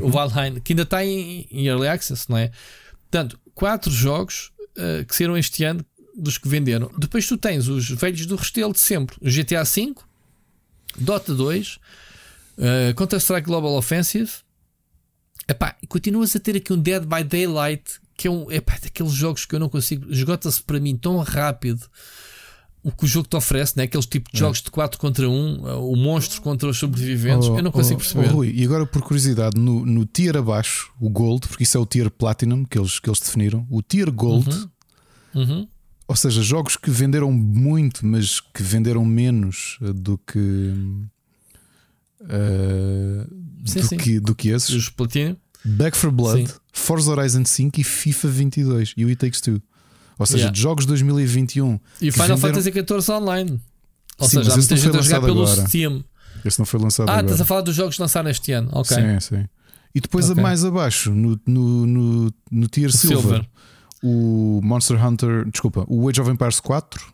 o 0.00 0.08
Valheim, 0.10 0.60
que 0.60 0.72
ainda 0.72 0.82
está 0.82 1.04
em, 1.04 1.46
em 1.50 1.66
Early 1.66 1.88
Access, 1.88 2.26
não 2.30 2.38
é? 2.38 2.50
Portanto, 3.10 3.38
quatro 3.54 3.90
jogos 3.90 4.52
eh, 4.76 5.04
que 5.04 5.14
saíram 5.14 5.36
este 5.36 5.64
ano 5.64 5.84
dos 6.16 6.38
que 6.38 6.48
venderam. 6.48 6.90
Depois 6.98 7.26
tu 7.26 7.36
tens 7.36 7.68
os 7.68 7.88
velhos 7.90 8.24
do 8.26 8.36
Restelo 8.36 8.72
de 8.72 8.80
sempre: 8.80 9.16
o 9.20 9.28
GTA 9.30 9.64
V, 9.64 9.94
Dota 10.98 11.34
2, 11.34 11.76
uh, 12.58 12.94
Counter-Strike 12.96 13.46
Global 13.46 13.72
Offensive. 13.74 14.30
Epá, 15.48 15.76
e 15.82 15.86
continuas 15.86 16.34
a 16.36 16.40
ter 16.40 16.56
aqui 16.56 16.72
um 16.72 16.78
Dead 16.80 17.04
by 17.04 17.24
Daylight, 17.24 18.00
que 18.20 18.28
é 18.28 18.30
um 18.30 18.52
epá, 18.52 18.76
daqueles 18.82 19.12
jogos 19.12 19.46
que 19.46 19.54
eu 19.54 19.58
não 19.58 19.70
consigo. 19.70 20.12
Esgota-se 20.12 20.62
para 20.62 20.78
mim 20.78 20.94
tão 20.94 21.16
rápido 21.20 21.80
o 22.82 22.92
que 22.92 23.04
o 23.04 23.06
jogo 23.06 23.26
te 23.26 23.34
oferece, 23.34 23.74
né? 23.78 23.84
aqueles 23.84 24.04
tipos 24.04 24.30
de 24.30 24.36
É. 24.36 24.40
jogos 24.40 24.60
de 24.60 24.70
4 24.70 24.98
contra 25.00 25.26
1, 25.26 25.62
o 25.90 25.96
monstro 25.96 26.42
contra 26.42 26.68
os 26.68 26.78
sobreviventes. 26.78 27.48
Oh, 27.48 27.56
eu 27.56 27.62
não 27.62 27.70
consigo 27.72 27.96
oh, 27.96 28.02
perceber. 28.02 28.28
oh, 28.28 28.32
Rui, 28.36 28.52
e 28.54 28.62
agora, 28.62 28.84
por 28.84 29.00
curiosidade, 29.00 29.58
no, 29.58 29.86
no 29.86 30.04
tier 30.04 30.36
abaixo, 30.36 30.90
o 31.00 31.08
Gold, 31.08 31.48
porque 31.48 31.62
isso 31.62 31.78
é 31.78 31.80
o 31.80 31.86
tier 31.86 32.10
Platinum 32.10 32.62
que 32.66 32.78
eles, 32.78 32.98
que 32.98 33.08
eles 33.08 33.20
definiram, 33.20 33.66
o 33.70 33.80
tier 33.82 34.10
Gold, 34.12 34.48
Uhum. 35.34 35.66
ou 36.08 36.16
seja, 36.16 36.42
jogos 36.42 36.76
que 36.76 36.90
venderam 36.90 37.32
muito, 37.32 38.04
mas 38.04 38.38
que 38.40 38.62
venderam 38.62 39.02
menos 39.04 39.78
eh, 39.82 39.92
do 39.94 40.18
que. 40.18 40.74
eh, 42.28 43.26
Sim, 43.64 43.80
do, 43.80 43.86
sim. 43.86 43.96
Que, 43.96 44.20
do 44.20 44.34
que 44.34 44.48
esses. 44.48 44.70
Os 44.70 44.88
Platinum. 44.88 45.36
Back 45.64 45.96
for 45.96 46.10
Blood, 46.10 46.46
Sim. 46.48 46.54
Forza 46.72 47.10
Horizon 47.10 47.44
5 47.44 47.80
e 47.80 47.84
FIFA 47.84 48.28
22 48.28 48.94
e 48.96 49.04
o 49.04 49.08
It 49.08 49.16
Takes 49.18 49.40
Two. 49.40 49.60
Ou 50.18 50.26
seja, 50.26 50.38
Yeah. 50.44 50.52
de 50.54 50.60
jogos 50.60 50.84
de 50.84 50.88
2021. 50.88 51.78
E 52.00 52.10
Final 52.12 52.36
venderam- 52.36 52.38
Fantasy 52.62 52.70
XIV 52.72 53.12
Online. 53.16 53.60
Ou 54.18 54.28
Sim, 54.28 54.36
seja, 54.38 54.40
há 54.54 54.58
esse 54.58 54.58
muita 54.58 54.60
não 54.60 54.66
foi 54.66 54.76
gente 54.76 54.86
a 54.86 55.02
jogar 55.02 55.18
lançado 55.18 55.24
pelo 55.24 55.42
agora. 55.46 55.66
Steam. 55.68 56.04
Esse 56.44 56.58
não 56.58 56.66
foi 56.66 56.80
lançado 56.80 57.08
Ah, 57.08 57.12
agora. 57.12 57.26
estás 57.26 57.40
a 57.40 57.44
falar 57.44 57.60
dos 57.62 57.74
jogos 57.74 57.96
que 57.96 58.02
lançaram 58.02 58.30
este 58.30 58.52
ano. 58.52 58.68
Ok. 58.72 58.96
Sim, 58.96 59.20
sim. 59.20 59.48
E 59.94 60.00
depois 60.00 60.30
Ok. 60.30 60.42
mais 60.42 60.64
abaixo, 60.64 61.10
no, 61.10 61.40
no, 61.46 61.86
no, 61.86 62.34
no 62.50 62.66
tier 62.68 62.92
Silver, 62.92 63.20
Silver. 63.20 63.46
o 64.02 64.60
Monster 64.62 65.04
Hunter, 65.04 65.50
desculpa, 65.50 65.84
o 65.88 66.08
Age 66.08 66.20
of 66.20 66.30
Empires 66.30 66.60
4 66.60 67.12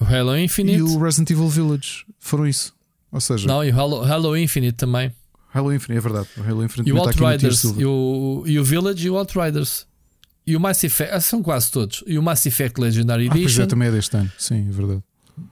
O 0.00 0.04
Halo 0.04 0.36
Infinite. 0.38 0.78
e 0.78 0.82
o 0.82 0.98
Resident 0.98 1.30
Evil 1.30 1.48
Village 1.48 2.04
foram 2.18 2.46
isso. 2.46 2.72
Ou 3.10 3.20
seja, 3.20 3.46
Não, 3.48 3.64
e 3.64 3.70
o 3.72 3.78
Halo, 3.80 4.04
Halo 4.04 4.36
Infinite 4.36 4.76
também. 4.76 5.12
Halo 5.58 5.72
Infinite, 5.74 5.98
é 5.98 6.00
verdade. 6.00 6.28
O 6.36 6.42
Halo 6.42 6.64
Infinite 6.64 6.88
E 6.88 6.92
o 6.92 6.98
Outriders. 6.98 7.64
E 7.64 7.84
o, 7.84 8.42
e 8.46 8.58
o 8.58 8.64
Village 8.64 9.06
e 9.06 9.10
o 9.10 9.16
Outriders. 9.16 9.86
E 10.46 10.56
o 10.56 10.60
Mass 10.60 10.82
Effect. 10.84 11.14
ah, 11.14 11.20
São 11.20 11.42
quase 11.42 11.70
todos. 11.70 12.02
E 12.06 12.16
o 12.18 12.22
Mass 12.22 12.46
Effect 12.46 12.80
Legendary 12.80 13.26
Ah, 13.26 13.30
pois 13.30 13.42
Edition. 13.44 13.62
é, 13.62 13.66
também 13.66 13.88
é 13.88 13.90
deste 13.90 14.16
ano. 14.16 14.32
Sim, 14.38 14.68
é 14.68 14.72
verdade. 14.72 15.02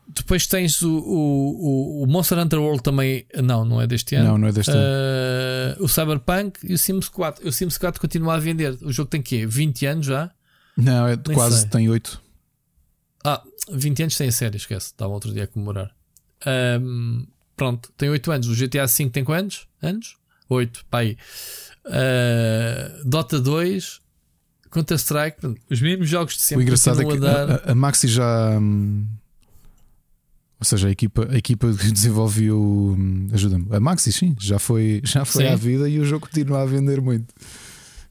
Depois 0.09 0.47
tens 0.47 0.81
o, 0.83 0.91
o, 0.99 2.03
o- 2.03 2.07
Monster 2.07 2.39
Hunter 2.39 2.59
World 2.61 2.83
também. 2.83 3.27
Não, 3.43 3.65
não 3.65 3.81
é 3.81 3.87
deste 3.87 4.15
ano. 4.15 4.29
Não, 4.31 4.39
não 4.39 4.49
é 4.49 4.53
deste 4.53 4.71
ano. 4.71 4.81
Ah, 4.81 5.77
o 5.81 5.87
Cyberpunk 5.89 6.59
e 6.65 6.73
o 6.73 6.79
Sims 6.79 7.09
4. 7.09 7.47
O 7.47 7.53
Sims 7.53 7.77
4 7.79 8.01
continua 8.01 8.35
a 8.35 8.39
vender. 8.39 8.77
O 8.83 8.91
jogo 8.93 9.11
tem 9.11 9.21
quê? 9.21 9.47
20 9.47 9.87
anos 9.87 10.07
já? 10.07 10.31
Não, 10.77 11.07
é 11.07 11.17
nem 11.17 11.37
quase, 11.37 11.61
sei. 11.61 11.69
tem 11.69 11.89
8. 11.91 12.21
Ah, 13.25 13.43
20 13.71 14.03
anos 14.05 14.17
tem 14.17 14.29
a 14.29 14.33
série, 14.33 14.57
esquece. 14.57 14.87
Estava 14.87 15.13
outro 15.13 15.33
dia 15.33 15.45
a 15.45 15.47
comemorar. 15.47 15.91
Ahm, 16.47 17.25
pronto, 17.57 17.91
tem 17.97 18.09
8 18.11 18.31
anos. 18.31 18.49
O 18.49 18.55
GTA 18.55 18.87
V 18.87 19.11
tem 19.11 19.25
quantos? 19.25 19.67
Anos? 19.83 20.17
8, 20.49 20.85
pá 20.91 20.99
aí. 20.99 21.17
Ah, 21.87 23.01
Dota 23.05 23.41
2, 23.41 24.01
Counter-Strike, 24.71 25.39
os 25.71 25.81
mesmos 25.81 26.09
jogos 26.09 26.35
de 26.37 26.43
sempre 26.43 26.63
o 26.63 26.67
engraçado 26.67 27.01
é 27.01 27.05
que 27.05 27.25
a, 27.27 27.73
a 27.73 27.75
Maxi 27.75 28.09
já. 28.09 28.59
hum, 28.59 29.07
ou 30.59 30.65
seja, 30.65 30.89
a 30.89 30.91
equipa, 30.91 31.29
a 31.31 31.37
equipa 31.37 31.73
que 31.73 31.93
desenvolveu. 31.93 32.59
hum, 32.99 33.29
Ajuda-me. 33.33 33.67
A 33.71 33.79
Maxi, 33.81 34.13
sim, 34.13 34.35
já 34.41 34.59
foi, 34.59 35.01
já 35.05 35.25
foi 35.25 35.45
Sim. 35.45 35.51
à 35.53 35.57
vida 35.57 35.89
e 35.89 35.99
o 35.99 36.05
jogo 36.05 36.27
continua 36.27 36.63
a 36.63 36.67
vender 36.67 37.01
muito. 37.01 37.33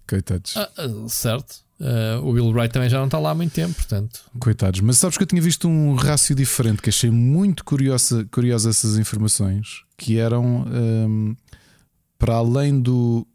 Coitados. 0.08 0.56
Ah, 0.58 0.70
ah, 0.78 0.88
certo. 1.10 1.56
Ah, 1.80 2.20
o 2.24 2.30
Will 2.32 2.50
Wright 2.52 2.72
também 2.74 2.90
já 2.90 2.98
não 3.00 3.06
está 3.06 3.20
lá 3.20 3.32
há 3.32 3.36
muito 3.36 3.52
tempo, 3.54 3.74
portanto. 3.76 4.22
Coitados. 4.40 4.80
Mas 4.82 4.98
sabes 4.98 5.18
que 5.18 5.24
eu 5.24 5.28
tinha 5.28 5.42
visto 5.42 5.68
um 5.68 5.96
rácio 5.96 6.36
diferente 6.36 6.82
que 6.82 6.90
achei 6.90 7.10
muito 7.10 7.64
curiosa, 7.66 8.26
curiosa 8.32 8.70
essas 8.70 8.98
informações 8.98 9.84
que 9.98 10.18
eram 10.18 10.66
hum, 10.68 11.36
para 12.18 12.36
além 12.36 12.80
do. 12.80 13.26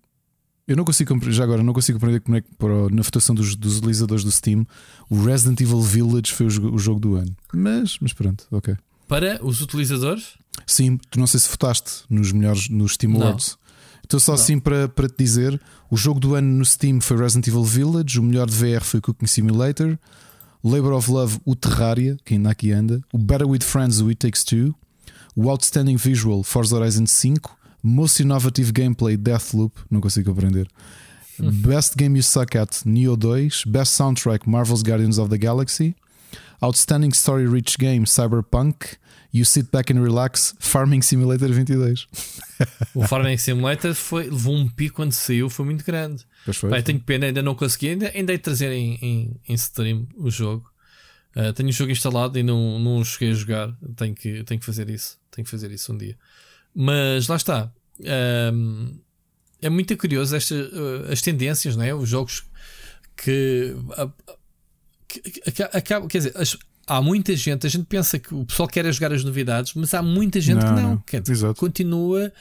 Eu 0.67 0.77
não 0.77 0.85
consigo 0.85 1.19
já 1.33 1.43
agora 1.43 1.63
não 1.65 1.73
consigo 1.73 1.99
compreender 1.99 2.21
como 2.21 2.37
é 2.37 2.41
que 2.41 2.49
para, 2.55 2.89
na 2.91 3.03
votação 3.03 3.35
dos, 3.35 3.57
dos 3.57 3.79
utilizadores 3.79 4.23
do 4.23 4.31
Steam 4.31 4.65
o 5.11 5.25
Resident 5.25 5.61
Evil 5.61 5.81
Village 5.81 6.31
foi 6.33 6.47
o, 6.47 6.51
jogo- 6.51 6.75
o 6.75 6.79
jogo 6.79 7.01
do 7.01 7.17
ano. 7.17 7.35
Mas, 7.53 7.99
mas 8.01 8.13
pronto, 8.13 8.47
ok. 8.53 8.77
Para 9.09 9.45
os 9.45 9.61
utilizadores, 9.61 10.39
Sim, 10.67 10.99
tu 11.11 11.19
não 11.19 11.27
sei 11.27 11.41
se 11.41 11.49
votaste 11.49 12.05
nos 12.09 12.31
melhores 12.31 12.69
nos 12.69 12.93
Steam 12.95 13.13
Não. 13.13 13.23
Awards. 13.23 13.59
Então, 14.05 14.21
só 14.21 14.35
assim 14.35 14.59
para, 14.61 14.89
para 14.89 15.09
te 15.09 15.17
dizer: 15.19 15.61
o 15.91 15.97
jogo 15.97 16.21
do 16.21 16.35
ano 16.35 16.49
no 16.59 16.65
Steam 16.65 17.01
foi 17.01 17.17
Resident 17.17 17.49
Evil 17.49 17.65
Village, 17.65 18.21
o 18.21 18.23
melhor 18.23 18.49
de 18.49 18.55
VR 18.55 18.83
foi 18.83 19.01
Cooking 19.01 19.27
Simulator, 19.27 19.99
Labor 20.63 20.93
of 20.93 21.11
Love, 21.11 21.41
o 21.45 21.57
Terraria, 21.57 22.17
que 22.25 22.35
ainda 22.35 22.51
aqui 22.51 22.71
anda, 22.71 23.03
o 23.13 23.19
Better 23.19 23.49
with 23.49 23.63
Friends, 23.63 24.01
o 24.01 24.09
It 24.09 24.17
Takes 24.17 24.45
Two, 24.45 24.75
o 25.35 25.51
Outstanding 25.51 25.97
Visual, 25.97 26.43
Forza 26.43 26.77
Horizon 26.77 27.07
5, 27.07 27.57
Most 27.83 28.23
Innovative 28.23 28.73
Gameplay, 28.73 29.17
Deathloop, 29.17 29.81
não 29.91 30.01
consigo 30.01 30.31
compreender. 30.31 30.69
Best 31.39 31.97
Game 31.97 32.19
You 32.19 32.23
Suck 32.23 32.57
At, 32.59 32.83
Neo 32.85 33.17
2, 33.17 33.65
Best 33.67 33.95
Soundtrack, 33.95 34.49
Marvel's 34.49 34.83
Guardians 34.83 35.19
of 35.19 35.31
the 35.31 35.39
Galaxy, 35.39 35.97
Outstanding 36.63 37.13
Story 37.15 37.47
Rich 37.47 37.79
Game, 37.79 38.05
Cyberpunk, 38.05 38.99
You 39.33 39.45
Sit 39.45 39.69
Back 39.71 39.93
and 39.93 40.03
Relax, 40.03 40.55
Farming 40.59 41.03
Simulator 41.03 41.51
22. 41.53 42.09
o 42.95 43.07
Farming 43.07 43.37
Simulator 43.37 43.95
foi, 43.95 44.25
levou 44.25 44.55
um 44.57 44.69
pico 44.69 44.97
quando 44.97 45.13
saiu, 45.13 45.49
foi 45.49 45.65
muito 45.65 45.85
grande. 45.85 46.27
Pois 46.45 46.57
foi. 46.57 46.71
Pai, 46.71 46.83
tenho 46.83 46.99
pena, 47.01 47.27
ainda 47.27 47.41
não 47.43 47.55
consegui, 47.55 47.91
ainda, 47.91 48.11
ainda 48.15 48.33
hei 48.33 48.39
de 48.39 48.43
trazer 48.45 48.73
em, 48.73 48.95
em, 49.01 49.41
em 49.49 49.55
stream 49.55 50.09
o 50.17 50.31
jogo. 50.31 50.69
Uh, 51.37 51.53
tenho 51.53 51.69
o 51.69 51.73
jogo 51.73 51.93
instalado 51.93 52.37
e 52.39 52.43
não, 52.43 52.79
não 52.81 53.05
cheguei 53.05 53.31
a 53.31 53.35
jogar. 53.35 53.73
Tenho 53.97 54.15
que, 54.15 54.43
tenho 54.43 54.59
que 54.59 54.67
fazer 54.67 54.91
isso. 54.91 55.17
Tenho 55.31 55.45
que 55.45 55.51
fazer 55.51 55.71
isso 55.71 55.93
um 55.93 55.97
dia. 55.97 56.17
Mas 56.75 57.29
lá 57.29 57.37
está. 57.37 57.73
Um, 58.53 58.99
é 59.63 59.71
muito 59.71 59.97
curioso 59.97 60.35
esta, 60.35 60.55
uh, 60.57 61.13
as 61.13 61.23
tendências, 61.23 61.77
não 61.77 61.85
é? 61.85 61.95
Os 61.95 62.09
jogos 62.09 62.43
que, 63.17 63.77
uh, 63.77 64.13
que, 65.07 65.21
que- 65.21 65.41
que. 65.53 65.63
Quer 65.83 66.19
dizer, 66.19 66.33
as- 66.37 66.59
há 66.97 67.01
muita 67.01 67.35
gente. 67.37 67.67
A 67.67 67.71
gente 67.71 67.85
pensa 67.87 68.19
que 68.19 68.35
o 68.35 68.45
pessoal 68.45 68.69
quer 68.69 68.85
é 68.85 68.93
jogar 68.93 69.13
as 69.13 69.23
novidades, 69.25 69.73
mas 69.75 69.95
há 69.95 70.03
muita 70.03 70.41
gente 70.41 70.65
Não, 70.65 71.03
que 71.05 71.21
não. 71.21 71.33
Exato. 71.33 71.55
continua 71.55 72.33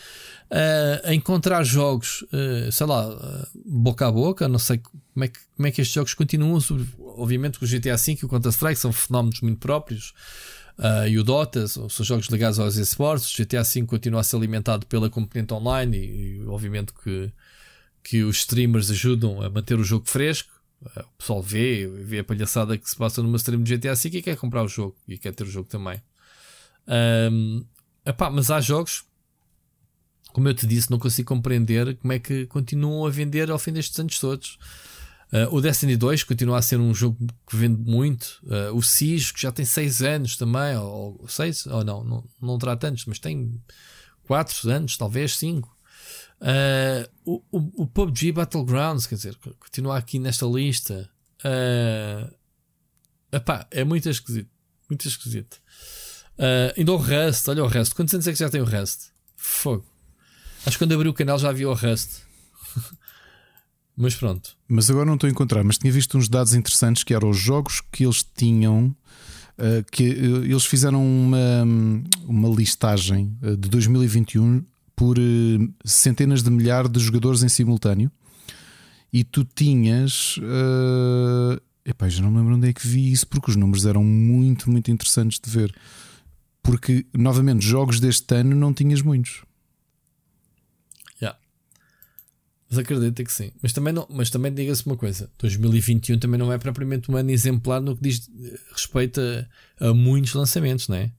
uh, 0.52 1.08
a 1.08 1.14
encontrar 1.14 1.64
jogos, 1.64 2.24
uh, 2.34 2.72
sei 2.72 2.86
lá, 2.88 3.08
uh, 3.08 3.48
boca 3.66 4.08
a 4.08 4.12
boca. 4.12 4.48
Não 4.48 4.60
sei 4.60 4.80
como 5.14 5.24
é 5.24 5.28
que, 5.28 5.40
como 5.56 5.68
é 5.68 5.72
que 5.72 5.82
estes 5.82 5.94
jogos 5.94 6.14
continuam. 6.14 6.60
sobre- 6.60 6.88
Obviamente, 7.18 7.58
o 7.64 7.68
GTA 7.68 7.96
V 7.98 8.18
e 8.22 8.26
o 8.26 8.30
Counter-Strike 8.30 8.80
são 8.80 8.92
fenómenos 8.92 9.42
muito 9.42 9.60
próprios. 9.60 10.14
E 11.10 11.18
o 11.20 11.26
Dota 11.26 11.68
são, 11.68 11.90
são 11.90 12.06
jogos 12.06 12.28
ligados 12.28 12.58
aos 12.58 12.78
esportes. 12.78 13.34
O 13.34 13.38
GTA 13.44 13.64
V 13.64 13.84
continua 13.86 14.22
a 14.22 14.24
ser 14.24 14.38
alimentado 14.38 14.86
pela 14.86 15.10
componente 15.10 15.54
online 15.54 15.98
e, 15.98 16.38
e, 16.38 16.46
obviamente 16.48 16.94
que, 17.04 17.30
que 18.02 18.24
os 18.24 18.38
streamers 18.38 18.90
ajudam 18.90 19.42
a 19.42 19.50
manter 19.50 19.78
o 19.78 19.84
jogo 19.84 20.06
fresco. 20.08 20.50
Uh, 20.82 21.02
o 21.02 21.18
pessoal 21.18 21.42
vê, 21.42 21.88
vê 21.88 22.20
a 22.20 22.24
palhaçada 22.24 22.78
que 22.78 22.90
se 22.90 22.96
passa 22.96 23.22
numa 23.22 23.38
stream 23.38 23.62
de 23.62 23.78
GTA 23.78 23.96
V 23.96 24.10
e 24.14 24.22
quer 24.22 24.38
comprar 24.38 24.64
o 24.64 24.68
jogo 24.68 24.96
e 25.08 25.18
quer 25.18 25.34
ter 25.34 25.44
o 25.44 25.50
jogo 25.50 25.68
também. 25.68 26.02
Um, 27.32 27.66
epá, 28.06 28.30
mas 28.30 28.50
há 28.50 28.62
jogos, 28.62 29.04
como 30.32 30.48
eu 30.48 30.54
te 30.54 30.66
disse, 30.66 30.90
não 30.90 30.98
consigo 30.98 31.28
compreender 31.28 31.96
como 31.98 32.14
é 32.14 32.20
que 32.20 32.46
continuam 32.48 33.06
a 33.06 33.10
vender 33.10 33.52
ao 33.52 33.60
fim 33.60 33.74
destes 33.74 34.00
anos 34.00 34.20
todos. 34.20 34.58
Uh, 35.32 35.54
o 35.54 35.62
Destiny 35.62 35.96
2 35.96 36.24
continua 36.24 36.58
a 36.58 36.62
ser 36.62 36.80
um 36.80 36.94
jogo 36.94 37.18
que 37.48 37.56
vende 37.56 37.80
muito. 37.80 38.40
Uh, 38.44 38.76
o 38.76 38.82
SIS, 38.82 39.32
que 39.32 39.42
já 39.42 39.52
tem 39.52 39.64
6 39.64 40.02
anos 40.02 40.38
também, 40.38 40.76
ou 40.76 41.24
6, 41.28 41.68
ou 41.68 41.84
não, 41.84 42.04
não, 42.04 42.24
não 42.42 42.58
terá 42.58 42.76
tantos, 42.76 43.06
mas 43.06 43.20
tem 43.20 43.62
4 44.24 44.72
anos, 44.72 44.98
talvez 44.98 45.38
5. 45.38 45.79
Uh, 46.41 47.10
o, 47.26 47.44
o, 47.52 47.84
o 47.84 47.88
PUBG 47.88 48.32
Battlegrounds, 48.32 49.06
quer 49.06 49.16
dizer, 49.16 49.38
continua 49.60 49.98
aqui 49.98 50.20
nesta 50.20 50.45
lista. 50.45 51.10
Uh, 51.44 52.34
epá, 53.32 53.68
é 53.72 53.84
muito 53.84 54.10
esquisito. 54.10 54.49
Muito 54.90 55.07
esquisito. 55.07 55.61
Uh, 56.38 56.74
ainda 56.78 56.94
o 56.94 56.98
Rust, 56.98 57.48
olha 57.49 57.64
o 57.64 57.68
Rust. 57.68 57.94
Quantos 57.94 58.14
anos 58.14 58.28
é 58.28 58.32
que 58.32 58.40
já 58.40 58.49
tem 58.49 58.61
o 58.61 58.66
Rust? 58.66 59.10
Fogo. 59.36 59.86
Acho 60.66 60.78
que 60.78 60.84
quando 60.84 60.94
abri 60.94 61.10
o 61.10 61.14
canal 61.14 61.38
já 61.38 61.52
vi 61.52 61.66
o 61.66 61.74
Rust. 61.74 62.22
Mas 63.95 64.16
pronto. 64.16 64.56
Mas 64.68 64.90
agora 64.90 65.06
não 65.06 65.16
estou 65.16 65.28
a 65.28 65.32
encontrar, 65.32 65.61
mas 65.61 65.78
tinha 65.78 65.91
visto 65.91 66.18
uns 66.18 66.30
dados 66.30 66.53
interessantes 66.53 67.03
que 67.03 67.14
eram 67.14 67.32
os 67.32 67.38
jogos 67.38 67.82
que 67.91 68.06
eles 68.06 68.24
tinham. 68.24 68.95
uh, 69.57 69.84
que 69.91 70.10
uh, 70.10 70.45
eles 70.45 70.64
fizeram 70.64 71.06
uma, 71.06 71.66
uma 72.24 72.48
listagem 72.48 73.38
uh, 73.44 73.57
de 73.57 73.68
2021 73.68 74.64
por 75.00 75.18
uh, 75.18 75.74
centenas 75.86 76.44
de 76.44 76.50
milhares 76.50 76.92
de 76.92 77.00
jogadores 77.00 77.42
em 77.42 77.48
simultâneo 77.48 78.12
e 79.14 79.24
tu 79.24 79.46
tinhas. 79.46 80.36
Uh, 80.40 81.58
epá, 81.86 82.10
já 82.10 82.22
não 82.22 82.30
me 82.30 82.40
lembro 82.40 82.56
onde 82.56 82.68
é 82.68 82.74
que 82.74 82.86
vi 82.86 83.10
isso, 83.10 83.26
porque 83.26 83.50
os 83.50 83.56
números 83.56 83.86
eram 83.86 84.04
muito, 84.04 84.70
muito 84.70 84.92
interessantes 84.92 85.40
de 85.40 85.50
ver. 85.50 85.74
Porque, 86.62 87.06
novamente, 87.18 87.66
jogos 87.66 88.02
deste 88.02 88.36
ano 88.36 88.54
não 88.54 88.74
tinhas 88.74 89.02
muitos. 89.02 89.44
Mas 92.70 92.78
acredita 92.78 93.24
que 93.24 93.32
sim. 93.32 93.52
Mas 93.64 93.74
também, 93.74 93.92
não, 93.92 94.06
mas 94.12 94.30
também 94.30 94.54
diga-se 94.54 94.86
uma 94.86 94.96
coisa: 94.96 95.28
2021 95.40 96.20
também 96.20 96.38
não 96.38 96.54
é 96.54 96.58
propriamente 96.60 97.10
um 97.10 97.18
ano 97.18 97.32
exemplar 97.32 97.82
no 97.82 97.96
que 97.96 98.04
diz 98.04 98.30
eh, 98.30 98.60
respeito 98.72 99.20
a, 99.80 99.88
a 99.88 99.94
muitos 99.94 100.36
lançamentos, 100.36 100.88
não 100.88 100.98
é? 100.98 101.12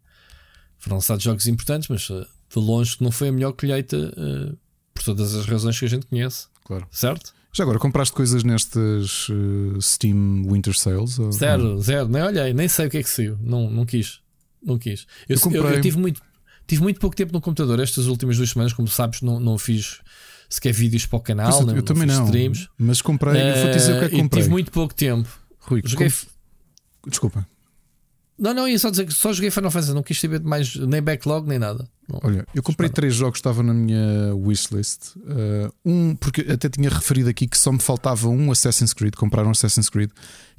Foram 0.78 0.98
lançados 0.98 1.24
jogos 1.24 1.48
importantes, 1.48 1.88
mas 1.88 2.08
de 2.52 2.58
longe 2.58 2.96
que 2.96 3.02
não 3.04 3.10
foi 3.10 3.28
a 3.28 3.32
melhor 3.32 3.52
colheita 3.52 3.96
uh, 3.96 4.56
por 4.94 5.02
todas 5.04 5.34
as 5.34 5.46
razões 5.46 5.78
que 5.78 5.84
a 5.84 5.88
gente 5.88 6.06
conhece. 6.06 6.46
Claro. 6.64 6.86
Certo? 6.90 7.32
Já 7.52 7.64
agora, 7.64 7.78
compraste 7.80 8.14
coisas 8.14 8.44
nestas 8.44 9.28
uh, 9.28 9.80
Steam 9.82 10.44
Winter 10.48 10.76
Sales? 10.76 11.18
Ou... 11.18 11.32
Zero, 11.32 11.80
zero. 11.80 12.08
Nem 12.08 12.22
olhei, 12.22 12.52
nem 12.54 12.68
sei 12.68 12.86
o 12.86 12.90
que 12.90 12.98
é 12.98 13.02
que 13.02 13.08
saiu. 13.10 13.36
Não, 13.42 13.68
não 13.70 13.84
quis. 13.84 14.20
Não 14.62 14.78
quis. 14.78 15.06
Eu, 15.28 15.36
Eu 15.36 15.40
comprei- 15.40 15.60
eu- 15.62 15.68
eu 15.70 15.80
tive, 15.80 15.98
muito, 15.98 16.20
tive 16.66 16.82
muito 16.82 17.00
pouco 17.00 17.16
tempo 17.16 17.32
no 17.32 17.40
computador. 17.40 17.80
Estas 17.80 18.06
últimas 18.06 18.36
duas 18.36 18.50
semanas, 18.50 18.72
como 18.72 18.86
sabes, 18.88 19.20
não, 19.22 19.40
não 19.40 19.58
fiz 19.58 20.00
sequer 20.48 20.72
vídeos 20.72 21.06
para 21.06 21.16
o 21.16 21.20
Pois 21.20 21.26
canal, 21.26 21.60
eu, 21.60 21.66
nem, 21.66 21.76
eu 21.76 21.82
também 21.82 22.06
não. 22.06 22.24
streams. 22.26 22.68
Mas 22.78 23.00
comprei, 23.02 23.40
eu 23.40 23.62
vou 23.62 23.70
dizer 23.72 23.96
o 23.96 23.98
que 24.00 24.04
é 24.04 24.08
que 24.10 24.16
Eh, 24.16 24.22
comprei. 24.22 24.42
tive 24.42 24.50
muito 24.50 24.70
pouco 24.70 24.94
tempo. 24.94 25.28
Rui, 25.60 25.82
Joguei. 25.84 26.08
com- 26.10 27.10
Desculpa. 27.10 27.46
Não, 28.40 28.54
não, 28.54 28.66
ia 28.66 28.78
só 28.78 28.88
dizer 28.88 29.04
que 29.04 29.12
só 29.12 29.34
joguei 29.34 29.50
Final 29.50 29.70
Fantasy, 29.70 29.92
não 29.92 30.02
quis 30.02 30.18
saber 30.18 30.38
de 30.38 30.46
mais 30.46 30.74
nem 30.74 31.02
backlog 31.02 31.46
nem 31.46 31.58
nada. 31.58 31.86
Não. 32.08 32.18
Olha, 32.24 32.46
eu 32.54 32.62
comprei 32.62 32.88
três 32.88 33.14
jogos 33.14 33.34
que 33.34 33.40
estavam 33.40 33.62
na 33.62 33.74
minha 33.74 34.34
wishlist. 34.34 35.14
Uh, 35.16 35.70
um, 35.84 36.16
porque 36.16 36.40
até 36.50 36.70
tinha 36.70 36.88
referido 36.88 37.28
aqui 37.28 37.46
que 37.46 37.58
só 37.58 37.70
me 37.70 37.78
faltava 37.78 38.30
um 38.30 38.50
Assassin's 38.50 38.94
Creed, 38.94 39.14
comprar 39.14 39.46
um 39.46 39.50
Assassin's 39.50 39.90
Creed, 39.90 40.10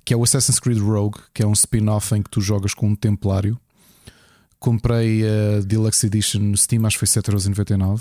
que 0.06 0.14
é 0.14 0.18
o 0.18 0.24
Assassin's 0.24 0.60
Creed 0.60 0.78
Rogue, 0.78 1.18
que 1.34 1.42
é 1.42 1.48
um 1.48 1.54
spin-off 1.54 2.14
em 2.14 2.22
que 2.22 2.30
tu 2.30 2.40
jogas 2.40 2.76
com 2.76 2.90
um 2.90 2.96
templário. 2.96 3.60
Comprei 4.60 5.24
a 5.26 5.62
Deluxe 5.62 6.06
Edition 6.06 6.40
no 6.40 6.58
Steam, 6.58 6.86
acho 6.86 7.00
que 7.00 7.08
foi 7.08 7.22
7,99€. 7.22 8.00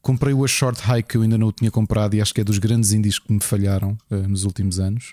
Comprei 0.00 0.32
o 0.32 0.42
A 0.42 0.48
Short 0.48 0.80
Hike, 0.80 1.10
que 1.10 1.16
eu 1.18 1.22
ainda 1.22 1.36
não 1.36 1.52
tinha 1.52 1.70
comprado 1.70 2.14
e 2.14 2.22
acho 2.22 2.32
que 2.32 2.40
é 2.40 2.44
dos 2.44 2.56
grandes 2.56 2.92
indies 2.92 3.18
que 3.18 3.30
me 3.30 3.40
falharam 3.40 3.98
uh, 4.10 4.16
nos 4.26 4.44
últimos 4.44 4.80
anos. 4.80 5.12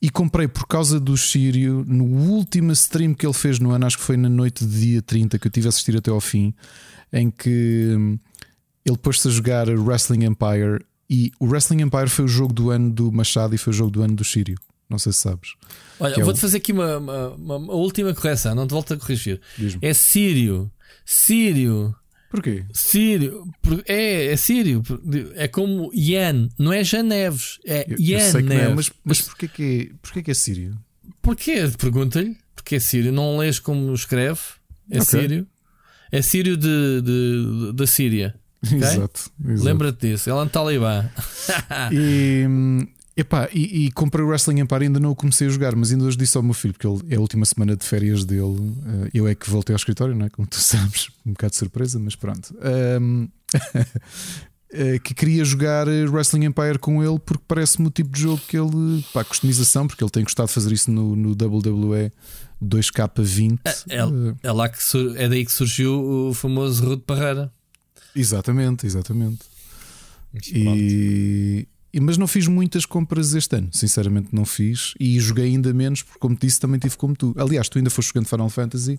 E 0.00 0.08
comprei 0.10 0.46
por 0.46 0.66
causa 0.66 1.00
do 1.00 1.16
Sírio 1.16 1.84
no 1.86 2.04
último 2.04 2.70
stream 2.72 3.14
que 3.14 3.26
ele 3.26 3.32
fez 3.34 3.58
no 3.58 3.70
ano, 3.72 3.84
acho 3.86 3.98
que 3.98 4.04
foi 4.04 4.16
na 4.16 4.28
noite 4.28 4.64
de 4.64 4.80
dia 4.80 5.02
30 5.02 5.38
que 5.38 5.46
eu 5.46 5.50
tive 5.50 5.66
a 5.66 5.70
assistir 5.70 5.96
até 5.96 6.10
ao 6.10 6.20
fim, 6.20 6.54
em 7.12 7.30
que 7.30 7.94
hum, 7.98 8.18
ele 8.84 8.96
pôs-se 8.96 9.26
a 9.26 9.30
jogar 9.30 9.68
Wrestling 9.68 10.24
Empire 10.24 10.84
e 11.10 11.32
o 11.40 11.46
Wrestling 11.46 11.82
Empire 11.82 12.08
foi 12.08 12.24
o 12.26 12.28
jogo 12.28 12.52
do 12.52 12.70
ano 12.70 12.90
do 12.90 13.10
Machado 13.10 13.54
e 13.54 13.58
foi 13.58 13.72
o 13.72 13.76
jogo 13.76 13.90
do 13.90 14.02
ano 14.02 14.14
do 14.14 14.24
Sírio. 14.24 14.56
Não 14.88 14.98
sei 14.98 15.12
se 15.12 15.18
sabes. 15.18 15.54
Olha, 15.98 16.14
é 16.20 16.22
vou-te 16.24 16.36
o- 16.38 16.40
fazer 16.40 16.58
aqui 16.58 16.72
uma, 16.72 16.96
uma- 16.98 17.28
uma- 17.56 17.72
última 17.74 18.14
correção, 18.14 18.54
não 18.54 18.66
te 18.66 18.70
volto 18.70 18.94
a 18.94 18.96
corrigir. 18.96 19.40
É 19.82 19.92
Sírio. 19.92 20.70
Sírio. 21.04 21.94
Porquê? 22.30 22.64
Sírio. 22.72 23.44
É, 23.86 24.26
é 24.26 24.36
Sírio. 24.36 24.82
É 25.34 25.48
como 25.48 25.90
Ian, 25.94 26.48
não 26.58 26.72
é 26.72 26.84
Janeves, 26.84 27.58
é 27.64 27.86
Eu, 27.88 27.92
eu 27.92 27.98
Ian 27.98 28.30
sei 28.32 28.42
que 28.42 28.48
não 28.48 28.54
é, 28.56 28.58
Neves. 28.68 28.74
mas, 28.76 28.92
mas 29.04 29.20
porquê, 29.22 29.48
que 29.48 29.62
é, 29.92 29.96
porquê 30.02 30.22
que 30.22 30.30
é 30.30 30.34
Sírio? 30.34 30.78
Porquê? 31.22 31.56
Pergunta-lhe. 31.78 32.36
Porque 32.54 32.76
é 32.76 32.80
Sírio. 32.80 33.12
Não 33.12 33.38
lês 33.38 33.58
como 33.58 33.92
escreve. 33.94 34.40
É 34.90 35.00
Ok. 35.00 35.20
Sírio. 35.20 35.46
É 36.12 36.20
Sírio 36.22 36.56
de, 36.56 37.00
de- 37.02 37.72
da 37.74 37.86
Síria. 37.86 38.34
Exato. 38.62 39.30
exato. 39.44 39.64
Lembra-te 39.64 40.08
disso. 40.10 40.28
Ela 40.28 40.42
é 40.42 40.44
um 40.44 40.48
talibã. 40.48 41.08
E, 41.92 42.44
hum, 42.46 42.86
epá, 43.20 43.48
e, 43.52 43.86
e 43.86 43.90
comprei 43.92 44.24
o 44.24 44.28
Wrestling 44.28 44.60
Empire, 44.60 44.84
ainda 44.84 44.98
não 45.00 45.10
o 45.10 45.14
comecei 45.16 45.46
a 45.46 45.50
jogar, 45.50 45.74
mas 45.76 45.90
ainda 45.92 46.04
hoje 46.04 46.16
disse 46.16 46.36
ao 46.36 46.42
meu 46.42 46.54
filho, 46.54 46.72
porque 46.74 46.86
ele, 46.86 47.00
é 47.10 47.16
a 47.16 47.20
última 47.20 47.44
semana 47.44 47.76
de 47.76 47.84
férias 47.84 48.24
dele. 48.24 48.72
eh, 49.04 49.10
eu 49.14 49.26
é 49.28 49.34
que 49.34 49.48
voltei 49.50 49.74
ao 49.74 49.76
escritório, 49.78 50.14
não 50.14 50.26
é? 50.26 50.30
Como 50.30 50.46
tu 50.46 50.56
sabes, 50.60 51.08
um 51.26 51.32
bocado 51.32 51.50
de 51.52 51.56
surpresa, 51.56 51.98
mas 51.98 52.14
pronto. 52.16 52.54
Hum, 53.00 53.28
eh, 54.72 54.98
que 54.98 55.14
queria 55.14 55.44
jogar 55.44 55.86
Wrestling 55.88 56.44
Empire 56.44 56.78
com 56.78 57.02
ele 57.02 57.18
porque 57.18 57.42
parece-me 57.48 57.88
o 57.88 57.90
tipo 57.90 58.10
de 58.10 58.20
jogo 58.22 58.40
que 58.46 58.56
ele. 58.56 59.04
Pá, 59.12 59.24
customização, 59.24 59.86
porque 59.86 60.02
ele 60.04 60.10
tem 60.10 60.22
gostado 60.22 60.48
de 60.48 60.54
fazer 60.54 60.72
isso 60.72 60.90
no, 60.90 61.16
no 61.16 61.30
WWE 61.30 62.12
2K20. 62.62 63.58
É, 63.64 63.70
Eh, 63.98 64.34
é, 64.42 64.52
lá 64.52 64.68
que 64.68 64.82
sur- 64.82 65.16
é 65.16 65.28
daí 65.28 65.44
que 65.44 65.52
surgiu 65.52 66.28
o 66.28 66.34
famoso 66.34 66.84
Rude 66.84 67.02
Parreira. 67.02 67.52
exatamente, 68.14 68.86
exatamente. 68.86 69.40
E, 70.52 70.58
e- 70.58 71.68
mas 71.94 72.18
não 72.18 72.26
fiz 72.26 72.46
muitas 72.46 72.84
compras 72.84 73.34
este 73.34 73.56
ano, 73.56 73.68
sinceramente 73.72 74.28
não 74.32 74.44
fiz. 74.44 74.94
E 75.00 75.18
joguei 75.20 75.46
ainda 75.46 75.72
menos, 75.72 76.02
porque, 76.02 76.18
como 76.18 76.34
te 76.36 76.46
disse, 76.46 76.60
também 76.60 76.78
tive 76.78 76.96
como 76.96 77.16
tu. 77.16 77.34
Aliás, 77.38 77.68
tu 77.68 77.78
ainda 77.78 77.90
foste 77.90 78.08
jogando 78.08 78.26
Final 78.26 78.50
Fantasy 78.50 78.98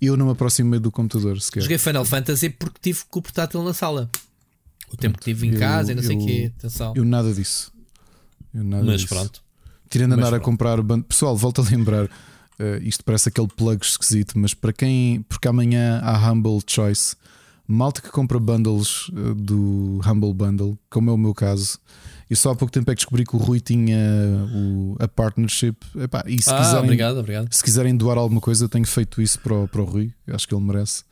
e 0.00 0.06
eu 0.06 0.16
não 0.16 0.26
me 0.26 0.32
aproximei 0.32 0.78
do 0.78 0.90
computador 0.90 1.40
sequer. 1.40 1.62
Joguei 1.62 1.78
Final 1.78 2.04
Fantasy 2.04 2.50
porque 2.50 2.78
tive 2.82 3.00
com 3.10 3.18
o 3.18 3.22
portátil 3.22 3.62
na 3.62 3.72
sala. 3.72 4.10
O 4.92 4.96
tempo 4.96 5.18
que 5.18 5.24
tive 5.24 5.46
em 5.48 5.52
Eu- 5.54 5.58
casa 5.58 5.92
e 5.92 5.94
não 5.94 6.02
sei 6.02 6.16
o 6.16 6.24
quê. 6.24 6.52
Atenção. 6.58 6.92
Eu 6.94 7.04
nada 7.04 7.32
disso. 7.32 7.72
Eu 8.54 8.62
nada 8.62 8.84
Mas 8.84 9.00
disso. 9.02 9.14
pronto. 9.14 9.42
Tirando 9.88 10.10
Mas 10.10 10.18
andar 10.18 10.28
a 10.28 10.30
pronto. 10.32 10.44
comprar 10.44 10.82
band... 10.82 11.02
Pessoal, 11.02 11.36
volto 11.36 11.60
a 11.62 11.64
lembrar. 11.64 12.08
eh, 12.58 12.80
isto 12.82 13.02
parece 13.04 13.28
aquele 13.28 13.48
plug 13.48 13.84
esquisito, 13.84 14.38
mas 14.38 14.54
para 14.54 14.72
quem. 14.72 15.22
Porque 15.28 15.46
amanhã 15.48 16.00
há 16.02 16.30
Humble 16.32 16.58
Choice. 16.66 17.16
Malta 17.68 18.00
que 18.00 18.10
compra 18.10 18.38
bundles 18.38 19.10
eh, 19.12 19.34
do 19.34 20.00
Humble 20.06 20.32
Bundle, 20.32 20.78
como 20.88 21.10
é 21.10 21.12
o 21.12 21.18
meu 21.18 21.34
caso. 21.34 21.78
Eu 22.28 22.36
só 22.36 22.50
há 22.50 22.56
pouco 22.56 22.72
tempo 22.72 22.90
é 22.90 22.94
que 22.94 22.98
descobri 22.98 23.24
que 23.24 23.36
o 23.36 23.38
Rui 23.38 23.60
tinha 23.60 23.98
o, 24.52 24.96
a 24.98 25.06
partnership. 25.06 25.76
Epá, 25.96 26.24
e 26.26 26.42
se 26.42 26.50
ah, 26.50 26.58
quiserem, 26.58 26.84
obrigado, 26.84 27.18
obrigado. 27.18 27.52
se 27.52 27.62
quiserem 27.62 27.96
doar 27.96 28.18
alguma 28.18 28.40
coisa, 28.40 28.64
eu 28.64 28.68
tenho 28.68 28.86
feito 28.86 29.22
isso 29.22 29.38
para 29.40 29.54
o, 29.54 29.68
para 29.68 29.80
o 29.80 29.84
Rui. 29.84 30.12
Acho 30.28 30.48
que 30.48 30.54
ele 30.54 30.64
merece. 30.64 31.04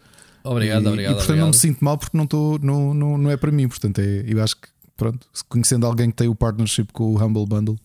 Obrigado, 0.43 0.85
e, 0.85 0.89
obrigado. 0.89 1.12
e 1.12 1.15
portanto 1.15 1.36
não 1.36 1.49
obrigado. 1.49 1.55
me 1.55 1.61
sinto 1.61 1.85
mal 1.85 1.97
porque 1.97 2.16
não, 2.16 2.27
tô, 2.27 2.59
não, 2.61 2.93
não, 2.93 3.16
não 3.16 3.31
é 3.31 3.36
para 3.36 3.53
mim. 3.53 3.69
Portanto, 3.69 4.01
é, 4.01 4.24
eu 4.27 4.43
acho 4.43 4.57
que, 4.57 4.69
pronto, 4.97 5.27
conhecendo 5.49 5.86
alguém 5.86 6.11
que 6.11 6.16
tem 6.16 6.28
o 6.28 6.35
partnership 6.35 6.86
com 6.93 7.15
o 7.15 7.24
Humble 7.24 7.47
Bundle 7.47 7.78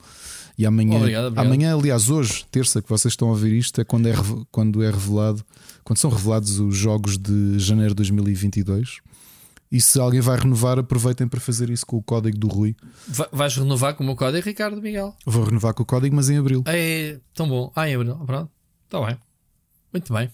e 0.60 0.65
amanhã, 0.65 0.97
Obrigado, 0.97 1.27
obrigado. 1.27 1.45
amanhã, 1.45 1.73
aliás, 1.73 2.10
hoje, 2.10 2.45
terça, 2.51 2.81
que 2.81 2.89
vocês 2.89 3.14
estão 3.14 3.30
a 3.30 3.31
ouvir 3.31 3.53
isto, 3.53 3.80
é 3.80 3.85
quando 3.85 4.10
é, 4.10 4.14
quando 4.51 4.84
é 4.84 4.91
revelado, 4.91 5.41
quando 5.85 5.99
são 5.99 6.10
revelados 6.10 6.60
os 6.60 6.76
jogos 6.76 7.18
de 7.18 7.57
janeiro 7.57 7.91
de 7.91 7.97
2022. 7.97 8.97
E 9.71 9.79
se 9.79 9.99
alguém 9.99 10.19
vai 10.19 10.35
renovar, 10.37 10.79
aproveitem 10.79 11.27
para 11.27 11.39
fazer 11.39 11.69
isso 11.69 11.85
com 11.85 11.97
o 11.97 12.01
código 12.01 12.37
do 12.37 12.47
Rui. 12.47 12.75
Va- 13.07 13.29
Vais 13.31 13.55
renovar 13.55 13.93
com 13.93 14.03
o 14.03 14.05
meu 14.07 14.15
código, 14.15 14.43
Ricardo 14.43 14.81
Miguel. 14.81 15.15
Vou 15.25 15.43
renovar 15.43 15.73
com 15.75 15.83
o 15.83 15.85
código, 15.85 16.15
mas 16.15 16.27
em 16.29 16.37
abril. 16.39 16.63
É 16.65 17.19
tão 17.35 17.47
bom. 17.47 17.71
Ah, 17.75 17.87
em 17.87 17.93
abril. 17.95 18.15
Pronto. 18.25 18.51
Está 18.85 19.05
bem. 19.05 19.17
Muito 19.93 20.11
bem. 20.11 20.31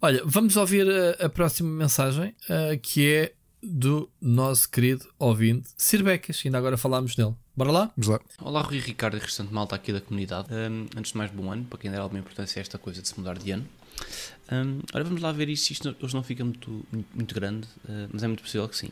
Olha, 0.00 0.22
vamos 0.24 0.56
ouvir 0.56 0.86
a, 0.88 1.26
a 1.26 1.28
próxima 1.28 1.68
mensagem 1.70 2.34
ah, 2.48 2.76
que 2.80 3.06
é 3.12 3.32
do 3.62 4.10
nosso 4.20 4.68
querido 4.68 5.04
ouvinte 5.18 5.68
Sir 5.76 6.02
Becas. 6.02 6.40
Ainda 6.44 6.56
agora 6.58 6.76
falámos 6.78 7.14
dele. 7.14 7.34
Bora 7.54 7.70
lá? 7.70 7.92
Vamos 7.96 8.08
lá. 8.08 8.20
Olá, 8.40 8.62
Rui 8.62 8.78
Ricardo 8.78 9.16
e 9.16 9.20
restante 9.20 9.52
malta 9.52 9.76
aqui 9.76 9.92
da 9.92 10.00
comunidade. 10.00 10.48
Hum, 10.52 10.86
antes 10.96 11.12
de 11.12 11.18
mais, 11.18 11.30
bom 11.30 11.50
ano, 11.52 11.64
para 11.64 11.78
quem 11.78 11.90
der 11.90 12.00
alguma 12.00 12.18
importância 12.20 12.58
a 12.60 12.62
esta 12.62 12.78
coisa 12.78 13.02
de 13.02 13.08
se 13.08 13.18
mudar 13.18 13.36
de 13.38 13.50
ano. 13.50 13.68
Hum, 14.50 14.80
ora, 14.94 15.04
vamos 15.04 15.20
lá 15.20 15.30
ver 15.32 15.48
isto. 15.50 15.70
Isto 15.70 15.94
hoje 16.00 16.14
não 16.14 16.22
fica 16.22 16.42
muito, 16.44 16.84
muito, 17.14 17.34
grande, 17.34 17.66
uh, 17.84 18.08
mas 18.10 18.22
é 18.22 18.26
muito 18.26 18.42
possível 18.42 18.66
que 18.68 18.76
sim. 18.76 18.88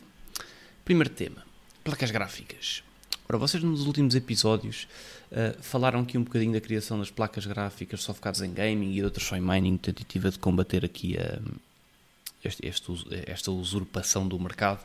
Primeiro 0.85 1.09
tema: 1.11 1.43
placas 1.83 2.11
gráficas. 2.11 2.83
Ora, 3.27 3.39
vocês 3.39 3.63
nos 3.63 3.87
últimos 3.87 4.15
episódios 4.15 4.87
uh, 5.33 5.63
falaram 5.63 6.01
aqui 6.01 6.19
um 6.19 6.25
bocadinho 6.25 6.53
da 6.53 6.61
criação 6.61 6.99
das 6.99 7.11
placas 7.11 7.47
gráficas 7.47 8.03
só 8.03 8.13
focadas 8.13 8.43
em 8.43 8.53
gaming 8.53 8.93
e 8.93 9.03
outras 9.03 9.27
só 9.27 9.37
em 9.37 9.41
mining, 9.41 9.79
tentativa 9.79 10.31
de 10.31 10.39
combater 10.39 10.85
aqui 10.85 11.17
a, 11.17 11.41
este- 12.45 12.67
este 12.67 12.93
us- 12.93 13.07
esta 13.27 13.51
usurpação 13.51 14.29
do 14.29 14.39
mercado. 14.39 14.81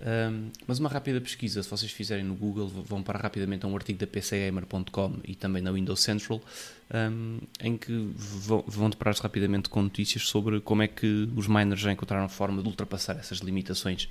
Um, 0.00 0.50
mas 0.66 0.78
uma 0.78 0.88
rápida 0.88 1.20
pesquisa, 1.20 1.60
se 1.62 1.68
vocês 1.68 1.90
fizerem 1.90 2.24
no 2.24 2.34
Google, 2.34 2.68
vão 2.68 3.02
para 3.02 3.18
rapidamente 3.18 3.66
a 3.66 3.68
um 3.68 3.74
artigo 3.74 3.98
da 3.98 4.06
PCGamer.com 4.06 5.16
e 5.24 5.34
também 5.34 5.60
na 5.60 5.72
Windows 5.72 6.00
Central, 6.00 6.40
um, 6.94 7.40
em 7.60 7.76
que 7.76 7.92
vão, 8.14 8.64
vão 8.66 8.90
deparar-se 8.90 9.22
rapidamente 9.22 9.68
com 9.68 9.82
notícias 9.82 10.28
sobre 10.28 10.60
como 10.60 10.82
é 10.82 10.88
que 10.88 11.28
os 11.34 11.48
miners 11.48 11.80
já 11.80 11.90
encontraram 11.90 12.28
forma 12.28 12.62
de 12.62 12.68
ultrapassar 12.68 13.18
essas 13.18 13.38
limitações 13.38 14.08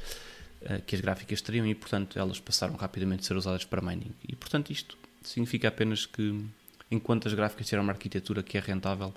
uh, 0.63 0.81
que 0.85 0.95
as 0.95 1.01
gráficas 1.01 1.41
teriam 1.41 1.65
e, 1.65 1.73
portanto, 1.73 2.19
elas 2.19 2.39
passaram 2.39 2.75
rapidamente 2.75 3.21
a 3.21 3.23
ser 3.23 3.37
usadas 3.37 3.63
para 3.63 3.81
mining. 3.81 4.11
E, 4.27 4.35
portanto, 4.35 4.71
isto 4.71 4.97
significa 5.23 5.69
apenas 5.69 6.05
que, 6.05 6.43
enquanto 6.91 7.29
as 7.29 7.33
gráficas 7.33 7.65
tiverem 7.65 7.85
uma 7.85 7.93
arquitetura 7.93 8.43
que 8.43 8.57
é 8.57 8.61
rentável, 8.61 9.13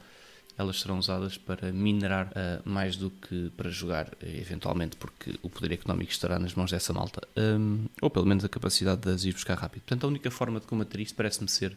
elas 0.61 0.81
serão 0.81 0.99
usadas 0.99 1.39
para 1.39 1.73
minerar 1.73 2.31
ah, 2.35 2.61
mais 2.65 2.97
do 2.97 3.11
que 3.11 3.51
para 3.57 3.71
jogar, 3.71 4.09
eh, 4.21 4.39
eventualmente, 4.39 4.97
porque 4.97 5.39
o 5.43 5.49
poder 5.49 5.73
económico 5.73 6.11
estará 6.11 6.39
nas 6.39 6.55
mãos 6.55 6.71
dessa 6.71 6.93
malta, 6.93 7.21
Hum, 7.37 7.87
ou 8.01 8.11
pelo 8.11 8.27
menos 8.27 8.45
a 8.45 8.49
capacidade 8.49 9.01
de 9.03 9.11
as 9.11 9.25
ir 9.25 9.33
buscar 9.33 9.57
rápido. 9.57 9.83
Portanto, 9.83 10.05
a 10.05 10.09
única 10.09 10.31
forma 10.31 10.61
de 10.61 10.67
combater 10.67 11.01
isto 11.01 11.15
parece-me 11.15 11.49
ser 11.49 11.77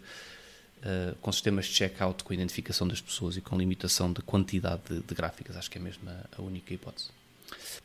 ah, 0.84 1.16
com 1.22 1.32
sistemas 1.32 1.66
de 1.66 1.74
checkout, 1.74 2.24
com 2.24 2.34
identificação 2.34 2.88
das 2.88 3.00
pessoas 3.02 3.38
e 3.38 3.42
com 3.42 3.58
limitação 3.58 4.12
de 4.12 4.22
quantidade 4.22 4.82
de, 4.90 5.00
de 5.00 5.16
gráficas. 5.16 5.56
Acho 5.56 5.72
que 5.72 5.78
é 5.78 5.82
mesmo 5.82 6.10
a, 6.10 6.38
a 6.38 6.42
única 6.42 6.74
hipótese. 6.74 7.10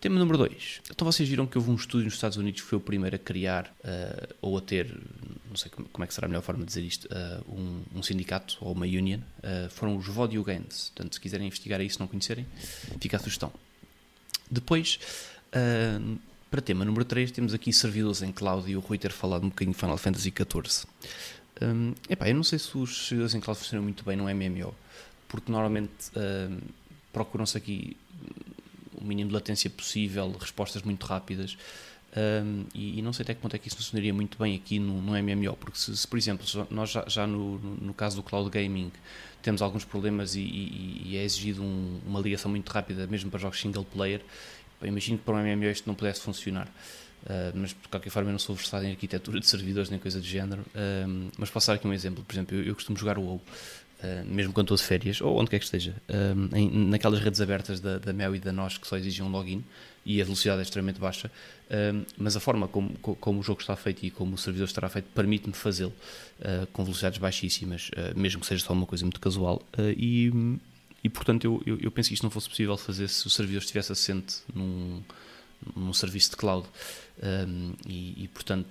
Tema 0.01 0.19
número 0.19 0.39
2. 0.39 0.83
Então 0.91 1.05
vocês 1.05 1.29
viram 1.29 1.45
que 1.45 1.59
houve 1.59 1.71
um 1.71 1.75
estúdio 1.75 2.05
nos 2.05 2.15
Estados 2.15 2.37
Unidos 2.37 2.61
que 2.61 2.67
foi 2.69 2.79
o 2.79 2.81
primeiro 2.81 3.17
a 3.17 3.19
criar 3.19 3.75
uh, 3.81 4.35
ou 4.41 4.57
a 4.57 4.61
ter, 4.61 4.97
não 5.49 5.57
sei 5.57 5.71
como, 5.71 5.89
como 5.89 6.05
é 6.05 6.07
que 6.07 6.15
será 6.15 6.27
a 6.27 6.29
melhor 6.29 6.43
forma 6.43 6.61
de 6.61 6.69
dizer 6.69 6.83
isto, 6.83 7.09
uh, 7.09 7.53
um, 7.53 7.83
um 7.97 8.03
sindicato 8.03 8.59
ou 8.61 8.73
uma 8.73 8.87
union. 8.87 9.19
Uh, 9.39 9.69
foram 9.71 9.97
os 9.97 10.07
Vodio 10.07 10.45
Games. 10.45 10.93
Portanto, 10.95 11.15
se 11.15 11.21
quiserem 11.21 11.49
investigar 11.49 11.81
isso 11.81 11.99
não 11.99 12.07
conhecerem, 12.07 12.47
fica 13.01 13.17
a 13.17 13.21
sugestão. 13.21 13.53
Depois, 14.51 14.99
para 16.51 16.63
tema 16.63 16.85
número 16.85 17.05
3, 17.05 17.33
temos 17.33 17.53
aqui 17.53 17.73
servidores 17.73 18.23
em 18.23 18.33
cloud 18.33 18.71
e 18.71 18.77
o 18.77 18.81
Rui 18.81 18.99
ter 18.99 19.13
falado 19.13 19.45
um 19.45 19.49
bocadinho 19.49 19.75
de 19.75 19.81
Final 19.81 19.99
Fantasy 19.99 20.33
XIV. 20.33 20.87
Um, 21.61 21.93
epá, 22.09 22.29
eu 22.29 22.35
não 22.35 22.45
sei 22.45 22.59
se 22.59 22.79
os 22.79 23.09
servidores 23.09 23.35
em 23.35 23.41
cloud 23.41 23.59
funcionam 23.59 23.83
muito 23.83 24.05
bem 24.05 24.17
no 24.17 24.25
MMO, 24.25 24.75
porque 25.29 25.53
normalmente 25.53 26.11
procuram-se 27.13 27.59
aqui 27.59 27.97
o 29.01 29.05
mínimo 29.05 29.29
de 29.29 29.35
latência 29.35 29.71
possível, 29.71 30.31
respostas 30.39 30.83
muito 30.83 31.05
rápidas. 31.07 31.57
Um, 32.17 32.65
e, 32.75 32.99
e, 32.99 33.03
não 33.03 33.13
sei 33.13 33.23
até 33.23 33.35
que 33.35 33.41
ponto 33.41 33.55
é 33.55 33.59
que 33.59 33.69
isso 33.69 33.77
funcionaria 33.77 34.15
muito 34.15 34.39
bem 34.39 34.57
aqui 34.57 34.79
no, 34.79 35.03
no 35.03 35.13
MMO, 35.13 35.57
porque 35.57 35.79
se, 35.79 35.95
se, 35.95 36.09
por 36.09 36.17
exemplo, 36.17 36.47
nós 36.71 36.91
já, 36.91 37.05
já 37.07 37.27
no, 37.27 37.59
no, 37.59 37.93
caso 37.93 38.17
do 38.17 38.23
cloud 38.23 38.49
gaming 38.49 38.91
temos 39.43 39.61
alguns 39.61 39.85
problemas 39.85 40.35
e, 40.35 40.41
e, 40.41 41.03
e 41.05 41.17
é 41.19 41.23
exigido 41.23 41.63
um, 41.63 42.01
uma 42.07 42.19
ligação 42.21 42.51
muito 42.51 42.69
rápida, 42.71 43.07
mesmo 43.07 43.31
para 43.31 43.39
jogos 43.39 43.61
single 43.61 43.85
player, 43.85 44.23
imagino 44.83 45.19
que 45.19 45.25
para 45.25 45.35
um 45.35 45.57
MMO 45.57 45.67
isto 45.67 45.87
não 45.87 45.95
pudesse 45.95 46.21
funcionar. 46.21 46.67
Uh, 47.25 47.53
mas 47.53 47.71
de 47.71 47.89
qualquer 47.91 48.11
forma 48.11 48.31
eu 48.31 48.33
não 48.33 48.39
sou 48.39 48.55
versado 48.55 48.87
em 48.87 48.91
arquitetura 48.91 49.39
de 49.39 49.47
servidores 49.47 49.91
nem 49.91 49.99
coisa 49.99 50.19
do 50.19 50.27
género. 50.27 50.65
Mas 51.37 51.51
posso 51.51 51.67
dar 51.67 51.75
aqui 51.75 51.87
um 51.87 51.93
exemplo. 51.93 52.25
Por 52.25 52.33
exemplo, 52.33 52.57
eu, 52.57 52.65
eu 52.65 52.75
costumo 52.75 52.97
jogar 52.97 53.19
o 53.19 53.23
WoW 53.23 53.43
Uh, 53.99 54.25
mesmo 54.25 54.53
quando 54.53 54.67
estou 54.67 54.77
de 54.77 54.83
férias, 54.85 55.21
ou 55.21 55.41
onde 55.41 55.51
quer 55.51 55.59
que 55.59 55.65
esteja, 55.65 55.93
uh, 56.09 56.57
em, 56.57 56.71
naquelas 56.87 57.19
redes 57.19 57.41
abertas 57.41 57.81
da, 57.81 57.99
da 57.99 58.13
Mel 58.13 58.37
e 58.37 58.39
da 58.39 58.53
Nós 58.53 58.79
que 58.79 58.87
só 58.87 58.97
exigem 58.97 59.27
um 59.27 59.29
login 59.29 59.65
e 60.07 60.21
a 60.23 60.25
velocidade 60.25 60.61
é 60.61 60.63
extremamente 60.63 61.01
baixa, 61.01 61.29
uh, 61.29 62.07
mas 62.17 62.37
a 62.37 62.41
forma 62.41 62.69
como, 62.69 62.91
como, 62.99 63.41
o 63.41 63.43
jogo 63.43 63.61
está 63.61 63.75
feito 63.75 64.07
e 64.07 64.11
como 64.11 64.37
o 64.37 64.39
servidor 64.39 64.69
estará 64.69 64.89
feito 64.89 65.07
permite-me 65.13 65.53
fazê-lo 65.53 65.93
com 66.73 66.85
velocidades 66.85 67.19
baixíssimas, 67.19 67.91
mesmo 68.15 68.41
que 68.41 68.47
seja 68.47 68.65
só 68.65 68.73
uma 68.73 68.87
coisa 68.87 69.05
muito 69.05 69.19
casual. 69.19 69.61
e, 69.97 70.31
e 71.03 71.09
portanto, 71.09 71.45
eu, 71.45 71.61
eu, 71.67 71.79
eu, 71.81 71.91
penso 71.91 72.11
que 72.11 72.15
isto 72.15 72.23
não 72.23 72.31
fosse 72.31 72.49
possível 72.49 72.77
fazer 72.77 73.09
se 73.09 73.27
o 73.27 73.31
servidor 73.31 73.61
estivesse 73.63 73.91
assente 73.91 74.37
num, 74.55 75.03
num 75.77 75.93
serviço 75.93 76.31
de 76.31 76.37
cloud. 76.37 76.67
Um, 77.21 77.73
e, 77.85 78.25
e, 78.25 78.29
portanto, 78.29 78.69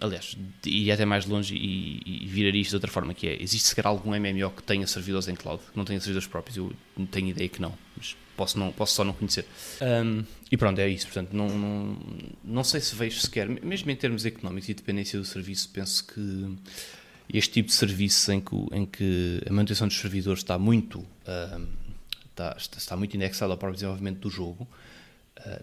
aliás, 0.00 0.36
e 0.66 0.90
até 0.90 1.04
mais 1.04 1.24
longe 1.24 1.54
e, 1.54 2.02
e 2.04 2.26
viraria 2.26 2.60
isto 2.60 2.70
de 2.70 2.76
outra 2.76 2.90
forma, 2.90 3.14
que 3.14 3.28
é, 3.28 3.40
existe 3.40 3.68
sequer 3.68 3.86
algum 3.86 4.10
MMO 4.10 4.50
que 4.50 4.62
tenha 4.64 4.84
servidores 4.88 5.28
em 5.28 5.36
cloud, 5.36 5.62
que 5.70 5.76
não 5.76 5.84
tenha 5.84 6.00
servidores 6.00 6.26
próprios? 6.26 6.56
Eu 6.56 6.72
tenho 7.12 7.28
ideia 7.28 7.48
que 7.48 7.62
não, 7.62 7.72
mas 7.96 8.16
posso, 8.36 8.58
não, 8.58 8.72
posso 8.72 8.94
só 8.94 9.04
não 9.04 9.12
conhecer. 9.12 9.46
Um, 9.80 10.24
e 10.50 10.56
pronto, 10.56 10.80
é 10.80 10.88
isso, 10.88 11.06
portanto, 11.06 11.32
não, 11.32 11.48
não, 11.48 11.98
não 12.42 12.64
sei 12.64 12.80
se 12.80 12.94
vejo 12.96 13.20
sequer, 13.20 13.48
mesmo 13.48 13.90
em 13.90 13.96
termos 13.96 14.26
económicos 14.26 14.68
e 14.68 14.74
dependência 14.74 15.18
do 15.18 15.24
serviço, 15.24 15.68
penso 15.68 16.04
que 16.06 16.56
este 17.32 17.52
tipo 17.52 17.68
de 17.68 17.74
serviço 17.74 18.32
em 18.32 18.40
que, 18.40 18.56
em 18.72 18.86
que 18.86 19.42
a 19.48 19.52
manutenção 19.52 19.86
dos 19.86 19.98
servidores 19.98 20.40
está 20.40 20.58
muito, 20.58 20.98
um, 20.98 21.66
está, 22.30 22.56
está 22.58 22.96
muito 22.96 23.14
indexada 23.16 23.52
ao 23.52 23.58
próprio 23.58 23.76
desenvolvimento 23.76 24.18
do 24.18 24.30
jogo, 24.30 24.66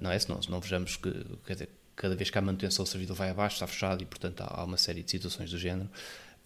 não 0.01 0.11
é? 0.11 0.19
Se 0.19 0.29
não, 0.29 0.59
vejamos 0.59 0.95
que, 0.95 1.11
quer 1.45 1.53
dizer, 1.53 1.69
cada 1.95 2.15
vez 2.15 2.29
que 2.29 2.37
a 2.37 2.41
manutenção 2.41 2.85
do 2.85 2.87
servidor 2.87 3.15
vai 3.15 3.29
abaixo, 3.29 3.55
está 3.55 3.67
fechado 3.67 4.01
e, 4.01 4.05
portanto, 4.05 4.41
há, 4.41 4.61
há 4.61 4.63
uma 4.63 4.77
série 4.77 5.03
de 5.03 5.11
situações 5.11 5.51
do 5.51 5.57
género. 5.57 5.89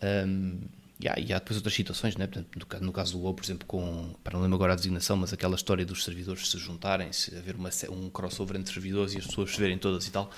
Um, 0.02 0.60
e, 1.00 1.10
há, 1.10 1.16
e 1.20 1.34
há 1.34 1.40
depois 1.40 1.58
outras 1.58 1.74
situações, 1.74 2.16
né? 2.16 2.28
portanto, 2.28 2.56
no, 2.56 2.86
no 2.86 2.94
caso 2.94 3.14
do 3.14 3.24
WoW, 3.24 3.34
por 3.34 3.44
exemplo, 3.44 3.68
com, 3.68 4.16
para 4.24 4.34
não 4.34 4.42
lembro 4.42 4.56
agora 4.56 4.74
a 4.74 4.76
designação, 4.76 5.18
mas 5.18 5.34
aquela 5.34 5.56
história 5.56 5.86
dos 5.86 6.04
servidores 6.04 6.50
se 6.50 6.58
juntarem, 6.58 7.12
se 7.12 7.36
haver 7.36 7.56
uma, 7.56 7.70
um 7.90 8.10
crossover 8.10 8.56
entre 8.56 8.72
servidores 8.72 9.14
e 9.14 9.18
as 9.18 9.26
pessoas 9.26 9.52
se 9.52 9.60
verem 9.60 9.78
todas 9.80 10.06
e 10.08 10.12
tal, 10.12 10.30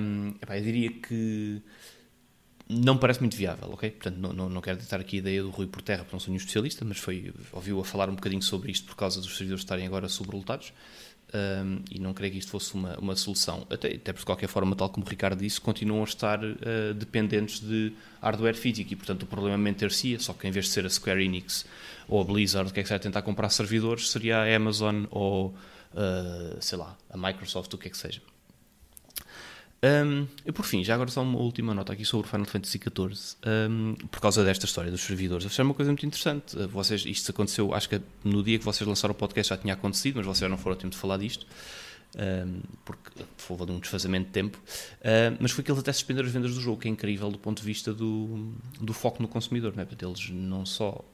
um, 0.00 0.34
epá, 0.40 0.58
eu 0.58 0.64
diria 0.64 0.90
que 0.90 1.62
não 2.66 2.96
parece 2.96 3.20
muito 3.20 3.36
viável, 3.36 3.68
ok? 3.72 3.90
Portanto, 3.90 4.16
não, 4.16 4.32
não, 4.32 4.48
não 4.48 4.60
quero 4.62 4.78
ditar 4.78 4.98
aqui 4.98 5.16
a 5.16 5.18
ideia 5.18 5.42
do 5.42 5.50
Rui 5.50 5.66
por 5.66 5.82
terra, 5.82 6.02
porque 6.02 6.14
não 6.14 6.20
sou 6.20 6.30
nenhum 6.30 6.38
especialista, 6.38 6.82
mas 6.82 6.96
foi, 6.96 7.32
ouviu 7.52 7.78
a 7.78 7.84
falar 7.84 8.08
um 8.08 8.14
bocadinho 8.14 8.42
sobre 8.42 8.72
isto 8.72 8.86
por 8.86 8.96
causa 8.96 9.20
dos 9.20 9.36
servidores 9.36 9.62
estarem 9.62 9.86
agora 9.86 10.08
sobrelotados 10.08 10.72
um, 11.34 11.82
e 11.90 11.98
não 11.98 12.14
creio 12.14 12.32
que 12.32 12.38
isto 12.38 12.50
fosse 12.50 12.74
uma, 12.74 12.96
uma 12.98 13.16
solução. 13.16 13.66
Até, 13.68 13.88
até 13.88 14.12
porque, 14.12 14.20
de 14.20 14.26
qualquer 14.26 14.48
forma, 14.48 14.76
tal 14.76 14.88
como 14.88 15.04
o 15.04 15.08
Ricardo 15.08 15.38
disse, 15.38 15.60
continuam 15.60 16.02
a 16.02 16.04
estar 16.04 16.38
uh, 16.42 16.94
dependentes 16.94 17.60
de 17.60 17.92
hardware 18.22 18.54
físico 18.54 18.92
e, 18.92 18.96
portanto, 18.96 19.24
o 19.24 19.26
problema 19.26 19.58
manter-se 19.58 20.18
só 20.18 20.32
que 20.32 20.46
em 20.46 20.50
vez 20.50 20.66
de 20.66 20.70
ser 20.70 20.86
a 20.86 20.90
Square 20.90 21.24
Enix 21.24 21.66
ou 22.06 22.20
a 22.20 22.24
Blizzard 22.24 22.72
que 22.72 22.80
é 22.80 22.82
que 22.82 22.88
vai 22.88 22.98
tentar 22.98 23.22
comprar 23.22 23.48
servidores, 23.48 24.10
seria 24.10 24.38
a 24.38 24.56
Amazon 24.56 25.04
ou, 25.10 25.48
uh, 25.48 26.56
sei 26.60 26.78
lá, 26.78 26.96
a 27.10 27.16
Microsoft, 27.16 27.72
o 27.74 27.78
que 27.78 27.88
é 27.88 27.90
que 27.90 27.98
seja. 27.98 28.20
Um, 29.84 30.26
e 30.46 30.50
por 30.50 30.64
fim, 30.64 30.82
já 30.82 30.94
agora 30.94 31.10
só 31.10 31.20
uma 31.22 31.38
última 31.38 31.74
nota 31.74 31.92
aqui 31.92 32.06
sobre 32.06 32.26
o 32.26 32.30
Final 32.30 32.46
Fantasy 32.46 32.78
XIV, 32.78 33.36
um, 33.70 33.94
por 34.10 34.18
causa 34.18 34.42
desta 34.42 34.64
história 34.64 34.90
dos 34.90 35.02
servidores. 35.02 35.44
Achei 35.44 35.62
uma 35.62 35.74
coisa 35.74 35.90
muito 35.90 36.06
interessante. 36.06 36.56
Uh, 36.56 36.66
vocês, 36.68 37.04
isto 37.04 37.30
aconteceu, 37.30 37.74
acho 37.74 37.90
que 37.90 38.00
no 38.24 38.42
dia 38.42 38.58
que 38.58 38.64
vocês 38.64 38.88
lançaram 38.88 39.12
o 39.12 39.14
podcast 39.14 39.50
já 39.50 39.58
tinha 39.58 39.74
acontecido, 39.74 40.16
mas 40.16 40.24
vocês 40.24 40.50
não 40.50 40.56
foram 40.56 40.74
a 40.74 40.78
tempo 40.78 40.92
de 40.92 40.96
falar 40.96 41.18
disto, 41.18 41.46
um, 42.16 42.60
porque 42.82 43.10
houve 43.46 43.70
um 43.72 43.78
desfazamento 43.78 44.26
de 44.26 44.32
tempo. 44.32 44.58
Uh, 45.00 45.36
mas 45.38 45.50
foi 45.50 45.62
que 45.62 45.70
eles 45.70 45.80
até 45.80 45.92
suspenderam 45.92 46.28
as 46.28 46.32
vendas 46.32 46.54
do 46.54 46.60
jogo, 46.62 46.80
que 46.80 46.88
é 46.88 46.90
incrível 46.90 47.30
do 47.30 47.38
ponto 47.38 47.60
de 47.60 47.66
vista 47.66 47.92
do, 47.92 48.54
do 48.80 48.94
foco 48.94 49.20
no 49.20 49.28
consumidor. 49.28 49.74
Não 49.76 49.82
é? 49.82 49.84
Portanto, 49.84 50.08
eles 50.08 50.30
não 50.30 50.64
só 50.64 51.04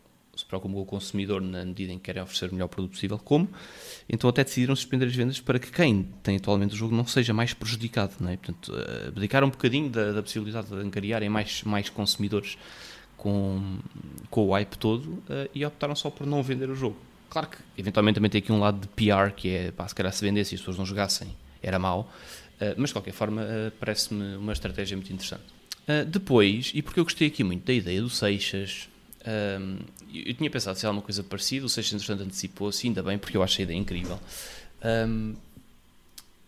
se 0.41 0.47
preocupam 0.47 0.75
com 0.75 0.83
o 0.83 0.87
consumidor 0.87 1.41
na 1.41 1.65
medida 1.65 1.93
em 1.93 1.99
que 1.99 2.05
querem 2.05 2.23
oferecer 2.23 2.51
o 2.51 2.55
melhor 2.55 2.69
produto 2.69 2.93
possível, 2.93 3.19
como 3.19 3.49
então 4.09 4.29
até 4.29 4.43
decidiram 4.43 4.75
suspender 4.75 5.07
as 5.07 5.15
vendas 5.15 5.41
para 5.41 5.59
que 5.59 5.71
quem 5.71 6.09
tem 6.23 6.37
atualmente 6.37 6.75
o 6.75 6.77
jogo 6.77 6.95
não 6.95 7.07
seja 7.07 7.33
mais 7.33 7.55
prejudicado, 7.55 8.15
não 8.21 8.31
é? 8.31 8.37
portanto, 8.37 8.73
uh, 8.73 9.09
abdicar 9.09 9.45
um 9.45 9.51
bocadinho 9.51 9.91
da, 9.91 10.13
da, 10.13 10.23
possibilidade 10.23 10.69
de 10.69 10.75
angariarem 10.75 11.29
mais, 11.29 11.63
mais 11.63 11.89
consumidores 11.89 12.59
com, 13.17 13.79
com 14.31 14.49
o 14.49 14.53
hype 14.53 14.77
todo 14.77 15.07
uh, 15.07 15.49
e 15.55 15.65
optaram 15.65 15.95
só 15.95 16.11
por 16.11 16.27
não 16.27 16.43
vender 16.43 16.71
o 16.71 16.75
jogo. 16.75 16.97
Claro 17.29 17.49
que 17.49 17.59
eventualmente 17.79 18.17
também 18.17 18.31
tem 18.31 18.41
aqui 18.41 18.51
um 18.51 18.59
lado 18.59 18.81
de 18.81 18.89
PR 18.89 19.33
que 19.37 19.51
é, 19.51 19.71
pá, 19.71 19.87
se 19.87 19.95
calhar 19.95 20.13
se 20.13 20.25
vendesse 20.25 20.55
e 20.55 20.57
as 20.57 20.61
pessoas 20.61 20.79
não 20.79 20.87
jogassem 20.87 21.29
era 21.63 21.79
mau, 21.79 22.11
uh, 22.61 22.75
mas 22.77 22.91
de 22.91 22.95
qualquer 22.95 23.13
forma 23.13 23.47
parece-me 23.79 24.37
uma 24.37 24.53
estratégia 24.53 24.97
muito 24.97 25.13
interessante. 25.13 25.45
depois, 26.09 26.73
e 26.75 26.83
porque 26.83 26.99
eu 26.99 27.05
gostei 27.05 27.29
aqui 27.29 27.45
muito 27.45 27.65
da 27.67 27.73
ideia 27.73 28.01
do 28.01 28.09
Seixas, 28.09 28.89
um, 29.27 29.79
eu 30.13 30.35
tinha 30.35 30.51
pensado 30.51 30.79
se 30.79 30.87
alguma 30.87 31.03
coisa 31.03 31.23
parecida, 31.23 31.67
o 31.67 31.69
Seixas 31.69 31.95
entretanto 31.95 32.27
antecipou-se, 32.27 32.87
ainda 32.87 33.03
bem, 33.03 33.19
porque 33.19 33.37
eu 33.37 33.43
acho 33.43 33.61
a 33.61 33.65
ideia 33.65 33.79
incrível. 33.79 34.19
Um, 34.83 35.35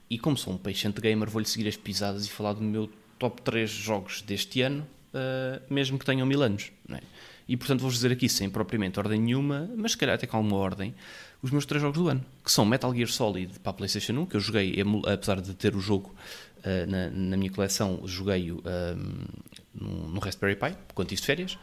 e 0.08 0.18
como 0.18 0.36
sou 0.36 0.52
um 0.52 0.58
patient 0.58 0.98
gamer, 0.98 1.28
vou-lhe 1.28 1.46
seguir 1.46 1.68
as 1.68 1.76
pisadas 1.76 2.26
e 2.26 2.30
falar 2.30 2.54
do 2.54 2.62
meu 2.62 2.90
top 3.18 3.40
3 3.42 3.70
jogos 3.70 4.22
deste 4.22 4.62
ano, 4.62 4.86
uh, 5.14 5.62
mesmo 5.72 5.98
que 5.98 6.04
tenham 6.04 6.26
mil 6.26 6.42
anos. 6.42 6.70
É? 6.90 7.00
E 7.48 7.56
portanto 7.56 7.80
vou-vos 7.80 7.96
dizer 7.96 8.12
aqui, 8.12 8.28
sem 8.28 8.48
propriamente 8.48 8.98
ordem 8.98 9.20
nenhuma, 9.20 9.70
mas 9.76 9.92
se 9.92 9.98
calhar 9.98 10.14
até 10.14 10.26
com 10.26 10.36
alguma 10.36 10.56
ordem, 10.56 10.94
os 11.42 11.50
meus 11.50 11.66
três 11.66 11.82
jogos 11.82 11.98
do 11.98 12.08
ano, 12.08 12.24
que 12.44 12.52
são 12.52 12.64
Metal 12.64 12.94
Gear 12.94 13.08
Solid 13.08 13.58
para 13.60 13.70
a 13.70 13.72
PlayStation 13.74 14.12
1, 14.12 14.26
que 14.26 14.36
eu 14.36 14.40
joguei, 14.40 14.74
apesar 15.12 15.40
de 15.40 15.54
ter 15.54 15.74
o 15.74 15.80
jogo 15.80 16.14
uh, 16.58 16.90
na, 16.90 17.10
na, 17.10 17.36
minha 17.36 17.50
coleção, 17.50 18.00
joguei-o 18.04 18.58
um, 18.58 19.24
no, 19.74 20.20
Raspberry 20.20 20.56
Pi, 20.56 20.76
quando 20.94 21.12
estive 21.12 21.20
de 21.20 21.26
férias. 21.26 21.58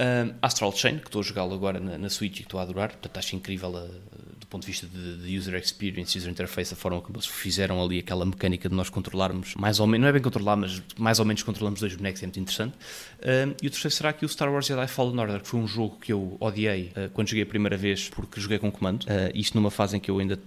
Um, 0.00 0.34
Astral 0.40 0.72
Chain, 0.72 0.98
que 0.98 1.06
estou 1.06 1.20
a 1.20 1.24
jogá-lo 1.24 1.54
agora 1.54 1.80
na, 1.80 1.98
na 1.98 2.08
Switch 2.08 2.36
e 2.36 2.36
que 2.38 2.42
estou 2.42 2.60
a 2.60 2.62
adorar, 2.62 2.90
portanto 2.90 3.18
acho 3.18 3.36
incrível 3.36 3.76
a, 3.76 3.80
do 3.80 4.46
ponto 4.48 4.62
de 4.62 4.68
vista 4.68 4.86
de, 4.86 5.18
de, 5.18 5.36
user 5.36 5.54
experience, 5.54 6.16
user 6.16 6.30
interface, 6.30 6.72
a 6.72 6.76
forma 6.76 7.00
como 7.00 7.16
eles 7.16 7.26
fizeram 7.26 7.82
ali 7.82 7.98
aquela 7.98 8.24
mecânica 8.24 8.68
de 8.68 8.74
nós 8.74 8.88
controlarmos, 8.88 9.54
mais 9.56 9.80
ou 9.80 9.86
menos, 9.86 10.02
não 10.02 10.08
é 10.08 10.12
bem 10.12 10.22
controlar, 10.22 10.56
mas 10.56 10.82
mais 10.96 11.18
ou 11.18 11.24
menos 11.24 11.42
controlamos 11.42 11.80
dois 11.80 11.94
bonecos, 11.94 12.22
é 12.22 12.26
muito 12.26 12.40
interessante. 12.40 12.74
Um, 13.20 13.54
e 13.62 13.66
o 13.66 13.70
terceiro 13.70 13.94
será 13.94 14.12
que 14.12 14.24
o 14.24 14.28
Star 14.28 14.52
Wars 14.52 14.66
Jedi 14.66 14.86
Fallen 14.86 15.18
Order, 15.18 15.40
que 15.40 15.48
foi 15.48 15.60
um 15.60 15.66
jogo 15.66 15.98
que 15.98 16.12
eu 16.12 16.36
odiei 16.40 16.92
uh, 16.96 17.10
quando 17.12 17.28
joguei 17.28 17.42
a 17.42 17.46
primeira 17.46 17.76
vez, 17.76 18.08
porque 18.08 18.40
joguei 18.40 18.58
com 18.58 18.70
comando, 18.70 19.04
uh, 19.04 19.30
isto 19.34 19.56
numa 19.56 19.70
fase 19.70 19.96
em 19.96 20.00
que 20.00 20.10
eu 20.10 20.18
ainda 20.18 20.38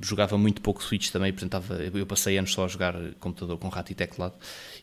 Jogava 0.00 0.38
muito 0.38 0.60
pouco 0.60 0.82
Switch 0.82 1.10
também, 1.10 1.32
portanto 1.32 1.62
eu 1.94 2.06
passei 2.06 2.38
anos 2.38 2.52
só 2.52 2.64
a 2.64 2.68
jogar 2.68 2.94
computador 3.20 3.58
com 3.58 3.68
rato 3.68 3.92
e 3.92 3.94
teclado. 3.94 4.34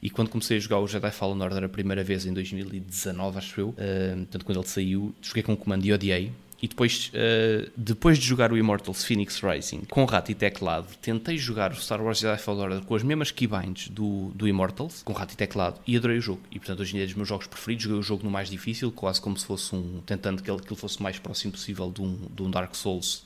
E 0.02 0.10
quando 0.10 0.30
comecei 0.30 0.58
a 0.58 0.60
jogar 0.60 0.80
o 0.80 0.88
Jedi 0.88 1.12
Fallen 1.12 1.42
Order 1.42 1.64
a 1.64 1.70
primeira 1.70 2.04
vez 2.04 2.26
em 2.26 2.34
2019, 2.34 3.38
acho 3.38 3.60
eu, 3.60 3.70
uh, 3.70 3.76
portanto 4.18 4.46
quando 4.46 4.60
ele 4.60 4.68
saiu, 4.68 5.16
joguei 5.22 5.44
com 5.44 5.54
o 5.54 5.58
comando 5.58 5.86
e 5.86 5.94
odiei. 5.94 6.32
E 6.62 6.68
depois, 6.68 7.12
uh, 7.14 7.70
depois 7.78 8.18
de 8.18 8.26
jogar 8.26 8.52
o 8.52 8.58
Immortals 8.58 9.04
Phoenix 9.04 9.42
Rising 9.42 9.82
com 9.90 10.06
rato 10.06 10.32
e 10.32 10.36
teclado, 10.36 10.88
tentei 11.02 11.38
jogar 11.38 11.72
o 11.72 11.76
Star 11.76 12.02
Wars 12.02 12.18
Jedi 12.18 12.38
Fallen 12.40 12.64
Order 12.64 12.82
com 12.82 12.96
as 12.96 13.04
mesmas 13.04 13.30
keybinds 13.30 13.90
do, 13.90 14.32
do 14.34 14.48
Immortals, 14.48 15.04
com 15.04 15.14
rato 15.14 15.34
e 15.34 15.38
teclado, 15.38 15.80
e 15.86 15.96
adorei 15.96 16.18
o 16.18 16.22
jogo. 16.22 16.42
E 16.52 16.58
portanto, 16.58 16.80
hoje 16.80 16.94
em 16.94 16.96
dia 16.96 17.04
é 17.04 17.06
dos 17.06 17.16
meus 17.16 17.28
jogos 17.28 17.46
preferidos. 17.46 17.84
Joguei 17.84 18.00
o 18.00 18.04
jogo 18.04 18.24
no 18.24 18.32
mais 18.32 18.50
difícil, 18.50 18.92
quase 18.92 19.22
como 19.22 19.38
se 19.38 19.46
fosse 19.46 19.76
um. 19.76 20.02
tentando 20.06 20.42
que 20.42 20.50
aquilo 20.50 20.76
fosse 20.76 21.00
o 21.00 21.04
mais 21.04 21.20
próximo 21.20 21.52
possível 21.52 21.92
de 21.92 22.02
um, 22.02 22.18
de 22.36 22.42
um 22.42 22.50
Dark 22.50 22.74
Souls, 22.74 23.24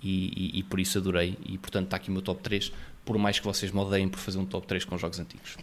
e, 0.00 0.54
e, 0.56 0.58
e 0.60 0.62
por 0.62 0.78
isso 0.78 0.98
adorei. 0.98 1.36
E 1.44 1.58
portanto, 1.58 1.86
está 1.86 1.96
aqui 1.96 2.10
o 2.10 2.12
meu 2.12 2.22
top 2.22 2.42
3, 2.42 2.72
por 3.04 3.18
mais 3.18 3.38
que 3.38 3.44
vocês 3.44 3.72
me 3.72 3.80
odeiem 3.80 4.08
por 4.08 4.18
fazer 4.18 4.38
um 4.38 4.46
top 4.46 4.66
3 4.66 4.84
com 4.84 4.96
jogos 4.96 5.18
antigos. 5.18 5.56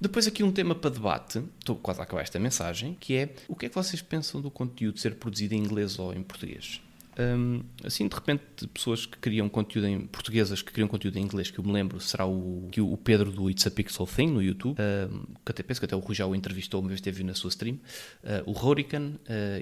Depois 0.00 0.26
aqui 0.26 0.42
um 0.42 0.50
tema 0.50 0.74
para 0.74 0.90
debate, 0.90 1.40
estou 1.60 1.76
quase 1.76 2.00
a 2.00 2.02
acabar 2.02 2.22
esta 2.22 2.38
mensagem, 2.38 2.96
que 2.98 3.14
é 3.14 3.34
o 3.46 3.54
que 3.54 3.66
é 3.66 3.68
que 3.68 3.74
vocês 3.74 4.02
pensam 4.02 4.40
do 4.40 4.50
conteúdo 4.50 4.98
ser 4.98 5.14
produzido 5.14 5.54
em 5.54 5.58
inglês 5.58 5.96
ou 5.98 6.12
em 6.12 6.22
português? 6.22 6.80
Um, 7.18 7.62
assim, 7.84 8.08
de 8.08 8.14
repente, 8.14 8.42
pessoas 8.72 9.04
que 9.04 9.18
criam 9.18 9.48
conteúdo 9.48 9.86
em 9.86 10.06
portuguesas 10.06 10.62
que 10.62 10.72
criam 10.72 10.88
conteúdo 10.88 11.18
em 11.18 11.22
inglês, 11.22 11.50
que 11.50 11.58
eu 11.58 11.64
me 11.64 11.72
lembro, 11.72 12.00
será 12.00 12.26
o, 12.26 12.68
que 12.72 12.80
o 12.80 12.96
Pedro 12.96 13.30
do 13.30 13.50
It's 13.50 13.66
a 13.66 13.70
Pixel 13.70 14.06
Thing 14.06 14.28
no 14.28 14.42
YouTube, 14.42 14.78
um, 14.80 15.34
que 15.44 15.52
até 15.52 15.62
penso 15.62 15.80
que 15.80 15.84
até 15.84 15.94
o 15.94 15.98
Rui 15.98 16.14
já 16.14 16.26
o 16.26 16.34
entrevistou 16.34 16.80
uma 16.80 16.88
vez 16.88 17.00
teve 17.00 17.22
na 17.22 17.34
sua 17.34 17.48
stream, 17.48 17.74
uh, 17.76 18.50
o 18.50 18.52
Hurricane 18.52 19.14
uh, 19.14 19.18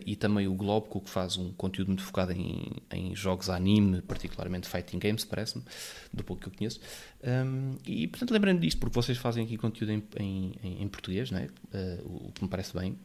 e 0.07 0.15
também 0.15 0.47
o 0.47 0.55
Globco, 0.55 1.01
que 1.01 1.11
faz 1.11 1.37
um 1.37 1.53
conteúdo 1.53 1.89
muito 1.89 2.03
focado 2.03 2.33
em, 2.33 2.71
em 2.93 3.15
jogos 3.17 3.51
anime, 3.51 4.01
particularmente 4.03 4.69
fighting 4.69 4.99
games, 4.99 5.25
parece-me, 5.25 5.65
do 6.13 6.23
pouco 6.23 6.43
que 6.43 6.49
eu 6.49 6.53
conheço. 6.57 6.81
Um, 7.23 7.77
e 7.87 8.07
portanto, 8.07 8.31
lembrando 8.31 8.61
disto, 8.61 8.79
porque 8.79 8.95
vocês 8.95 9.19
fazem 9.19 9.45
aqui 9.45 9.59
conteúdo 9.59 9.93
em, 9.93 10.03
em, 10.19 10.83
em 10.83 10.89
português, 10.89 11.31
né? 11.31 11.49
Uh, 11.73 12.29
o 12.29 12.33
que 12.33 12.43
me 12.43 12.49
parece 12.49 12.77
bem, 12.77 12.97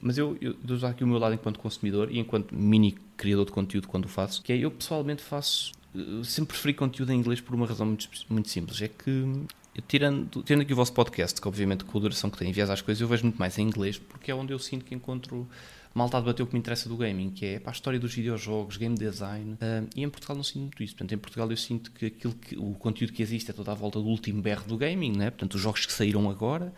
mas 0.00 0.16
eu, 0.16 0.36
eu 0.40 0.54
dou 0.62 0.88
aqui 0.88 1.02
o 1.02 1.06
meu 1.06 1.18
lado 1.18 1.34
enquanto 1.34 1.58
consumidor 1.58 2.10
e 2.10 2.18
enquanto 2.18 2.54
mini 2.54 2.96
criador 3.16 3.44
de 3.46 3.52
conteúdo 3.52 3.88
quando 3.88 4.04
o 4.04 4.08
faço, 4.08 4.42
que 4.42 4.52
é 4.52 4.56
eu 4.56 4.70
pessoalmente 4.70 5.22
faço 5.22 5.72
eu 5.94 6.24
sempre 6.24 6.54
preferi 6.54 6.74
conteúdo 6.74 7.12
em 7.12 7.18
inglês 7.18 7.40
por 7.40 7.54
uma 7.54 7.66
razão 7.66 7.86
muito, 7.86 8.08
muito 8.28 8.48
simples. 8.48 8.80
É 8.80 8.88
que, 8.88 9.46
tirando, 9.86 10.42
tirando 10.42 10.62
aqui 10.62 10.72
o 10.72 10.76
vosso 10.76 10.92
podcast, 10.92 11.40
que 11.40 11.46
obviamente 11.46 11.84
com 11.84 11.98
a 11.98 12.00
duração 12.00 12.30
que 12.30 12.38
tem 12.38 12.48
envias 12.48 12.70
às 12.70 12.80
coisas, 12.80 13.00
eu 13.00 13.08
vejo 13.08 13.24
muito 13.24 13.36
mais 13.36 13.58
em 13.58 13.62
inglês, 13.62 13.98
porque 13.98 14.30
é 14.30 14.34
onde 14.34 14.52
eu 14.52 14.58
sinto 14.58 14.84
que 14.84 14.94
encontro 14.94 15.46
malta 15.94 16.18
debater 16.20 16.42
o 16.42 16.46
que 16.46 16.54
me 16.54 16.58
interessa 16.58 16.88
do 16.88 16.96
gaming, 16.96 17.30
que 17.30 17.44
é 17.46 17.58
para 17.58 17.70
a 17.70 17.74
história 17.74 17.98
dos 17.98 18.14
videojogos, 18.14 18.76
game 18.76 18.96
design. 18.96 19.54
Uh, 19.54 19.88
e 19.94 20.02
em 20.02 20.08
Portugal 20.08 20.36
não 20.36 20.44
sinto 20.44 20.60
muito 20.60 20.82
isso. 20.82 20.94
Portanto, 20.94 21.12
em 21.12 21.18
Portugal 21.18 21.50
eu 21.50 21.56
sinto 21.56 21.90
que, 21.90 22.06
aquilo 22.06 22.34
que 22.34 22.56
o 22.56 22.74
conteúdo 22.74 23.12
que 23.12 23.22
existe 23.22 23.50
é 23.50 23.54
toda 23.54 23.72
à 23.72 23.74
volta 23.74 23.98
do 23.98 24.06
último 24.06 24.40
berro 24.40 24.64
do 24.66 24.76
gaming, 24.76 25.16
né? 25.16 25.30
portanto, 25.30 25.54
os 25.54 25.60
jogos 25.60 25.86
que 25.86 25.92
saíram 25.92 26.30
agora. 26.30 26.72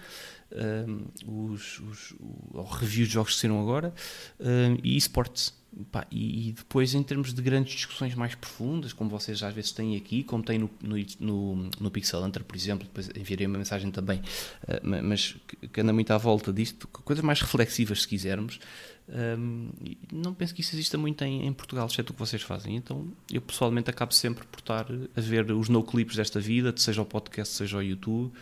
Uh, 0.55 1.51
os, 1.53 1.81
os, 1.81 2.15
o, 2.21 2.63
review 2.63 3.07
de 3.07 3.13
jogos 3.13 3.35
que 3.35 3.41
saíram 3.41 3.61
agora 3.61 3.93
uh, 4.39 4.79
e 4.85 4.97
esportes 4.97 5.53
Pá, 5.91 6.07
e, 6.11 6.51
e, 6.51 6.53
depois, 6.53 6.95
em 6.95 7.03
termos 7.03 7.35
de 7.35 7.43
grandes 7.43 7.75
discussões 7.75 8.15
mais 8.15 8.35
profundas, 8.35 8.93
como 8.93 9.11
vocês 9.11 9.43
às 9.43 9.53
vezes 9.53 9.73
têm 9.73 9.97
aqui, 9.97 10.23
como 10.23 10.43
tem 10.43 10.59
no, 10.59 10.71
no, 10.81 10.97
no, 11.19 11.71
no 11.81 11.91
Pixel 11.91 12.23
Hunter, 12.23 12.45
por 12.45 12.55
exemplo, 12.55 12.87
depois 12.87 13.11
enviarei 13.17 13.47
uma 13.47 13.59
mensagem 13.59 13.91
também, 13.91 14.21
uh, 14.21 15.03
mas 15.03 15.37
que, 15.73 15.81
anda 15.81 15.93
muito 15.93 16.13
à 16.13 16.19
volta 16.19 16.53
disto, 16.53 16.87
coisas 16.87 17.25
mais 17.25 17.41
reflexivas, 17.41 18.03
se 18.03 18.09
quisermos. 18.09 18.61
Um, 19.09 19.71
não 20.13 20.33
penso 20.33 20.55
que 20.55 20.61
isso 20.61 20.77
exista 20.77 20.97
muito 20.97 21.25
em, 21.25 21.47
em, 21.47 21.53
Portugal, 21.53 21.87
exceto 21.87 22.13
o 22.13 22.15
que 22.15 22.21
vocês 22.21 22.41
fazem. 22.41 22.77
Então, 22.77 23.09
eu 23.31 23.41
pessoalmente 23.41 23.91
acabo 23.91 24.15
sempre 24.15 24.47
por 24.47 24.61
estar 24.61 24.87
a 25.17 25.21
ver 25.21 25.51
os 25.51 25.69
no 25.69 25.83
clips 25.83 26.17
desta 26.17 26.39
vida, 26.39 26.73
seja 26.77 27.03
o 27.03 27.05
podcast, 27.05 27.53
seja 27.53 27.79
o 27.79 27.83
YouTube 27.83 28.33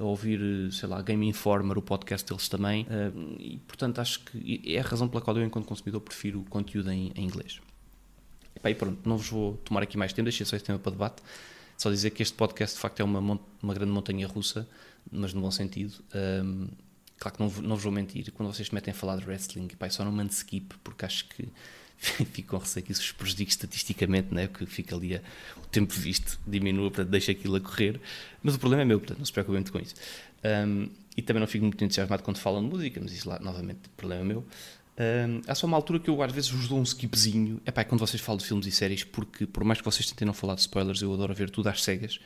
a 0.00 0.04
ouvir, 0.04 0.40
sei 0.72 0.88
lá, 0.88 1.02
Game 1.02 1.26
Informer, 1.28 1.76
o 1.76 1.82
podcast 1.82 2.26
deles 2.26 2.48
também, 2.48 2.86
eh, 2.88 3.12
e 3.38 3.58
portanto 3.58 4.00
acho 4.00 4.20
que 4.20 4.62
é 4.64 4.80
a 4.80 4.82
razão 4.82 5.08
pela 5.08 5.20
qual 5.20 5.36
eu, 5.36 5.44
enquanto 5.44 5.66
consumidor, 5.66 6.00
prefiro 6.00 6.40
o 6.40 6.44
conteúdo 6.44 6.90
em, 6.90 7.12
em 7.14 7.24
inglês. 7.24 7.60
E, 8.56 8.60
pá, 8.60 8.70
e 8.70 8.74
pronto, 8.74 8.98
não 9.08 9.16
vos 9.18 9.28
vou 9.28 9.56
tomar 9.58 9.82
aqui 9.82 9.98
mais 9.98 10.12
tempo, 10.12 10.24
deixei 10.24 10.46
só 10.46 10.56
este 10.56 10.66
tema 10.66 10.78
para 10.78 10.92
debate. 10.92 11.22
Só 11.76 11.90
dizer 11.90 12.10
que 12.10 12.22
este 12.22 12.34
podcast 12.34 12.76
de 12.76 12.80
facto 12.80 13.00
é 13.00 13.04
uma, 13.04 13.40
uma 13.62 13.74
grande 13.74 13.92
montanha 13.92 14.26
russa, 14.26 14.68
mas 15.10 15.32
no 15.32 15.40
bom 15.40 15.50
sentido. 15.50 15.94
Um, 16.14 16.68
claro 17.18 17.36
que 17.36 17.42
não, 17.42 17.50
não 17.62 17.76
vos 17.76 17.84
vou 17.84 17.92
mentir, 17.92 18.30
quando 18.32 18.52
vocês 18.52 18.70
metem 18.70 18.92
a 18.92 18.94
falar 18.94 19.16
de 19.16 19.26
wrestling, 19.26 19.68
pá, 19.68 19.88
só 19.88 20.04
não 20.04 20.12
mando 20.12 20.32
skip, 20.32 20.74
porque 20.82 21.04
acho 21.04 21.28
que 21.28 21.48
fico 22.00 22.48
com 22.48 22.58
receio 22.58 22.84
que 22.84 22.92
isso 22.92 23.02
os 23.02 23.12
prejudique 23.12 23.50
estatisticamente, 23.50 24.32
né? 24.32 24.46
porque 24.46 24.66
fica 24.66 24.96
ali 24.96 25.16
a, 25.16 25.20
o 25.62 25.66
tempo 25.66 25.92
visto 25.92 26.38
diminua, 26.46 26.90
portanto 26.90 27.10
deixa 27.10 27.32
aquilo 27.32 27.56
a 27.56 27.60
correr. 27.60 28.00
Mas 28.42 28.54
o 28.54 28.58
problema 28.58 28.82
é 28.82 28.84
meu, 28.84 28.98
portanto 28.98 29.18
não 29.18 29.26
se 29.26 29.32
preocupem 29.32 29.58
muito 29.58 29.72
com 29.72 29.78
isso. 29.78 29.94
Um, 30.44 30.88
e 31.16 31.22
também 31.22 31.40
não 31.40 31.46
fico 31.46 31.64
muito 31.64 31.84
entusiasmado 31.84 32.22
quando 32.22 32.38
falam 32.38 32.62
de 32.62 32.70
música, 32.70 33.00
mas 33.02 33.12
isso 33.12 33.28
lá, 33.28 33.38
novamente, 33.40 33.80
problema 33.96 34.22
é 34.22 34.24
meu. 34.24 34.46
Um, 34.98 35.40
há 35.46 35.54
só 35.54 35.66
uma 35.66 35.76
altura 35.76 35.98
que 35.98 36.08
eu 36.08 36.22
às 36.22 36.32
vezes 36.32 36.50
vos 36.50 36.68
dou 36.68 36.78
um 36.78 36.82
skipzinho, 36.82 37.60
é 37.64 37.70
pá, 37.70 37.84
quando 37.84 38.00
vocês 38.00 38.22
falam 38.22 38.38
de 38.38 38.44
filmes 38.44 38.66
e 38.66 38.70
séries, 38.70 39.04
porque 39.04 39.46
por 39.46 39.64
mais 39.64 39.78
que 39.78 39.84
vocês 39.84 40.06
tentem 40.06 40.26
não 40.26 40.34
falar 40.34 40.54
de 40.54 40.60
spoilers, 40.62 41.02
eu 41.02 41.12
adoro 41.12 41.34
ver 41.34 41.50
tudo 41.50 41.68
às 41.68 41.82
cegas. 41.82 42.20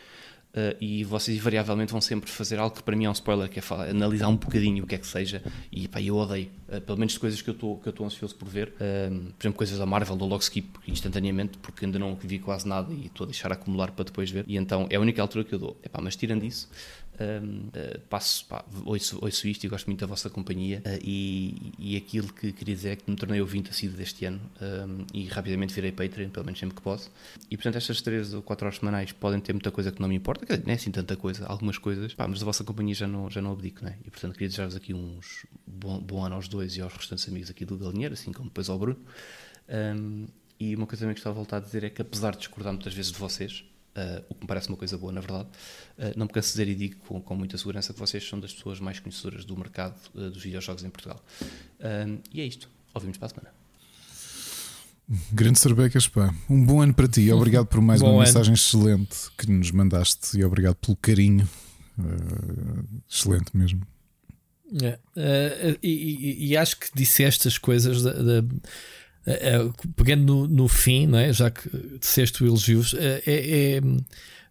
Uh, 0.54 0.76
e 0.80 1.02
vocês 1.02 1.36
invariavelmente 1.36 1.90
vão 1.90 2.00
sempre 2.00 2.30
fazer 2.30 2.60
algo 2.60 2.76
que 2.76 2.82
para 2.82 2.94
mim 2.94 3.06
é 3.06 3.08
um 3.08 3.12
spoiler, 3.12 3.48
que 3.48 3.58
é 3.58 3.62
falar, 3.62 3.90
analisar 3.90 4.28
um 4.28 4.36
bocadinho 4.36 4.84
o 4.84 4.86
que 4.86 4.94
é 4.94 4.98
que 4.98 5.06
seja, 5.06 5.42
e 5.72 5.88
pá, 5.88 6.00
eu 6.00 6.14
odeio, 6.14 6.48
uh, 6.68 6.80
pelo 6.80 6.96
menos 6.96 7.14
de 7.14 7.18
coisas 7.18 7.42
que 7.42 7.50
eu 7.50 7.54
estou 7.54 8.06
ansioso 8.06 8.36
por 8.36 8.48
ver, 8.48 8.68
uh, 8.68 9.32
por 9.32 9.42
exemplo, 9.42 9.58
coisas 9.58 9.76
da 9.80 9.84
Marvel, 9.84 10.14
do 10.14 10.24
logo 10.24 10.42
skip 10.44 10.68
instantaneamente, 10.86 11.58
porque 11.58 11.84
ainda 11.84 11.98
não 11.98 12.14
vi 12.14 12.38
quase 12.38 12.68
nada 12.68 12.94
e 12.94 13.06
estou 13.06 13.24
a 13.24 13.26
deixar 13.26 13.50
acumular 13.50 13.90
para 13.90 14.04
depois 14.04 14.30
ver, 14.30 14.44
e 14.46 14.56
então 14.56 14.86
é 14.90 14.94
a 14.94 15.00
única 15.00 15.20
altura 15.20 15.42
que 15.42 15.52
eu 15.52 15.58
dou. 15.58 15.76
Epá, 15.82 16.00
mas 16.00 16.14
tirando 16.14 16.44
isso, 16.44 16.70
um, 17.20 17.68
uh, 17.68 18.00
passo, 18.08 18.44
pá, 18.46 18.64
ouço, 18.84 19.18
ouço 19.22 19.46
isto 19.48 19.64
e 19.64 19.68
gosto 19.68 19.86
muito 19.86 20.00
da 20.00 20.06
vossa 20.06 20.28
companhia 20.28 20.82
uh, 20.84 20.98
e, 21.02 21.72
e 21.78 21.96
aquilo 21.96 22.32
que 22.32 22.52
queria 22.52 22.74
dizer 22.74 22.90
é 22.90 22.96
que 22.96 23.10
me 23.10 23.16
tornei 23.16 23.40
ouvinte 23.40 23.70
assíduo 23.70 23.96
deste 23.96 24.24
ano 24.24 24.40
um, 24.60 25.04
e 25.12 25.26
rapidamente 25.26 25.72
virei 25.74 25.92
Patreon, 25.92 26.30
pelo 26.30 26.46
menos 26.46 26.58
sempre 26.58 26.76
que 26.76 26.82
posso 26.82 27.10
e 27.50 27.56
portanto 27.56 27.76
estas 27.76 28.00
3 28.02 28.34
ou 28.34 28.42
4 28.42 28.66
horas 28.66 28.78
semanais 28.78 29.12
podem 29.12 29.40
ter 29.40 29.52
muita 29.52 29.70
coisa 29.70 29.92
que 29.92 30.00
não 30.00 30.08
me 30.08 30.16
importa, 30.16 30.44
que 30.44 30.56
não 30.56 30.72
é 30.72 30.74
assim 30.74 30.90
tanta 30.90 31.16
coisa 31.16 31.46
algumas 31.46 31.78
coisas, 31.78 32.14
pá, 32.14 32.26
mas 32.26 32.40
da 32.40 32.44
vossa 32.44 32.64
companhia 32.64 32.94
já 32.94 33.06
não, 33.06 33.30
já 33.30 33.40
não 33.40 33.52
abdico, 33.52 33.84
né? 33.84 33.96
e 34.04 34.10
portanto 34.10 34.32
queria 34.32 34.48
desejar-vos 34.48 34.76
aqui 34.76 34.92
uns 34.92 35.46
bom, 35.66 36.00
bom 36.00 36.24
ano 36.24 36.34
aos 36.34 36.48
dois 36.48 36.76
e 36.76 36.80
aos 36.80 36.92
restantes 36.92 37.28
amigos 37.28 37.50
aqui 37.50 37.64
do 37.64 37.76
Galinheiro, 37.76 38.14
assim 38.14 38.32
como 38.32 38.48
depois 38.48 38.68
ao 38.68 38.78
Bruno 38.78 39.00
um, 39.68 40.26
e 40.58 40.74
uma 40.74 40.86
coisa 40.86 41.02
também 41.02 41.14
que 41.14 41.20
estava 41.20 41.34
a 41.34 41.36
voltar 41.36 41.56
a 41.58 41.60
dizer 41.60 41.84
é 41.84 41.90
que 41.90 42.02
apesar 42.02 42.32
de 42.32 42.38
discordar 42.38 42.72
muitas 42.72 42.94
vezes 42.94 43.12
de 43.12 43.18
vocês 43.18 43.64
Uh, 43.96 44.24
o 44.28 44.34
que 44.34 44.40
me 44.40 44.48
parece 44.48 44.68
uma 44.68 44.76
coisa 44.76 44.98
boa, 44.98 45.12
na 45.12 45.20
verdade. 45.20 45.48
Uh, 45.96 46.18
não 46.18 46.26
me 46.26 46.32
canso 46.32 46.48
de 46.48 46.52
dizer 46.52 46.68
e 46.68 46.74
digo 46.74 46.96
com, 47.06 47.20
com, 47.20 47.36
muita 47.36 47.56
segurança 47.56 47.92
que 47.92 48.00
vocês 48.00 48.28
são 48.28 48.40
das 48.40 48.52
pessoas 48.52 48.80
mais 48.80 48.98
conhecedoras 48.98 49.44
do 49.44 49.56
mercado 49.56 49.96
uh, 50.16 50.30
dos 50.30 50.42
videojogos 50.42 50.82
em 50.82 50.90
Portugal. 50.90 51.22
e 52.32 52.40
é 52.40 52.44
isto. 52.44 52.68
Ouvimos 52.92 53.18
para 53.18 53.26
a 53.26 53.28
semana. 53.28 53.50
Grande 55.32 55.60
Sorbecas, 55.60 56.08
pá. 56.08 56.34
Um 56.50 56.64
bom 56.64 56.80
ano 56.80 56.92
para 56.92 57.06
ti. 57.06 57.30
Obrigado 57.30 57.66
por 57.66 57.80
mais 57.80 58.02
uma 58.02 58.10
ano. 58.10 58.18
mensagem 58.18 58.54
excelente 58.54 59.30
que 59.38 59.48
nos 59.48 59.70
mandaste 59.70 60.38
e 60.38 60.44
obrigado 60.44 60.74
pelo 60.76 60.96
carinho. 60.96 61.48
excelente 63.08 63.56
mesmo. 63.56 63.86
É, 64.82 65.78
e, 65.80 65.88
e, 65.88 66.46
e, 66.48 66.56
acho 66.56 66.80
que 66.80 66.88
disseste 66.94 67.46
as 67.46 67.58
coisas 67.58 68.02
da, 68.02 68.12
da 68.12 68.44
pegando 69.96 70.24
no, 70.24 70.48
no, 70.48 70.68
fim, 70.68 71.06
não 71.06 71.18
é? 71.18 71.32
já 71.32 71.50
que 71.50 71.68
disseste 71.98 72.44
elogios, 72.44 72.94
é, 72.94 73.22
é, 73.26 73.76
é, 73.76 73.80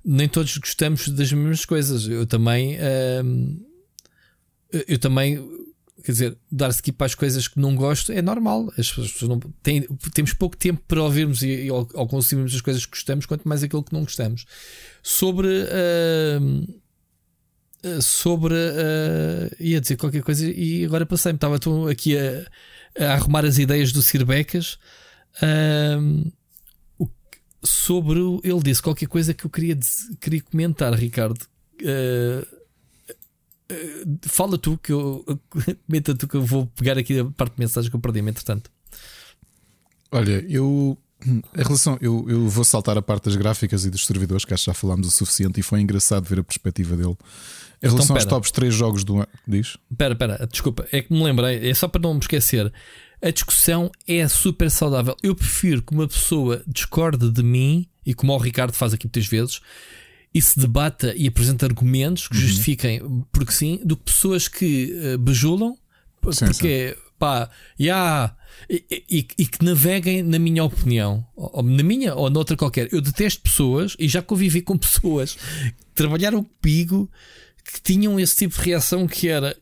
nem 0.04 0.28
todos 0.28 0.58
gostamos 0.58 1.08
das 1.10 1.32
mesmas 1.32 1.64
coisas. 1.64 2.08
Eu 2.08 2.26
também, 2.26 2.78
eu 4.88 4.98
também, 4.98 5.38
quer 6.04 6.12
dizer, 6.12 6.38
dar 6.52 6.70
skip 6.70 7.02
às 7.04 7.14
coisas 7.14 7.48
que 7.48 7.60
não 7.60 7.76
gosto 7.76 8.12
é 8.12 8.22
normal. 8.22 8.74
As 8.78 8.92
pessoas 8.92 9.30
não 9.30 9.40
têm, 9.62 9.82
temos 10.12 10.34
pouco 10.34 10.58
tempo 10.58 10.82
para 10.88 11.04
ouvirmos 11.04 11.44
e, 11.44 11.70
ou, 11.70 11.88
ou 11.94 12.08
consumirmos 12.08 12.56
as 12.56 12.62
coisas 12.62 12.86
que 12.86 12.92
gostamos, 12.92 13.28
quanto 13.28 13.48
mais 13.48 13.64
aquilo 13.64 13.84
que 13.84 13.94
não 13.94 14.02
gostamos. 14.02 14.46
Sobre. 15.04 15.48
Uh, 15.48 16.82
sobre. 18.02 18.56
Uh, 18.56 19.56
ia 19.60 19.80
dizer 19.80 19.98
qualquer 19.98 20.24
coisa 20.24 20.50
e 20.50 20.84
agora 20.84 21.06
passei-me. 21.06 21.38
Estava 21.38 21.60
aqui 21.92 22.18
a 22.18 22.44
a 22.98 23.14
arrumar 23.14 23.46
as 23.46 23.58
ideias 23.58 23.92
do 23.92 24.02
Sir 24.02 24.26
Becas. 24.26 24.78
Um, 25.42 26.32
sobre. 27.64 28.20
Ele 28.44 28.60
disse 28.64 28.82
qualquer 28.82 29.08
coisa 29.08 29.34
que 29.34 29.46
eu 29.46 29.50
queria, 29.50 29.78
queria 30.20 30.42
comentar, 30.42 30.94
Ricardo. 30.94 31.42
Uh, 31.82 32.46
fala 34.22 34.58
tu 34.58 34.78
que 34.78 34.92
eu. 34.92 35.26
Comenta 35.88 36.14
tu 36.14 36.28
que 36.28 36.36
eu 36.36 36.44
vou 36.44 36.68
pegar 36.68 36.98
aqui 36.98 37.20
a 37.20 37.26
parte 37.26 37.56
de 37.56 37.60
mensagem 37.60 37.90
que 37.90 37.96
eu 37.96 38.02
perdi, 38.02 38.20
entretanto. 38.20 38.70
Olha, 40.12 40.46
eu. 40.48 40.98
Em 41.26 41.64
relação, 41.64 41.98
eu, 42.02 42.26
eu 42.28 42.48
vou 42.48 42.64
saltar 42.64 42.98
a 42.98 43.02
parte 43.02 43.26
das 43.26 43.36
gráficas 43.36 43.86
e 43.86 43.90
dos 43.90 44.06
servidores, 44.06 44.46
que 44.46 44.54
acho 44.54 44.64
que 44.64 44.72
já 44.72 44.74
falámos 44.74 45.08
o 45.08 45.12
suficiente 45.12 45.60
e 45.60 45.64
foi 45.64 45.82
engraçado 45.82 46.26
ver 46.26 46.40
a 46.40 46.44
perspectiva 46.44 46.96
dele. 46.96 47.10
Em 47.10 47.88
então, 47.88 47.96
relação 47.96 48.16
pera. 48.16 48.26
aos 48.26 48.30
tops 48.30 48.52
3 48.52 48.74
jogos 48.74 49.04
do 49.04 49.18
ano. 49.18 49.28
Diz? 49.48 49.78
Espera, 49.92 50.14
espera, 50.14 50.48
desculpa, 50.50 50.88
é 50.92 51.02
que 51.02 51.14
me 51.14 51.24
lembrei, 51.24 51.70
é 51.70 51.74
só 51.74 51.88
para 51.88 52.02
não 52.02 52.14
me 52.14 52.20
esquecer. 52.20 52.72
A 53.22 53.32
discussão 53.32 53.92
é 54.08 54.28
super 54.28 54.70
saudável. 54.70 55.16
Eu 55.24 55.36
prefiro 55.36 55.82
que 55.82 55.94
uma 55.94 56.08
pessoa 56.08 56.62
discorde 56.68 57.30
de 57.32 57.44
mim, 57.44 57.88
e 58.06 58.14
como 58.14 58.34
o 58.34 58.38
Ricardo 58.38 58.74
faz 58.74 58.94
aqui 58.94 59.06
muitas 59.06 59.26
vezes, 59.28 59.62
e 60.34 60.42
se 60.42 60.60
debata 60.60 61.14
e 61.16 61.28
apresenta 61.28 61.66
argumentos 61.66 62.28
que 62.28 62.36
uhum. 62.36 62.42
justifiquem 62.42 63.26
porque 63.32 63.52
sim, 63.52 63.80
do 63.86 63.96
que 63.96 64.06
pessoas 64.06 64.48
que 64.48 64.94
uh, 64.94 65.18
bajulam, 65.18 65.78
sim, 66.32 66.46
porque 66.46 66.96
sim. 66.98 67.04
Pá, 67.24 67.50
yeah, 67.80 68.36
e, 68.70 68.84
e, 69.10 69.28
e, 69.38 69.46
que 69.46 69.64
naveguem 69.64 70.22
na 70.22 70.38
minha 70.38 70.62
opinião, 70.62 71.26
ou, 71.34 71.64
na 71.64 71.82
minha 71.82 72.14
ou 72.16 72.30
noutra 72.30 72.58
qualquer. 72.58 72.90
Eu 72.92 73.00
detesto 73.00 73.42
pessoas 73.42 73.96
e 73.98 74.10
já 74.10 74.22
convivi 74.22 74.62
com 74.62 74.78
pessoas 74.78 75.36
que 75.36 75.96
trabalharam 75.96 76.44
comigo 76.44 77.10
que 77.64 77.82
tinham 77.82 78.20
esse 78.20 78.36
tipo 78.36 78.54
de 78.56 78.62
reação 78.66 79.08
que 79.08 79.30
era 79.30 79.56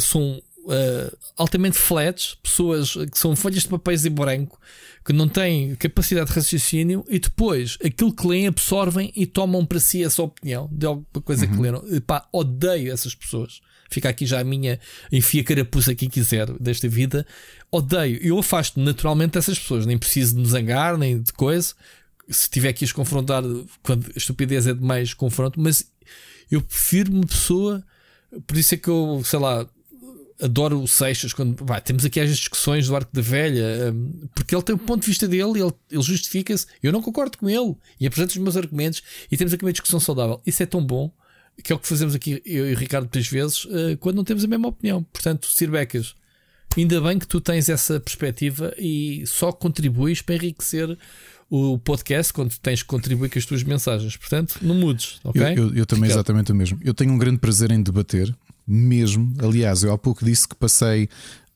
são 0.00 0.42
uh, 0.64 1.16
altamente 1.36 1.78
flats, 1.78 2.36
pessoas 2.42 2.94
que 2.94 3.16
são 3.16 3.36
folhas 3.36 3.62
de 3.62 3.68
papéis 3.68 4.04
em 4.04 4.10
branco, 4.10 4.58
que 5.04 5.12
não 5.12 5.28
têm 5.28 5.76
capacidade 5.76 6.28
de 6.28 6.34
raciocínio 6.34 7.04
e 7.08 7.20
depois 7.20 7.78
aquilo 7.84 8.12
que 8.12 8.26
leem 8.26 8.48
absorvem 8.48 9.12
e 9.14 9.26
tomam 9.26 9.64
para 9.64 9.78
si 9.78 10.02
essa 10.02 10.24
opinião 10.24 10.68
de 10.72 10.86
alguma 10.86 11.22
coisa 11.24 11.46
uhum. 11.46 11.52
que 11.52 11.62
leram. 11.62 11.84
E, 11.86 12.00
pá, 12.00 12.26
odeio 12.32 12.92
essas 12.92 13.14
pessoas. 13.14 13.60
Fica 13.90 14.08
aqui 14.08 14.26
já 14.26 14.40
a 14.40 14.44
minha 14.44 14.78
enfia 15.10 15.44
carapuça 15.44 15.94
quem 15.94 16.08
quiser 16.08 16.50
desta 16.58 16.88
vida. 16.88 17.26
Odeio. 17.70 18.18
Eu 18.22 18.38
afasto 18.38 18.80
naturalmente 18.80 19.32
dessas 19.32 19.58
pessoas. 19.58 19.86
Nem 19.86 19.98
preciso 19.98 20.34
de 20.34 20.40
me 20.40 20.48
zangar, 20.48 20.96
nem 20.96 21.20
de 21.20 21.32
coisa. 21.32 21.74
Se 22.28 22.50
tiver 22.50 22.72
que 22.72 22.84
as 22.84 22.92
confrontar, 22.92 23.42
quando 23.82 24.06
a 24.06 24.18
estupidez 24.18 24.66
é 24.66 24.74
demais, 24.74 25.14
confronto. 25.14 25.60
Mas 25.60 25.90
eu 26.50 26.60
prefiro 26.60 27.12
uma 27.12 27.26
pessoa. 27.26 27.84
Por 28.46 28.56
isso 28.56 28.74
é 28.74 28.78
que 28.78 28.88
eu, 28.88 29.22
sei 29.24 29.38
lá, 29.38 29.66
adoro 30.40 30.80
o 30.80 30.88
Seixas. 30.88 31.32
Quando 31.32 31.64
vai, 31.64 31.80
temos 31.80 32.04
aqui 32.04 32.20
as 32.20 32.36
discussões 32.36 32.86
do 32.86 32.96
Arco 32.96 33.14
da 33.14 33.22
Velha, 33.22 33.92
um, 33.92 34.28
porque 34.34 34.54
ele 34.54 34.62
tem 34.62 34.74
o 34.74 34.78
ponto 34.78 35.02
de 35.02 35.06
vista 35.06 35.26
dele, 35.26 35.60
ele, 35.60 35.72
ele 35.90 36.02
justifica-se. 36.02 36.66
Eu 36.82 36.92
não 36.92 37.02
concordo 37.02 37.38
com 37.38 37.48
ele 37.48 37.76
e 38.00 38.06
apresento 38.06 38.32
os 38.32 38.38
meus 38.38 38.56
argumentos 38.56 39.02
e 39.30 39.36
temos 39.36 39.52
aqui 39.52 39.64
uma 39.64 39.72
discussão 39.72 40.00
saudável. 40.00 40.40
Isso 40.46 40.62
é 40.62 40.66
tão 40.66 40.84
bom 40.84 41.10
que 41.62 41.72
é 41.72 41.76
o 41.76 41.78
que 41.78 41.88
fazemos 41.88 42.14
aqui, 42.14 42.42
eu 42.44 42.70
e 42.70 42.74
o 42.74 42.76
Ricardo, 42.76 43.04
muitas 43.04 43.26
vezes, 43.28 43.64
uh, 43.64 43.96
quando 44.00 44.16
não 44.16 44.24
temos 44.24 44.44
a 44.44 44.46
mesma 44.46 44.68
opinião. 44.68 45.02
Portanto, 45.02 45.46
Sir 45.46 45.70
Becas, 45.70 46.14
ainda 46.76 47.00
bem 47.00 47.18
que 47.18 47.26
tu 47.26 47.40
tens 47.40 47.68
essa 47.68 47.98
perspectiva 47.98 48.74
e 48.78 49.24
só 49.26 49.50
contribuis 49.52 50.20
para 50.20 50.34
enriquecer 50.34 50.96
o 51.48 51.78
podcast 51.78 52.32
quando 52.32 52.56
tens 52.58 52.82
que 52.82 52.88
contribuir 52.88 53.30
com 53.30 53.38
as 53.38 53.46
tuas 53.46 53.62
mensagens. 53.62 54.16
Portanto, 54.16 54.58
não 54.62 54.74
mudes, 54.74 55.20
ok? 55.24 55.42
Eu, 55.42 55.68
eu, 55.68 55.74
eu 55.74 55.86
também 55.86 56.04
Fica- 56.04 56.14
exatamente 56.14 56.52
o 56.52 56.54
mesmo. 56.54 56.78
Eu 56.84 56.92
tenho 56.92 57.12
um 57.12 57.18
grande 57.18 57.38
prazer 57.38 57.70
em 57.70 57.82
debater, 57.82 58.34
mesmo. 58.66 59.32
Aliás, 59.38 59.82
eu 59.82 59.92
há 59.92 59.98
pouco 59.98 60.24
disse 60.24 60.48
que 60.48 60.56
passei 60.56 61.08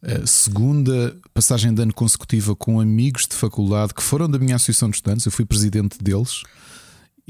a 0.03 0.27
segunda 0.27 1.15
passagem 1.35 1.75
de 1.75 1.83
ano 1.83 1.93
consecutiva 1.93 2.55
com 2.57 2.81
amigos 2.81 3.27
de 3.27 3.35
faculdade 3.35 3.93
que 3.93 4.03
foram 4.03 4.31
da 4.31 4.39
minha 4.39 4.57
associação 4.57 4.89
de 4.89 4.97
estudantes. 4.97 5.27
Eu 5.27 5.33
fui 5.33 5.45
presidente 5.45 5.99
deles. 6.03 6.43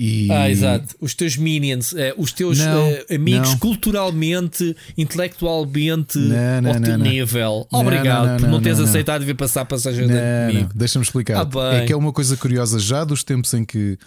E 0.03 0.33
Ah, 0.33 0.49
exato. 0.51 0.97
Os 0.99 1.13
teus 1.15 1.37
minions, 1.37 1.93
eh, 1.95 2.15
os 2.17 2.33
teus 2.33 2.59
Não, 2.59 2.87
eh, 2.87 3.05
amigos 3.17 3.51
não. 3.51 3.59
culturalmente, 3.59 4.75
intelectualmente 4.97 6.17
Não, 6.17 6.63
não, 6.63 6.73
ao 6.73 6.81
teu 6.81 6.97
nível. 6.97 7.67
Obrigado 7.71 8.27
não, 8.27 8.37
por 8.39 8.49
não, 8.49 8.63
teres 8.63 8.81
aceitado 8.81 9.27
vir 9.27 9.35
passar 9.35 9.61
a 9.61 9.65
passagem 9.67 10.07
comigo. 10.09 10.71
deixa-me 10.75 11.05
explicar. 11.05 11.47
Ah, 11.55 11.75
é 11.75 11.85
que 11.87 11.93
é 11.93 11.97
uma 11.97 12.15
coisa 12.15 12.35
curiosa 12.35 12.79
já 12.79 13.05
dos 13.05 13.23
tempos 13.23 13.53
em 13.53 13.63
que 13.63 13.99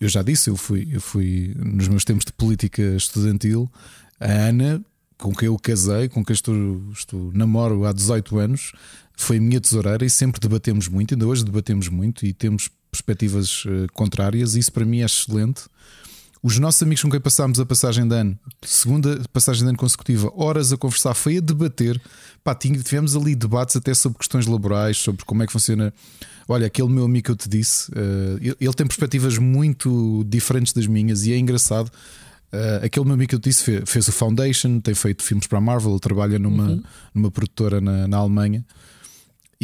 eu 0.00 0.08
já 0.08 0.22
disse, 0.22 0.48
eu 0.48 0.56
fui, 0.56 0.88
eu 0.90 1.00
fui 1.00 1.54
nos 1.58 1.88
meus 1.88 2.06
tempos 2.06 2.24
de 2.24 2.32
política 2.32 2.80
estudantil, 2.96 3.70
a 4.18 4.30
Ana, 4.48 4.80
com 5.18 5.34
quem 5.34 5.46
eu 5.48 5.58
casei, 5.58 6.08
com 6.08 6.24
quem 6.24 6.32
estou, 6.32 6.80
estou 6.90 7.30
namoro 7.34 7.84
há 7.84 7.92
18 7.92 8.38
anos, 8.38 8.72
foi 9.14 9.38
minha 9.38 9.60
tesoureira 9.60 10.06
e 10.06 10.08
sempre 10.08 10.40
debatemos 10.40 10.88
muito, 10.88 11.12
ainda 11.12 11.26
hoje 11.26 11.44
debatemos 11.44 11.88
muito 11.88 12.24
e 12.24 12.32
temos 12.32 12.70
perspectivas 12.94 13.64
eh, 13.66 13.86
contrárias, 13.92 14.54
e 14.54 14.60
isso 14.60 14.72
para 14.72 14.84
mim 14.84 15.00
é 15.00 15.04
excelente. 15.06 15.62
Os 16.42 16.58
nossos 16.58 16.82
amigos 16.82 17.02
com 17.02 17.10
quem 17.10 17.20
passámos 17.20 17.58
a 17.58 17.64
passagem 17.64 18.06
de 18.06 18.14
ano, 18.14 18.38
segunda 18.62 19.18
passagem 19.32 19.62
de 19.62 19.68
ano 19.70 19.78
consecutiva, 19.78 20.30
horas 20.36 20.72
a 20.72 20.76
conversar, 20.76 21.14
foi 21.14 21.38
a 21.38 21.40
debater. 21.40 22.00
Pá, 22.42 22.54
tivemos 22.54 23.16
ali 23.16 23.34
debates 23.34 23.74
até 23.76 23.94
sobre 23.94 24.18
questões 24.18 24.46
laborais, 24.46 24.98
sobre 24.98 25.24
como 25.24 25.42
é 25.42 25.46
que 25.46 25.52
funciona. 25.52 25.92
Olha, 26.46 26.66
aquele 26.66 26.88
meu 26.90 27.04
amigo 27.06 27.24
que 27.24 27.30
eu 27.30 27.36
te 27.36 27.48
disse, 27.48 27.90
eh, 27.96 28.54
ele- 28.60 28.74
tem 28.74 28.86
perspectivas 28.86 29.38
muito 29.38 30.22
diferentes 30.28 30.74
das 30.74 30.86
minhas 30.86 31.24
e 31.24 31.32
é 31.32 31.38
engraçado. 31.38 31.90
Eh, 32.52 32.80
aquele 32.84 33.06
meu 33.06 33.14
amigo 33.14 33.30
que 33.30 33.34
eu 33.36 33.40
te 33.40 33.48
disse 33.48 33.64
fez, 33.64 33.82
fez 33.86 34.08
o 34.08 34.12
Foundation, 34.12 34.78
tem 34.80 34.94
feito 34.94 35.22
filmes 35.24 35.46
para 35.46 35.56
a 35.56 35.60
Marvel, 35.62 35.98
trabalha 35.98 36.38
numa, 36.38 36.82
numa 37.14 37.30
produtora 37.30 37.80
na, 37.80 38.06
na 38.06 38.18
Alemanha. 38.18 38.62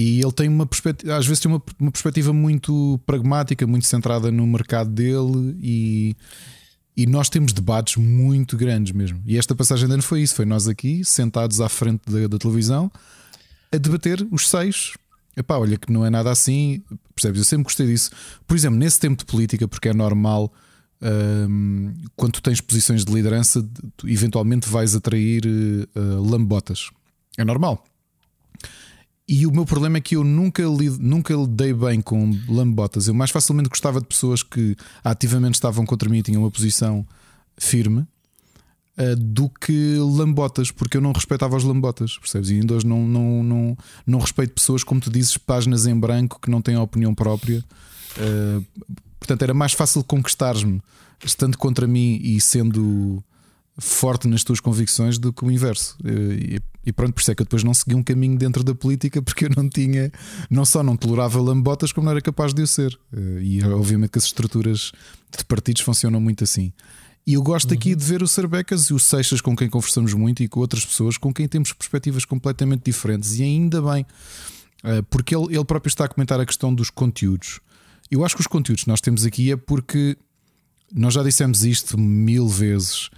E 0.00 0.22
ele 0.22 0.32
tem 0.32 0.48
uma 0.48 0.64
perspectiva, 0.64 1.14
às 1.14 1.26
vezes 1.26 1.40
tem 1.40 1.52
uma, 1.52 1.62
uma 1.78 1.90
perspectiva 1.90 2.32
muito 2.32 2.98
pragmática, 3.04 3.66
muito 3.66 3.86
centrada 3.86 4.32
no 4.32 4.46
mercado 4.46 4.88
dele 4.88 5.58
e, 5.60 6.16
e 6.96 7.04
nós 7.04 7.28
temos 7.28 7.52
debates 7.52 7.96
muito 7.96 8.56
grandes 8.56 8.94
mesmo. 8.94 9.22
E 9.26 9.36
esta 9.36 9.54
passagem 9.54 9.86
de 9.86 9.92
ano 9.92 10.02
foi 10.02 10.22
isso: 10.22 10.34
foi 10.34 10.46
nós 10.46 10.66
aqui, 10.66 11.04
sentados 11.04 11.60
à 11.60 11.68
frente 11.68 12.00
da, 12.10 12.26
da 12.28 12.38
televisão, 12.38 12.90
a 13.70 13.76
debater 13.76 14.26
os 14.30 14.48
seis. 14.48 14.94
Epá, 15.36 15.58
olha 15.58 15.76
que 15.76 15.92
não 15.92 16.06
é 16.06 16.08
nada 16.08 16.30
assim, 16.30 16.82
percebes? 17.14 17.40
Eu 17.40 17.44
sempre 17.44 17.64
gostei 17.64 17.86
disso. 17.86 18.10
Por 18.46 18.56
exemplo, 18.56 18.78
nesse 18.78 18.98
tempo 18.98 19.18
de 19.18 19.26
política, 19.26 19.68
porque 19.68 19.90
é 19.90 19.92
normal, 19.92 20.50
hum, 21.46 21.92
quando 22.16 22.32
tu 22.32 22.42
tens 22.42 22.62
posições 22.62 23.04
de 23.04 23.12
liderança, 23.12 23.62
tu 23.98 24.08
eventualmente 24.08 24.66
vais 24.66 24.94
atrair 24.94 25.42
eh, 25.44 26.00
lambotas. 26.00 26.88
É 27.36 27.44
normal. 27.44 27.84
E 29.32 29.46
o 29.46 29.52
meu 29.52 29.64
problema 29.64 29.96
é 29.96 30.00
que 30.00 30.16
eu 30.16 30.24
nunca, 30.24 30.60
li, 30.64 30.90
nunca 30.98 31.32
lidei 31.32 31.72
bem 31.72 32.00
com 32.00 32.36
lambotas. 32.48 33.06
Eu 33.06 33.14
mais 33.14 33.30
facilmente 33.30 33.68
gostava 33.68 34.00
de 34.00 34.06
pessoas 34.08 34.42
que 34.42 34.74
ativamente 35.04 35.54
estavam 35.54 35.86
contra 35.86 36.10
mim 36.10 36.18
e 36.18 36.22
tinham 36.24 36.42
uma 36.42 36.50
posição 36.50 37.06
firme 37.56 38.04
eh, 38.96 39.14
do 39.14 39.48
que 39.48 39.98
lambotas, 39.98 40.72
porque 40.72 40.96
eu 40.96 41.00
não 41.00 41.12
respeitava 41.12 41.56
os 41.56 41.62
lambotas, 41.62 42.18
percebes? 42.18 42.50
E 42.50 42.54
ainda 42.54 42.74
hoje 42.74 42.84
não, 42.84 43.06
não, 43.06 43.44
não, 43.44 43.78
não 44.04 44.18
respeito 44.18 44.52
pessoas, 44.52 44.82
como 44.82 45.00
tu 45.00 45.08
dizes, 45.08 45.36
páginas 45.36 45.86
em 45.86 45.94
branco 45.94 46.40
que 46.42 46.50
não 46.50 46.60
têm 46.60 46.76
opinião 46.76 47.14
própria. 47.14 47.64
Eh, 48.18 48.60
portanto, 49.20 49.42
era 49.42 49.54
mais 49.54 49.74
fácil 49.74 50.02
conquistar-me 50.02 50.82
estando 51.24 51.56
contra 51.56 51.86
mim 51.86 52.18
e 52.20 52.40
sendo 52.40 53.22
forte 53.80 54.28
nas 54.28 54.44
tuas 54.44 54.60
convicções 54.60 55.18
do 55.18 55.32
que 55.32 55.44
o 55.44 55.50
inverso. 55.50 55.96
Eh, 56.04 56.56
E, 56.56 56.60
e 56.86 56.92
pronto, 56.92 57.12
por 57.12 57.20
isso 57.20 57.30
é 57.30 57.34
que 57.34 57.42
eu 57.42 57.44
depois 57.44 57.62
não 57.62 57.74
segui 57.74 57.94
um 57.94 58.02
caminho 58.02 58.38
dentro 58.38 58.64
da 58.64 58.74
política 58.74 59.20
porque 59.22 59.46
eu 59.46 59.50
não 59.56 59.68
tinha, 59.68 60.10
não 60.48 60.64
só 60.64 60.82
não 60.82 60.96
tolerava 60.96 61.40
lambotas, 61.40 61.92
como 61.92 62.04
não 62.06 62.12
era 62.12 62.20
capaz 62.20 62.54
de 62.54 62.62
o 62.62 62.66
ser. 62.66 62.98
Eh, 63.12 63.40
E 63.42 63.64
obviamente 63.64 64.10
que 64.10 64.18
as 64.18 64.24
estruturas 64.24 64.92
de 65.36 65.44
partidos 65.44 65.82
funcionam 65.82 66.20
muito 66.20 66.44
assim. 66.44 66.72
E 67.26 67.34
eu 67.34 67.42
gosto 67.42 67.72
aqui 67.74 67.94
de 67.94 68.04
ver 68.04 68.22
o 68.22 68.28
Sarbecas 68.28 68.86
e 68.86 68.94
o 68.94 68.98
Seixas 68.98 69.40
com 69.40 69.54
quem 69.54 69.68
conversamos 69.68 70.14
muito 70.14 70.42
e 70.42 70.48
com 70.48 70.58
outras 70.60 70.84
pessoas 70.84 71.16
com 71.18 71.32
quem 71.32 71.46
temos 71.46 71.72
perspectivas 71.72 72.24
completamente 72.24 72.84
diferentes, 72.84 73.38
e 73.38 73.42
ainda 73.42 73.80
bem, 73.82 74.06
eh, 74.82 75.02
porque 75.02 75.36
ele, 75.36 75.54
ele 75.54 75.64
próprio 75.64 75.90
está 75.90 76.06
a 76.06 76.08
comentar 76.08 76.40
a 76.40 76.46
questão 76.46 76.74
dos 76.74 76.90
conteúdos. 76.90 77.60
Eu 78.10 78.24
acho 78.24 78.34
que 78.34 78.40
os 78.40 78.46
conteúdos 78.46 78.84
que 78.84 78.88
nós 78.88 79.00
temos 79.00 79.24
aqui 79.24 79.52
é 79.52 79.56
porque 79.56 80.16
nós 80.92 81.14
já 81.14 81.22
dissemos 81.22 81.64
isto 81.64 81.96
mil 81.98 82.48
vezes. 82.48 83.10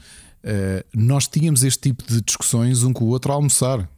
Eh, 0.44 0.84
nós 0.94 1.26
tínhamos 1.28 1.62
este 1.64 1.90
tipo 1.90 2.04
de 2.06 2.20
discussões 2.20 2.82
um 2.82 2.92
com 2.92 3.04
o 3.04 3.08
outro 3.08 3.32
a 3.32 3.34
almoçar. 3.34 3.88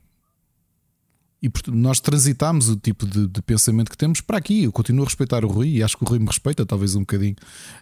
E 1.43 1.51
nós 1.69 2.01
transitámos 2.01 2.71
o 2.71 2.77
tipo 2.77 3.07
de, 3.07 3.27
de 3.27 3.43
pensamento 3.43 3.91
que 3.91 3.99
temos 3.99 4.23
para 4.23 4.39
aqui. 4.39 4.63
Eu 4.65 4.73
continuo 4.73 5.03
a 5.03 5.07
respeitar 5.07 5.45
o 5.45 5.49
Rui 5.49 5.69
e 5.69 5.83
acho 5.83 5.97
que 5.99 6.03
o 6.03 6.07
Rui 6.07 6.19
me 6.19 6.27
respeita, 6.27 6.65
talvez 6.65 6.95
um 6.95 7.01
bocadinho. 7.01 7.37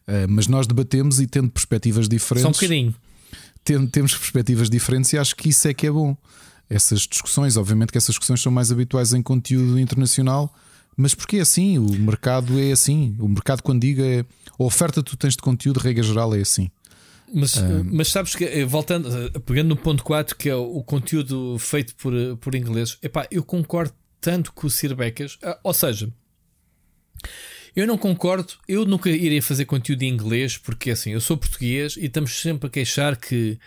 Eh, 0.06 0.26
mas 0.26 0.48
nós 0.48 0.66
debatemos 0.66 1.20
e 1.20 1.26
tendo 1.28 1.48
perspectivas 1.48 2.08
diferentes 2.08 2.42
Só 2.42 2.48
um 2.48 2.52
bocadinho. 2.52 2.94
tem- 3.62 3.86
temos 3.86 4.16
perspectivas 4.16 4.68
diferentes 4.68 5.12
e 5.12 5.18
acho 5.18 5.36
que 5.36 5.48
isso 5.50 5.68
é 5.68 5.74
que 5.74 5.86
é 5.86 5.90
bom. 5.92 6.16
Essas 6.68 7.02
discussões, 7.02 7.56
obviamente 7.56 7.92
que 7.92 7.98
essas 7.98 8.14
discussões 8.14 8.40
são 8.42 8.50
mais 8.50 8.72
habituais 8.72 9.12
em 9.12 9.22
conteúdo 9.22 9.78
internacional, 9.78 10.52
mas 10.96 11.14
porque 11.14 11.36
é 11.36 11.40
assim, 11.42 11.78
o 11.78 11.88
mercado 12.00 12.58
é 12.58 12.72
assim. 12.72 13.14
O 13.20 13.28
mercado, 13.28 13.62
quando 13.62 13.80
diga 13.82 14.02
é 14.04 14.24
a 14.58 14.64
oferta 14.64 15.02
que 15.04 15.10
tu 15.10 15.16
tens 15.16 15.34
de 15.36 15.42
conteúdo, 15.42 15.78
regra 15.78 16.02
geral, 16.02 16.34
é 16.34 16.40
assim. 16.40 16.68
Mas, 17.32 17.54
mas 17.84 18.08
sabes 18.08 18.34
que, 18.34 18.44
eh, 18.44 18.64
voltando, 18.64 19.08
eh, 19.08 19.38
pegando 19.40 19.68
no 19.68 19.76
ponto 19.76 20.04
4, 20.04 20.36
que 20.36 20.50
é 20.50 20.54
o, 20.54 20.76
o 20.76 20.84
conteúdo 20.84 21.56
feito 21.58 21.94
por, 21.94 22.14
eh, 22.14 22.36
por 22.38 22.54
ingleses, 22.54 22.98
epá, 23.02 23.26
eu 23.30 23.42
concordo 23.42 23.94
tanto 24.20 24.52
com 24.52 24.66
o 24.66 24.70
Sir 24.70 24.94
Becas. 24.94 25.38
Ah, 25.42 25.58
ou 25.64 25.72
seja, 25.72 26.12
eu 27.74 27.86
não 27.86 27.96
concordo, 27.96 28.52
eu 28.68 28.84
nunca 28.84 29.08
irei 29.08 29.40
fazer 29.40 29.64
conteúdo 29.64 30.02
em 30.02 30.08
inglês, 30.08 30.58
porque 30.58 30.90
assim, 30.90 31.12
eu 31.12 31.20
sou 31.22 31.38
português 31.38 31.96
e 31.96 32.04
estamos 32.04 32.38
sempre 32.38 32.66
a 32.66 32.70
queixar 32.70 33.16
que 33.16 33.58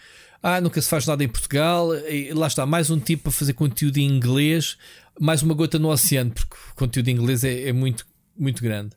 ah, 0.43 0.61
nunca 0.61 0.79
se 0.79 0.87
faz 0.87 1.07
nada 1.07 1.23
em 1.23 1.27
Portugal, 1.27 1.95
e 2.07 2.31
lá 2.33 2.45
está, 2.45 2.67
mais 2.67 2.91
um 2.91 2.99
tipo 2.99 3.29
a 3.29 3.31
fazer 3.31 3.53
conteúdo 3.53 3.97
em 3.97 4.05
inglês, 4.05 4.77
mais 5.19 5.41
uma 5.41 5.55
gota 5.55 5.79
no 5.79 5.89
oceano, 5.89 6.29
porque 6.29 6.55
o 6.71 6.75
conteúdo 6.75 7.07
em 7.07 7.15
inglês 7.15 7.43
é, 7.43 7.69
é 7.69 7.73
muito, 7.73 8.05
muito 8.37 8.61
grande. 8.61 8.95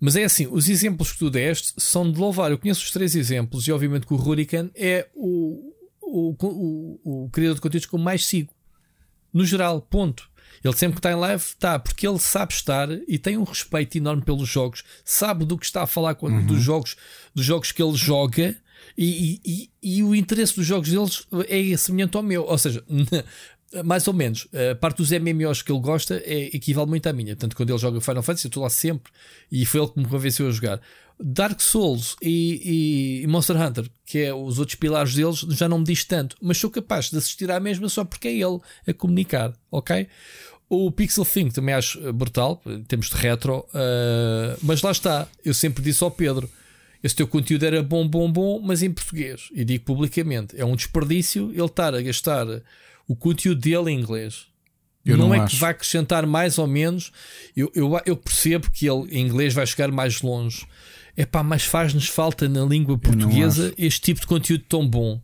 Mas 0.00 0.16
é 0.16 0.24
assim, 0.24 0.48
os 0.50 0.68
exemplos 0.68 1.12
que 1.12 1.18
tu 1.18 1.30
deste 1.30 1.74
são 1.76 2.10
de 2.10 2.18
louvar. 2.18 2.50
Eu 2.50 2.58
conheço 2.58 2.82
os 2.82 2.90
três 2.90 3.14
exemplos 3.14 3.68
e, 3.68 3.72
obviamente, 3.72 4.06
que 4.06 4.14
o 4.14 4.16
Hurricane 4.16 4.70
é 4.74 5.06
o, 5.14 5.74
o, 6.00 6.34
o, 6.40 7.24
o 7.24 7.30
criador 7.30 7.56
de 7.56 7.60
conteúdos 7.60 7.86
que 7.86 7.94
eu 7.94 7.98
mais 7.98 8.24
sigo. 8.24 8.52
No 9.32 9.44
geral, 9.44 9.80
ponto. 9.82 10.30
Ele 10.64 10.76
sempre 10.76 10.94
que 10.94 10.98
está 10.98 11.12
em 11.12 11.16
live, 11.16 11.42
está, 11.42 11.78
porque 11.78 12.06
ele 12.06 12.18
sabe 12.18 12.52
estar 12.52 12.88
e 12.90 13.18
tem 13.18 13.36
um 13.36 13.44
respeito 13.44 13.96
enorme 13.96 14.22
pelos 14.22 14.48
jogos, 14.48 14.82
sabe 15.04 15.44
do 15.44 15.56
que 15.56 15.64
está 15.64 15.82
a 15.82 15.86
falar 15.86 16.14
quando, 16.14 16.44
dos, 16.44 16.60
jogos, 16.60 16.96
dos 17.34 17.44
jogos 17.44 17.72
que 17.72 17.82
ele 17.82 17.96
joga 17.96 18.56
e, 18.96 19.40
e, 19.44 19.70
e, 19.82 19.96
e 19.98 20.02
o 20.02 20.14
interesse 20.14 20.56
dos 20.56 20.66
jogos 20.66 20.90
deles 20.90 21.26
é 21.48 21.76
semelhante 21.76 22.16
ao 22.16 22.22
meu. 22.22 22.44
Ou 22.44 22.58
seja, 22.58 22.84
mais 23.84 24.06
ou 24.08 24.14
menos, 24.14 24.48
a 24.72 24.74
parte 24.74 24.96
dos 24.98 25.10
MMOs 25.10 25.62
que 25.62 25.70
ele 25.70 25.80
gosta 25.80 26.20
é, 26.24 26.54
equivale 26.56 26.88
muito 26.88 27.06
à 27.08 27.12
minha. 27.12 27.36
Tanto 27.36 27.54
quando 27.56 27.70
ele 27.70 27.78
joga 27.78 28.00
Final 28.00 28.22
Fantasy, 28.22 28.46
eu 28.46 28.48
estou 28.48 28.62
lá 28.62 28.70
sempre 28.70 29.12
e 29.50 29.64
foi 29.64 29.80
ele 29.80 29.90
que 29.90 29.98
me 30.00 30.06
convenceu 30.06 30.48
a 30.48 30.50
jogar. 30.50 30.80
Dark 31.22 31.60
Souls 31.60 32.16
e, 32.22 33.20
e- 33.20 33.22
e 33.22 33.26
Monster 33.26 33.54
Hunter, 33.60 33.84
que 34.06 34.18
é 34.20 34.34
os 34.34 34.58
outros 34.58 34.74
pilares 34.76 35.14
deles, 35.14 35.38
já 35.50 35.68
não 35.68 35.78
me 35.78 35.84
diz 35.84 36.02
tanto, 36.04 36.34
mas 36.40 36.56
sou 36.58 36.70
capaz 36.70 37.10
de 37.10 37.18
assistir 37.18 37.50
à 37.50 37.60
mesma 37.60 37.88
só 37.90 38.04
porque 38.04 38.28
é 38.28 38.32
ele 38.32 38.58
a 38.88 38.94
comunicar, 38.94 39.52
ok? 39.70 40.06
O 40.68 40.90
Pixel 40.90 41.24
Think 41.26 41.52
também 41.52 41.74
acho 41.74 41.98
eh, 42.06 42.10
brutal, 42.12 42.62
em 42.64 42.82
termos 42.84 43.08
de 43.10 43.16
retro, 43.16 43.66
eh, 43.74 44.56
mas 44.62 44.80
lá 44.82 44.92
está, 44.92 45.28
eu 45.44 45.52
sempre 45.52 45.82
disse 45.82 46.02
ao 46.02 46.10
Pedro. 46.10 46.48
Esse 47.02 47.16
teu 47.16 47.26
conteúdo 47.26 47.64
era 47.64 47.82
bom, 47.82 48.06
bom, 48.06 48.30
bom, 48.30 48.60
mas 48.60 48.82
em 48.82 48.90
português. 48.92 49.48
E 49.54 49.64
digo 49.64 49.84
publicamente: 49.84 50.54
é 50.58 50.64
um 50.64 50.76
desperdício 50.76 51.50
ele 51.52 51.64
estar 51.64 51.94
a 51.94 52.00
gastar 52.02 52.46
o 53.10 53.16
conteúdo 53.16 53.60
dele 53.60 53.90
em 53.90 53.98
inglês. 53.98 54.46
Eu 55.04 55.16
não, 55.16 55.28
não 55.28 55.34
é 55.34 55.40
acho. 55.40 55.56
que 55.56 55.60
vai 55.60 55.72
acrescentar 55.72 56.24
mais 56.26 56.58
ou 56.58 56.66
menos. 56.68 57.10
Eu, 57.56 57.68
eu, 57.74 58.00
eu 58.06 58.16
percebo 58.16 58.70
que 58.70 58.88
ele 58.88 59.08
em 59.10 59.26
inglês 59.26 59.52
vai 59.52 59.66
chegar 59.66 59.90
mais 59.90 60.22
longe. 60.22 60.64
É 61.16 61.26
pá, 61.26 61.42
mas 61.42 61.64
faz-nos 61.64 62.06
falta 62.06 62.48
na 62.48 62.64
língua 62.64 62.96
portuguesa 62.96 63.74
este 63.76 64.00
tipo 64.00 64.20
de 64.20 64.28
conteúdo 64.28 64.62
tão 64.68 64.88
bom. 64.88 65.20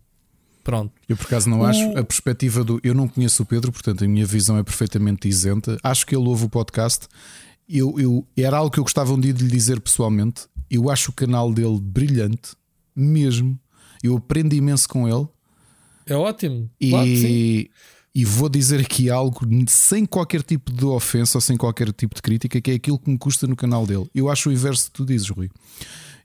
Pronto. 0.65 0.93
Eu 1.09 1.17
por 1.17 1.27
acaso 1.27 1.49
não 1.49 1.65
acho 1.65 1.97
a 1.97 2.03
perspectiva 2.03 2.65
do. 2.65 2.81
Eu 2.83 2.93
não 2.93 3.07
conheço 3.07 3.45
o 3.45 3.47
Pedro, 3.47 3.71
portanto 3.71 4.03
a 4.03 4.09
minha 4.09 4.27
visão 4.27 4.59
é 4.59 4.65
perfeitamente 4.65 5.29
isenta. 5.29 5.79
Acho 5.81 6.05
que 6.05 6.17
ele 6.17 6.27
ouve 6.27 6.47
o 6.47 6.49
podcast. 6.49 7.07
Eu, 7.69 7.95
eu, 8.01 8.27
era 8.37 8.57
algo 8.57 8.73
que 8.73 8.81
eu 8.81 8.85
gostava 8.85 9.13
um 9.13 9.21
dia 9.21 9.33
de 9.33 9.45
lhe 9.45 9.51
dizer 9.51 9.81
pessoalmente. 9.81 10.49
Eu 10.69 10.91
acho 10.91 11.13
o 11.13 11.15
canal 11.15 11.53
dele 11.53 11.79
brilhante, 11.81 12.57
mesmo. 12.97 13.57
Eu 14.03 14.17
aprendo 14.17 14.57
imenso 14.57 14.89
com 14.89 15.09
ele. 15.09 15.29
É 16.07 16.15
ótimo. 16.15 16.71
E, 16.81 16.91
Claro. 16.91 17.07
E 18.19 18.25
vou 18.25 18.49
dizer 18.49 18.81
aqui 18.81 19.11
algo 19.11 19.41
sem 19.69 20.07
qualquer 20.07 20.43
tipo 20.43 20.73
de 20.73 20.87
ofensa 20.87 21.37
ou 21.37 21.41
sem 21.43 21.55
qualquer 21.55 21.93
tipo 21.93 22.15
de 22.15 22.23
crítica, 22.23 22.59
que 22.63 22.71
é 22.71 22.75
aquilo 22.75 22.99
que 22.99 23.11
me 23.11 23.19
custa 23.19 23.47
no 23.47 23.55
canal 23.55 23.87
dele. 23.87 24.09
Eu 24.15 24.31
acho 24.31 24.49
o 24.49 24.53
inverso 24.53 24.87
que 24.87 24.93
tu 24.93 25.05
dizes, 25.05 25.29
Rui. 25.29 25.51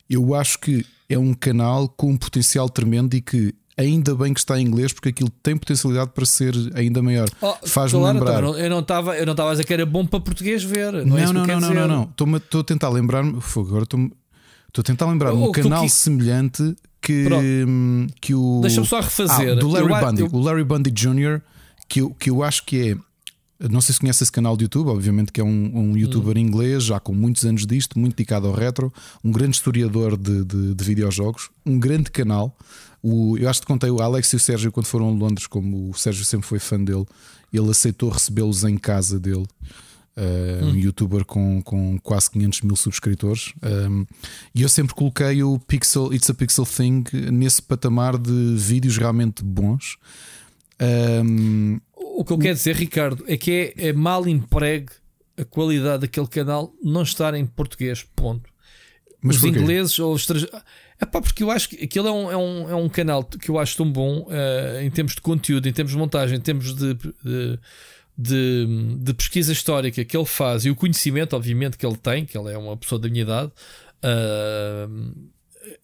Eu 0.09 0.33
acho 0.33 0.57
que 0.59 0.85
é 1.09 1.17
um 1.17 1.33
canal 1.33 1.89
com 1.89 2.11
um 2.11 2.17
potencial 2.17 2.69
tremendo 2.69 3.13
e 3.13 3.19
que 3.21 3.53
ainda 3.77 4.15
bem 4.15 4.33
que 4.33 4.39
está 4.39 4.57
em 4.57 4.65
inglês, 4.65 4.93
porque 4.93 5.09
aquilo 5.09 5.29
tem 5.43 5.57
potencialidade 5.57 6.11
para 6.13 6.25
ser 6.25 6.53
ainda 6.75 7.01
maior. 7.01 7.27
Oh, 7.41 7.55
Faz-me 7.65 7.99
claro, 7.99 8.19
lembrar. 8.19 8.37
então, 8.39 8.57
eu 8.57 8.69
não 8.69 8.79
estava 8.79 9.17
eu 9.17 9.25
não 9.25 9.33
estava 9.33 9.49
a 9.49 9.53
dizer 9.53 9.65
que 9.65 9.73
era 9.73 9.85
bom 9.85 10.05
para 10.05 10.21
português 10.21 10.63
ver. 10.63 10.93
Não, 10.93 11.05
Não, 11.07 11.17
é 11.17 11.25
não, 11.25 11.33
não, 11.45 11.59
não, 11.59 11.73
não, 11.73 11.87
não. 11.87 12.37
Estou 12.37 12.61
a 12.61 12.63
tentar 12.63 12.87
lembrar-me. 12.87 13.37
Agora 13.57 13.83
estou 13.83 13.99
a 14.79 14.83
tentar 14.83 15.07
lembrar-me 15.11 15.41
um 15.41 15.51
canal 15.51 15.83
quis- 15.83 15.93
semelhante 15.93 16.73
que, 17.01 17.23
Pronto. 17.25 17.43
hum, 17.43 18.07
que 18.21 18.33
o. 18.35 18.59
Deixa-me 18.61 18.85
só 18.87 18.99
refazer. 19.01 19.51
Ah, 19.53 19.55
do 19.55 19.67
Larry 19.67 19.91
Eu 19.93 19.99
Bundy. 20.07 20.21
eu- 20.21 20.29
O 20.31 20.39
Larry 20.39 20.63
Bundy 20.63 20.91
Jr., 20.91 21.41
que 21.89 22.01
eu, 22.01 22.11
que 22.11 22.29
eu 22.29 22.43
acho 22.43 22.63
que 22.65 22.91
é. 22.91 23.67
Não 23.69 23.79
sei 23.79 23.93
se 23.93 23.99
conhece 23.99 24.23
esse 24.23 24.31
canal 24.31 24.57
de 24.57 24.63
YouTube, 24.63 24.87
obviamente 24.87 25.31
que 25.31 25.39
é 25.39 25.43
um, 25.43 25.71
um 25.91 25.95
youtuber 25.97 26.35
Hum. 26.35 26.39
inglês, 26.39 26.83
já 26.83 26.99
com 26.99 27.13
muitos 27.13 27.45
anos 27.45 27.65
disto, 27.67 27.99
muito 27.99 28.15
dedicado 28.15 28.47
ao 28.47 28.53
retro, 28.53 28.91
um 29.23 29.31
grande 29.31 29.55
historiador 29.55 30.17
de, 30.17 30.43
de, 30.43 30.73
de 30.73 30.83
videojogos, 30.83 31.49
um 31.63 31.77
grande 31.77 32.09
canal. 32.09 32.57
O, 33.03 33.37
eu 33.37 33.47
acho 33.47 33.61
que 33.61 33.67
contei 33.67 33.89
o 33.91 34.01
Alex 34.01 34.33
e 34.33 34.35
o 34.35 34.39
Sérgio 34.39 34.71
quando 34.71 34.87
foram 34.87 35.09
a 35.09 35.11
Londres, 35.11 35.45
como 35.45 35.89
o 35.91 35.93
Sérgio 35.93 36.25
sempre 36.25 36.47
foi 36.47 36.57
fã 36.57 36.79
dele, 36.83 37.05
ele 37.53 37.69
aceitou 37.69 38.09
recebê-los 38.09 38.63
em 38.63 38.77
casa 38.79 39.19
dele. 39.19 39.45
Uh, 40.21 40.65
Um 40.65 40.75
youtuber 40.75 41.25
com, 41.25 41.61
com 41.63 41.97
quase 41.99 42.29
500 42.29 42.61
mil 42.61 42.75
subscritores. 42.75 43.53
Um, 43.63 44.05
e 44.53 44.61
eu 44.61 44.69
sempre 44.69 44.93
coloquei 44.93 45.41
o 45.41 45.57
Pixel, 45.57 46.13
It's 46.13 46.29
a 46.29 46.33
Pixel 46.33 46.65
Thing 46.65 47.03
nesse 47.31 47.59
patamar 47.61 48.19
de 48.19 48.55
vídeos 48.55 48.97
realmente 48.97 49.43
bons. 49.43 49.97
Um, 51.25 51.79
O 51.95 52.23
que 52.23 52.33
eu 52.33 52.37
quero 52.37 52.53
dizer, 52.53 52.75
Ricardo, 52.75 53.23
é 53.27 53.35
que 53.35 53.73
é, 53.75 53.87
é 53.87 53.93
mal 53.93 54.27
empregue 54.27 54.91
a 55.37 55.43
qualidade 55.43 56.01
daquele 56.01 56.27
canal 56.27 56.71
não 56.83 57.01
estar 57.01 57.33
em 57.33 57.45
português. 57.45 58.05
Ponto. 58.15 58.51
Mas 59.21 59.37
os 59.37 59.41
porquê? 59.41 59.57
ingleses 59.57 59.97
ou 59.97 60.13
os 60.13 60.21
estrangeiros. 60.21 60.61
É 60.99 61.05
pá, 61.05 61.19
porque 61.19 61.41
eu 61.41 61.49
acho 61.49 61.69
que 61.69 61.83
aquilo 61.83 62.07
é 62.07 62.11
um, 62.11 62.31
é 62.31 62.37
um, 62.37 62.69
é 62.69 62.75
um 62.75 62.89
canal 62.89 63.23
que 63.23 63.49
eu 63.49 63.57
acho 63.57 63.75
tão 63.75 63.91
bom 63.91 64.27
eh, 64.29 64.81
em 64.83 64.91
termos 64.91 65.15
de 65.15 65.21
conteúdo, 65.21 65.67
em 65.67 65.73
termos 65.73 65.93
de 65.93 65.97
montagem, 65.97 66.37
em 66.37 66.41
termos 66.41 66.75
de, 66.75 66.93
de, 66.93 67.59
de, 68.21 68.97
de 68.99 69.13
pesquisa 69.13 69.51
histórica 69.51 70.03
que 70.03 70.15
ele 70.15 70.25
faz 70.25 70.65
e 70.65 70.69
o 70.69 70.75
conhecimento, 70.75 71.35
obviamente, 71.35 71.77
que 71.77 71.85
ele 71.85 71.97
tem, 71.97 72.25
que 72.25 72.37
ele 72.37 72.51
é 72.51 72.57
uma 72.57 72.77
pessoa 72.77 72.99
da 72.99 73.09
minha 73.09 73.23
idade, 73.23 73.51
ah, 74.03 74.87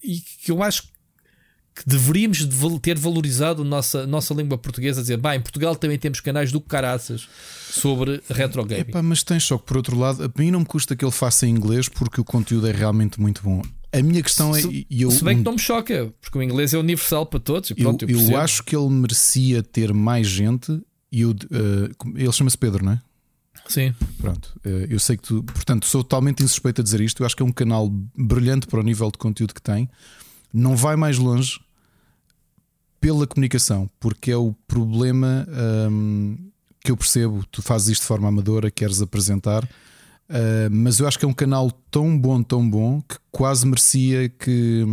e 0.02 0.20
que 0.20 0.50
eu 0.50 0.62
acho 0.62 0.82
que 0.82 1.84
deveríamos 1.86 2.44
ter 2.82 2.98
valorizado 2.98 3.62
a 3.62 3.64
nossa, 3.64 4.06
nossa 4.06 4.34
língua 4.34 4.58
portuguesa, 4.58 5.00
a 5.00 5.02
dizer, 5.02 5.16
bem, 5.16 5.38
em 5.38 5.40
Portugal 5.40 5.76
também 5.76 5.96
temos 5.96 6.20
canais 6.20 6.50
do 6.50 6.60
caraças 6.60 7.28
sobre 7.70 8.20
retro 8.28 8.64
gaming. 8.64 8.80
Epá, 8.80 9.02
mas 9.02 9.22
tens 9.22 9.44
só 9.44 9.56
que 9.56 9.64
por 9.64 9.76
outro 9.76 9.96
lado, 9.96 10.24
a 10.24 10.40
mim 10.40 10.50
não 10.50 10.60
me 10.60 10.66
custa 10.66 10.96
que 10.96 11.04
ele 11.04 11.12
faça 11.12 11.46
em 11.46 11.50
inglês 11.50 11.88
porque 11.88 12.20
o 12.20 12.24
conteúdo 12.24 12.66
é 12.66 12.72
realmente 12.72 13.20
muito 13.20 13.42
bom. 13.42 13.62
A 13.92 14.02
minha 14.02 14.22
questão 14.22 14.54
é. 14.54 14.60
Se, 14.60 14.86
e 14.90 15.02
eu, 15.02 15.10
se 15.10 15.24
bem 15.24 15.38
que 15.38 15.44
não 15.44 15.52
me 15.52 15.58
choca, 15.58 16.12
porque 16.20 16.36
o 16.36 16.42
inglês 16.42 16.74
é 16.74 16.78
universal 16.78 17.24
para 17.24 17.40
todos. 17.40 17.70
E 17.70 17.72
eu, 17.72 17.76
pronto, 17.76 18.04
eu, 18.04 18.08
eu 18.10 18.16
percebo. 18.16 18.36
acho 18.36 18.62
que 18.62 18.76
ele 18.76 18.88
merecia 18.90 19.62
ter 19.62 19.94
mais 19.94 20.26
gente. 20.26 20.80
E 21.10 21.22
eu, 21.22 21.30
eh, 21.30 21.90
ele 22.14 22.32
chama-se 22.32 22.58
Pedro, 22.58 22.84
não 22.84 22.92
é? 22.92 23.02
Sim. 23.66 23.94
Pronto, 24.18 24.58
eh, 24.64 24.86
eu 24.90 24.98
sei 24.98 25.16
que 25.16 25.22
tu, 25.22 25.42
portanto, 25.42 25.86
sou 25.86 26.02
totalmente 26.02 26.42
insuspeito 26.42 26.80
a 26.80 26.84
dizer 26.84 27.00
isto. 27.00 27.22
Eu 27.22 27.26
acho 27.26 27.36
que 27.36 27.42
é 27.42 27.46
um 27.46 27.52
canal 27.52 27.88
brilhante 28.16 28.66
para 28.66 28.80
o 28.80 28.82
nível 28.82 29.10
de 29.10 29.18
conteúdo 29.18 29.54
que 29.54 29.62
tem. 29.62 29.88
Não 30.52 30.76
vai 30.76 30.96
mais 30.96 31.18
longe 31.18 31.60
pela 33.00 33.26
comunicação, 33.26 33.88
porque 34.00 34.30
é 34.30 34.36
o 34.36 34.54
problema 34.66 35.46
hum, 35.90 36.36
que 36.80 36.90
eu 36.90 36.96
percebo. 36.96 37.44
Tu 37.50 37.62
fazes 37.62 37.88
isto 37.88 38.02
de 38.02 38.08
forma 38.08 38.28
amadora, 38.28 38.70
queres 38.70 39.00
apresentar, 39.00 39.68
ah, 40.28 40.68
mas 40.70 40.98
eu 40.98 41.08
acho 41.08 41.18
que 41.18 41.24
é 41.24 41.28
um 41.28 41.34
canal 41.34 41.70
tão 41.90 42.18
bom, 42.18 42.42
tão 42.42 42.68
bom, 42.68 43.00
que 43.00 43.16
quase 43.30 43.66
merecia 43.66 44.28
que. 44.28 44.84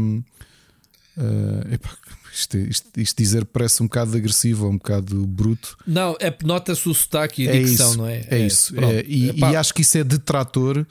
epá, 1.72 1.98
isto, 2.38 2.58
isto- 2.58 2.88
isto 3.00 3.18
dizer 3.18 3.46
parece 3.46 3.82
um 3.82 3.86
bocado 3.88 4.16
agressivo 4.16 4.66
ou 4.66 4.72
um 4.72 4.78
bocado 4.78 5.26
bruto. 5.26 5.78
Não, 5.88 6.16
é, 6.20 6.34
nota-se 6.44 6.88
o 6.90 6.94
sotaque 6.94 7.44
e 7.44 7.50
a 7.50 7.56
É 7.56 7.60
dicção, 7.60 7.90
isso, 7.90 7.98
não 7.98 8.08
é? 8.08 8.26
é 8.30 8.40
isso. 8.40 8.74
pronto. 8.74 8.94
É, 8.94 9.04
e, 9.08 9.30
Epá, 9.30 9.52
e 9.52 9.56
acho 9.56 9.74
que 9.74 9.82
isso 9.82 9.98
é 9.98 10.04
detrator, 10.04 10.86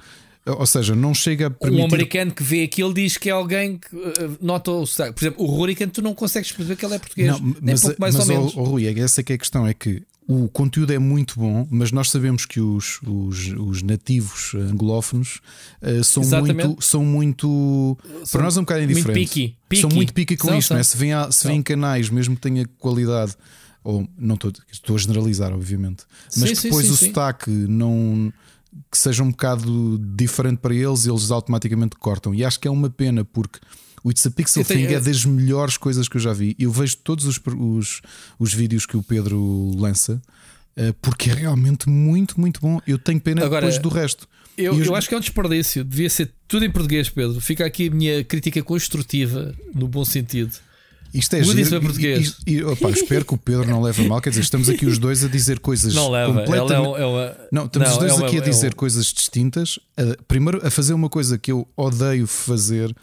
ou 0.47 0.67
seja, 0.67 0.95
não 0.95 1.15
chega 1.15 1.47
a 1.47 1.51
permitir. 1.51 1.83
Um 1.83 1.87
americano 1.87 2.33
que 2.33 2.43
vê 2.43 2.63
aquilo 2.65 2.93
diz 2.93 3.17
que 3.17 3.29
é 3.29 3.33
alguém 3.33 3.79
que 3.79 3.95
uh, 3.97 4.39
nota 4.41 4.71
o 4.71 4.87
sotaque. 4.87 5.15
Por 5.15 5.25
exemplo, 5.25 5.45
o 5.47 5.51
Hurricane, 5.59 5.91
tu 5.91 6.03
não 6.03 6.15
consegues 6.15 6.53
perceber 6.53 6.77
que 6.77 6.85
ele 6.85 6.95
é 6.95 6.99
português. 6.99 7.29
Não, 7.29 7.39
Nem 7.41 7.57
mas, 7.63 7.81
pouco 7.81 8.01
mais 8.01 8.15
mas 8.15 8.29
ou 8.29 8.35
menos. 8.35 8.57
ó, 8.57 8.63
Rui, 8.63 8.87
é 8.87 8.99
essa 8.99 9.23
que 9.23 9.33
é 9.33 9.37
a 9.37 9.39
questão: 9.39 9.67
é 9.67 9.73
que 9.73 10.03
o 10.27 10.49
conteúdo 10.49 10.91
é 10.93 10.99
muito 10.99 11.39
bom, 11.39 11.67
mas 11.71 11.93
nós 11.93 12.11
sabemos 12.11 12.47
que 12.47 12.59
os, 12.61 12.99
os, 13.07 13.47
os 13.59 13.83
nativos 13.83 14.55
anglófonos 14.55 15.41
eh, 15.83 16.03
são, 16.03 16.23
Exatamente. 16.23 16.67
muito, 16.67 16.83
são 16.85 17.05
muito. 17.05 17.99
São 18.25 18.27
para 18.33 18.43
nós 18.43 18.57
é 18.57 18.61
um 18.61 18.63
bocado 18.65 18.81
muito 18.81 18.93
indiferente. 18.99 19.29
picky, 19.29 19.57
São 19.81 19.89
picky. 19.89 19.95
muito 19.97 20.15
picky 20.15 20.37
com 20.39 20.49
São, 20.49 20.59
isto, 20.59 20.69
são. 20.69 20.75
não 20.77 20.81
é? 20.81 20.85
Se 20.85 20.97
vêem, 20.97 21.13
a- 21.13 21.31
se 21.31 21.47
vêem 21.47 21.63
canais, 21.63 22.09
mesmo 22.09 22.35
que 22.37 22.41
tenha 22.41 22.67
qualidade, 22.79 23.35
ou 23.83 24.09
não 24.19 24.35
estou, 24.37 24.51
estou 24.73 24.97
a 24.97 24.99
generalizar, 24.99 25.53
obviamente, 25.53 26.05
mas 26.37 26.49
Sim, 26.49 26.55
que 26.55 26.57
sim, 26.57 26.69
depois 26.69 26.87
sim, 26.87 26.93
o 26.93 26.97
sotaque 26.97 27.51
não. 27.51 28.33
Que 28.91 28.99
seja 28.99 29.23
um 29.23 29.31
bocado 29.31 29.99
diferente 30.17 30.59
para 30.59 30.75
eles, 30.75 31.07
eles 31.07 31.31
automaticamente 31.31 31.97
cortam. 31.97 32.35
E 32.35 32.45
acho 32.45 32.59
que 32.61 32.69
é 32.69 32.71
uma 32.71 32.91
pena 32.91 33.25
porque. 33.25 33.59
O 34.03 34.11
It's 34.11 34.27
a 34.27 34.31
Pixel 34.31 34.61
Eu 34.63 34.67
tenho- 34.67 34.87
Thing 34.89 34.95
é 34.97 35.01
das 35.01 35.25
melhores 35.25 35.79
coisas 35.79 36.07
que 36.09 36.17
eu 36.19 36.21
já 36.21 36.33
vi. 36.35 36.55
Eu 36.59 36.71
vejo 36.71 36.95
todos 36.99 37.25
os, 37.25 37.41
os, 37.59 38.03
os 38.39 38.53
vídeos 38.53 38.85
que 38.85 38.99
o 38.99 39.03
Pedro 39.03 39.71
lança 39.77 40.21
eh, 40.77 40.93
porque 41.01 41.31
é 41.31 41.35
realmente 41.35 41.89
muito, 41.89 42.39
muito 42.39 42.61
bom. 42.61 42.79
Eu 42.87 42.99
tenho 42.99 43.19
pena 43.19 43.43
Agora, 43.47 43.65
depois 43.67 43.81
do 43.83 43.89
resto. 43.89 44.29
Eu, 44.59 44.75
os- 44.75 44.87
eu 44.87 44.95
acho 44.95 45.09
que 45.09 45.15
é 45.15 45.17
um 45.17 45.21
desperdício. 45.21 45.83
Devia 45.83 46.11
ser 46.11 46.31
tudo 46.47 46.67
em 46.67 46.71
português, 46.71 47.09
Pedro. 47.09 47.41
Fica 47.41 47.65
aqui 47.65 47.89
a 47.89 47.91
minha 47.91 48.23
crítica 48.23 48.63
construtiva, 48.63 49.55
no 49.75 49.89
bom 49.89 50.05
sentido. 50.05 50.55
Isto 51.15 51.37
é 51.37 51.39
Muda 51.39 51.51
giro. 51.53 51.61
isso 51.63 51.71
para 51.71 51.81
português. 51.81 52.37
E, 52.47 52.53
e, 52.55 52.65
opá, 52.65 52.91
espero 52.91 53.25
que 53.25 53.35
o 53.35 53.39
Pedro 53.39 53.69
não 53.71 53.81
leve 53.81 54.07
mal. 54.09 54.21
Quer 54.21 54.31
dizer, 54.31 54.43
estamos 54.43 54.69
aqui 54.69 54.85
os 54.85 54.99
dois 54.99 55.25
a 55.25 55.29
dizer 55.29 55.61
coisas 55.61 55.95
Não 55.95 56.11
leva. 56.11 56.41
completamente. 56.43 56.73
Ela 56.85 56.99
é, 56.99 57.03
é 57.03 57.07
uma. 57.07 57.37
Não, 57.53 57.65
estamos 57.67 57.91
os 57.91 57.99
dois 57.99 58.13
é 58.13 58.15
uma- 58.17 58.27
aqui 58.27 58.37
a 58.37 58.41
é 58.41 58.43
dizer 58.43 58.73
um- 58.73 58.77
coisas 58.77 59.07
distintas. 59.07 59.79
A- 59.97 60.17
primeiro, 60.27 60.67
a 60.67 60.71
fazer 60.71 60.93
uma 60.93 61.09
coisa 61.09 61.39
que 61.39 61.53
eu 61.53 61.69
odeio 61.77 62.27
fazer, 62.27 62.95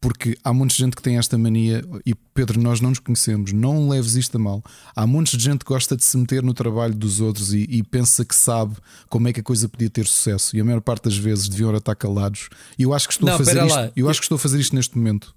porque 0.00 0.36
há 0.44 0.52
muita 0.52 0.74
gente 0.74 0.94
que 0.94 1.00
tem 1.02 1.16
esta 1.16 1.38
mania. 1.38 1.82
E 2.04 2.14
Pedro, 2.34 2.60
nós 2.60 2.82
não 2.82 2.90
nos 2.90 2.98
conhecemos, 2.98 3.54
não 3.54 3.88
leves 3.88 4.14
isto 4.14 4.36
a 4.36 4.38
mal. 4.38 4.62
Há 4.94 5.06
de 5.06 5.38
gente 5.42 5.60
que 5.64 5.72
gosta 5.72 5.96
de 5.96 6.04
se 6.04 6.14
meter 6.18 6.42
no 6.42 6.52
trabalho 6.52 6.94
dos 6.94 7.18
outros 7.22 7.54
e, 7.54 7.66
e 7.70 7.82
pensa 7.82 8.22
que 8.26 8.36
sabe 8.36 8.76
como 9.08 9.26
é 9.28 9.32
que 9.32 9.40
a 9.40 9.42
coisa 9.42 9.66
podia 9.70 9.88
ter 9.88 10.06
sucesso. 10.06 10.54
E 10.54 10.60
a 10.60 10.64
maior 10.64 10.82
parte 10.82 11.04
das 11.04 11.16
vezes 11.16 11.48
deviam 11.48 11.74
estar 11.74 11.94
calados. 11.94 12.50
E 12.78 12.82
eu 12.82 12.92
acho 12.92 13.08
que 13.08 13.14
estou 13.14 13.26
Não, 13.26 13.36
a 13.36 13.38
fazer 13.38 13.56
isto. 13.64 13.74
lá. 13.74 13.90
Eu 13.96 14.10
acho 14.10 14.20
que 14.20 14.24
estou 14.26 14.36
a 14.36 14.38
fazer 14.38 14.60
isto 14.60 14.76
neste 14.76 14.98
momento. 14.98 15.34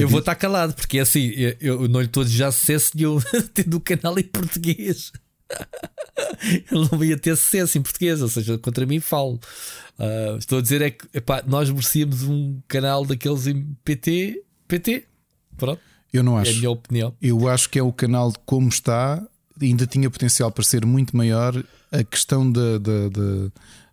Eu 0.00 0.08
vou 0.08 0.20
estar 0.20 0.34
calado, 0.34 0.74
porque 0.74 0.98
é 0.98 1.02
assim, 1.02 1.30
eu, 1.36 1.56
eu 1.82 1.88
não 1.88 2.00
lhe 2.00 2.06
estou 2.06 2.22
a 2.22 2.24
desejar 2.24 2.52
sucesso 2.52 2.92
nenhum 2.94 3.18
tendo 3.54 3.76
o 3.76 3.80
canal 3.80 4.18
em 4.18 4.22
português. 4.24 5.12
Ele 6.70 6.88
não 6.92 7.02
ia 7.04 7.16
ter 7.16 7.36
sucesso 7.36 7.78
em 7.78 7.82
português, 7.82 8.20
ou 8.22 8.28
seja, 8.28 8.58
contra 8.58 8.84
mim 8.86 9.00
falo. 9.00 9.38
Ah, 9.98 10.36
estou 10.38 10.58
a 10.58 10.62
dizer 10.62 10.82
é 10.82 10.90
que 10.90 11.06
epá, 11.14 11.42
nós 11.46 11.70
merecíamos 11.70 12.22
um 12.24 12.60
canal 12.68 13.04
daqueles 13.04 13.46
em 13.46 13.76
PT. 13.84 14.42
PT? 14.66 15.04
Pronto, 15.56 15.80
Eu 16.12 16.22
não 16.22 16.34
é 16.36 16.40
a 16.40 16.42
acho. 16.42 16.56
minha 16.56 16.70
opinião. 16.70 17.14
Eu 17.20 17.48
acho 17.48 17.68
que 17.70 17.78
é 17.78 17.82
o 17.82 17.92
canal 17.92 18.32
como 18.46 18.68
está, 18.68 19.26
ainda 19.60 19.86
tinha 19.86 20.10
potencial 20.10 20.50
para 20.52 20.64
ser 20.64 20.84
muito 20.86 21.16
maior. 21.16 21.62
A 21.90 22.04
questão 22.04 22.50
da, 22.50 22.78
da, 22.78 23.08
da, 23.08 23.50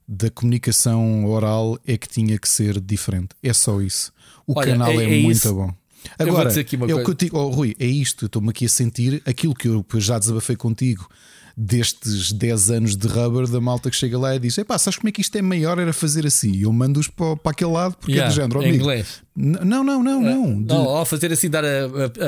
da 0.07 0.29
comunicação 0.29 1.25
oral 1.25 1.79
é 1.87 1.97
que 1.97 2.07
tinha 2.09 2.37
que 2.37 2.49
ser 2.49 2.79
diferente. 2.81 3.29
É 3.41 3.53
só 3.53 3.81
isso. 3.81 4.11
O 4.45 4.53
Olha, 4.59 4.73
canal 4.73 4.91
é- 4.91 5.05
é, 5.05 5.19
é 5.19 5.21
muito 5.21 5.37
isso. 5.37 5.53
bom. 5.55 5.73
Agora, 6.17 6.49
uma 6.49 6.91
é 6.91 6.95
o 6.95 7.03
que 7.03 7.09
eu 7.09 7.13
digo, 7.13 7.37
oh, 7.37 7.49
Rui, 7.49 7.75
é 7.79 7.85
isto. 7.85 8.25
Eu 8.25 8.27
estou-me 8.27 8.49
aqui 8.49 8.65
a 8.65 8.69
sentir 8.69 9.21
aquilo 9.25 9.53
que 9.55 9.67
eu 9.67 9.85
já 9.95 10.17
desabafei 10.19 10.55
contigo 10.55 11.07
destes 11.57 12.33
10 12.33 12.69
anos 12.69 12.97
de 12.97 13.07
rubber 13.07 13.47
da 13.47 13.61
malta 13.61 13.89
que 13.89 13.95
chega 13.95 14.17
lá 14.19 14.35
e 14.35 14.39
diz: 14.39 14.57
Epá, 14.57 14.77
sabes 14.77 14.97
como 14.99 15.07
é 15.07 15.11
que 15.11 15.21
isto 15.21 15.35
é 15.37 15.41
maior? 15.41 15.79
Era 15.79 15.93
fazer 15.93 16.25
assim. 16.25 16.51
E 16.51 16.63
eu 16.63 16.73
mando-os 16.73 17.07
para, 17.07 17.35
para 17.37 17.51
aquele 17.53 17.71
lado 17.71 17.95
porque 17.95 18.11
Yeah, 18.11 18.29
é 18.29 18.33
do 18.33 18.41
género. 18.41 18.61
em 18.61 18.69
amigo. 18.69 18.83
inglês. 18.83 19.23
Não, 19.37 19.83
não, 19.83 20.03
não, 20.03 20.21
não. 20.21 20.61
De- 20.61 20.67
Não, 20.73 20.83
ao 20.89 21.05
fazer 21.05 21.31
assim, 21.31 21.49
dar 21.49 21.63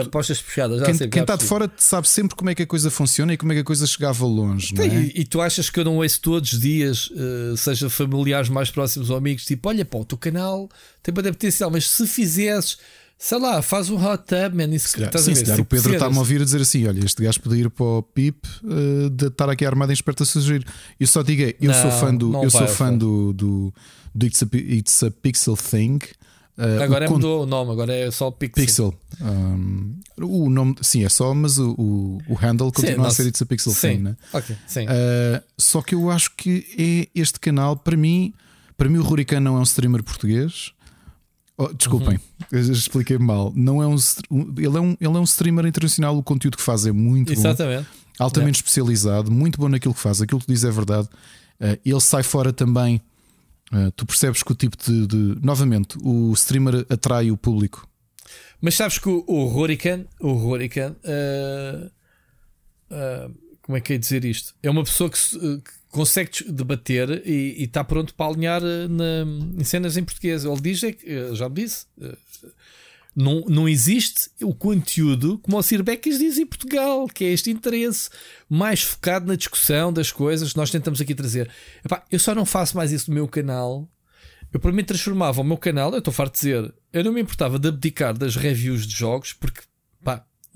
apostas 0.05 0.39
fechadas. 0.39 0.79
Já 0.79 0.85
quem, 0.85 0.97
quem 0.97 1.09
já 1.19 1.21
está 1.21 1.35
de 1.35 1.45
fora 1.45 1.69
sabe 1.77 2.07
sempre 2.07 2.35
como 2.35 2.49
é 2.49 2.55
que 2.55 2.63
a 2.63 2.67
coisa 2.67 2.89
funciona 2.89 3.33
e 3.33 3.37
como 3.37 3.51
é 3.51 3.55
que 3.55 3.61
a 3.61 3.65
coisa 3.65 3.85
chegava 3.85 4.25
longe, 4.25 4.73
não 4.73 4.83
é? 4.83 4.87
E, 4.87 5.11
e 5.21 5.25
tu 5.25 5.39
achas 5.41 5.69
que 5.69 5.79
eu 5.79 5.85
não 5.85 5.97
ouço 5.97 6.19
todos 6.21 6.51
os 6.53 6.59
dias, 6.59 7.09
eh, 7.15 7.55
seja 7.57 7.89
familiares 7.89 8.49
mais 8.49 8.69
próximos 8.69 9.09
ou 9.09 9.15
amigos, 9.17 9.45
tipo, 9.45 9.69
olha, 9.69 9.85
pá, 9.85 9.97
o 9.99 10.05
teu 10.05 10.17
canal 10.17 10.69
tem 11.01 11.13
para 11.13 11.31
potencial, 11.31 11.71
mas 11.71 11.89
se 11.89 12.05
fizesses, 12.07 12.77
sei 13.17 13.39
lá, 13.39 13.61
faz 13.61 13.89
um 13.89 13.95
hot 13.95 14.23
tub, 14.25 14.53
man, 14.55 14.73
isso 14.73 14.93
que 14.95 15.03
estás 15.03 15.23
Sim, 15.25 15.31
a 15.31 15.35
se 15.35 15.41
ver. 15.41 15.45
calhar 15.47 15.61
o 15.61 15.65
Pedro 15.65 15.93
está-me 15.93 16.15
a 16.15 16.19
ouvir 16.19 16.41
a 16.41 16.45
dizer 16.45 16.61
assim: 16.61 16.85
olha, 16.87 17.03
este 17.03 17.23
gajo 17.23 17.41
podia 17.41 17.61
ir 17.61 17.69
para 17.69 17.85
o 17.85 18.03
PIP 18.03 18.45
eh, 18.63 19.09
de 19.11 19.27
estar 19.27 19.49
aqui 19.49 19.65
armado 19.65 19.91
em 19.91 19.93
esperto 19.93 20.23
a 20.23 20.25
sugerir. 20.25 20.65
Eu 20.99 21.07
só 21.07 21.21
digo, 21.23 21.43
é, 21.43 21.55
eu 21.59 21.71
Não, 21.71 21.81
sou 21.81 21.91
fã 21.91 22.13
do, 22.15 22.43
eu 22.43 22.49
sou 22.49 22.67
fã 22.67 22.95
do, 22.95 23.33
do, 23.33 23.73
do 24.13 24.25
It's, 24.25 24.43
a, 24.43 24.47
It's 24.55 25.03
a 25.03 25.11
Pixel 25.11 25.57
Thing. 25.57 25.99
Uh, 26.59 26.81
Agora 26.81 27.07
o 27.07 27.13
mudou 27.13 27.43
o 27.43 27.45
nome, 27.45 27.71
agora 27.71 27.93
é 27.93 28.09
só 28.09 28.31
Pixel. 28.31 28.65
Pixel. 28.65 28.93
Um, 29.21 29.99
o 30.19 30.49
nome, 30.49 30.75
sim, 30.81 31.05
é 31.05 31.09
só, 31.09 31.31
mas 31.33 31.59
o, 31.59 31.69
o, 31.77 32.17
o 32.27 32.33
handle 32.33 32.71
continua 32.71 32.95
a 32.95 33.03
nossa- 33.03 33.21
ser 33.21 33.27
It's 33.29 33.41
a 33.43 33.45
Pixel 33.45 33.73
Sim, 33.73 33.89
Thing, 33.97 33.97
né? 34.03 34.17
ok, 34.33 34.55
sim. 34.65 34.85
Uh, 34.85 35.43
só 35.55 35.83
que 35.83 35.93
eu 35.93 36.09
acho 36.09 36.31
que 36.35 36.65
é 37.15 37.19
este 37.19 37.39
canal, 37.39 37.75
para 37.77 37.95
mim, 37.95 38.33
para 38.75 38.89
mim 38.89 38.97
o 38.97 39.03
Rurican 39.03 39.39
não 39.39 39.57
é 39.57 39.59
um 39.59 39.63
streamer 39.63 40.01
português. 40.03 40.71
Oh, 41.57 41.73
desculpem, 41.73 42.19
já 42.51 42.71
expliquei 42.71 43.17
mal. 43.17 43.51
Não 43.55 43.81
é 43.81 43.87
um, 43.87 43.95
ele, 44.57 44.77
é 44.77 44.79
um, 44.79 44.91
ele 45.01 45.17
é 45.17 45.19
um 45.19 45.23
streamer 45.23 45.65
internacional. 45.65 46.15
O 46.15 46.21
conteúdo 46.21 46.55
que 46.55 46.61
faz 46.63 46.85
é 46.85 46.91
muito 46.91 47.33
bom, 47.33 47.39
Exatamente. 47.39 47.87
altamente 48.19 48.55
especializado, 48.57 49.31
muito 49.31 49.59
bom 49.59 49.67
naquilo 49.67 49.93
que 49.93 49.99
faz. 49.99 50.21
Aquilo 50.21 50.39
que 50.39 50.45
diz 50.47 50.63
é 50.63 50.69
verdade. 50.69 51.07
Uh, 51.59 51.79
ele 51.83 51.99
sai 52.01 52.21
fora 52.21 52.53
também. 52.53 53.01
Uh, 53.73 53.89
tu 53.95 54.05
percebes 54.05 54.43
que 54.43 54.51
o 54.51 54.55
tipo 54.55 54.77
de, 54.77 55.07
de- 55.07 55.37
Novamente, 55.43 55.97
o 56.03 56.31
streamer 56.33 56.85
atrai 56.89 57.31
o 57.31 57.37
público. 57.37 57.87
Mas 58.61 58.75
sabes 58.75 58.99
que 58.99 59.09
o, 59.09 59.23
o 59.27 59.45
Hurricane, 59.47 60.05
o 60.19 60.29
Hurricane, 60.33 60.95
ah, 62.91 63.29
como 63.61 63.77
é 63.77 63.81
que 63.81 63.93
é 63.93 63.97
dizer 63.97 64.23
isto? 64.25 64.53
É 64.63 64.69
uma 64.69 64.83
pessoa 64.83 65.09
que 65.09 65.17
consegue 65.97 66.29
debater 66.51 67.21
e 67.25 67.63
está 67.63 67.83
pronto 67.83 68.13
para 68.13 68.31
alinhar 68.31 68.61
ah, 68.63 68.87
na- 68.87 69.59
em 69.59 69.63
cenas 69.63 69.97
em 69.97 70.03
português. 70.03 70.45
Ele 70.45 70.61
diz, 70.61 70.83
é 70.83 70.91
que, 70.93 71.05
ah, 71.11 71.33
já 71.33 71.47
disse, 71.49 71.85
ah, 72.01 72.15
não, 73.15 73.41
não 73.47 73.67
existe 73.67 74.29
o 74.43 74.53
conteúdo 74.53 75.39
como 75.39 75.57
o 75.57 75.63
Sir 75.63 75.81
Becas 75.81 76.19
diz 76.19 76.37
em 76.37 76.45
Portugal, 76.45 77.07
que 77.07 77.25
é 77.25 77.29
este 77.33 77.49
interesse 77.49 78.09
mais 78.47 78.83
focado 78.83 79.25
na 79.25 79.35
discussão 79.35 79.91
das 79.91 80.11
coisas 80.11 80.51
que 80.51 80.57
nós 80.57 80.69
tentamos 80.69 81.01
aqui 81.01 81.15
trazer. 81.15 81.49
Epá, 81.83 82.05
eu 82.11 82.19
só 82.19 82.35
não 82.35 82.45
faço 82.45 82.77
mais 82.77 82.91
isso 82.91 83.09
no 83.09 83.15
meu 83.15 83.27
canal. 83.27 83.89
Eu 84.53 84.59
para 84.59 84.71
mim 84.71 84.83
transformava 84.83 85.41
o 85.41 85.43
meu 85.43 85.57
canal, 85.57 85.91
eu 85.91 85.97
estou 85.99 86.13
farto 86.13 86.33
de 86.35 86.39
dizer, 86.39 86.73
eu 86.93 87.03
não 87.03 87.11
me 87.11 87.21
importava 87.21 87.59
de 87.59 87.67
abdicar 87.67 88.17
das 88.17 88.35
reviews 88.35 88.87
de 88.87 88.95
jogos, 88.95 89.33
porque 89.33 89.61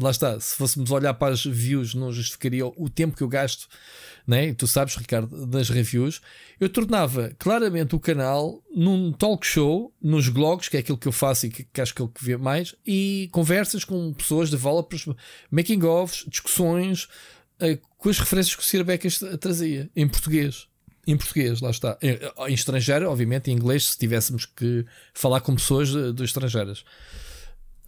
lá 0.03 0.11
está, 0.11 0.39
se 0.39 0.55
fôssemos 0.55 0.91
olhar 0.91 1.13
para 1.13 1.33
as 1.33 1.43
views, 1.43 1.93
não 1.93 2.11
justificaria 2.11 2.65
o 2.65 2.89
tempo 2.89 3.15
que 3.15 3.23
eu 3.23 3.27
gasto, 3.27 3.67
né? 4.25 4.49
E 4.49 4.53
tu 4.53 4.67
sabes, 4.67 4.95
Ricardo, 4.95 5.45
das 5.45 5.69
reviews. 5.69 6.21
Eu 6.59 6.69
tornava 6.69 7.33
claramente 7.39 7.95
o 7.95 7.99
canal 7.99 8.63
num 8.73 9.11
talk 9.11 9.45
show, 9.45 9.93
nos 10.01 10.29
blogs, 10.29 10.69
que 10.69 10.77
é 10.77 10.79
aquilo 10.79 10.97
que 10.97 11.07
eu 11.07 11.11
faço 11.11 11.47
e 11.47 11.49
que, 11.49 11.63
que 11.63 11.81
acho 11.81 11.93
que 11.93 12.01
é 12.01 12.05
o 12.05 12.07
que 12.07 12.23
vê 12.23 12.37
mais, 12.37 12.75
e 12.85 13.29
conversas 13.31 13.83
com 13.83 14.13
pessoas, 14.13 14.49
developers, 14.49 15.05
making 15.49 15.83
ofs, 15.83 16.25
discussões, 16.27 17.07
eh, 17.59 17.79
com 17.97 18.09
as 18.09 18.19
referências 18.19 18.55
que 18.55 18.61
o 18.61 18.65
Sir 18.65 18.83
Becas 18.83 19.19
tra- 19.19 19.37
trazia, 19.37 19.89
em 19.95 20.07
português. 20.07 20.67
Em 21.07 21.17
português, 21.17 21.61
lá 21.61 21.71
está. 21.71 21.97
Em, 21.99 22.19
em 22.47 22.53
estrangeiro, 22.53 23.09
obviamente, 23.09 23.49
em 23.49 23.55
inglês, 23.55 23.87
se 23.87 23.97
tivéssemos 23.97 24.45
que 24.45 24.85
falar 25.15 25.41
com 25.41 25.55
pessoas 25.55 25.89
de, 25.89 26.13
de 26.13 26.23
estrangeiras. 26.23 26.83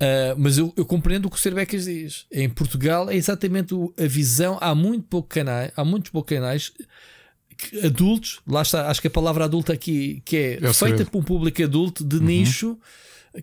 Uh, 0.03 0.35
mas 0.38 0.57
eu, 0.57 0.73
eu 0.75 0.85
compreendo 0.85 1.27
o 1.27 1.30
que 1.30 1.38
o 1.38 1.40
Sr. 1.40 1.53
Becas 1.56 1.85
diz. 1.85 2.25
Em 2.32 2.49
Portugal 2.49 3.09
é 3.09 3.15
exatamente 3.15 3.73
a 3.98 4.06
visão. 4.07 4.57
Há 4.59 4.73
muito 4.75 5.06
pouco 5.07 5.30
canais, 5.30 5.72
há 5.75 5.85
muitos 5.85 6.11
poucos 6.11 6.35
canais 6.35 6.72
que- 7.57 7.85
adultos. 7.85 8.41
Lá 8.48 8.61
está, 8.61 8.90
acho 8.90 8.99
que 9.01 9.07
a 9.07 9.11
palavra 9.11 9.45
adulta 9.45 9.72
aqui 9.73 10.22
que 10.25 10.35
é, 10.38 10.59
É 10.61 10.69
o 10.69 10.73
feita 10.73 11.06
por 11.06 11.19
um 11.19 11.23
público 11.23 11.64
adulto 11.64 12.03
de 12.03 12.19
nicho 12.19 12.77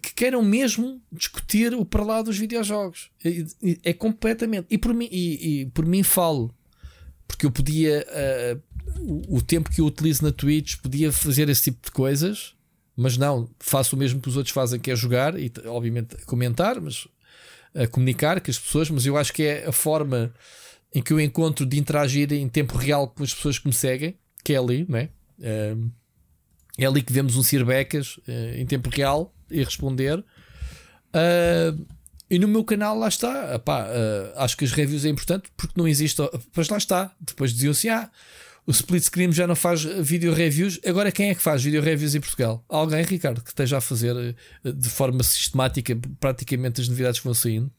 que 0.03 0.15
queiram 0.15 0.43
mesmo 0.43 1.01
discutir 1.11 1.75
o 1.75 1.85
para 1.85 2.05
lá 2.05 2.23
dos 2.23 2.37
videojogos. 2.39 3.11
E- 3.25 3.47
É, 3.85 3.93
completamente. 3.93 4.67
E 4.71 4.79
por 4.79 4.93
mim, 4.95 5.09
e, 5.11 5.63
e 5.63 5.67
por 5.67 5.85
mim 5.87 6.03
falo. 6.03 6.55
Porque 7.27 7.47
eu 7.47 7.51
podia, 7.51 8.05
uh, 8.11 8.61
o, 9.31 9.37
o 9.37 9.43
tempo 9.43 9.71
que 9.71 9.81
eu 9.81 9.87
utilizo 9.87 10.25
na 10.25 10.33
Twitch, 10.33 10.77
podia 10.83 11.13
fazer 11.13 11.49
esse 11.49 11.63
tipo 11.65 11.79
de 11.87 11.93
coisas, 11.93 12.55
mas 13.01 13.17
não, 13.17 13.49
faço 13.59 13.97
o 13.97 13.99
mesmo 13.99 14.21
que 14.21 14.29
os 14.29 14.37
outros 14.37 14.53
fazem, 14.53 14.79
que 14.79 14.91
é 14.91 14.97
jogar 14.97 15.39
e, 15.39 15.51
obviamente, 15.67 16.17
comentar, 16.27 16.81
mas 16.81 17.09
a 17.75 17.87
comunicar 17.87 18.41
com 18.41 18.51
as 18.51 18.59
pessoas. 18.59 18.91
Mas 18.91 19.07
eu 19.07 19.17
acho 19.17 19.33
que 19.33 19.43
é 19.43 19.67
a 19.67 19.73
forma 19.73 20.33
em 20.95 21.03
que 21.03 21.13
eu 21.13 21.21
encontro 21.21 21.65
de 21.65 21.79
interagir 21.79 22.33
em 22.33 22.49
tempo 22.49 22.77
real 22.77 23.09
com 23.09 23.23
as 23.23 23.33
pessoas 23.33 23.59
que 23.59 23.67
me 23.67 23.73
seguem, 23.73 24.19
que 24.45 24.53
é 24.53 24.59
ali, 24.59 24.85
não 24.89 24.99
é? 24.99 25.09
Um, 25.39 25.91
é 26.79 26.87
ali 26.87 27.03
que 27.03 27.13
vemos 27.13 27.37
um 27.37 27.43
Sir 27.43 27.65
Becas 27.65 28.19
eh, 28.27 28.61
em 28.61 28.67
tempo 28.67 28.89
real 28.89 29.35
e 29.51 29.63
responder. 29.63 30.25
Ah, 31.13 31.75
e 32.31 32.39
no 32.39 32.47
meu 32.47 32.65
canal 32.65 32.97
lá 32.97 33.09
está. 33.09 33.55
Epá, 33.55 33.87
ah, 33.89 34.45
acho 34.45 34.57
que 34.57 34.65
as 34.65 34.73
reviews 34.73 35.05
é 35.05 35.09
importante 35.09 35.51
porque 35.57 35.75
não 35.77 35.89
existe. 35.89 36.23
Pois 36.53 36.69
lá 36.69 36.79
está. 36.79 37.15
Depois 37.21 37.53
diziam-se: 37.53 37.89
ah, 37.89 38.11
o 38.71 38.73
Split 38.73 39.03
Screen 39.03 39.33
já 39.33 39.47
não 39.47 39.57
faz 39.57 39.83
vídeo 39.83 40.33
reviews. 40.33 40.79
Agora 40.87 41.11
quem 41.13 41.31
é 41.31 41.35
que 41.35 41.43
faz 41.43 41.63
vídeo 41.63 41.83
reviews 41.83 42.15
em 42.15 42.21
Portugal? 42.21 42.65
Alguém, 42.69 43.03
Ricardo, 43.03 43.43
que 43.43 43.51
esteja 43.51 43.79
a 43.79 43.81
fazer 43.81 44.17
eh, 44.65 44.73
de 44.73 44.89
forma 44.89 45.23
sistemática 45.23 45.99
praticamente 46.19 46.81
as 46.81 46.89
novidades 46.89 47.21
que 47.21 47.25
vão 47.25 47.35
saindo. 47.35 47.71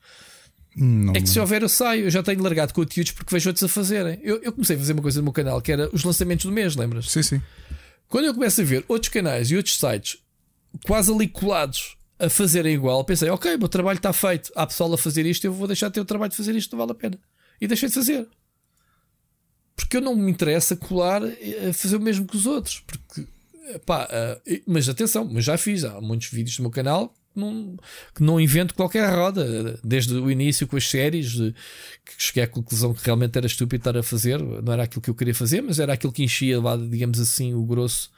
Não, 0.76 1.14
É 1.14 1.22
que 1.22 1.28
se 1.28 1.40
houver, 1.40 1.62
eu 1.62 1.70
saio. 1.70 2.06
Eu 2.06 2.10
já 2.10 2.22
tenho 2.22 2.42
largado 2.44 2.74
conteúdos 2.74 3.12
porque 3.12 3.34
vejo 3.34 3.50
outros 3.50 3.64
a 3.64 3.68
fazerem. 3.68 4.20
Eu, 4.22 4.42
eu 4.42 4.52
comecei 4.52 4.76
a 4.76 4.80
fazer 4.80 4.94
uma 4.94 5.02
coisa 5.02 5.20
no 5.20 5.24
meu 5.24 5.34
canal 5.34 5.62
que 5.62 5.72
era 5.72 5.90
os 5.94 6.04
lançamentos 6.04 6.46
do 6.46 6.52
mês, 6.52 6.76
lembras? 6.76 7.10
Sim, 7.10 7.24
sim. 7.24 7.42
Quando 8.08 8.26
eu 8.26 8.34
começo 8.34 8.62
a 8.62 8.64
ver 8.64 8.84
outros 8.88 9.10
canais 9.10 9.50
e 9.52 9.56
outros 9.56 9.78
sites 9.78 10.18
quase 10.86 11.12
ali 11.12 11.28
colados 11.28 11.98
a 12.20 12.30
fazerem 12.30 12.74
igual, 12.76 13.04
pensei, 13.04 13.30
ok, 13.30 13.56
o 13.56 13.60
meu 13.60 13.68
trabalho 13.70 13.98
está 13.98 14.14
feito. 14.14 14.52
Há 14.56 14.68
pessoal 14.68 14.94
a 14.94 14.98
fazer 14.98 15.26
isto, 15.26 15.46
eu 15.46 15.54
vou 15.54 15.68
deixar 15.68 15.88
de 15.88 15.96
ter 15.96 16.02
o 16.02 16.06
trabalho 16.06 16.32
de 16.32 16.38
fazer 16.38 16.56
isto, 16.56 16.72
não 16.74 16.80
vale 16.80 16.92
a 16.92 16.96
pena. 16.96 17.20
E 17.60 17.68
deixei 17.68 17.90
de 17.90 17.96
fazer. 17.96 18.28
Porque 19.84 19.98
eu 19.98 20.02
não 20.02 20.16
me 20.16 20.32
interessa 20.32 20.76
colar 20.76 21.22
a 21.24 21.74
fazer 21.74 21.96
o 21.98 22.02
mesmo 22.02 22.26
que 22.26 22.36
os 22.36 22.46
outros. 22.46 22.82
Porque, 22.86 23.28
pá, 23.86 24.08
ah, 24.10 24.42
mas 24.66 24.88
atenção, 24.88 25.26
mas 25.26 25.44
já 25.46 25.58
fiz. 25.58 25.84
Há 25.84 26.00
muitos 26.02 26.30
vídeos 26.30 26.58
no 26.60 26.64
meu 26.64 26.72
canal 26.72 27.10
que 27.34 27.40
não, 27.40 27.78
que 28.16 28.24
não 28.24 28.40
invento 28.40 28.74
qualquer 28.76 29.10
roda. 29.14 29.80
Desde 29.84 30.14
o 30.16 30.30
início 30.32 30.68
com 30.68 30.76
as 30.78 30.90
séries, 30.90 31.32
de- 31.32 31.54
que 32.06 32.14
cheguei 32.18 32.44
à 32.44 32.48
conclusão 32.48 32.94
que 32.94 33.04
realmente 33.06 33.38
era 33.38 33.48
estúpido 33.48 33.82
estar 33.82 33.98
a 33.98 34.04
fazer. 34.04 34.40
Não 34.42 34.74
era 34.74 34.84
aquilo 34.84 35.02
que 35.02 35.10
eu 35.10 35.16
queria 35.16 35.36
fazer, 35.36 35.62
mas 35.62 35.80
era 35.80 35.94
aquilo 35.94 36.12
que 36.14 36.24
enchia, 36.24 36.60
lá, 36.62 36.76
digamos 36.78 37.20
assim, 37.20 37.54
o 37.54 37.64
grosso 37.64 38.10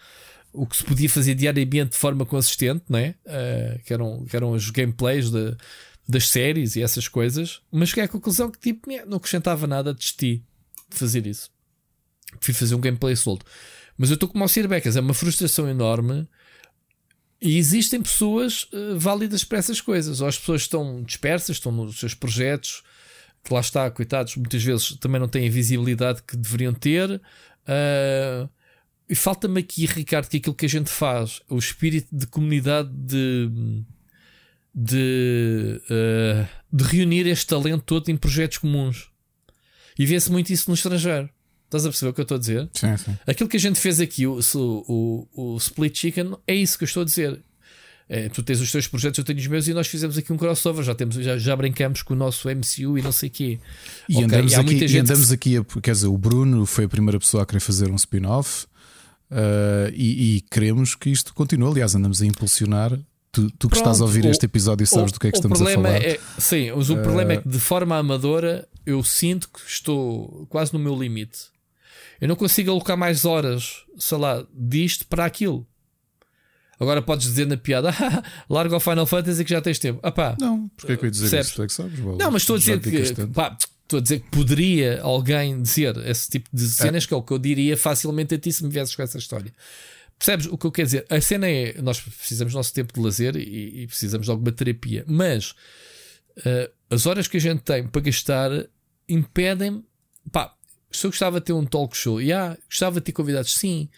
o 0.56 0.68
que 0.68 0.78
se 0.78 0.84
podia 0.84 1.10
fazer 1.10 1.34
diariamente 1.34 1.94
de 1.94 1.98
forma 1.98 2.28
consistente, 2.28 2.84
não 2.88 3.00
é? 3.00 3.16
Eh, 3.26 3.80
que, 3.86 3.92
eram, 3.92 4.24
que 4.24 4.36
eram 4.36 4.52
os 4.52 4.70
gameplays 4.70 5.32
de- 5.32 5.56
das 6.08 6.30
séries 6.30 6.76
e 6.76 6.84
essas 6.84 7.08
coisas, 7.08 7.60
mas 7.72 7.90
cheguei 7.90 8.04
à 8.04 8.08
conclusão 8.08 8.52
que 8.52 8.60
tipo, 8.60 8.88
né, 8.88 9.04
não 9.08 9.18
acrescentava 9.18 9.66
nada 9.66 9.96
de 9.96 10.14
ti 10.14 10.44
fazer 10.92 11.26
isso. 11.26 11.50
Fui 12.40 12.54
fazer 12.54 12.76
um 12.76 12.82
gameplay 12.82 13.16
solto. 13.16 13.46
Mas 13.98 14.10
eu 14.10 14.16
estou 14.16 14.30
como 14.30 14.44
ao 14.44 14.48
Sir 14.48 14.68
Becas, 14.68 14.96
é 14.96 15.02
uma 15.02 15.14
frustração 15.14 15.70
enorme. 15.70 16.28
E 17.42 17.58
existem 17.58 18.02
pessoas 18.02 18.68
eh, 18.72 18.96
válidas 18.96 19.44
para 19.44 19.58
essas 19.58 19.82
coisas. 19.82 20.22
Ou 20.22 20.28
as 20.28 20.38
pessoas 20.38 20.62
estão 20.62 21.04
dispersas, 21.04 21.58
estão 21.58 21.72
nos 21.72 22.00
seus 22.00 22.14
projetos, 22.14 22.84
que 23.44 23.54
lá 23.54 23.60
está, 23.60 23.90
coitados, 23.92 24.36
muitas 24.38 24.64
vezes 24.64 24.96
também 24.98 25.20
não 25.20 25.28
têm 25.28 25.48
a 25.48 25.52
visibilidade 25.52 26.24
que 26.24 26.38
deveriam 26.38 26.74
ter. 26.74 27.22
Ah, 27.68 28.48
e 29.10 29.16
falta-me 29.16 29.60
aqui, 29.60 29.86
Ricardo, 29.86 30.28
que 30.28 30.38
aquilo 30.38 30.56
que 30.56 30.66
a 30.66 30.70
gente 30.70 30.90
faz, 30.90 31.42
o 31.50 31.58
espírito 31.58 32.08
de 32.12 32.26
comunidade 32.26 32.90
de, 32.90 33.84
de, 34.74 35.82
eh, 35.90 36.48
de 36.72 36.84
reunir 36.84 37.28
este 37.28 37.48
talento 37.48 37.84
todo 37.84 38.10
em 38.10 38.18
projetos 38.18 38.58
comuns. 38.60 39.10
E 40.00 40.06
vê-se 40.06 40.32
muito 40.32 40.52
isso 40.52 40.70
no 40.70 40.74
estrangeiro. 40.74 41.30
Estás 41.76 41.86
a 41.86 41.90
perceber 41.90 42.10
o 42.12 42.14
que 42.14 42.22
eu 42.22 42.24
estou 42.24 42.36
a 42.36 42.40
dizer? 42.40 42.70
sim, 42.74 42.96
sim. 42.98 43.18
Aquilo 43.26 43.50
que 43.50 43.58
a 43.58 43.60
gente 43.60 43.80
fez 43.80 44.00
aqui, 44.00 44.28
o, 44.28 44.40
o, 44.56 45.28
o, 45.34 45.58
Split 45.58 45.98
Chicken, 45.98 46.36
é 46.46 46.54
isso 46.54 46.78
que 46.78 46.84
eu 46.84 46.88
estou 46.88 47.02
a 47.02 47.06
dizer. 47.06 47.40
É, 48.10 48.28
tu 48.30 48.44
tens 48.44 48.60
os 48.62 48.72
teus 48.72 48.86
projetos, 48.88 49.18
eu 49.18 49.24
tenho 49.24 49.40
os 49.40 49.48
meus 49.48 49.68
e 49.68 49.74
nós 49.74 49.88
fizemos 49.88 50.18
aqui 50.18 50.32
um 50.32 50.38
crossover. 50.38 50.84
Já, 50.84 50.94
temos, 50.94 51.16
já, 51.16 51.38
já 51.38 51.56
brincamos 51.56 52.04
com 52.04 52.14
o 52.14 52.18
nosso 52.18 52.48
MCU 52.50 52.98
e 52.98 53.02
não 53.02 53.12
sei 53.12 53.30
o 53.30 53.32
quê. 53.32 53.60
E 54.08 54.14
Ok, 54.18 54.26
andamos, 54.26 54.54
aqui, 54.54 54.86
e 54.86 55.00
andamos 55.00 55.28
que- 55.30 55.34
aqui 55.34 55.58
a, 55.58 55.64
quer 55.82 55.92
dizer, 55.94 56.08
o 56.08 56.18
Bruno 56.18 56.66
foi 56.66 56.84
a 56.86 56.90
primeira 56.90 57.18
pessoa 57.18 57.42
a 57.44 57.46
querer 57.46 57.62
fazer 57.62 57.90
um 57.90 57.96
spin-off 57.96 58.66
uh, 59.32 59.90
e, 59.94 60.36
e 60.38 60.42
queremos 60.42 60.96
que 60.96 61.10
isto 61.10 61.34
continue. 61.34 61.70
Aliás, 61.72 61.96
andamos 61.96 62.22
a 62.22 62.26
impulsionar. 62.26 63.00
Tu, 63.32 63.50
tu 63.58 63.68
que 63.68 63.78
estás 63.78 63.96
a 63.96 64.00
Pronto, 64.00 64.10
ouvir 64.10 64.26
o- 64.26 64.30
este 64.30 64.46
episódio 64.46 64.86
sabes 64.86 65.10
o- 65.10 65.14
do 65.16 65.20
que 65.20 65.28
é 65.28 65.32
que 65.32 65.38
estamos 65.38 65.60
a 65.62 65.66
falar. 65.66 65.96
É, 66.04 66.20
sim, 66.38 66.72
mas 66.76 66.90
o 66.92 66.98
problema 66.98 67.34
é 67.34 67.38
que 67.38 67.50
de 67.50 67.60
forma 67.60 67.98
amadora 67.98 68.68
eu 68.86 69.02
sinto 69.04 69.50
que 69.50 69.60
estou 69.68 70.46
quase 70.50 70.72
no 70.74 70.78
meu 70.78 70.96
limite. 70.96 71.53
Eu 72.22 72.28
não 72.28 72.36
consigo 72.36 72.72
alocar 72.72 72.98
mais 72.98 73.26
horas, 73.26 73.84
sei 73.98 74.18
lá, 74.18 74.46
disto 74.54 75.06
para 75.08 75.26
aquilo. 75.26 75.68
Agora 76.80 77.02
podes 77.02 77.28
dizer 77.28 77.46
na 77.48 77.56
piada, 77.56 77.90
"Ah, 77.92 78.24
larga 78.50 78.76
o 78.76 78.80
Final 78.80 79.06
Fantasy 79.06 79.44
que 79.44 79.50
já 79.52 79.62
tens 79.62 79.80
tempo. 79.80 80.00
Ah 80.04 80.12
pá, 80.12 80.36
Não, 80.40 80.68
porque 80.70 80.94
é 80.94 80.98
que 80.98 81.04
eu 81.04 81.08
ia 81.08 81.12
dizer 81.12 81.30
Percebes? 81.30 81.48
isso? 81.52 81.64
É 81.64 81.68
que 81.68 81.74
sabes, 81.74 82.00
Bolas. 82.00 82.18
não, 82.20 82.32
mas 82.32 82.42
estou 82.42 82.56
a 82.56 82.60
dizer 82.60 82.80
que, 82.80 83.28
pá, 83.28 83.58
estou 83.84 84.00
a 84.00 84.02
dizer 84.02 84.20
que 84.20 84.30
poderia 84.30 85.02
alguém 85.02 85.62
dizer 85.62 85.96
esse 86.08 86.30
tipo 86.30 86.50
de 86.52 86.68
cenas 86.68 87.06
que 87.06 87.14
é 87.14 87.18
o 87.18 87.22
que 87.22 87.32
eu 87.32 87.40
diria 87.40 87.78
facilmente 87.78 88.34
a 88.36 88.40
ti 88.40 88.52
se 88.52 88.64
me 88.64 88.70
viesses 88.70 88.96
com 88.96 89.02
essa 89.04 89.18
história. 89.18 89.54
Percebes 90.18 90.46
o 90.48 90.58
que 90.58 90.66
eu 90.66 90.72
quero 90.72 90.86
dizer? 90.88 91.06
A 91.10 91.22
cena 91.22 91.48
é 91.50 91.80
nós 91.82 92.00
precisamos 92.02 92.54
do 92.54 92.58
nosso 92.58 92.74
tempo 92.74 92.94
de 92.94 93.00
lazer 93.00 93.36
e, 93.36 93.84
e 93.84 93.88
precisamos 93.88 94.26
de 94.26 94.32
alguma 94.32 94.52
terapia, 94.52 95.04
mas 95.08 95.54
eh, 96.46 96.72
as 96.90 97.06
horas 97.06 97.28
que 97.28 97.38
a 97.38 97.40
gente 97.42 97.62
tem 97.62 97.88
para 97.88 98.02
gastar 98.02 98.50
impedem-me. 99.08 99.84
Pá, 100.32 100.54
se 100.98 101.06
eu 101.06 101.12
gostava 101.12 101.40
de 101.40 101.46
ter 101.46 101.54
um 101.54 101.66
talk 101.66 101.96
show, 101.98 102.22
e 102.22 102.32
ah, 102.32 102.58
gostava 102.70 102.96
de 103.00 103.02
ter 103.06 103.12
convidados, 103.12 103.54
sim. 103.54 103.90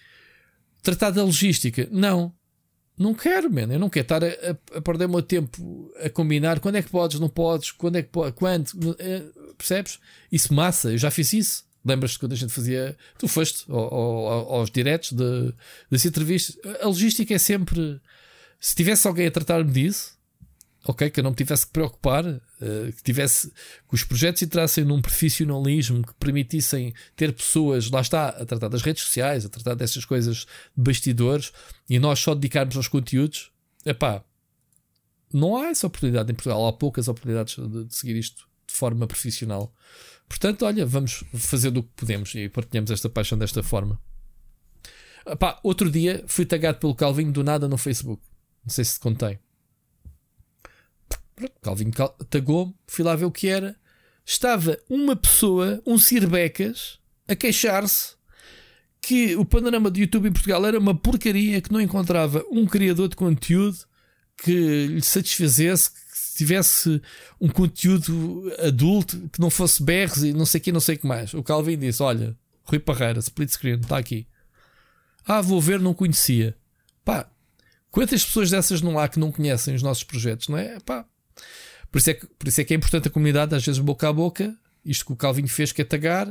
Tratar 0.83 1.09
da 1.11 1.23
logística, 1.23 1.87
não. 1.91 2.33
Não 2.97 3.13
quero, 3.13 3.51
man. 3.51 3.67
Eu 3.73 3.79
não 3.79 3.89
quero 3.89 4.03
estar 4.05 4.23
a, 4.23 4.27
a, 4.27 4.77
a 4.77 4.81
perder 4.81 5.05
o 5.05 5.09
meu 5.09 5.21
tempo 5.21 5.91
a 6.01 6.09
combinar 6.09 6.59
quando 6.59 6.75
é 6.75 6.81
que 6.81 6.89
podes, 6.89 7.19
não 7.19 7.27
podes, 7.27 7.71
quando 7.71 7.97
é 7.97 8.01
que 8.03 8.09
podes, 8.09 8.33
quando. 8.37 8.95
eh, 8.99 9.23
Percebes? 9.57 9.99
Isso 10.31 10.53
massa, 10.53 10.91
eu 10.91 10.97
já 10.97 11.09
fiz 11.11 11.33
isso. 11.33 11.65
Lembras-te 11.83 12.17
quando 12.19 12.33
a 12.33 12.35
gente 12.35 12.51
fazia. 12.53 12.95
Tu 13.17 13.27
foste 13.27 13.69
ao- 13.69 13.93
ao- 13.93 14.53
aos 14.55 14.71
diretos 14.71 15.11
de, 15.11 15.53
das 15.91 16.05
entrevistas. 16.05 16.57
A 16.81 16.87
logística 16.87 17.33
é 17.33 17.37
sempre. 17.37 17.99
Se 18.59 18.73
tivesse 18.75 19.07
alguém 19.07 19.27
a 19.27 19.31
tratar-me 19.31 19.71
disso, 19.71 20.17
ok, 20.85 21.09
que 21.09 21.19
eu 21.19 21.23
não 21.23 21.31
me 21.31 21.35
tivesse 21.35 21.65
que 21.67 21.73
preocupar, 21.73 22.23
eh, 22.65 22.91
que 22.91 23.03
tivesse 23.03 23.49
que 23.87 23.93
os 23.93 24.03
projetos 24.03 24.41
entrassem 24.41 24.83
num 24.83 24.99
profissionalismo 24.99 26.03
que 26.03 26.13
permitissem 26.15 26.95
ter 27.15 27.31
pessoas, 27.31 27.91
lá 27.91 28.01
está, 28.01 28.29
a 28.29 28.43
tratar 28.43 28.69
das 28.69 28.81
redes 28.81 29.03
sociais, 29.03 29.45
a 29.45 29.49
tratar 29.49 29.75
dessas 29.75 30.03
coisas 30.03 30.47
de 30.75 30.83
bastidores 30.83 31.53
e 31.87 31.99
nós 31.99 32.19
só 32.19 32.33
dedicarmos 32.33 32.75
aos 32.75 32.87
conteúdos, 32.87 33.51
epá, 33.85 34.25
não 35.31 35.57
há 35.57 35.67
essa 35.67 35.85
oportunidade 35.85 36.31
em 36.31 36.35
Portugal, 36.35 36.65
há 36.65 36.73
poucas 36.73 37.07
oportunidades 37.07 37.55
de, 37.55 37.85
de 37.85 37.95
seguir 37.95 38.15
isto 38.15 38.47
de 38.67 38.73
forma 38.73 39.05
profissional. 39.05 39.71
Portanto, 40.27 40.65
olha, 40.65 40.87
vamos 40.87 41.23
fazer 41.35 41.69
do 41.69 41.83
que 41.83 41.89
podemos 41.95 42.33
e 42.33 42.49
partilhamos 42.49 42.89
esta 42.89 43.09
paixão 43.09 43.37
desta 43.37 43.61
forma. 43.61 44.01
Epá, 45.23 45.59
outro 45.61 45.91
dia 45.91 46.23
fui 46.27 46.45
tagado 46.47 46.79
pelo 46.79 46.95
Calvinho 46.95 47.31
do 47.31 47.43
nada 47.43 47.67
no 47.67 47.77
Facebook. 47.77 48.23
Não 48.65 48.73
sei 48.73 48.83
se 48.83 48.95
te 48.95 49.01
contei. 49.01 49.37
Pronto, 51.35 51.53
Calvinho 51.61 51.91
cal- 51.91 52.15
tagou-me, 52.29 52.73
fui 52.87 53.03
lá 53.03 53.15
ver 53.15 53.25
o 53.25 53.31
que 53.31 53.47
era. 53.47 53.75
Estava 54.25 54.77
uma 54.89 55.15
pessoa, 55.15 55.81
um 55.85 55.97
Cirbecas, 55.97 56.99
a 57.27 57.35
queixar-se 57.35 58.15
que 59.01 59.35
o 59.35 59.45
panorama 59.45 59.91
do 59.91 59.99
YouTube 59.99 60.27
em 60.29 60.31
Portugal 60.33 60.65
era 60.65 60.79
uma 60.79 60.95
porcaria, 60.95 61.61
que 61.61 61.71
não 61.71 61.79
encontrava 61.81 62.43
um 62.49 62.65
criador 62.65 63.07
de 63.07 63.15
conteúdo 63.15 63.77
que 64.37 64.87
lhe 64.87 65.01
satisfazesse, 65.01 65.91
que 65.91 66.37
tivesse 66.37 67.01
um 67.39 67.47
conteúdo 67.47 68.51
adulto, 68.59 69.29
que 69.31 69.39
não 69.39 69.49
fosse 69.49 69.83
berros 69.83 70.23
e 70.23 70.33
não 70.33 70.45
sei 70.45 70.59
o 70.59 70.63
que, 70.63 70.71
não 70.71 70.79
sei 70.79 70.95
o 70.95 70.99
que 70.99 71.07
mais. 71.07 71.33
O 71.33 71.43
Calvin 71.43 71.77
disse: 71.77 72.01
Olha, 72.01 72.35
Rui 72.63 72.79
Parreira, 72.79 73.19
split 73.19 73.49
screen, 73.51 73.79
está 73.79 73.97
aqui. 73.97 74.25
Ah, 75.27 75.41
vou 75.41 75.61
ver, 75.61 75.79
não 75.79 75.93
conhecia. 75.93 76.55
Pá, 77.03 77.29
quantas 77.91 78.25
pessoas 78.25 78.49
dessas 78.49 78.81
não 78.81 78.97
há 78.97 79.07
que 79.07 79.19
não 79.19 79.31
conhecem 79.31 79.75
os 79.75 79.83
nossos 79.83 80.03
projetos, 80.03 80.47
não 80.47 80.57
é? 80.57 80.79
Pá, 80.79 81.05
por 81.91 81.99
isso 81.99 82.09
é 82.09 82.13
que, 82.13 82.25
por 82.25 82.47
isso 82.47 82.61
é, 82.61 82.63
que 82.63 82.73
é 82.73 82.77
importante 82.77 83.07
a 83.07 83.11
comunidade, 83.11 83.55
às 83.55 83.65
vezes 83.65 83.79
boca 83.79 84.09
a 84.09 84.13
boca, 84.13 84.55
isto 84.85 85.05
que 85.05 85.13
o 85.13 85.15
Calvinho 85.15 85.47
fez, 85.47 85.71
que 85.71 85.81
é 85.81 85.85
tagar. 85.85 86.27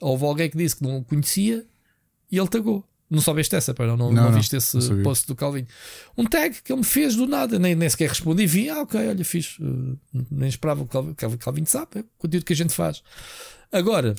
Houve 0.00 0.24
alguém 0.24 0.50
que 0.50 0.56
disse 0.56 0.76
que 0.76 0.82
não 0.82 0.98
o 0.98 1.04
conhecia 1.04 1.64
e 2.30 2.38
ele 2.38 2.48
tagou. 2.48 2.84
Não 3.08 3.20
soubeste 3.20 3.54
essa, 3.54 3.74
pá, 3.74 3.86
não, 3.86 3.94
não, 3.94 4.10
Não, 4.10 4.24
não 4.24 4.32
viste 4.32 4.56
esse 4.56 4.74
não 4.74 5.02
post 5.02 5.26
do 5.26 5.36
Calvinho. 5.36 5.66
Um 6.16 6.24
tag 6.24 6.62
que 6.62 6.72
ele 6.72 6.78
me 6.78 6.84
fez 6.84 7.14
do 7.14 7.26
nada, 7.26 7.58
nem, 7.58 7.74
nem 7.74 7.88
sequer 7.90 8.08
respondi. 8.08 8.46
Vi, 8.46 8.70
ah, 8.70 8.80
ok, 8.80 9.06
olha, 9.06 9.22
fiz. 9.22 9.58
Uh, 9.58 9.98
nem 10.30 10.48
esperava 10.48 10.82
o 10.82 10.86
Calvinho, 10.86 11.38
Calvinho 11.38 11.66
sabe, 11.66 11.88
é 11.96 12.00
o 12.00 12.06
conteúdo 12.16 12.46
que 12.46 12.54
a 12.54 12.56
gente 12.56 12.72
faz. 12.72 13.02
Agora, 13.70 14.14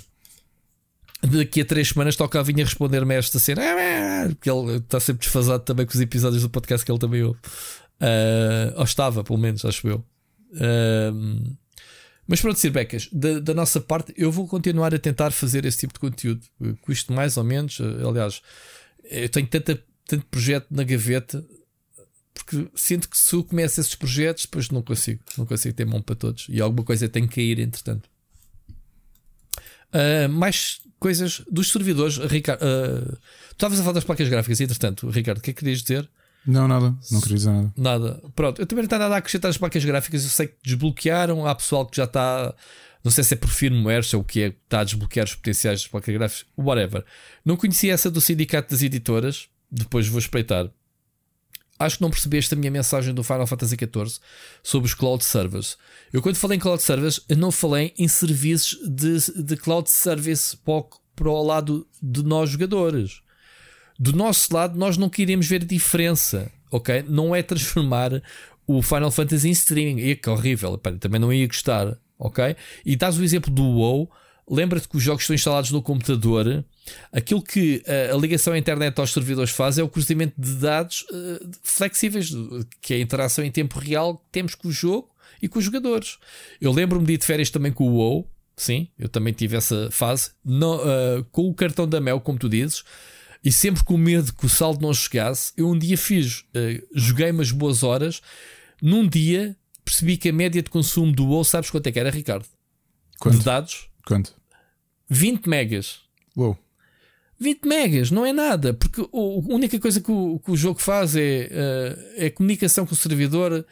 daqui 1.24 1.62
a 1.62 1.66
três 1.66 1.90
semanas 1.90 2.16
toca 2.16 2.40
a 2.40 2.44
vinha 2.44 2.64
responder-me 2.64 3.16
esta 3.16 3.40
cena, 3.40 3.64
Ah, 3.64 4.26
ah", 4.26 4.30
porque 4.30 4.50
ele 4.50 4.78
está 4.78 5.00
sempre 5.00 5.24
desfasado 5.26 5.64
também 5.64 5.88
com 5.88 5.94
os 5.94 6.00
episódios 6.00 6.44
do 6.44 6.50
podcast 6.52 6.86
que 6.86 6.92
ele 6.92 7.00
também 7.00 7.24
ouve. 7.24 7.40
Ah, 8.00 8.74
ou 8.78 8.84
estava, 8.84 9.24
pelo 9.24 9.40
menos, 9.40 9.66
acho 9.66 9.88
eu. 9.88 10.06
Mas 12.28 12.40
pronto, 12.42 12.58
Sirbecas, 12.58 13.10
da, 13.12 13.40
da 13.40 13.54
nossa 13.54 13.82
parte, 13.82 14.14
eu 14.16 14.32
vou 14.32 14.48
continuar 14.48 14.94
a 14.96 15.00
tentar 15.00 15.32
fazer 15.32 15.66
esse 15.66 15.80
tipo 15.80 15.94
de 15.94 16.00
conteúdo. 16.00 16.42
Custo 16.82 17.12
mais 17.12 17.36
ou 17.38 17.44
menos. 17.44 17.80
eh, 17.80 18.08
Aliás, 18.08 18.42
eu 19.04 19.28
tenho 19.30 19.48
tanta, 19.48 19.84
tanto 20.08 20.26
projeto 20.28 20.68
na 20.72 20.84
gaveta 20.84 21.46
porque 22.34 22.68
sinto 22.76 23.08
que 23.10 23.18
se 23.18 23.36
eu 23.36 23.44
começo 23.44 23.80
esses 23.80 23.94
projetos, 23.96 24.44
depois 24.46 24.70
não 24.70 24.82
consigo. 24.82 25.22
Não 25.38 25.46
consigo 25.46 25.76
ter 25.76 25.86
mão 25.86 26.02
para 26.02 26.16
todos. 26.16 26.48
E 26.50 26.60
alguma 26.60 26.84
coisa 26.84 27.08
tem 27.08 27.28
que 27.28 27.36
cair, 27.36 27.60
entretanto. 27.60 28.10
Ah, 29.92 30.28
mais 30.28 30.82
coisas 31.00 31.44
dos 31.52 31.72
servidores. 31.72 32.18
Ricardo, 32.18 32.64
ah, 32.64 33.18
tu 33.50 33.54
estavas 33.54 33.80
a 33.80 33.84
falar 33.84 33.94
das 33.94 34.04
placas 34.04 34.30
gráficas, 34.30 34.60
entretanto, 34.62 35.10
Ricardo, 35.10 35.38
o 35.38 35.42
que 35.42 35.52
é 35.52 35.54
que 35.54 35.60
querias 35.60 35.82
dizer? 35.82 36.10
Não, 36.46 36.68
nada, 36.68 36.96
não 37.12 37.22
queria 37.22 37.38
dizer 37.38 37.52
nada. 37.52 37.74
Nada. 37.78 38.22
Pronto, 38.36 38.62
eu 38.62 38.66
também 38.66 38.84
não 38.84 38.90
tenho 38.90 39.02
nada 39.02 39.16
a 39.16 39.18
acrescentar 39.18 39.50
as 39.50 39.58
placas 39.58 39.84
gráficas. 39.84 40.24
Eu 40.24 40.30
sei 40.30 40.48
que 40.48 40.56
desbloquearam. 40.64 41.46
Há 41.46 41.56
pessoal 41.56 41.86
que 41.86 41.98
já 41.98 42.04
está. 42.04 42.54
Não 43.04 43.12
sei 43.12 43.24
se 43.24 43.34
é 43.34 43.38
por 43.38 43.50
firmware, 43.50 44.06
é 44.14 44.18
o 44.18 44.24
que 44.24 44.42
é, 44.44 44.50
que 44.52 44.58
está 44.64 44.80
a 44.80 44.84
desbloquear 44.84 45.26
os 45.26 45.36
potenciais 45.36 45.82
das 45.82 45.88
placas 45.90 46.14
gráficas, 46.14 46.46
whatever. 46.58 47.04
Não 47.44 47.58
conhecia 47.58 47.94
essa 47.94 48.10
do 48.10 48.22
Sindicato 48.22 48.72
das 48.72 48.82
Editoras. 48.82 49.48
Depois 49.70 50.08
vou 50.08 50.20
espreitar. 50.20 50.70
Acho 51.80 51.98
que 51.98 52.02
não 52.02 52.10
percebeste 52.10 52.54
a 52.54 52.58
minha 52.58 52.72
mensagem 52.72 53.14
do 53.14 53.24
Final 53.24 53.48
Fantasy 53.48 53.76
XIV 53.76 54.20
sobre 54.62 54.88
os 54.88 54.94
cloud 54.94 55.24
servers. 55.24 55.78
Eu, 56.12 56.22
quando 56.22 56.36
falei 56.36 56.58
em 56.58 56.60
cloud 56.60 56.82
servers, 56.82 57.20
não 57.36 57.52
falei 57.52 57.94
em 57.98 58.08
serviços 58.08 58.78
de, 58.88 59.44
de 59.44 59.58
cloud 59.58 59.90
service 59.90 60.56
para 60.58 60.74
o, 60.74 60.90
para 61.16 61.30
o 61.30 61.44
lado 61.44 61.88
de 62.02 62.24
nós 62.24 62.52
jogadores. 62.52 63.23
Do 64.04 64.12
nosso 64.12 64.54
lado, 64.54 64.78
nós 64.78 64.98
não 64.98 65.08
queremos 65.08 65.48
ver 65.48 65.64
diferença, 65.64 66.52
ok? 66.70 67.06
Não 67.08 67.34
é 67.34 67.42
transformar 67.42 68.22
o 68.68 68.82
Final 68.82 69.10
Fantasy 69.10 69.48
em 69.48 69.52
streaming. 69.52 70.02
E 70.02 70.14
que 70.14 70.30
horrível, 70.30 70.78
pá, 70.78 70.92
também 70.92 71.22
não 71.22 71.32
ia 71.32 71.48
gostar, 71.48 71.98
ok? 72.20 72.54
E 72.86 72.98
dás 72.98 73.18
o 73.18 73.24
exemplo 73.24 73.50
do 73.50 73.64
WoW. 73.64 74.12
Lembra-te 74.46 74.90
que 74.90 74.98
os 74.98 75.04
jogos 75.04 75.24
estão 75.24 75.34
instalados 75.34 75.72
no 75.72 75.82
computador. 75.82 76.66
Aquilo 77.14 77.42
que 77.42 77.82
eh, 77.86 78.12
a 78.14 78.18
ligação 78.18 78.52
à 78.52 78.58
internet 78.58 79.00
aos 79.00 79.14
servidores 79.14 79.52
faz 79.52 79.78
é 79.78 79.84
o 79.84 79.88
cruzamento 79.88 80.34
de 80.38 80.56
dados 80.56 81.06
eh, 81.10 81.46
flexíveis, 81.64 82.30
que 82.82 82.96
é 82.96 82.98
a 82.98 83.00
interação 83.00 83.46
em 83.46 83.52
tempo 83.52 83.80
real 83.80 84.18
que 84.18 84.26
temos 84.34 84.54
com 84.54 84.68
o 84.68 84.72
jogo 84.72 85.10
e 85.42 85.48
com 85.48 85.60
os 85.60 85.64
jogadores. 85.64 86.18
Eu 86.60 86.74
lembro-me 86.74 87.06
de 87.06 87.14
ir 87.14 87.18
de 87.20 87.26
férias 87.26 87.50
também 87.50 87.72
com 87.72 87.86
o 87.86 87.94
WoW. 87.94 88.30
Sim, 88.58 88.90
eu 89.00 89.08
também 89.08 89.32
tive 89.32 89.56
essa 89.56 89.88
fase. 89.92 90.32
Não, 90.44 90.82
eh, 90.84 91.24
com 91.32 91.48
o 91.48 91.54
cartão 91.54 91.88
da 91.88 92.02
Mel, 92.02 92.20
como 92.20 92.38
tu 92.38 92.50
dizes. 92.50 92.84
E 93.44 93.52
sempre 93.52 93.84
com 93.84 93.98
medo 93.98 94.34
que 94.34 94.46
o 94.46 94.50
saldo 94.50 94.82
não 94.82 94.94
chegasse, 94.94 95.52
eu 95.58 95.70
um 95.70 95.78
dia 95.78 95.98
fiz, 95.98 96.46
eh, 96.54 96.82
joguei 96.96 97.30
umas 97.32 97.52
boas 97.52 97.84
horas. 97.84 98.22
Num 98.82 99.08
dia 99.08 99.56
percebi 99.84 100.16
que 100.18 100.30
a 100.30 100.34
média 100.34 100.62
de 100.62 100.70
consumo 100.70 101.12
do 101.12 101.26
WoW, 101.26 101.44
sabes 101.44 101.70
quanto 101.70 101.88
é 101.88 101.92
que 101.92 102.00
era, 102.00 102.10
Ricardo? 102.10 102.46
Quanto? 103.20 103.38
De 103.40 103.44
dados? 103.44 103.88
Quanto? 104.06 104.34
20 105.10 105.48
megas. 105.48 106.00
Uou. 106.38 106.58
20 107.40 107.68
megas, 107.68 108.10
não 108.12 108.26
é 108.26 108.32
nada, 108.32 108.74
porque 108.74 109.02
o- 109.12 109.44
a 109.52 109.54
única 109.54 109.78
coisa 109.80 110.00
que 110.00 110.10
o, 110.12 110.40
que 110.40 110.52
o 110.52 110.56
jogo 110.56 110.80
faz 110.80 111.14
é, 111.16 111.50
eh, 111.52 112.14
é 112.18 112.26
a 112.28 112.32
comunicação 112.32 112.86
com 112.86 112.94
o 112.94 112.98
servidor 112.98 113.66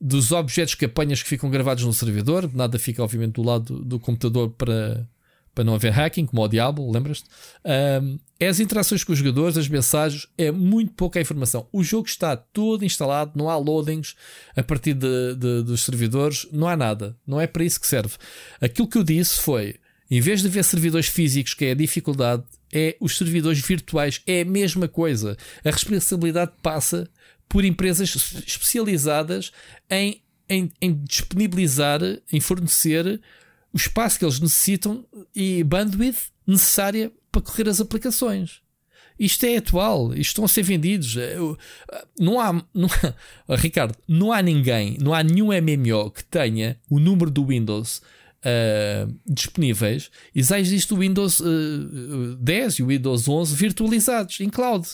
dos 0.00 0.32
objetos 0.32 0.74
que 0.74 0.86
apanhas 0.86 1.22
que 1.22 1.28
ficam 1.28 1.50
gravados 1.50 1.84
no 1.84 1.92
servidor. 1.92 2.50
Nada 2.54 2.78
fica, 2.78 3.02
obviamente, 3.02 3.34
do 3.34 3.42
lado 3.42 3.80
do 3.84 4.00
computador 4.00 4.48
para, 4.50 5.06
para 5.58 5.64
não 5.64 5.74
haver 5.74 5.90
hacking, 5.90 6.24
como 6.24 6.40
ao 6.40 6.46
Diablo, 6.46 6.88
lembras-te? 6.88 7.24
Ahm, 7.64 8.16
é 8.38 8.46
as 8.46 8.60
interações 8.60 9.02
com 9.02 9.12
os 9.12 9.18
jogadores, 9.18 9.58
as 9.58 9.66
mensagens, 9.66 10.28
é 10.38 10.52
muito 10.52 10.92
pouca 10.92 11.20
informação. 11.20 11.66
O 11.72 11.82
jogo 11.82 12.06
está 12.06 12.36
todo 12.36 12.84
instalado, 12.84 13.32
não 13.34 13.50
há 13.50 13.56
loadings 13.56 14.14
a 14.56 14.62
partir 14.62 14.94
de, 14.94 15.34
de- 15.34 15.64
dos 15.64 15.82
servidores, 15.82 16.46
não 16.52 16.68
há 16.68 16.76
nada. 16.76 17.16
Não 17.26 17.40
é 17.40 17.48
para 17.48 17.64
isso 17.64 17.80
que 17.80 17.88
serve. 17.88 18.14
Aquilo 18.60 18.86
que 18.86 18.98
eu 18.98 19.02
disse 19.02 19.40
foi: 19.40 19.74
em 20.08 20.20
vez 20.20 20.42
de 20.42 20.46
haver 20.46 20.62
servidores 20.62 21.08
físicos, 21.08 21.54
que 21.54 21.64
é 21.64 21.72
a 21.72 21.74
dificuldade, 21.74 22.44
é 22.72 22.96
os 23.00 23.18
servidores 23.18 23.58
virtuais, 23.58 24.22
é 24.28 24.42
a 24.42 24.44
mesma 24.44 24.86
coisa. 24.86 25.36
A 25.64 25.70
responsabilidade 25.72 26.52
passa 26.62 27.10
por 27.48 27.64
empresas 27.64 28.14
especializadas 28.46 29.50
em, 29.90 30.22
em, 30.48 30.70
em 30.80 30.94
disponibilizar, 31.02 32.00
em 32.32 32.38
fornecer 32.38 33.20
o 33.78 33.80
espaço 33.80 34.18
que 34.18 34.24
eles 34.24 34.40
necessitam 34.40 35.04
e 35.34 35.62
bandwidth 35.62 36.30
necessária 36.46 37.12
para 37.30 37.40
correr 37.42 37.68
as 37.68 37.80
aplicações. 37.80 38.60
Isto 39.18 39.46
é 39.46 39.56
atual, 39.56 40.12
isto 40.14 40.30
estão 40.30 40.44
a 40.44 40.48
ser 40.48 40.62
vendidos. 40.64 41.14
Eu- 41.16 41.56
Não 42.18 42.40
há, 42.40 42.52
não 42.74 42.88
há- 43.48 43.54
Ricardo, 43.56 43.94
não 44.08 44.32
há 44.32 44.42
ninguém, 44.42 44.96
não 45.00 45.14
há 45.14 45.22
nenhum 45.22 45.48
MMO 45.52 46.10
que 46.10 46.24
tenha 46.24 46.78
o 46.90 46.98
número 46.98 47.30
do 47.30 47.46
Windows 47.46 48.02
ah, 48.44 49.08
disponíveis 49.26 50.10
e 50.34 50.42
já 50.42 50.58
existe 50.58 50.92
o 50.94 50.98
Windows 50.98 51.40
ah, 51.40 52.36
10 52.40 52.74
e 52.74 52.82
o 52.82 52.86
Windows 52.88 53.28
11 53.28 53.54
virtualizados 53.54 54.40
em 54.40 54.48
cloud, 54.48 54.88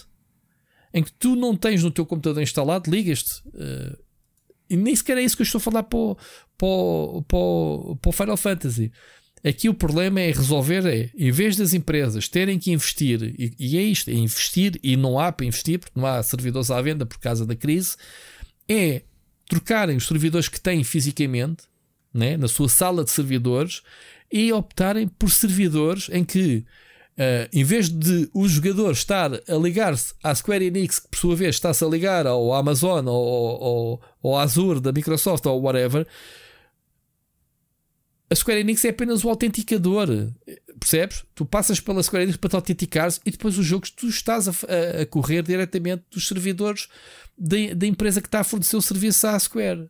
em 0.92 1.02
que 1.02 1.12
tu 1.12 1.34
não 1.36 1.56
tens 1.56 1.82
no 1.82 1.90
teu 1.90 2.04
computador 2.06 2.42
instalado, 2.42 2.90
ligas-te. 2.90 3.42
E 4.68 4.76
nem 4.76 4.94
sequer 4.94 5.18
é 5.18 5.23
isso 5.23 5.36
que 5.36 5.43
eu 5.43 5.44
estou 5.44 5.59
a 5.59 5.62
falar 5.62 5.83
para 5.83 5.99
o, 5.99 6.17
para 6.57 6.67
o, 6.67 7.23
para 7.23 7.39
o, 7.39 7.97
para 8.01 8.09
o 8.09 8.12
Final 8.12 8.36
Fantasy. 8.36 8.93
Aqui 9.44 9.68
o 9.68 9.75
problema 9.75 10.20
é 10.20 10.33
resolver 10.33 10.86
é, 10.86 11.10
em 11.15 11.31
vez 11.31 11.55
das 11.57 11.75
empresas 11.75 12.28
terem 12.28 12.59
que 12.59 12.73
investir, 12.73 13.23
e, 13.39 13.55
e 13.59 13.76
é 13.76 13.83
isto, 13.83 14.09
é 14.09 14.15
investir, 14.15 14.81
e 14.83 14.97
não 14.97 15.18
há 15.18 15.31
para 15.31 15.44
investir, 15.44 15.78
porque 15.78 16.01
não 16.01 16.07
há 16.07 16.23
servidores 16.23 16.70
à 16.70 16.81
venda 16.81 17.05
por 17.05 17.18
causa 17.18 17.44
da 17.44 17.55
crise, 17.55 17.94
é 18.67 19.02
trocarem 19.47 19.97
os 19.97 20.07
servidores 20.07 20.49
que 20.49 20.59
têm 20.59 20.83
fisicamente, 20.83 21.65
né, 22.12 22.39
na 22.39 22.49
sua 22.49 22.70
sala 22.70 23.05
de 23.05 23.10
servidores, 23.10 23.83
e 24.33 24.51
optarem 24.51 25.07
por 25.07 25.31
servidores 25.31 26.09
em 26.10 26.25
que 26.25 26.65
Uh, 27.17 27.47
em 27.52 27.62
vez 27.62 27.89
de 27.89 28.28
o 28.34 28.49
jogador 28.49 28.91
estar 28.91 29.33
a 29.33 29.55
ligar-se 29.55 30.15
à 30.20 30.34
Square 30.34 30.65
Enix, 30.65 30.99
que 30.99 31.09
por 31.09 31.17
sua 31.17 31.36
vez 31.36 31.55
está-se 31.55 31.84
a 31.84 31.86
ligar 31.86 32.26
ao 32.26 32.52
Amazon 32.52 33.07
ou, 33.07 34.02
ou 34.20 34.36
Azure 34.36 34.81
da 34.81 34.91
Microsoft 34.91 35.47
ou 35.47 35.62
whatever, 35.62 36.05
a 38.28 38.34
Square 38.34 38.60
Enix 38.60 38.84
é 38.84 38.89
apenas 38.89 39.25
o 39.25 39.28
autenticador. 39.28 40.09
Percebes? 40.81 41.25
Tu 41.36 41.47
passas 41.47 41.78
pela 41.78 42.02
Square 42.02 42.25
Enix 42.25 42.36
para 42.36 42.51
te 42.51 42.57
autenticares 42.57 43.20
e 43.25 43.31
depois 43.31 43.57
os 43.59 43.65
jogos 43.65 43.91
tu 43.91 44.09
estás 44.09 44.49
a, 44.49 44.51
a, 44.51 45.02
a 45.02 45.07
correr 45.07 45.43
diretamente 45.43 46.02
dos 46.10 46.26
servidores 46.26 46.89
da 47.39 47.86
empresa 47.86 48.20
que 48.20 48.26
está 48.26 48.41
a 48.41 48.44
fornecer 48.44 48.76
o 48.76 48.83
serviço 48.83 49.25
à 49.28 49.39
Square. 49.39 49.89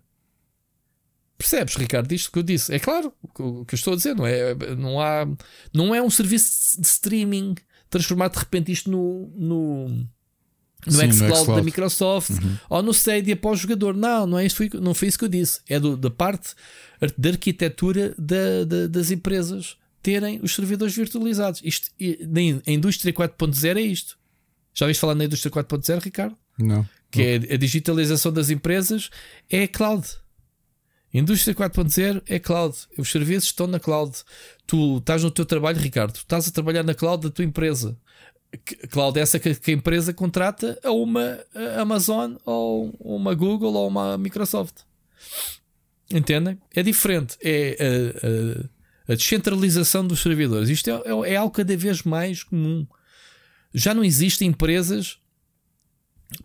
Percebes, 1.37 1.75
Ricardo, 1.75 2.13
isto 2.13 2.31
que 2.31 2.39
eu 2.39 2.43
disse? 2.43 2.73
É 2.73 2.79
claro 2.79 3.13
o 3.39 3.65
que 3.65 3.75
eu 3.75 3.77
estou 3.77 3.95
a 3.95 3.97
dizer, 3.97 4.15
não 4.15 4.27
é? 4.27 4.55
Não, 4.77 5.01
há, 5.01 5.27
não 5.73 5.95
é 5.95 6.01
um 6.01 6.11
serviço 6.11 6.81
de 6.81 6.87
streaming 6.87 7.57
transformar 7.91 8.29
de 8.29 8.39
repente 8.39 8.73
isto 8.73 8.91
no, 8.91 9.31
no, 9.37 9.89
no 9.89 10.93
Sim, 10.93 11.13
xCloud 11.13 11.47
da 11.47 11.63
Microsoft 11.63 12.31
uhum. 12.31 12.57
ou 12.69 12.83
no 12.83 12.93
Stadia 12.93 13.37
para 13.37 13.51
o 13.51 13.57
jogador. 13.57 13.95
Não, 13.95 14.27
não, 14.27 14.39
é 14.39 14.47
isso, 14.47 14.63
não 14.81 14.95
foi 14.95 15.09
isso 15.09 15.19
que 15.19 15.25
eu 15.25 15.29
disse. 15.29 15.61
É 15.69 15.79
do, 15.79 15.97
da 15.97 16.11
parte 16.11 16.55
da 17.17 17.31
arquitetura 17.31 18.15
da, 18.19 18.65
da, 18.65 18.87
das 18.89 19.11
empresas 19.11 19.77
terem 20.03 20.41
os 20.43 20.55
servidores 20.55 20.95
virtualizados. 20.95 21.61
Isto, 21.65 21.91
a 22.67 22.71
indústria 22.71 23.13
4.0 23.13 23.77
é 23.77 23.81
isto. 23.81 24.19
Já 24.75 24.87
ouviste 24.87 25.01
falar 25.01 25.15
na 25.15 25.25
indústria 25.25 25.51
4.0, 25.51 26.03
Ricardo? 26.03 26.37
Não. 26.59 26.87
Que 27.11 27.39
não. 27.39 27.47
é 27.49 27.55
a 27.55 27.57
digitalização 27.57 28.33
das 28.33 28.51
empresas, 28.51 29.09
é 29.49 29.67
cloud. 29.67 30.07
Indústria 31.15 31.55
4.0 31.55 32.23
é 32.27 32.41
cloud. 32.41 32.77
Os 32.99 33.09
serviços 33.09 33.45
estão 33.45 33.69
na 33.69 33.79
cloud. 33.79 34.13
Tu 34.67 34.99
estás 34.99 35.23
no 35.23 35.31
teu 35.31 35.47
trabalho, 35.47 35.79
Ricardo. 35.79 36.17
Estás 36.17 36.49
a 36.49 36.51
trabalhar 36.51 36.83
na 36.83 36.93
cloud 36.93 37.23
da 37.23 37.31
tua 37.31 37.45
empresa. 37.45 37.97
Cloud 38.91 39.19
é 39.19 39.23
essa 39.23 39.39
que, 39.39 39.49
a 39.49 39.73
empresa 39.75 40.13
contrata 40.13 40.79
a 40.83 40.91
uma 40.91 41.39
Amazon 41.79 42.35
ou 42.45 42.93
uma 42.99 43.33
Google 43.33 43.75
ou 43.75 43.87
uma 43.87 44.19
Microsoft. 44.19 44.81
Entendem? 46.11 46.59
É 46.75 46.83
diferente. 46.83 47.37
É 47.43 47.77
a, 49.09 49.11
a, 49.11 49.13
a 49.13 49.17
descentralização 49.17 50.05
dos 50.05 50.21
servidores. 50.21 50.69
Isto 50.69 50.91
é, 50.91 50.93
é, 50.93 51.33
é, 51.33 51.37
algo 51.37 51.55
cada 51.55 51.77
vez 51.77 52.03
mais 52.03 52.43
comum. 52.43 52.87
Já 53.73 53.95
não 53.95 54.05
existem 54.05 54.49
empresas 54.49 55.19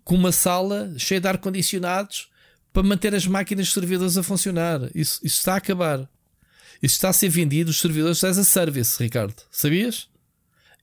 com 0.03 0.13
uma 0.13 0.31
sala 0.31 0.93
cheia 0.97 1.19
de 1.19 1.27
ar-condicionados 1.27 2.28
para 2.71 2.83
manter 2.83 3.13
as 3.15 3.25
máquinas 3.25 3.67
de 3.67 3.73
servidores 3.73 4.17
a 4.17 4.23
funcionar. 4.23 4.81
Isso, 4.95 5.19
isso 5.23 5.39
está 5.39 5.53
a 5.53 5.57
acabar. 5.57 6.09
Isso 6.81 6.95
está 6.95 7.09
a 7.09 7.13
ser 7.13 7.29
vendido, 7.29 7.71
os 7.71 7.79
servidores 7.79 8.23
as 8.23 8.37
a 8.37 8.43
service, 8.43 9.01
Ricardo. 9.01 9.35
Sabias? 9.51 10.07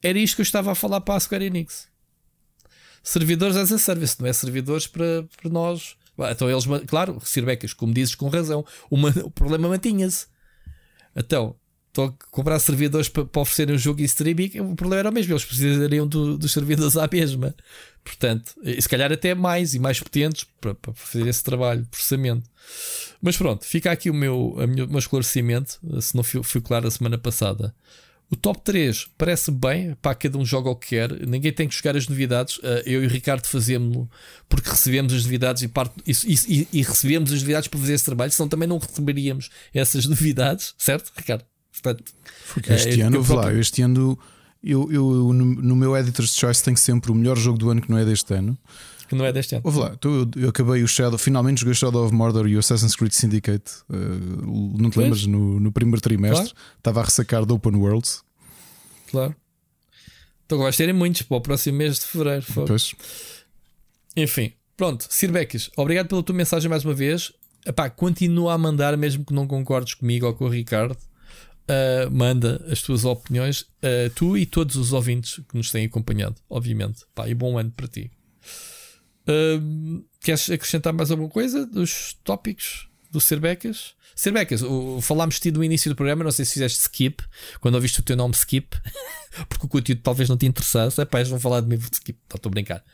Era 0.03 0.19
isto 0.19 0.37
que 0.37 0.43
eu 0.43 0.45
estava 0.45 0.73
a 0.73 0.75
falar 0.75 1.01
para 1.01 1.17
a 1.17 1.21
Square 1.21 1.45
Enix. 1.45 1.89
Servidores 3.03 3.57
as 3.57 3.73
a 3.73 3.79
service, 3.79 4.17
não 4.21 4.27
é 4.27 4.33
servidores 4.33 4.87
para, 4.87 5.25
para 5.41 5.51
nós. 5.51 5.97
Então 6.31 6.51
eles, 6.51 6.65
claro, 6.87 7.21
Sirbecas, 7.25 7.73
como 7.73 7.95
dizes 7.95 8.15
com 8.15 8.29
razão, 8.29 8.65
uma, 8.91 9.11
o 9.25 9.31
problema 9.31 9.69
mantinha-se. 9.69 10.27
Então, 11.15 11.57
estão 11.97 12.05
a 12.07 12.13
comprar 12.31 12.59
servidores 12.59 13.09
para, 13.09 13.25
para 13.25 13.43
um 13.43 13.79
jogo 13.79 14.01
em 14.01 14.05
streaming, 14.05 14.61
o 14.61 14.77
problema 14.77 15.01
era 15.01 15.11
o 15.11 15.13
mesmo, 15.13 15.33
eles 15.33 15.45
precisariam 15.45 16.07
do, 16.07 16.37
dos 16.37 16.53
servidores 16.53 16.97
à 16.97 17.09
mesma. 17.11 17.55
Portanto, 18.05 18.53
e 18.63 18.81
se 18.81 18.89
calhar 18.89 19.11
até 19.11 19.35
mais 19.35 19.75
e 19.75 19.79
mais 19.79 19.99
potentes 19.99 20.47
para, 20.61 20.75
para 20.75 20.93
fazer 20.95 21.27
esse 21.27 21.43
trabalho, 21.43 21.87
processamento. 21.91 22.49
Mas 23.21 23.37
pronto, 23.37 23.65
fica 23.65 23.91
aqui 23.91 24.11
o 24.11 24.15
meu, 24.15 24.55
a 24.59 24.67
minha, 24.67 24.85
o 24.85 24.89
meu 24.89 24.99
esclarecimento, 24.99 25.81
se 26.01 26.15
não 26.15 26.23
fui, 26.23 26.43
fui 26.43 26.61
claro 26.61 26.87
a 26.87 26.91
semana 26.91 27.19
passada. 27.19 27.75
O 28.29 28.35
top 28.35 28.61
3 28.63 29.09
parece 29.17 29.53
bem, 29.53 29.95
para 30.03 30.15
cada 30.15 30.37
um 30.37 30.45
joga 30.45 30.69
o 30.69 30.75
que 30.75 30.89
quer, 30.89 31.13
ninguém 31.27 31.53
tem 31.53 31.69
que 31.69 31.75
jogar 31.77 31.97
as 31.97 32.09
novidades. 32.09 32.59
Eh, 32.63 32.83
eu 32.87 33.05
e 33.05 33.07
o 33.07 33.09
Ricardo 33.09 33.47
fazemos 33.47 34.09
porque 34.49 34.69
recebemos 34.69 35.13
as 35.13 35.23
novidades 35.25 35.63
e, 35.63 35.69
parte, 35.69 35.95
e, 36.05 36.13
e, 36.49 36.69
e 36.73 36.83
recebemos 36.83 37.33
as 37.33 37.41
novidades 37.41 37.69
para 37.69 37.79
fazer 37.79 37.95
esse 37.95 38.05
trabalho, 38.05 38.33
senão 38.33 38.49
também 38.49 38.69
não 38.69 38.79
receberíamos 38.79 39.49
essas 39.73 40.07
novidades, 40.11 40.75
certo, 40.77 41.13
Ricardo? 41.17 41.45
Portanto, 41.83 42.13
Porque 42.53 42.73
este 42.73 43.01
é, 43.01 43.05
ano, 43.05 43.17
eu 43.17 43.35
lá, 43.35 43.53
este 43.53 43.83
ano 43.83 44.19
eu, 44.63 44.91
eu 44.91 45.33
no, 45.33 45.45
no, 45.45 45.77
meu 45.77 45.97
Editor's 45.97 46.35
Choice 46.35 46.63
tenho 46.63 46.77
sempre 46.77 47.13
o 47.13 47.15
melhor 47.15 47.37
jogo 47.37 47.59
do 47.59 47.71
ano 47.71 47.81
que 47.81 47.91
não 47.91 47.99
é 47.99 48.05
deste 48.05 48.35
ano. 48.35 48.59
Que 49.09 49.15
não 49.15 49.25
é 49.25 49.33
deste 49.33 49.55
ano. 49.55 49.63
Ouve 49.65 49.79
lá, 49.79 49.97
eu, 50.03 50.29
eu 50.37 50.49
acabei 50.49 50.83
o 50.83 50.89
Shadow, 50.89 51.17
finalmente 51.17 51.61
joguei 51.61 51.75
Shadow 51.75 52.05
of 52.05 52.13
Mordor 52.13 52.49
e 52.49 52.57
o 52.57 52.59
Assassin's 52.59 52.97
Creed 52.97 53.13
Syndicate. 53.13 53.71
Uh, 53.89 54.77
não 54.77 54.91
te 54.91 54.99
lembras? 54.99 55.25
No, 55.27 55.61
no 55.61 55.71
primeiro 55.71 56.01
trimestre 56.01 56.47
claro. 56.47 56.59
estava 56.79 57.01
a 57.01 57.05
ressacar 57.05 57.45
do 57.45 57.55
Open 57.55 57.77
Worlds. 57.77 58.23
Claro. 59.11 59.37
Então 60.45 60.59
vais 60.59 60.77
terem 60.77 60.95
muitos 60.95 61.23
para 61.23 61.37
o 61.37 61.41
próximo 61.41 61.79
mês 61.79 62.01
de 62.01 62.07
fevereiro. 62.07 62.45
Pois. 62.67 62.95
Enfim, 64.17 64.53
pronto, 64.77 65.07
Sir 65.09 65.31
Beckis, 65.31 65.71
obrigado 65.77 66.09
pela 66.09 66.23
tua 66.23 66.35
mensagem 66.35 66.69
mais 66.69 66.85
uma 66.85 66.95
vez. 66.95 67.33
Epá, 67.65 67.91
continua 67.91 68.55
a 68.55 68.59
mandar, 68.59 68.97
mesmo 68.97 69.25
que 69.25 69.35
não 69.35 69.47
concordes 69.47 69.95
comigo 69.95 70.27
ou 70.27 70.35
com 70.35 70.47
o 70.47 70.49
Ricardo 70.49 70.97
uh, 71.67 72.11
manda 72.11 72.65
as 72.71 72.83
tuas 72.83 73.05
opiniões, 73.05 73.61
uh, 73.61 74.11
tu 74.15 74.37
e 74.37 74.47
todos 74.47 74.77
os 74.77 74.93
ouvintes 74.93 75.41
que 75.49 75.57
nos 75.57 75.71
têm 75.71 75.87
acompanhado, 75.87 76.37
obviamente. 76.49 77.05
Pá, 77.15 77.29
e 77.29 77.35
bom 77.35 77.59
ano 77.59 77.71
para 77.71 77.89
ti. 77.89 78.11
Uh, 79.29 80.05
queres 80.21 80.49
acrescentar 80.51 80.93
mais 80.93 81.11
alguma 81.11 81.29
coisa 81.29 81.67
dos 81.67 82.17
tópicos 82.25 82.89
do 83.11 83.21
Cerbecas? 83.21 83.95
Cerbecas, 84.15 84.63
falámos-te 85.03 85.51
no 85.51 85.63
início 85.63 85.91
do 85.91 85.97
programa, 85.97 86.25
não 86.25 86.31
sei 86.31 86.45
se 86.45 86.55
fizeste 86.55 86.81
skip, 86.81 87.23
quando 87.61 87.75
ouviste 87.75 88.01
o 88.01 88.03
teu 88.03 88.17
nome 88.17 88.33
skip, 88.35 88.75
porque 89.47 89.67
o 89.67 89.69
conteúdo 89.69 90.01
talvez 90.01 90.29
não 90.29 90.39
te 90.39 90.47
interessasse. 90.47 91.01
Epá, 91.01 91.19
eles 91.19 91.29
vão 91.29 91.39
falar 91.39 91.61
de 91.61 91.69
mim 91.69 91.77
de 91.77 91.85
skip, 91.93 92.19
estou 92.35 92.49
a 92.49 92.51
brincar. 92.51 92.85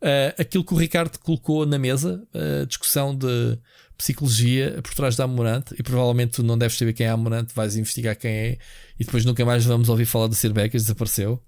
Uh, 0.00 0.30
aquilo 0.38 0.64
que 0.64 0.72
o 0.72 0.76
Ricardo 0.76 1.18
colocou 1.18 1.66
na 1.66 1.78
mesa, 1.78 2.22
a 2.32 2.64
discussão 2.64 3.12
de 3.16 3.58
psicologia 3.98 4.80
por 4.80 4.94
trás 4.94 5.16
da 5.16 5.24
Amorante 5.24 5.74
e 5.76 5.82
provavelmente 5.82 6.34
tu 6.34 6.42
não 6.44 6.56
deves 6.56 6.78
saber 6.78 6.92
quem 6.92 7.06
é 7.06 7.10
a 7.10 7.14
Amorante, 7.14 7.52
vais 7.52 7.76
investigar 7.76 8.16
quem 8.16 8.30
é 8.30 8.58
e 8.98 9.04
depois 9.04 9.24
nunca 9.24 9.44
mais 9.44 9.64
vamos 9.64 9.88
ouvir 9.88 10.06
falar 10.06 10.28
do 10.28 10.34
Sir 10.36 10.52
Becas, 10.52 10.82
desapareceu. 10.82 11.42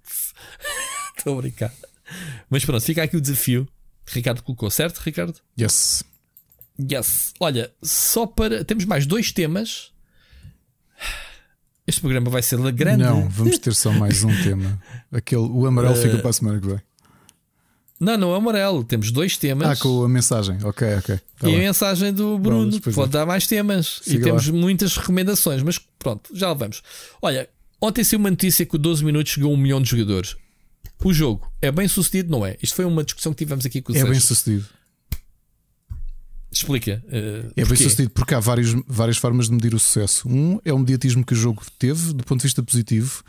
Estou 1.16 1.38
a 1.38 1.42
brincar. 1.42 1.72
Mas 2.50 2.64
pronto, 2.64 2.82
fica 2.84 3.04
aqui 3.04 3.16
o 3.16 3.20
desafio. 3.20 3.68
Ricardo 4.06 4.42
colocou, 4.42 4.68
certo, 4.70 4.98
Ricardo? 4.98 5.38
Yes. 5.58 6.02
Yes. 6.90 7.32
Olha, 7.38 7.72
só 7.82 8.26
para. 8.26 8.64
Temos 8.64 8.84
mais 8.84 9.06
dois 9.06 9.30
temas. 9.30 9.92
Este 11.86 12.00
programa 12.00 12.30
vai 12.30 12.42
ser 12.42 12.58
grande. 12.72 13.04
Não, 13.04 13.28
vamos 13.28 13.58
ter 13.60 13.74
só 13.74 13.92
mais 13.92 14.24
um 14.24 14.42
tema. 14.42 14.80
Aquele, 15.12 15.42
o 15.42 15.66
amarelo 15.66 15.94
uh... 15.94 16.02
fica 16.02 16.18
para 16.18 16.30
a 16.30 16.32
semana 16.32 16.60
que 16.60 16.66
vem. 16.66 16.80
Não, 18.00 18.16
não 18.16 18.34
é 18.34 18.38
amarelo. 18.38 18.82
Temos 18.82 19.10
dois 19.10 19.36
temas. 19.36 19.68
Ah, 19.68 19.76
com 19.76 20.02
a 20.02 20.08
mensagem. 20.08 20.56
Ok, 20.64 20.88
ok. 20.96 21.20
Tá 21.38 21.48
e 21.48 21.52
bem. 21.52 21.56
a 21.56 21.58
mensagem 21.58 22.12
do 22.14 22.38
Bruno. 22.38 22.70
Vamos, 22.70 22.94
Pode 22.94 23.10
é. 23.10 23.12
dar 23.12 23.26
mais 23.26 23.46
temas. 23.46 24.00
Siga 24.02 24.18
e 24.18 24.22
temos 24.22 24.46
lá. 24.46 24.54
muitas 24.54 24.96
recomendações. 24.96 25.62
Mas 25.62 25.78
pronto, 25.98 26.34
já 26.34 26.54
vamos. 26.54 26.82
Olha, 27.20 27.46
ontem 27.78 28.02
saiu 28.02 28.18
uma 28.18 28.30
notícia 28.30 28.64
que 28.64 28.74
o 28.74 28.78
12 28.78 29.04
minutos 29.04 29.32
chegou 29.32 29.50
a 29.50 29.54
um 29.54 29.56
milhão 29.58 29.82
de 29.82 29.90
jogadores. 29.90 30.34
O 31.04 31.12
jogo 31.12 31.52
é 31.60 31.70
bem 31.70 31.86
sucedido, 31.88 32.30
não 32.30 32.44
é? 32.44 32.56
Isto 32.62 32.76
foi 32.76 32.86
uma 32.86 33.04
discussão 33.04 33.32
que 33.32 33.38
tivemos 33.44 33.66
aqui 33.66 33.82
com 33.82 33.92
o 33.92 33.96
É 33.96 34.02
bem 34.02 34.18
sucedido. 34.18 34.66
Explica. 36.50 37.02
Uh, 37.06 37.52
é 37.54 37.64
bem 37.64 37.76
sucedido 37.76 38.10
porque 38.10 38.34
há 38.34 38.40
vários, 38.40 38.74
várias 38.86 39.18
formas 39.18 39.46
de 39.46 39.52
medir 39.52 39.74
o 39.74 39.78
sucesso. 39.78 40.28
Um 40.28 40.58
é 40.64 40.72
o 40.72 40.78
mediatismo 40.78 41.24
que 41.24 41.34
o 41.34 41.36
jogo 41.36 41.62
teve, 41.78 42.12
do 42.14 42.24
ponto 42.24 42.40
de 42.40 42.44
vista 42.44 42.62
positivo 42.62 43.22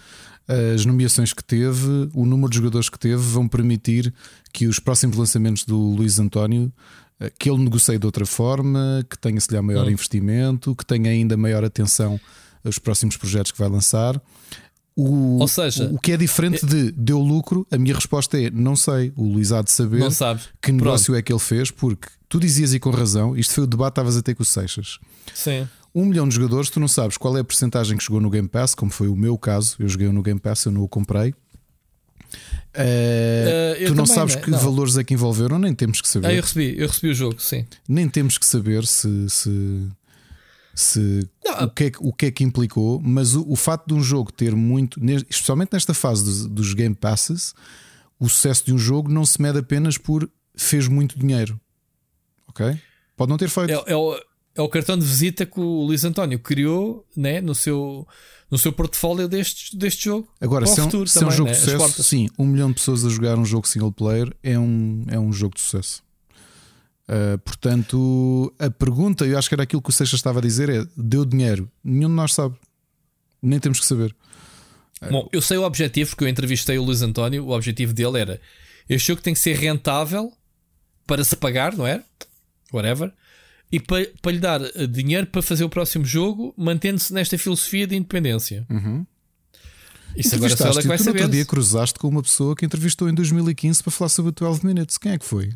as 0.48 0.86
nomeações 0.86 1.34
que 1.34 1.44
teve, 1.44 2.10
o 2.14 2.26
número 2.26 2.50
de 2.50 2.58
jogadores 2.58 2.90
que 2.90 3.00
teve, 3.00 3.22
vão 3.22 3.48
permitir 3.48 4.14
que 4.52 4.68
os 4.68 4.80
próximos 4.80 5.18
lançamentos 5.18 5.64
do 5.64 5.78
Luís 5.78 6.20
António 6.20 6.72
eh, 7.20 7.32
que 7.38 7.50
ele 7.50 7.64
negocie 7.64 7.98
de 7.98 8.06
outra 8.06 8.26
forma, 8.26 9.06
que 9.10 9.18
tenha 9.18 9.40
se 9.40 9.52
lhe 9.52 9.62
maior 9.62 9.86
hum. 9.86 9.92
investimento, 9.92 10.76
que 10.76 10.86
tenha 10.86 11.12
ainda 11.12 11.38
maior 11.38 11.64
atenção 11.64 12.20
aos 12.66 12.80
próximos 12.80 13.16
projetos 13.16 13.52
que 13.52 13.60
vai 13.60 13.70
lançar. 13.70 14.22
O, 14.94 15.40
Ou 15.40 15.48
seja, 15.48 15.90
o 15.92 15.98
que 15.98 16.12
é 16.12 16.18
diferente 16.18 16.66
de 16.66 16.92
deu 16.92 17.20
lucro, 17.20 17.66
a 17.72 17.78
minha 17.78 17.96
resposta 17.96 18.38
é 18.40 18.50
não 18.50 18.76
sei. 18.76 19.14
O 19.16 19.24
Luís 19.24 19.54
há 19.54 19.62
de 19.62 19.72
saber 19.72 20.02
que 20.62 20.72
negócio 20.72 21.06
Pronto. 21.06 21.20
é 21.20 21.22
que 21.22 21.32
ele 21.32 21.40
fez, 21.40 21.72
porque 21.72 22.10
tu 22.28 22.40
dizias 22.40 22.74
e 22.74 22.80
com 22.80 22.90
razão, 22.90 23.38
isto 23.38 23.54
foi 23.54 23.64
o 23.64 23.68
debate 23.68 23.94
que 23.94 24.02
estavas 24.02 24.18
a 24.18 24.22
ter 24.22 24.36
com 24.36 24.44
o 24.44 24.46
Seixas. 24.46 25.00
Sim 25.34 25.66
um 25.94 26.06
milhão 26.06 26.28
de 26.28 26.36
jogadores, 26.36 26.70
tu 26.70 26.80
não 26.80 26.88
sabes 26.88 27.18
qual 27.18 27.38
é 27.38 27.42
a 27.42 27.44
porcentagem 27.44 27.98
que 27.98 28.04
chegou 28.04 28.22
no 28.22 28.30
Game 28.30 28.48
Pass, 28.48 28.74
como 28.74 28.92
foi 28.92 29.08
o 29.08 29.16
meu 29.16 29.38
caso, 29.38 29.76
eu 29.80 29.88
joguei 29.88 30.08
no 30.10 30.22
Game 30.22 30.40
Pass, 30.40 30.66
eu 30.66 30.72
não 30.72 30.84
o 30.84 30.88
comprei. 30.88 31.34
Uh, 32.74 33.84
uh, 33.84 33.88
tu 33.88 33.96
não 33.96 34.06
sabes 34.06 34.36
né? 34.36 34.42
que 34.42 34.50
não. 34.50 34.58
valores 34.58 34.98
é 34.98 35.04
que 35.04 35.14
envolveram, 35.14 35.60
nem 35.60 35.76
temos 35.76 36.02
que 36.02 36.08
saber. 36.08 36.28
Ah, 36.28 36.34
eu 36.34 36.42
recebi, 36.42 36.80
eu 36.80 36.88
recebi 36.88 37.12
o 37.12 37.14
jogo, 37.14 37.42
sim. 37.42 37.66
Nem 37.88 38.08
temos 38.08 38.38
que 38.38 38.46
saber 38.46 38.86
se, 38.88 39.30
se, 39.30 39.90
se 40.74 41.30
o, 41.62 41.70
que 41.70 41.84
é, 41.84 41.92
o 42.00 42.14
que 42.14 42.26
é 42.28 42.32
que 42.32 42.44
implicou, 42.46 43.02
mas 43.02 43.36
o, 43.36 43.46
o 43.50 43.58
facto 43.58 43.88
de 43.88 43.94
um 43.94 44.02
jogo 44.02 44.32
ter 44.32 44.56
muito, 44.56 45.02
especialmente 45.30 45.74
nesta 45.74 45.94
fase 45.94 46.24
dos, 46.24 46.46
dos 46.48 46.74
Game 46.74 46.96
Passes, 46.96 47.54
o 48.18 48.30
sucesso 48.30 48.66
de 48.66 48.74
um 48.74 48.78
jogo 48.78 49.12
não 49.12 49.26
se 49.26 49.42
mede 49.42 49.60
apenas 49.60 49.98
por 49.98 50.30
fez 50.56 50.88
muito 50.88 51.20
dinheiro. 51.20 51.60
Ok? 52.48 52.80
Pode 53.18 53.30
não 53.30 53.38
ter 53.38 53.50
feito. 53.50 53.72
É, 53.72 53.94
é, 53.94 53.96
é 54.56 54.62
o 54.62 54.70
cartão 54.70 54.98
de 54.98 55.06
visita 55.06 55.46
que 55.46 55.60
o 55.60 55.84
Luís 55.84 56.04
António 56.04 56.38
criou 56.40 57.06
né, 57.16 57.40
no, 57.40 57.56
seu, 57.56 58.08
no 58.50 58.58
seu 58.58 58.74
portfólio 58.74 59.28
deste, 59.28 59.76
deste 59.78 60.06
jogo. 60.06 60.28
Agora, 60.40 60.66
se 60.66 60.80
é 60.80 60.84
um, 60.84 60.90
se 60.90 60.96
é 60.96 61.00
um 61.00 61.06
também, 61.06 61.38
jogo 61.38 61.50
né? 61.50 61.56
de 61.56 61.62
sucesso, 61.62 62.04
sim, 62.04 62.30
um 62.38 62.46
milhão 62.46 62.70
de 62.70 62.76
pessoas 62.76 63.06
a 63.06 63.10
jogar 63.10 63.38
um 63.38 63.46
jogo 63.46 63.68
single 63.68 63.92
player 63.92 64.34
é 64.44 64.60
um, 64.60 65.06
é 65.08 65.20
um 65.20 65.32
jogo 65.32 65.56
de 65.56 65.62
sucesso. 65.62 66.04
Uh, 67.08 67.38
portanto, 67.40 68.54
a 68.58 68.70
pergunta, 68.70 69.26
eu 69.26 69.38
acho 69.38 69.50
que 69.50 69.56
era 69.56 69.64
aquilo 69.64 69.82
que 69.82 69.90
o 69.90 69.94
Seixas 69.94 70.20
estava 70.20 70.40
a 70.40 70.42
dizer: 70.42 70.70
é 70.70 70.86
deu 70.96 71.26
dinheiro? 71.26 71.70
Nenhum 71.84 72.08
de 72.08 72.16
nós 72.16 72.34
sabe, 72.34 72.56
nem 73.42 73.60
temos 73.60 73.80
que 73.80 73.86
saber. 73.86 74.16
Bom, 75.10 75.28
eu 75.34 75.42
sei 75.42 75.58
o 75.58 75.64
objetivo, 75.64 76.12
porque 76.12 76.24
eu 76.24 76.28
entrevistei 76.28 76.78
o 76.78 76.84
Luís 76.84 77.02
António. 77.02 77.46
O 77.46 77.52
objetivo 77.52 77.94
dele 77.94 78.20
era: 78.20 78.42
este 78.88 79.08
jogo 79.08 79.22
tem 79.22 79.34
que 79.34 79.40
ser 79.40 79.58
rentável 79.58 80.32
para 81.08 81.24
se 81.24 81.36
pagar, 81.36 81.76
não 81.76 81.86
é? 81.86 82.04
Whatever. 82.72 83.12
E 83.72 83.80
para, 83.80 84.06
para 84.22 84.32
lhe 84.32 84.40
dar 84.40 84.62
eh, 84.62 84.86
dinheiro 84.88 85.28
para 85.28 85.42
fazer 85.42 85.64
o 85.64 85.70
próximo 85.70 86.04
jogo, 86.04 86.54
mantendo-se 86.58 87.14
nesta 87.14 87.38
filosofia 87.38 87.88
de 87.88 87.96
independência. 87.96 88.66
Isso 90.16 90.36
agora 90.36 90.58
só 90.58 90.66
ela 90.66 90.80
é 90.80 90.82
que 90.82 90.88
vai 90.88 90.98
tu 90.98 91.04
no 91.04 91.10
outro 91.10 91.22
saber. 91.24 91.32
dia 91.34 91.46
cruzaste 91.46 91.98
com 91.98 92.08
uma 92.10 92.22
pessoa 92.22 92.56
que 92.56 92.66
entrevistou 92.66 93.08
em 93.10 93.14
2015 93.14 93.82
para 93.82 93.92
falar 93.92 94.10
sobre 94.10 94.30
o 94.30 94.34
12 94.34 94.66
Minutes. 94.66 94.98
Quem 94.98 95.14
é 95.14 95.18
que 95.18 95.26
foi? 95.26 95.52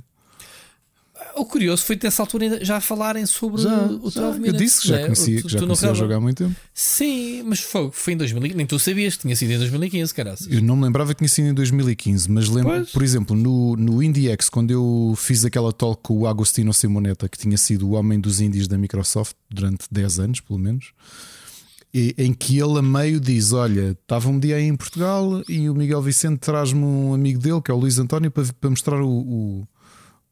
O 1.38 1.46
curioso 1.46 1.84
foi 1.84 2.00
nessa 2.02 2.22
altura 2.24 2.64
já 2.64 2.80
falarem 2.80 3.26
sobre 3.26 3.62
Já, 3.62 3.86
o 3.88 3.98
12 4.00 4.16
já, 4.16 4.22
eu 4.22 4.34
Minutes. 4.36 4.58
disse 4.62 4.82
que 4.82 4.88
já 4.88 4.96
né? 4.96 5.02
conhecia, 5.04 5.38
Tu- 5.42 5.48
que 5.48 5.52
já 5.54 5.60
tu 5.60 5.66
não 5.68 5.76
conhecia 5.76 5.94
jogar 5.94 6.16
há 6.16 6.20
muito 6.22 6.44
tempo. 6.44 6.56
Sim, 6.74 7.44
mas 7.44 7.60
foi, 7.60 7.90
foi 7.92 8.14
em 8.14 8.18
2015. 8.18 8.58
Nem 8.58 8.66
tu 8.66 8.80
sabias 8.80 9.16
que 9.16 9.24
tinha 9.24 9.36
sido 9.36 9.52
em 9.52 9.58
2015, 9.58 10.14
caraças. 10.14 10.48
Eu 10.50 10.62
não 10.62 10.78
me 10.78 10.84
lembrava 10.86 11.14
que 11.14 11.18
tinha 11.18 11.28
sido 11.28 11.48
em 11.50 11.54
2015, 11.54 12.32
mas 12.32 12.48
lembro, 12.48 12.72
Pois. 12.72 12.90
por 12.90 13.04
exemplo, 13.04 13.36
no, 13.36 13.76
no 13.76 14.02
IndieX, 14.02 14.48
quando 14.50 14.72
eu 14.72 15.14
fiz 15.18 15.44
aquela 15.44 15.74
talk 15.74 16.02
com 16.04 16.20
o 16.20 16.28
Agostino 16.28 16.74
Simonetta, 16.74 17.28
que 17.28 17.38
tinha 17.38 17.58
sido 17.58 17.88
o 17.90 17.92
homem 17.96 18.20
dos 18.20 18.40
indies 18.40 18.68
da 18.68 18.78
Microsoft 18.78 19.36
durante 19.50 19.86
10 19.92 20.20
anos, 20.20 20.40
pelo 20.40 20.58
menos, 20.60 20.94
e- 21.94 22.16
em 22.18 22.34
que 22.34 22.58
ele 22.60 22.80
a 22.80 22.82
meio 22.82 23.20
diz: 23.20 23.52
Olha, 23.52 23.92
estava 23.92 24.30
um 24.30 24.40
dia 24.40 24.56
aí 24.56 24.64
em 24.66 24.76
Portugal 24.76 25.42
e 25.50 25.70
o 25.70 25.76
Miguel 25.76 26.02
Vicente 26.02 26.40
traz-me 26.40 26.84
um 26.84 27.14
amigo 27.14 27.40
dele, 27.40 27.62
que 27.62 27.72
é 27.72 27.74
o 27.74 27.78
Luís 27.78 27.98
António, 28.00 28.32
para, 28.32 28.46
para 28.60 28.70
mostrar 28.70 29.02
o, 29.02 29.10
o, 29.10 29.68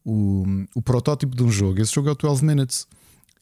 o, 0.06 0.44
o 0.76 0.82
protótipo 0.82 1.36
de 1.36 1.44
um 1.44 1.50
jogo. 1.52 1.82
Esse 1.82 1.94
jogo 1.94 2.10
é 2.10 2.12
o 2.12 2.16
12 2.16 2.44
Minutes. 2.44 2.88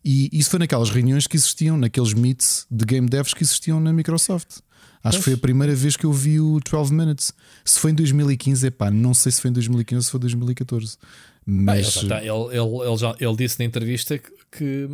E 0.04 0.30
isso 0.34 0.50
foi 0.50 0.60
naquelas 0.60 0.90
reuniões 0.90 1.28
que 1.28 1.36
existiam, 1.38 1.78
naqueles 1.78 2.14
meets 2.14 2.66
de 2.72 2.86
game 2.86 3.08
devs 3.08 3.34
que 3.34 3.44
existiam 3.44 3.80
na 3.80 3.94
Microsoft. 3.94 4.60
Acho 5.04 5.18
que 5.20 5.24
foi 5.24 5.34
a 5.34 5.38
primeira 5.38 5.74
vez 5.76 5.96
que 5.98 6.06
eu 6.06 6.14
vi 6.14 6.40
o 6.40 6.60
12 6.60 6.94
Minutes. 6.94 7.34
Se 7.66 7.80
foi 7.80 7.92
em 7.92 7.96
2015, 7.96 8.68
epá, 8.68 8.90
não 8.92 9.14
sei 9.14 9.32
se 9.32 9.42
foi 9.42 9.50
em 9.50 9.54
2015 9.54 9.98
ou 9.98 10.02
se 10.04 10.12
foi 10.12 10.20
2014. 10.20 10.98
Bem, 11.46 11.56
ele, 11.58 11.66
Mas 11.66 11.94
já 11.94 12.08
tá- 12.08 12.20
ele, 12.20 12.30
ele- 12.30 12.88
ele 12.88 12.98
já, 12.98 13.16
ele 13.20 13.36
disse 13.36 13.58
na 13.60 13.66
entrevista 13.66 14.18
que, 14.18 14.32
que, 14.52 14.88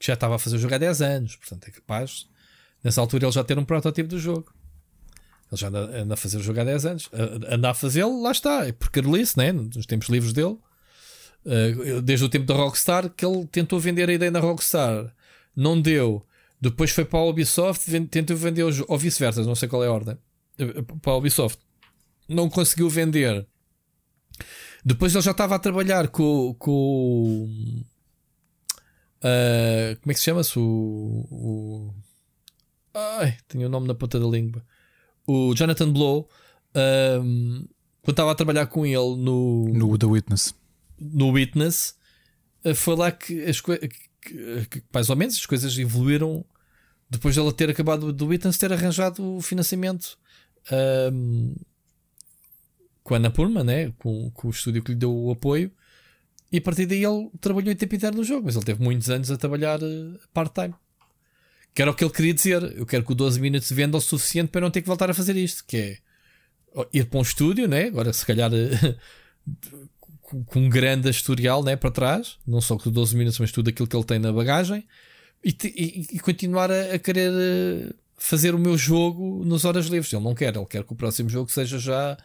já 0.00 0.14
estava 0.14 0.34
a 0.34 0.38
fazer 0.38 0.56
o 0.56 0.58
jogo 0.58 0.74
há 0.74 0.78
10 0.78 1.00
anos, 1.02 1.36
portanto 1.36 1.68
é 1.68 1.70
capaz, 1.70 2.26
nessa 2.82 3.00
altura, 3.00 3.26
ele 3.26 3.32
já 3.32 3.44
ter 3.44 3.56
um 3.58 3.64
protótipo 3.64 4.08
do 4.08 4.18
jogo. 4.18 4.52
Ele 5.52 5.60
já 5.60 5.68
anda, 5.68 6.02
anda 6.02 6.14
a 6.14 6.16
fazer 6.16 6.38
o 6.38 6.42
jogo 6.42 6.60
há 6.60 6.64
10 6.64 6.86
anos. 6.86 7.08
A- 7.12 7.54
Anda 7.54 7.70
a 7.70 7.74
fazê-lo, 7.74 8.20
lá 8.22 8.30
está, 8.32 8.66
é 8.66 8.72
por 8.72 8.90
carolice, 8.90 9.36
né? 9.36 9.52
nos 9.52 9.86
tempos 9.86 10.08
livres 10.08 10.32
dele. 10.32 10.56
Uh, 11.44 12.02
Desde 12.02 12.24
o 12.24 12.28
tempo 12.28 12.46
da 12.46 12.54
Rockstar, 12.54 13.08
que 13.10 13.24
ele 13.24 13.46
tentou 13.46 13.80
vender 13.80 14.08
a 14.08 14.12
ideia 14.12 14.30
na 14.30 14.40
Rockstar, 14.40 15.14
não 15.56 15.80
deu. 15.80 16.24
Depois 16.60 16.90
foi 16.90 17.04
para 17.04 17.18
a 17.20 17.24
Ubisoft, 17.24 17.90
tentou 18.08 18.36
vender 18.36 18.62
o 18.64 18.70
jogo, 18.72 18.92
ou 18.92 18.98
vice-versa, 18.98 19.42
não 19.44 19.54
sei 19.54 19.68
qual 19.68 19.82
é 19.82 19.86
a 19.88 19.92
ordem. 19.92 20.16
Uh, 20.60 20.82
Para 20.98 21.12
a 21.12 21.16
Ubisoft, 21.16 21.58
não 22.28 22.48
conseguiu 22.50 22.88
vender. 22.90 23.46
Depois 24.84 25.14
ele 25.14 25.22
já 25.22 25.30
estava 25.32 25.54
a 25.54 25.58
trabalhar 25.58 26.08
com, 26.08 26.54
com 26.58 27.82
ah, 29.22 29.96
como 30.00 30.10
é 30.10 30.14
que 30.14 30.18
se 30.20 30.24
chama-se? 30.24 30.58
O, 30.58 31.26
o- 31.30 31.94
Ai, 32.94 33.36
tenho 33.46 33.66
o 33.66 33.70
nome 33.70 33.86
na 33.86 33.94
ponta 33.94 34.18
da 34.18 34.26
língua. 34.26 34.64
O 35.26 35.54
Jonathan 35.54 35.92
Blow. 35.92 36.28
ahm, 36.74 37.64
quando 38.02 38.10
estava 38.14 38.32
a 38.32 38.34
trabalhar 38.34 38.66
com 38.66 38.84
ele 38.86 39.16
no, 39.16 39.68
no 39.68 39.98
The 39.98 40.06
Witness. 40.06 40.54
No 41.00 41.30
Witness, 41.30 41.94
foi 42.74 42.96
lá 42.96 43.10
que 43.10 43.44
as 43.44 43.62
mais 44.92 45.08
ou 45.08 45.16
menos, 45.16 45.36
as 45.36 45.46
coisas 45.46 45.76
evoluíram 45.78 46.44
depois 47.10 47.34
dela 47.34 47.52
ter 47.52 47.68
acabado 47.68 48.12
do 48.12 48.26
Witness, 48.26 48.56
ter 48.56 48.72
arranjado 48.72 49.36
o 49.36 49.40
financiamento 49.40 50.16
ahm, 50.70 51.54
com 53.02 53.14
a 53.14 53.16
Ana 53.16 53.30
Purma, 53.30 53.64
né? 53.64 53.92
com, 53.98 54.30
com 54.30 54.46
o 54.46 54.50
estúdio 54.50 54.82
que 54.82 54.92
lhe 54.92 54.98
deu 54.98 55.12
o 55.12 55.32
apoio. 55.32 55.72
E 56.52 56.58
a 56.58 56.60
partir 56.60 56.86
daí 56.86 57.04
ele 57.04 57.28
trabalhou 57.40 57.72
em 57.72 57.76
tempo 57.76 57.94
inteiro 57.96 58.16
no 58.16 58.24
jogo, 58.24 58.44
mas 58.44 58.54
ele 58.54 58.64
teve 58.64 58.82
muitos 58.82 59.10
anos 59.10 59.30
a 59.30 59.36
trabalhar 59.36 59.80
eh, 59.82 60.18
part-time. 60.32 60.74
Que 61.74 61.82
era 61.82 61.90
o 61.90 61.94
que 61.94 62.04
ele 62.04 62.12
queria 62.12 62.34
dizer. 62.34 62.62
Eu 62.76 62.86
quero 62.86 63.04
que 63.04 63.12
o 63.12 63.14
12 63.14 63.40
minutos 63.40 63.70
venda 63.70 63.96
o 63.96 64.00
suficiente 64.00 64.50
para 64.50 64.60
não 64.60 64.70
ter 64.70 64.82
que 64.82 64.88
voltar 64.88 65.10
a 65.10 65.14
fazer 65.14 65.36
isto. 65.36 65.64
Que 65.64 65.76
é 65.76 65.98
ir 66.92 67.06
para 67.06 67.18
um 67.18 67.22
estúdio, 67.22 67.66
né? 67.68 67.86
agora 67.86 68.12
se 68.12 68.24
calhar 68.24 68.50
eh, 68.52 68.96
com 70.30 70.44
com 70.44 70.60
um 70.60 70.68
grande 70.68 71.10
historial 71.10 71.62
né, 71.62 71.74
para 71.76 71.90
trás, 71.90 72.36
não 72.46 72.60
só 72.60 72.76
com 72.78 72.90
12 72.90 73.16
minutos, 73.16 73.38
mas 73.38 73.50
tudo 73.52 73.68
aquilo 73.70 73.88
que 73.88 73.96
ele 73.96 74.04
tem 74.04 74.18
na 74.18 74.32
bagagem, 74.32 74.86
e, 75.42 75.52
te- 75.52 75.74
e- 75.76 76.06
e 76.16 76.18
continuar 76.20 76.70
a, 76.70 76.94
a 76.94 76.98
querer 76.98 77.32
eh, 77.34 77.92
fazer 78.16 78.54
o 78.54 78.58
meu 78.58 78.76
jogo 78.78 79.44
nas 79.44 79.64
horas 79.64 79.86
livres. 79.86 80.12
Ele 80.12 80.22
não 80.22 80.34
quer, 80.34 80.54
ele 80.54 80.66
quer 80.66 80.84
que 80.84 80.92
o 80.92 80.96
próximo 80.96 81.28
jogo 81.28 81.50
seja 81.50 81.78
já 81.78 82.16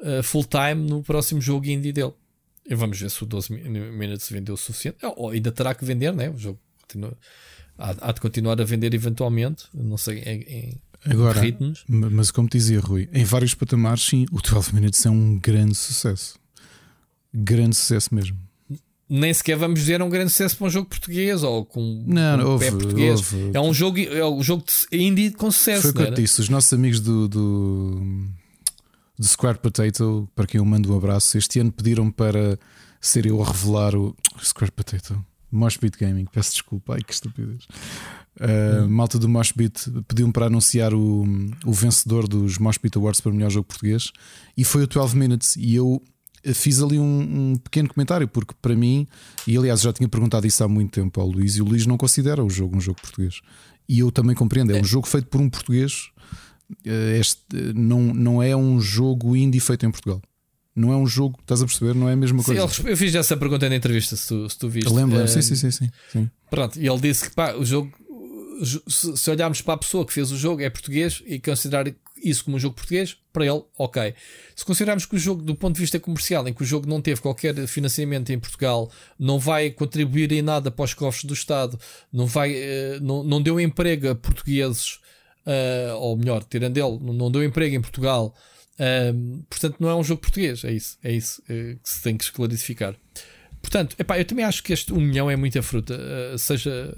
eh, 0.00 0.22
full 0.22 0.44
time 0.44 0.88
no 0.88 1.02
próximo 1.02 1.40
jogo 1.40 1.66
indie 1.66 1.92
dele. 1.92 2.12
E 2.68 2.74
vamos 2.74 2.98
ver 3.00 3.10
se 3.10 3.22
o 3.22 3.26
12 3.26 3.52
mi- 3.52 3.68
minutos 3.90 4.28
vendeu 4.30 4.54
o 4.54 4.58
suficiente. 4.58 4.98
Ou- 5.16 5.30
ainda 5.30 5.50
terá 5.50 5.74
que 5.74 5.84
vender, 5.84 6.12
né? 6.12 6.30
O 6.30 6.38
jogo 6.38 6.58
continua, 6.82 7.16
há, 7.78 8.08
há 8.08 8.12
de 8.12 8.20
continuar 8.20 8.60
a 8.60 8.64
vender 8.64 8.94
eventualmente, 8.94 9.64
não 9.74 9.96
sei 9.96 10.18
em, 10.20 10.42
em 10.42 10.80
Agora, 11.12 11.40
ritmos. 11.40 11.82
ma- 11.88 12.08
mas 12.10 12.30
como 12.30 12.48
dizia 12.48 12.78
Rui, 12.78 13.08
em 13.12 13.24
vários 13.24 13.54
patamares, 13.54 14.04
sim, 14.04 14.26
o 14.30 14.40
12 14.40 14.72
Minutes 14.74 15.04
é 15.06 15.10
um 15.10 15.38
grande 15.38 15.74
sucesso. 15.74 16.38
Grande 17.34 17.74
sucesso 17.76 18.14
mesmo. 18.14 18.36
nem 19.08 19.32
sequer 19.34 19.56
vamos 19.56 19.80
dizer 19.80 20.00
um 20.02 20.08
grande 20.08 20.30
sucesso 20.30 20.56
para 20.56 20.66
um 20.66 20.70
jogo 20.70 20.88
português 20.88 21.42
ou 21.42 21.64
com, 21.64 22.04
Não, 22.06 22.38
um 22.40 22.50
houve, 22.52 22.64
pé 22.64 22.70
português. 22.70 23.20
houve. 23.32 23.50
É 23.54 23.60
um 23.60 23.72
jogo, 23.74 23.98
é 23.98 24.26
um 24.26 24.42
jogo 24.42 24.64
de 24.64 24.98
indie 25.02 25.30
com 25.32 25.50
sucesso. 25.50 25.82
Foi 25.82 25.90
o 25.90 25.94
que 25.94 26.02
eu 26.02 26.14
disse. 26.14 26.40
Os 26.40 26.48
nossos 26.48 26.72
amigos 26.72 27.00
do, 27.00 27.28
do, 27.28 28.00
do 29.18 29.26
Square 29.26 29.58
Potato, 29.58 30.28
para 30.34 30.46
quem 30.46 30.58
eu 30.58 30.64
mando 30.64 30.92
um 30.92 30.96
abraço, 30.96 31.36
este 31.36 31.58
ano 31.60 31.70
pediram 31.72 32.10
para 32.10 32.58
ser 33.00 33.26
eu 33.26 33.42
a 33.42 33.46
revelar 33.46 33.94
o 33.94 34.16
Square 34.42 34.72
Potato. 34.72 35.22
Moshpit 35.50 35.98
Gaming, 35.98 36.24
peço 36.32 36.52
desculpa, 36.52 36.94
ai 36.94 37.02
que 37.02 37.12
estupidez. 37.12 37.64
Uh, 38.40 38.88
Malta 38.88 39.18
do 39.18 39.28
Moshpit 39.28 39.90
pediu-me 40.08 40.32
para 40.32 40.46
anunciar 40.46 40.94
o, 40.94 41.24
o 41.66 41.72
vencedor 41.74 42.26
dos 42.26 42.56
Moshpit 42.56 42.96
Awards 42.96 43.20
para 43.20 43.30
o 43.30 43.34
melhor 43.34 43.50
jogo 43.50 43.66
português 43.68 44.10
e 44.56 44.64
foi 44.64 44.84
o 44.84 44.86
12 44.86 45.14
Minutes. 45.14 45.56
E 45.56 45.74
eu 45.74 46.02
fiz 46.54 46.82
ali 46.82 46.98
um, 46.98 47.52
um 47.52 47.56
pequeno 47.56 47.88
comentário, 47.88 48.26
porque 48.28 48.54
para 48.60 48.74
mim, 48.74 49.06
e 49.46 49.56
aliás 49.56 49.80
já 49.80 49.92
tinha 49.92 50.08
perguntado 50.08 50.46
isso 50.46 50.62
há 50.64 50.68
muito 50.68 50.90
tempo 50.92 51.20
ao 51.20 51.26
Luís, 51.28 51.56
e 51.56 51.62
o 51.62 51.64
Luís 51.64 51.86
não 51.86 51.96
considera 51.96 52.44
o 52.44 52.50
jogo 52.50 52.76
um 52.76 52.80
jogo 52.80 53.00
português. 53.00 53.40
E 53.88 53.98
eu 54.00 54.10
também 54.10 54.34
compreendo, 54.34 54.74
é 54.74 54.80
um 54.80 54.84
jogo 54.84 55.06
feito 55.06 55.26
por 55.28 55.40
um 55.40 55.48
português. 55.50 56.10
Eh, 56.84 57.18
Este 57.20 57.44
não, 57.74 58.00
não 58.14 58.42
é 58.42 58.56
um 58.56 58.80
jogo 58.80 59.36
indie 59.36 59.60
feito 59.60 59.84
em 59.86 59.90
Portugal. 59.90 60.22
Não 60.74 60.90
é 60.92 60.96
um 60.96 61.06
jogo, 61.06 61.38
estás 61.42 61.60
a 61.60 61.66
perceber? 61.66 61.94
Não 61.94 62.08
é 62.08 62.14
a 62.14 62.16
mesma 62.16 62.38
Sim, 62.38 62.44
coisa. 62.46 62.60
ele 62.62 62.66
resp- 62.68 62.86
eu 62.86 62.96
fiz 62.96 63.14
essa 63.14 63.36
pergunta 63.36 63.68
na 63.68 63.76
entrevista, 63.76 64.16
se 64.16 64.26
tu, 64.28 64.48
se 64.48 64.58
tu 64.58 64.68
viste. 64.70 64.88
Eu 64.88 64.94
lembro, 64.96 65.18
Eh, 65.18 65.26
sim, 65.26 65.42
sim, 65.42 65.54
sim, 65.54 65.70
sim, 65.70 65.90
sim. 66.10 66.30
Pronto, 66.50 66.80
e 66.80 66.88
ele 66.88 66.98
disse 67.00 67.28
que 67.28 67.34
pá, 67.34 67.52
o 67.54 67.64
jogo, 67.64 67.92
se 68.88 69.30
olharmos 69.30 69.60
para 69.60 69.74
a 69.74 69.76
pessoa 69.78 70.06
que 70.06 70.12
fez 70.12 70.30
o 70.32 70.36
jogo, 70.36 70.62
é 70.62 70.70
português 70.70 71.22
e 71.26 71.38
considerar 71.38 71.92
isso 72.22 72.44
como 72.44 72.56
um 72.56 72.60
jogo 72.60 72.74
português, 72.76 73.16
para 73.32 73.44
ele, 73.46 73.62
ok. 73.78 74.14
Se 74.54 74.64
considerarmos 74.64 75.06
que 75.06 75.16
o 75.16 75.18
jogo, 75.18 75.42
do 75.42 75.54
ponto 75.54 75.74
de 75.74 75.80
vista 75.80 75.98
comercial, 75.98 76.46
em 76.46 76.52
que 76.54 76.62
o 76.62 76.64
jogo 76.66 76.88
não 76.88 77.00
teve 77.00 77.20
qualquer 77.20 77.54
financiamento 77.66 78.30
em 78.30 78.38
Portugal, 78.38 78.90
não 79.18 79.38
vai 79.38 79.70
contribuir 79.70 80.30
em 80.32 80.42
nada 80.42 80.70
para 80.70 80.84
os 80.84 80.94
cofres 80.94 81.24
do 81.24 81.34
Estado, 81.34 81.78
não, 82.12 82.26
vai, 82.26 82.52
eh, 82.54 82.98
não, 83.00 83.22
não 83.24 83.40
deu 83.42 83.58
emprego 83.60 84.08
a 84.10 84.14
portugueses, 84.14 84.98
eh, 85.46 85.92
ou 85.96 86.16
melhor, 86.16 86.44
tirando 86.44 86.76
ele, 86.76 86.98
não- 87.12 87.30
deu 87.30 87.42
emprego 87.42 87.74
em 87.74 87.80
Portugal. 87.80 88.34
Ahm, 88.78 89.42
portanto, 89.50 89.76
não 89.80 89.88
é 89.88 89.94
um 89.94 90.02
jogo 90.04 90.20
português, 90.22 90.64
é 90.64 90.72
isso, 90.72 90.98
é 91.02 91.12
isso 91.12 91.42
eh, 91.48 91.76
que 91.82 91.88
se 91.88 92.02
tem 92.02 92.16
que 92.16 92.24
esclarecer. 92.24 92.96
Portanto, 93.60 93.94
epá, 93.98 94.18
eu 94.18 94.24
também 94.24 94.44
acho 94.44 94.62
que 94.62 94.72
este 94.72 94.92
1 94.92 95.00
milhão 95.00 95.30
é 95.30 95.36
muita 95.36 95.62
fruta. 95.62 95.94
eh, 95.98 96.36
seja, 96.38 96.92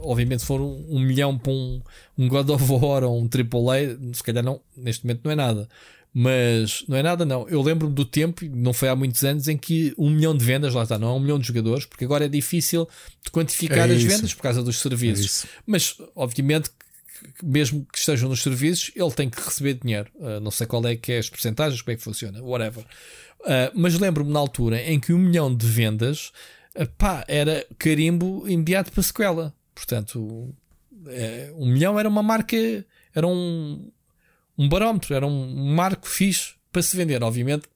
obviamente, 0.00 0.40
se 0.40 0.46
for 0.46 0.60
um, 0.60 0.84
um 0.88 1.00
milhão 1.00 1.38
para 1.38 1.52
um, 1.52 1.80
um 2.16 2.28
God 2.28 2.50
of 2.50 2.64
War 2.72 3.04
ou 3.04 3.18
um 3.20 3.24
AAA, 3.28 3.98
se 4.12 4.22
calhar 4.22 4.42
não, 4.44 4.60
neste 4.76 5.04
momento 5.04 5.20
não 5.24 5.30
é 5.30 5.36
nada. 5.36 5.68
Mas 6.18 6.82
não 6.88 6.96
é 6.96 7.02
nada, 7.02 7.26
não. 7.26 7.46
Eu 7.46 7.60
lembro-me 7.60 7.92
do 7.94 8.04
tempo, 8.04 8.42
não 8.46 8.72
foi 8.72 8.88
há 8.88 8.96
muitos 8.96 9.22
anos, 9.22 9.48
em 9.48 9.56
que 9.58 9.92
um 9.98 10.08
milhão 10.08 10.34
de 10.34 10.42
vendas, 10.42 10.72
lá 10.72 10.82
está, 10.82 10.98
não 10.98 11.08
é 11.08 11.12
um 11.12 11.20
milhão 11.20 11.38
de 11.38 11.46
jogadores, 11.46 11.84
porque 11.84 12.06
agora 12.06 12.24
é 12.24 12.28
difícil 12.28 12.88
de 13.22 13.30
quantificar 13.30 13.90
É 13.90 13.94
as 13.94 14.02
vendas 14.02 14.32
por 14.32 14.42
causa 14.42 14.62
dos 14.62 14.78
É 14.78 14.82
serviços. 14.82 15.26
isso. 15.26 15.48
Mas, 15.66 15.94
obviamente, 16.14 16.70
mesmo 17.42 17.86
que 17.92 17.98
estejam 17.98 18.30
nos 18.30 18.42
serviços, 18.42 18.90
ele 18.96 19.10
tem 19.10 19.28
que 19.28 19.38
receber 19.42 19.74
dinheiro. 19.74 20.08
Uh, 20.14 20.40
não 20.40 20.50
sei 20.50 20.66
qual 20.66 20.86
é 20.86 20.96
que 20.96 21.12
é 21.12 21.18
as 21.18 21.28
percentagens, 21.28 21.82
como 21.82 21.92
é 21.92 21.96
que 21.96 22.02
funciona, 22.02 22.42
whatever. 22.42 22.84
Uh, 23.40 23.70
mas 23.74 23.98
lembro-me 23.98 24.32
na 24.32 24.38
altura 24.38 24.82
em 24.82 24.98
que 24.98 25.12
um 25.12 25.18
milhão 25.18 25.54
de 25.54 25.66
vendas 25.66 26.32
pá, 26.98 27.24
era 27.28 27.66
carimbo 27.78 28.48
imediato 28.48 28.90
para 28.90 29.02
sequela. 29.02 29.54
Portanto, 29.76 30.54
é, 31.06 31.52
um 31.54 31.66
milhão 31.66 32.00
era 32.00 32.08
uma 32.08 32.22
marca, 32.22 32.56
era 33.14 33.26
um, 33.26 33.92
um 34.56 34.66
barómetro, 34.68 35.14
era 35.14 35.26
um 35.26 35.74
marco 35.74 36.08
fixe 36.08 36.54
para 36.72 36.80
se 36.80 36.96
vender. 36.96 37.22
Obviamente, 37.22 37.68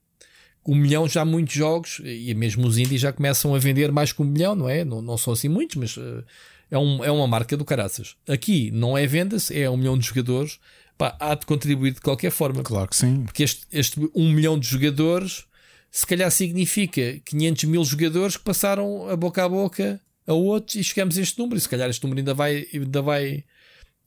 um 0.67 0.75
milhão 0.75 1.07
já 1.07 1.27
muitos 1.27 1.55
jogos, 1.55 2.01
e 2.03 2.35
mesmo 2.35 2.67
os 2.67 2.79
indies 2.79 3.03
já 3.03 3.13
começam 3.13 3.55
a 3.55 3.59
vender 3.59 3.93
mais 3.93 4.13
que 4.13 4.23
um 4.23 4.25
milhão, 4.25 4.55
não 4.55 4.69
é? 4.69 4.83
Não, 4.83 5.03
não 5.03 5.19
são 5.19 5.35
assim 5.35 5.49
muitos, 5.49 5.77
mas 5.77 5.97
uh, 5.99 6.25
é, 6.71 6.79
um, 6.79 7.05
é 7.05 7.11
uma 7.11 7.27
marca 7.29 7.55
do 7.55 7.67
caraças. 7.67 8.17
Aqui 8.27 8.71
não 8.71 8.97
é 8.97 9.07
vendas, 9.07 9.51
é 9.51 9.69
um 9.69 9.77
milhão 9.77 9.99
de 9.99 10.07
jogadores. 10.07 10.59
Pá, 10.97 11.15
há 11.21 11.35
de 11.35 11.45
contribuir 11.45 11.93
de 11.93 12.01
qualquer 12.01 12.31
forma. 12.31 12.63
Claro 12.63 12.89
que 12.89 12.97
sim. 12.97 13.25
Porque 13.25 13.43
este, 13.43 13.67
este 13.71 14.01
um 14.15 14.33
milhão 14.33 14.59
de 14.59 14.67
jogadores 14.67 15.45
se 15.91 16.07
calhar 16.07 16.31
significa 16.31 17.21
500 17.25 17.65
mil 17.65 17.85
jogadores 17.85 18.37
que 18.37 18.45
passaram 18.45 19.09
a 19.09 19.17
boca 19.17 19.45
a 19.45 19.49
boca 19.49 20.01
a 20.31 20.35
outros 20.35 20.77
e 20.77 20.85
chegamos 20.85 21.19
a 21.19 21.21
este 21.21 21.39
número. 21.39 21.59
E 21.59 21.61
se 21.61 21.69
calhar 21.69 21.89
este 21.91 22.03
número 22.03 22.21
ainda 22.21 22.35
vai, 22.35 22.67
ainda 22.73 23.03
vai, 23.03 23.45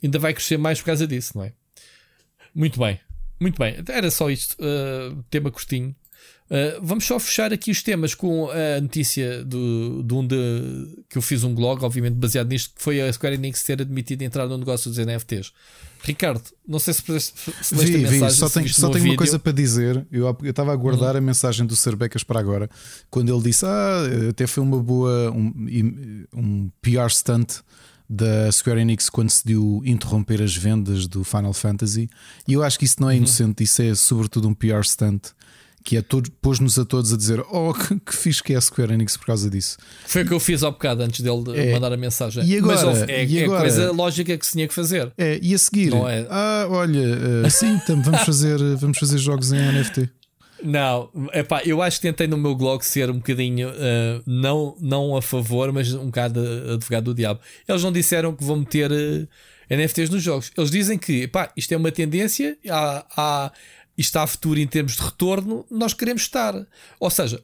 ainda 0.01 0.19
vai 0.19 0.33
crescer 0.33 0.57
mais 0.57 0.79
por 0.79 0.85
causa 0.85 1.07
disso, 1.07 1.37
não 1.37 1.45
é? 1.45 1.53
Muito 2.53 2.79
bem, 2.79 2.99
muito 3.39 3.57
bem. 3.57 3.75
Era 3.87 4.09
só 4.11 4.29
isto, 4.29 4.55
uh, 4.59 5.23
tema 5.29 5.51
curtinho. 5.51 5.95
Uh, 6.49 6.79
vamos 6.83 7.05
só 7.05 7.17
fechar 7.19 7.51
aqui 7.53 7.71
os 7.71 7.81
temas 7.81 8.13
com 8.13 8.49
a 8.51 8.79
notícia 8.79 9.43
do, 9.43 10.03
de 10.03 10.13
um 10.13 10.27
de, 10.27 11.03
que 11.09 11.17
eu 11.17 11.21
fiz 11.21 11.43
um 11.43 11.55
blog, 11.55 11.83
obviamente 11.83 12.15
baseado 12.15 12.49
nisto, 12.49 12.75
que 12.75 12.81
foi 12.81 13.01
a 13.01 13.11
Square 13.11 13.35
Enix 13.35 13.63
ter 13.63 13.81
admitido 13.81 14.21
entrar 14.23 14.45
no 14.45 14.57
negócio 14.57 14.91
dos 14.91 15.03
NFTs. 15.03 15.51
Ricardo, 16.03 16.43
não 16.67 16.79
sei 16.79 16.93
se, 16.93 17.01
se 17.01 17.75
vi, 17.75 17.95
a 17.95 17.97
mensagem. 17.97 18.29
Vi, 18.29 18.31
só, 18.35 18.49
tenho, 18.49 18.73
só 18.73 18.89
tenho 18.89 19.05
uma 19.05 19.15
coisa 19.15 19.39
para 19.39 19.53
dizer. 19.53 20.05
Eu 20.11 20.37
estava 20.43 20.73
a 20.73 20.75
guardar 20.75 21.13
uhum. 21.13 21.17
a 21.17 21.21
mensagem 21.21 21.65
do 21.65 21.75
Serbecas 21.77 22.23
para 22.23 22.39
agora, 22.39 22.69
quando 23.09 23.33
ele 23.33 23.41
disse: 23.41 23.65
Ah, 23.65 24.01
até 24.29 24.45
foi 24.45 24.61
uma 24.61 24.77
boa. 24.83 25.31
um, 25.31 26.25
um 26.33 26.69
PR 26.81 27.09
stunt 27.09 27.61
da 28.09 28.51
Square 28.51 28.81
Enix 28.81 29.09
quando 29.09 29.29
decidiu 29.29 29.81
interromper 29.85 30.41
as 30.41 30.55
vendas 30.55 31.07
do 31.07 31.23
Final 31.23 31.53
Fantasy. 31.53 32.09
E 32.45 32.53
eu 32.53 32.61
acho 32.61 32.77
que 32.77 32.85
isso 32.85 32.97
não 32.99 33.09
é 33.09 33.13
uhum. 33.13 33.19
inocente, 33.19 33.63
isso 33.63 33.81
é 33.81 33.95
sobretudo 33.95 34.49
um 34.49 34.53
PR 34.53 34.83
stunt 34.83 35.29
que 35.83 35.97
é 35.97 36.01
todo, 36.01 36.31
pôs-nos 36.41 36.79
a 36.79 36.85
todos 36.85 37.13
a 37.13 37.17
dizer: 37.17 37.43
Oh, 37.51 37.73
que, 37.75 37.99
que 37.99 38.15
fixe 38.15 38.41
que 38.41 38.53
é 38.53 38.57
a 38.57 38.61
Square 38.61 38.93
Enix 38.93 39.17
por 39.17 39.25
causa 39.25 39.49
disso. 39.49 39.77
Foi 40.05 40.23
o 40.23 40.27
que 40.27 40.33
eu 40.33 40.39
fiz 40.39 40.63
ao 40.63 40.71
bocado 40.71 41.03
antes 41.03 41.21
dele 41.21 41.43
é, 41.55 41.73
mandar 41.73 41.91
a 41.91 41.97
mensagem. 41.97 42.43
E 42.45 42.57
agora, 42.57 42.85
Mas 42.85 43.01
é, 43.03 43.25
e 43.25 43.43
agora, 43.43 43.59
é 43.59 43.61
coisa 43.61 43.91
lógica 43.91 44.37
que 44.37 44.45
se 44.45 44.53
tinha 44.53 44.67
que 44.67 44.73
fazer. 44.73 45.11
É, 45.17 45.39
e 45.41 45.53
a 45.53 45.57
seguir, 45.57 45.93
é? 45.93 46.27
ah, 46.29 46.67
olha, 46.69 47.45
uh, 47.45 47.49
sim, 47.49 47.79
vamos, 47.87 48.21
fazer, 48.25 48.59
vamos 48.77 48.97
fazer 48.97 49.17
jogos 49.17 49.51
em 49.51 49.57
NFT. 49.57 50.09
Não, 50.63 51.09
epá, 51.33 51.61
eu 51.65 51.81
acho 51.81 51.99
que 51.99 52.07
tentei 52.07 52.25
no 52.25 52.37
meu 52.37 52.55
blog 52.55 52.83
ser 52.83 53.09
um 53.09 53.15
bocadinho 53.15 53.69
uh, 53.69 54.23
não, 54.25 54.77
não 54.79 55.17
a 55.17 55.21
favor, 55.21 55.73
mas 55.73 55.93
um 55.93 56.05
bocado 56.05 56.39
advogado 56.73 57.05
do 57.05 57.13
diabo. 57.13 57.41
Eles 57.67 57.83
não 57.83 57.91
disseram 57.91 58.33
que 58.33 58.45
vão 58.45 58.55
meter 58.57 58.89
uh, 58.89 59.27
NFTs 59.69 60.09
nos 60.09 60.23
jogos. 60.23 60.51
Eles 60.57 60.71
dizem 60.71 60.97
que 60.97 61.23
epá, 61.23 61.51
isto 61.57 61.73
é 61.73 61.77
uma 61.77 61.91
tendência, 61.91 62.57
há, 62.69 63.05
há, 63.17 63.51
está 64.01 64.23
a 64.23 64.27
futuro 64.27 64.59
em 64.59 64.67
termos 64.67 64.95
de 64.95 65.01
retorno, 65.01 65.65
nós 65.69 65.93
queremos 65.93 66.23
estar. 66.23 66.55
Ou 66.99 67.09
seja, 67.09 67.43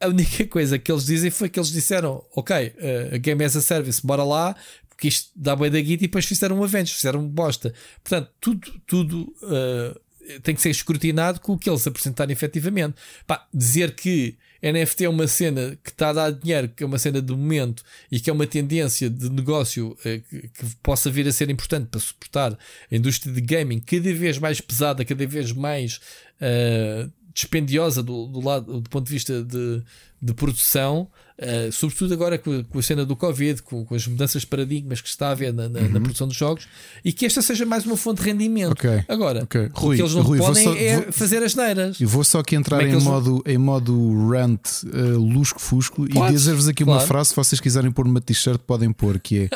a 0.00 0.08
única 0.08 0.46
coisa 0.46 0.78
que 0.78 0.90
eles 0.90 1.04
dizem 1.04 1.30
foi 1.30 1.48
que 1.48 1.58
eles 1.58 1.70
disseram: 1.70 2.24
Ok, 2.34 2.54
uh, 2.56 3.18
Game 3.18 3.44
as 3.44 3.56
a 3.56 3.62
Service, 3.62 4.04
bora 4.04 4.24
lá, 4.24 4.56
porque 4.88 5.08
isto 5.08 5.30
dá 5.34 5.54
bem 5.54 5.70
da 5.70 5.80
guita 5.80 6.04
e 6.04 6.06
depois 6.06 6.24
fizeram 6.24 6.58
um 6.58 6.64
evento, 6.64 6.92
fizeram 6.92 7.26
bosta. 7.26 7.72
Portanto, 8.02 8.30
tudo, 8.40 8.80
tudo 8.86 9.34
uh, 9.42 10.40
tem 10.40 10.54
que 10.54 10.60
ser 10.60 10.70
escrutinado 10.70 11.40
com 11.40 11.52
o 11.52 11.58
que 11.58 11.68
eles 11.68 11.86
apresentarem 11.86 12.32
efetivamente. 12.32 12.96
Pá, 13.26 13.46
dizer 13.52 13.94
que 13.94 14.36
NFT 14.62 15.04
é 15.04 15.08
uma 15.08 15.26
cena 15.26 15.76
que 15.82 15.90
está 15.90 16.10
a 16.10 16.12
dar 16.12 16.30
dinheiro, 16.30 16.68
que 16.68 16.84
é 16.84 16.86
uma 16.86 16.98
cena 16.98 17.20
de 17.20 17.32
momento 17.32 17.82
e 18.10 18.20
que 18.20 18.30
é 18.30 18.32
uma 18.32 18.46
tendência 18.46 19.10
de 19.10 19.28
negócio 19.28 19.96
eh, 20.04 20.20
que, 20.30 20.48
que, 20.48 20.76
possa 20.82 21.10
vir 21.10 21.26
a 21.26 21.32
ser 21.32 21.50
importante 21.50 21.88
para 21.88 22.00
suportar 22.00 22.52
a 22.52 22.94
indústria 22.94 23.34
de 23.34 23.40
gaming 23.40 23.80
cada 23.80 24.14
vez 24.14 24.38
mais 24.38 24.60
pesada, 24.60 25.04
cada 25.04 25.26
vez 25.26 25.50
mais 25.52 26.00
uh, 26.40 27.10
dispendiosa 27.34 28.02
do, 28.02 28.26
do, 28.26 28.40
lado, 28.40 28.80
do 28.80 28.90
ponto 28.90 29.06
de 29.06 29.12
vista 29.12 29.42
de, 29.42 29.82
de 30.20 30.34
produção, 30.34 31.08
uh, 31.38 31.72
sobretudo 31.72 32.14
agora 32.14 32.38
com, 32.38 32.62
com, 32.64 32.78
a 32.78 32.82
cena 32.82 33.04
do 33.04 33.16
Covid, 33.16 33.62
com, 33.62 33.84
com, 33.84 33.94
as 33.94 34.06
mudanças 34.06 34.42
de 34.42 34.46
paradigmas 34.46 35.00
que 35.00 35.08
está 35.08 35.28
a 35.28 35.30
haver 35.32 35.52
na, 35.52 35.68
na, 35.68 35.80
uhum. 35.80 35.88
na, 35.88 36.00
produção 36.00 36.28
dos 36.28 36.36
jogos, 36.36 36.68
e 37.04 37.12
que 37.12 37.26
esta 37.26 37.42
seja 37.42 37.66
mais 37.66 37.84
uma 37.84 37.96
fonte 37.96 38.22
de 38.22 38.28
rendimento. 38.30 38.72
Okay. 38.72 39.04
Agora, 39.08 39.42
okay. 39.42 39.68
Rui, 39.72 39.94
o 39.94 39.96
que 39.96 40.02
eles 40.02 40.14
não 40.14 40.22
Rui, 40.22 40.38
podem 40.38 40.64
só, 40.64 40.74
é 40.74 41.00
vou, 41.00 41.12
fazer 41.12 41.42
as 41.42 41.54
neiras. 41.54 42.00
E 42.00 42.04
vou 42.04 42.22
só 42.22 42.40
aqui 42.40 42.54
entrar 42.54 42.82
é 42.82 42.88
em, 42.88 43.00
modo, 43.00 43.30
vão... 43.30 43.42
em 43.46 43.58
modo 43.58 44.28
rant 44.28 44.84
uh, 44.84 45.18
lusco-fusco 45.18 46.06
e 46.06 46.32
dizer-vos 46.32 46.68
aqui 46.68 46.84
claro. 46.84 47.00
uma 47.00 47.06
frase, 47.06 47.30
se 47.30 47.36
vocês 47.36 47.60
quiserem 47.60 47.90
pôr 47.90 48.06
uma 48.06 48.20
t-shirt, 48.20 48.60
podem 48.60 48.92
pôr, 48.92 49.18
que 49.18 49.44
é 49.44 49.48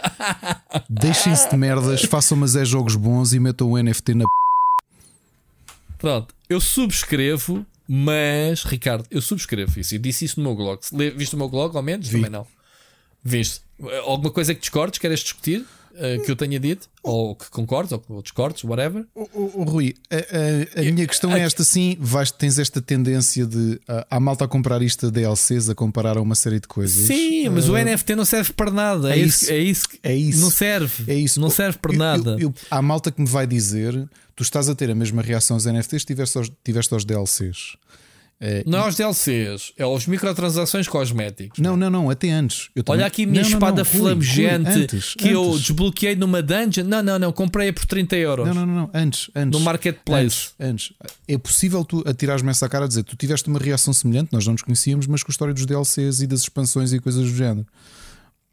deixem-se 0.91 1.49
de 1.49 1.57
merdas, 1.57 2.03
façam 2.03 2.37
mas 2.37 2.57
é 2.57 2.65
jogos 2.65 2.97
bons 2.97 3.33
e 3.33 3.41
metam 3.41 3.71
o 3.71 3.83
NFT 3.83 4.15
na 4.15 4.25
Pronto, 5.99 6.35
eu 6.49 6.61
subscrevo 6.61 7.67
mas, 7.89 8.65
Ricardo, 8.65 9.07
eu 9.11 9.23
subscrevo 9.23 9.79
isso. 9.79 9.95
Eu 9.95 9.99
disse 10.01 10.25
isso 10.25 10.41
no 10.41 10.49
meu 10.49 10.57
blog. 10.57 10.81
Viste 11.15 11.35
o 11.35 11.39
meu 11.39 11.49
blog, 11.49 11.77
ao 11.77 11.83
menos? 11.83 12.09
Vi. 12.09 12.17
Também 12.17 12.31
não. 12.31 12.47
Viste? 13.23 13.61
Alguma 14.05 14.31
coisa 14.31 14.55
que 14.55 14.61
discordes, 14.61 14.99
queres 14.99 15.21
discutir? 15.21 15.65
Uh, 15.97 16.23
que 16.23 16.31
eu 16.31 16.37
tenha 16.37 16.61
dito? 16.61 16.91
Ou 17.03 17.35
que 17.35 17.49
concordes, 17.49 17.91
ou 17.93 17.99
que 17.99 18.23
discordes, 18.23 18.63
whatever? 18.65 19.07
O, 19.15 19.23
o, 19.33 19.61
o 19.61 19.65
Rui, 19.65 19.95
a, 20.11 20.17
a, 20.17 20.81
a 20.83 20.93
minha 20.93 21.07
questão 21.07 21.35
é 21.35 21.41
esta: 21.41 21.65
sim, 21.65 21.97
vais, 21.99 22.31
tens 22.31 22.59
esta 22.59 22.83
tendência 22.83 23.47
de 23.47 23.81
uh, 23.89 24.05
há 24.11 24.21
malta 24.21 24.45
a 24.45 24.49
comprar 24.49 24.83
isto 24.83 25.07
a 25.07 25.11
DLCs, 25.11 25.71
a 25.71 25.75
comparar 25.75 26.19
a 26.19 26.21
uma 26.21 26.35
série 26.35 26.61
de 26.61 26.69
coisas. 26.69 27.07
Sim, 27.07 27.49
mas 27.49 27.69
uh, 27.69 27.73
o 27.73 27.79
NFT 27.79 28.15
não 28.15 28.27
serve 28.27 28.53
para 28.53 28.71
nada. 28.71 29.17
É, 29.17 29.19
é 29.19 29.23
isso, 29.23 29.51
é 29.51 29.59
isso. 29.59 29.89
É 30.03 30.15
isso. 30.15 30.41
Não 30.41 30.51
serve. 30.51 31.11
É 31.11 31.15
isso. 31.15 31.41
Não 31.41 31.49
serve 31.49 31.79
para 31.79 31.93
eu, 31.95 31.99
nada. 31.99 32.31
Eu, 32.33 32.49
eu, 32.49 32.55
há 32.71 32.83
malta 32.83 33.11
que 33.11 33.21
me 33.21 33.29
vai 33.29 33.47
dizer: 33.47 33.95
tu 34.35 34.43
estás 34.43 34.69
a 34.69 34.75
ter 34.75 34.91
a 34.91 34.95
mesma 34.95 35.23
reação 35.23 35.57
aos 35.57 35.65
NFTs 35.65 36.03
que 36.03 36.07
tiveste 36.13 36.37
aos, 36.37 36.53
tiveste 36.63 36.93
aos 36.93 37.05
DLCs. 37.05 37.77
É, 38.39 38.63
não 38.67 38.81
aos 38.81 38.97
DLCs, 38.97 39.73
é 39.79 39.83
aos 39.83 40.07
microtransações 40.07 40.87
cosméticos. 40.87 41.59
Não, 41.59 41.75
não, 41.75 41.89
não, 41.89 42.11
até 42.11 42.31
antes. 42.31 42.69
Olha 42.87 43.07
aqui 43.07 43.25
a 43.25 43.27
minha 43.27 43.41
não, 43.41 43.49
espada 43.49 43.83
não, 43.83 43.91
não, 43.93 44.01
flamejante 44.01 44.71
Rui, 44.71 44.83
antes, 44.83 45.15
que 45.15 45.29
antes. 45.29 45.35
eu 45.35 45.59
desbloqueei 45.59 46.17
numa 46.17 46.43
dungeon. 46.43 46.85
Não, 46.85 47.03
não, 47.03 47.19
não, 47.19 47.33
comprei-a 47.33 47.73
por 47.73 47.87
30 47.87 48.17
euros. 48.17 48.47
Não, 48.47 48.55
não, 48.55 48.67
não, 48.67 48.91
antes, 48.93 49.31
antes. 49.35 49.59
No 49.59 49.65
marketplace. 49.65 50.51
Antes, 50.61 50.93
antes. 51.01 51.17
É 51.27 51.39
possível 51.39 51.83
tu 51.83 52.05
atirares-me 52.07 52.51
essa 52.51 52.69
cara 52.69 52.85
a 52.85 52.89
dizer 52.89 53.05
tu 53.05 53.17
tiveste 53.17 53.49
uma 53.49 53.59
reação 53.59 53.95
semelhante, 53.95 54.31
nós 54.33 54.45
não 54.45 54.53
nos 54.53 54.63
conhecíamos, 54.63 55.07
mas 55.07 55.23
com 55.23 55.31
a 55.31 55.33
história 55.33 55.55
dos 55.55 55.65
DLCs 55.65 56.21
e 56.21 56.27
das 56.27 56.41
expansões 56.41 56.93
e 56.93 57.01
coisas 57.01 57.23
do 57.23 57.35
género 57.35 57.67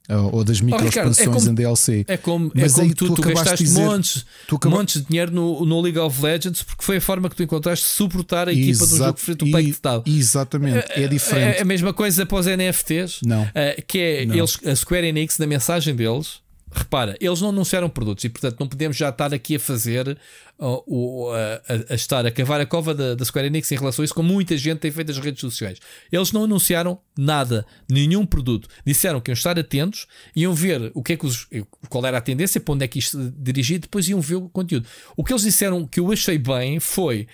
ou 0.09 0.43
das 0.43 0.59
microexpansões 0.59 1.45
oh, 1.45 1.47
é 1.47 1.51
em 1.51 1.55
DLC. 1.55 2.05
É 2.07 2.17
como, 2.17 2.51
é 2.55 2.61
Mas 2.61 2.77
é 2.77 2.81
como 2.81 2.95
tu, 2.95 3.07
tu, 3.07 3.15
tu 3.15 3.21
gastaste 3.21 3.63
dizer, 3.63 3.79
montes, 3.79 4.25
tu 4.47 4.55
acaba... 4.57 4.75
montes 4.75 5.01
de 5.01 5.07
dinheiro 5.07 5.31
no, 5.31 5.65
no 5.65 5.81
League 5.81 5.97
of 5.97 6.21
Legends 6.21 6.61
porque 6.61 6.83
foi 6.83 6.97
a 6.97 7.01
forma 7.01 7.29
que 7.29 7.35
tu 7.35 7.43
encontraste 7.43 7.85
de 7.85 7.91
suportar 7.91 8.49
a 8.49 8.53
equipa 8.53 8.85
do 8.85 8.97
jogo 8.97 9.17
free 9.17 9.35
to 9.35 9.45
play 9.49 9.71
que 9.71 9.79
te 9.79 10.11
Exatamente, 10.17 10.91
é, 10.91 11.03
é 11.03 11.07
diferente. 11.07 11.57
É 11.57 11.61
a 11.61 11.65
mesma 11.65 11.93
coisa 11.93 12.25
para 12.25 12.37
os 12.37 12.45
NFTs, 12.45 13.21
não. 13.23 13.47
Que 13.87 13.99
é 13.99 14.25
não. 14.25 14.35
Eles, 14.35 14.59
a 14.65 14.75
Square 14.75 15.07
Enix, 15.07 15.37
na 15.37 15.47
mensagem 15.47 15.95
deles, 15.95 16.42
repara, 16.73 17.17
eles 17.19 17.39
não 17.41 17.49
anunciaram 17.49 17.89
produtos 17.89 18.23
e, 18.23 18.29
portanto, 18.29 18.59
não 18.59 18.67
podemos 18.67 18.97
já 18.97 19.09
estar 19.09 19.33
aqui 19.33 19.55
a 19.55 19.59
fazer 19.59 20.17
uh, 20.59 21.29
a, 21.31 21.93
a, 21.93 21.95
estar 21.95 22.25
a 22.25 22.31
cavar 22.31 22.59
a 22.59 22.65
cova 22.65 22.93
da, 22.93 23.15
da, 23.15 23.25
Square 23.25 23.47
Enix 23.47 23.71
em 23.71 23.77
relação 23.77 24.03
a 24.03 24.05
isso, 24.05 24.13
como 24.13 24.31
muita 24.31 24.57
gente 24.57 24.79
tem 24.79 24.91
feito 24.91 25.07
nas 25.07 25.17
redes 25.17 25.41
sociais. 25.41 25.79
Eles 26.11 26.31
não 26.31 26.43
anunciaram 26.43 26.99
nada, 27.17 27.65
nenhum 27.89 28.25
produto. 28.25 28.67
Disseram 28.85 29.21
que 29.21 29.31
iam 29.31 29.33
estar 29.33 29.57
atentos, 29.57 30.07
iam 30.35 30.53
ver 30.53 30.91
o 30.93 31.03
que 31.03 31.13
é 31.13 31.17
que 31.17 31.25
os, 31.25 31.47
qual 31.89 32.05
era 32.05 32.17
a 32.17 32.21
tendência, 32.21 32.59
para 32.59 32.73
onde 32.73 32.85
é 32.85 32.87
que 32.87 32.99
isto 32.99 33.33
dirigir, 33.37 33.79
depois 33.79 34.07
iam 34.07 34.19
ver 34.19 34.35
o 34.35 34.49
conteúdo. 34.49 34.87
O 35.15 35.23
que 35.23 35.31
eles 35.31 35.43
disseram 35.43 35.85
que 35.85 35.99
eu 35.99 36.11
achei 36.11 36.37
bem 36.37 36.79
foi. 36.79 37.27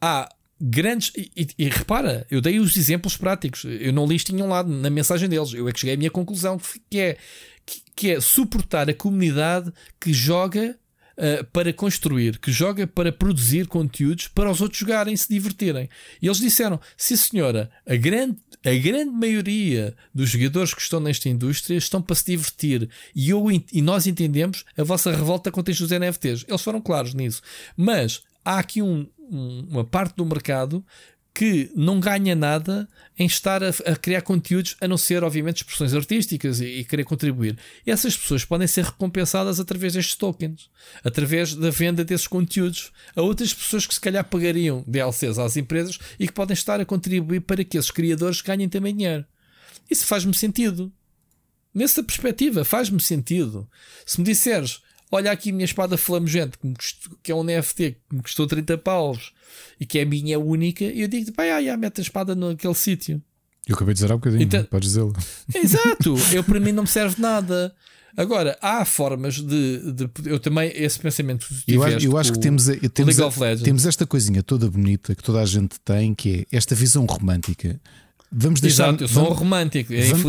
Ah, 0.00 0.28
grandes. 0.60 1.12
E, 1.16 1.30
e, 1.36 1.48
e, 1.58 1.68
repara, 1.68 2.26
eu 2.30 2.40
dei 2.40 2.58
os 2.58 2.76
exemplos 2.76 3.16
práticos. 3.16 3.64
Eu 3.64 3.92
não 3.92 4.06
li 4.06 4.16
isto 4.16 4.34
em 4.34 4.42
um 4.42 4.48
lado 4.48 4.70
na 4.70 4.90
mensagem 4.90 5.28
deles. 5.28 5.52
Eu 5.52 5.68
é 5.68 5.72
que 5.72 5.80
cheguei 5.80 5.94
à 5.94 5.98
minha 5.98 6.10
conclusão, 6.10 6.58
que 6.90 6.98
é 6.98 7.16
que, 7.66 7.82
que 7.94 8.10
é 8.12 8.20
suportar 8.20 8.88
a 8.88 8.94
comunidade 8.94 9.72
que 10.00 10.12
joga 10.12 10.78
uh, 11.16 11.44
para 11.52 11.72
construir, 11.72 12.38
que 12.38 12.52
joga 12.52 12.86
para 12.86 13.10
produzir 13.10 13.66
conteúdos 13.66 14.28
para 14.28 14.50
os 14.50 14.60
outros 14.60 14.78
jogarem 14.78 15.14
e 15.14 15.18
se 15.18 15.28
divertirem. 15.28 15.88
E 16.22 16.26
eles 16.26 16.38
disseram: 16.38 16.80
sim, 16.96 17.16
senhora, 17.16 17.70
a 17.86 17.96
grande, 17.96 18.38
a 18.64 18.74
grande 18.74 19.10
maioria 19.10 19.94
dos 20.14 20.30
jogadores 20.30 20.72
que 20.72 20.80
estão 20.80 21.00
nesta 21.00 21.28
indústria 21.28 21.76
estão 21.76 22.00
para 22.00 22.16
se 22.16 22.26
divertir. 22.26 22.88
E, 23.14 23.30
eu, 23.30 23.44
e 23.50 23.82
nós 23.82 24.06
entendemos 24.06 24.64
a 24.76 24.84
vossa 24.84 25.10
revolta 25.10 25.50
contra 25.50 25.72
os 25.72 25.90
NFTs. 25.90 26.44
Eles 26.48 26.62
foram 26.62 26.80
claros 26.80 27.14
nisso. 27.14 27.42
Mas 27.76 28.22
há 28.44 28.58
aqui 28.58 28.80
um, 28.80 29.06
um, 29.18 29.66
uma 29.68 29.84
parte 29.84 30.16
do 30.16 30.24
mercado 30.24 30.84
que 31.36 31.70
não 31.76 32.00
ganha 32.00 32.34
nada 32.34 32.88
em 33.18 33.26
estar 33.26 33.62
a, 33.62 33.68
a, 33.68 33.94
criar 33.94 34.22
conteúdos, 34.22 34.74
a 34.80 34.88
não 34.88 34.96
ser, 34.96 35.22
obviamente, 35.22 35.58
expressões 35.58 35.92
artísticas 35.92 36.62
e, 36.62 36.64
e, 36.64 36.84
querer 36.84 37.04
contribuir. 37.04 37.58
E 37.86 37.90
essas 37.90 38.16
pessoas 38.16 38.42
podem 38.42 38.66
ser 38.66 38.86
recompensadas 38.86 39.60
através 39.60 39.92
destes 39.92 40.16
tokens, 40.16 40.70
através 41.04 41.54
da 41.54 41.68
venda 41.68 42.02
desses 42.02 42.26
conteúdos 42.26 42.90
a 43.14 43.20
outras 43.20 43.52
pessoas 43.52 43.86
que 43.86 43.92
se 43.92 44.00
calhar 44.00 44.24
pagariam 44.24 44.82
DLCs 44.86 45.38
às 45.38 45.58
empresas 45.58 45.98
e 46.18 46.26
que 46.26 46.32
podem 46.32 46.54
estar 46.54 46.80
a 46.80 46.86
contribuir 46.86 47.40
para 47.40 47.62
que 47.62 47.76
esses 47.76 47.90
criadores 47.90 48.40
ganhem 48.40 48.70
também 48.70 48.96
dinheiro. 48.96 49.26
Isso 49.90 50.06
faz-me 50.06 50.34
sentido. 50.34 50.90
Nessa 51.74 52.02
perspectiva, 52.02 52.64
faz-me 52.64 52.98
sentido. 52.98 53.68
Se 54.06 54.18
me 54.18 54.24
disseres, 54.24 54.80
olha 55.10 55.30
aqui 55.30 55.50
a 55.50 55.52
minha 55.52 55.64
espada 55.64 55.96
flamejante, 55.96 56.58
que, 56.58 56.72
custou- 56.74 57.18
que 57.22 57.32
é 57.32 57.34
um 57.34 57.42
NFT 57.44 57.96
que 58.08 58.16
me 58.16 58.22
custou 58.22 58.46
30 58.46 58.76
paus 58.78 59.32
e 59.80 59.86
que 59.86 59.98
é 59.98 60.02
a 60.02 60.06
minha 60.06 60.38
única, 60.38 60.84
eu 60.84 61.08
digo, 61.08 61.32
já, 61.60 61.76
mete 61.76 62.00
a 62.00 62.02
espada 62.02 62.34
naquele 62.34 62.74
sítio. 62.74 63.22
Eu 63.66 63.74
acabei 63.74 63.94
de 63.94 64.00
dizer 64.00 64.12
há 64.12 64.16
bocadinho, 64.16 64.42
Então- 64.42 64.64
podes 64.64 64.88
dizê-lo. 64.90 65.12
Exato, 65.54 66.16
eu 66.32 66.44
para 66.44 66.60
mim 66.60 66.72
não 66.72 66.84
me 66.84 66.88
serve 66.88 67.20
nada. 67.20 67.74
Agora, 68.16 68.56
há 68.62 68.82
formas 68.86 69.34
de. 69.34 69.92
de- 69.92 70.08
eu 70.24 70.38
também, 70.40 70.70
esse 70.74 70.98
pensamento 70.98 71.46
Eu 71.68 71.82
acho, 71.82 72.06
eu 72.06 72.16
acho 72.16 72.32
que 72.32 72.38
temos, 72.38 72.64
temos, 72.94 73.16
temos 73.62 73.84
esta 73.84 74.06
coisinha 74.06 74.42
toda 74.42 74.70
bonita 74.70 75.14
que 75.14 75.22
toda 75.22 75.40
a 75.42 75.44
gente 75.44 75.78
tem, 75.84 76.14
que 76.14 76.46
é 76.50 76.56
esta 76.56 76.74
visão 76.74 77.04
romântica. 77.04 77.78
Vamos 78.38 78.60
deixar. 78.60 78.88
Exato, 78.88 79.04
eu 79.04 79.08
sou 79.08 79.22
um 79.22 79.24
vamos- 79.26 79.38
romântico. 79.38 79.92
Vamos, 80.10 80.22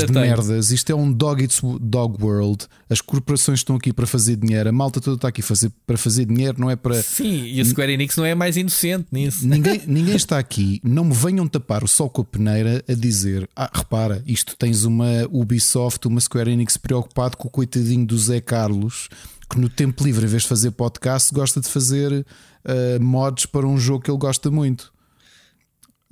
ainda 0.00 0.06
de 0.06 0.12
tenho. 0.12 0.26
merdas. 0.26 0.70
Isto 0.72 0.90
é 0.90 0.94
um 0.94 1.12
dog 1.12 1.40
eats 1.42 1.60
dog 1.80 2.22
world. 2.22 2.66
As 2.90 3.00
corporações 3.00 3.60
estão 3.60 3.76
aqui 3.76 3.92
para 3.92 4.06
fazer 4.06 4.34
dinheiro. 4.36 4.68
A 4.68 4.72
malta 4.72 5.00
toda 5.00 5.14
está 5.16 5.28
aqui 5.28 5.40
fazer, 5.40 5.70
para 5.86 5.96
fazer 5.96 6.24
dinheiro, 6.24 6.60
não 6.60 6.68
é 6.68 6.74
para. 6.74 7.00
Sim, 7.00 7.44
e 7.44 7.60
a 7.60 7.64
Square 7.64 7.92
Enix 7.92 8.16
não 8.16 8.24
é 8.24 8.34
mais 8.34 8.56
inocente 8.56 9.06
nisso. 9.12 9.46
Ninguém, 9.46 9.80
ninguém 9.86 10.16
está 10.16 10.38
aqui, 10.38 10.80
não 10.82 11.04
me 11.04 11.14
venham 11.14 11.46
tapar 11.46 11.84
o 11.84 11.88
sol 11.88 12.10
com 12.10 12.22
a 12.22 12.24
peneira 12.24 12.82
a 12.88 12.92
dizer: 12.94 13.48
Ah, 13.54 13.70
repara, 13.72 14.22
isto 14.26 14.56
tens 14.56 14.82
uma 14.84 15.06
Ubisoft, 15.30 16.06
uma 16.08 16.20
Square 16.20 16.50
Enix 16.50 16.76
preocupado 16.76 17.36
com 17.36 17.46
o 17.46 17.50
coitadinho 17.50 18.04
do 18.04 18.18
Zé 18.18 18.40
Carlos, 18.40 19.08
que 19.48 19.60
no 19.60 19.68
tempo 19.68 20.02
livre, 20.02 20.24
em 20.24 20.28
vez 20.28 20.42
de 20.42 20.48
fazer 20.48 20.72
podcast, 20.72 21.32
gosta 21.32 21.60
de 21.60 21.68
fazer 21.68 22.26
ah, 22.64 22.98
mods 23.00 23.46
para 23.46 23.66
um 23.66 23.78
jogo 23.78 24.02
que 24.04 24.10
ele 24.10 24.18
gosta 24.18 24.50
muito. 24.50 24.92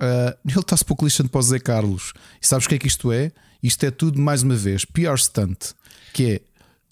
Ah, 0.01 0.35
ele 0.43 0.59
está-se 0.59 0.83
pouco 0.83 1.05
lixando 1.05 1.29
para 1.29 1.39
o 1.39 1.43
Zé 1.43 1.59
Carlos. 1.59 2.13
E 2.41 2.47
sabes 2.47 2.65
o 2.65 2.69
que 2.69 2.75
é 2.75 2.79
que 2.79 2.87
isto 2.87 3.11
é? 3.11 3.31
Isto 3.61 3.85
é 3.85 3.91
tudo, 3.91 4.19
mais 4.19 4.41
uma 4.41 4.55
vez, 4.55 4.83
PR 4.83 5.15
stunt, 5.17 5.73
que 6.11 6.25
é 6.25 6.41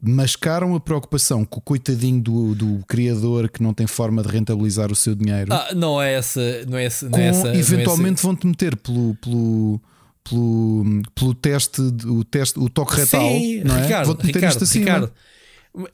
mascaram 0.01 0.75
a 0.75 0.79
preocupação 0.79 1.43
com 1.43 1.59
o 1.59 1.61
coitadinho 1.61 2.21
do, 2.21 2.55
do 2.55 2.85
criador 2.87 3.49
que 3.49 3.61
não 3.61 3.73
tem 3.73 3.85
forma 3.85 4.23
de 4.23 4.29
rentabilizar 4.29 4.89
o 4.93 4.95
seu 4.95 5.13
dinheiro 5.13 5.51
Ah, 5.51 5.73
não 5.75 6.01
é 6.01 6.13
essa. 6.13 6.39
Não 6.65 6.77
é 6.77 6.85
essa. 6.85 7.09
Não 7.09 7.19
é 7.19 7.27
essa 7.27 7.49
é 7.49 7.57
eventualmente 7.57 8.21
vão-te 8.21 8.47
meter 8.47 8.77
pelo, 8.77 9.15
pelo, 9.15 9.81
pelo, 10.23 11.01
pelo 11.13 11.35
teste, 11.35 11.81
o 11.81 12.23
teste, 12.23 12.59
o 12.59 12.69
toque 12.69 12.95
retal, 12.95 13.21
Sim, 13.21 13.63
não 13.63 13.75
é? 13.75 13.81
Ricardo, 13.81 14.05
Vão-te 14.05 14.25
meter 14.27 14.37
Ricardo, 14.37 14.53
isto 14.53 14.63
acima. 14.63 14.85
Ricardo, 14.85 15.11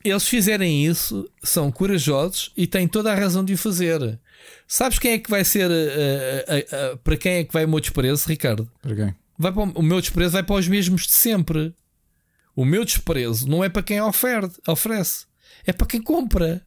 eles 0.03 0.27
fizerem 0.27 0.85
isso, 0.85 1.27
são 1.43 1.71
corajosos 1.71 2.51
e 2.55 2.67
têm 2.67 2.87
toda 2.87 3.11
a 3.11 3.15
razão 3.15 3.43
de 3.43 3.53
o 3.53 3.57
fazer. 3.57 4.19
Sabes 4.67 4.97
quem 4.99 5.11
é 5.13 5.19
que 5.19 5.29
vai 5.29 5.43
ser. 5.43 5.69
eh, 5.71 6.45
eh, 6.47 6.67
eh, 6.71 6.95
para 7.03 7.17
quem 7.17 7.33
é 7.33 7.43
que 7.43 7.53
vai 7.53 7.65
o 7.65 7.69
meu 7.69 7.79
desprezo, 7.79 8.27
Ricardo? 8.27 8.69
Para 8.81 8.95
quem? 8.95 9.15
Vai 9.37 9.51
para 9.51 9.63
o, 9.63 9.81
meu 9.83 9.99
desprezo 9.99 10.31
vai 10.31 10.43
para 10.43 10.55
os 10.55 10.67
mesmos 10.67 11.05
de 11.07 11.13
sempre. 11.13 11.73
O 12.55 12.63
meu 12.65 12.85
desprezo 12.85 13.47
não 13.49 13.63
é 13.63 13.69
para 13.69 13.83
quem 13.83 13.99
ofere, 14.01 14.49
oferece, 14.67 15.25
é 15.65 15.73
para 15.73 15.85
quem 15.87 16.01
compra. 16.01 16.61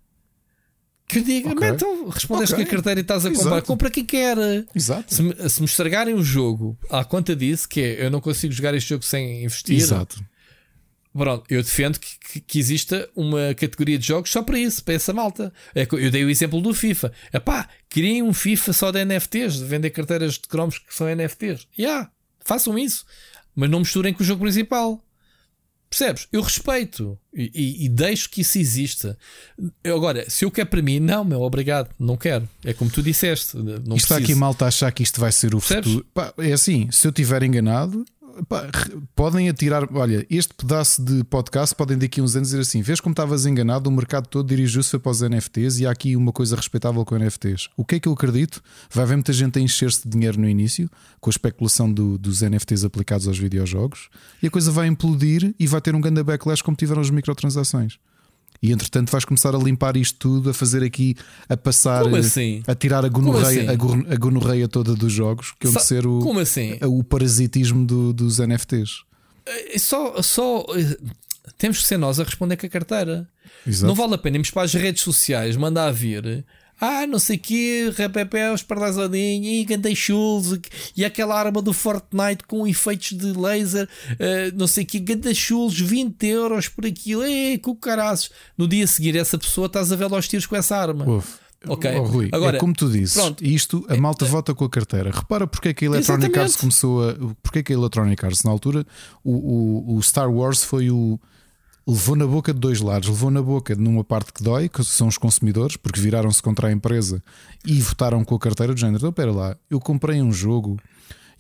Que 1.09 1.23
diga, 1.23 1.49
Ok. 1.53 1.67
então 1.67 2.09
respondeste 2.11 2.55
Ok. 2.55 2.67
com 2.67 2.69
a 2.71 2.75
carteira 2.75 3.01
e 3.01 3.03
estás 3.03 3.25
a 3.25 3.33
comprar. 3.33 3.63
Compra 3.63 3.91
quem 3.91 4.05
quer. 4.05 4.37
Exato. 4.75 5.15
Se 5.15 5.23
me, 5.23 5.49
se 5.49 5.61
me 5.61 5.65
estragarem 5.67 6.13
o 6.15 6.23
jogo 6.23 6.77
à 6.91 7.03
conta 7.03 7.35
disso, 7.35 7.67
que 7.67 7.81
é 7.81 8.05
eu 8.05 8.11
não 8.11 8.21
consigo 8.21 8.53
jogar 8.53 8.75
este 8.75 8.91
jogo 8.91 9.03
sem 9.03 9.43
investir, 9.45 9.77
Exato. 9.79 10.23
Pronto, 11.13 11.45
eu 11.49 11.63
defendo 11.63 11.99
que, 11.99 12.19
que, 12.19 12.41
que 12.41 12.59
exista 12.59 13.09
uma 13.17 13.55
categoria 13.55 13.99
de 13.99 14.07
jogos 14.07 14.31
só 14.31 14.43
para 14.43 14.59
isso, 14.59 14.83
para 14.85 14.95
essa 14.95 15.13
malta. 15.13 15.53
É 15.75 15.87
eu 15.91 16.11
dei 16.11 16.25
o 16.25 16.31
exemplo 16.31 16.61
do 16.61 16.73
FIFA. 16.75 17.13
Epá, 17.33 17.69
criem 17.89 18.23
um 18.23 18.33
FIFA 18.35 18.73
só 18.73 18.91
de 18.91 19.05
NFTs, 19.05 19.55
de 19.59 19.65
vender 19.65 19.91
carteiras 19.91 20.35
de 20.35 20.41
cromos 20.49 20.79
que 20.79 20.95
são 20.95 21.07
NFTs. 21.09 21.67
Já, 21.77 22.11
façam 22.45 22.79
isso, 22.79 23.05
mas 23.55 23.69
não 23.71 23.81
misturem 23.81 24.13
com 24.15 24.23
o 24.23 24.27
jogo 24.27 24.43
principal. 24.43 25.03
Percebes? 25.91 26.29
Eu 26.31 26.43
respeito 26.43 27.19
e, 27.33 27.51
e- 27.55 27.85
e 27.87 27.89
deixo 27.89 28.29
que 28.29 28.43
isso 28.43 28.59
exista. 28.59 29.17
Eu, 29.83 29.97
agora, 29.97 30.29
se 30.29 30.45
eu 30.45 30.51
quero 30.51 30.69
para 30.69 30.83
mim, 30.83 31.01
não, 31.01 31.25
meu, 31.25 31.41
obrigado, 31.41 31.89
não 31.99 32.15
quero. 32.15 32.47
É 32.63 32.75
como 32.75 32.91
tu 32.91 33.03
disseste. 33.03 33.57
Não 33.57 33.97
isto 33.97 34.05
está 34.05 34.17
aqui 34.17 34.25
preciso. 34.25 34.39
malta 34.41 34.67
a 34.67 34.69
achar 34.69 34.93
que 34.93 35.03
isto 35.03 35.19
vai 35.19 35.33
ser 35.33 35.55
o 35.55 35.59
Percebes? 35.61 35.91
futuro. 35.91 36.07
Pá, 36.13 36.35
é 36.37 36.53
assim, 36.53 36.91
se 36.91 37.07
eu 37.07 37.09
estiver 37.09 37.43
enganado, 37.43 38.05
pá, 38.49 38.69
podem 39.15 39.49
atirar. 39.49 39.89
Olha, 39.95 40.27
este 40.31 40.55
pedaço 40.55 41.03
de 41.03 41.25
podcast 41.25 41.75
podem 41.75 41.97
daqui 41.99 42.21
a 42.21 42.23
uns 42.23 42.37
anos 42.37 42.49
dizer 42.49 42.61
assim: 42.61 42.83
vês 42.83 43.01
como 43.01 43.13
estavas 43.13 43.47
enganado, 43.47 43.89
o 43.89 43.93
mercado 43.93 44.27
todo 44.29 44.47
dirigiu-se 44.49 44.99
para 44.99 45.11
os 45.11 45.21
NFTs 45.23 45.79
e 45.81 45.87
há 45.87 45.91
aqui 45.91 46.15
uma 46.17 46.33
coisa 46.33 46.57
respeitável 46.57 47.05
com 47.05 47.17
NFTs. 47.17 47.69
O 47.77 47.85
que 47.85 47.97
é 47.97 48.01
que 48.01 48.09
eu 48.09 48.13
acredito? 48.13 48.63
Vai 48.91 49.05
haver 49.05 49.17
muita 49.17 49.33
gente 49.33 49.59
a 49.59 49.63
encher-se 49.63 50.03
de 50.05 50.11
dinheiro 50.11 50.41
no 50.41 50.49
início, 50.49 50.91
com 51.21 51.31
a 51.31 51.33
especulação 51.33 51.93
do- 51.93 52.19
dos 52.19 52.43
NFTs 52.43 52.85
aplicados 52.85 53.27
aos 53.27 53.39
videojogos, 53.39 54.09
e 54.43 54.47
a 54.47 54.51
coisa 54.51 54.71
vai 54.71 54.87
implodir 54.87 55.55
e 55.59 55.67
vai 55.67 55.81
ter 55.81 55.95
um 55.95 56.01
grande 56.01 56.23
backlash 56.23 56.63
como 56.63 56.77
tiveram 56.77 57.01
as 57.01 57.11
microtransações. 57.11 57.99
E 58.61 58.73
entretanto 58.73 59.11
vais 59.13 59.25
começar 59.25 59.55
a 59.55 59.59
limpar 59.59 59.97
isto 59.97 60.19
tudo, 60.19 60.51
a 60.51 60.55
fazer 60.55 60.83
aqui, 60.83 61.15
a 61.49 61.57
passar, 61.57 62.03
Como 62.03 62.17
assim? 62.17 62.61
a 62.67 62.75
tirar 62.75 63.05
a 63.05 63.09
gonorreia, 63.09 63.71
assim? 63.71 64.13
a 64.13 64.17
gonorreia 64.17 64.67
toda 64.67 64.95
dos 64.97 65.13
jogos, 65.13 65.55
que 65.61 65.67
é 65.69 65.71
onde 65.71 65.83
ser 65.85 66.05
o, 66.07 66.19
Como 66.19 66.41
assim? 66.41 66.77
o 66.83 67.05
parasitismo 67.05 67.87
do- 67.87 68.13
dos 68.13 68.41
NFTs. 68.41 69.03
É 69.47 69.79
Só, 69.79 70.21
só 70.23 70.65
eh, 70.77 70.97
temos 71.57 71.79
que 71.81 71.87
ser 71.87 71.99
nós 71.99 72.19
a 72.19 72.25
responder 72.25 72.57
com 72.57 72.67
a 72.67 72.69
carteira. 72.69 73.29
Exato. 73.67 73.87
Não 73.87 73.95
vale 73.95 74.15
a 74.15 74.19
pena 74.19 74.37
irmos 74.37 74.51
para 74.51 74.63
as 74.63 74.75
redes 74.75 75.03
sociais, 75.03 75.57
mandar 75.57 75.93
vir. 75.93 76.45
Ah, 76.81 77.07
não 77.07 77.19
sei 77.19 77.37
o 77.37 77.41
quê, 77.41 77.93
rapapé, 77.97 78.53
os 78.53 78.63
pardazadinhos, 78.63 79.47
e 79.47 79.65
gandei 79.65 79.97
chulos, 79.97 80.59
e 80.97 81.05
aquela 81.05 81.39
arma 81.39 81.61
do 81.61 81.73
Fortnite 81.73 82.45
com 82.47 82.67
efeitos 82.67 83.13
de 83.13 83.33
laser, 83.33 83.89
eh, 84.19 84.53
não 84.55 84.67
sei 84.67 84.85
o 84.85 84.87
quê, 84.87 84.99
gandei 84.99 85.35
chulos, 85.35 85.79
20 85.79 86.27
euros 86.27 86.69
por 86.69 86.87
aquilo, 86.87 87.25
ei, 87.25 87.59
com 87.59 87.75
caraças. 87.75 88.31
No 88.57 88.69
dia 88.69 88.85
a 88.85 88.87
seguir, 88.87 89.17
essa 89.17 89.37
pessoa 89.37 89.67
estás 89.67 89.91
a 89.93 89.97
ver 89.97 90.13
aos 90.13 90.29
tiros 90.29 90.47
com 90.47 90.57
essa 90.57 90.77
arma. 90.77 91.05
Ouve. 91.09 91.27
Ok. 91.67 91.91
Oh, 91.97 92.05
Rui, 92.05 92.29
Agora, 92.33 92.57
é 92.57 92.61
como 92.61 92.73
tu 92.73 92.89
dizes, 92.89 93.15
pronto. 93.15 93.43
É, 93.43 93.49
isto 93.49 93.85
a 93.89 93.97
malta 93.97 94.25
vota 94.25 94.55
com 94.55 94.65
a 94.65 94.71
carteira. 94.71 95.11
Repara 95.11 95.47
porque 95.47 95.71
é 95.71 95.75
que 95.75 95.85
a 95.85 95.89
Electronic 95.89 96.27
Exatamente. 96.27 96.41
Arts 96.41 96.57
começou 96.57 97.09
a. 97.09 97.15
Porque 97.43 97.59
é 97.59 97.63
que 97.65 97.73
a 97.73 97.77
Electronic 97.77 98.25
Arts, 98.25 98.45
na 98.45 98.51
altura, 98.51 98.87
o, 99.25 99.33
o, 99.33 99.97
o 99.97 100.03
Star 100.03 100.31
Wars 100.31 100.63
foi 100.63 100.91
o. 100.91 101.19
Levou 101.89 102.15
na 102.15 102.27
boca 102.27 102.53
de 102.53 102.61
dois 102.61 102.81
lados. 102.81 103.09
Levou 103.09 103.31
na 103.31 103.41
boca 103.41 103.75
numa 103.75 104.05
parte 104.05 104.31
que 104.33 104.43
dói, 104.43 104.69
que 104.69 104.85
são 104.85 105.09
os 105.09 105.17
consumidores, 105.17 105.75
porque 105.77 105.99
viraram-se 105.99 106.43
contra 106.43 106.69
a 106.69 106.73
empresa 106.73 107.23
e 107.65 107.81
votaram 107.81 108.23
com 108.25 108.35
a 108.35 108.39
carteira 108.39 108.75
do 108.75 108.79
género. 108.79 108.99
Então, 108.99 109.09
espera 109.09 109.33
lá, 109.33 109.57
eu 109.71 109.81
comprei 109.81 110.21
um 110.21 110.31
jogo 110.31 110.79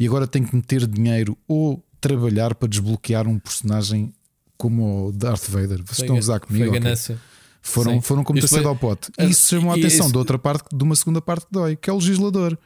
e 0.01 0.07
agora 0.07 0.27
tenho 0.27 0.47
que 0.49 0.57
meter 0.57 0.87
dinheiro 0.87 1.37
ou 1.47 1.85
trabalhar 2.01 2.55
para 2.55 2.67
desbloquear 2.69 3.29
um 3.29 3.39
personagem 3.39 4.11
como 4.57 5.09
o 5.09 5.13
Darth 5.13 5.49
Vader. 5.51 5.83
Vocês 5.85 5.99
estão 6.01 6.17
a 6.17 6.19
usar 6.19 6.41
comigo? 6.41 6.65
Foi 6.65 6.69
ok? 6.71 6.81
ganância. 6.81 7.19
Foram, 7.61 7.93
Sim. 7.95 8.01
foram 8.01 8.25
como 8.25 8.41
ter 8.41 8.49
foi- 8.49 8.65
ao 8.65 8.75
pote. 8.77 9.11
Ah, 9.19 9.25
Isso 9.27 9.51
chamou 9.51 9.73
a 9.75 9.77
e 9.77 9.81
atenção 9.81 10.07
isso- 10.07 10.13
de 10.13 10.19
outra 10.19 10.39
parte, 10.39 10.65
de 10.75 10.83
uma 10.83 10.97
segunda 10.97 11.21
parte 11.21 11.45
que 11.47 11.53
dói, 11.53 11.77
que 11.77 11.91
é 11.91 11.93
o 11.93 11.97
legislador. 11.97 12.57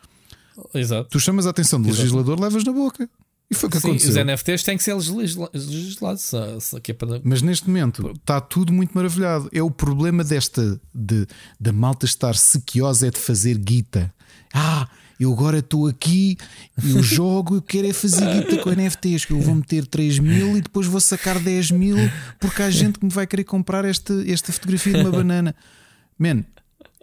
Exato. 0.74 1.08
Tu 1.10 1.18
chamas 1.18 1.46
a 1.46 1.50
atenção 1.50 1.80
do 1.80 1.88
Exato. 1.88 2.02
legislador, 2.02 2.38
levas 2.38 2.62
na 2.62 2.72
boca. 2.72 3.08
E 3.52 3.54
foi 3.54 3.68
o 3.68 3.70
que 3.72 3.78
Sim, 3.80 3.88
aconteceu. 3.88 4.10
os 4.10 4.16
NFTs 4.16 4.62
têm 4.62 4.76
que 4.76 4.82
ser 4.82 4.94
legisla- 4.94 5.50
legislados. 5.52 6.32
que 6.82 6.90
é 6.90 6.94
para- 6.94 7.20
Mas 7.22 7.42
neste 7.42 7.68
momento 7.68 8.10
está 8.14 8.40
tudo 8.40 8.72
muito 8.72 8.92
maravilhado. 8.92 9.48
É 9.52 9.62
o 9.62 9.70
problema 9.70 10.24
desta 10.24 10.80
de, 10.94 11.26
da 11.60 11.72
malta 11.72 12.06
estar 12.06 12.34
sequiosa 12.34 13.06
é 13.08 13.10
de 13.10 13.18
fazer 13.18 13.58
guita. 13.58 14.12
Ah, 14.54 14.88
eu 15.20 15.32
agora 15.32 15.58
estou 15.58 15.86
aqui, 15.86 16.36
eu 16.82 17.02
jogo, 17.02 17.56
eu 17.56 17.62
quero 17.62 17.86
é 17.86 17.92
fazer 17.92 18.24
guita 18.26 18.58
com 18.62 18.70
NFTs, 18.70 19.24
que 19.26 19.32
eu 19.32 19.40
vou 19.40 19.54
meter 19.54 19.86
3 19.86 20.18
mil 20.18 20.56
e 20.56 20.60
depois 20.62 20.86
vou 20.86 21.00
sacar 21.00 21.38
10 21.38 21.70
mil 21.70 21.96
porque 22.40 22.62
há 22.62 22.70
gente 22.70 22.98
que 22.98 23.04
me 23.04 23.12
vai 23.12 23.26
querer 23.26 23.44
comprar 23.44 23.84
esta, 23.84 24.12
esta 24.26 24.52
fotografia 24.52 24.94
de 24.94 25.00
uma 25.00 25.10
banana. 25.12 25.54
Man, 26.18 26.44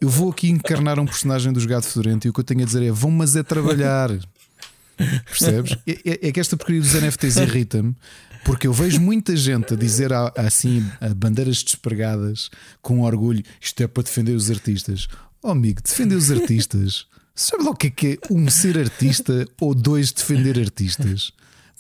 eu 0.01 0.09
vou 0.09 0.29
aqui 0.31 0.49
encarnar 0.49 0.99
um 0.99 1.05
personagem 1.05 1.51
dos 1.53 1.65
Gato 1.65 1.85
Fedorento 1.87 2.25
e 2.25 2.29
o 2.29 2.33
que 2.33 2.39
eu 2.39 2.43
tenho 2.43 2.61
a 2.61 2.65
dizer 2.65 2.81
é: 2.83 2.91
vão, 2.91 3.11
mas 3.11 3.35
é 3.35 3.43
trabalhar. 3.43 4.09
Percebes? 5.25 5.75
É, 5.87 5.91
é- 6.11 6.27
é 6.27 6.31
que 6.31 6.39
esta 6.39 6.57
porcaria 6.57 6.81
dos 6.81 6.93
NFTs 6.93 7.37
irrita-me 7.37 7.95
porque 8.45 8.67
eu 8.67 8.73
vejo 8.73 8.99
muita 9.01 9.35
gente 9.35 9.73
a 9.73 9.77
dizer 9.77 10.11
a- 10.13 10.31
assim 10.37 10.85
a 11.01 11.09
bandeiras 11.13 11.61
despregadas 11.63 12.49
com 12.81 13.01
orgulho: 13.01 13.43
isto 13.61 13.81
é 13.83 13.87
para 13.87 14.03
defender 14.03 14.33
os 14.33 14.49
artistas. 14.49 15.07
Oh, 15.41 15.49
amigo, 15.51 15.81
defender 15.81 16.15
os 16.15 16.29
artistas. 16.31 17.05
Sabe 17.35 17.63
lá 17.63 17.69
o 17.71 17.75
que 17.75 17.87
é 17.87 17.89
que 17.89 18.07
é 18.21 18.33
um 18.33 18.49
ser 18.49 18.77
artista 18.77 19.45
ou 19.61 19.73
dois 19.73 20.11
defender 20.11 20.59
artistas? 20.59 21.31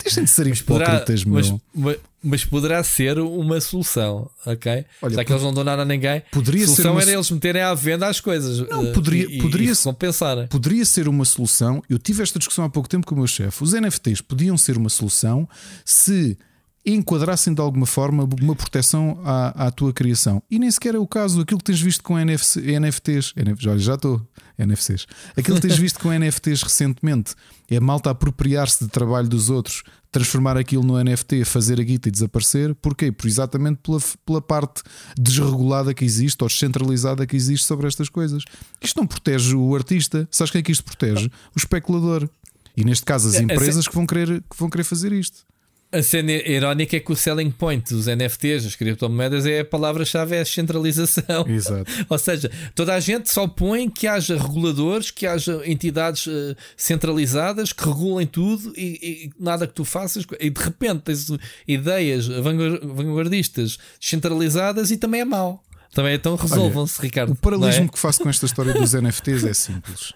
Deixem 0.01 0.23
de 0.23 0.29
ser 0.29 0.43
poderá, 0.63 0.85
hipócritas, 0.93 1.25
meu. 1.25 1.33
mas, 1.35 1.53
mas, 1.75 1.97
mas 2.23 2.43
poderá 2.43 2.83
ser 2.83 3.17
uma 3.19 3.61
solução, 3.61 4.29
ok? 4.45 4.85
Olha, 5.01 5.15
Já 5.15 5.23
que 5.23 5.31
eles 5.31 5.43
não 5.43 5.53
dão 5.53 5.63
nada 5.63 5.81
a 5.83 5.85
ninguém, 5.85 6.21
poderia 6.31 6.63
a 6.63 6.67
solução 6.67 6.91
uma 6.91 7.01
era 7.01 7.11
eles 7.13 7.31
meterem 7.31 7.61
à 7.61 7.73
venda 7.73 8.07
as 8.07 8.19
coisas 8.19 8.59
Não, 8.69 8.87
eh, 8.87 8.91
poderia- 8.91 9.25
e, 9.29 9.37
poderia- 9.41 9.71
e 9.71 9.75
compensarem. 9.75 10.47
Poderia 10.47 10.85
ser 10.85 11.07
uma 11.07 11.23
solução. 11.25 11.81
Eu 11.89 11.97
tive 11.97 12.21
esta 12.23 12.37
discussão 12.39 12.65
há 12.65 12.69
pouco 12.69 12.89
tempo 12.89 13.05
com 13.07 13.15
o 13.15 13.17
meu 13.19 13.27
chefe. 13.27 13.63
Os 13.63 13.73
NFTs 13.73 14.21
podiam 14.21 14.57
ser 14.57 14.77
uma 14.77 14.89
solução 14.89 15.47
se 15.85 16.37
enquadrassem 16.85 17.53
de 17.53 17.61
alguma 17.61 17.85
forma 17.85 18.27
uma 18.41 18.55
proteção 18.55 19.19
à, 19.23 19.67
à 19.67 19.71
tua 19.71 19.93
criação. 19.93 20.41
E 20.49 20.57
nem 20.57 20.71
sequer 20.71 20.95
é 20.95 20.97
o 20.97 21.05
caso. 21.05 21.41
Aquilo 21.41 21.59
que 21.59 21.65
tens 21.65 21.81
visto 21.81 22.03
com 22.03 22.17
NFC, 22.17 22.61
NFTs, 22.79 23.33
NF, 23.35 23.67
olha, 23.67 23.79
já 23.79 23.95
estou, 23.95 24.21
NFCs. 24.57 25.05
Aquilo 25.37 25.57
que 25.59 25.67
tens 25.67 25.77
visto 25.77 25.99
com 25.99 26.09
NFTs 26.11 26.63
recentemente 26.63 27.35
é 27.69 27.77
a 27.77 27.81
malta 27.81 28.09
apropriar-se 28.09 28.83
de 28.83 28.89
trabalho 28.89 29.27
dos 29.27 29.49
outros, 29.49 29.83
transformar 30.11 30.57
aquilo 30.57 30.83
no 30.83 31.01
NFT, 31.03 31.45
fazer 31.45 31.79
a 31.79 31.83
guita 31.83 32.09
e 32.09 32.11
desaparecer. 32.11 32.73
Porquê? 32.75 33.11
Por 33.11 33.27
exatamente 33.27 33.79
pela, 33.83 33.99
pela 34.25 34.41
parte 34.41 34.81
desregulada 35.17 35.93
que 35.93 36.03
existe 36.03 36.41
ou 36.43 36.47
descentralizada 36.47 37.25
que 37.27 37.35
existe 37.35 37.65
sobre 37.65 37.87
estas 37.87 38.09
coisas. 38.09 38.43
Isto 38.81 38.99
não 38.99 39.07
protege 39.07 39.55
o 39.55 39.75
artista. 39.75 40.27
Sabes 40.31 40.51
quem 40.51 40.59
é 40.59 40.63
que 40.63 40.71
isto 40.71 40.83
protege? 40.83 41.27
O 41.55 41.59
especulador. 41.59 42.27
E 42.75 42.83
neste 42.83 43.05
caso 43.05 43.27
as 43.29 43.35
É, 43.35 43.41
empresas 43.41 43.87
que 43.87 43.93
vão 43.93 44.05
querer, 44.05 44.41
que 44.49 44.57
vão 44.57 44.69
querer 44.69 44.83
fazer 44.83 45.11
isto. 45.11 45.45
A 45.91 46.03
cena 46.03 46.31
irónica 46.31 46.95
é 46.95 46.99
que 46.99 47.11
o 47.11 47.15
selling 47.15 47.49
point 47.49 47.91
dos 47.91 48.05
NFTs, 48.05 48.63
das 48.63 48.75
criptomoedas, 48.75 49.47
é 49.47 49.61
a 49.61 49.65
palavra-chave, 49.65 50.35
é 50.35 50.41
a 50.41 50.45
centralização. 50.45 51.47
Exato. 51.47 51.91
Ou 52.07 52.17
seja, 52.19 52.51
toda 52.75 52.93
a 52.93 52.99
gente 52.99 53.31
só 53.31 53.47
põe 53.47 53.89
que 53.89 54.05
haja 54.05 54.37
reguladores, 54.37 55.09
que 55.09 55.25
haja 55.25 55.59
entidades 55.65 56.27
eh, 56.27 56.55
centralizadas 56.77 57.73
que 57.73 57.83
regulem 57.83 58.27
tudo 58.27 58.71
e, 58.77 59.31
e 59.33 59.43
nada 59.43 59.65
que 59.65 59.73
tu 59.73 59.83
faças. 59.83 60.25
E 60.39 60.51
de 60.51 60.61
repente 60.61 61.01
tens 61.01 61.25
ideias 61.67 62.27
vanguar- 62.27 62.79
vanguardistas 62.83 63.79
centralizadas 63.99 64.91
e 64.91 64.97
também 64.97 65.21
é 65.21 65.25
mau. 65.25 65.63
Também 65.91 66.13
então 66.13 66.35
resolvam-se, 66.35 67.01
Ricardo. 67.01 67.31
O 67.31 67.35
paralelismo 67.35 67.85
é? 67.85 67.87
que 67.87 67.97
faço 67.97 68.21
com 68.21 68.29
esta 68.29 68.45
história 68.45 68.73
dos 68.75 68.93
NFTs 68.93 69.43
é 69.43 69.53
simples. 69.55 70.13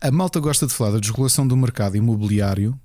A 0.00 0.10
malta 0.10 0.40
gosta 0.40 0.66
de 0.66 0.74
falar 0.74 0.90
da 0.90 0.98
desregulação 0.98 1.46
do 1.46 1.56
mercado 1.56 1.96
imobiliário, 1.96 2.76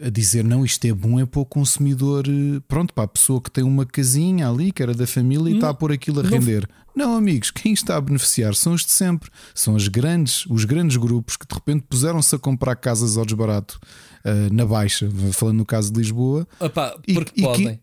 a 0.00 0.08
dizer 0.10 0.44
não, 0.44 0.64
isto 0.64 0.84
é 0.84 0.92
bom 0.92 1.18
é 1.20 1.26
para 1.26 1.40
o 1.40 1.44
consumidor, 1.46 2.24
eh, 2.28 2.60
pronto, 2.68 2.92
para 2.92 3.04
a 3.04 3.08
pessoa 3.08 3.40
que 3.40 3.50
tem 3.50 3.62
uma 3.64 3.84
casinha 3.86 4.48
ali, 4.48 4.72
que 4.72 4.82
era 4.82 4.94
da 4.94 5.06
família 5.06 5.50
e 5.50 5.54
está 5.54 5.70
a 5.70 5.74
pôr 5.74 5.92
aquilo 5.92 6.20
a 6.20 6.22
não- 6.22 6.30
render. 6.30 6.68
Não, 6.94 7.16
amigos, 7.16 7.50
quem 7.50 7.72
está 7.72 7.96
a 7.96 8.00
beneficiar 8.00 8.54
são 8.54 8.74
os 8.74 8.84
de 8.84 8.90
sempre. 8.92 9.30
São 9.54 9.74
as 9.76 9.88
grandes, 9.88 10.44
os 10.46 10.64
grandes 10.66 10.96
grupos 10.98 11.36
que 11.38 11.46
de 11.46 11.54
repente 11.54 11.84
puseram-se 11.88 12.34
a 12.34 12.38
comprar 12.38 12.76
casas 12.76 13.16
ao 13.16 13.24
desbarato 13.24 13.80
eh, 14.24 14.48
na 14.52 14.66
Baixa, 14.66 15.08
falando 15.32 15.56
no 15.58 15.64
caso 15.66 15.90
de 15.92 15.98
Lisboa. 16.00 16.46
Opa, 16.60 16.94
E- 17.08 17.14
porque 17.14 17.30
e 17.30 17.34
que- 17.34 17.42
podem. 17.42 17.80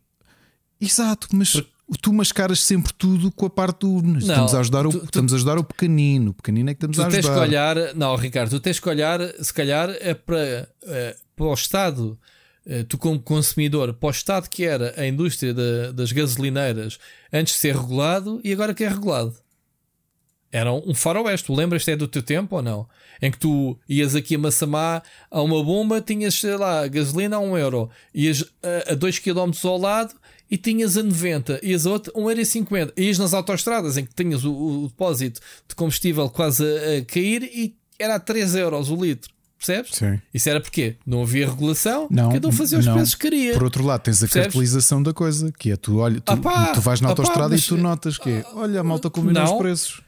Exato, 0.80 1.28
mas 1.34 1.62
tu 2.02 2.14
mascaras 2.14 2.60
sempre 2.62 2.94
tudo 2.94 3.32
com 3.32 3.46
a 3.46 3.50
parte 3.50 3.80
do. 3.80 4.18
estamos, 4.20 4.54
a 4.54 4.60
ajudar 4.60 4.86
o, 4.86 4.92
tu- 4.92 5.00
tu- 5.00 5.06
estamos 5.06 5.34
a 5.34 5.36
ajudar 5.36 5.58
o 5.58 5.64
pequenino. 5.64 6.32
O 6.32 6.34
pequenino 6.34 6.70
é 6.70 6.74
que 6.74 6.78
estamos 6.78 6.98
Tu 6.98 7.02
a 7.04 7.08
tens 7.08 7.26
que 7.26 7.32
ajudar. 7.32 7.42
olhar, 7.42 7.96
não, 7.96 8.16
Ricardo, 8.16 8.50
tu 8.52 8.60
tens 8.60 8.80
que 8.80 8.90
olhar, 8.90 9.20
se 9.42 9.54
calhar, 9.54 9.90
é 10.00 10.14
para, 10.14 10.70
eh, 10.86 11.16
para 11.36 11.46
o 11.46 11.54
Estado, 11.54 12.20
eh, 12.66 12.84
tu 12.84 12.98
como 12.98 13.20
consumidor, 13.20 13.94
para 13.94 14.08
o 14.08 14.12
Estado 14.12 14.48
que 14.50 14.64
era 14.66 14.94
a 14.98 15.08
indústria 15.08 15.54
da- 15.54 15.92
das 15.92 16.12
gasolineiras 16.12 17.00
antes 17.34 17.54
de 17.54 17.60
ser 17.60 17.76
regulado 17.76 18.40
e 18.44 18.52
agora 18.54 18.74
que 18.74 18.84
é 18.84 18.90
regulado. 18.90 19.34
Era 20.52 20.74
um 20.74 20.96
faroeste. 20.96 21.46
Tu 21.46 21.54
lembras-te 21.54 21.92
é 21.92 21.96
do 21.96 22.08
teu 22.08 22.24
tempo 22.24 22.56
ou 22.56 22.62
não? 22.64 22.88
Em 23.22 23.30
que 23.30 23.38
tu 23.38 23.78
ias 23.88 24.16
aqui 24.16 24.34
a 24.34 24.40
Massamá 24.40 25.04
a 25.30 25.42
uma 25.44 25.64
bomba, 25.64 26.02
tinhas, 26.02 26.34
sei 26.34 26.58
lá, 26.58 26.88
gasolina 26.88 27.36
a 27.36 27.40
1 27.40 27.56
euro, 27.56 27.88
ias 28.16 28.44
a 28.90 28.96
2 28.96 29.20
km 29.20 29.52
ao 29.66 29.78
lado 29.78 30.16
e 30.50 30.58
tinhas 30.58 30.98
a 30.98 31.04
90, 31.04 31.60
ias 31.64 31.86
a 31.86 31.92
outra 31.92 32.12
1,50€. 32.14 32.92
Ias 32.98 33.18
nas 33.20 33.34
autoestradas 33.34 33.98
em 33.98 34.06
que 34.06 34.14
tinhas 34.14 34.44
o, 34.44 34.52
o 34.54 34.88
depósito 34.88 35.40
de 35.68 35.76
combustível 35.76 36.30
quase 36.30 36.64
a, 36.64 37.00
a 37.00 37.06
cair 37.06 37.44
e 37.44 37.76
era 37.98 38.16
a 38.16 38.20
3 38.20 38.56
euros 38.56 38.90
o 38.90 38.96
litro. 38.96 39.32
Percebes? 39.58 39.92
Sim. 39.96 40.22
Isso 40.34 40.50
era 40.50 40.62
porque 40.62 40.96
não 41.06 41.22
havia 41.22 41.46
regulação, 41.50 42.08
Não, 42.10 42.32
cada 42.32 42.48
um 42.48 42.52
fazia 42.52 42.80
os 42.80 42.86
não. 42.86 42.94
preços 42.94 43.14
que 43.14 43.30
queria. 43.30 43.54
Por 43.54 43.64
outro 43.64 43.84
lado, 43.86 44.00
tens 44.02 44.18
a 44.18 44.20
Percebes? 44.22 44.46
cartelização 44.48 45.04
da 45.04 45.14
coisa, 45.14 45.52
que 45.52 45.72
é 45.72 45.76
tu, 45.76 45.98
olha, 45.98 46.22
tu, 46.22 46.32
Ah 46.32 46.38
pá, 46.38 46.68
tu 46.68 46.80
vais 46.80 47.02
na 47.02 47.10
ah 47.10 47.14
pá, 47.14 47.22
autostrada 47.22 47.50
mas- 47.50 47.66
e 47.66 47.68
tu 47.68 47.76
notas 47.76 48.18
que 48.18 48.30
é, 48.30 48.46
olha, 48.54 48.80
a 48.80 48.84
malta 48.86 49.10
combinou 49.10 49.44
Não. 49.44 49.52
os 49.54 49.58
preços. 49.58 50.02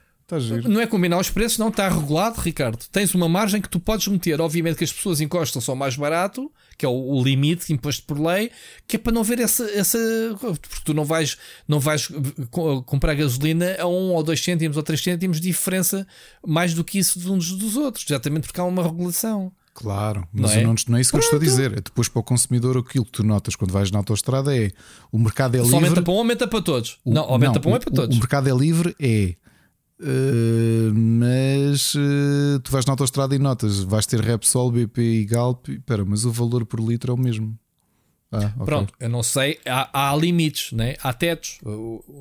Não 0.70 0.80
é 0.80 0.88
combinar 0.88 1.20
os 1.20 1.30
preços, 1.30 1.58
não 1.58 1.68
está 1.68 1.90
regulado, 1.90 2.40
Ricardo. 2.40 2.80
Tens 2.90 3.14
uma 3.14 3.28
margem 3.28 3.61
que 3.61 3.68
tu 3.68 3.82
podes 3.82 4.08
meter. 4.08 4.40
Obviamente 4.40 4.78
que 4.78 4.86
as 4.86 4.94
pessoas 4.94 5.20
encostam 5.20 5.61
só 5.61 5.76
mais 5.76 5.98
barato, 5.98 6.50
que 6.82 6.85
é 6.85 6.90
o, 6.90 6.93
o 6.93 7.24
limite 7.24 7.72
imposto 7.72 8.03
por 8.08 8.19
lei, 8.19 8.50
que 8.88 8.95
é 8.95 9.00
para 9.00 9.14
não 9.14 9.24
ver 9.24 9.40
essa. 9.40 9.64
essa 9.69 10.00
porque 10.40 10.82
tu 10.84 10.95
não 10.95 11.06
vais, 11.06 11.38
não 11.68 11.80
vais 11.80 12.10
co- 12.50 12.82
comprar 12.82 13.14
gasolina 13.14 13.76
a 13.80 13.85
1 13.85 13.92
ou 13.92 14.24
2 14.24 14.43
cêntimos 14.43 14.76
ou 14.77 14.82
3 14.82 15.00
cêntimos 15.00 15.40
de 15.40 15.48
diferença 15.48 16.08
mais 16.45 16.74
do 16.74 16.84
que 16.84 16.98
isso 16.98 17.19
de 17.19 17.30
uns 17.30 17.51
dos 17.51 17.77
outros, 17.77 18.03
exatamente 18.10 18.48
porque 18.48 18.60
há 18.60 18.64
uma 18.64 18.82
regulação. 18.82 19.51
Claro, 19.74 20.27
Não 20.34 20.42
mas 20.42 20.51
é? 20.51 20.64
eu 20.64 20.68
não, 20.68 20.76
não 20.88 20.98
é 20.98 21.01
isso 21.01 21.11
que 21.11 21.18
eu 21.18 21.22
estou 21.22 21.38
a 21.38 21.42
dizer. 21.42 21.72
É 21.72 21.76
depois 21.82 22.10
para 22.10 22.19
o 22.19 22.24
consumidor 22.24 22.76
aquilo 22.77 23.06
que 23.06 23.11
tu 23.11 23.24
notas 23.24 23.56
quando 23.56 23.72
vais 23.72 23.90
na 23.92 24.00
autostrada 24.00 24.56
é 24.58 24.72
o 25.11 25.18
mercado 25.19 25.56
é 25.56 25.60
Se 25.60 25.64
livre. 25.66 25.76
aumenta 25.77 26.01
para 26.01 26.14
um, 26.14 26.18
aumenta 26.18 26.48
para 26.48 26.61
todos. 26.61 26.98
O- 27.06 27.14
não, 27.14 27.24
aumenta 27.24 27.60
para 27.60 27.69
um, 27.69 27.74
é 27.76 27.77
o- 27.77 27.80
para 27.80 27.90
o- 27.92 27.95
todos. 27.95 28.18
O 28.18 28.19
mercado 28.19 28.50
é 28.50 28.53
livre, 28.53 28.95
é. 29.00 29.35
Uh, 30.02 30.92
mas 30.96 31.94
uh, 31.94 32.60
tu 32.64 32.72
vais 32.72 32.86
na 32.88 32.94
autostrada 32.94 33.36
e 33.36 33.40
notas, 33.40 33.80
vais 33.80 34.08
ter 34.08 34.20
Repsol, 34.20 34.72
BP 34.72 35.02
e 35.02 35.26
Galp. 35.26 35.70
Espera, 35.70 36.04
mas 36.04 36.26
o 36.26 36.32
valor 36.32 36.66
por 36.66 36.80
litro 36.80 37.12
é 37.12 37.14
o 37.14 37.18
mesmo. 37.18 37.58
Ah, 38.32 38.52
ok. 38.56 38.66
Pronto, 38.66 38.94
eu 39.00 39.10
não 39.10 39.22
sei, 39.22 39.60
há, 39.66 40.12
há 40.12 40.16
limites, 40.16 40.72
né? 40.72 40.96
há 41.04 41.12
tetos. 41.12 41.60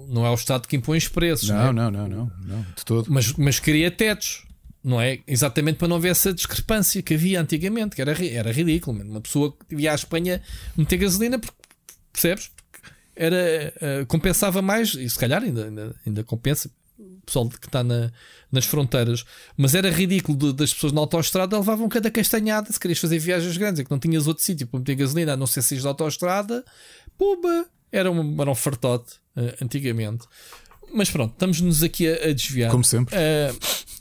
Não 0.09 0.26
é 0.26 0.31
o 0.31 0.34
Estado 0.34 0.67
que 0.67 0.76
impõe 0.76 0.99
os 0.99 1.09
preços. 1.09 1.49
né? 1.49 1.57
Não, 1.57 1.73
não, 1.73 1.91
não, 1.91 2.09
não, 2.09 2.33
não, 2.44 2.62
de 2.76 2.84
todo. 2.84 3.07
mas, 3.09 3.33
mas 3.34 3.60
cria 3.60 3.91
tetos, 3.91 4.44
não 4.83 5.00
é? 5.00 5.20
Exatamente 5.26 5.78
para 5.78 5.86
não 5.86 5.97
haver 5.97 6.10
essa 6.10 6.34
discrepância 6.34 7.00
que 7.00 7.15
havia 7.15 7.41
antigamente, 7.41 7.94
que 7.94 8.02
era, 8.02 8.12
era 8.26 8.52
ridículo. 8.52 8.99
mano. 8.99 9.10
Uma 9.10 9.20
pessoa 9.20 9.55
que 9.68 9.76
via 9.76 9.92
à 9.92 9.94
Espanha 9.94 10.42
meter 10.76 10.97
gasolina, 10.97 11.39
porque, 11.39 11.57
percebes? 12.12 12.50
Era, 13.15 13.73
eh, 13.81 14.05
compensava 14.09 14.60
mais, 14.60 14.94
e 14.94 15.09
se 15.09 15.18
calhar 15.18 15.42
ainda, 15.42 15.67
ainda, 15.67 15.94
ainda 16.05 16.25
compensa. 16.25 16.70
O 17.00 17.22
pessoal 17.26 17.48
que 17.48 17.66
está 17.66 17.82
na- 17.84 18.10
nas 18.50 18.64
fronteiras, 18.64 19.24
mas 19.56 19.74
era 19.74 19.90
ridículo 19.90 20.36
de- 20.36 20.52
das 20.52 20.72
pessoas 20.74 20.92
na 20.92 21.00
autoestrada 21.00 21.56
levavam 21.56 21.88
cada 21.88 22.10
castanhada. 22.10 22.70
Se 22.72 22.78
querias 22.80 22.98
fazer 22.98 23.18
viagens 23.18 23.56
grandes, 23.56 23.80
é 23.80 23.84
que 23.84 23.90
não 23.90 23.98
tinhas 23.98 24.26
outro 24.26 24.42
sítio 24.42 24.66
para 24.66 24.78
meter 24.80 24.94
gasolina, 24.96 25.32
a 25.34 25.36
não 25.36 25.46
ser 25.46 25.62
se 25.62 25.76
de 25.76 25.86
autoestrada, 25.86 26.64
pumba, 27.16 27.66
era 27.92 28.10
um, 28.10 28.40
era 28.42 28.50
um 28.50 28.54
fartote 28.54 29.14
eh, 29.36 29.56
antigamente. 29.62 30.26
Mas 30.92 31.08
pronto, 31.08 31.32
estamos-nos 31.32 31.82
aqui 31.84 32.08
a, 32.08 32.30
a 32.30 32.32
desviar. 32.32 32.70
Como 32.70 32.82
sempre. 32.84 33.14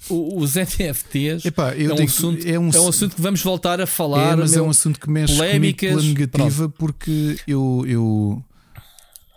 O- 0.09 0.39
os 0.41 0.55
NFTs 0.55 1.45
Epá, 1.45 1.71
é, 1.75 1.87
um 1.93 2.03
assunto, 2.03 2.47
é 2.47 2.51
é, 2.53 2.59
um 2.59 2.63
um 2.65 2.69
assunto- 2.89 3.15
que 3.15 3.21
vamos 3.21 3.43
voltar 3.43 3.79
a 3.79 3.85
falar. 3.85 4.33
É, 4.33 4.35
mas 4.35 4.53
é 4.53 4.55
meu. 4.55 4.65
um 4.65 4.69
assunto 4.71 4.99
que 4.99 5.07
mexe 5.07 5.35
polémicas, 5.35 5.89
pela 5.91 6.01
negativa 6.01 6.67
porque 6.69 7.37
eu, 7.47 7.83
eu 7.87 8.43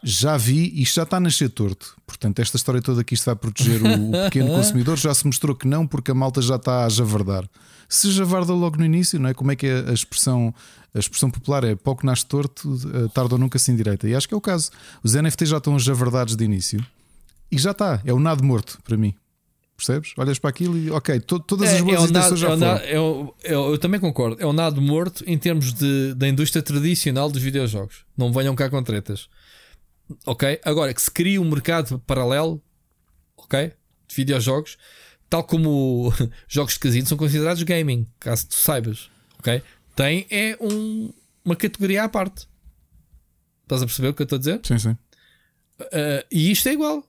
já 0.03 0.37
vi, 0.37 0.73
isto 0.83 0.97
já 0.97 1.03
está 1.05 1.17
a 1.17 1.21
nascer 1.21 1.49
torto. 1.51 1.97
Portanto, 2.07 2.39
esta 2.41 2.57
história 2.57 2.83
toda 2.83 3.05
que 3.05 3.15
isto 3.15 3.25
vai 3.27 3.37
proteger 3.37 3.81
o, 3.83 4.09
o 4.09 4.13
pequeno 4.25 4.49
consumidor 4.55 4.97
já 4.99 5.15
se 5.15 5.25
mostrou 5.27 5.55
que 5.55 5.67
não, 5.67 5.87
porque 5.87 6.11
a 6.11 6.15
malta 6.15 6.43
já 6.43 6.57
está 6.57 6.85
a 6.85 6.89
javardar. 6.89 7.49
Se 7.89 8.11
javarda 8.11 8.53
logo 8.53 8.79
no 8.79 8.85
início, 8.85 9.21
não 9.21 9.29
é? 9.29 9.35
Como 9.35 9.53
é 9.53 9.57
que 9.57 9.67
é 9.67 9.89
a 9.89 9.93
expressão, 9.93 10.55
a 10.95 10.99
expressão 10.99 11.31
popular 11.31 11.63
é 11.63 11.75
pouco 11.77 12.05
nasce 12.07 12.25
torto, 12.27 12.75
eh, 12.95 13.09
tarde 13.15 13.35
ou 13.35 13.39
nunca 13.39 13.59
se 13.59 13.71
endireita. 13.71 14.09
E 14.09 14.15
acho 14.15 14.27
que 14.27 14.35
é 14.35 14.37
o 14.37 14.41
caso. 14.41 14.71
Os 15.05 15.15
NFTs 15.15 15.49
já 15.51 15.59
estão 15.59 15.79
javardados 15.79 16.35
de 16.35 16.43
início 16.45 16.85
e 17.51 17.59
já 17.59 17.73
está, 17.73 18.01
é 18.05 18.13
o 18.13 18.19
nado 18.19 18.43
morto 18.43 18.79
para 18.83 18.97
mim. 18.97 19.15
Percebes? 19.77 20.13
Olhas 20.17 20.39
para 20.39 20.49
aquilo 20.51 20.79
e 20.79 20.91
ok, 20.91 21.19
to- 21.21 21.41
todas 21.41 21.73
as 21.73 21.81
boas 21.81 22.03
o 22.03 22.07
intenções 22.09 22.41
já 22.41 22.47
é 22.49 22.51
foram. 22.57 22.67
nado- 22.73 22.85
é 23.45 23.53
é 23.53 23.55
eu 23.55 23.77
também 23.79 23.99
concordo. 24.01 24.37
É 24.41 24.47
o 24.47 24.53
nado 24.53 24.81
morto 24.81 25.23
em 25.27 25.37
termos 25.37 25.73
de, 25.75 26.15
da 26.15 26.29
indústria 26.29 26.63
tradicional 26.63 27.29
dos 27.31 27.43
videojogos. 27.43 28.05
Não 28.17 28.33
venham 28.33 28.55
cá 28.55 28.71
com 28.71 28.83
tretas. 28.83 29.29
Ok? 30.27 30.61
Agora 30.65 30.93
que 30.95 31.03
se 31.03 31.11
cria 31.11 31.41
um 31.41 31.49
mercado 31.49 31.99
paralelo, 32.01 32.63
ok? 33.37 33.73
De 34.09 34.15
videojogos, 34.15 34.77
tal 35.29 35.45
como 35.45 36.13
jogos 36.49 36.75
de 36.75 36.81
casino 36.81 37.07
são 37.07 37.17
considerados 37.19 37.63
gaming, 37.63 38.07
caso 38.21 38.49
tu 38.49 38.55
saibas. 38.55 39.11
Ok? 39.39 39.63
Tem 39.97 40.27
é 40.31 40.57
um- 40.61 41.13
uma 41.45 41.57
categoria 41.57 42.05
à 42.05 42.09
parte. 42.09 42.47
Estás 43.65 43.83
a 43.83 43.87
perceber 43.87 44.09
o 44.09 44.15
que 44.15 44.23
eu 44.23 44.25
estou 44.25 44.37
a 44.37 44.39
dizer? 44.39 44.61
Sim, 44.65 44.79
sim. 44.79 44.91
Uh, 45.81 46.25
e 46.31 46.51
isto 46.51 46.69
é 46.69 46.73
igual. 46.73 47.05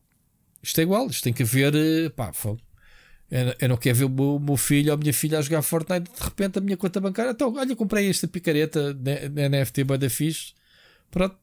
Isto 0.62 0.80
é 0.80 0.84
igual. 0.84 1.08
Isto 1.08 1.24
tem 1.24 1.34
que 1.34 1.44
haver. 1.44 1.74
uh, 1.76 2.10
Pá. 2.12 2.32
Eu, 3.30 3.56
eu 3.60 3.70
não 3.70 3.78
quero 3.78 3.98
ver 3.98 4.06
o 4.06 4.10
meu, 4.10 4.40
meu 4.40 4.58
filho 4.58 4.90
ou 4.92 4.96
a 4.96 4.98
minha 4.98 5.14
filha 5.14 5.40
a 5.40 5.42
jogar 5.42 5.62
Fortnite. 5.62 6.10
De 6.12 6.24
repente 6.24 6.58
a 6.58 6.62
minha 6.62 6.78
conta 6.78 7.00
bancária. 7.02 7.32
Então, 7.32 7.54
olha, 7.54 7.76
comprei 7.76 8.10
esta 8.10 8.28
picareta 8.28 8.94
de, 8.94 9.30
de 9.30 9.50
NFT 9.50 9.84
boa 9.84 9.98
da 9.98 10.10
fixe. 10.10 10.54
Pronto. 11.12 11.36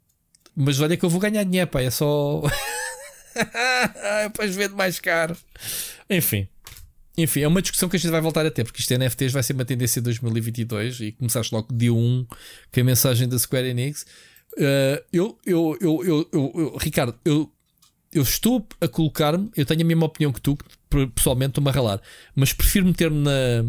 Mas 0.55 0.81
olha 0.81 0.97
que 0.97 1.05
eu 1.05 1.11
vou 1.11 1.21
ganhar 1.21 1.45
dinheiro, 1.45 1.69
pá. 1.69 1.81
É 1.83 1.91
só. 1.91 2.43
Depois 4.25 4.55
vendo 4.55 4.77
mais 4.77 4.99
caro. 5.01 5.37
Enfim. 6.09 6.49
Enfim, 7.17 7.41
é 7.41 7.49
uma 7.49 7.61
discussão 7.61 7.89
que 7.89 7.97
a 7.97 7.99
gente 7.99 8.11
vai 8.11 8.21
voltar 8.21 8.47
a 8.47 8.51
ter, 8.51 8.65
porque 8.65 8.81
isto 8.81 8.93
é 8.93 8.99
NFTs 8.99 9.33
vai 9.33 9.43
ser 9.43 9.53
uma 9.53 9.65
tendência 9.65 10.01
de 10.01 10.05
2022 10.05 11.01
e 11.01 11.13
começaste 11.13 11.55
logo 11.55 11.69
dia 11.73 11.93
1 11.93 12.27
com 12.73 12.81
a 12.81 12.85
mensagem 12.85 13.29
da 13.29 13.39
Square 13.39 13.69
Enix. 13.69 14.07
Uh, 14.55 15.03
eu, 15.13 15.39
eu, 15.45 15.77
eu, 15.81 16.29
eu, 16.33 16.77
Ricardo, 16.79 17.15
eu, 17.25 17.53
eu 18.13 18.23
estou 18.23 18.67
a 18.81 18.89
colocar-me, 18.89 19.51
eu 19.57 19.67
tenho 19.67 19.83
a 19.83 19.85
mesma 19.85 20.07
opinião 20.07 20.33
que 20.33 20.41
tu, 20.41 20.57
pessoalmente 21.15 21.51
estou-me 21.51 21.69
a 21.69 21.73
ralar, 21.73 22.01
mas 22.35 22.53
prefiro 22.53 22.87
meter-me 22.87 23.19
na. 23.19 23.65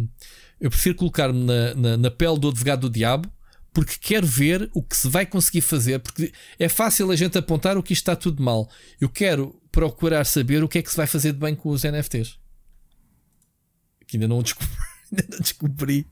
Eu 0.59 0.69
prefiro 0.69 0.95
colocar-me 0.95 1.43
na, 1.43 1.73
na, 1.73 1.97
na 1.97 2.11
pele 2.11 2.39
do 2.39 2.49
advogado 2.49 2.81
do 2.81 2.89
diabo 2.89 3.29
porque 3.73 3.95
quero 3.99 4.27
ver 4.27 4.69
o 4.73 4.83
que 4.83 4.95
se 4.95 5.07
vai 5.07 5.25
conseguir 5.25 5.61
fazer, 5.61 5.99
porque 5.99 6.33
é 6.59 6.67
fácil 6.67 7.09
a 7.11 7.15
gente 7.15 7.37
apontar 7.37 7.77
o 7.77 7.83
que 7.83 7.93
está 7.93 8.15
tudo 8.15 8.43
mal. 8.43 8.69
Eu 8.99 9.09
quero 9.09 9.55
procurar 9.71 10.25
saber 10.25 10.63
o 10.63 10.67
que 10.67 10.79
é 10.79 10.81
que 10.81 10.91
se 10.91 10.97
vai 10.97 11.07
fazer 11.07 11.31
de 11.31 11.39
bem 11.39 11.55
com 11.55 11.69
os 11.69 11.83
NFTs. 11.83 12.37
Que 14.05 14.17
ainda 14.17 14.27
não 14.27 14.41
descobri. 14.41 14.69
ainda 15.11 15.27
não 15.29 15.39
descobri. 15.39 16.07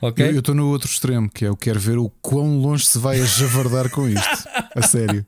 Ok? 0.00 0.24
Eu 0.28 0.38
estou 0.40 0.54
no 0.54 0.68
outro 0.68 0.88
extremo, 0.88 1.28
que 1.28 1.44
é 1.44 1.48
eu 1.48 1.56
quero 1.56 1.78
ver 1.78 1.98
o 1.98 2.08
quão 2.20 2.58
longe 2.58 2.86
se 2.86 2.98
vai 2.98 3.20
a 3.20 3.24
javardar 3.24 3.90
com 3.90 4.08
isto. 4.08 4.48
A 4.74 4.82
sério. 4.82 5.26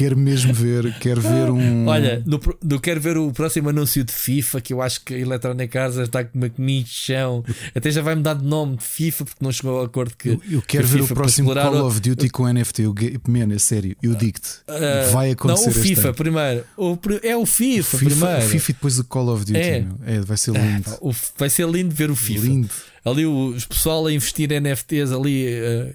Quero 0.00 0.16
mesmo 0.16 0.54
ver, 0.54 0.94
quero 0.98 1.20
ver 1.20 1.50
um. 1.50 1.86
Olha, 1.86 2.22
no- 2.24 2.80
quero 2.80 2.98
ver 3.02 3.18
o 3.18 3.30
próximo 3.32 3.68
anúncio 3.68 4.02
de 4.02 4.10
FIFA, 4.14 4.58
que 4.62 4.72
eu 4.72 4.80
acho 4.80 5.04
que 5.04 5.12
a 5.12 5.18
Electronic 5.18 5.76
Arts 5.76 5.98
está 5.98 6.24
com 6.24 6.38
uma 6.38 6.48
comichão. 6.48 7.44
Até 7.74 7.90
já 7.90 8.00
vai 8.00 8.14
mudar 8.14 8.32
de 8.32 8.42
nome 8.46 8.78
de 8.78 8.84
FIFA, 8.84 9.24
porque 9.26 9.44
não 9.44 9.52
chegou 9.52 9.78
ao 9.78 9.84
acordo 9.84 10.14
que. 10.16 10.30
Eu, 10.30 10.40
eu 10.50 10.62
quero 10.62 10.84
que 10.84 10.90
ver 10.94 10.98
FIFA 11.00 11.12
o 11.12 11.16
próximo 11.16 11.52
Call 11.54 11.74
o- 11.74 11.86
of 11.86 12.00
Duty 12.00 12.30
com 12.30 12.48
NFT. 12.50 12.82
Eu, 12.84 12.94
ge- 12.98 13.20
man, 13.28 13.52
é 13.54 13.58
sério, 13.58 13.94
eu 14.02 14.14
digo-te. 14.14 14.48
Ah, 14.66 15.10
vai 15.12 15.32
acontecer 15.32 15.64
Não, 15.64 15.70
o 15.70 15.74
FIFA 15.74 16.08
ano. 16.08 16.14
primeiro. 16.14 16.64
O 16.78 16.98
é 17.22 17.36
o 17.36 17.44
FIFA, 17.44 17.96
O 17.96 18.00
FIFA, 18.00 18.10
primeiro. 18.16 18.38
o 18.46 18.48
FIFA 18.48 18.70
e 18.70 18.74
depois 18.74 18.98
o 18.98 19.04
Call 19.04 19.28
of 19.28 19.44
Duty. 19.44 19.58
É. 19.58 19.86
É, 20.06 20.20
vai 20.20 20.36
ser 20.38 20.56
Ah, 20.56 20.60
lindo. 20.60 20.90
o- 21.02 21.12
vai 21.36 21.50
ser 21.50 21.68
lindo 21.68 21.94
ver 21.94 22.10
o 22.10 22.16
FIFA. 22.16 22.46
Lindo. 22.46 22.70
Ali 23.04 23.26
os 23.26 23.66
pessoal 23.66 24.06
a 24.06 24.12
investir 24.12 24.50
em 24.50 24.56
NFTs 24.60 25.12
ali 25.12 25.46
eh, 25.46 25.94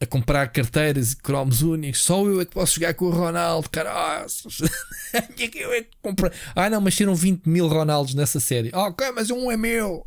a 0.00 0.06
comprar 0.06 0.48
carteiras 0.48 1.12
e 1.12 1.16
cromos 1.16 1.60
únicos. 1.60 2.02
Só 2.02 2.24
eu 2.24 2.40
é 2.40 2.46
que 2.46 2.52
posso 2.52 2.76
jogar 2.76 2.94
com 2.94 3.04
o 3.04 3.10
Ronaldo, 3.10 3.68
caraças. 3.68 4.58
É 5.12 5.22
que 5.22 5.58
eu 5.58 5.72
é 5.72 5.82
que 5.82 5.90
comprei. 6.00 6.30
Ah, 6.54 6.70
não, 6.70 6.80
mas 6.80 6.94
tiram 6.94 7.16
20 7.16 7.44
mil 7.44 7.66
Ronaldos 7.66 8.14
nessa 8.14 8.38
série. 8.38 8.70
Ah, 8.72 8.86
ok, 8.86 9.10
mas 9.10 9.28
um 9.28 9.50
é 9.50 9.56
meu. 9.56 10.06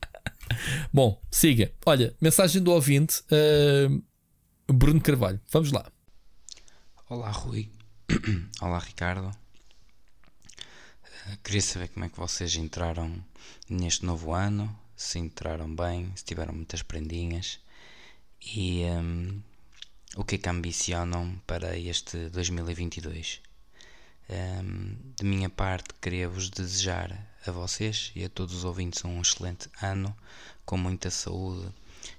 Bom, 0.92 1.18
siga. 1.30 1.72
Olha, 1.86 2.14
mensagem 2.20 2.62
do 2.62 2.72
ouvinte 2.72 3.22
eh, 3.30 3.88
Bruno 4.70 5.00
Carvalho. 5.00 5.40
Vamos 5.50 5.72
lá. 5.72 5.90
Olá 7.08 7.30
Rui, 7.30 7.70
olá 8.60 8.78
Ricardo. 8.80 9.34
Eh, 10.58 11.38
queria 11.42 11.62
saber 11.62 11.88
como 11.88 12.04
é 12.04 12.10
que 12.10 12.18
vocês 12.18 12.54
entraram 12.56 13.24
neste 13.66 14.04
novo 14.04 14.34
ano, 14.34 14.78
se 14.94 15.18
entraram 15.18 15.74
bem, 15.74 16.12
se 16.14 16.22
tiveram 16.22 16.52
muitas 16.52 16.82
prendinhas 16.82 17.60
e 18.40 18.82
ehm, 18.82 19.40
o 20.16 20.24
que 20.24 20.36
é 20.36 20.38
que 20.38 20.48
ambicionam 20.48 21.40
para 21.46 21.76
este 21.78 22.28
2022. 22.30 23.40
Ehm, 24.28 24.96
de 25.16 25.24
minha 25.24 25.48
parte, 25.50 25.94
queria 26.00 26.28
vos 26.28 26.50
desejar 26.50 27.10
a 27.46 27.50
vocês 27.50 28.12
e 28.14 28.24
a 28.24 28.28
todos 28.28 28.54
os 28.54 28.64
ouvintes 28.64 29.04
um 29.04 29.20
excelente 29.20 29.68
ano, 29.82 30.16
com 30.64 30.76
muita 30.76 31.10
saúde 31.10 31.72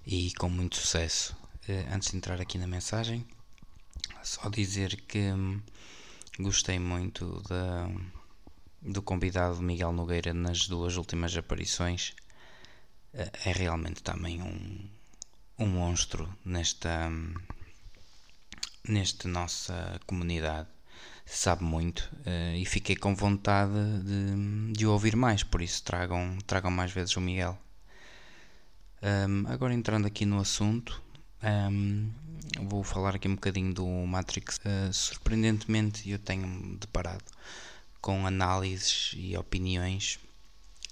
e 0.06 0.32
com 0.36 0.50
muito 0.50 0.76
sucesso. 0.78 1.36
Eh, 1.68 1.86
antes 1.92 2.12
de 2.12 2.18
entrar 2.18 2.40
aqui 2.42 2.58
na 2.58 2.68
mensagem, 2.68 3.26
só 4.24 4.50
dizer 4.50 4.96
que 5.08 5.20
hum, 5.32 5.62
gostei 6.40 6.80
muito 6.80 7.42
da, 7.50 7.90
do 8.82 9.02
convidado 9.02 9.62
Miguel 9.62 9.92
Nogueira 9.92 10.34
nas 10.34 10.68
duas 10.68 10.96
últimas 10.98 11.36
aparições. 11.36 12.14
Eh, 13.14 13.32
É 13.46 13.52
realmente 13.52 14.02
também 14.04 14.42
um, 14.42 14.90
um 15.60 15.68
monstro 15.68 16.30
nesta, 16.46 17.12
nesta 18.88 19.28
nossa 19.28 20.00
comunidade. 20.06 20.68
Sabe 21.26 21.64
muito 21.64 22.10
eh, 22.26 22.58
e 22.58 22.66
fiquei 22.66 22.96
com 22.96 23.14
vontade 23.14 23.74
de, 24.04 24.74
de 24.74 24.88
ouvir 24.88 25.16
mais, 25.16 25.44
por 25.44 25.62
isso 25.62 25.84
tragam, 25.84 26.38
tragam 26.48 26.72
mais 26.72 26.92
vezes 26.92 27.18
o 27.18 27.22
Miguel. 27.22 27.58
Hum, 29.04 29.44
agora 29.48 29.74
entrando 29.74 30.08
aqui 30.08 30.26
no 30.26 30.40
assunto, 30.40 31.02
hum, 31.44 32.10
vou 32.70 32.84
falar 32.84 33.16
aqui 33.16 33.28
um 33.28 33.36
bocadinho 33.36 33.74
do 33.74 33.86
Matrix. 33.86 34.58
Uh, 34.58 34.92
surpreendentemente, 34.94 36.10
eu 36.10 36.18
tenho 36.18 36.78
deparado 36.78 37.26
com 38.02 38.26
análises 38.26 39.12
e 39.16 39.36
opiniões 39.38 40.20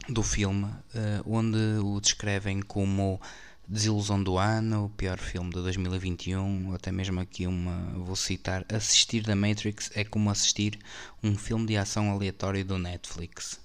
do 0.10 0.22
filme, 0.22 0.66
uh, 0.66 1.24
onde 1.26 1.58
o 1.82 2.00
descrevem 2.00 2.62
como 2.62 3.20
desilusão 3.68 4.22
do 4.22 4.38
ano, 4.38 4.86
o 4.86 4.90
pior 4.90 5.18
filme 5.18 5.50
de 5.50 5.62
2021, 5.62 6.70
ou 6.70 6.76
até 6.76 6.92
mesmo 6.92 7.20
aqui 7.20 7.48
uma, 7.48 7.92
vou 7.94 8.16
citar, 8.16 8.66
assistir 8.70 9.24
da 9.24 9.36
Matrix 9.36 9.92
é 9.96 10.04
como 10.04 10.30
assistir 10.30 10.80
um 11.24 11.36
filme 11.36 11.66
de 11.66 11.78
ação 11.78 12.12
aleatório 12.12 12.64
do 12.64 12.78
Netflix. 12.78 13.60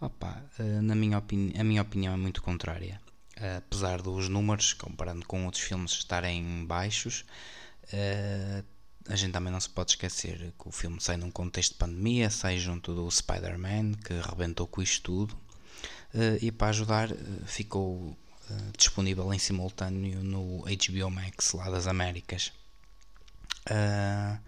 Opa, 0.00 0.42
uh, 0.58 0.82
na 0.82 0.94
minha 0.94 1.18
a 1.18 1.64
minha 1.64 1.82
opinião 1.82 2.14
é 2.14 2.16
muito 2.16 2.42
contrária. 2.42 3.00
Apesar 3.56 4.02
dos 4.02 4.28
números, 4.28 4.72
comparando 4.72 5.24
com 5.24 5.44
outros 5.44 5.62
filmes 5.62 5.92
estarem 5.92 6.66
baixos, 6.66 7.24
uh, 7.84 8.64
a 9.08 9.16
gente 9.16 9.32
também 9.32 9.52
não 9.52 9.60
se 9.60 9.70
pode 9.70 9.92
esquecer 9.92 10.52
que 10.60 10.68
o 10.68 10.72
filme 10.72 11.00
sai 11.00 11.16
num 11.16 11.30
contexto 11.30 11.72
de 11.72 11.78
pandemia, 11.78 12.30
sai 12.30 12.58
junto 12.58 12.94
do 12.94 13.10
Spider-Man, 13.10 13.92
que 14.04 14.12
arrebentou 14.14 14.66
com 14.66 14.82
isto 14.82 15.02
tudo, 15.02 15.32
uh, 16.14 16.38
e 16.42 16.52
para 16.52 16.68
ajudar 16.68 17.08
ficou 17.46 18.16
uh, 18.50 18.72
disponível 18.76 19.32
em 19.32 19.38
simultâneo 19.38 20.22
no 20.22 20.64
HBO 20.64 21.10
Max 21.10 21.52
lá 21.52 21.70
das 21.70 21.86
Américas. 21.86 22.52
Uh, 23.70 24.38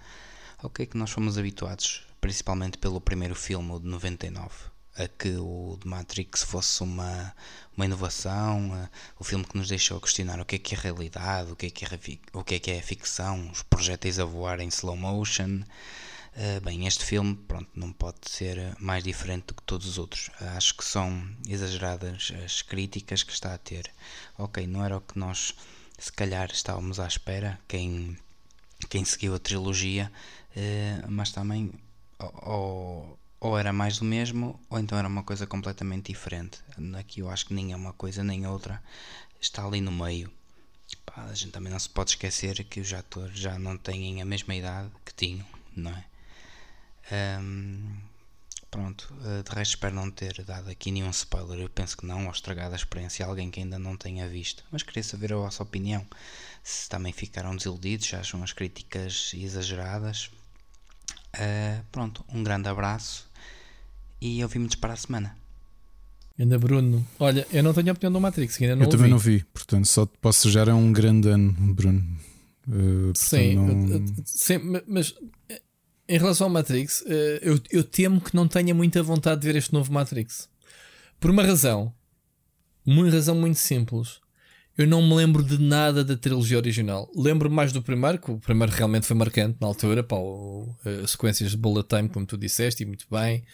ao 0.59 0.71
que 0.71 0.83
é 0.83 0.87
que 0.87 0.97
nós 0.97 1.11
fomos 1.11 1.39
habituados, 1.39 2.07
principalmente 2.21 2.79
pelo 2.79 3.01
primeiro 3.01 3.35
filme, 3.35 3.73
o 3.73 3.79
de 3.79 3.87
99, 3.87 4.51
a 4.97 5.09
que 5.09 5.37
o 5.37 5.79
de 5.81 5.89
Matrix 5.89 6.43
fosse 6.43 6.83
uma, 6.83 7.35
uma 7.77 7.85
inovação, 7.85 8.71
uh, 8.71 8.89
o 9.19 9.25
filme 9.25 9.45
que 9.45 9.57
nos 9.57 9.69
deixou 9.69 10.01
questionar 10.01 10.41
o 10.41 10.45
que 10.45 10.57
é 10.57 10.59
que 10.59 10.75
é 10.75 10.79
realidade, 10.79 11.53
o 11.53 11.57
que 11.57 11.67
é 11.67 11.71
que 11.71 11.85
é, 11.85 11.89
o 12.33 12.45
que 12.45 12.55
é, 12.55 12.59
que 12.59 12.71
é 12.71 12.83
ficção, 12.83 13.51
os 13.51 13.63
projéteis 13.63 14.19
a 14.19 14.25
voar 14.25 14.61
em 14.61 14.69
slow 14.69 14.97
motion. 14.97 15.63
Uh, 16.37 16.61
bem, 16.63 16.87
este 16.87 17.05
filme 17.05 17.35
pronto, 17.35 17.69
não 17.75 17.93
pode 17.93 18.19
ser 18.31 18.75
mais 18.79 19.03
diferente 19.03 19.47
do 19.47 19.55
que 19.55 19.63
todos 19.63 19.87
os 19.87 19.99
outros. 19.99 20.31
Acho 20.57 20.77
que 20.77 20.85
são 20.85 21.29
exageradas 21.47 22.33
as 22.45 22.63
críticas 22.63 23.23
que 23.23 23.33
está 23.33 23.53
a 23.55 23.59
ter. 23.59 23.91
Ok, 24.39 24.67
não 24.67 24.85
era 24.85 24.97
o 24.97 25.01
que 25.01 25.19
nós 25.19 25.55
se 25.99 26.13
calhar 26.13 26.51
estávamos 26.51 26.99
à 26.99 27.07
espera, 27.07 27.61
quem, 27.69 28.17
quem 28.89 29.05
seguiu 29.05 29.35
a 29.35 29.39
trilogia, 29.39 30.11
eh, 30.57 31.03
mas 31.07 31.31
também 31.31 31.71
ou, 32.19 33.19
ou 33.39 33.59
era 33.59 33.73
mais 33.73 33.99
do 33.99 34.05
mesmo, 34.05 34.59
ou 34.71 34.79
então 34.79 34.99
era 34.99 35.07
uma 35.09 35.23
coisa 35.23 35.47
completamente 35.47 36.07
diferente. 36.13 36.59
Aqui 36.99 37.21
eu 37.21 37.29
acho 37.29 37.47
que 37.47 37.55
nem 37.55 37.73
é 37.73 37.77
uma 37.77 37.93
coisa 37.93 38.25
nem 38.25 38.47
outra, 38.47 38.83
está 39.41 39.65
ali 39.65 39.81
no 39.81 39.93
meio. 39.93 40.31
A 41.17 41.35
gente 41.35 41.53
também 41.53 41.71
não 41.71 41.79
se 41.79 41.89
pode 41.89 42.11
esquecer 42.11 42.65
que 42.65 42.81
os 42.81 42.93
atores 42.93 43.39
já 43.39 43.59
não 43.59 43.77
têm 43.77 44.23
a 44.23 44.25
mesma 44.25 44.55
idade 44.55 44.91
que 45.05 45.15
tinham, 45.15 45.47
não 45.77 45.91
é? 45.91 46.05
Ahm, 47.11 47.99
pronto, 48.71 49.13
eh, 49.25 49.43
de 49.43 49.51
resto 49.55 49.73
espero 49.75 49.95
não 49.95 50.11
ter 50.11 50.43
dado 50.45 50.71
aqui 50.71 50.91
nenhum 50.91 51.11
spoiler. 51.11 51.59
Eu 51.61 51.69
penso 51.69 51.97
que 51.97 52.07
não, 52.07 52.27
ou 52.27 52.31
estragado 52.33 52.73
a 52.73 52.77
experiência 52.77 53.25
a 53.25 53.29
alguém 53.29 53.51
que 53.51 53.61
ainda 53.61 53.79
não 53.79 53.97
tenha 53.97 54.29
visto. 54.29 54.65
Mas 54.71 54.83
queria 54.83 55.03
saber 55.03 55.33
a 55.33 55.37
vossa 55.37 55.63
opinião. 55.63 56.07
Se 56.63 56.89
também 56.89 57.13
ficaram 57.13 57.57
desiludidos, 57.57 58.07
se 58.07 58.17
acham 58.17 58.43
as 58.43 58.53
críticas 58.53 59.33
exageradas. 59.35 60.31
Eh, 61.33 61.81
pronto, 61.91 62.25
um 62.29 62.43
grande 62.43 62.69
abraço 62.69 63.29
e 64.21 64.43
ouvimos 64.43 64.75
para 64.75 64.93
a 64.93 64.97
semana. 64.97 65.37
Ainda 66.39 66.59
Bruno. 66.59 67.07
Olha, 67.19 67.47
eu 67.53 67.63
não 67.63 67.73
tenho 67.75 67.91
a 67.91 67.93
opinião 67.93 68.13
do 68.13 68.21
Matrix, 68.21 68.61
ainda 68.61 68.75
não 68.77 68.85
eu 68.85 68.89
também 68.89 69.11
não 69.11 69.19
vi, 69.19 69.45
portanto, 69.45 69.87
só 69.87 70.07
te 70.07 70.17
posso 70.21 70.41
sujar 70.43 70.69
é 70.69 70.75
um 70.75 70.91
grande 70.93 71.29
ano, 71.29 71.53
Bruno. 71.75 72.01
Uh, 72.67 73.13
portanto, 73.13 73.19
Sim, 73.19 73.55
não- 73.55 74.25
sim, 74.25 74.59
ma- 74.59 74.83
mas 74.87 75.15
em 76.15 76.19
relação 76.19 76.47
ao 76.47 76.53
Matrix, 76.53 77.05
eh, 77.07 77.39
eu, 77.43 77.61
eu 77.71 77.85
temo 77.85 78.21
que 78.21 78.35
não 78.35 78.47
tenha 78.49 78.75
muita 78.75 79.03
vontade 79.03 79.41
de 79.41 79.47
ver 79.47 79.57
este 79.57 79.73
novo 79.73 79.93
Matrix. 79.93 80.49
Por 81.19 81.31
uma 81.31 81.43
razão. 81.43 81.93
Uma 82.85 83.09
razão 83.11 83.35
muito 83.35 83.59
simples. 83.59 84.21
Eu 84.77 84.87
não 84.87 85.03
me 85.07 85.15
lembro 85.15 85.43
de 85.45 85.59
nada 85.59 86.03
da 86.03 86.17
trilogia 86.17 86.57
original. 86.57 87.11
Lembro 87.15 87.51
mais 87.51 87.73
do 87.73 87.83
primeiro, 87.83 88.19
que 88.19 88.31
o 88.31 88.39
primeiro 88.39 88.73
realmente 88.73 89.07
foi 89.07 89.15
marcante 89.17 89.59
na 89.61 89.67
altura, 89.67 90.03
pá, 90.03 90.17
o- 90.17 90.75
as 91.05 91.11
sequências 91.11 91.51
de 91.51 91.57
bullet 91.57 91.87
time, 91.89 92.09
como 92.09 92.25
tu 92.25 92.39
disseste, 92.39 92.83
e 92.83 92.87
muito 92.87 93.07
bem. 93.11 93.45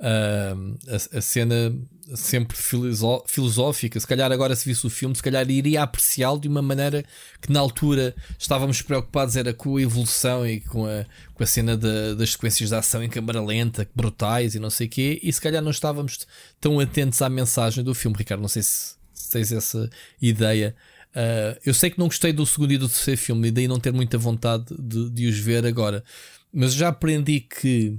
Ahm, 0.00 0.76
a, 0.86 1.18
a 1.18 1.20
cena 1.20 1.74
sempre 2.14 2.56
filosó- 2.56 3.24
filosófica. 3.26 3.98
Se 3.98 4.06
calhar 4.06 4.30
agora 4.30 4.54
se 4.54 4.64
visse 4.64 4.86
o 4.86 4.90
filme, 4.90 5.14
se 5.16 5.22
calhar 5.22 5.48
iria 5.50 5.82
apreciá-lo 5.82 6.40
de 6.40 6.46
uma 6.48 6.62
maneira 6.62 7.04
que 7.40 7.52
na 7.52 7.58
altura 7.60 8.14
estávamos 8.38 8.80
preocupados 8.80 9.34
era 9.36 9.52
com 9.52 9.76
a 9.76 9.82
evolução 9.82 10.46
e 10.46 10.60
com 10.60 10.86
a, 10.86 11.04
com 11.34 11.42
a 11.42 11.46
cena 11.46 11.76
da- 11.76 12.14
das 12.14 12.30
sequências 12.32 12.68
de 12.70 12.74
ação 12.76 13.02
em 13.02 13.08
câmara 13.08 13.42
lenta, 13.42 13.88
brutais 13.94 14.54
e 14.54 14.58
não 14.60 14.70
sei 14.70 14.86
o 14.86 14.90
quê, 14.90 15.18
e 15.22 15.32
se 15.32 15.40
calhar 15.40 15.60
não 15.62 15.70
estávamos 15.72 16.20
tão 16.60 16.78
atentos 16.80 17.20
à 17.20 17.28
mensagem 17.28 17.82
do 17.82 17.94
filme, 17.94 18.16
Ricardo. 18.16 18.40
Não 18.40 18.48
sei 18.48 18.62
se, 18.62 18.94
se 19.12 19.30
tens 19.30 19.50
essa 19.52 19.90
ideia. 20.22 20.74
Ah, 21.14 21.58
eu 21.66 21.74
sei 21.74 21.90
que 21.90 21.98
não 21.98 22.06
gostei 22.06 22.32
do 22.32 22.46
segundo 22.46 22.72
e 22.72 22.78
do 22.78 22.88
terceiro 22.88 23.20
filme, 23.20 23.48
e 23.48 23.50
daí 23.50 23.66
não 23.66 23.80
ter 23.80 23.92
muita 23.92 24.16
vontade 24.16 24.64
de, 24.78 25.10
de 25.10 25.26
os 25.26 25.38
ver 25.38 25.66
agora, 25.66 26.04
mas 26.52 26.72
já 26.72 26.88
aprendi 26.88 27.40
que 27.40 27.98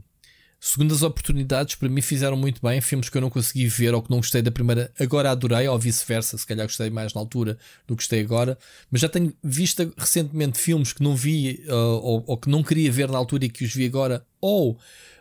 segundas 0.60 1.04
oportunidades 1.04 1.76
para 1.76 1.88
mim 1.88 2.02
fizeram 2.02 2.36
muito 2.36 2.62
bem. 2.62 2.82
Filmes 2.82 3.10
que 3.10 3.18
eu 3.18 3.22
não 3.22 3.30
consegui 3.30 3.68
ver 3.68 3.94
ou 3.94 4.02
que 4.02 4.10
não 4.10 4.18
gostei 4.18 4.42
da 4.42 4.52
primeira, 4.52 4.92
agora 5.00 5.32
adorei, 5.32 5.68
ou 5.68 5.80
vice-versa. 5.80 6.38
Se 6.38 6.46
calhar 6.46 6.66
gostei 6.66 6.90
mais 6.90 7.14
na 7.14 7.22
altura 7.22 7.58
do 7.88 7.96
que 7.96 8.04
gostei 8.04 8.22
agora. 8.22 8.58
Mas 8.92 9.02
já 9.02 9.10
tenho 9.10 9.34
visto 9.44 9.94
recentemente 9.98 10.60
filmes 10.60 10.92
que 10.92 11.02
não 11.02 11.16
vi 11.16 11.64
uh, 11.68 11.74
ou, 11.74 12.24
ou, 12.28 12.38
que 12.38 12.50
não 12.50 12.62
queria 12.62 12.92
ver 12.92 13.10
na 13.10 13.18
altura 13.18 13.46
e 13.46 13.50
que 13.50 13.64
os 13.64 13.74
vi 13.74 13.86
agora, 13.86 14.26
ou 14.42 14.72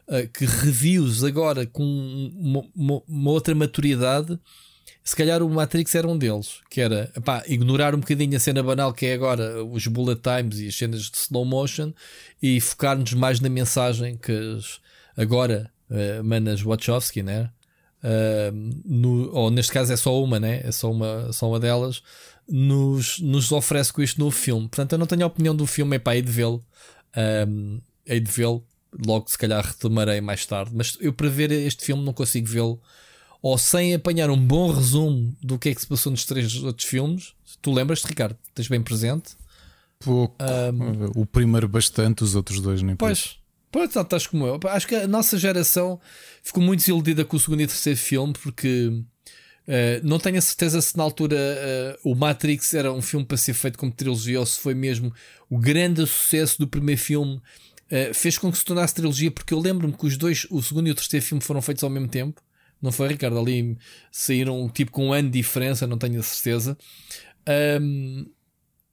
uh, 0.08 0.28
que 0.33 0.44
revi-os 0.44 1.23
agora 1.23 1.67
com 1.67 1.84
uma, 1.84 2.65
uma, 2.75 3.02
uma 3.07 3.31
outra 3.31 3.55
maturidade 3.55 4.39
se 5.08 5.17
calhar 5.17 5.42
o 5.42 5.49
Matrix 5.49 5.94
era 5.94 6.07
um 6.07 6.18
deles, 6.18 6.60
que 6.68 6.83
era 6.83 7.10
pá, 7.25 7.42
ignorar 7.47 7.94
um 7.94 8.00
bocadinho 8.00 8.36
a 8.36 8.39
cena 8.39 8.62
banal 8.62 8.92
que 8.92 9.07
é 9.07 9.15
agora 9.15 9.65
os 9.65 9.86
bullet 9.86 10.20
times 10.20 10.60
e 10.60 10.68
as 10.68 10.75
cenas 10.75 11.05
de 11.05 11.17
slow 11.17 11.47
motion 11.47 11.94
e 12.42 12.60
focar-nos 12.60 13.15
mais 13.15 13.41
na 13.41 13.49
mensagem 13.49 14.18
que 14.18 14.31
as, 14.31 14.78
agora 15.18 15.70
uh, 15.90 16.22
Manas 16.22 16.62
Wachowski, 16.62 17.22
né? 17.22 17.50
Uh, 18.02 18.72
no, 18.84 19.34
ou 19.34 19.50
neste 19.50 19.72
caso 19.72 19.92
é 19.92 19.97
só 19.97 20.22
uma, 20.22 20.38
né? 20.38 20.60
É 20.64 20.70
só 20.70 20.90
uma, 20.90 21.32
só 21.32 21.48
uma 21.48 21.58
delas, 21.58 22.02
nos, 22.48 23.18
nos 23.18 23.50
oferece 23.50 23.92
com 23.92 24.00
este 24.00 24.18
novo 24.18 24.34
filme. 24.34 24.68
Portanto, 24.68 24.92
eu 24.92 24.98
não 24.98 25.06
tenho 25.06 25.24
a 25.24 25.26
opinião 25.26 25.55
do 25.55 25.66
filme, 25.66 25.97
é 25.97 25.98
pá, 25.98 26.14
hei 26.14 26.22
de 26.22 26.30
vê-lo. 26.30 26.64
Um, 27.48 27.80
hei 28.06 28.20
de 28.20 28.30
vê-lo, 28.30 28.64
logo 29.05 29.28
se 29.28 29.36
calhar 29.36 29.64
retomarei 29.64 30.20
mais 30.20 30.47
tarde. 30.47 30.70
Mas 30.72 30.97
eu 31.00 31.12
para 31.12 31.28
ver 31.28 31.50
este 31.50 31.84
filme 31.84 32.05
não 32.05 32.12
consigo 32.12 32.47
vê-lo 32.47 32.80
ou 33.42 33.56
sem 33.56 33.94
apanhar 33.94 34.30
um 34.30 34.36
bom 34.36 34.72
resumo 34.72 35.36
do 35.42 35.58
que 35.58 35.68
é 35.68 35.74
que 35.74 35.80
se 35.80 35.86
passou 35.86 36.10
nos 36.10 36.24
três 36.24 36.62
outros 36.62 36.88
filmes. 36.88 37.34
Tu 37.60 37.72
lembras-te, 37.72 38.06
Ricardo? 38.06 38.36
Tens 38.55 38.68
bem 38.68 38.82
presente? 38.82 39.36
Pouco. 39.98 40.36
Um, 40.42 41.20
o 41.20 41.26
primeiro 41.26 41.68
bastante, 41.68 42.22
os 42.22 42.34
outros 42.34 42.60
dois 42.60 42.82
nem 42.82 42.97
Pois, 42.97 43.36
pois 43.70 43.94
estás 43.94 44.26
como 44.26 44.47
eu. 44.47 44.58
Acho 44.68 44.86
que 44.86 44.94
a 44.94 45.08
nossa 45.08 45.38
geração 45.38 46.00
ficou 46.42 46.62
muito 46.62 46.80
desiludida 46.80 47.24
com 47.24 47.36
o 47.36 47.40
segundo 47.40 47.62
e 47.62 47.66
terceiro 47.66 47.98
filme 47.98 48.32
porque 48.42 48.88
uh, 48.88 49.05
não 50.02 50.18
tenho 50.18 50.38
a 50.38 50.40
certeza 50.40 50.80
se 50.80 50.97
na 50.97 51.02
altura 51.02 51.36
uh, 51.36 52.10
o 52.10 52.14
Matrix 52.14 52.74
era 52.74 52.92
um 52.92 53.02
filme 53.02 53.26
para 53.26 53.36
ser 53.36 53.55
feito 53.55 53.78
como 53.78 53.92
trilogia 53.92 54.40
ou 54.40 54.47
se 54.47 54.58
foi 54.58 54.74
mesmo 54.74 55.12
o 55.48 55.58
grande 55.58 56.06
sucesso 56.06 56.58
do 56.58 56.66
primeiro 56.66 57.00
filme. 57.00 57.40
Uh, 57.90 58.12
fez 58.12 58.36
com 58.36 58.52
que 58.52 58.58
se 58.58 58.64
tornasse 58.64 58.94
trilogia, 58.94 59.30
porque 59.30 59.55
eu 59.55 59.58
lembro-me 59.58 59.94
que 59.94 60.06
os 60.06 60.16
dois, 60.18 60.47
o 60.50 60.62
segundo 60.62 60.88
e 60.88 60.90
o 60.90 60.94
terceiro 60.94 61.24
filme, 61.24 61.42
foram 61.42 61.62
feitos 61.62 61.82
ao 61.82 61.90
mesmo 61.90 62.08
tempo. 62.08 62.42
Não 62.80 62.92
foi, 62.92 63.08
Ricardo? 63.08 63.38
Ali 63.38 63.78
saíram 64.12 64.68
tipo 64.68 64.92
com 64.92 65.08
um 65.08 65.12
ano 65.12 65.30
de 65.30 65.38
diferença, 65.38 65.86
não 65.86 65.98
tenho 65.98 66.20
a 66.20 66.22
certeza. 66.22 66.76
Um, 67.80 68.26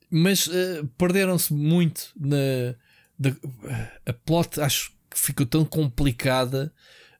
mas 0.09 0.49
perderam-se 0.97 1.53
muito 1.53 2.11
na. 2.17 2.75
A 4.05 4.13
plot 4.13 4.59
acho 4.61 4.91
que 5.09 5.19
ficou 5.19 5.45
tão 5.45 5.63
complicada 5.63 6.73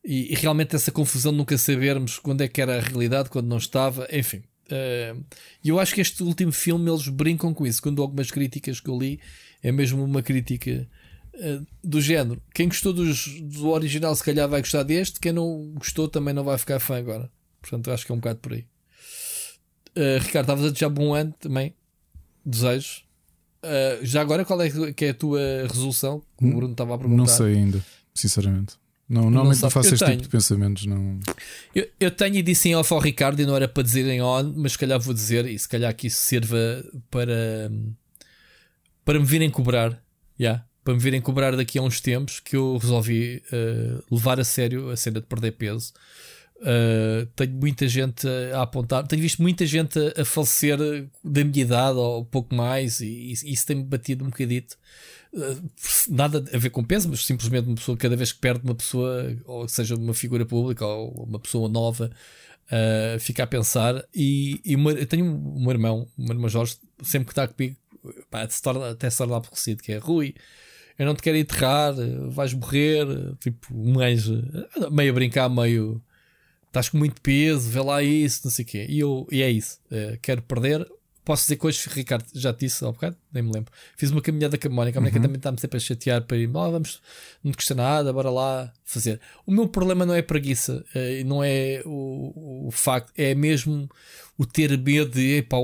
e, 0.04 0.34
e, 0.34 0.36
realmente 0.36 0.76
essa 0.76 0.92
confusão 0.92 1.32
de 1.32 1.38
nunca 1.38 1.58
sabermos 1.58 2.20
quando 2.20 2.42
é 2.42 2.48
que 2.48 2.62
era 2.62 2.78
a 2.78 2.82
realidade, 2.82 3.30
quando 3.30 3.48
não 3.48 3.58
estava, 3.58 4.08
enfim. 4.12 4.44
E 4.70 5.14
uh, 5.14 5.26
eu 5.64 5.80
acho 5.80 5.96
que 5.96 6.02
este 6.02 6.22
último 6.24 6.52
filme 6.52 6.90
eles 6.90 7.08
brincam 7.08 7.54
com 7.54 7.66
isso. 7.66 7.82
Quando 7.82 8.02
algumas 8.02 8.30
críticas 8.30 8.80
que 8.80 8.90
eu 8.90 8.98
li, 8.98 9.20
é 9.64 9.72
mesmo 9.72 10.04
uma 10.04 10.22
crítica 10.22 10.88
eh, 11.38 11.60
do 11.84 12.00
género. 12.00 12.42
Quem 12.54 12.68
gostou 12.68 12.94
dos, 12.94 13.28
do 13.42 13.70
original, 13.70 14.16
se 14.16 14.24
calhar 14.24 14.48
vai 14.48 14.62
gostar 14.62 14.84
deste. 14.84 15.20
Quem 15.20 15.34
não 15.34 15.74
gostou 15.76 16.08
também 16.08 16.34
não 16.34 16.44
vai 16.44 16.58
ficar 16.58 16.80
fã 16.80 16.98
agora. 16.98 17.32
Portanto, 17.62 17.92
acho 17.92 18.06
que 18.06 18.12
é 18.12 18.16
um 18.16 18.20
bocado 18.20 18.40
por 18.40 18.54
aí. 18.54 18.66
Uh, 19.98 20.20
Ricardo, 20.20 20.46
estavas 20.46 20.66
a 20.66 20.70
desejar 20.70 20.90
bom 20.90 21.14
ano 21.14 21.34
também. 21.40 21.74
Desejo. 22.46 23.05
Uh, 23.66 24.06
já 24.06 24.22
agora, 24.22 24.46
qual 24.46 24.62
é 24.62 24.70
que 24.94 25.06
é 25.06 25.10
a 25.10 25.14
tua 25.14 25.40
resolução? 25.68 26.22
O 26.42 26.48
Bruno 26.48 26.72
estava 26.72 26.96
a 26.96 26.98
perguntar. 26.98 27.18
Não 27.18 27.28
sei 27.28 27.56
ainda, 27.56 27.84
sinceramente. 28.14 28.76
Não, 29.08 29.24
normalmente 29.24 29.58
não, 29.58 29.64
não 29.64 29.70
faço 29.70 29.90
eu 29.90 29.94
este 29.94 30.06
tenho. 30.06 30.18
tipo 30.18 30.24
de 30.24 30.30
pensamentos. 30.30 30.86
Não... 30.86 31.20
Eu, 31.74 31.88
eu 32.00 32.12
tenho 32.12 32.36
e 32.36 32.42
disse 32.42 32.70
em 32.70 32.76
off 32.76 32.92
ao 32.94 33.00
Ricardo 33.00 33.40
e 33.40 33.46
não 33.46 33.56
era 33.56 33.68
para 33.68 33.84
dizer 33.84 34.08
em 34.08 34.22
on, 34.22 34.54
mas 34.56 34.74
se 34.74 34.78
calhar 34.78 35.00
vou 35.00 35.14
dizer 35.14 35.46
e 35.46 35.58
se 35.58 35.70
calhar 35.70 35.94
que 35.96 36.08
isso 36.08 36.22
sirva 36.22 36.58
para, 37.12 37.72
para 39.04 39.20
me 39.20 39.26
virem 39.26 39.50
cobrar. 39.50 40.02
Yeah 40.40 40.66
para 40.86 40.94
me 40.94 41.00
virem 41.00 41.20
cobrar 41.20 41.56
daqui 41.56 41.80
a 41.80 41.82
uns 41.82 42.00
tempos 42.00 42.40
que 42.40 42.56
eu 42.56 42.78
resolvi 42.78 43.42
uh, 43.52 44.16
levar 44.16 44.40
a 44.40 44.44
sério 44.44 44.92
a 44.92 44.96
cena 44.96 45.20
de 45.20 45.26
perder 45.26 45.54
peso. 45.54 45.92
Uh, 46.58 47.26
tenho 47.36 47.52
muita 47.52 47.88
gente 47.88 48.26
a 48.54 48.62
apontar, 48.62 49.06
tenho 49.06 49.22
visto 49.22 49.42
muita 49.42 49.66
gente 49.66 50.00
a, 50.00 50.22
a 50.22 50.26
falecer 50.26 50.78
da 51.24 51.44
minha 51.44 51.62
idade 51.62 51.98
ou 51.98 52.22
um 52.22 52.26
pouco 52.26 52.56
mais, 52.56 53.02
e, 53.02 53.08
e 53.08 53.52
isso 53.52 53.66
tem-me 53.66 53.84
batido 53.84 54.24
um 54.24 54.30
bocadito. 54.30 54.78
Uh, 55.34 55.70
nada 56.10 56.44
a 56.54 56.58
ver 56.58 56.70
com 56.70 56.84
peso, 56.84 57.10
mas 57.10 57.26
simplesmente 57.26 57.68
uma 57.68 57.76
pessoa, 57.76 57.98
cada 57.98 58.16
vez 58.16 58.32
que 58.32 58.40
perde 58.40 58.64
uma 58.64 58.74
pessoa, 58.74 59.36
ou 59.46 59.68
seja, 59.68 59.96
uma 59.96 60.14
figura 60.14 60.46
pública 60.46 60.86
ou 60.86 61.26
uma 61.26 61.40
pessoa 61.40 61.68
nova, 61.68 62.10
uh, 62.68 63.20
fica 63.20 63.44
a 63.44 63.48
pensar. 63.48 64.04
E, 64.14 64.62
e 64.64 64.76
uma, 64.76 64.92
eu 64.92 65.06
tenho 65.06 65.26
um, 65.26 65.70
irmão, 65.70 66.08
um 66.18 66.32
irmão 66.32 66.50
Jorge, 66.50 66.78
sempre 67.04 67.26
que 67.26 67.32
está 67.34 67.48
comigo, 67.48 67.76
pá, 68.32 68.48
se 68.50 68.62
torna, 68.62 68.92
até 68.92 69.10
se 69.10 69.18
torna 69.18 69.36
aborrecido, 69.36 69.84
que 69.84 69.92
é 69.92 69.98
Rui 69.98 70.34
eu 70.98 71.06
não 71.06 71.14
te 71.14 71.22
quero 71.22 71.38
enterrar, 71.38 71.94
vais 72.30 72.54
morrer. 72.54 73.06
Tipo, 73.40 73.68
um 73.74 73.96
meio 74.92 75.12
a 75.12 75.14
brincar, 75.14 75.50
meio 75.50 76.02
estás 76.76 76.90
com 76.90 76.98
muito 76.98 77.22
peso, 77.22 77.70
vê 77.70 77.80
lá 77.80 78.04
isso, 78.04 78.42
não 78.44 78.52
sei 78.52 78.66
o 78.66 78.68
quê. 78.68 78.86
E, 78.90 79.00
eu, 79.00 79.28
e 79.32 79.42
é 79.42 79.50
isso, 79.50 79.80
é, 79.90 80.20
quero 80.22 80.42
perder. 80.42 80.86
Posso 81.24 81.42
dizer 81.44 81.56
que 81.56 81.66
hoje, 81.66 81.90
Ricardo, 81.90 82.26
já 82.36 82.54
te 82.54 82.68
disse 82.68 82.86
há 82.86 82.90
um 82.90 82.92
bocado, 82.92 83.18
nem 83.34 83.42
me 83.42 83.52
lembro. 83.52 83.74
Fiz 83.98 84.12
uma 84.12 84.22
caminhada 84.22 84.60
com 84.60 84.68
a 84.68 84.72
Mónica, 84.72 85.00
a 85.00 85.02
Mónica 85.02 85.18
uhum. 85.18 85.24
também 85.24 85.38
está-me 85.38 85.60
sempre 85.60 85.78
a 85.78 85.80
chatear 85.80 86.22
para 86.22 86.38
ir, 86.38 86.48
oh, 86.48 86.72
vamos, 86.72 87.02
não 87.44 87.52
te 87.52 87.56
custa 87.56 87.74
nada, 87.74 88.14
bora 88.14 88.30
lá 88.30 88.72
fazer. 88.84 89.20
O 89.44 89.52
meu 89.52 89.68
problema 89.68 90.06
não 90.06 90.14
é 90.14 90.22
preguiça, 90.22 90.86
é, 90.94 91.24
não 91.24 91.44
é 91.44 91.82
o, 91.84 92.68
o 92.68 92.72
facto, 92.72 93.12
é 93.18 93.34
mesmo 93.34 93.90
o 94.38 94.46
ter 94.46 94.78
medo 94.78 95.10
de, 95.12 95.38
epá, 95.38 95.58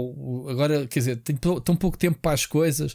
agora, 0.50 0.88
quer 0.88 1.00
dizer, 1.00 1.18
tenho 1.18 1.60
tão 1.62 1.76
pouco 1.76 1.98
tempo 1.98 2.18
para 2.20 2.34
as 2.34 2.46
coisas. 2.46 2.94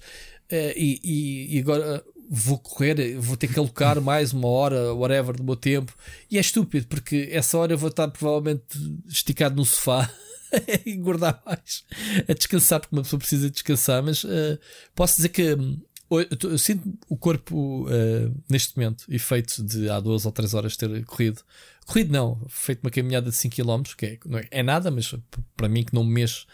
Uh, 0.51 0.73
e, 0.77 1.01
e, 1.03 1.57
e, 1.57 1.61
agora 1.61 2.05
vou 2.29 2.59
correr, 2.59 3.17
vou 3.19 3.37
ter 3.37 3.49
que 3.49 3.59
alocar 3.59 4.01
mais 4.01 4.33
uma 4.33 4.49
hora, 4.49 4.95
whatever, 4.95 5.37
do 5.37 5.45
meu 5.45 5.57
tempo. 5.57 5.95
E 6.31 6.39
é 6.39 6.41
estúpido, 6.41 6.87
porque 6.87 7.29
essa 7.31 7.57
hora 7.59 7.73
eu 7.73 7.79
vou 7.79 7.89
estar 7.89 8.09
provavelmente 8.09 8.65
esticado 9.09 9.57
no 9.57 9.65
sofá. 9.65 10.11
a 10.53 10.89
engordar 10.89 11.43
mais, 11.45 11.85
a 12.29 12.33
descansar, 12.33 12.81
porque 12.81 12.95
uma 12.95 13.03
pessoa 13.03 13.19
precisa 13.19 13.51
descansar. 13.51 14.03
Mas 14.03 14.25
uh, 14.25 14.59
posso 14.95 15.17
dizer 15.17 15.29
que 15.31 15.55
um, 15.55 15.81
eu, 16.11 16.51
eu, 16.51 16.59
sinto 16.59 16.97
o 17.09 17.17
corpo 17.17 17.87
uh, 17.87 18.43
neste 18.49 18.77
momento, 18.77 19.05
efeito 19.09 19.63
de 19.63 19.91
há 19.91 19.99
duas 19.99 20.25
ou 20.25 20.33
três 20.33 20.55
horas 20.55 20.77
ter 20.77 21.05
corrido. 21.05 21.43
Corrido 21.85 22.13
não, 22.13 22.41
feito 22.49 22.81
uma 22.83 22.91
caminhada 22.91 23.31
de 23.31 23.37
5 23.37 23.55
km, 23.55 23.83
que 23.97 24.07
é, 24.07 24.19
não 24.27 24.39
é, 24.39 24.49
é, 24.51 24.63
nada, 24.63 24.91
mas 24.91 25.15
para 25.57 25.69
mim 25.69 25.85
que 25.85 25.95
não 25.95 26.03
me 26.03 26.15
mexo, 26.15 26.47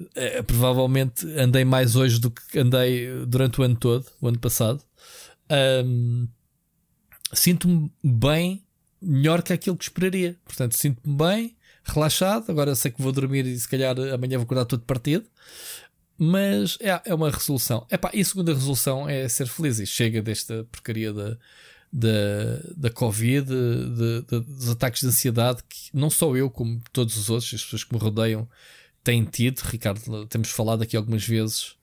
uh, 0.00 0.44
provavelmente 0.44 1.26
andei 1.38 1.64
mais 1.64 1.96
hoje 1.96 2.20
do 2.20 2.30
que 2.30 2.58
andei 2.58 3.08
durante 3.26 3.60
o 3.60 3.64
ano 3.64 3.76
todo, 3.76 4.06
o 4.20 4.28
ano 4.28 4.38
passado. 4.38 4.82
Um, 5.50 6.28
sinto-me 7.32 7.90
bem, 8.02 8.64
melhor 9.00 9.42
que 9.42 9.52
aquilo 9.52 9.76
que 9.76 9.84
esperaria. 9.84 10.36
Portanto, 10.44 10.76
sinto-me 10.76 11.16
bem, 11.16 11.56
relaxado. 11.84 12.50
Agora 12.50 12.74
sei 12.74 12.90
que 12.90 13.02
vou 13.02 13.12
dormir 13.12 13.46
e 13.46 13.58
se 13.58 13.68
calhar 13.68 13.96
amanhã 14.12 14.38
vou 14.38 14.44
acordar 14.44 14.64
todo 14.64 14.82
partido. 14.82 15.24
Mas 16.18 16.78
é, 16.80 17.00
é 17.04 17.14
uma 17.14 17.30
resolução. 17.30 17.86
Epá, 17.90 18.10
e 18.14 18.20
a 18.20 18.24
segunda 18.24 18.52
resolução 18.52 19.08
é 19.08 19.28
ser 19.28 19.46
feliz. 19.46 19.78
E 19.78 19.86
chega 19.86 20.22
desta 20.22 20.64
porcaria 20.72 21.12
da, 21.12 21.36
da, 21.92 22.60
da 22.76 22.90
Covid, 22.90 23.46
de, 23.46 24.22
de, 24.22 24.40
dos 24.40 24.70
ataques 24.70 25.02
de 25.02 25.08
ansiedade, 25.08 25.62
que 25.68 25.90
não 25.92 26.08
só 26.08 26.34
eu, 26.34 26.50
como 26.50 26.80
todos 26.92 27.16
os 27.16 27.28
outros, 27.28 27.52
as 27.52 27.62
pessoas 27.62 27.84
que 27.84 27.94
me 27.94 28.00
rodeiam, 28.00 28.48
têm 29.04 29.24
tido. 29.24 29.60
Ricardo, 29.60 30.26
temos 30.26 30.48
falado 30.48 30.82
aqui 30.82 30.96
algumas 30.96 31.26
vezes 31.26 31.75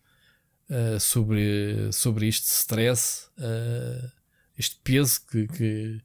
uh, 0.73 0.99
sobre, 0.99 1.91
sobre 1.91 2.27
este 2.27 2.47
stress, 2.47 3.27
uh, 3.37 4.11
este 4.57 4.77
peso 4.83 5.21
que, 5.27 5.47
que, 5.47 6.01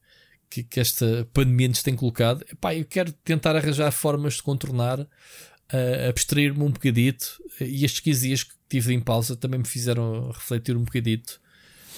que, 0.50 0.62
que, 0.64 0.80
esta 0.80 1.28
pandemia 1.32 1.68
nos 1.68 1.82
tem 1.82 1.96
colocado. 1.96 2.44
Epá, 2.50 2.74
eu 2.74 2.84
quero 2.84 3.12
tentar 3.12 3.56
arranjar 3.56 3.90
formas 3.90 4.34
de 4.34 4.42
contornar, 4.42 5.00
uh, 5.00 6.08
abstrair-me 6.08 6.62
um 6.62 6.70
bocadito. 6.70 7.42
E 7.60 7.84
estes 7.84 8.00
15 8.00 8.26
dias 8.26 8.42
que 8.44 8.54
tive 8.68 8.92
em 8.92 9.00
pausa 9.00 9.36
também 9.36 9.58
me 9.58 9.66
fizeram 9.66 10.30
refletir 10.30 10.76
um 10.76 10.84
bocadito. 10.84 11.40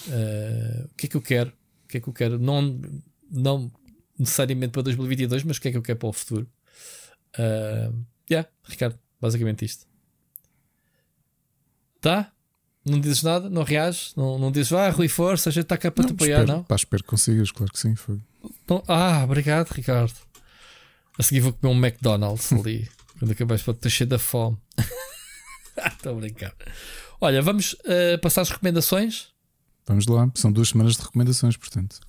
Uh, 0.06 0.86
o 0.86 0.94
que 0.94 1.06
é 1.06 1.08
que 1.08 1.16
eu 1.16 1.22
quero? 1.22 1.50
O 1.84 1.88
que 1.88 1.98
é 1.98 2.00
que 2.00 2.08
eu 2.08 2.12
quero? 2.12 2.38
Não, 2.38 2.80
não 3.30 3.72
necessariamente 4.18 4.72
para 4.72 4.82
2022, 4.82 5.42
mas 5.44 5.56
o 5.56 5.60
que 5.60 5.68
é 5.68 5.70
que 5.72 5.76
eu 5.76 5.82
quero 5.82 5.98
para 5.98 6.08
o 6.08 6.12
futuro? 6.12 6.48
Uh, 7.38 8.04
yeah, 8.30 8.48
Ricardo, 8.64 8.98
basicamente 9.20 9.64
isto. 9.64 9.86
Tá? 12.00 12.32
Não 12.84 12.98
dizes 12.98 13.22
nada, 13.22 13.50
não 13.50 13.62
reages, 13.62 14.14
não, 14.16 14.38
não 14.38 14.50
dizes, 14.50 14.72
ah, 14.72 14.88
Rui 14.88 15.06
Força, 15.08 15.50
a 15.50 15.52
gente 15.52 15.64
está 15.64 15.76
cá 15.76 15.90
para 15.90 16.02
não, 16.02 16.08
te 16.08 16.12
apoiar, 16.14 16.40
espero, 16.40 16.58
não? 16.58 16.64
Pá, 16.64 16.76
espero 16.76 17.02
que 17.02 17.08
consigas, 17.10 17.50
claro 17.50 17.70
que 17.72 17.78
sim. 17.78 17.94
Foi. 17.94 18.18
Então, 18.64 18.82
ah, 18.88 19.22
obrigado, 19.22 19.70
Ricardo. 19.70 20.14
A 21.18 21.22
seguir 21.22 21.40
vou 21.40 21.52
comer 21.52 21.74
um 21.74 21.76
McDonald's 21.78 22.50
ali, 22.54 22.88
quando 23.18 23.32
acabares 23.32 23.62
para 23.62 23.74
ter 23.74 23.90
cheio 23.90 24.08
da 24.08 24.18
fome. 24.18 24.56
Estou 25.86 26.12
a 26.12 26.20
brincar. 26.20 26.54
Olha, 27.20 27.42
vamos 27.42 27.74
uh, 27.74 28.18
passar 28.22 28.40
as 28.42 28.50
recomendações. 28.50 29.28
Vamos 29.86 30.06
lá, 30.06 30.30
são 30.34 30.50
duas 30.50 30.70
semanas 30.70 30.96
de 30.96 31.02
recomendações, 31.02 31.56
portanto. 31.56 32.00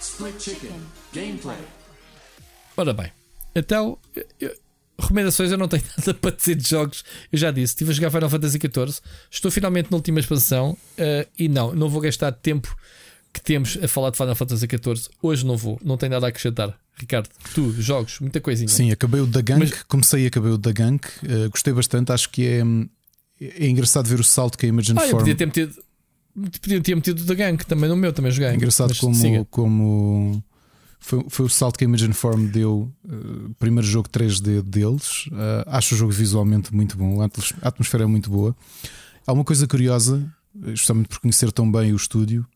Split 0.00 0.40
Chicken. 0.40 0.80
Gameplay. 1.12 1.58
Ora 2.76 2.92
bem, 2.94 3.12
então, 3.54 3.98
eu- 4.40 4.56
recomendações 5.02 5.50
eu 5.50 5.58
não 5.58 5.68
tenho 5.68 5.82
nada 5.98 6.14
para 6.14 6.34
dizer 6.34 6.54
de 6.54 6.68
jogos. 6.68 7.04
Eu 7.30 7.38
já 7.38 7.50
disse, 7.50 7.72
estive 7.74 7.90
a 7.90 7.94
jogar 7.94 8.10
Final 8.10 8.30
Fantasy 8.30 8.58
XIV, 8.58 9.00
estou 9.30 9.50
finalmente 9.50 9.90
na 9.90 9.96
última 9.96 10.20
expansão 10.20 10.76
eh, 10.96 11.26
e 11.38 11.48
não, 11.48 11.74
não 11.74 11.88
vou 11.88 12.00
gastar 12.00 12.32
tempo 12.32 12.74
que 13.32 13.40
temos 13.40 13.78
a 13.82 13.88
falar 13.88 14.10
de 14.10 14.16
Final 14.18 14.34
Fantasy 14.34 14.66
XIV. 14.66 15.08
Hoje 15.22 15.44
não 15.46 15.56
vou, 15.56 15.78
não 15.82 15.96
tenho 15.96 16.12
nada 16.12 16.26
a 16.26 16.28
acrescentar. 16.28 16.78
Ricardo, 16.94 17.28
tu, 17.54 17.72
jogos, 17.80 18.20
muita 18.20 18.40
coisinha. 18.40 18.68
Sim, 18.68 18.90
acabei 18.92 19.20
o 19.20 19.26
da 19.26 19.40
Gank, 19.40 19.58
Mas- 19.60 19.82
comecei 19.84 20.24
e 20.24 20.26
acabei 20.26 20.52
o 20.52 20.58
da 20.58 20.70
Gank, 20.72 21.06
uh, 21.06 21.48
gostei 21.50 21.72
bastante. 21.72 22.12
Acho 22.12 22.28
que 22.28 22.46
é, 22.46 22.60
é 23.40 23.66
engraçado 23.66 24.06
ver 24.06 24.20
o 24.20 24.24
salto 24.24 24.58
que 24.58 24.66
a 24.66 24.68
Imogen 24.68 24.94
Ah, 24.98 25.04
eu 25.04 25.08
Form. 25.10 25.20
podia 25.20 25.34
ter 25.34 25.46
metido. 25.46 25.74
Podia 26.60 26.80
ter 26.82 26.94
metido 26.94 27.24
da 27.24 27.34
Gang 27.34 27.64
também 27.64 27.88
no 27.88 27.96
meu, 27.96 28.12
também 28.12 28.30
joguei. 28.30 28.48
É 28.50 28.54
engraçado 28.54 28.88
Mas 28.90 28.98
como, 28.98 29.14
siga. 29.14 29.46
como 29.50 30.42
foi, 31.02 31.24
foi 31.28 31.44
o 31.46 31.48
salto 31.48 31.76
que 31.78 31.84
a 31.84 31.88
Imogen 31.88 32.12
Form 32.12 32.46
deu. 32.46 32.90
uh, 33.04 33.54
primeiro 33.58 33.86
jogo 33.86 34.08
3D 34.08 34.62
deles. 34.62 35.26
Uh, 35.26 35.64
acho 35.66 35.94
o 35.94 35.98
jogo 35.98 36.12
visualmente 36.12 36.74
muito 36.74 36.96
bom, 36.96 37.20
a 37.20 37.26
atmos- 37.26 37.52
a 37.60 37.68
atmosfera 37.68 38.04
é 38.04 38.06
muito 38.06 38.30
boa. 38.30 38.56
Há 39.26 39.32
uma 39.32 39.44
coisa 39.44 39.66
curiosa, 39.66 40.24
justamente 40.74 41.08
por 41.08 41.18
conhecer 41.20 41.50
tão 41.52 41.70
bem 41.70 41.92
o 41.92 41.96
estúdio, 41.96 42.46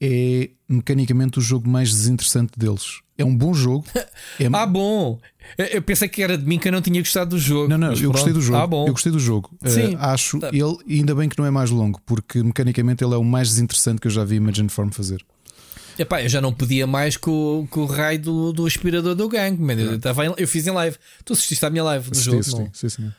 é 0.00 0.50
mecanicamente 0.68 1.38
o 1.38 1.42
jogo 1.42 1.68
mais 1.68 1.90
desinteressante 1.90 2.52
deles. 2.58 3.00
É 3.18 3.24
um 3.24 3.34
bom 3.34 3.54
jogo. 3.54 3.84
É, 4.38 4.46
Ah, 4.52 4.66
bom! 4.66 5.18
Eu 5.56 5.80
pensei 5.80 6.06
que 6.08 6.22
era 6.22 6.36
de 6.36 6.44
mim 6.44 6.58
que 6.58 6.68
eu 6.68 6.72
não 6.72 6.82
tinha 6.82 7.00
gostado 7.00 7.30
do 7.30 7.38
jogo. 7.38 7.68
Não, 7.68 7.78
não, 7.78 7.92
eu 7.94 8.10
gostei 8.10 8.10
pronto. 8.24 8.32
do 8.34 8.40
jogo. 8.42 8.58
Ah, 8.58 8.66
bom. 8.66 8.86
Eu 8.86 8.92
gostei 8.92 9.10
do 9.12 9.18
jogo. 9.18 9.50
Uh, 9.64 9.70
Sim. 9.70 9.96
acho 9.98 10.38
Tá. 10.40 10.48
ele, 10.48 10.76
e 10.86 10.96
ainda 10.98 11.14
bem 11.14 11.28
que 11.28 11.38
não 11.38 11.46
é 11.46 11.50
mais 11.50 11.70
longo, 11.70 11.98
porque 12.04 12.42
mecanicamente 12.42 13.02
ele 13.02 13.14
é 13.14 13.16
o 13.16 13.24
mais 13.24 13.48
desinteressante 13.48 14.00
que 14.00 14.06
eu 14.08 14.10
já 14.10 14.24
vi 14.24 14.36
Imogen 14.36 14.68
Form 14.68 14.90
fazer. 14.90 15.24
Epá, 15.98 16.22
eu 16.22 16.28
já 16.28 16.40
não 16.40 16.52
podia 16.52 16.86
mais 16.86 17.16
com, 17.16 17.60
o- 17.62 17.66
com 17.68 17.80
o 17.80 17.86
raio 17.86 18.18
do, 18.20 18.52
do 18.52 18.66
aspirador 18.66 19.14
do 19.14 19.28
gang. 19.28 19.60
man. 19.60 19.74
Eu, 19.74 19.98
tava 20.00 20.26
em- 20.26 20.34
eu 20.36 20.46
fiz 20.48 20.66
em 20.66 20.70
live. 20.70 20.96
Tu 21.24 21.32
assististe 21.32 21.64
à 21.64 21.70
minha 21.70 21.84
live 21.84 22.10
do 22.10 22.18
jogo? 22.18 22.38
assisti, 22.40 22.60
não? 22.60 22.70
sim, 22.72 22.88
sim. 22.88 23.12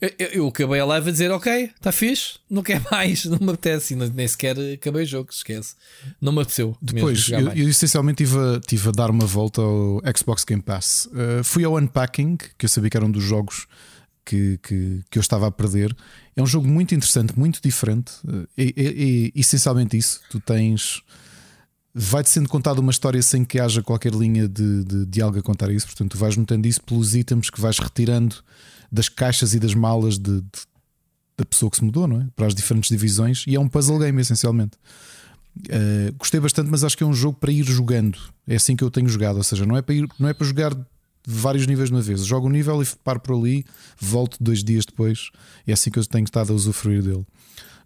Eu, 0.00 0.10
eu- 0.18 0.28
eu 0.28 0.48
acabei 0.48 0.80
a 0.80 0.84
live 0.86 1.08
a 1.08 1.12
dizer: 1.12 1.30
Ok, 1.30 1.52
está 1.76 1.92
fixe, 1.92 2.38
não 2.48 2.62
quer 2.62 2.80
mais, 2.90 3.26
não 3.26 3.38
me 3.38 3.50
apetece. 3.50 3.94
Nem, 3.94 4.08
nem 4.08 4.26
sequer 4.26 4.56
acabei 4.74 5.02
o 5.04 5.06
jogo, 5.06 5.28
esquece. 5.30 5.74
Não 6.20 6.32
me 6.32 6.40
apeteceu. 6.40 6.76
Depois, 6.80 7.28
eu, 7.28 7.52
eu 7.52 7.68
essencialmente 7.68 8.22
estive 8.22 8.38
a, 8.40 8.60
tive 8.60 8.88
a 8.88 8.92
dar 8.92 9.10
uma 9.10 9.26
volta 9.26 9.60
ao 9.60 10.00
Xbox 10.16 10.42
Game 10.44 10.62
Pass. 10.62 11.06
Uh, 11.12 11.44
fui 11.44 11.64
ao 11.64 11.76
Unpacking, 11.76 12.36
que 12.56 12.64
eu 12.64 12.68
sabia 12.68 12.88
que 12.88 12.96
era 12.96 13.04
um 13.04 13.10
dos 13.10 13.22
jogos 13.22 13.66
que, 14.24 14.58
que, 14.62 15.00
que 15.10 15.18
eu 15.18 15.20
estava 15.20 15.46
a 15.46 15.50
perder. 15.50 15.94
É 16.34 16.42
um 16.42 16.46
jogo 16.46 16.66
muito 16.66 16.94
interessante, 16.94 17.38
muito 17.38 17.60
diferente. 17.62 18.12
É, 18.56 18.62
é- 18.64 18.72
é 19.26 19.30
essencialmente 19.34 19.96
isso. 19.98 20.20
Tu 20.30 20.40
tens. 20.40 21.02
Vai-te 21.94 22.30
sendo 22.30 22.48
contada 22.48 22.80
uma 22.80 22.90
história 22.92 23.20
sem 23.20 23.44
que 23.44 23.58
haja 23.58 23.82
qualquer 23.82 24.12
linha 24.14 24.46
de, 24.48 24.84
de 24.84 25.06
diálogo 25.06 25.38
a 25.38 25.42
contar 25.42 25.70
isso. 25.70 25.86
Portanto, 25.86 26.12
tu 26.12 26.18
vais 26.18 26.36
notando 26.36 26.66
isso 26.68 26.80
pelos 26.82 27.14
itens 27.16 27.50
que 27.50 27.60
vais 27.60 27.78
retirando 27.78 28.36
das 28.92 29.08
caixas 29.08 29.54
e 29.54 29.58
das 29.58 29.74
malas 29.74 30.16
de- 30.18 30.40
de- 30.40 30.70
da 31.36 31.44
pessoa 31.44 31.70
que 31.70 31.78
se 31.78 31.84
mudou, 31.84 32.06
não 32.06 32.20
é? 32.20 32.26
Para 32.36 32.46
as 32.46 32.54
diferentes 32.54 32.88
divisões. 32.90 33.44
E 33.46 33.54
é 33.56 33.60
um 33.60 33.68
puzzle 33.68 33.98
game, 33.98 34.20
essencialmente. 34.20 34.76
Uh, 35.66 36.14
gostei 36.16 36.38
bastante, 36.38 36.70
mas 36.70 36.84
acho 36.84 36.96
que 36.96 37.02
é 37.02 37.06
um 37.06 37.12
jogo 37.12 37.38
para 37.38 37.50
ir 37.50 37.64
jogando. 37.64 38.18
É 38.46 38.54
assim 38.54 38.76
que 38.76 38.84
eu 38.84 38.90
tenho 38.90 39.08
jogado, 39.08 39.36
ou 39.36 39.42
seja, 39.42 39.66
não 39.66 39.76
é 39.76 39.82
para, 39.82 39.94
ir, 39.94 40.06
não 40.18 40.28
é 40.28 40.32
para 40.34 40.46
jogar 40.46 40.72
vários 41.26 41.66
níveis 41.66 41.88
de 41.88 41.94
uma 41.94 42.00
vez. 42.02 42.24
Jogo 42.24 42.46
um 42.46 42.50
nível 42.50 42.80
e 42.82 42.86
paro 43.02 43.18
por 43.20 43.34
ali, 43.36 43.64
volto 43.98 44.36
dois 44.40 44.62
dias 44.62 44.84
depois. 44.86 45.30
É 45.66 45.72
assim 45.72 45.90
que 45.90 45.98
eu 45.98 46.04
tenho 46.06 46.24
estado 46.24 46.52
a 46.52 46.56
usufruir 46.56 47.02
dele. 47.02 47.26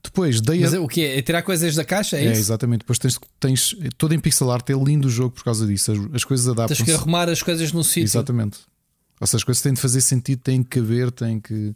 Depois 0.05 0.41
dei 0.41 0.61
Mas 0.61 0.75
a... 0.75 0.81
o 0.81 0.87
que 0.87 1.01
é? 1.03 1.19
É 1.19 1.23
tirar 1.23 1.43
coisas 1.43 1.75
da 1.75 1.85
caixa? 1.85 2.17
É, 2.17 2.27
É, 2.27 2.33
isso? 2.33 2.41
exatamente. 2.43 2.81
Depois 2.81 2.99
tens, 2.99 3.19
tens 3.41 3.75
todo 3.97 4.15
em 4.15 4.21
pixel 4.21 4.51
art, 4.51 4.69
é 4.69 4.75
lindo 4.75 5.09
o 5.09 5.11
jogo 5.11 5.31
por 5.35 5.43
causa 5.45 5.67
disso. 5.67 5.93
As, 5.93 5.99
as 6.17 6.25
coisas 6.25 6.45
Tens 6.47 6.55
que 6.55 6.61
adaptam-se. 6.61 6.93
arrumar 6.93 7.29
as 7.29 7.43
coisas 7.43 7.73
no 7.73 7.83
sítio. 7.83 8.05
Exatamente. 8.05 8.59
Ou 9.21 9.27
seja, 9.27 9.39
as 9.39 9.45
coisas 9.45 9.63
têm 9.63 9.73
de 9.73 9.81
fazer 9.81 10.01
sentido, 10.03 10.41
têm 10.41 10.63
que 10.63 10.79
caber, 10.81 11.11
têm 11.11 11.41
que. 11.41 11.75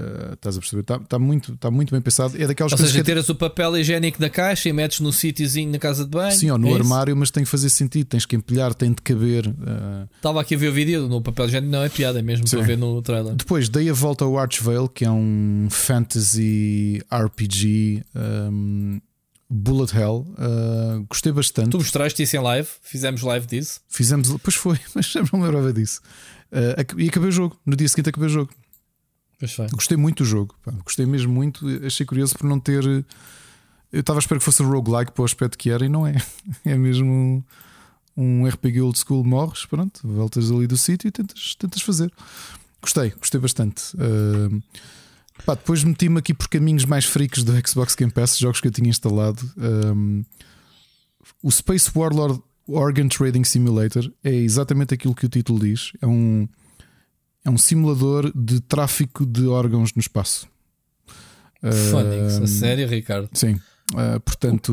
Uh, 0.00 0.32
estás 0.34 0.56
a 0.56 0.60
perceber? 0.60 0.80
Está, 0.82 0.96
está 0.96 1.18
muito, 1.18 1.52
está 1.52 1.70
muito 1.70 1.90
bem 1.92 2.00
pensado. 2.00 2.34
É 2.40 2.46
daquelas 2.46 2.72
Ou 2.72 2.78
coisas 2.78 2.92
seja, 2.92 3.04
que. 3.04 3.10
é- 3.10 3.14
tiras 3.14 3.28
o 3.28 3.34
papel 3.34 3.76
higiênico 3.78 4.18
da 4.18 4.30
caixa 4.30 4.68
e 4.68 4.72
metes 4.72 5.00
no 5.00 5.12
sítiozinho 5.12 5.70
na 5.70 5.78
casa 5.78 6.04
de 6.04 6.10
banho. 6.10 6.32
Sim, 6.36 6.50
ou 6.50 6.58
no 6.58 6.66
é 6.68 6.70
isso? 6.70 6.78
armário, 6.80 7.16
mas 7.16 7.30
tem 7.30 7.44
que 7.44 7.50
fazer 7.50 7.68
sentido, 7.70 8.06
tens 8.06 8.24
que 8.26 8.36
empilhar, 8.36 8.72
tem 8.74 8.90
de 8.90 9.02
caber. 9.02 9.46
uh, 9.48 10.08
Estava 10.16 10.40
aqui 10.40 10.54
a 10.54 10.58
ver 10.58 10.68
o 10.68 10.72
vídeo 10.72 11.08
no 11.08 11.20
papel 11.20 11.46
higiênico, 11.46 11.70
não 11.72 11.82
é 11.82 11.88
piada, 11.88 12.18
é 12.18 12.22
mesmo 12.22 12.46
Sim. 12.46 12.56
para 12.56 12.66
ver 12.66 12.78
no 12.78 13.00
trailer. 13.02 13.34
Depois 13.34 13.68
dei 13.68 13.88
a 13.90 13.92
volta 13.92 14.24
ao 14.24 14.38
Archvale, 14.38 14.88
que 14.88 15.04
é 15.04 15.10
um 15.10 15.68
fantasy 16.14 17.00
RPG 17.12 18.02
um, 18.14 19.00
Bullet 19.48 19.96
Hell. 19.96 20.26
Uh, 20.38 21.04
gostei 21.08 21.32
bastante. 21.32 21.70
Tu 21.70 21.78
mostraste 21.78 22.22
isso 22.22 22.36
em 22.36 22.40
live, 22.40 22.68
fizemos 22.82 23.22
live 23.22 23.46
disso. 23.46 23.80
Fizemos. 23.88 24.34
Pois 24.42 24.54
foi, 24.54 24.78
mas 24.94 25.06
já 25.06 25.20
não 25.32 25.40
me 25.40 25.44
lembrava 25.46 25.72
disso. 25.72 26.00
Uh, 26.52 27.00
e 27.00 27.08
acabei 27.08 27.28
o 27.28 27.32
jogo. 27.32 27.56
No 27.64 27.76
dia 27.76 27.88
seguinte 27.88 28.10
acabei 28.10 28.28
o 28.28 28.32
jogo. 28.32 28.50
Gostei 29.72 29.96
muito 29.96 30.22
do 30.22 30.28
jogo. 30.28 30.54
pá, 30.64 30.72
Gostei 30.84 31.06
mesmo 31.06 31.32
muito. 31.32 31.66
Achei 31.84 32.04
curioso 32.04 32.36
por 32.36 32.46
não 32.46 32.60
ter. 32.60 32.84
Eu 33.92 34.00
estava 34.00 34.18
a 34.18 34.20
esperar 34.20 34.38
que 34.38 34.44
fosse 34.44 34.62
roguelike 34.62 35.12
para 35.12 35.22
o 35.22 35.24
aspecto 35.24 35.58
que 35.58 35.70
era 35.70 35.84
e 35.84 35.88
não 35.88 36.06
é. 36.06 36.14
É 36.64 36.76
mesmo 36.76 37.44
um 38.16 38.46
RPG 38.46 38.80
old 38.80 38.98
school. 38.98 39.24
Morres, 39.24 39.64
pronto, 39.66 40.00
voltas 40.04 40.50
ali 40.50 40.66
do 40.66 40.76
sítio 40.76 41.08
e 41.08 41.10
tentas, 41.10 41.54
tentas 41.56 41.82
fazer. 41.82 42.12
Gostei, 42.82 43.10
gostei 43.10 43.40
bastante. 43.40 43.94
Uh, 43.96 44.62
pá, 45.44 45.54
depois 45.54 45.82
meti-me 45.84 46.18
aqui 46.18 46.34
por 46.34 46.48
caminhos 46.48 46.84
mais 46.84 47.04
freaks 47.04 47.42
do 47.42 47.52
Xbox 47.66 47.94
Game 47.94 48.12
Pass, 48.12 48.38
jogos 48.38 48.60
que 48.60 48.68
eu 48.68 48.72
tinha 48.72 48.88
instalado. 48.88 49.40
Um, 49.56 50.24
o 51.42 51.50
Space 51.50 51.90
Warlord 51.94 52.40
Organ 52.68 53.08
Trading 53.08 53.44
Simulator 53.44 54.10
é 54.22 54.34
exatamente 54.34 54.94
aquilo 54.94 55.14
que 55.14 55.26
o 55.26 55.28
título 55.28 55.58
diz. 55.60 55.92
É 56.00 56.06
um, 56.06 56.48
é 57.44 57.50
um 57.50 57.58
simulador 57.58 58.30
de 58.34 58.60
tráfico 58.60 59.24
de 59.26 59.46
órgãos 59.46 59.94
no 59.94 60.00
espaço. 60.00 60.48
Fónix, 61.90 62.38
Um, 62.38 62.44
a 62.44 62.46
sério, 62.46 62.88
Ricardo. 62.88 63.28
Sim. 63.32 63.54
Uh, 63.92 64.20
portanto, 64.24 64.72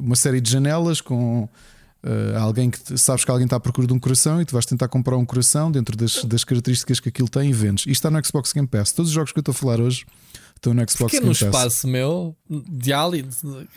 uma 0.00 0.14
série 0.14 0.40
de 0.40 0.50
janelas 0.50 1.00
com 1.00 1.44
uh, 1.44 2.38
alguém 2.38 2.70
que 2.70 2.96
sabes 2.98 3.24
que 3.24 3.30
alguém 3.30 3.46
está 3.46 3.56
à 3.56 3.60
procura 3.60 3.86
de 3.86 3.92
um 3.92 3.98
coração 3.98 4.40
e 4.40 4.44
tu 4.44 4.52
vais 4.52 4.66
tentar 4.66 4.88
comprar 4.88 5.16
um 5.16 5.24
coração 5.24 5.70
dentro 5.70 5.96
das, 5.96 6.22
das 6.24 6.44
características 6.44 7.00
que 7.00 7.08
aquilo 7.08 7.28
tem 7.28 7.50
e 7.50 7.52
vendes. 7.52 7.82
Isto 7.86 7.90
está 7.92 8.10
no 8.10 8.24
Xbox 8.24 8.52
Game 8.52 8.68
Pass. 8.68 8.92
Todos 8.92 9.10
os 9.10 9.14
jogos 9.14 9.32
que 9.32 9.38
eu 9.38 9.40
estou 9.40 9.52
a 9.52 9.54
falar 9.54 9.80
hoje 9.80 10.04
estão 10.54 10.72
no 10.74 10.80
Xbox 10.82 10.96
Porque 10.96 11.16
é 11.16 11.20
Game 11.20 11.28
no 11.32 11.38
Pass. 11.38 11.42
espaço 11.42 11.88
meu, 11.88 12.36
de 12.48 12.92
alien. 12.92 13.26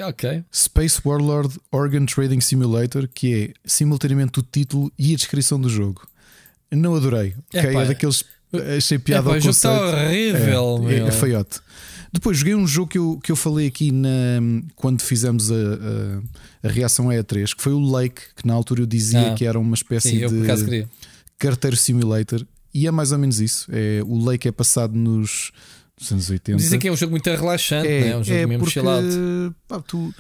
Ok. 0.02 0.44
Space 0.54 1.02
Warlord 1.04 1.58
Organ 1.72 2.06
Trading 2.06 2.42
Simulator, 2.42 3.08
que 3.12 3.34
é 3.34 3.54
simultaneamente 3.66 4.40
o 4.40 4.44
título 4.44 4.92
e 5.00 5.14
a 5.14 5.16
descrição 5.16 5.60
do 5.60 5.70
jogo. 5.70 6.08
Não 6.72 6.96
adorei. 6.96 7.36
ok? 7.54 7.70
Epá, 7.72 7.84
é 7.84 7.86
daqueles. 7.88 8.24
Achei 8.78 8.96
É, 8.98 9.00
piada 9.00 9.24
pá, 9.24 9.30
ao 9.32 9.38
o 9.38 9.40
jogo 9.40 9.52
está 9.52 9.70
conceito. 9.80 10.06
horrível, 10.06 10.86
é, 10.90 10.94
é, 10.96 11.00
é 11.08 11.12
feiote. 11.12 11.60
Depois 12.12 12.38
joguei 12.40 12.56
um 12.56 12.66
jogo 12.66 12.90
que 12.90 12.98
eu, 12.98 13.20
que 13.24 13.32
eu 13.32 13.36
falei 13.36 13.68
aqui 13.68 13.92
na, 13.92 14.10
quando 14.76 15.02
fizemos 15.04 15.52
a, 15.52 15.56
a, 15.56 16.68
a 16.68 16.72
reação 16.72 17.10
à 17.12 17.14
E3, 17.14 17.56
que 17.56 17.62
foi 17.62 17.72
o 17.74 17.80
Lake, 17.80 18.22
que 18.36 18.48
na 18.48 18.54
altura 18.56 18.82
eu 18.82 18.88
dizia 18.88 19.32
Ah. 19.32 19.36
que 19.36 19.46
era 19.46 19.60
uma 19.60 19.76
espécie 19.76 20.10
Sim, 20.20 20.28
de 20.28 20.88
carteiro 21.38 21.78
simulator. 21.78 22.44
E 22.74 22.88
é 22.88 22.92
mais 22.92 23.12
ou 23.12 23.20
menos 23.20 23.40
isso. 23.40 23.68
É, 23.72 24.02
o 24.06 24.18
Lake 24.24 24.48
é 24.48 24.52
passado 24.52 24.96
nos, 24.96 25.52
nos 26.00 26.12
anos 26.12 26.30
80. 26.32 26.58
Dizem 26.58 26.80
que 26.80 26.88
é 26.88 26.92
um 26.92 26.96
jogo 26.98 27.12
muito 27.12 27.28
relaxante, 27.30 27.88
É, 27.88 28.02
né? 28.02 28.08
é 28.10 28.18
um 28.18 28.24
jogo 28.24 28.38
é 28.40 28.46
mesmo 28.48 28.64
porque 28.64 28.80
chillado. 28.80 29.56
pá, 29.68 29.80
tu, 29.80 30.12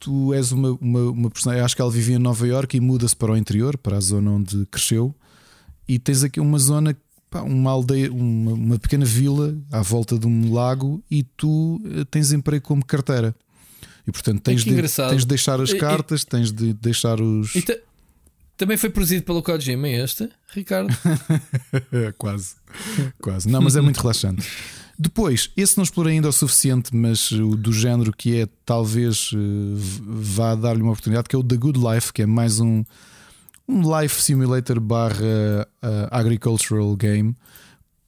tu 0.00 0.34
és 0.34 0.50
uma, 0.50 0.72
uma, 0.80 1.00
uma 1.10 1.30
personagem. 1.30 1.62
Acho 1.64 1.76
que 1.76 1.82
ela 1.82 1.90
vivia 1.92 2.16
em 2.16 2.18
Nova 2.18 2.44
York 2.46 2.76
e 2.76 2.80
muda-se 2.80 3.14
para 3.14 3.30
o 3.32 3.36
interior, 3.36 3.76
para 3.78 3.96
a 3.96 4.00
zona 4.00 4.32
onde 4.32 4.66
cresceu. 4.66 5.14
E 5.92 5.98
tens 5.98 6.22
aqui 6.22 6.38
uma 6.40 6.58
zona, 6.58 6.96
pá, 7.28 7.42
uma 7.42 7.70
aldeia, 7.70 8.12
uma, 8.12 8.52
uma 8.52 8.78
pequena 8.78 9.04
vila 9.04 9.56
à 9.72 9.82
volta 9.82 10.18
de 10.18 10.26
um 10.26 10.52
lago. 10.52 11.02
E 11.10 11.22
tu 11.22 11.80
eh, 11.84 12.04
tens 12.10 12.32
emprego 12.32 12.64
como 12.64 12.84
carteira. 12.84 13.34
E 14.06 14.12
portanto 14.12 14.40
tens, 14.40 14.62
que 14.64 14.70
de, 14.70 14.88
tens 14.88 15.22
de 15.22 15.26
deixar 15.26 15.60
as 15.60 15.70
E- 15.70 15.76
e- 15.76 15.78
cartas, 15.78 16.24
tens 16.24 16.52
de 16.52 16.72
deixar 16.74 17.20
os. 17.20 17.54
E 17.56 17.62
ta- 17.62 17.76
também 18.56 18.76
foi 18.76 18.90
produzido 18.90 19.24
pelo 19.24 19.42
Kojima 19.42 19.88
este, 19.88 20.28
Ricardo. 20.54 20.94
É, 21.92 22.12
quase. 22.16 22.54
Quase. 23.20 23.48
Não, 23.48 23.60
mas 23.60 23.74
é 23.76 23.80
muito 23.80 23.98
relaxante. 24.02 24.46
Depois, 24.98 25.50
esse 25.56 25.76
não 25.78 25.82
explorei 25.84 26.14
ainda 26.14 26.28
o 26.28 26.32
suficiente, 26.32 26.94
mas 26.94 27.30
o 27.32 27.56
do 27.56 27.72
género 27.72 28.12
que 28.12 28.36
é 28.36 28.46
talvez 28.66 29.30
eh, 29.34 29.38
vá 30.02 30.54
dar-lhe 30.54 30.82
uma 30.82 30.92
oportunidade, 30.92 31.26
que 31.28 31.34
é 31.34 31.38
o 31.38 31.42
The 31.42 31.56
Good 31.56 31.78
Life, 31.80 32.12
que 32.12 32.20
é 32.22 32.26
mais 32.26 32.60
um, 32.60 32.84
um 33.70 34.00
life 34.00 34.20
simulator 34.22 34.80
barra 34.80 35.66
eh, 35.82 36.08
agricultural 36.10 36.94
game. 36.96 37.34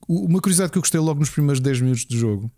Uma 0.08 0.40
curiosidade 0.40 0.72
que 0.72 0.78
eu 0.78 0.82
gostei 0.82 1.00
logo 1.00 1.20
nos 1.20 1.30
primeiros 1.30 1.60
10 1.60 1.80
minutos 1.80 2.04
do 2.04 2.16
jogo. 2.16 2.50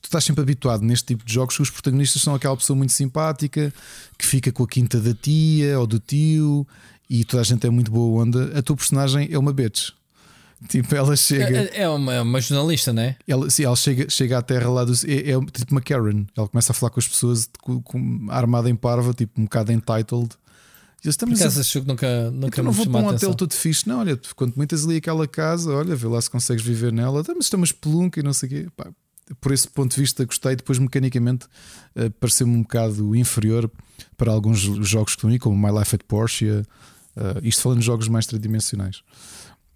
Tu 0.00 0.06
estás 0.06 0.24
sempre 0.24 0.42
habituado 0.42 0.82
neste 0.84 1.06
tipo 1.06 1.24
de 1.24 1.32
jogos 1.32 1.56
que 1.56 1.62
os 1.62 1.70
protagonistas 1.70 2.22
são 2.22 2.34
aquela 2.34 2.56
pessoa 2.56 2.76
muito 2.76 2.92
simpática 2.92 3.72
que 4.18 4.26
fica 4.26 4.52
com 4.52 4.62
a 4.62 4.68
quinta 4.68 5.00
da 5.00 5.14
tia 5.14 5.78
ou 5.78 5.86
do 5.86 5.98
tio 5.98 6.66
e 7.10 7.24
toda 7.24 7.40
a 7.40 7.44
gente 7.44 7.66
é 7.66 7.70
muito 7.70 7.90
boa 7.90 8.22
onda. 8.22 8.56
A 8.58 8.62
tua 8.62 8.76
personagem 8.76 9.28
é 9.30 9.38
uma 9.38 9.52
bitch. 9.52 9.90
Tipo, 10.68 10.94
ela 10.94 11.16
chega. 11.16 11.62
É, 11.72 11.82
é 11.82 11.88
uma, 11.88 12.14
é 12.14 12.20
uma 12.22 12.40
jornalista, 12.40 12.92
não 12.92 13.02
é? 13.02 13.16
Ela, 13.26 13.50
sim, 13.50 13.64
ela 13.64 13.74
chega, 13.74 14.08
chega 14.08 14.38
à 14.38 14.42
terra 14.42 14.70
lá 14.70 14.84
do. 14.84 14.92
É, 15.06 15.30
é 15.32 15.40
tipo 15.52 15.72
uma 15.72 15.80
Karen. 15.80 16.24
Ela 16.36 16.46
começa 16.48 16.70
a 16.72 16.74
falar 16.74 16.90
com 16.90 17.00
as 17.00 17.08
pessoas 17.08 17.50
com, 17.60 17.82
com- 17.82 18.26
armada 18.30 18.70
em 18.70 18.76
parva, 18.76 19.12
tipo 19.12 19.40
um 19.40 19.44
bocado 19.44 19.72
entitled. 19.72 20.30
Eles 21.04 21.16
Por 21.16 21.20
também 21.20 21.34
acaso 21.34 21.62
jogo 21.64 21.88
nunca, 21.88 22.30
nunca 22.30 22.46
então 22.46 22.64
me 22.64 22.70
não 22.70 22.72
vou 22.72 22.86
para 22.86 23.00
um 23.00 23.08
a 23.08 23.12
hotel 23.12 23.34
todo 23.34 23.52
fixe, 23.54 23.88
não. 23.88 24.00
Olha, 24.00 24.18
quando 24.36 24.54
muitas 24.54 24.84
ali 24.84 24.96
aquela 24.96 25.26
casa, 25.26 25.72
olha, 25.72 25.96
vê 25.96 26.06
lá 26.06 26.20
se 26.20 26.30
consegues 26.30 26.64
viver 26.64 26.92
nela. 26.92 27.20
Então, 27.20 27.34
mas 27.36 27.46
estamos 27.46 27.72
pelunca 27.72 28.20
e 28.20 28.22
não 28.22 28.32
sei 28.32 28.46
o 28.46 28.50
quê. 28.50 28.68
Pá, 28.76 28.88
por 29.40 29.52
esse 29.52 29.68
ponto 29.68 29.94
de 29.94 30.00
vista, 30.00 30.24
gostei. 30.24 30.54
Depois, 30.54 30.78
mecanicamente, 30.78 31.46
eh, 31.96 32.08
pareceu-me 32.08 32.54
um 32.54 32.62
bocado 32.62 33.16
inferior 33.16 33.70
para 34.16 34.30
alguns 34.30 34.60
jogos 34.60 35.14
que 35.14 35.18
estão 35.18 35.30
aí, 35.30 35.38
como 35.40 35.56
My 35.56 35.76
Life 35.76 35.94
at 35.94 36.02
Porsche. 36.06 36.46
eh, 36.46 36.62
isto 37.42 37.62
falando 37.62 37.80
de 37.80 37.86
jogos 37.86 38.06
mais 38.06 38.26
tridimensionais. 38.26 39.02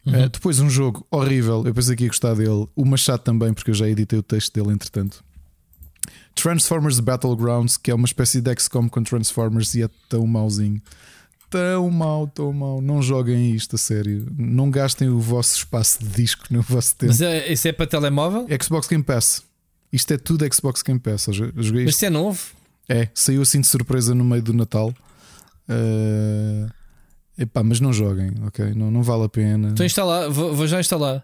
Eh, 0.06 0.28
depois, 0.28 0.60
um 0.60 0.70
jogo 0.70 1.04
horrível. 1.10 1.64
Eu 1.66 1.74
pensei 1.74 1.96
que 1.96 2.04
ia 2.04 2.08
gostar 2.08 2.34
dele. 2.34 2.68
O 2.76 2.84
Machado 2.84 3.22
também, 3.22 3.52
porque 3.52 3.70
eu 3.72 3.74
já 3.74 3.88
editei 3.88 4.18
o 4.18 4.22
texto 4.22 4.52
dele 4.54 4.72
entretanto. 4.72 5.24
Transformers 6.36 7.00
Battlegrounds, 7.00 7.76
que 7.76 7.90
é 7.90 7.94
uma 7.94 8.04
espécie 8.04 8.40
de 8.40 8.54
XCOM 8.60 8.88
com 8.88 9.02
Transformers 9.02 9.74
e 9.74 9.82
é 9.82 9.90
tão 10.08 10.24
mauzinho. 10.26 10.80
Tão 11.48 11.88
mau, 11.90 12.26
tão 12.26 12.52
mau. 12.52 12.80
Não 12.80 13.00
joguem 13.00 13.52
isto 13.54 13.76
a 13.76 13.78
sério. 13.78 14.26
Não 14.36 14.70
gastem 14.70 15.08
o 15.08 15.20
vosso 15.20 15.56
espaço 15.56 16.00
de 16.00 16.08
disco 16.08 16.44
no 16.50 16.60
vosso 16.62 16.96
tempo. 16.96 17.12
Mas 17.12 17.20
é, 17.20 17.52
isso 17.52 17.68
é 17.68 17.72
para 17.72 17.86
telemóvel? 17.86 18.46
Xbox 18.62 18.88
Game 18.88 19.04
Pass. 19.04 19.42
Isto 19.92 20.14
é 20.14 20.18
tudo 20.18 20.44
Xbox 20.52 20.82
Game 20.82 20.98
Pass. 21.00 21.28
Eu 21.28 21.32
jo- 21.32 21.52
eu 21.56 21.62
joguei 21.62 21.84
Mas 21.84 21.94
isto. 21.94 21.98
isso 21.98 22.06
é 22.06 22.10
novo? 22.10 22.40
É, 22.88 23.08
saiu 23.14 23.42
assim 23.42 23.60
de 23.60 23.66
surpresa 23.66 24.14
no 24.14 24.24
meio 24.24 24.42
do 24.42 24.52
Natal. 24.52 24.92
Eh, 25.68 26.66
epá, 27.38 27.62
mas 27.62 27.80
não 27.80 27.92
joguem, 27.92 28.32
ok? 28.46 28.72
Não, 28.74 28.90
não 28.90 29.02
vale 29.02 29.24
a 29.24 29.28
pena. 29.28 29.68
Estou 29.70 29.84
a 29.84 29.86
instalar, 29.86 30.30
vou, 30.30 30.54
vou 30.54 30.66
já 30.66 30.80
instalar. 30.80 31.22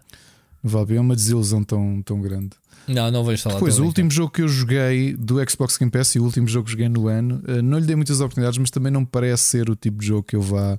Não 0.63 0.71
vale 0.71 0.83
a 0.83 0.87
pena. 0.87 0.99
É 0.99 1.01
uma 1.01 1.15
desilusão 1.15 1.63
tão, 1.63 2.01
tão 2.01 2.21
grande. 2.21 2.51
Não, 2.87 3.09
não 3.09 3.23
vou 3.23 3.33
instalar. 3.33 3.57
Depois, 3.57 3.73
estou 3.73 3.85
o 3.85 3.87
último 3.87 4.11
jogo 4.11 4.31
que 4.31 4.41
eu 4.41 4.47
joguei 4.47 5.15
do 5.15 5.37
Xbox 5.49 5.77
Game 5.77 5.91
Pass 5.91 6.15
e 6.15 6.19
o 6.19 6.23
último 6.23 6.47
jogo 6.47 6.65
que 6.65 6.71
joguei 6.71 6.89
no 6.89 7.07
ano, 7.07 7.41
eh, 7.47 7.61
não 7.61 7.79
lhe 7.79 7.85
dei 7.85 7.95
muitas 7.95 8.19
oportunidades, 8.19 8.57
mas 8.57 8.69
também 8.69 8.91
não 8.91 9.01
me 9.01 9.07
parece 9.07 9.43
ser 9.43 9.69
o 9.69 9.75
tipo 9.75 9.99
de 9.99 10.07
jogo 10.07 10.23
que 10.23 10.35
eu 10.35 10.41
vá. 10.41 10.77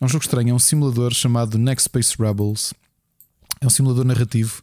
É 0.00 0.04
um 0.04 0.08
jogo 0.08 0.24
estranho, 0.24 0.50
é 0.50 0.54
um 0.54 0.58
simulador 0.58 1.14
chamado 1.14 1.58
Next 1.58 1.84
Space 1.84 2.14
Rebels. 2.18 2.74
É 3.60 3.66
um 3.66 3.70
simulador 3.70 4.04
narrativo 4.04 4.62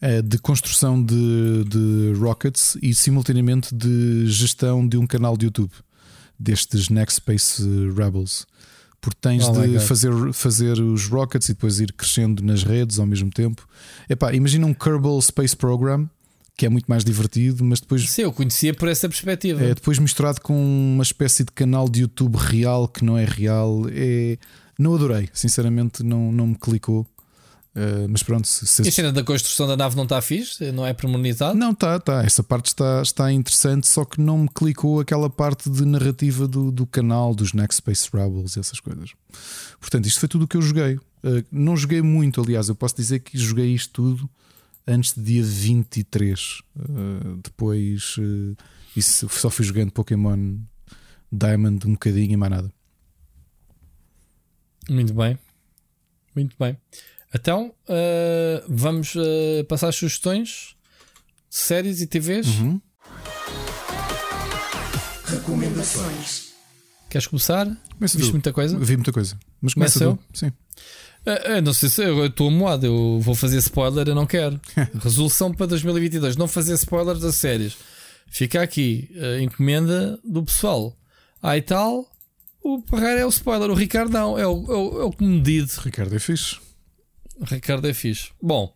eh, 0.00 0.22
de 0.22 0.38
construção 0.38 1.02
de, 1.02 1.64
de 1.64 2.12
rockets 2.18 2.76
e 2.82 2.94
simultaneamente 2.94 3.74
de 3.74 4.26
gestão 4.26 4.86
de 4.86 4.96
um 4.96 5.06
canal 5.06 5.36
de 5.36 5.46
YouTube 5.46 5.72
destes 6.38 6.88
Next 6.88 7.16
Space 7.16 7.62
Rebels. 7.96 8.46
Porque 9.06 9.20
tens 9.20 9.46
Oh 9.46 9.52
de 9.52 9.78
fazer, 9.78 10.10
fazer 10.32 10.80
os 10.80 11.06
rockets 11.06 11.48
e 11.48 11.52
depois 11.52 11.78
ir 11.78 11.92
crescendo 11.92 12.42
nas 12.42 12.64
redes 12.64 12.98
ao 12.98 13.06
mesmo 13.06 13.30
tempo. 13.30 13.64
Epá, 14.10 14.34
imagina 14.34 14.66
um 14.66 14.74
Kerbal 14.74 15.22
Space 15.22 15.56
Program 15.56 16.10
que 16.56 16.66
é 16.66 16.68
muito 16.68 16.86
mais 16.86 17.04
divertido, 17.04 17.62
mas 17.62 17.80
depois 17.80 18.10
Sim, 18.10 18.22
eu 18.22 18.32
conhecia 18.32 18.72
por 18.74 18.88
essa 18.88 19.08
perspectiva. 19.08 19.62
é 19.62 19.74
depois 19.74 19.98
misturado 19.98 20.40
com 20.40 20.54
uma 20.54 21.02
espécie 21.02 21.44
de 21.44 21.52
canal 21.52 21.88
de 21.88 22.00
YouTube 22.00 22.34
real 22.36 22.88
que 22.88 23.04
não 23.04 23.16
é 23.16 23.24
real. 23.24 23.82
É... 23.92 24.38
Não 24.76 24.94
adorei, 24.94 25.28
sinceramente, 25.32 26.02
não, 26.02 26.32
não 26.32 26.48
me 26.48 26.54
clicou. 26.56 27.06
Uh, 27.76 28.08
mas 28.08 28.22
pronto, 28.22 28.48
se, 28.48 28.66
se- 28.66 28.82
E 28.82 28.88
a 28.88 28.92
cena 28.92 29.12
da 29.12 29.22
construção 29.22 29.66
da 29.66 29.76
nave 29.76 29.94
não 29.96 30.04
está 30.04 30.22
fixe? 30.22 30.72
Não 30.72 30.86
é 30.86 30.94
pormenorizado? 30.94 31.58
não 31.58 31.72
está, 31.72 32.00
tá, 32.00 32.24
essa 32.24 32.42
parte 32.42 32.68
está, 32.68 33.02
está 33.02 33.30
interessante, 33.30 33.86
só 33.86 34.02
que 34.02 34.18
não 34.18 34.38
me 34.38 34.48
clicou 34.48 34.98
aquela 34.98 35.28
parte 35.28 35.68
de 35.68 35.84
narrativa 35.84 36.48
do, 36.48 36.72
do 36.72 36.86
canal, 36.86 37.34
dos 37.34 37.52
Next 37.52 37.76
Space 37.76 38.08
Rebels 38.10 38.56
e 38.56 38.60
essas 38.60 38.80
coisas. 38.80 39.10
Portanto, 39.78 40.06
isto 40.06 40.18
foi 40.18 40.26
tudo 40.28 40.46
o 40.46 40.48
que 40.48 40.56
eu 40.56 40.62
joguei. 40.62 40.94
Uh, 40.96 41.44
não 41.52 41.76
joguei 41.76 42.00
muito, 42.00 42.40
aliás, 42.40 42.70
eu 42.70 42.74
posso 42.74 42.96
dizer 42.96 43.18
que 43.18 43.36
joguei 43.36 43.74
isto 43.74 43.92
tudo 43.92 44.30
antes 44.86 45.12
de 45.14 45.22
dia 45.22 45.42
23. 45.44 46.62
Uh, 46.78 47.40
depois, 47.44 48.16
uh, 48.16 48.56
isso, 48.96 49.28
só 49.28 49.50
fui 49.50 49.66
jogando 49.66 49.90
Pokémon 49.92 50.56
Diamond 51.30 51.86
um 51.86 51.92
bocadinho 51.92 52.32
e 52.32 52.36
mais 52.38 52.52
nada. 52.52 52.72
Muito 54.88 55.12
bem. 55.12 55.38
Muito 56.34 56.56
bem. 56.58 56.76
Então, 57.36 57.74
ah, 57.86 58.64
vamos 58.66 59.14
ah, 59.14 59.64
passar 59.68 59.88
as 59.88 59.96
sugestões 59.96 60.74
de 61.50 61.56
séries 61.56 62.00
e 62.00 62.06
TVs. 62.06 62.46
Uhum. 62.46 62.80
Recomendações. 65.26 66.46
Queres 67.10 67.26
começar? 67.26 67.66
Começa 67.94 68.16
Viste 68.16 68.30
tu. 68.30 68.34
muita 68.34 68.52
coisa? 68.52 68.78
Vi 68.78 68.96
muita 68.96 69.12
coisa. 69.12 69.38
Mas 69.60 69.74
começa 69.74 69.98
Começa 69.98 70.18
tu. 70.32 70.38
Sim. 70.38 70.52
Ah, 71.26 71.60
não 71.60 71.74
sei 71.74 71.90
se 71.90 72.02
eu 72.02 72.24
estou 72.24 72.50
moado, 72.50 72.86
eu 72.86 73.20
vou 73.20 73.34
fazer 73.34 73.58
spoiler, 73.58 74.08
eu 74.08 74.14
não 74.14 74.26
quero. 74.26 74.58
Resolução 75.02 75.52
para 75.52 75.66
2022, 75.66 76.36
não 76.36 76.48
fazer 76.48 76.72
spoilers 76.74 77.20
das 77.20 77.34
séries. 77.34 77.76
Fica 78.28 78.62
aqui 78.62 79.10
a 79.14 79.42
encomenda 79.42 80.18
do 80.24 80.42
pessoal. 80.42 80.96
Ah, 81.42 81.56
e 81.56 81.62
tal, 81.62 82.10
o 82.62 82.80
Parreira 82.80 83.20
é 83.20 83.26
o 83.26 83.28
spoiler, 83.28 83.70
o 83.70 83.74
Ricardo 83.74 84.10
não, 84.12 84.38
é 84.38 84.46
o, 84.46 84.72
é 84.72 84.76
o, 84.76 85.00
é 85.02 85.04
o 85.04 85.12
comedido. 85.12 85.70
Ricardo 85.84 86.16
é 86.16 86.18
fixe. 86.18 86.64
Ricardo 87.42 87.86
é 87.88 87.94
fixe. 87.94 88.30
Bom, 88.42 88.74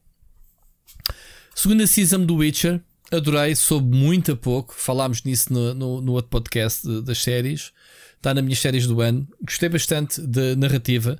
segunda 1.54 1.86
season 1.86 2.24
do 2.24 2.36
Witcher, 2.36 2.80
adorei, 3.10 3.54
soube 3.54 3.94
muito 3.96 4.32
a 4.32 4.36
pouco. 4.36 4.74
Falámos 4.74 5.22
nisso 5.24 5.52
no, 5.52 5.74
no, 5.74 6.00
no 6.00 6.12
outro 6.12 6.30
podcast 6.30 6.86
de- 6.86 7.02
das 7.02 7.18
séries. 7.22 7.72
Está 8.16 8.34
nas 8.34 8.44
minhas 8.44 8.58
séries 8.60 8.86
do 8.86 9.00
ano. 9.00 9.26
Gostei 9.42 9.68
bastante 9.68 10.20
da 10.20 10.54
narrativa. 10.56 11.18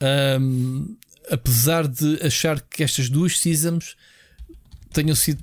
Ahm, 0.00 0.96
apesar 1.30 1.86
de 1.86 2.18
achar 2.20 2.60
que 2.60 2.82
estas 2.82 3.08
duas 3.08 3.38
seasons 3.38 3.96
tenham 4.92 5.14
sido 5.14 5.42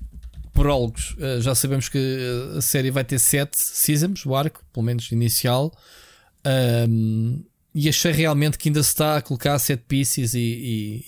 prólogos, 0.53 1.15
eh, 1.19 1.39
já 1.39 1.55
sabemos 1.55 1.87
que 1.87 1.97
eh, 1.97 2.57
a 2.57 2.61
série 2.61 2.91
vai 2.91 3.05
ter 3.05 3.17
sete 3.17 3.57
seasons, 3.57 4.25
o 4.25 4.35
arco, 4.35 4.61
pelo 4.73 4.85
menos 4.85 5.09
inicial. 5.13 5.71
Ahm, 6.43 7.43
e 7.73 7.87
achei 7.89 8.11
realmente 8.11 8.57
que 8.57 8.69
ainda 8.69 8.81
se 8.83 8.89
está 8.89 9.17
a 9.17 9.21
colocar 9.21 9.57
set 9.59 9.83
pieces 9.87 10.33
e, 10.33 10.39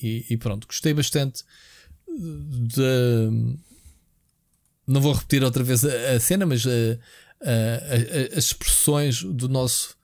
e- 0.01 0.25
e- 0.30 0.38
pronto. 0.38 0.67
Gostei 0.67 0.93
bastante 0.93 1.43
de. 2.07 3.57
Não 4.88 4.99
vou 5.01 5.14
repetir 5.14 5.43
outra 5.43 5.64
vez 5.64 5.85
a, 5.85 6.11
a 6.15 6.19
cena, 6.19 6.45
mas 6.45 6.65
eh, 6.65 6.99
a- 7.41 8.35
a- 8.35 8.38
as 8.38 8.45
expressões 8.45 9.23
do 9.23 9.48
nosso, 9.48 9.95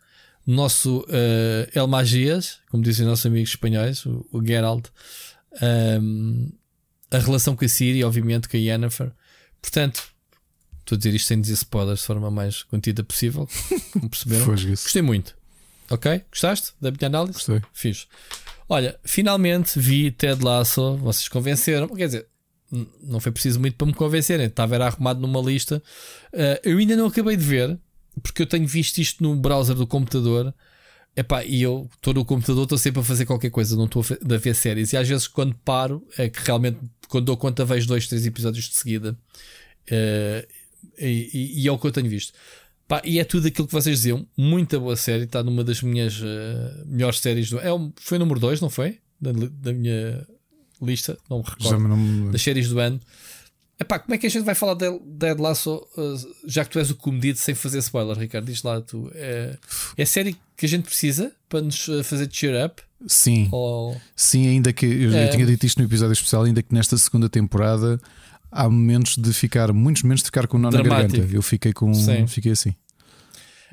nosso 0.46 1.06
eh, 1.10 1.70
El 1.74 1.88
Magias, 1.88 2.60
como 2.70 2.84
dizem 2.84 3.06
os 3.06 3.10
nossos 3.10 3.26
amigos 3.26 3.50
espanhóis, 3.52 4.06
o, 4.06 4.26
o 4.32 4.46
Geralt, 4.46 4.86
ahm, 5.62 6.50
a 7.12 7.18
relação 7.20 7.56
com 7.56 7.66
a 7.66 7.68
Siri, 7.68 8.04
obviamente, 8.04 8.48
com 8.50 8.58
a 8.58 8.60
Yennefer. 8.60 9.12
Portanto, 9.62 10.04
estou 10.80 10.96
a 10.96 10.98
dizer 10.98 11.14
isto 11.16 11.28
sem 11.28 11.42
dizer 11.42 11.54
spoilers 11.54 12.00
de 12.02 12.06
forma 12.06 12.32
mais 12.32 12.64
contida 12.64 13.04
possível, 13.04 13.48
como 13.92 14.10
perceberam. 14.10 14.46
Gostei 14.84 15.02
muito. 15.02 15.37
Ok? 15.90 16.22
Gostaste 16.32 16.74
da 16.82 16.92
minha 16.92 17.08
análise? 17.08 17.34
Gostei. 17.34 17.62
Fiz. 17.74 18.08
Olha, 18.70 19.00
finalmente 19.04 19.80
vi 19.80 20.12
Ted 20.12 20.44
Lasso. 20.44 20.98
Vocês 20.98 21.28
convenceram. 21.30 21.88
Quer 21.90 22.06
dizer, 22.08 22.28
não 23.02 23.20
foi 23.20 23.32
preciso 23.32 23.60
muito 23.60 23.76
para 23.78 23.88
me 23.88 23.94
convencerem. 23.94 24.48
Estava 24.48 24.76
era 24.76 24.88
arrumado 24.88 25.20
numa 25.22 25.40
lista. 25.42 25.82
Uh, 26.34 26.60
eu 26.64 26.78
ainda 26.78 26.96
não 26.96 27.08
acabei 27.08 27.38
de 27.38 27.44
ver, 27.46 27.80
porque 28.22 28.42
eu 28.42 28.46
tenho 28.46 28.68
visto 28.68 28.98
isto 28.98 29.24
no 29.24 29.36
browser 29.36 29.76
do 29.76 29.88
computador. 29.88 30.54
Epá, 31.16 31.44
e 31.44 31.62
eu 31.64 31.90
estou 31.96 32.14
no 32.14 32.24
computador, 32.24 32.64
estou 32.64 32.78
sempre 32.78 33.00
a 33.00 33.04
fazer 33.04 33.26
qualquer 33.26 33.50
coisa, 33.50 33.76
não 33.76 33.86
estou 33.86 34.04
a 34.04 34.38
ver 34.38 34.54
séries. 34.54 34.94
E 34.94 34.98
às 34.98 35.08
vezes, 35.08 35.28
quando 35.28 35.56
paro, 35.66 36.06
é 36.18 36.30
que 36.30 36.40
realmente, 36.46 36.78
quando 37.08 37.26
dou 37.26 37.38
conta, 37.38 37.66
vejo 37.66 37.88
dois, 37.88 38.06
três 38.08 38.24
episódios 38.26 38.66
de 38.70 38.76
seguida. 38.76 39.18
Uh, 39.90 40.46
e, 41.00 41.30
e- 41.34 41.62
e 41.64 41.68
é 41.68 41.72
o 41.72 41.78
que 41.80 41.88
eu 41.88 41.92
tenho 41.92 42.10
visto. 42.10 42.34
Pá, 42.88 43.02
e 43.04 43.20
é 43.20 43.24
tudo 43.26 43.48
aquilo 43.48 43.68
que 43.68 43.74
vocês 43.74 43.98
diziam. 43.98 44.26
Muita 44.38 44.80
boa 44.80 44.96
série. 44.96 45.24
Está 45.24 45.44
numa 45.44 45.64
das 45.64 45.82
minhas 45.82 46.20
uh, 46.22 46.86
melhores 46.86 47.20
séries. 47.20 47.50
Do, 47.50 47.60
é 47.60 47.68
foi 47.98 48.18
o 48.18 48.20
número 48.20 48.40
2, 48.40 48.62
não 48.62 48.70
foi? 48.70 49.00
Da, 49.20 49.32
da 49.34 49.74
minha 49.74 50.26
lista. 50.82 51.18
Não 51.30 51.40
me 51.40 51.44
recordo. 51.44 51.88
não 51.88 51.98
me- 51.98 52.32
Das 52.32 52.42
séries 52.42 52.70
do 52.70 52.80
ano. 52.80 53.00
Epá, 53.80 54.00
como 54.00 54.16
é 54.16 54.18
que 54.18 54.26
a 54.26 54.30
gente 54.30 54.44
vai 54.44 54.56
falar 54.56 54.74
de 54.74 54.86
Dead 55.06 55.38
Lasso 55.38 55.86
uh, 55.98 56.36
já 56.48 56.64
que 56.66 56.72
tu 56.72 56.80
és 56.80 56.90
o 56.90 56.96
comedido 56.96 57.38
sem 57.38 57.54
fazer 57.54 57.78
spoiler, 57.80 58.18
Ricardo? 58.18 58.46
Diz 58.46 58.64
lá 58.64 58.80
tu. 58.82 59.12
É, 59.14 59.58
é 59.98 60.04
a 60.04 60.06
série 60.06 60.36
que 60.56 60.66
a 60.66 60.70
gente 60.70 60.84
precisa 60.86 61.32
para 61.50 61.62
nos 61.62 61.88
uh, 61.88 62.04
fazer 62.04 62.28
cheer 62.32 62.66
up? 62.66 62.82
Sim, 63.06 63.48
Ou... 63.52 63.96
sim, 64.16 64.48
ainda 64.48 64.74
que 64.74 64.84
eu, 64.84 65.12
eu 65.12 65.16
É. 65.16 65.28
tinha 65.28 65.46
dito 65.46 65.64
isto 65.66 65.78
no 65.78 65.86
episódio 65.86 66.14
especial, 66.14 66.44
ainda 66.46 66.64
que 66.64 66.74
nesta 66.74 66.98
segunda 66.98 67.30
temporada 67.30 68.02
há 68.52 68.70
momentos 68.70 69.18
de 69.18 69.32
ficar, 69.34 69.72
muitos 69.74 70.04
momentos 70.04 70.24
de 70.24 70.28
ficar 70.28 70.48
com 70.48 70.58
o 70.58 70.60
nó 70.60 70.70
na 70.72 70.82
Dramático. 70.82 71.14
garganta. 71.18 71.36
Eu 71.36 71.42
fiquei 71.42 71.74
com 71.74 71.94
Sim. 71.94 72.28
fiquei 72.28 72.52
assim. 72.52 72.74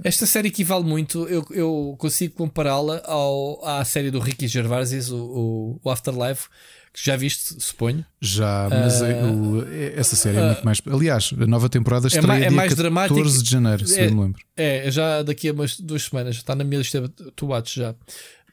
Esta 0.03 0.27
série 0.27 0.49
equivale 0.49 0.83
muito, 0.85 1.29
eu, 1.29 1.47
eu 1.53 1.95
consigo 1.99 2.35
compará-la 2.35 3.01
ao, 3.05 3.65
à 3.65 3.85
série 3.85 4.11
do 4.11 4.19
Ricky 4.19 4.49
Gervais, 4.49 5.09
o, 5.13 5.79
o, 5.85 5.89
Afterlife, 5.91 6.49
que 6.93 7.05
já 7.07 7.15
viste, 7.15 7.55
suponho. 7.63 8.05
Já, 8.21 8.67
mas 8.69 9.01
Ah, 9.03 9.09
é- 9.09 9.13
é- 9.13 9.95
essa 9.97 10.17
série 10.17 10.37
é 10.39 10.47
muito 10.47 10.65
mais. 10.65 10.83
Aliás, 10.91 11.31
a 11.41 11.47
nova 11.47 11.69
temporada 11.69 12.09
estreia 12.09 12.27
ma- 12.27 12.37
é 12.37 12.41
dia 12.41 12.51
mais 12.51 12.71
14 12.75 12.77
dramático. 12.83 13.43
de 13.45 13.51
janeiro, 13.51 13.87
se 13.87 14.01
É- 14.01 14.07
eu 14.09 14.15
me 14.17 14.21
lembro. 14.23 14.43
É, 14.57 14.91
já 14.91 15.23
daqui 15.23 15.49
a 15.49 15.53
umas 15.53 15.79
duas 15.79 16.03
semanas, 16.03 16.35
está 16.37 16.57
na 16.57 16.65
minha 16.65 16.79
lista 16.79 17.09
to 17.37 17.47
watch 17.47 17.77
já, 17.79 17.95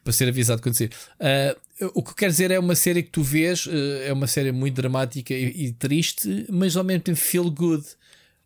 para 0.04 0.12
ser 0.12 0.28
avisado 0.28 0.62
quando 0.62 0.76
sair. 0.76 0.90
Ah, 1.18 1.56
o 1.94 2.02
que 2.02 2.10
eu 2.10 2.14
quero 2.14 2.32
dizer 2.32 2.50
é 2.50 2.58
uma 2.58 2.74
série 2.74 3.02
que 3.02 3.10
tu 3.10 3.22
vês, 3.22 3.68
eh, 3.70 4.08
é 4.08 4.12
uma 4.12 4.26
série 4.26 4.52
muito 4.52 4.74
dramática 4.74 5.34
e, 5.34 5.66
e 5.66 5.72
triste, 5.72 6.46
mas 6.50 6.76
ao 6.76 6.84
mesmo 6.84 7.02
tempo 7.02 7.18
feel 7.18 7.50
good. 7.50 7.84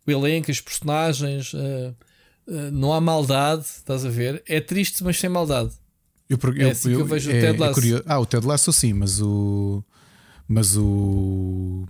O 0.05 0.11
elenco, 0.11 0.49
as 0.49 0.61
personagens, 0.61 1.53
ah, 1.53 1.93
Uh, 2.47 2.71
não 2.71 2.93
há 2.93 3.01
maldade, 3.01 3.63
estás 3.63 4.05
a 4.05 4.09
ver? 4.09 4.41
É 4.47 4.61
triste, 4.61 5.03
mas 5.03 5.19
sem 5.19 5.29
maldade. 5.29 5.71
Eu, 6.29 6.39
eu, 6.41 6.67
é 6.67 6.71
assim 6.71 6.91
eu, 6.91 7.01
eu 7.01 7.05
vejo 7.05 7.29
é, 7.29 7.37
o 7.37 7.41
Ted 7.41 7.59
Lasso. 7.59 7.95
É 7.97 8.01
ah, 8.05 8.19
o 8.19 8.25
Ted 8.25 8.47
Lasso 8.47 8.71
sim, 8.71 8.93
mas 8.93 9.21
o. 9.21 9.83
Mas 10.47 10.77
o. 10.77 11.85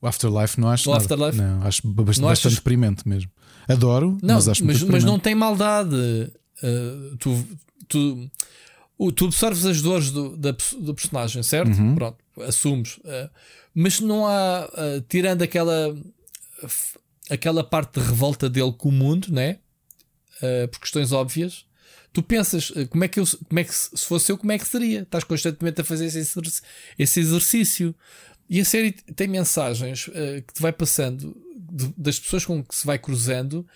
O 0.00 0.06
Afterlife 0.06 0.58
não 0.58 0.70
acho. 0.70 0.88
O 0.88 0.92
nada. 0.92 1.04
Afterlife? 1.04 1.36
Não, 1.36 1.62
acho 1.62 1.86
bastante, 1.86 2.44
não 2.44 2.52
deprimente 2.52 3.06
mesmo. 3.06 3.30
Adoro, 3.68 4.16
não, 4.22 4.36
mas 4.36 4.48
acho 4.48 4.64
mas, 4.64 4.82
mas 4.82 5.04
não 5.04 5.18
tem 5.18 5.34
maldade. 5.34 5.94
Uh, 5.94 7.16
tu, 7.18 7.44
tu, 7.86 8.30
tu 9.14 9.26
absorves 9.26 9.64
as 9.64 9.80
dores 9.80 10.10
do, 10.10 10.36
da, 10.36 10.54
do 10.80 10.94
personagem, 10.94 11.42
certo? 11.42 11.70
Uhum. 11.70 11.94
Pronto, 11.94 12.18
assumes. 12.40 12.96
Uh, 12.98 13.30
mas 13.72 14.00
não 14.00 14.26
há, 14.26 14.68
uh, 14.72 15.00
tirando 15.08 15.42
aquela, 15.42 15.96
aquela 17.30 17.62
parte 17.62 18.00
de 18.00 18.06
revolta 18.06 18.50
dele 18.50 18.72
com 18.76 18.88
o 18.88 18.92
mundo, 18.92 19.32
né? 19.32 19.58
por 20.70 20.78
questões 20.78 21.10
óbvias, 21.10 21.64
tu 22.12 22.22
pensas 22.22 22.72
como 22.90 23.02
é 23.02 23.08
que 23.08 23.18
eu, 23.18 23.24
como 23.48 23.58
é 23.58 23.64
que 23.64 23.74
se 23.74 24.06
fosse 24.06 24.30
eu, 24.30 24.38
como 24.38 24.52
é 24.52 24.58
que 24.58 24.68
seria? 24.68 25.02
Estás 25.02 25.24
constantemente 25.24 25.80
a 25.80 25.84
fazer 25.84 26.06
esse, 26.06 26.32
esse 26.96 27.18
exercício. 27.18 27.92
E 28.48 28.60
a 28.60 28.64
série 28.64 28.92
tem 28.92 29.26
mensagens 29.26 30.04
que 30.04 30.54
te 30.54 30.62
vai 30.62 30.72
passando 30.72 31.36
de, 31.56 31.92
das 31.96 32.20
pessoas 32.20 32.46
com 32.46 32.62
que 32.62 32.72
se 32.72 32.86
vai 32.86 33.00
cruzando 33.00 33.66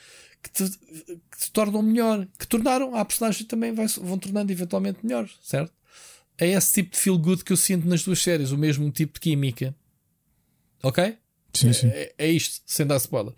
que 0.42 0.50
te, 0.50 0.70
que 0.70 1.38
te 1.38 1.50
tornam 1.52 1.82
melhor, 1.82 2.26
que 2.38 2.46
tornaram 2.46 2.94
a 2.96 3.04
personagem 3.04 3.46
também 3.46 3.72
vai, 3.72 3.86
vão 3.86 4.18
tornando 4.18 4.50
eventualmente 4.50 4.98
melhor, 5.02 5.28
certo? 5.42 5.72
É 6.38 6.48
esse 6.48 6.72
tipo 6.72 6.92
de 6.92 6.98
feel 6.98 7.18
good 7.18 7.44
que 7.44 7.52
eu 7.52 7.56
sinto 7.56 7.86
nas 7.86 8.02
duas 8.02 8.20
séries, 8.20 8.50
o 8.50 8.58
mesmo 8.58 8.90
tipo 8.90 9.14
de 9.14 9.20
química. 9.20 9.74
Ok? 10.82 11.16
Sim, 11.52 11.72
sim. 11.72 11.88
É, 11.88 12.12
é 12.18 12.30
isto, 12.30 12.62
sem 12.66 12.86
dar 12.86 12.96
spoiler. 12.96 13.34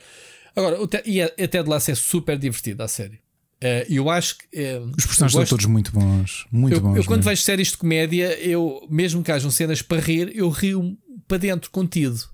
Agora, 0.56 0.80
o 0.80 0.88
e 1.04 1.20
até 1.20 1.62
de 1.62 1.68
lá 1.68 1.76
é 1.76 1.94
super 1.94 2.38
divertida 2.38 2.84
a 2.84 2.88
série. 2.88 3.16
Uh, 3.62 3.84
eu 3.88 4.10
acho 4.10 4.38
que. 4.38 4.44
Uh, 4.44 4.92
Os 4.96 5.06
personagens 5.06 5.32
são 5.32 5.44
todos 5.44 5.66
muito 5.66 5.90
bons. 5.92 6.46
Muito 6.50 6.76
eu, 6.76 6.80
bons. 6.80 6.96
Eu, 6.96 7.04
quando 7.04 7.22
vejo 7.22 7.42
séries 7.42 7.68
de 7.68 7.76
comédia, 7.76 8.38
eu, 8.38 8.86
mesmo 8.90 9.22
que 9.22 9.32
hajam 9.32 9.50
cenas 9.50 9.82
para 9.82 10.00
rir, 10.00 10.30
eu 10.34 10.48
rio 10.48 10.96
para 11.26 11.38
dentro, 11.38 11.70
contido. 11.70 12.33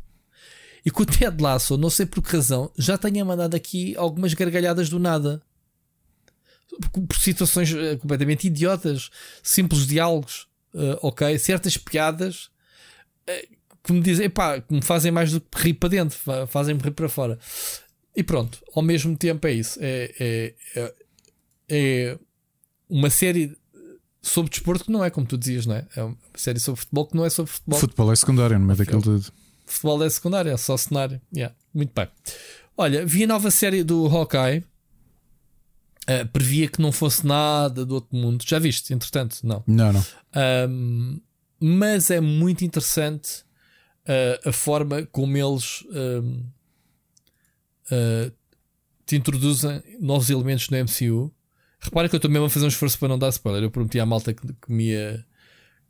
E 0.84 0.90
com 0.90 1.02
o 1.02 1.06
Ted 1.06 1.42
Lasso, 1.42 1.76
não 1.76 1.90
sei 1.90 2.06
por 2.06 2.22
que 2.22 2.34
razão, 2.36 2.70
já 2.76 2.96
tenha 2.96 3.24
mandado 3.24 3.54
aqui 3.54 3.94
algumas 3.96 4.34
gargalhadas 4.34 4.88
do 4.88 4.98
nada. 4.98 5.42
Por 6.92 7.16
situações 7.16 7.72
eh, 7.74 7.96
completamente 7.96 8.46
idiotas, 8.46 9.10
simples 9.42 9.86
diálogos, 9.86 10.46
uh, 10.72 10.96
ok? 11.02 11.36
Certas 11.38 11.76
piadas 11.76 12.48
uh, 13.28 13.56
que 13.82 13.92
me 13.92 14.00
dizem, 14.00 14.30
pá, 14.30 14.60
que 14.60 14.72
me 14.72 14.80
fazem 14.80 15.10
mais 15.10 15.32
do 15.32 15.40
que 15.40 15.58
rir 15.58 15.74
para 15.74 15.88
dentro, 15.88 16.18
fazem-me 16.46 16.80
rir 16.80 16.92
para 16.92 17.08
fora. 17.08 17.38
E 18.14 18.22
pronto, 18.22 18.62
ao 18.74 18.82
mesmo 18.82 19.16
tempo 19.16 19.46
é 19.46 19.52
isso. 19.52 19.78
É, 19.82 20.14
é, 20.18 20.54
é, 20.76 20.94
é 21.68 22.18
uma 22.88 23.10
série 23.10 23.56
sobre 24.22 24.50
desporto 24.50 24.84
que 24.84 24.92
não 24.92 25.04
é 25.04 25.10
como 25.10 25.26
tu 25.26 25.36
dizias, 25.36 25.66
não 25.66 25.74
é? 25.74 25.86
É 25.96 26.02
uma 26.02 26.16
série 26.34 26.60
sobre 26.60 26.80
futebol 26.80 27.06
que 27.06 27.16
não 27.16 27.24
é 27.24 27.30
sobre 27.30 27.52
futebol. 27.52 27.80
Futebol 27.80 28.12
é 28.12 28.16
secundário 28.16 28.58
no 28.58 28.64
meio 28.64 28.78
daquilo 28.78 29.02
tudo 29.02 29.32
futebol 29.72 30.02
é 30.02 30.10
secundário, 30.10 30.50
é 30.50 30.56
só 30.56 30.76
cenário. 30.76 31.20
Yeah, 31.34 31.54
muito 31.72 31.92
bem. 31.94 32.08
Olha, 32.76 33.04
vi 33.04 33.24
a 33.24 33.26
nova 33.26 33.50
série 33.50 33.84
do 33.84 34.06
Hawkeye. 34.06 34.64
Uh, 36.08 36.26
previa 36.32 36.66
que 36.66 36.80
não 36.80 36.90
fosse 36.90 37.26
nada 37.26 37.84
do 37.84 37.94
outro 37.94 38.16
mundo. 38.16 38.42
Já 38.46 38.58
viste, 38.58 38.92
entretanto? 38.92 39.38
Não. 39.44 39.62
Não, 39.66 39.92
não. 39.92 40.04
Um, 40.68 41.20
mas 41.60 42.10
é 42.10 42.20
muito 42.20 42.64
interessante 42.64 43.44
uh, 44.08 44.48
a 44.48 44.52
forma 44.52 45.06
como 45.12 45.36
eles 45.36 45.84
um, 45.90 46.42
uh, 47.92 48.32
te 49.04 49.16
introduzem 49.16 49.82
novos 50.00 50.30
elementos 50.30 50.68
no 50.70 50.78
MCU. 50.78 51.32
Repara 51.80 52.08
que 52.08 52.14
eu 52.14 52.18
estou 52.18 52.30
mesmo 52.30 52.46
a 52.46 52.50
fazer 52.50 52.64
um 52.64 52.68
esforço 52.68 52.98
para 52.98 53.08
não 53.08 53.18
dar 53.18 53.28
spoiler. 53.28 53.62
Eu 53.62 53.70
prometi 53.70 54.00
à 54.00 54.06
malta 54.06 54.32
que, 54.32 54.46
que 54.46 54.72
me, 54.72 54.90
ia, 54.90 55.26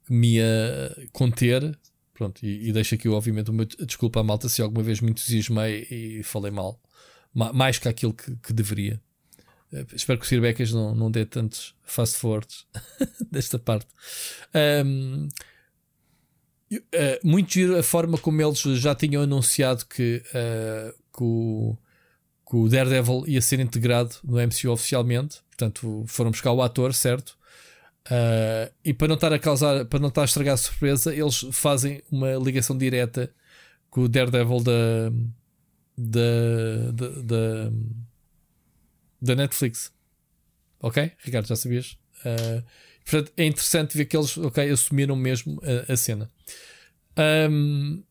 que 0.07 0.13
me 0.13 0.35
ia 0.35 1.09
conter 1.13 1.79
Pronto, 2.21 2.45
e, 2.45 2.69
e 2.69 2.73
deixo 2.73 2.95
aqui, 2.95 3.09
obviamente, 3.09 3.51
uma 3.51 3.65
desculpa 3.65 4.21
à 4.21 4.23
malta 4.23 4.47
se 4.47 4.61
alguma 4.61 4.83
vez 4.83 5.01
me 5.01 5.11
entusiasmei 5.11 5.87
e 5.91 6.23
falei 6.23 6.51
mal. 6.51 6.79
mais 7.33 7.79
que 7.79 7.89
aquilo 7.89 8.13
que, 8.13 8.37
que 8.37 8.53
deveria. 8.53 9.01
Uh, 9.73 9.87
espero 9.95 10.19
que 10.19 10.27
o 10.27 10.29
Sir 10.29 10.39
Becas 10.39 10.71
não, 10.71 10.95
não 10.95 11.11
dê 11.11 11.25
tantos 11.25 11.75
fast 11.83 12.19
forwards 12.19 12.67
desta 13.33 13.59
parte. 13.59 13.87
Um, 14.85 15.29
uh, 16.71 16.79
muito 17.25 17.55
giro 17.55 17.79
a 17.79 17.83
forma 17.83 18.19
como 18.19 18.43
eles 18.43 18.61
já 18.61 18.95
tinham 18.95 19.23
anunciado 19.23 19.87
que, 19.87 20.23
uh, 20.29 20.93
que, 21.17 21.23
o, 21.23 21.79
que 22.51 22.55
o 22.55 22.69
Daredevil 22.69 23.25
ia 23.27 23.41
ser 23.41 23.61
integrado 23.61 24.15
no 24.23 24.37
MCU 24.37 24.71
oficialmente. 24.71 25.39
Portanto, 25.49 26.05
foram 26.07 26.33
buscar 26.33 26.53
o 26.53 26.61
ator, 26.61 26.93
certo? 26.93 27.39
Uh, 28.07 28.73
e 28.85 28.95
para 28.95 29.09
não 29.09 29.15
estar 29.15 29.33
a 29.33 29.39
causar, 29.39 29.85
para 29.85 30.01
não 30.01 30.09
estar 30.09 30.23
a 30.23 30.25
estragar 30.25 30.55
a 30.55 30.57
surpresa, 30.57 31.15
eles 31.15 31.47
fazem 31.53 32.03
uma 32.11 32.35
ligação 32.35 32.77
direta 32.77 33.33
com 33.91 34.03
o 34.03 34.09
Daredevil 34.09 34.61
da, 34.61 35.11
da, 35.97 36.93
da, 37.23 37.73
da, 39.21 39.35
Netflix. 39.37 39.93
Ok? 40.81 41.13
Ricardo, 41.19 41.47
já 41.47 41.57
sabias? 41.57 41.99
Uh, 42.25 42.65
portanto, 43.05 43.33
é 43.37 43.45
interessante 43.45 43.97
ver 43.97 44.07
que 44.07 44.17
eles 44.17 44.37
okay, 44.39 44.71
assumiram 44.71 45.15
mesmo 45.15 45.61
a, 45.63 45.93
a 45.93 45.97
cena. 45.97 46.31
Um, 47.51 48.03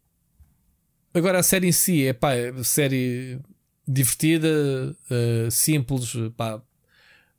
agora, 1.14 1.40
a 1.40 1.44
série 1.44 1.68
em 1.68 1.72
si 1.72 2.06
é 2.06 2.14
pá, 2.14 2.34
é 2.34 2.64
série 2.64 3.40
divertida, 3.88 4.96
uh, 5.10 5.50
simples, 5.50 6.14
pá, 6.38 6.62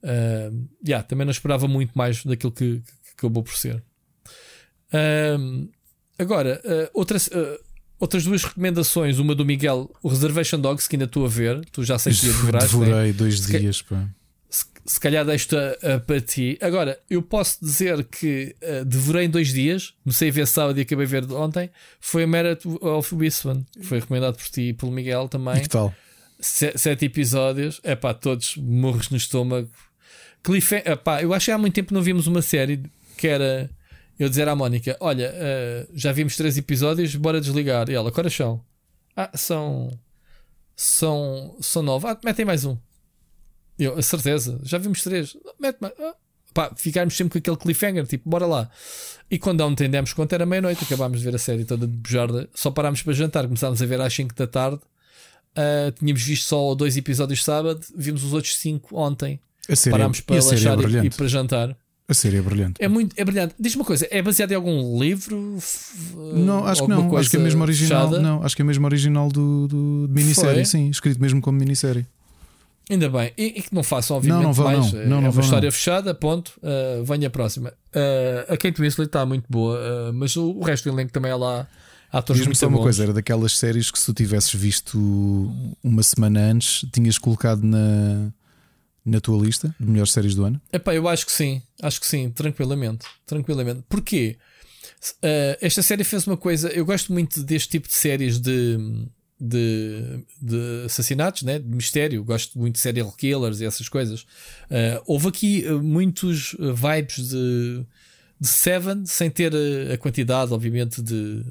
Uh, 0.02 0.68
yeah, 0.86 1.06
também 1.06 1.24
não 1.24 1.30
esperava 1.30 1.68
muito 1.68 1.92
mais 1.94 2.24
daquilo 2.24 2.52
que, 2.52 2.80
que 2.80 3.12
acabou 3.16 3.42
por 3.42 3.54
ser. 3.54 3.82
Uh, 4.92 5.68
agora, 6.18 6.60
uh, 6.64 6.90
outras, 6.94 7.28
uh, 7.28 7.58
outras 7.98 8.24
duas 8.24 8.44
recomendações: 8.44 9.18
uma 9.18 9.34
do 9.34 9.44
Miguel, 9.44 9.90
o 10.02 10.08
Reservation 10.08 10.58
Dogs, 10.58 10.88
que 10.88 10.96
ainda 10.96 11.04
estou 11.04 11.24
a 11.24 11.28
ver, 11.28 11.64
tu 11.70 11.84
já 11.84 11.98
sei 11.98 12.12
que 12.12 12.26
devoraste. 12.26 12.70
Devorei 12.78 13.08
né? 13.08 13.12
dois 13.12 13.40
se 13.40 13.58
dias, 13.58 13.82
pá. 13.82 14.08
Se, 14.48 14.64
se 14.84 14.98
calhar 14.98 15.24
deixo-te 15.24 15.54
para 16.06 16.20
ti. 16.20 16.58
Agora, 16.60 16.98
eu 17.08 17.22
posso 17.22 17.58
dizer 17.62 18.02
que 18.04 18.56
uh, 18.62 18.84
devorei 18.84 19.26
em 19.26 19.30
dois 19.30 19.52
dias, 19.52 19.94
comecei 20.02 20.30
a 20.30 20.32
ver 20.32 20.46
sábado 20.46 20.78
e 20.78 20.82
acabei 20.82 21.06
a 21.06 21.08
ver 21.08 21.30
ontem. 21.32 21.70
Foi 22.00 22.24
a 22.24 22.26
Merit 22.26 22.66
of 22.80 23.14
Wisman, 23.14 23.64
foi 23.82 24.00
recomendado 24.00 24.36
por 24.36 24.48
ti 24.48 24.62
e 24.62 24.72
pelo 24.72 24.90
Miguel 24.90 25.28
também. 25.28 25.58
E 25.58 25.60
que 25.60 25.68
tal? 25.68 25.94
sete 26.42 27.04
episódios, 27.04 27.80
é 27.84 27.94
pá, 27.94 28.14
todos 28.14 28.56
morros 28.56 29.10
no 29.10 29.16
estômago 29.18 29.68
Cliffhanger, 30.42 30.96
pá, 30.98 31.22
eu 31.22 31.34
acho 31.34 31.46
que 31.46 31.50
há 31.50 31.58
muito 31.58 31.74
tempo 31.74 31.92
não 31.92 32.02
vimos 32.02 32.26
uma 32.26 32.42
série 32.42 32.82
que 33.16 33.28
era 33.28 33.70
eu 34.18 34.28
dizer 34.28 34.48
à 34.48 34.54
Mónica: 34.54 34.96
Olha, 35.00 35.32
uh, 35.32 35.90
já 35.94 36.12
vimos 36.12 36.36
três 36.36 36.56
episódios, 36.58 37.14
bora 37.16 37.40
desligar. 37.40 37.88
E 37.88 37.94
ela, 37.94 38.12
coração. 38.12 38.62
Ah, 39.16 39.30
são. 39.34 39.90
São. 40.76 41.56
São 41.60 41.82
nove. 41.82 42.06
Ah, 42.06 42.18
metem 42.24 42.44
mais 42.44 42.64
um. 42.64 42.76
Eu, 43.78 43.98
a 43.98 44.02
certeza, 44.02 44.60
já 44.62 44.76
vimos 44.76 45.02
três. 45.02 45.36
Mete 45.58 45.78
mais. 45.80 45.94
Ah. 45.98 46.14
Pá, 46.52 46.72
ficarmos 46.76 47.16
sempre 47.16 47.32
com 47.32 47.38
aquele 47.38 47.56
cliffhanger, 47.56 48.06
tipo, 48.06 48.28
bora 48.28 48.44
lá. 48.44 48.70
E 49.30 49.38
quando 49.38 49.60
não 49.60 49.70
entendemos 49.70 50.12
conta, 50.12 50.34
era 50.34 50.44
meia-noite, 50.44 50.84
acabámos 50.84 51.20
de 51.20 51.24
ver 51.24 51.34
a 51.34 51.38
série 51.38 51.64
toda 51.64 51.86
de 51.86 51.96
bujarda. 51.96 52.48
Só 52.54 52.70
parámos 52.70 53.02
para 53.02 53.12
jantar, 53.12 53.44
começámos 53.44 53.80
a 53.80 53.86
ver 53.86 54.00
às 54.00 54.12
5 54.12 54.34
da 54.34 54.46
tarde. 54.46 54.80
Uh, 55.52 55.92
tínhamos 55.92 56.22
visto 56.22 56.46
só 56.46 56.74
dois 56.74 56.96
episódios 56.96 57.42
sábado, 57.42 57.80
vimos 57.96 58.22
os 58.22 58.32
outros 58.32 58.56
cinco 58.56 58.96
ontem. 58.96 59.40
Série, 59.76 59.92
Parámos 59.92 60.20
para 60.20 60.36
lanchar 60.36 60.78
é 60.78 61.04
e, 61.04 61.06
e 61.06 61.10
para 61.10 61.28
jantar. 61.28 61.76
A 62.10 62.14
série 62.14 62.38
é 62.38 62.42
brilhante. 62.42 62.74
É 62.82 62.88
muito, 62.88 63.14
é 63.16 63.24
brilhante. 63.24 63.54
Diz 63.56 63.76
uma 63.76 63.84
coisa, 63.84 64.04
é 64.10 64.20
baseado 64.20 64.50
em 64.50 64.56
algum 64.56 64.98
livro? 65.00 65.58
Não, 66.34 66.66
acho 66.66 66.82
que 66.82 66.88
não. 66.88 67.16
Acho 67.16 67.30
que 67.30 67.36
é 67.36 67.38
mesmo 67.38 67.62
original. 67.62 68.08
Fechada? 68.08 68.20
Não, 68.20 68.42
acho 68.42 68.56
que 68.56 68.62
é 68.62 68.64
mesmo 68.64 68.84
original 68.84 69.28
do, 69.28 69.68
do 69.68 70.08
de 70.08 70.12
minissérie, 70.12 70.66
sim, 70.66 70.90
escrito 70.90 71.20
mesmo 71.20 71.40
como 71.40 71.56
minissérie. 71.56 72.04
Ainda 72.90 73.08
bem. 73.08 73.32
E, 73.38 73.44
e, 73.44 73.62
que 73.62 73.72
não 73.72 73.84
façam, 73.84 74.16
obviamente, 74.16 74.42
não, 74.42 74.52
não 74.52 74.64
mais. 74.64 74.92
Não. 74.92 75.06
Não, 75.06 75.18
é 75.18 75.20
não 75.20 75.30
uma 75.30 75.40
história 75.40 75.70
fechada, 75.70 76.12
ponto. 76.12 76.52
Uh, 76.58 77.04
venha 77.04 77.28
a 77.28 77.30
próxima. 77.30 77.72
Uh, 77.94 78.52
a 78.52 78.56
Kate 78.56 78.80
Winslet 78.80 79.06
está 79.06 79.24
muito 79.24 79.44
boa, 79.48 79.78
uh, 79.78 80.12
mas 80.12 80.34
o, 80.34 80.50
o, 80.50 80.64
resto 80.64 80.90
do 80.90 80.96
elenco 80.96 81.12
também 81.12 81.30
é 81.30 81.36
lá. 81.36 81.68
Atores 82.12 82.40
Diz-me 82.40 82.56
só 82.56 82.66
uma 82.66 82.80
coisa, 82.80 83.04
era 83.04 83.12
daquelas 83.12 83.56
séries 83.56 83.88
que 83.88 83.96
se 83.96 84.06
tu 84.06 84.12
tivesses 84.12 84.52
visto 84.52 84.98
uma 85.80 86.02
semana 86.02 86.40
antes, 86.40 86.84
tinhas 86.92 87.16
colocado 87.16 87.62
na, 87.62 88.32
na 89.04 89.20
tua 89.20 89.42
lista 89.42 89.74
de 89.78 89.86
melhores 89.86 90.12
séries 90.12 90.34
do 90.34 90.44
ano? 90.44 90.60
Epá, 90.72 90.94
eu 90.94 91.08
acho 91.08 91.26
que 91.26 91.32
sim, 91.32 91.62
acho 91.82 92.00
que 92.00 92.06
sim, 92.06 92.30
tranquilamente. 92.30 93.06
Tranquilamente. 93.26 93.82
Porquê? 93.88 94.36
Uh, 95.22 95.56
esta 95.60 95.82
série 95.82 96.04
fez 96.04 96.26
uma 96.26 96.36
coisa. 96.36 96.68
Eu 96.68 96.84
gosto 96.84 97.12
muito 97.12 97.42
deste 97.42 97.70
tipo 97.70 97.88
de 97.88 97.94
séries 97.94 98.38
de, 98.38 98.76
de, 99.40 100.24
de 100.40 100.84
assassinatos, 100.84 101.42
né? 101.42 101.58
de 101.58 101.66
mistério. 101.66 102.22
Gosto 102.22 102.58
muito 102.58 102.74
de 102.74 102.80
serial 102.80 103.10
killers 103.12 103.60
e 103.60 103.64
essas 103.64 103.88
coisas. 103.88 104.22
Uh, 104.70 105.02
houve 105.06 105.28
aqui 105.28 105.64
uh, 105.66 105.82
muitos 105.82 106.54
vibes 106.58 107.28
de, 107.28 107.86
de 108.38 108.48
Seven, 108.48 109.06
sem 109.06 109.30
ter 109.30 109.52
a 109.92 109.96
quantidade, 109.96 110.52
obviamente, 110.52 111.00
de, 111.00 111.44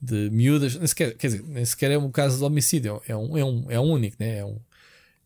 de 0.00 0.30
miúdas. 0.30 0.76
Nem 0.76 0.86
sequer, 0.86 1.16
quer 1.16 1.26
dizer, 1.26 1.42
nem 1.42 1.64
sequer 1.64 1.90
é 1.90 1.98
um 1.98 2.10
caso 2.10 2.38
de 2.38 2.44
homicídio. 2.44 3.02
É 3.08 3.16
um, 3.16 3.36
é 3.36 3.44
um, 3.44 3.70
é 3.70 3.80
um 3.80 3.90
único, 3.90 4.16
né? 4.20 4.38
é 4.38 4.44
um 4.44 4.60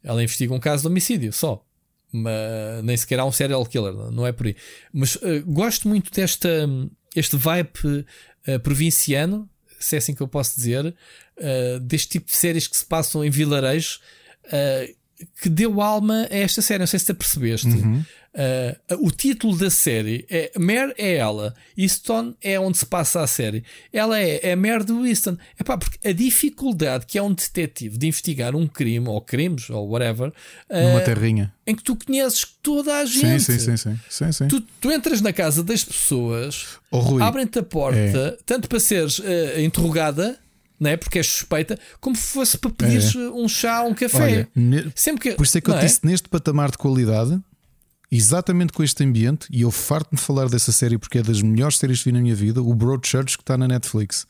Ela 0.02 0.22
investiga 0.22 0.54
um 0.54 0.60
caso 0.60 0.82
de 0.82 0.88
homicídio 0.88 1.32
só. 1.32 1.64
Mas 2.12 2.82
nem 2.82 2.96
sequer 2.96 3.20
há 3.20 3.24
um 3.24 3.32
serial 3.32 3.64
killer, 3.64 3.92
não 3.92 4.26
é 4.26 4.32
por 4.32 4.46
aí. 4.46 4.56
Mas 4.92 5.14
uh, 5.16 5.44
gosto 5.46 5.88
muito 5.88 6.10
desta 6.10 6.68
este 7.14 7.36
vibe 7.36 7.70
uh, 8.48 8.60
provinciano, 8.60 9.48
se 9.78 9.94
é 9.94 9.98
assim 9.98 10.14
que 10.14 10.20
eu 10.20 10.28
posso 10.28 10.56
dizer, 10.56 10.86
uh, 10.86 11.80
deste 11.80 12.08
tipo 12.08 12.26
de 12.26 12.36
séries 12.36 12.66
que 12.66 12.76
se 12.76 12.84
passam 12.84 13.24
em 13.24 13.30
vilarejos, 13.30 14.00
que 15.40 15.48
deu 15.48 15.80
alma 15.80 16.26
a 16.30 16.36
esta 16.36 16.62
série. 16.62 16.80
Não 16.80 16.86
sei 16.86 16.98
se 16.98 17.06
te 17.06 17.14
percebeste. 17.14 17.68
Uhum. 17.68 18.04
Uh, 18.32 19.06
o 19.06 19.10
título 19.10 19.58
da 19.58 19.68
série 19.68 20.24
é 20.30 20.52
Mare 20.56 20.94
é 20.96 21.16
ela, 21.16 21.52
Easton 21.76 22.32
é 22.40 22.60
onde 22.60 22.78
se 22.78 22.86
passa 22.86 23.22
a 23.22 23.26
série. 23.26 23.64
Ela 23.92 24.20
é, 24.20 24.40
é 24.48 24.52
a 24.52 24.56
Mare 24.56 24.84
de 24.84 24.92
Easton. 24.92 25.36
É 25.58 25.64
pá, 25.64 25.76
porque 25.76 26.08
a 26.08 26.12
dificuldade 26.12 27.06
que 27.06 27.18
é 27.18 27.22
um 27.22 27.32
detetive 27.32 27.98
de 27.98 28.06
investigar 28.06 28.54
um 28.54 28.68
crime 28.68 29.08
ou 29.08 29.20
crimes 29.20 29.68
ou 29.68 29.88
whatever 29.88 30.32
numa 30.70 31.00
uh, 31.00 31.04
terrinha 31.04 31.52
em 31.66 31.74
que 31.74 31.82
tu 31.82 31.96
conheces 31.96 32.44
toda 32.62 32.98
a 32.98 33.04
gente. 33.04 33.40
Sim, 33.40 33.58
sim, 33.58 33.76
sim. 33.76 33.98
sim, 34.08 34.32
sim. 34.32 34.48
Tu, 34.48 34.60
tu, 34.80 34.90
entras 34.90 35.20
na 35.20 35.32
casa 35.32 35.62
das 35.62 35.84
pessoas, 35.84 36.66
oh, 36.90 37.22
abrem-te 37.22 37.60
a 37.60 37.62
porta, 37.62 37.98
é. 37.98 38.38
tanto 38.44 38.68
para 38.68 38.80
seres 38.80 39.18
uh, 39.20 39.60
interrogada 39.60 40.38
não 40.80 40.88
é? 40.88 40.96
Porque 40.96 41.18
és 41.18 41.26
suspeita, 41.26 41.78
como 42.00 42.16
fosse 42.16 42.56
para 42.56 42.70
pedir 42.70 43.02
é. 43.14 43.18
um 43.32 43.46
chá, 43.46 43.82
um 43.82 43.92
café. 43.92 44.48
Olha. 44.56 44.92
Sempre 44.94 45.30
que... 45.30 45.36
Por 45.36 45.44
isso 45.44 45.58
é 45.58 45.60
que 45.60 45.68
eu 45.68 45.74
é? 45.74 45.80
disse 45.80 46.00
neste 46.04 46.26
patamar 46.26 46.70
de 46.70 46.78
qualidade, 46.78 47.38
exatamente 48.10 48.72
com 48.72 48.82
este 48.82 49.04
ambiente, 49.04 49.46
e 49.50 49.62
eu 49.62 49.70
farto-me 49.70 50.18
falar 50.18 50.48
dessa 50.48 50.72
série 50.72 50.98
porque 50.98 51.18
é 51.18 51.22
das 51.22 51.40
melhores 51.40 51.78
séries 51.78 51.98
que 51.98 52.06
vi 52.06 52.12
na 52.12 52.20
minha 52.20 52.34
vida, 52.34 52.62
o 52.62 52.74
Broadchurch 52.74 53.36
que 53.36 53.42
está 53.42 53.56
na 53.56 53.68
Netflix. 53.68 54.26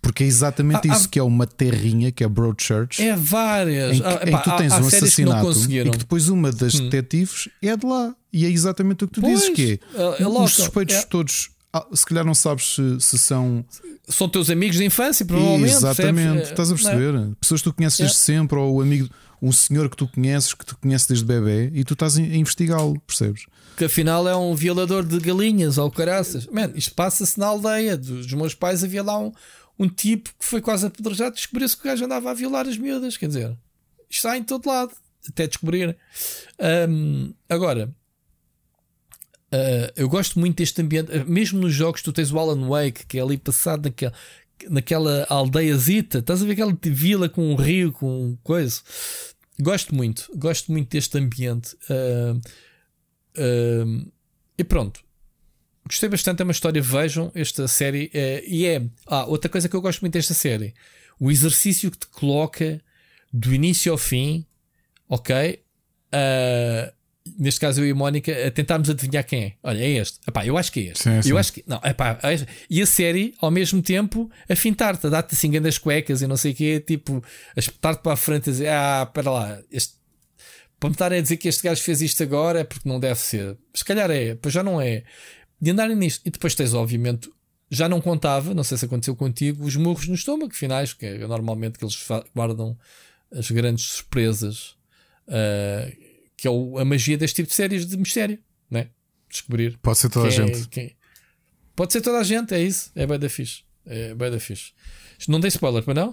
Porque 0.00 0.22
é 0.22 0.26
exatamente 0.26 0.88
ah, 0.88 0.94
isso 0.94 1.08
que 1.08 1.18
é 1.18 1.22
uma 1.22 1.46
terrinha, 1.46 2.12
que 2.12 2.22
é 2.22 2.28
Broadchurch. 2.28 3.02
É 3.02 3.16
várias. 3.16 3.96
Em 3.96 4.00
que, 4.00 4.06
ah, 4.06 4.20
em 4.24 4.36
que 4.36 4.44
tu 4.44 4.56
tens 4.56 4.72
um 4.74 4.86
assassinato 4.86 5.50
e 5.70 5.90
que 5.90 5.98
depois 5.98 6.28
uma 6.28 6.52
das 6.52 6.74
hum. 6.74 6.88
detetives 6.88 7.48
é 7.62 7.76
de 7.76 7.86
lá. 7.86 8.14
E 8.32 8.44
é 8.44 8.50
exatamente 8.50 9.04
o 9.04 9.08
que 9.08 9.14
tu 9.14 9.20
pois, 9.20 9.40
dizes 9.40 9.54
que 9.54 9.80
é. 9.94 10.00
é, 10.00 10.22
é 10.22 10.28
os 10.28 10.52
suspeitos 10.52 10.94
é. 10.94 11.02
todos, 11.02 11.50
ah, 11.72 11.86
se 11.92 12.04
calhar 12.04 12.24
não 12.24 12.34
sabes 12.34 12.74
se, 12.74 13.00
se 13.00 13.18
são 13.18 13.64
são 14.08 14.28
teus 14.28 14.50
amigos 14.50 14.76
de 14.76 14.84
infância, 14.84 15.26
provavelmente. 15.26 15.72
Exatamente, 15.72 16.12
percebes? 16.14 16.50
estás 16.50 16.70
a 16.70 16.74
perceber? 16.74 17.14
É? 17.18 17.28
Pessoas 17.40 17.60
que 17.60 17.70
tu 17.70 17.74
conheces 17.74 17.98
desde 17.98 18.16
sempre, 18.16 18.58
ou 18.58 18.76
o 18.76 18.80
amigo, 18.80 19.08
um 19.40 19.52
senhor 19.52 19.88
que 19.88 19.96
tu 19.96 20.08
conheces, 20.08 20.54
que 20.54 20.64
tu 20.64 20.76
conheces 20.76 21.06
desde 21.06 21.24
bebê, 21.24 21.70
e 21.74 21.84
tu 21.84 21.94
estás 21.94 22.16
a 22.16 22.20
investigá-lo, 22.20 23.00
percebes? 23.00 23.46
Que 23.76 23.84
afinal 23.84 24.26
é 24.26 24.34
um 24.34 24.54
violador 24.54 25.04
de 25.04 25.18
galinhas 25.18 25.78
ou 25.78 25.90
caraças. 25.90 26.46
Man, 26.46 26.72
isto 26.74 26.94
passa-se 26.94 27.38
na 27.38 27.46
aldeia 27.46 27.96
dos 27.96 28.32
meus 28.32 28.54
pais. 28.54 28.82
Havia 28.82 29.02
lá 29.02 29.18
um, 29.18 29.32
um 29.78 29.88
tipo 29.88 30.30
que 30.38 30.44
foi 30.44 30.60
quase 30.60 30.86
apedrejado. 30.86 31.34
Descobriu-se 31.34 31.76
que 31.76 31.82
o 31.82 31.90
gajo 31.90 32.04
andava 32.04 32.30
a 32.30 32.34
violar 32.34 32.66
as 32.66 32.78
miúdas. 32.78 33.16
Quer 33.16 33.28
dizer, 33.28 33.56
está 34.08 34.36
em 34.36 34.42
todo 34.42 34.66
lado, 34.66 34.92
até 35.28 35.46
descobrir. 35.46 35.96
Um, 36.88 37.34
agora, 37.48 37.94
Uh, 39.46 39.86
eu 39.94 40.08
gosto 40.08 40.40
muito 40.40 40.56
deste 40.56 40.82
ambiente, 40.82 41.16
uh, 41.16 41.24
mesmo 41.24 41.60
nos 41.60 41.72
jogos, 41.72 42.02
tu 42.02 42.12
tens 42.12 42.32
o 42.32 42.38
Alan 42.38 42.68
Wake, 42.68 43.06
que 43.06 43.16
é 43.16 43.22
ali 43.22 43.38
passado 43.38 43.84
naquela, 43.84 44.12
naquela 44.68 45.26
aldeiazita, 45.28 46.18
estás 46.18 46.42
a 46.42 46.46
ver 46.46 46.52
aquela 46.52 46.76
vila 46.82 47.28
com 47.28 47.52
um 47.52 47.54
rio, 47.54 47.92
com 47.92 48.36
coisa. 48.42 48.80
Gosto 49.60 49.94
muito, 49.94 50.30
gosto 50.36 50.70
muito 50.70 50.90
deste 50.90 51.18
ambiente. 51.18 51.76
Uh, 51.90 52.40
e 54.58 54.64
pronto, 54.64 55.00
gostei 55.86 56.08
bastante. 56.08 56.40
É 56.40 56.44
uma 56.44 56.52
história. 56.52 56.80
Vejam 56.80 57.30
esta 57.34 57.68
série. 57.68 58.10
e 58.46 58.66
é. 58.66 58.82
Ah, 59.06 59.26
outra 59.26 59.50
coisa 59.50 59.68
que 59.68 59.76
eu 59.76 59.80
gosto 59.80 60.00
muito 60.00 60.14
desta 60.14 60.34
série: 60.34 60.74
o 61.18 61.30
exercício 61.30 61.90
que 61.90 61.98
te 61.98 62.06
coloca 62.06 62.80
do 63.32 63.54
início 63.54 63.92
ao 63.92 63.98
fim, 63.98 64.46
ok? 65.08 65.62
Uh, 66.06 66.95
neste 67.38 67.60
caso 67.60 67.80
eu 67.80 67.86
e 67.86 67.90
a 67.90 67.94
Mónica, 67.94 68.46
a 68.46 68.50
tentarmos 68.50 68.88
adivinhar 68.90 69.24
quem 69.24 69.44
é. 69.44 69.52
Olha, 69.62 69.82
é 69.82 69.88
este. 69.90 70.18
Epá, 70.26 70.46
eu 70.46 70.56
acho 70.56 70.72
que 70.72 70.80
é 70.80 70.82
este. 70.92 71.02
Sim, 71.02 71.22
sim. 71.22 71.30
Eu 71.30 71.38
acho 71.38 71.52
que. 71.52 71.64
Não, 71.66 71.80
epá, 71.84 72.18
é 72.22 72.46
e 72.68 72.82
a 72.82 72.86
série, 72.86 73.34
ao 73.40 73.50
mesmo 73.50 73.82
tempo, 73.82 74.30
a 74.48 74.56
fintar-te, 74.56 75.06
a 75.06 75.10
dar-te 75.10 75.34
assim 75.34 75.50
grandes 75.50 75.78
cuecas 75.78 76.22
e 76.22 76.26
não 76.26 76.36
sei 76.36 76.52
o 76.52 76.54
quê, 76.54 76.80
tipo, 76.80 77.22
a 77.56 77.60
espetar-te 77.60 78.02
para 78.02 78.12
a 78.12 78.16
frente 78.16 78.48
e 78.48 78.52
dizer: 78.52 78.68
Ah, 78.68 79.04
espera 79.06 79.30
lá, 79.30 79.60
este. 79.70 79.94
Para 80.78 80.90
me 80.90 80.94
estarem 80.94 81.18
a 81.18 81.22
dizer 81.22 81.38
que 81.38 81.48
este 81.48 81.62
gajo 81.62 81.82
fez 81.82 82.02
isto 82.02 82.22
agora 82.22 82.60
é 82.60 82.64
porque 82.64 82.88
não 82.88 83.00
deve 83.00 83.18
ser. 83.18 83.56
Se 83.72 83.84
calhar 83.84 84.10
é, 84.10 84.34
pois 84.34 84.52
já 84.52 84.62
não 84.62 84.80
é. 84.80 85.04
De 85.58 85.70
andarem 85.70 85.96
nisto. 85.96 86.20
E 86.26 86.30
depois 86.30 86.54
tens, 86.54 86.74
obviamente, 86.74 87.30
já 87.70 87.88
não 87.88 88.00
contava, 88.00 88.54
não 88.54 88.62
sei 88.62 88.76
se 88.76 88.84
aconteceu 88.84 89.16
contigo, 89.16 89.64
os 89.64 89.74
murros 89.74 90.06
no 90.06 90.14
estômago 90.14 90.54
finais, 90.54 90.92
que 90.92 91.06
é 91.06 91.26
normalmente 91.26 91.78
que 91.78 91.84
eles 91.84 91.96
guardam 92.34 92.76
as 93.32 93.50
grandes 93.50 93.86
surpresas. 93.86 94.76
Uh, 95.26 96.05
que 96.36 96.46
é 96.46 96.50
o, 96.50 96.78
a 96.78 96.84
magia 96.84 97.16
deste 97.16 97.36
tipo 97.36 97.48
de 97.48 97.54
séries 97.54 97.86
de 97.86 97.96
mistério, 97.96 98.38
né? 98.70 98.90
Descobrir. 99.28 99.78
Pode 99.78 99.98
ser 99.98 100.10
toda 100.10 100.26
a 100.26 100.28
é 100.28 100.32
gente. 100.32 100.68
Quem... 100.68 100.96
Pode 101.74 101.92
ser 101.92 102.00
toda 102.00 102.18
a 102.18 102.24
gente, 102.24 102.54
é 102.54 102.62
isso. 102.62 102.90
É 102.94 103.06
bem 103.06 103.18
da 103.18 103.28
fixe. 103.28 103.62
É 103.84 104.14
bem 104.14 104.30
da 104.30 104.40
fixe. 104.40 104.72
Não 105.28 105.40
tem 105.40 105.48
spoiler, 105.48 105.82
para 105.82 105.94
não? 105.94 106.10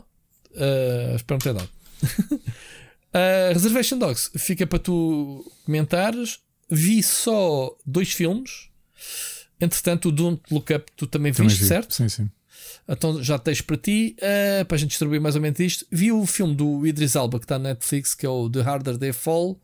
Uh, 0.52 1.16
espero 1.16 1.38
não 1.38 1.40
ter 1.40 1.54
dado. 1.54 1.70
uh, 2.04 3.54
Reservation 3.54 3.98
Dogs 3.98 4.32
fica 4.38 4.66
para 4.66 4.80
tu 4.80 5.52
comentares. 5.66 6.40
Vi 6.70 7.04
só 7.04 7.76
dois 7.86 8.12
filmes. 8.12 8.70
Entretanto, 9.60 10.10
o 10.10 10.12
Don't 10.12 10.42
Look 10.52 10.74
Up 10.74 10.92
tu 10.96 11.08
também, 11.08 11.32
também 11.32 11.50
viste, 11.50 11.62
vi. 11.62 11.68
certo? 11.68 11.94
Sim, 11.94 12.10
sim. 12.10 12.30
Então 12.88 13.24
já 13.24 13.40
tens 13.40 13.62
para 13.62 13.78
ti, 13.78 14.16
uh, 14.20 14.66
para 14.66 14.76
a 14.76 14.80
gente 14.80 14.90
distribuir 14.90 15.22
mais 15.22 15.36
ou 15.36 15.42
menos 15.42 15.60
isto. 15.60 15.86
Vi 15.92 16.12
o 16.12 16.26
filme 16.26 16.56
do 16.56 16.86
Idris 16.86 17.16
Alba 17.16 17.40
que 17.40 17.46
está 17.46 17.58
na 17.58 17.70
Netflix, 17.70 18.14
que 18.14 18.26
é 18.26 18.30
o 18.30 18.50
The 18.50 18.62
Harder 18.62 18.98
They 18.98 19.14
Fall 19.14 19.60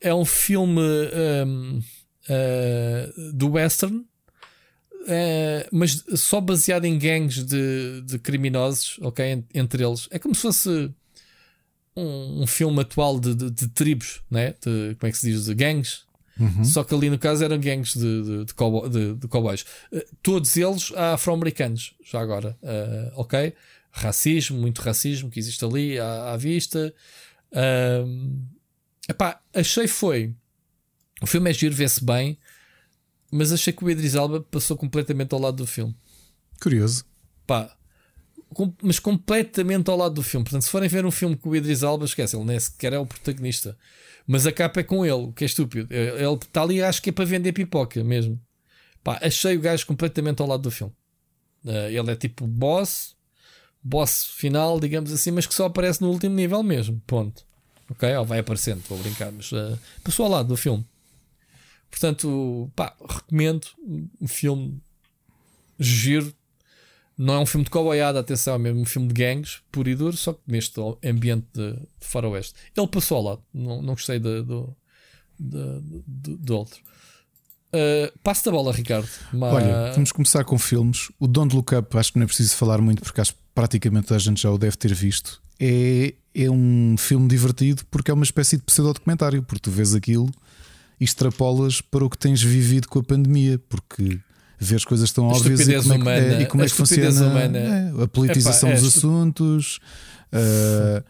é 0.00 0.14
um 0.14 0.24
filme 0.24 0.80
um, 0.80 1.78
uh, 1.78 1.82
eh, 2.28 3.12
do 3.34 3.52
western, 3.52 3.98
uh, 3.98 5.66
mas 5.70 6.04
só 6.14 6.40
baseado 6.40 6.84
em 6.84 6.98
gangues 6.98 7.44
de, 7.44 8.02
de 8.02 8.18
criminosos, 8.18 8.98
ok? 9.02 9.44
Entre 9.54 9.84
eles. 9.84 10.08
É 10.10 10.18
como 10.18 10.34
se 10.34 10.42
fosse 10.42 10.90
um, 11.94 12.42
um 12.42 12.46
filme 12.46 12.80
atual 12.80 13.20
de, 13.20 13.34
de, 13.34 13.50
de, 13.50 13.68
tribos, 13.68 14.22
né? 14.30 14.54
De, 14.64 14.96
como 14.98 15.08
é 15.08 15.10
que 15.10 15.18
se 15.18 15.30
diz? 15.30 15.44
De 15.44 15.54
gangues. 15.54 16.08
Uhum. 16.38 16.64
Só 16.64 16.82
que 16.82 16.94
ali 16.94 17.10
no 17.10 17.18
caso 17.18 17.44
eram 17.44 17.58
gangues 17.58 17.94
de, 17.94 18.44
de, 18.46 18.54
cowboy, 18.54 18.88
cowboys. 19.28 19.66
Uh, 19.92 20.02
todos 20.22 20.56
eles 20.56 20.92
afro-americanos, 20.96 21.94
já 22.02 22.20
agora. 22.20 22.56
ok? 23.16 23.52
Racismo, 23.92 24.56
muito 24.56 24.80
racismo 24.80 25.28
que 25.28 25.40
existe 25.40 25.64
ali 25.64 25.98
à, 25.98 26.32
à 26.32 26.36
vista. 26.36 26.94
Uh, 27.52 28.59
Epá, 29.08 29.40
achei 29.54 29.86
foi. 29.86 30.34
O 31.22 31.26
filme 31.26 31.50
é 31.50 31.52
giro, 31.52 31.74
vê-se 31.74 32.02
bem, 32.02 32.38
mas 33.30 33.52
achei 33.52 33.72
que 33.72 33.84
o 33.84 33.90
Idris 33.90 34.16
Alba 34.16 34.40
passou 34.40 34.76
completamente 34.76 35.32
ao 35.34 35.40
lado 35.40 35.58
do 35.58 35.66
filme. 35.66 35.94
Curioso. 36.60 37.04
Pá, 37.46 37.76
com, 38.54 38.72
mas 38.82 38.98
completamente 38.98 39.88
ao 39.90 39.96
lado 39.96 40.14
do 40.14 40.22
filme. 40.22 40.44
Portanto, 40.44 40.62
se 40.62 40.70
forem 40.70 40.88
ver 40.88 41.04
um 41.04 41.10
filme 41.10 41.36
com 41.36 41.50
o 41.50 41.56
Idris 41.56 41.82
Alba, 41.82 42.04
esquece, 42.04 42.36
ele 42.36 42.44
nem 42.44 42.58
sequer 42.58 42.92
é 42.92 42.98
o 42.98 43.06
protagonista. 43.06 43.76
Mas 44.26 44.46
a 44.46 44.52
capa 44.52 44.80
é 44.80 44.82
com 44.82 45.04
ele, 45.04 45.14
o 45.14 45.32
que 45.32 45.44
é 45.44 45.46
estúpido. 45.46 45.92
Ele 45.92 46.34
está 46.34 46.62
ali, 46.62 46.82
acho 46.82 47.02
que 47.02 47.10
é 47.10 47.12
para 47.12 47.24
vender 47.24 47.52
pipoca 47.52 48.02
mesmo. 48.02 48.40
Pá, 49.02 49.18
achei 49.22 49.56
o 49.56 49.60
gajo 49.60 49.86
completamente 49.86 50.40
ao 50.40 50.48
lado 50.48 50.62
do 50.62 50.70
filme. 50.70 50.92
Uh, 51.64 51.88
ele 51.88 52.10
é 52.10 52.16
tipo 52.16 52.46
boss, 52.46 53.14
boss 53.82 54.26
final, 54.26 54.80
digamos 54.80 55.12
assim, 55.12 55.30
mas 55.30 55.46
que 55.46 55.54
só 55.54 55.66
aparece 55.66 56.00
no 56.00 56.10
último 56.10 56.34
nível 56.34 56.62
mesmo. 56.62 57.02
Ponto 57.06 57.49
ok? 57.90 58.16
Ou 58.16 58.24
vai 58.24 58.38
aparecendo, 58.38 58.82
vou 58.88 58.98
brincar, 58.98 59.30
mas 59.32 59.52
uh, 59.52 59.78
passou 60.02 60.26
ao 60.26 60.32
lado 60.32 60.48
do 60.48 60.56
filme. 60.56 60.86
Portanto, 61.90 62.70
pá, 62.76 62.94
recomendo 63.08 63.66
um 64.20 64.28
filme 64.28 64.80
giro. 65.78 66.32
Não 67.18 67.34
é 67.34 67.38
um 67.38 67.46
filme 67.46 67.64
de 67.64 67.70
cowboyada, 67.70 68.18
atenção, 68.18 68.54
é 68.54 68.58
mesmo 68.58 68.80
um 68.80 68.86
filme 68.86 69.08
de 69.08 69.14
gangues, 69.14 69.60
puro 69.70 69.90
e 69.90 69.94
duro, 69.94 70.16
só 70.16 70.32
que 70.32 70.40
neste 70.46 70.80
ambiente 71.04 71.46
de, 71.52 71.72
de 71.74 72.06
faroeste. 72.06 72.54
Ele 72.74 72.86
passou 72.86 73.18
ao 73.18 73.22
lado, 73.22 73.42
não, 73.52 73.82
não 73.82 73.92
gostei 73.92 74.18
do, 74.18 74.74
do 75.38 76.56
outro. 76.56 76.80
Uh, 77.72 78.18
passo 78.20 78.44
da 78.44 78.50
bola, 78.50 78.72
Ricardo. 78.72 79.08
Olha, 79.34 79.92
vamos 79.92 80.12
começar 80.12 80.44
com 80.44 80.58
filmes. 80.58 81.10
O 81.18 81.26
Don't 81.26 81.54
Look 81.54 81.74
Up, 81.74 81.96
acho 81.96 82.12
que 82.12 82.18
não 82.18 82.24
é 82.24 82.26
preciso 82.26 82.56
falar 82.56 82.80
muito, 82.80 83.02
porque 83.02 83.20
acho 83.20 83.34
que 83.34 83.39
praticamente 83.54 84.12
a 84.14 84.18
gente 84.18 84.42
já 84.42 84.50
o 84.50 84.58
deve 84.58 84.76
ter 84.76 84.94
visto. 84.94 85.40
É 85.58 86.14
é 86.34 86.50
um 86.50 86.96
filme 86.98 87.28
divertido 87.28 87.82
porque 87.90 88.10
é 88.10 88.14
uma 88.14 88.24
espécie 88.24 88.56
de 88.56 88.62
pseudo-documentário, 88.62 89.42
porque 89.42 89.60
tu 89.60 89.70
vês 89.70 89.94
aquilo 89.94 90.30
e 91.00 91.04
extrapolas 91.04 91.80
para 91.80 92.04
o 92.04 92.10
que 92.10 92.18
tens 92.18 92.42
vivido 92.42 92.88
com 92.88 92.98
a 92.98 93.02
pandemia, 93.02 93.58
porque 93.68 94.18
vês 94.58 94.84
coisas 94.84 95.10
tão 95.12 95.26
óbvias 95.26 95.66
e 95.66 95.74
como, 95.82 95.94
humana, 95.94 96.10
é, 96.10 96.28
que, 96.28 96.34
é, 96.34 96.42
e 96.42 96.46
como 96.46 96.62
é 96.62 96.66
que 96.66 96.74
funciona 96.74 97.40
é, 97.40 98.02
a 98.02 98.08
politização 98.08 98.68
Epá, 98.68 98.78
é 98.78 98.80
dos 98.80 98.96
assuntos. 98.96 99.80
Uh, 100.32 101.02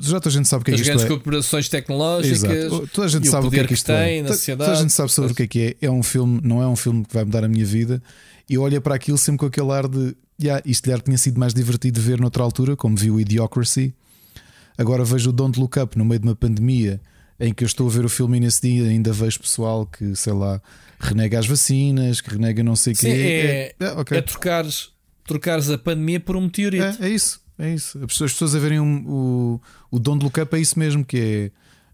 já 0.00 0.20
toda 0.20 0.28
a 0.28 0.32
gente 0.32 0.48
sabe 0.48 0.62
o 0.62 0.64
que 0.64 0.70
é 0.72 0.74
As 0.74 0.80
isto. 0.80 0.90
As 0.90 0.96
grandes 0.96 1.16
corporações 1.16 1.68
tecnológicas, 1.68 2.42
Exato. 2.42 2.88
toda 2.92 3.06
a 3.06 3.10
gente 3.10 3.28
sabe 3.28 3.46
o 3.46 3.50
que 3.50 3.60
é 3.60 3.64
que 3.64 3.74
isto 3.74 3.86
tem 3.86 4.18
é. 4.18 4.22
na 4.22 4.28
sociedade. 4.28 4.70
Toda 4.70 4.78
a 4.78 4.82
gente 4.82 4.92
sabe 4.92 5.12
sobre 5.12 5.32
o 5.32 5.34
que 5.34 5.42
é 5.42 5.46
que 5.46 5.76
é. 5.80 5.86
É 5.86 5.90
um 5.90 6.02
filme, 6.02 6.40
não 6.42 6.62
é 6.62 6.66
um 6.66 6.76
filme 6.76 7.04
que 7.04 7.14
vai 7.14 7.24
mudar 7.24 7.44
a 7.44 7.48
minha 7.48 7.64
vida. 7.64 8.02
E 8.48 8.54
eu 8.54 8.62
olho 8.62 8.80
para 8.80 8.94
aquilo 8.94 9.18
sempre 9.18 9.40
com 9.40 9.46
aquele 9.46 9.72
ar 9.72 9.88
de 9.88 10.14
yeah, 10.40 10.62
isto 10.66 10.90
lhe 10.90 11.00
tinha 11.00 11.18
sido 11.18 11.38
mais 11.38 11.54
divertido 11.54 12.00
ver 12.00 12.20
noutra 12.20 12.42
altura, 12.42 12.76
como 12.76 12.96
vi 12.96 13.10
o 13.10 13.18
Idiocracy 13.20 13.94
Agora 14.78 15.04
vejo 15.04 15.30
o 15.30 15.32
Don't 15.32 15.58
Look 15.58 15.78
Up 15.78 15.96
no 15.96 16.04
meio 16.04 16.20
de 16.20 16.26
uma 16.28 16.36
pandemia 16.36 17.00
em 17.40 17.52
que 17.52 17.64
eu 17.64 17.66
estou 17.66 17.86
a 17.86 17.90
ver 17.90 18.04
o 18.04 18.08
filme 18.08 18.36
e 18.36 18.40
nesse 18.40 18.62
dia 18.62 18.88
ainda 18.88 19.12
vejo 19.12 19.40
pessoal 19.40 19.86
que, 19.86 20.14
sei 20.14 20.32
lá, 20.32 20.60
renega 20.98 21.38
as 21.38 21.46
vacinas, 21.46 22.20
que 22.20 22.30
renega 22.30 22.62
não 22.62 22.76
sei 22.76 22.92
o 22.92 22.96
quê. 22.96 23.08
É, 23.08 23.74
é, 23.80 23.86
é, 23.86 23.90
okay. 23.92 24.18
é 24.18 24.22
trocares, 24.22 24.90
trocares 25.26 25.70
a 25.70 25.78
pandemia 25.78 26.20
por 26.20 26.36
um 26.36 26.42
meteorito. 26.42 27.02
É, 27.02 27.06
é 27.06 27.08
isso, 27.08 27.40
é 27.58 27.74
isso. 27.74 27.98
As 27.98 28.06
pessoas, 28.06 28.30
as 28.30 28.32
pessoas 28.34 28.54
a 28.54 28.58
verem 28.58 28.80
um, 28.80 29.04
o, 29.06 29.60
o 29.90 29.98
Don't 29.98 30.22
Look 30.22 30.38
Up 30.40 30.54
é 30.56 30.60
isso 30.60 30.78
mesmo, 30.78 31.04
que 31.04 31.18
é 31.18 31.50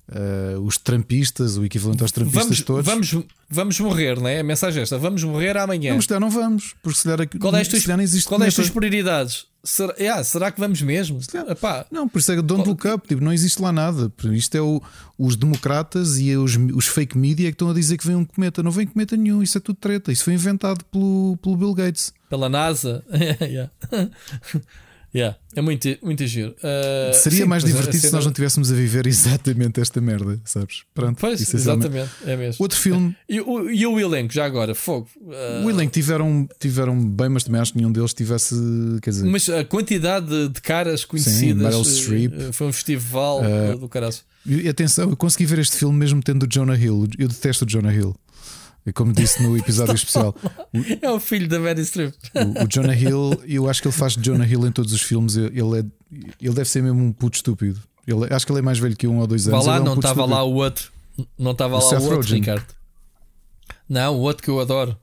uh, 0.08 0.60
os 0.60 0.78
trampistas, 0.78 1.56
o 1.56 1.64
equivalente 1.64 2.02
aos 2.02 2.12
trampistas 2.12 2.44
vamos, 2.44 2.60
todos. 2.62 2.86
Vamos, 2.86 3.26
vamos 3.48 3.81
morrer, 3.81 4.20
não 4.20 4.28
é? 4.28 4.40
A 4.40 4.44
mensagem 4.44 4.81
é 4.81 4.82
esta: 4.82 4.98
vamos 4.98 5.22
morrer 5.24 5.56
amanhã. 5.56 5.97
Não, 6.18 6.31
vamos, 6.31 6.74
porque 6.82 6.98
se 6.98 7.05
calhar, 7.05 7.28
qual 7.39 7.55
é 7.55 7.62
não 7.97 8.02
existe 8.02 8.28
qual 8.28 8.42
é 8.42 8.48
as 8.48 8.55
tuas 8.55 8.70
prioridades? 8.70 9.47
Será, 9.64 9.94
yeah, 9.97 10.24
será 10.24 10.50
que 10.50 10.58
vamos 10.58 10.82
mesmo? 10.82 11.20
Epá. 11.48 11.86
Não, 11.89 12.08
por 12.08 12.18
isso 12.18 12.32
é 12.32 12.42
Don't 12.42 12.68
Look 12.68 12.84
Up, 12.89 13.06
tipo, 13.06 13.22
não 13.22 13.32
existe 13.32 13.62
lá 13.62 13.70
nada. 13.70 14.12
Isto 14.32 14.56
é 14.56 14.60
o, 14.60 14.82
os 15.16 15.36
democratas 15.36 16.18
e 16.18 16.36
os, 16.36 16.56
os 16.74 16.89
fake 16.89 17.16
media 17.16 17.47
que 17.47 17.55
estão 17.55 17.70
a 17.70 17.74
dizer 17.74 17.97
que 17.97 18.05
vem 18.05 18.16
um 18.16 18.24
cometa. 18.24 18.60
Não 18.60 18.72
vem 18.72 18.89
cometa 18.89 19.16
nenhum, 19.16 19.40
isso 19.40 19.56
é 19.56 19.60
tudo 19.60 19.76
treta. 19.76 20.10
Isso 20.10 20.24
foi 20.24 20.34
inventado 20.34 20.84
pelo, 20.86 21.39
pelo 21.40 21.56
Bill 21.56 21.74
Gates. 21.74 22.12
Pela 22.28 22.48
NASA. 22.48 23.05
Yeah, 23.42 23.70
é 25.15 25.60
muito, 25.60 25.89
muito 26.02 26.26
giro. 26.26 26.55
Uh, 26.58 27.12
Seria 27.12 27.42
sim, 27.42 27.44
mais 27.44 27.62
divertido 27.62 27.99
se 27.99 28.10
nós 28.12 28.24
não 28.24 28.31
estivéssemos 28.31 28.73
a 28.73 28.74
viver 28.74 29.07
exatamente 29.08 29.81
esta 29.81 30.00
merda, 30.00 30.41
sabes? 30.44 30.84
Pronto, 30.94 31.18
pois, 31.20 31.41
é 31.41 31.57
exatamente, 31.57 32.10
é 32.24 32.36
mesmo. 32.36 32.62
Outro 32.62 32.78
filme. 32.78 33.15
E, 33.28 33.41
o, 33.41 33.70
e 33.70 33.86
o 33.86 34.00
elenco, 34.00 34.32
já 34.32 34.47
agora, 34.47 34.74
fogo. 34.74 35.08
Uh... 35.20 35.66
O 35.66 35.70
elenco 35.70 35.92
tiveram, 35.92 36.49
tiveram 36.58 36.99
bem, 36.99 37.28
mas 37.28 37.44
também 37.44 37.60
acho 37.60 37.73
que 37.73 37.78
nenhum 37.78 37.92
deles 37.92 38.15
tivesse. 38.15 38.55
Quer 39.02 39.10
dizer... 39.10 39.26
Mas 39.26 39.49
a 39.50 39.65
quantidade 39.65 40.26
de, 40.26 40.49
de 40.49 40.60
caras 40.62 41.05
conhecidas. 41.05 41.74
Sim, 41.74 41.84
Streep. 41.84 42.32
Uh, 42.32 42.52
foi 42.52 42.66
um 42.68 42.73
festival 42.73 43.42
uh, 43.42 43.78
do 43.78 43.89
caralho. 43.89 44.16
E 44.47 44.68
atenção, 44.68 45.10
eu 45.10 45.16
consegui 45.16 45.47
ver 45.47 45.58
este 45.58 45.76
filme 45.76 45.97
mesmo 45.97 46.23
tendo 46.23 46.44
o 46.44 46.47
Jonah 46.50 46.76
Hill. 46.76 47.08
Eu 47.18 47.28
detesto 47.28 47.65
o 47.65 47.68
Jonah 47.68 47.94
Hill. 47.94 48.16
Como 48.94 49.12
disse 49.12 49.42
no 49.42 49.56
episódio 49.56 49.94
especial. 49.94 50.34
é 51.00 51.10
o 51.10 51.20
filho 51.20 51.48
da 51.48 51.60
Mary 51.60 51.84
Streep. 51.84 52.14
O, 52.34 52.64
o, 52.64 52.68
Jonah 52.68 52.96
Hill, 52.96 53.40
eu 53.46 53.68
acho 53.68 53.80
que 53.80 53.88
ele 53.88 53.94
faz 53.94 54.14
Jonah 54.14 54.46
Hill 54.46 54.66
em 54.66 54.72
todos 54.72 54.92
os 54.92 55.02
filmes. 55.02 55.36
Ele, 55.36 55.78
é, 55.78 55.84
ele 56.40 56.54
deve 56.54 56.68
ser 56.68 56.82
mesmo 56.82 57.02
um 57.02 57.12
puto 57.12 57.36
estúpido. 57.36 57.80
Ele, 58.06 58.32
acho 58.34 58.44
que 58.44 58.52
ele 58.52 58.58
é 58.58 58.62
mais 58.62 58.78
velho 58.78 58.96
que 58.96 59.06
um 59.06 59.18
ou 59.18 59.26
dois 59.26 59.46
anos. 59.46 59.64
Vá 59.64 59.72
lá, 59.72 59.78
é 59.78 59.80
um 59.80 59.84
não 59.84 59.94
estava 59.94 60.24
lá 60.24 60.42
o 60.42 60.54
outro. 60.54 60.90
Não 61.38 61.52
estava 61.52 61.78
lá 61.78 61.84
o 61.84 61.94
outro, 61.94 62.16
Rogen. 62.16 62.40
Ricardo. 62.40 62.66
Não, 63.88 64.16
o 64.16 64.20
outro 64.20 64.42
que 64.42 64.50
eu 64.50 64.58
adoro. 64.58 64.96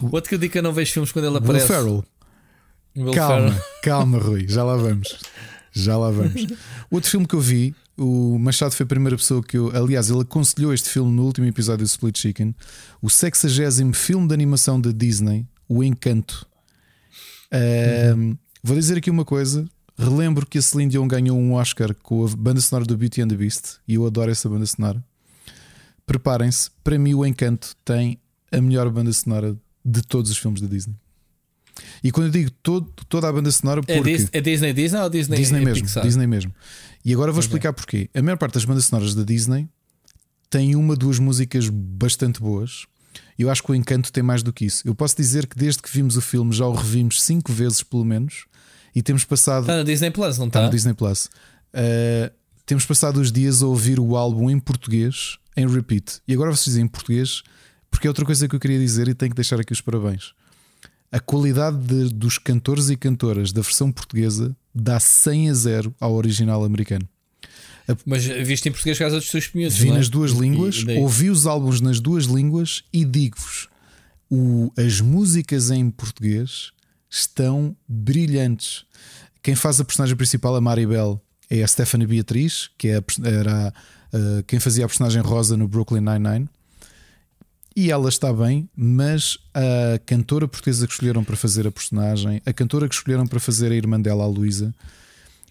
O 0.00 0.14
outro 0.14 0.28
que 0.28 0.36
eu 0.36 0.38
digo 0.38 0.52
que 0.52 0.58
eu 0.58 0.62
não 0.62 0.72
vejo 0.72 0.92
filmes 0.92 1.10
quando 1.10 1.26
ele 1.26 1.38
aparece. 1.38 1.72
Will 1.72 1.78
Ferrell. 1.80 2.04
Will 2.96 3.12
calma, 3.12 3.48
Ferrell. 3.48 3.64
calma, 3.82 4.18
Rui. 4.18 4.46
Já 4.48 4.62
lá 4.62 4.76
vamos. 4.76 5.18
Já 5.72 5.96
lá 5.96 6.10
vamos. 6.10 6.46
Outro 6.90 7.10
filme 7.10 7.26
que 7.26 7.34
eu 7.34 7.40
vi 7.40 7.74
o 7.98 8.38
Machado 8.38 8.72
foi 8.72 8.84
a 8.84 8.86
primeira 8.86 9.16
pessoa 9.16 9.42
que 9.42 9.58
eu. 9.58 9.74
Aliás, 9.76 10.08
ele 10.08 10.20
aconselhou 10.20 10.72
este 10.72 10.88
filme 10.88 11.10
no 11.10 11.24
último 11.24 11.46
episódio 11.46 11.84
do 11.84 11.88
Split 11.88 12.16
Chicken. 12.16 12.54
O 13.02 13.10
60 13.10 13.92
filme 13.92 14.28
de 14.28 14.34
animação 14.34 14.80
da 14.80 14.92
Disney, 14.92 15.46
O 15.68 15.82
Encanto. 15.82 16.46
Uhum. 17.52 18.36
vou 18.62 18.76
dizer 18.76 18.98
aqui 18.98 19.10
uma 19.10 19.24
coisa. 19.24 19.68
Relembro 19.98 20.46
que 20.46 20.58
a 20.58 20.62
Celine 20.62 20.92
Dion 20.92 21.08
ganhou 21.08 21.36
um 21.36 21.54
Oscar 21.54 21.92
com 22.02 22.24
a 22.24 22.28
banda 22.36 22.60
sonora 22.60 22.84
do 22.84 22.96
Beauty 22.96 23.22
and 23.22 23.28
the 23.28 23.36
Beast 23.36 23.78
e 23.86 23.94
eu 23.94 24.06
adoro 24.06 24.30
essa 24.30 24.48
banda 24.48 24.64
sonora. 24.64 25.02
Preparem-se, 26.06 26.70
para 26.84 26.96
mim, 26.98 27.14
O 27.14 27.26
Encanto 27.26 27.74
tem 27.84 28.20
a 28.52 28.60
melhor 28.60 28.88
banda 28.90 29.12
sonora 29.12 29.56
de 29.84 30.02
todos 30.02 30.30
os 30.30 30.38
filmes 30.38 30.60
da 30.60 30.68
Disney. 30.68 30.94
E 32.02 32.10
quando 32.10 32.26
eu 32.26 32.32
digo 32.32 32.50
todo, 32.62 32.90
toda 33.08 33.28
a 33.28 33.32
banda 33.32 33.50
sonora, 33.50 33.80
é 33.86 33.96
porque... 33.96 34.10
é, 34.10 34.12
Disney, 34.12 34.30
é 34.32 34.40
Disney 34.40 34.72
Disney 34.72 35.00
ou 35.00 35.10
Disney, 35.10 35.36
Disney 35.36 35.64
mesmo, 35.64 35.84
Pixar? 35.84 36.02
Disney 36.02 36.26
mesmo. 36.26 36.54
E 37.04 37.12
agora 37.12 37.32
vou 37.32 37.40
explicar 37.40 37.72
porquê. 37.72 38.08
A 38.14 38.22
maior 38.22 38.36
parte 38.36 38.54
das 38.54 38.64
bandas 38.64 38.86
sonoras 38.86 39.14
da 39.14 39.22
Disney 39.22 39.68
tem 40.50 40.74
uma, 40.74 40.96
duas 40.96 41.18
músicas 41.18 41.68
bastante 41.68 42.40
boas. 42.40 42.86
Eu 43.38 43.50
acho 43.50 43.62
que 43.62 43.70
o 43.70 43.74
encanto 43.74 44.12
tem 44.12 44.22
mais 44.22 44.42
do 44.42 44.52
que 44.52 44.64
isso. 44.64 44.86
Eu 44.86 44.94
posso 44.94 45.16
dizer 45.16 45.46
que 45.46 45.56
desde 45.56 45.80
que 45.82 45.90
vimos 45.90 46.16
o 46.16 46.20
filme 46.20 46.52
já 46.52 46.66
o 46.66 46.72
revimos 46.72 47.22
cinco 47.22 47.52
vezes, 47.52 47.82
pelo 47.82 48.04
menos, 48.04 48.46
e 48.94 49.02
temos 49.02 49.24
passado. 49.24 49.62
Está 49.62 49.76
na 49.76 49.82
Disney 49.84 50.10
Plus, 50.10 50.38
não 50.38 50.46
está? 50.46 50.58
Está 50.58 50.62
na 50.62 50.68
Disney 50.68 50.94
Plus. 50.94 51.26
Uh, 51.26 52.32
temos 52.66 52.84
passado 52.84 53.20
os 53.20 53.30
dias 53.30 53.62
a 53.62 53.66
ouvir 53.66 54.00
o 54.00 54.16
álbum 54.16 54.50
em 54.50 54.58
português, 54.58 55.38
em 55.56 55.66
repeat. 55.66 56.20
E 56.26 56.34
agora 56.34 56.50
vocês 56.50 56.66
dizem 56.66 56.84
em 56.84 56.88
português, 56.88 57.42
porque 57.90 58.06
é 58.06 58.10
outra 58.10 58.24
coisa 58.24 58.48
que 58.48 58.54
eu 58.54 58.60
queria 58.60 58.78
dizer 58.78 59.08
e 59.08 59.14
tenho 59.14 59.30
que 59.30 59.36
deixar 59.36 59.60
aqui 59.60 59.72
os 59.72 59.80
parabéns. 59.80 60.34
A 61.10 61.18
qualidade 61.18 61.78
de, 61.78 62.12
dos 62.12 62.38
cantores 62.38 62.90
e 62.90 62.96
cantoras 62.96 63.52
da 63.52 63.62
versão 63.62 63.90
portuguesa 63.90 64.54
dá 64.74 65.00
100 65.00 65.50
a 65.50 65.54
0 65.54 65.94
ao 65.98 66.14
original 66.14 66.64
americano. 66.64 67.08
Mas 68.04 68.24
viste 68.24 68.68
em 68.68 68.72
português 68.72 68.98
casa 68.98 69.16
dos 69.16 69.30
teus 69.30 69.50
miúdos, 69.54 69.78
Vi 69.78 69.88
é? 69.88 69.92
nas 69.92 70.10
duas 70.10 70.32
línguas, 70.32 70.84
ouvi 70.98 71.30
os 71.30 71.46
álbuns 71.46 71.80
nas 71.80 72.00
duas 72.00 72.24
línguas 72.24 72.84
e 72.92 73.02
digo-vos: 73.04 73.68
as 74.76 75.00
músicas 75.00 75.70
em 75.70 75.90
português 75.90 76.72
estão 77.08 77.74
brilhantes. 77.88 78.84
Quem 79.42 79.54
faz 79.54 79.80
a 79.80 79.84
personagem 79.84 80.16
principal, 80.16 80.54
a 80.54 80.60
Maribel, 80.60 81.22
é 81.48 81.62
a 81.62 81.66
Stephanie 81.66 82.06
Beatriz, 82.06 82.68
que 82.76 82.88
é 82.88 83.02
era 83.24 83.72
uh, 84.12 84.42
quem 84.46 84.60
fazia 84.60 84.84
a 84.84 84.88
personagem 84.88 85.22
Rosa 85.22 85.56
no 85.56 85.66
Brooklyn 85.66 86.02
Nine-Nine 86.02 86.48
e 87.78 87.92
ela 87.92 88.08
está 88.08 88.32
bem, 88.32 88.68
mas 88.74 89.38
a 89.54 90.00
cantora 90.04 90.48
portuguesa 90.48 90.84
que 90.84 90.92
escolheram 90.92 91.22
para 91.22 91.36
fazer 91.36 91.64
a 91.64 91.70
personagem, 91.70 92.42
a 92.44 92.52
cantora 92.52 92.88
que 92.88 92.94
escolheram 92.96 93.24
para 93.24 93.38
fazer 93.38 93.70
a 93.70 93.74
irmã 93.76 94.00
dela, 94.00 94.24
a 94.24 94.26
Luísa, 94.26 94.74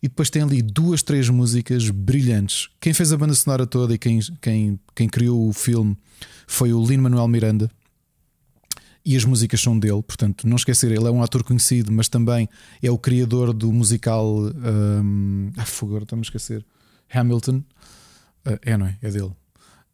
e 0.04 0.10
depois 0.10 0.30
tem 0.30 0.42
ali 0.42 0.62
duas, 0.62 1.02
três 1.02 1.30
músicas 1.30 1.90
brilhantes. 1.90 2.68
Quem 2.82 2.94
fez 2.94 3.14
a 3.14 3.18
banda 3.18 3.34
sonora 3.34 3.66
toda 3.66 3.94
e 3.94 3.98
quem, 3.98 4.20
quem, 4.42 4.78
quem 4.94 5.08
criou 5.08 5.48
o 5.48 5.54
filme 5.54 5.98
foi 6.46 6.74
o 6.74 6.86
Lin 6.86 6.98
Manuel 6.98 7.30
Miranda. 7.30 7.72
E 9.06 9.16
as 9.16 9.24
músicas 9.24 9.62
são 9.62 9.80
dele, 9.80 10.04
portanto, 10.04 10.46
não 10.46 10.58
esquecer, 10.58 10.92
ele 10.92 11.08
é 11.08 11.10
um 11.10 11.24
ator 11.24 11.46
conhecido, 11.46 11.94
mas 11.94 12.10
também 12.10 12.50
é 12.84 12.92
o 12.92 12.98
criador 12.98 13.54
do 13.54 13.72
musical. 13.72 14.28
Um, 14.28 15.50
ah, 15.56 15.66
agora 15.82 16.04
estamos 16.04 16.28
a 16.28 16.28
esquecer. 16.28 16.66
Hamilton. 17.10 17.64
Uh, 18.46 18.60
é, 18.64 18.76
não 18.76 18.86
é? 18.86 18.98
É 19.02 19.10
dele. 19.10 19.32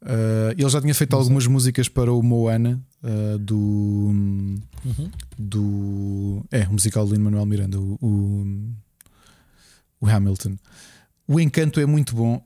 Uh, 0.03 0.51
ele 0.57 0.69
já 0.69 0.81
tinha 0.81 0.93
feito 0.93 1.15
algumas 1.15 1.47
músicas 1.47 1.87
para 1.87 2.11
o 2.11 2.21
Moana 2.21 2.81
uh, 3.01 3.37
do. 3.37 3.55
Uhum. 4.85 5.11
do. 5.37 6.45
É, 6.51 6.67
o 6.67 6.73
musical 6.73 7.05
de 7.05 7.13
Lin-Manuel 7.13 7.45
Miranda, 7.45 7.79
o, 7.79 7.97
o, 8.01 8.45
o, 10.01 10.07
Hamilton. 10.07 10.57
O 11.25 11.39
encanto 11.39 11.79
é 11.79 11.85
muito 11.85 12.15
bom. 12.15 12.45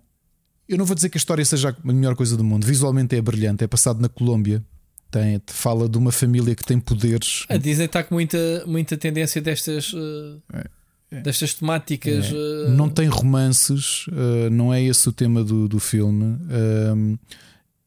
Eu 0.70 0.78
não 0.78 0.86
vou 0.86 0.94
dizer 0.94 1.10
que 1.10 1.18
a 1.18 1.20
história 1.20 1.44
seja 1.44 1.70
a 1.70 1.94
melhor 1.94 2.16
coisa 2.16 2.38
do 2.38 2.44
mundo. 2.44 2.66
Visualmente 2.66 3.16
é 3.16 3.22
brilhante. 3.22 3.64
É 3.64 3.68
passado 3.68 4.00
na 4.00 4.10
Colômbia. 4.10 4.64
Tem, 5.10 5.42
fala 5.48 5.90
de 5.90 5.98
uma 5.98 6.12
família 6.12 6.54
que 6.54 6.64
tem 6.64 6.80
poderes. 6.80 7.46
A 7.50 7.58
Disney 7.58 7.86
está 7.86 8.04
com 8.04 8.14
muita, 8.14 8.38
muita 8.68 8.96
tendência 8.98 9.42
destas. 9.42 9.94
Uh... 9.94 10.40
É. 10.54 10.66
É. 11.10 11.22
destas 11.22 11.54
temáticas. 11.54 12.26
É. 12.26 12.70
Não 12.70 12.90
tem 12.90 13.08
romances, 13.08 14.06
uh, 14.08 14.50
não 14.52 14.74
é 14.74 14.84
esse 14.84 15.08
o 15.08 15.12
tema 15.14 15.42
do, 15.42 15.66
do 15.66 15.80
filme. 15.80 16.36
Uh, 16.36 17.18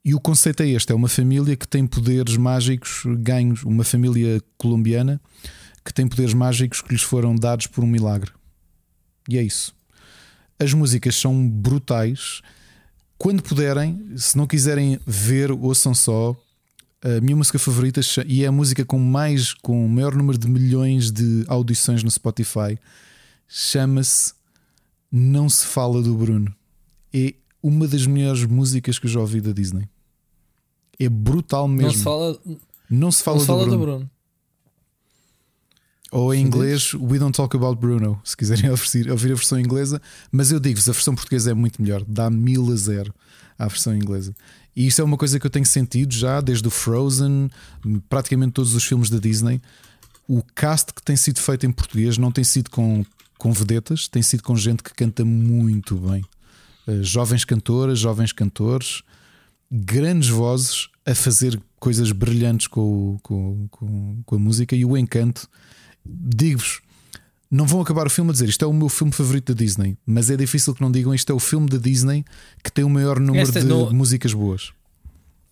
e 0.04 0.14
o 0.14 0.20
conceito 0.20 0.62
é 0.62 0.68
este: 0.68 0.92
é 0.92 0.94
uma 0.94 1.08
família 1.08 1.56
que 1.56 1.68
tem 1.68 1.86
poderes 1.86 2.36
mágicos 2.36 3.02
ganhos, 3.18 3.62
uma 3.62 3.84
família 3.84 4.42
colombiana 4.56 5.20
que 5.84 5.94
tem 5.94 6.06
poderes 6.06 6.34
mágicos 6.34 6.80
que 6.80 6.92
lhes 6.92 7.02
foram 7.02 7.34
dados 7.34 7.66
por 7.66 7.82
um 7.82 7.86
milagre. 7.86 8.30
E 9.28 9.38
é 9.38 9.42
isso. 9.42 9.74
As 10.58 10.74
músicas 10.74 11.16
são 11.16 11.48
brutais. 11.48 12.42
Quando 13.16 13.42
puderem, 13.42 14.12
se 14.16 14.36
não 14.36 14.46
quiserem 14.46 15.00
ver, 15.06 15.50
ouçam 15.50 15.94
só. 15.94 16.36
A 17.02 17.20
minha 17.20 17.36
música 17.36 17.58
favorita 17.58 18.00
e 18.26 18.44
é 18.44 18.46
a 18.46 18.52
música 18.52 18.84
com 18.84 18.98
mais 18.98 19.54
com 19.54 19.86
o 19.86 19.88
maior 19.88 20.14
número 20.14 20.36
de 20.36 20.46
milhões 20.46 21.10
de 21.10 21.44
audições 21.48 22.02
no 22.02 22.10
Spotify 22.10 22.78
chama-se 23.48 24.34
Não 25.10 25.48
se 25.48 25.66
fala 25.66 26.02
do 26.02 26.14
Bruno. 26.14 26.54
É 27.12 27.34
uma 27.62 27.86
das 27.86 28.06
melhores 28.06 28.44
músicas 28.44 28.98
que 28.98 29.06
eu 29.06 29.10
já 29.10 29.20
ouvi 29.20 29.40
da 29.40 29.52
Disney. 29.52 29.89
É 30.98 31.08
brutal 31.08 31.66
mesmo. 31.66 31.86
Não 31.86 31.92
se 31.94 32.02
fala, 32.02 32.40
não 32.90 33.12
se 33.12 33.22
fala, 33.22 33.36
não 33.39 33.42
do, 33.42 33.47
fala 33.47 33.62
Bruno. 33.64 33.78
do, 33.78 33.84
Bruno. 33.84 34.10
Ou 36.12 36.34
em 36.34 36.42
inglês, 36.42 36.92
We 36.94 37.18
Don't 37.18 37.36
Talk 37.36 37.56
About 37.56 37.80
Bruno, 37.80 38.20
se 38.24 38.36
quiserem 38.36 38.68
ouvir, 38.70 39.10
ouvir 39.10 39.32
a 39.32 39.34
versão 39.34 39.60
inglesa. 39.60 40.02
Mas 40.32 40.50
eu 40.50 40.58
digo-vos, 40.58 40.89
a 40.89 40.92
versão 40.92 41.14
portuguesa 41.14 41.52
é 41.52 41.55
muito 41.55 41.80
melhor, 41.80 42.05
dá 42.06 42.28
mil 42.28 42.70
a 42.72 42.76
zero 42.76 43.14
à 43.58 43.68
versão 43.68 43.94
inglesa. 43.94 44.34
E 44.74 44.86
isso 44.86 45.00
é 45.00 45.05
uma 45.05 45.16
coisa 45.16 45.39
que 45.39 45.47
eu 45.47 45.50
tenho 45.50 45.66
sentido 45.66 46.12
já 46.12 46.40
desde 46.40 46.66
o 46.66 46.70
Frozen, 46.70 47.50
praticamente 48.08 48.52
todos 48.52 48.74
os 48.74 48.84
filmes 48.84 49.08
da 49.08 49.18
Disney. 49.18 49.60
O 50.26 50.42
cast 50.55 50.92
que 50.92 51.02
tem 51.02 51.16
sido 51.16 51.40
feito 51.40 51.66
em 51.66 51.72
português 51.72 52.18
não 52.18 52.30
tem 52.30 52.44
sido 52.44 52.70
com, 52.70 53.05
com 53.36 53.52
vedetas, 53.52 54.08
tem 54.08 54.22
sido 54.22 54.42
com 54.42 54.56
gente 54.56 54.82
que 54.82 54.94
canta 54.94 55.24
muito 55.24 55.97
bem. 55.97 56.24
Eh, 56.86 57.02
jovens 57.02 57.44
cantoras, 57.44 57.99
jovens 57.99 58.33
cantores, 58.33 59.02
grandes 59.70 60.28
vozes 60.28 60.89
a 61.07 61.15
fazer 61.15 61.60
coisas 61.78 62.12
brilhantes 62.12 62.67
com, 62.67 63.18
com, 63.23 63.67
com, 63.70 64.23
com 64.25 64.34
a 64.36 64.39
música 64.39 64.75
e 64.76 64.84
o 64.84 64.97
encanto. 64.97 65.49
Digo-vos, 66.05 66.81
não 67.50 67.67
vão 67.67 67.81
acabar 67.81 68.07
o 68.07 68.10
filme 68.10 68.31
a 68.31 68.33
dizer 68.33 68.49
isto 68.49 68.65
é 68.65 68.68
o 68.68 68.73
meu 68.73 68.89
filme 68.89 69.12
favorito 69.12 69.52
da 69.55 69.59
Disney, 69.65 69.97
mas 70.07 70.31
é 70.31 70.36
difícil 70.36 70.75
que 70.75 70.81
não 70.81 70.91
digam 70.91 71.15
isto 71.15 71.31
é 71.31 71.34
o 71.34 71.39
filme 71.41 71.68
da 71.68 71.78
Disney 71.78 72.25
que 72.62 72.70
tem 72.73 72.84
o 72.84 72.91
maior 72.91 73.18
número 73.20 73.42
Esta 73.42 73.60
de 73.60 73.67
não- 73.67 73.92
músicas 73.92 74.33
boas. 74.33 74.73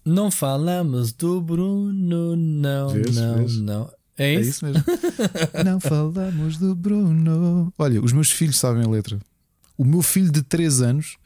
Não 0.04 0.30
falamos 0.30 1.12
do 1.12 1.40
Bruno, 1.40 2.34
não, 2.36 2.88
Vês, 2.88 3.14
não, 3.16 3.34
vês? 3.36 3.56
não. 3.58 3.90
É 4.16 4.34
É 4.34 4.40
isso? 4.40 4.50
isso 4.50 4.64
mesmo. 4.66 4.82
não 5.64 5.78
falamos 5.80 6.56
do 6.56 6.74
Bruno. 6.74 7.72
Olha, 7.78 8.00
os 8.02 8.12
meus 8.12 8.30
filhos 8.30 8.58
sabem 8.58 8.84
a 8.84 8.88
letra. 8.88 9.18
O 9.78 9.84
meu 9.84 10.02
filho 10.02 10.30
de 10.30 10.42
3 10.42 10.82
anos, 10.82 11.16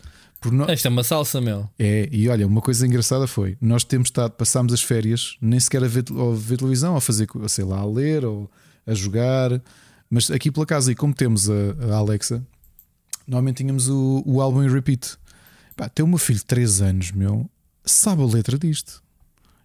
por 0.40 0.52
no... 0.52 0.70
Isto 0.70 0.86
é 0.86 0.90
uma 0.90 1.02
salsa, 1.02 1.40
meu. 1.40 1.68
é, 1.78 2.08
e 2.12 2.28
olha, 2.28 2.46
uma 2.46 2.60
coisa 2.60 2.86
engraçada 2.86 3.26
foi: 3.26 3.56
nós 3.60 3.82
temos 3.82 4.08
estado, 4.08 4.32
passámos 4.32 4.72
as 4.72 4.82
férias, 4.82 5.36
nem 5.40 5.58
sequer 5.58 5.82
a 5.82 5.88
ver, 5.88 6.04
a 6.10 6.36
ver 6.36 6.58
televisão, 6.58 6.94
a 6.94 7.00
fazer, 7.00 7.26
sei 7.48 7.64
lá, 7.64 7.78
a 7.78 7.86
ler 7.86 8.24
ou 8.24 8.50
a 8.86 8.92
jogar, 8.92 9.62
mas 10.10 10.30
aqui 10.30 10.50
pela 10.50 10.66
casa, 10.66 10.92
e 10.92 10.94
como 10.94 11.14
temos 11.14 11.48
a, 11.48 11.54
a 11.92 11.96
Alexa, 11.96 12.46
normalmente 13.26 13.58
tínhamos 13.58 13.88
o, 13.88 14.22
o 14.26 14.40
álbum 14.42 14.62
em 14.62 14.70
repeat. 14.70 15.16
Pá, 15.74 15.88
tem 15.88 16.04
o 16.04 16.08
meu 16.08 16.18
filho 16.18 16.38
de 16.38 16.44
3 16.44 16.82
anos, 16.82 17.12
meu, 17.12 17.48
sabe 17.84 18.22
a 18.22 18.26
letra 18.26 18.58
disto. 18.58 19.02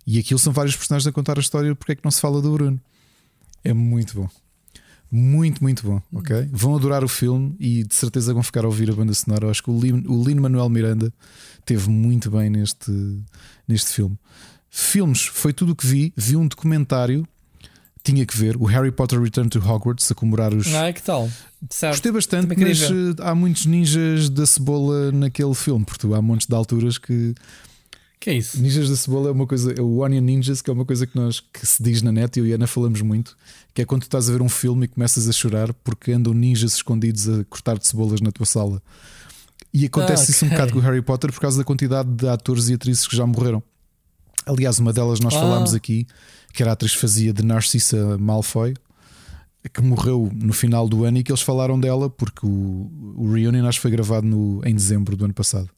E 0.06 0.18
aquilo 0.18 0.40
são 0.40 0.54
vários 0.54 0.76
personagens 0.76 1.06
a 1.06 1.12
contar 1.12 1.38
a 1.38 1.42
história 1.42 1.76
porque 1.76 1.92
é 1.92 1.96
que 1.96 2.06
não 2.06 2.12
se 2.12 2.22
fala 2.22 2.42
do 2.42 2.54
Bruno. 2.54 2.80
É 3.62 3.74
muito 3.74 4.16
bom. 4.16 4.30
Muito, 5.10 5.64
muito 5.64 5.86
bom, 5.86 6.02
ok? 6.14 6.50
Vão 6.52 6.76
adorar 6.76 7.04
o 7.04 7.08
filme 7.08 7.56
e 7.60 7.84
de 7.84 7.96
certeza 7.96 8.34
vão 8.34 8.44
ficar 8.44 8.66
a 8.66 8.68
ouvir 8.68 8.90
a 8.90 8.94
banda 8.94 9.14
sonora. 9.14 9.46
Eu 9.46 9.50
acho 9.52 9.64
que 9.64 9.70
o 9.72 9.80
Lin- 9.80 10.04
o 10.08 10.22
Lin 10.24 10.36
Manuel 10.36 10.68
Miranda 10.70 11.14
teve 11.66 11.90
muito 11.90 12.30
bem 12.30 12.50
neste, 12.50 12.92
neste 13.68 13.94
filme. 13.94 14.18
Filmes, 14.70 15.22
foi 15.26 15.54
tudo 15.54 15.72
o 15.72 15.76
que 15.76 15.88
vi. 15.88 16.14
Vi 16.16 16.36
um 16.36 16.46
documentário, 16.48 17.26
tinha 18.04 18.26
que 18.26 18.38
ver, 18.38 18.58
o 18.58 18.66
Harry 18.66 18.92
Potter 18.92 19.22
Return 19.22 19.50
to 19.50 19.60
Hogwarts, 19.60 20.12
a 20.12 20.16
comemorar 20.16 20.54
os. 20.54 20.68
Ah, 20.76 20.92
que 20.92 21.02
tal? 21.02 21.30
Certo. 21.70 21.94
Gostei 21.94 22.12
bastante, 22.12 22.48
mas 22.58 22.80
ver. 22.80 22.92
eh, 22.92 23.16
há 23.24 23.34
muitos 23.34 23.66
ninjas 23.66 24.30
da 24.30 24.46
cebola 24.46 25.12
naquele 25.12 25.54
filme, 25.56 25.84
porque 25.86 26.06
há 26.14 26.22
montes 26.22 26.48
de 26.48 26.54
alturas 26.56 26.98
que. 26.98 27.34
Que 28.20 28.32
é 28.32 28.34
isso? 28.34 28.60
Ninjas 28.60 28.90
da 28.90 28.96
Cebola 28.96 29.30
é 29.30 29.32
uma 29.32 29.46
coisa, 29.46 29.72
é 29.78 29.82
o 29.82 30.00
Onion 30.00 30.22
Ninjas, 30.22 30.62
que 30.62 30.70
é 30.70 30.74
uma 30.74 30.86
coisa 30.86 31.06
que 31.06 31.16
nós 31.16 31.40
que 31.40 31.66
se 31.66 31.82
diz 31.84 32.02
na 32.02 32.12
net 32.12 32.38
e 32.38 32.40
eu 32.42 32.48
e 32.48 32.52
a 32.52 32.56
Ana 32.56 32.66
falamos 32.68 33.02
muito, 33.02 33.38
que 33.74 33.82
é 33.82 33.86
quando 33.86 34.02
tu 34.02 34.06
estás 34.06 34.28
a 34.28 34.32
ver 34.34 34.42
um 34.42 34.50
filme 34.50 34.86
e 34.86 34.88
começas 34.88 35.30
a 35.30 35.32
chorar 35.32 35.72
porque 35.74 36.12
andam 36.12 36.34
ninjas 36.34 36.74
escondidos 36.74 37.30
a 37.30 37.44
cortar 37.46 37.78
cebolas 37.82 38.20
na 38.20 38.32
tua 38.32 38.46
sala. 38.46 38.82
E 39.74 39.86
acontece 39.86 40.32
Ah, 40.32 40.32
isso 40.32 40.46
um 40.46 40.50
bocado 40.50 40.74
com 40.74 40.80
o 40.80 40.82
Harry 40.82 41.02
Potter 41.02 41.32
por 41.32 41.40
causa 41.40 41.58
da 41.60 41.64
quantidade 41.64 42.10
de 42.10 42.28
atores 42.28 42.70
e 42.70 42.74
atrizes 42.74 43.08
que 43.08 43.16
já 43.16 43.26
morreram. 43.28 43.62
Aliás, 44.46 44.80
uma 44.80 44.92
delas 44.92 45.20
nós 45.20 45.36
Ah. 45.36 45.40
falámos 45.40 45.74
aqui, 45.76 46.08
que 46.54 46.64
era 46.64 46.72
a 46.72 46.74
atriz 46.74 46.94
que 46.94 47.00
fazia 47.02 47.32
de 47.32 47.44
Narcissa 47.46 48.18
Malfoy, 48.18 48.74
que 49.72 49.82
morreu 49.82 50.32
no 50.34 50.54
final 50.54 50.88
do 50.88 51.04
ano 51.04 51.18
e 51.20 51.24
que 51.24 51.32
eles 51.32 51.42
falaram 51.42 51.80
dela 51.80 52.10
porque 52.10 52.46
o, 52.48 52.90
o 53.18 53.32
Reunion 53.34 53.68
acho 53.68 53.78
que 53.78 53.82
foi 53.84 53.92
gravado 53.92 54.26
no, 54.26 54.62
em 54.66 54.74
dezembro 54.74 55.16
do 55.16 55.26
ano 55.26 55.34
passado. 55.34 55.70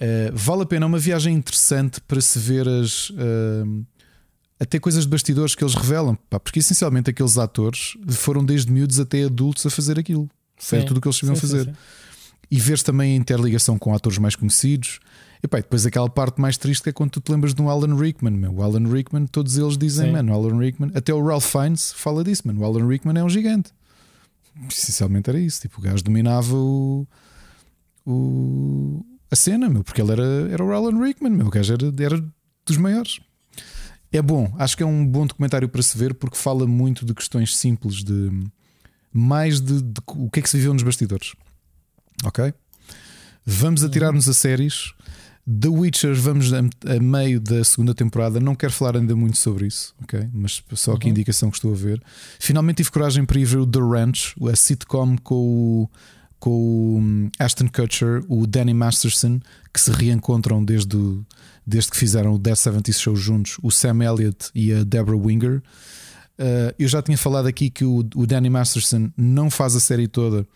Uh, 0.00 0.30
vale 0.34 0.62
a 0.62 0.66
pena, 0.66 0.84
é 0.84 0.88
uma 0.88 0.98
viagem 0.98 1.34
interessante 1.34 2.00
para 2.02 2.20
se 2.20 2.38
ver 2.38 2.68
as. 2.68 3.10
uh, 3.10 3.84
até 4.60 4.78
coisas 4.78 5.04
de 5.04 5.10
bastidores 5.10 5.54
que 5.54 5.62
eles 5.62 5.74
revelam, 5.74 6.14
pá, 6.30 6.38
porque 6.40 6.58
essencialmente 6.60 7.10
aqueles 7.10 7.36
atores 7.38 7.96
foram 8.10 8.44
desde 8.44 8.70
miúdos 8.72 8.98
até 9.00 9.24
adultos 9.24 9.64
a 9.66 9.70
fazer 9.70 9.98
aquilo. 9.98 10.28
Sim. 10.58 10.82
tudo 10.86 10.96
o 10.98 11.00
que 11.02 11.08
eles 11.08 11.16
sabiam 11.18 11.34
Sim, 11.34 11.40
fazer. 11.42 11.64
sim. 11.66 11.72
E 12.50 12.58
vês 12.58 12.82
também 12.82 13.12
a 13.12 13.16
interligação 13.16 13.78
com 13.78 13.94
atores 13.94 14.16
mais 14.18 14.34
conhecidos. 14.36 14.98
E 15.42 15.48
pá, 15.48 15.58
e 15.58 15.62
depois 15.62 15.84
aquela 15.84 16.08
parte 16.08 16.40
mais 16.40 16.56
triste 16.56 16.82
que 16.84 16.88
é 16.88 16.92
quando 16.92 17.10
tu 17.10 17.20
te 17.20 17.30
lembras 17.32 17.52
de 17.52 17.60
um 17.60 17.68
Alan 17.68 17.94
Rickman. 17.94 18.30
Meu. 18.32 18.54
O 18.54 18.62
Alan 18.62 18.88
Rickman, 18.90 19.26
todos 19.26 19.58
eles 19.58 19.76
dizem, 19.76 20.06
Sim. 20.06 20.12
mano, 20.12 20.32
o 20.32 20.34
Alan 20.34 20.58
Rickman, 20.58 20.90
até 20.94 21.12
o 21.12 21.22
Ralph 21.22 21.44
Fiennes 21.50 21.92
fala 21.92 22.22
disso, 22.24 22.42
mano. 22.46 22.60
O 22.60 22.64
Alan 22.64 22.86
Rickman 22.88 23.18
é 23.18 23.24
um 23.24 23.28
gigante. 23.28 23.70
Essencialmente 24.70 25.28
era 25.28 25.38
isso. 25.38 25.60
Tipo, 25.60 25.80
o 25.80 25.82
gajo 25.82 26.02
dominava 26.02 26.54
o, 26.56 27.06
o- 28.06 29.04
a 29.30 29.36
cena, 29.36 29.68
meu, 29.68 29.82
porque 29.82 30.00
ele 30.00 30.12
era, 30.12 30.48
era 30.50 30.64
o 30.64 30.72
Alan 30.72 31.02
Rickman, 31.02 31.32
meu. 31.32 31.46
O 31.46 31.50
gajo 31.50 31.72
era, 31.72 32.04
era 32.04 32.24
dos 32.64 32.76
maiores. 32.76 33.20
É 34.12 34.22
bom, 34.22 34.54
acho 34.58 34.76
que 34.76 34.82
é 34.82 34.86
um 34.86 35.06
bom 35.06 35.26
documentário 35.26 35.68
para 35.68 35.82
se 35.82 35.96
ver 35.98 36.14
porque 36.14 36.36
fala 36.36 36.66
muito 36.66 37.04
de 37.04 37.12
questões 37.12 37.56
simples, 37.56 38.02
de 38.02 38.30
mais 39.12 39.60
de, 39.60 39.82
de 39.82 40.00
o 40.08 40.30
que 40.30 40.40
é 40.40 40.42
que 40.42 40.48
se 40.48 40.56
viveu 40.56 40.72
nos 40.72 40.82
bastidores. 40.82 41.34
Ok? 42.24 42.52
Vamos 43.44 43.84
atirar-nos 43.84 44.28
a 44.28 44.34
séries. 44.34 44.92
The 45.48 45.68
Witcher, 45.68 46.14
vamos 46.14 46.52
a, 46.52 46.58
a 46.58 47.00
meio 47.00 47.40
da 47.40 47.62
segunda 47.62 47.94
temporada. 47.94 48.40
Não 48.40 48.54
quero 48.56 48.72
falar 48.72 48.96
ainda 48.96 49.14
muito 49.14 49.38
sobre 49.38 49.66
isso, 49.66 49.94
ok? 50.02 50.28
Mas 50.32 50.62
só 50.74 50.94
aqui 50.94 51.06
a 51.06 51.10
indicação 51.10 51.50
que 51.50 51.56
estou 51.56 51.72
a 51.72 51.76
ver. 51.76 52.02
Finalmente 52.40 52.78
tive 52.78 52.90
coragem 52.90 53.24
para 53.24 53.38
ir 53.38 53.44
ver 53.44 53.58
o 53.58 53.66
The 53.66 53.78
Ranch, 53.78 54.34
a 54.42 54.56
sitcom 54.56 55.16
com 55.18 55.34
o, 55.34 55.90
com 56.38 56.50
o 56.50 56.98
hum, 56.98 57.30
Ashton 57.38 57.68
Kutcher, 57.68 58.22
o 58.28 58.46
Danny 58.46 58.74
Masterson, 58.74 59.40
que 59.72 59.80
se 59.80 59.90
reencontram 59.90 60.64
desde, 60.64 60.96
o- 60.96 61.24
desde 61.66 61.90
que 61.90 61.96
fizeram 61.96 62.34
o 62.34 62.38
Death 62.38 62.58
70 62.58 62.92
Show 62.92 63.16
juntos, 63.16 63.56
o 63.62 63.70
Sam 63.70 64.04
Elliott 64.04 64.50
e 64.54 64.72
a 64.72 64.84
Deborah 64.84 65.18
Winger. 65.18 65.62
Uh, 66.38 66.74
eu 66.78 66.86
já 66.86 67.00
tinha 67.02 67.16
falado 67.16 67.46
aqui 67.46 67.70
que 67.70 67.84
o, 67.84 68.00
o 68.14 68.26
Danny 68.26 68.50
Masterson 68.50 69.10
não 69.16 69.50
faz 69.50 69.74
a 69.74 69.80
série 69.80 70.06
toda, 70.06 70.46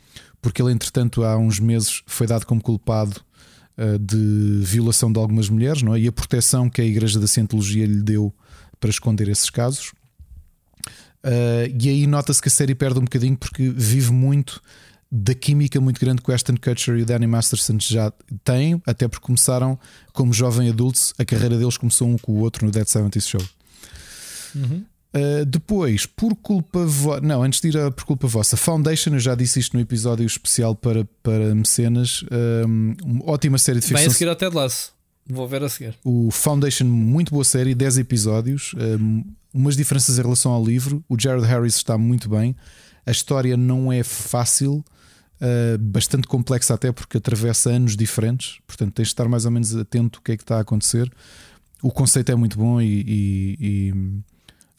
porque 0.42 0.60
ele, 0.60 0.72
entretanto, 0.72 1.24
há 1.24 1.38
uns 1.38 1.58
meses 1.58 2.02
foi 2.06 2.26
dado 2.26 2.44
como 2.44 2.60
culpado 2.60 3.20
uh, 3.78 3.98
de 3.98 4.60
violação 4.62 5.10
de 5.10 5.18
algumas 5.18 5.48
mulheres, 5.48 5.82
não 5.82 5.94
é? 5.94 6.00
E 6.00 6.06
a 6.06 6.12
proteção 6.12 6.68
que 6.68 6.82
a 6.82 6.84
Igreja 6.84 7.18
da 7.18 7.26
Cientologia 7.26 7.86
lhe 7.86 8.02
deu 8.02 8.32
para 8.78 8.90
esconder 8.90 9.28
esses 9.28 9.48
casos. 9.48 9.92
Uh, 11.24 11.68
e 11.78 11.88
aí 11.88 12.06
nota-se 12.06 12.40
que 12.40 12.48
a 12.48 12.50
série 12.50 12.74
perde 12.74 12.98
um 12.98 13.04
bocadinho 13.04 13.36
porque 13.36 13.68
vive 13.68 14.10
muito 14.10 14.62
da 15.10 15.34
química 15.34 15.80
muito 15.80 16.00
grande 16.00 16.22
que 16.22 16.30
o 16.30 16.34
Ashton 16.34 16.54
Kutcher 16.56 16.96
e 16.96 17.02
o 17.02 17.06
Danny 17.06 17.26
Masterson 17.26 17.78
já 17.80 18.12
têm, 18.44 18.80
até 18.86 19.08
porque 19.08 19.26
começaram 19.26 19.78
como 20.12 20.32
jovem 20.32 20.68
adultos, 20.68 21.12
a 21.18 21.24
carreira 21.24 21.58
deles 21.58 21.76
começou 21.76 22.08
um 22.08 22.16
com 22.16 22.32
o 22.32 22.38
outro 22.38 22.64
no 22.64 22.70
Dead 22.70 22.86
70 22.86 23.20
Show. 23.20 23.42
Uh, 25.12 25.44
depois, 25.44 26.06
por 26.06 26.36
culpa 26.36 26.86
vossa, 26.86 27.20
não, 27.20 27.42
antes 27.42 27.60
de 27.60 27.68
ir 27.68 27.76
a 27.76 27.90
por 27.90 28.04
culpa 28.04 28.28
vossa, 28.28 28.56
Foundation, 28.56 29.10
eu 29.14 29.18
já 29.18 29.34
disse 29.34 29.58
isto 29.58 29.74
no 29.74 29.80
episódio 29.80 30.24
especial 30.24 30.76
para, 30.76 31.04
para 31.20 31.52
mecenas, 31.52 32.24
um, 32.66 32.94
uma 33.02 33.30
ótima 33.32 33.58
série 33.58 33.80
de 33.80 33.88
Bem 33.88 33.96
a 33.96 33.98
ficção. 33.98 34.12
seguir 34.12 34.28
ao 34.28 34.36
Ted 34.36 34.54
Lasso. 34.54 34.92
Vou 35.26 35.48
ver 35.48 35.64
a 35.64 35.68
seguir. 35.68 35.94
O 36.04 36.30
Foundation, 36.30 36.84
muito 36.84 37.32
boa 37.32 37.44
série, 37.44 37.74
10 37.74 37.98
episódios, 37.98 38.72
um, 38.76 39.24
umas 39.52 39.76
diferenças 39.76 40.16
em 40.18 40.22
relação 40.22 40.52
ao 40.52 40.64
livro. 40.64 41.04
O 41.08 41.18
Jared 41.18 41.44
Harris 41.44 41.74
está 41.74 41.98
muito 41.98 42.28
bem. 42.28 42.54
A 43.04 43.10
história 43.10 43.56
não 43.56 43.92
é 43.92 44.04
fácil, 44.04 44.84
uh, 45.40 45.78
bastante 45.78 46.26
complexa, 46.26 46.74
até 46.74 46.92
porque 46.92 47.18
atravessa 47.18 47.70
anos 47.70 47.96
diferentes, 47.96 48.58
portanto, 48.66 48.92
tens 48.94 49.06
de 49.06 49.12
estar 49.12 49.28
mais 49.28 49.44
ou 49.44 49.50
menos 49.50 49.74
atento 49.74 50.18
ao 50.18 50.22
que 50.22 50.32
é 50.32 50.36
que 50.36 50.42
está 50.42 50.58
a 50.58 50.60
acontecer. 50.60 51.10
O 51.82 51.90
conceito 51.90 52.30
é 52.30 52.34
muito 52.34 52.58
bom 52.58 52.80
e, 52.80 52.86
e- 53.06 53.56
e 53.60 53.94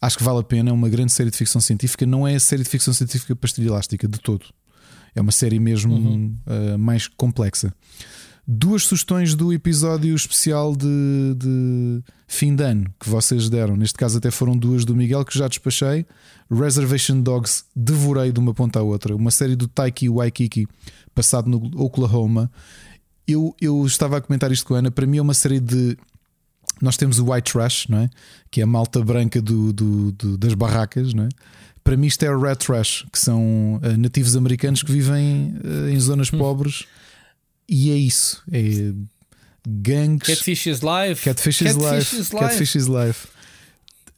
acho 0.02 0.18
que 0.18 0.24
vale 0.24 0.40
a 0.40 0.44
pena. 0.44 0.70
É 0.70 0.74
uma 0.74 0.88
grande 0.90 1.12
série 1.12 1.32
de 1.32 1.38
ficção 1.38 1.60
científica. 1.60 2.06
Não 2.06 2.28
é 2.28 2.36
a 2.36 2.40
série 2.40 2.64
de 2.64 2.70
ficção 2.70 2.94
científica 2.94 3.36
pastilha 3.36 3.68
elástica 3.68 4.08
de 4.08 4.20
todo, 4.20 4.46
é 5.16 5.22
uma 5.22 5.32
série 5.32 5.60
mesmo 5.60 5.96
uh, 6.48 6.78
mais 6.78 7.08
complexa. 7.08 7.74
Duas 8.54 8.84
sugestões 8.84 9.34
do 9.34 9.54
episódio 9.54 10.14
especial 10.14 10.76
de, 10.76 11.34
de 11.38 12.04
fim 12.28 12.54
de 12.54 12.62
ano 12.64 12.94
que 13.00 13.08
vocês 13.08 13.48
deram. 13.48 13.78
Neste 13.78 13.98
caso, 13.98 14.18
até 14.18 14.30
foram 14.30 14.58
duas 14.58 14.84
do 14.84 14.94
Miguel 14.94 15.24
que 15.24 15.38
já 15.38 15.48
despachei. 15.48 16.06
Reservation 16.52 17.22
Dogs, 17.22 17.64
devorei 17.74 18.30
de 18.30 18.42
uma 18.42 18.54
ponta 18.54 18.80
à 18.80 18.82
outra. 18.82 19.16
Uma 19.16 19.32
série 19.32 19.56
do 19.56 19.70
Taiki 19.70 20.10
Waikiki, 20.10 20.68
passado 21.16 21.50
no 21.50 21.58
Oklahoma. 21.82 22.52
Eu, 23.26 23.56
eu 23.62 23.86
estava 23.86 24.18
a 24.18 24.22
comentar 24.22 24.52
isto 24.52 24.66
com 24.66 24.76
a 24.76 24.80
Ana. 24.80 24.92
Para 24.92 25.08
mim, 25.08 25.18
é 25.20 25.22
uma 25.22 25.34
série 25.34 25.62
de. 25.62 25.98
Nós 26.82 26.98
temos 26.98 27.20
o 27.20 27.32
White 27.32 27.54
Trash, 27.54 27.88
não 27.88 28.00
é? 28.00 28.10
Que 28.52 28.60
é 28.60 28.64
a 28.66 28.68
malta 28.68 29.02
branca 29.02 29.42
do, 29.42 29.72
do- 29.72 30.12
do- 30.12 30.38
das 30.38 30.54
barracas, 30.56 31.14
não 31.14 31.24
é? 31.24 31.30
Para 31.86 31.96
mim, 31.96 32.08
isto 32.08 32.22
é 32.24 32.30
o 32.30 32.38
Red 32.38 32.58
Trash, 32.58 33.06
que 33.14 33.18
são 33.18 33.80
eh, 33.82 33.96
nativos 33.96 34.36
americanos 34.36 34.84
que 34.84 34.92
vivem 34.92 35.56
eh, 35.64 35.92
em 35.94 36.00
zonas 36.02 36.30
pobres. 36.30 36.84
E 37.74 37.90
é 37.90 37.96
isso. 37.96 38.44
É 38.52 38.94
gangues. 39.68 40.28
Catfish 40.28 40.68
is 40.68 40.80
life. 40.82 41.24
Catfish 41.24 41.62
is 41.62 41.76
Catfish 41.78 41.82
life. 42.14 42.16
life. 42.34 42.36
Catfish 42.38 42.76
is 42.76 42.88
life. 42.88 43.28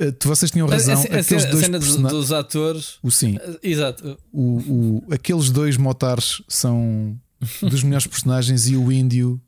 Uh, 0.02 0.12
tu- 0.12 0.28
vocês 0.28 0.50
tinham 0.50 0.68
razão. 0.68 0.96
a, 0.96 0.98
a, 0.98 1.02
aqueles 1.20 1.26
cena- 1.28 1.48
a 1.48 1.52
dois 1.52 1.66
cena 1.66 1.80
dos, 1.80 1.96
dos 1.98 2.32
atores. 2.32 2.98
o 3.04 3.12
sim, 3.12 3.36
Uh, 3.38 3.60
Exato. 3.62 4.18
o, 4.32 4.42
o- 5.08 5.14
aqueles 5.14 5.50
dois 5.52 5.78
motares 5.78 6.42
são 6.48 7.16
dos 7.62 7.84
melhores 7.84 8.08
personagens 8.08 8.68
e 8.68 8.76
o 8.76 8.92
índio 8.92 9.40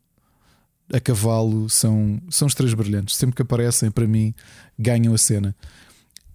a 0.94 1.00
cavalo 1.00 1.68
são, 1.68 2.22
são 2.30 2.48
os 2.48 2.54
três 2.54 2.74
brilhantes. 2.76 3.16
Sempre 3.16 3.36
que 3.38 3.42
aparecem, 3.42 3.90
para 3.90 4.06
mim, 4.06 4.36
ganham 4.78 5.14
a 5.16 5.18
cena. 5.18 5.56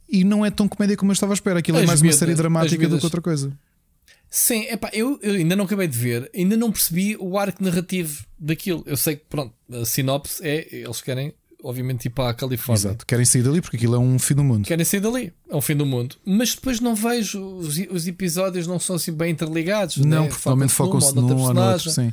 E 0.09 0.25
não 0.25 0.45
é 0.45 0.51
tão 0.51 0.67
comédia 0.67 0.97
como 0.97 1.13
eu 1.13 1.15
estava 1.15 1.33
à 1.33 1.35
espera. 1.35 1.61
Aquilo 1.61 1.79
é 1.79 1.83
As 1.83 1.87
mais 1.87 2.03
uma 2.03 2.13
série 2.13 2.35
dramática 2.35 2.89
do 2.89 2.99
que 2.99 3.05
outra 3.05 3.21
coisa. 3.21 3.53
Sim, 4.31 4.63
epá, 4.71 4.89
eu, 4.93 5.19
eu 5.23 5.35
ainda 5.35 5.57
não 5.57 5.65
acabei 5.65 5.89
de 5.89 5.99
ver, 5.99 6.31
ainda 6.33 6.57
não 6.57 6.71
percebi 6.71 7.17
o 7.19 7.37
arco 7.37 7.63
narrativo 7.63 8.25
daquilo. 8.39 8.85
Eu 8.87 8.97
sei 8.97 9.17
que, 9.17 9.25
pronto, 9.29 9.53
a 9.73 9.85
sinopse 9.85 10.41
é 10.47 10.69
eles 10.71 11.01
querem 11.01 11.35
obviamente, 11.63 12.07
ir 12.07 12.11
para 12.11 12.31
a 12.31 12.35
Califórnia. 12.35 12.81
Exato. 12.81 13.07
Querem 13.07 13.25
sair 13.25 13.43
dali 13.43 13.61
porque 13.61 13.77
aquilo 13.77 13.95
é 13.95 13.99
um 13.99 14.19
fim 14.19 14.35
do 14.35 14.45
mundo. 14.45 14.67
Querem 14.67 14.85
sair 14.85 15.01
dali, 15.01 15.33
é 15.49 15.57
um 15.57 15.61
fim 15.61 15.77
do 15.77 15.87
mundo. 15.87 16.17
Mas 16.25 16.55
depois 16.55 16.81
não 16.81 16.95
vejo, 16.95 17.39
os, 17.57 17.79
os 17.91 18.07
episódios 18.07 18.67
não 18.67 18.79
são 18.79 18.97
assim 18.97 19.13
bem 19.13 19.33
interligados. 19.33 19.97
Não, 19.99 20.25
né? 20.25 20.29
porque 20.29 20.49
normalmente 20.49 20.73
focam-se 20.73 21.15
num 21.15 21.39
ou 21.39 21.55
no 21.55 21.63
outro, 21.63 21.91
sim. 21.91 22.13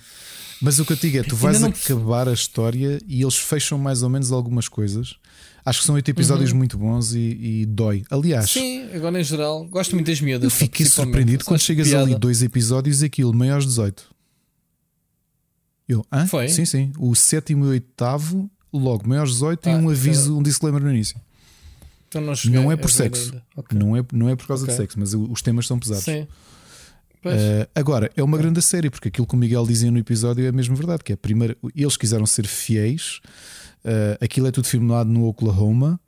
Mas 0.61 0.79
o 0.79 0.85
que 0.85 0.93
eu 0.93 0.97
digo 0.97 1.17
é: 1.19 1.23
tu 1.23 1.35
vais 1.35 1.63
acabar 1.63 2.27
a 2.27 2.33
história 2.33 2.99
e 3.07 3.21
eles 3.21 3.35
fecham 3.35 3.77
mais 3.77 4.01
ou 4.01 4.09
menos 4.09 4.31
algumas 4.31 4.67
coisas. 4.67 5.15
Acho 5.69 5.79
que 5.81 5.85
são 5.85 5.95
oito 5.95 6.09
episódios 6.09 6.53
muito 6.53 6.77
bons 6.77 7.13
e, 7.13 7.19
e 7.61 7.65
dói. 7.65 8.05
Aliás, 8.09 8.55
Uhum. 8.55 8.61
Sim, 8.61 8.89
agora 8.95 9.19
em 9.19 9.23
geral, 9.23 9.65
gosto 9.65 9.95
muito 9.95 10.07
das 10.07 10.21
miúdas. 10.21 10.45
eu 10.45 10.49
fiquei 10.49 10.85
surpreendido 10.85 11.43
quando 11.43 11.59
chegas 11.59 11.89
piada. 11.89 12.03
ali 12.05 12.15
dois 12.15 12.41
episódios 12.41 13.01
e 13.01 13.05
aquilo, 13.07 13.33
maiores 13.33 13.65
18. 13.65 14.05
Eu, 15.87 16.05
hã? 16.11 16.25
Foi? 16.27 16.47
Sim, 16.49 16.65
sim. 16.65 16.91
O 16.97 17.15
sétimo 17.15 17.65
e 17.65 17.67
o 17.67 17.71
oitavo, 17.71 18.49
logo, 18.71 19.07
maiores 19.07 19.33
18 19.33 19.67
e 19.67 19.71
Ah, 19.71 19.75
um 19.75 19.77
então- 19.79 19.89
aviso, 19.91 20.37
um 20.37 20.43
disclaimer 20.43 20.81
no 20.81 20.89
início. 20.89 21.19
Então 22.09 22.21
não, 22.21 22.33
Não 22.45 22.71
é 22.71 22.75
a 22.75 22.77
por 22.77 22.89
sexo. 22.89 23.25
ainda. 23.25 23.43
Ok. 23.55 23.77
Não, 23.77 23.97
é, 23.97 24.05
não 24.13 24.29
é 24.29 24.35
por 24.37 24.47
causa 24.47 24.63
Ok. 24.63 24.73
de 24.73 24.81
sexo, 24.81 24.97
mas 24.99 25.13
os 25.13 25.41
temas 25.41 25.67
são 25.67 25.77
pesados. 25.77 26.03
Sim. 26.05 26.21
Uh, 27.25 27.67
agora, 27.75 28.09
é 28.15 28.23
uma 28.23 28.37
grande 28.37 28.61
série, 28.61 28.89
porque 28.89 29.09
aquilo 29.09 29.27
que 29.27 29.33
o 29.33 29.37
Miguel 29.37 29.65
dizia 29.67 29.91
no 29.91 29.97
episódio 29.97 30.45
é 30.45 30.51
mesmo 30.51 30.75
verdade: 30.77 31.03
que 31.03 31.11
é 31.11 31.15
primeiro, 31.17 31.57
eles 31.75 31.97
quiseram 31.97 32.25
ser 32.25 32.47
fiéis, 32.47 33.19
uh, 33.85 34.17
aquilo 34.23 34.47
é 34.47 34.51
tudo 34.51 34.67
filmado 34.67 35.09
no 35.09 35.25
Oklahoma, 35.27 35.99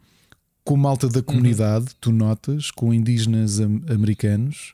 com 0.64 0.78
malta 0.78 1.08
da 1.10 1.22
comunidade, 1.22 1.88
tu 2.00 2.12
notas, 2.12 2.70
com 2.72 2.94
indígenas 2.94 3.60
am- 3.60 3.82
americanos, 3.90 4.74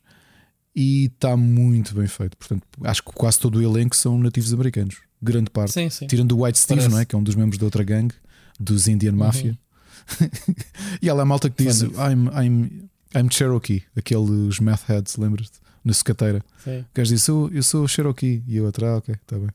e 0.75 1.05
está 1.05 1.37
muito 1.37 1.95
bem 1.95 2.07
feito. 2.07 2.35
Portanto, 2.35 2.63
acho 2.83 3.01
que 3.03 3.11
quase 3.13 3.39
todo 3.39 3.55
o 3.57 3.61
elenco 3.61 3.95
são 3.95 4.17
nativos 4.19 4.53
americanos, 4.53 4.97
grande 5.21 5.49
parte. 5.49 5.71
sim, 5.73 5.89
sim. 5.89 6.07
Tirando 6.07 6.33
o 6.37 6.43
White 6.43 6.59
Steve, 6.59 6.79
Parece. 6.81 6.93
não 6.93 6.99
é? 7.01 7.05
Que 7.05 7.15
é 7.15 7.17
um 7.17 7.23
dos 7.23 7.35
membros 7.35 7.57
da 7.57 7.65
outra 7.65 7.83
gangue, 7.83 8.13
dos 8.59 8.87
Indian 8.87 9.13
Mafia. 9.13 9.57
e 11.01 11.07
ela 11.09 11.21
é 11.21 11.23
a 11.23 11.25
malta 11.25 11.49
que 11.49 11.63
diz: 11.63 11.81
I'm, 11.81 12.27
I'm, 12.35 12.89
I'm 13.15 13.29
Cherokee, 13.31 13.83
aqueles 13.95 14.59
meth 14.59 14.83
heads, 14.87 15.15
lembras-te? 15.17 15.59
Na 15.83 15.93
sucateira. 15.93 16.43
O 16.67 16.85
gajo 16.93 17.13
disse: 17.13 17.29
eu, 17.29 17.49
eu 17.53 17.63
sou 17.63 17.87
Cherokee. 17.87 18.43
E 18.47 18.57
eu 18.57 18.67
atrás, 18.67 18.97
ok, 18.97 19.15
está 19.15 19.37
bem. 19.37 19.49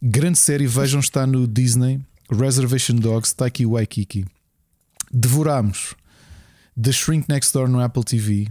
Grande 0.00 0.38
série, 0.38 0.66
vejam, 0.66 1.00
está 1.00 1.26
no 1.26 1.46
Disney. 1.46 2.00
Reservation 2.32 2.96
Dogs, 2.96 3.34
Taiki 3.34 3.66
Waikiki. 3.66 4.24
Devorámos 5.12 5.94
The 6.80 6.90
Shrink 6.90 7.28
Next 7.28 7.52
Door 7.52 7.68
no 7.68 7.80
Apple 7.80 8.04
TV 8.04 8.48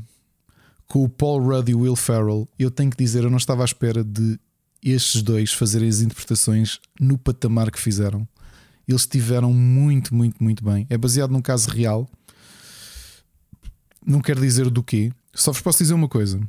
com 0.88 1.04
o 1.04 1.10
Paul 1.10 1.42
Rudd 1.42 1.70
e 1.70 1.74
o 1.74 1.80
Will 1.80 1.96
Ferrell. 1.96 2.48
Eu 2.60 2.70
tenho 2.70 2.92
que 2.92 2.98
dizer, 2.98 3.24
eu 3.24 3.30
não 3.30 3.38
estava 3.38 3.64
à 3.64 3.66
espera 3.66 4.04
de 4.04 4.40
estes 4.84 5.22
dois 5.22 5.54
fazerem 5.54 5.88
as 5.88 6.02
interpretações 6.02 6.80
no 7.00 7.18
patamar 7.18 7.72
que 7.72 7.80
fizeram. 7.80 8.28
Eles 8.88 9.02
estiveram 9.02 9.54
muito, 9.54 10.14
muito, 10.14 10.44
muito 10.44 10.64
bem. 10.64 10.86
É 10.90 10.98
baseado 10.98 11.32
num 11.32 11.42
caso 11.42 11.70
real. 11.70 12.10
Não 14.06 14.22
quero 14.22 14.42
dizer 14.42 14.70
do 14.70 14.84
quê. 14.84 15.12
Só 15.34 15.52
vos 15.52 15.62
posso 15.62 15.80
dizer 15.80 15.94
uma 15.94 16.10
coisa. 16.10 16.40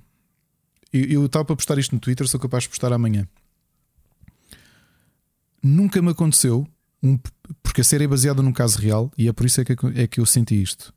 Eu 0.93 1.25
estava 1.25 1.45
para 1.45 1.57
postar 1.57 1.79
isto 1.79 1.95
no 1.95 2.01
Twitter, 2.01 2.27
sou 2.29 2.41
capaz 2.41 2.65
de 2.65 2.69
postar 2.69 2.93
amanhã. 2.93 3.27
Nunca 5.63 6.03
me 6.03 6.11
aconteceu, 6.11 6.67
um- 7.03 7.19
porque 7.63 7.81
a 7.81 7.85
série 7.85 8.05
é 8.05 8.09
baseada 8.09 8.43
num 8.43 8.53
caso 8.53 8.79
real 8.79 9.11
e 9.17 9.29
é 9.29 9.33
por 9.33 9.45
isso 9.47 9.61
é 9.61 9.65
que, 9.65 9.73
é 9.95 10.07
que 10.07 10.21
eu 10.21 10.27
senti 10.27 10.61
isto. 10.63 10.95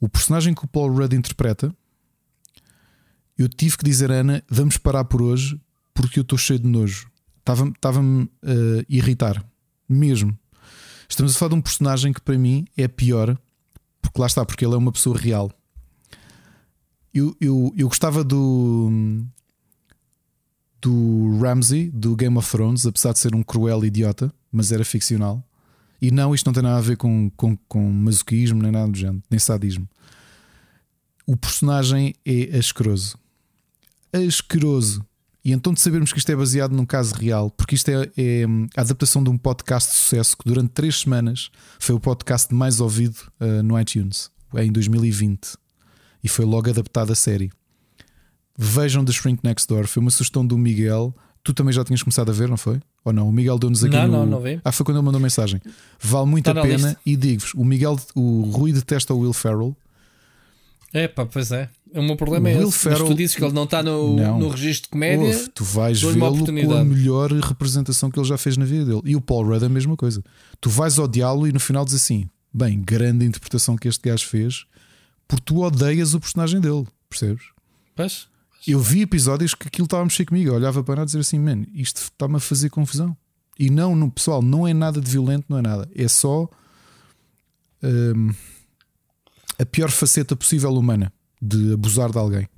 O 0.00 0.08
personagem 0.08 0.54
que 0.54 0.64
o 0.64 0.68
Paul 0.68 0.92
Rudd 0.92 1.14
interpreta, 1.14 1.74
eu 3.36 3.48
tive 3.48 3.76
que 3.78 3.84
dizer, 3.84 4.10
Ana, 4.10 4.42
vamos 4.48 4.76
parar 4.76 5.04
por 5.04 5.22
hoje 5.22 5.60
porque 5.94 6.18
eu 6.18 6.22
estou 6.22 6.38
cheio 6.38 6.58
de 6.58 6.66
nojo. 6.68 7.10
Estava-me 7.38 7.70
estava-me 7.72 8.30
a 8.42 8.84
irritar, 8.88 9.44
mesmo. 9.88 10.38
Estamos 11.08 11.34
a 11.34 11.38
falar 11.38 11.50
de 11.50 11.54
um 11.56 11.62
personagem 11.62 12.12
que 12.12 12.20
para 12.20 12.36
mim 12.38 12.66
é 12.76 12.86
pior, 12.86 13.36
porque 14.02 14.20
lá 14.20 14.26
está, 14.26 14.44
porque 14.44 14.64
ele 14.64 14.74
é 14.74 14.76
uma 14.76 14.92
pessoa 14.92 15.16
real. 15.16 15.50
Eu, 17.14 17.34
eu, 17.40 17.72
eu 17.76 17.88
gostava 17.88 18.22
do 18.22 19.24
do 20.80 21.38
Ramsey 21.40 21.90
do 21.90 22.14
Game 22.14 22.36
of 22.36 22.48
Thrones, 22.50 22.86
apesar 22.86 23.12
de 23.12 23.18
ser 23.18 23.34
um 23.34 23.42
cruel 23.42 23.84
idiota, 23.84 24.32
mas 24.50 24.72
era 24.72 24.84
ficcional. 24.84 25.44
E 26.00 26.10
não, 26.10 26.34
isto 26.34 26.46
não 26.46 26.52
tem 26.52 26.62
nada 26.62 26.78
a 26.78 26.80
ver 26.80 26.96
com, 26.96 27.30
com, 27.36 27.56
com 27.68 27.90
masoquismo, 27.90 28.62
nem 28.62 28.70
nada 28.70 28.90
do 28.90 28.96
género, 28.96 29.22
nem 29.30 29.38
sadismo. 29.38 29.88
O 31.26 31.36
personagem 31.36 32.14
é 32.24 32.56
asqueroso. 32.56 33.18
Asqueroso. 34.12 35.04
E 35.44 35.52
então 35.52 35.72
de 35.72 35.80
sabermos 35.80 36.12
que 36.12 36.18
isto 36.18 36.30
é 36.30 36.36
baseado 36.36 36.72
num 36.72 36.84
caso 36.84 37.14
real, 37.14 37.50
porque 37.50 37.74
isto 37.74 37.88
é, 37.88 38.10
é 38.16 38.44
a 38.76 38.80
adaptação 38.82 39.22
de 39.22 39.30
um 39.30 39.38
podcast 39.38 39.90
de 39.90 39.96
sucesso 39.96 40.36
que 40.36 40.44
durante 40.44 40.70
três 40.70 41.00
semanas 41.00 41.50
foi 41.78 41.94
o 41.94 42.00
podcast 42.00 42.52
mais 42.54 42.80
ouvido 42.80 43.16
uh, 43.40 43.62
no 43.62 43.78
iTunes, 43.80 44.30
em 44.56 44.70
2020. 44.70 45.56
E 46.22 46.28
foi 46.28 46.44
logo 46.44 46.68
adaptado 46.68 47.12
a 47.12 47.14
série. 47.14 47.50
Vejam 48.56 49.04
The 49.04 49.12
Shrink 49.12 49.40
Next 49.44 49.68
Door. 49.68 49.86
Foi 49.86 50.00
uma 50.00 50.10
sugestão 50.10 50.46
do 50.46 50.58
Miguel. 50.58 51.14
Tu 51.48 51.54
também 51.54 51.72
já 51.72 51.82
tinhas 51.82 52.02
começado 52.02 52.28
a 52.28 52.32
ver, 52.34 52.46
não 52.46 52.58
foi? 52.58 52.78
Ou 53.02 53.10
não? 53.10 53.26
O 53.26 53.32
Miguel 53.32 53.58
deu-nos 53.58 53.82
aqui. 53.82 53.96
Não, 53.96 54.06
no... 54.06 54.12
não, 54.18 54.26
não 54.26 54.40
vi. 54.42 54.60
Ah, 54.62 54.70
foi 54.70 54.84
quando 54.84 54.98
ele 54.98 55.06
mandou 55.06 55.18
mensagem. 55.18 55.62
Vale 55.98 56.26
muito 56.26 56.44
Tá 56.44 56.50
a 56.50 56.54
na 56.54 56.60
pena. 56.60 56.74
lista. 56.88 57.00
E 57.06 57.16
digo-vos: 57.16 57.54
o 57.54 57.64
Miguel, 57.64 57.98
o 58.14 58.42
Rui 58.52 58.70
detesta 58.70 59.14
o 59.14 59.20
Will 59.20 59.32
Ferrell. 59.32 59.74
É 60.92 61.08
pá, 61.08 61.24
pois 61.24 61.50
é. 61.52 61.70
O 61.94 62.02
meu 62.02 62.16
problema 62.16 62.50
O 62.50 62.52
é 62.52 62.58
Will 62.58 62.68
esse. 62.68 62.86
Mas 62.86 62.98
Ferrell- 62.98 63.06
tu 63.06 63.14
dizes 63.14 63.34
que 63.34 63.42
ele 63.42 63.54
não 63.54 63.64
está 63.64 63.82
no, 63.82 64.14
Não. 64.14 64.38
no 64.38 64.48
registro 64.50 64.84
de 64.84 64.88
comédia. 64.90 65.24
Ouve, 65.26 65.48
tu 65.48 65.64
vais 65.64 66.02
vê-lo 66.02 66.44
com 66.44 66.74
a 66.74 66.84
melhor 66.84 67.32
representação 67.32 68.10
que 68.10 68.18
ele 68.20 68.28
já 68.28 68.36
fez 68.36 68.58
na 68.58 68.66
vida 68.66 68.84
dele. 68.84 69.00
E 69.06 69.16
o 69.16 69.20
Paul 69.22 69.46
Rudd 69.46 69.62
é 69.62 69.66
a 69.66 69.70
mesma 69.70 69.96
coisa. 69.96 70.22
Tu 70.60 70.68
vais 70.68 70.98
odiá-lo 70.98 71.46
e 71.48 71.52
no 71.52 71.60
final 71.60 71.82
dizes 71.86 72.02
assim: 72.02 72.28
bem, 72.52 72.78
grande 72.78 73.24
interpretação 73.24 73.74
que 73.74 73.88
este 73.88 74.06
gajo 74.06 74.26
fez, 74.26 74.66
porque 75.26 75.44
tu 75.46 75.62
odeias 75.62 76.12
o 76.12 76.20
personagem 76.20 76.60
dele, 76.60 76.86
percebes? 77.08 77.44
Pois? 77.96 78.28
Eu 78.66 78.80
vi 78.80 79.02
episódios 79.02 79.54
que 79.54 79.68
aquilo 79.68 79.86
estava 79.86 80.02
a 80.02 80.04
mexer 80.04 80.24
comigo. 80.24 80.50
Eu 80.50 80.54
olhava 80.54 80.82
para 80.82 80.96
nada 80.96 81.04
e 81.04 81.06
dizer 81.06 81.20
assim: 81.20 81.38
man, 81.38 81.64
isto 81.72 82.02
está-me 82.02 82.36
a 82.36 82.40
fazer 82.40 82.70
confusão. 82.70 83.16
E 83.58 83.70
não, 83.70 83.96
no 83.96 84.10
pessoal, 84.10 84.40
não 84.40 84.66
é 84.68 84.72
nada 84.72 85.00
de 85.00 85.10
violento, 85.10 85.46
não 85.48 85.58
é 85.58 85.62
nada. 85.62 85.88
É 85.94 86.06
só 86.06 86.48
hum, 87.82 88.32
a 89.58 89.66
pior 89.66 89.90
faceta 89.90 90.36
possível 90.36 90.72
humana 90.72 91.12
de 91.40 91.72
abusar 91.72 92.10
de 92.10 92.18
alguém. 92.18 92.48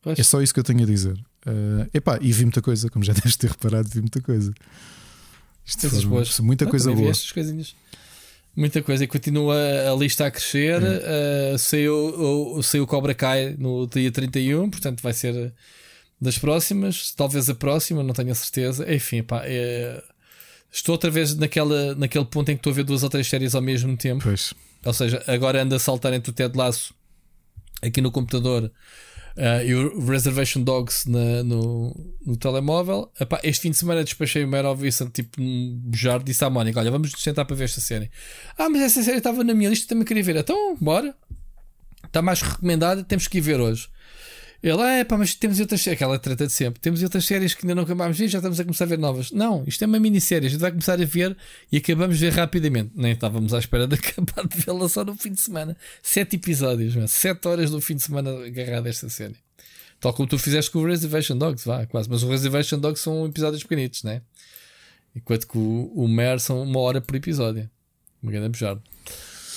Pois. 0.00 0.18
É 0.18 0.22
só 0.22 0.42
isso 0.42 0.52
que 0.52 0.60
eu 0.60 0.64
tenho 0.64 0.82
a 0.82 0.86
dizer. 0.86 1.14
Uh, 1.46 1.88
epá, 1.94 2.18
e 2.20 2.32
vi 2.32 2.44
muita 2.44 2.60
coisa, 2.60 2.88
como 2.88 3.04
já 3.04 3.12
deves 3.14 3.36
ter 3.36 3.50
reparado, 3.50 3.88
vi 3.88 4.00
muita 4.00 4.20
coisa. 4.20 4.52
Isto 5.64 5.82
Coisas 5.82 6.04
boas. 6.04 6.38
muita 6.40 6.64
Não, 6.64 6.70
coisa 6.70 6.92
boa. 6.92 7.10
Estas 7.10 7.30
coisinhas. 7.30 7.76
Muita 8.54 8.82
coisa 8.82 9.04
e 9.04 9.06
continua 9.06 9.56
a 9.90 9.94
lista 9.96 10.26
a 10.26 10.30
crescer. 10.30 10.82
É. 10.82 11.54
Uh, 11.54 11.58
saiu, 11.58 11.94
o, 11.94 12.62
saiu 12.62 12.84
o 12.84 12.86
Cobra 12.86 13.14
Kai 13.14 13.56
no 13.58 13.86
dia 13.86 14.10
31, 14.10 14.68
portanto 14.68 15.02
vai 15.02 15.12
ser 15.12 15.52
das 16.20 16.38
próximas, 16.38 17.10
talvez 17.12 17.50
a 17.50 17.54
próxima, 17.54 18.02
não 18.02 18.14
tenho 18.14 18.30
a 18.30 18.34
certeza. 18.34 18.92
Enfim, 18.94 19.22
pá, 19.22 19.42
é- 19.44 20.02
estou 20.70 20.92
outra 20.92 21.10
vez 21.10 21.34
naquela, 21.34 21.94
naquele 21.94 22.24
ponto 22.24 22.48
em 22.50 22.54
que 22.54 22.60
estou 22.60 22.70
a 22.70 22.74
ver 22.74 22.84
duas 22.84 23.02
ou 23.02 23.08
três 23.08 23.26
séries 23.26 23.54
ao 23.54 23.62
mesmo 23.62 23.96
tempo. 23.96 24.22
Pois. 24.22 24.54
Ou 24.84 24.92
seja, 24.92 25.22
agora 25.26 25.62
anda 25.62 25.76
a 25.76 25.78
saltar 25.78 26.12
entre 26.12 26.30
o 26.30 26.34
Ted 26.34 26.56
Laço 26.56 26.94
aqui 27.82 28.00
no 28.00 28.12
computador 28.12 28.70
uh, 29.36 29.64
e 29.64 29.74
o 29.74 30.04
Reservation 30.06 30.62
Dogs 30.62 31.08
na- 31.08 31.42
no, 31.42 31.94
no 32.26 32.36
telemóvel. 32.36 33.10
Epá, 33.20 33.40
este 33.42 33.62
fim 33.62 33.70
de 33.70 33.76
semana 33.78 34.04
despachei 34.04 34.44
o 34.44 34.48
Mare 34.48 34.66
of 34.66 34.80
Vicent 34.82 35.10
tipo 35.12 35.40
num 35.40 35.78
bujar. 35.84 36.22
Disse 36.22 36.44
à 36.44 36.50
Mónica: 36.50 36.80
Olha, 36.80 36.90
vamos 36.90 37.12
nos 37.12 37.22
sentar 37.22 37.44
para 37.44 37.56
ver 37.56 37.64
esta 37.64 37.80
série. 37.80 38.10
Ah, 38.58 38.68
mas 38.68 38.82
essa 38.82 39.02
série 39.02 39.18
estava 39.18 39.42
na 39.44 39.54
minha 39.54 39.70
lista 39.70 39.88
também 39.88 40.04
queria 40.04 40.22
ver. 40.22 40.36
Então, 40.36 40.76
bora. 40.80 41.14
Está 42.04 42.20
mais 42.20 42.42
recomendada, 42.42 43.02
temos 43.02 43.26
que 43.26 43.38
ir 43.38 43.40
ver 43.40 43.58
hoje. 43.60 43.88
Ele, 44.62 44.80
é 44.80 45.02
pá, 45.02 45.18
mas 45.18 45.34
temos 45.34 45.58
outras 45.58 45.80
séries, 45.80 45.96
aquela 45.96 46.18
treta 46.20 46.46
de 46.46 46.52
sempre. 46.52 46.80
Temos 46.80 47.02
outras 47.02 47.24
séries 47.24 47.52
que 47.52 47.64
ainda 47.64 47.74
não 47.74 47.82
acabámos 47.82 48.16
de 48.16 48.22
ver, 48.22 48.28
já 48.28 48.38
estamos 48.38 48.60
a 48.60 48.64
começar 48.64 48.84
a 48.84 48.86
ver 48.86 48.98
novas. 48.98 49.32
Não, 49.32 49.64
isto 49.66 49.82
é 49.82 49.86
uma 49.88 49.98
minissérie, 49.98 50.46
a 50.46 50.50
gente 50.50 50.60
vai 50.60 50.70
começar 50.70 51.00
a 51.00 51.04
ver 51.04 51.36
e 51.70 51.78
acabamos 51.78 52.16
de 52.16 52.26
ver 52.26 52.32
rapidamente. 52.32 52.92
Nem 52.94 53.12
estávamos 53.12 53.52
à 53.52 53.58
espera 53.58 53.88
de 53.88 53.96
acabar 53.98 54.46
de 54.46 54.56
vê-la 54.58 54.88
só 54.88 55.04
no 55.04 55.16
fim 55.16 55.32
de 55.32 55.40
semana. 55.40 55.76
Sete 56.00 56.36
episódios, 56.36 56.94
mas 56.94 57.10
sete 57.10 57.48
horas 57.48 57.72
no 57.72 57.80
fim 57.80 57.96
de 57.96 58.02
semana 58.02 58.30
agarrado 58.46 58.86
a 58.86 58.90
esta 58.90 59.08
série. 59.08 59.34
Tal 59.98 60.14
como 60.14 60.28
tu 60.28 60.38
fizeste 60.38 60.70
com 60.70 60.78
o 60.78 60.86
Reservation 60.86 61.36
Dogs, 61.36 61.64
vá, 61.66 61.84
quase. 61.86 62.08
Mas 62.08 62.22
o 62.22 62.28
Reservation 62.28 62.78
Dogs 62.78 63.02
são 63.02 63.26
episódios 63.26 63.64
pequenitos, 63.64 64.04
né? 64.04 64.22
Enquanto 65.14 65.48
que 65.48 65.58
o, 65.58 65.92
o 65.94 66.06
Mare 66.06 66.38
são 66.38 66.62
uma 66.62 66.78
hora 66.78 67.00
por 67.00 67.16
episódio. 67.16 67.68
Uma 68.22 68.30
grande 68.30 68.50
bujarda. 68.50 68.82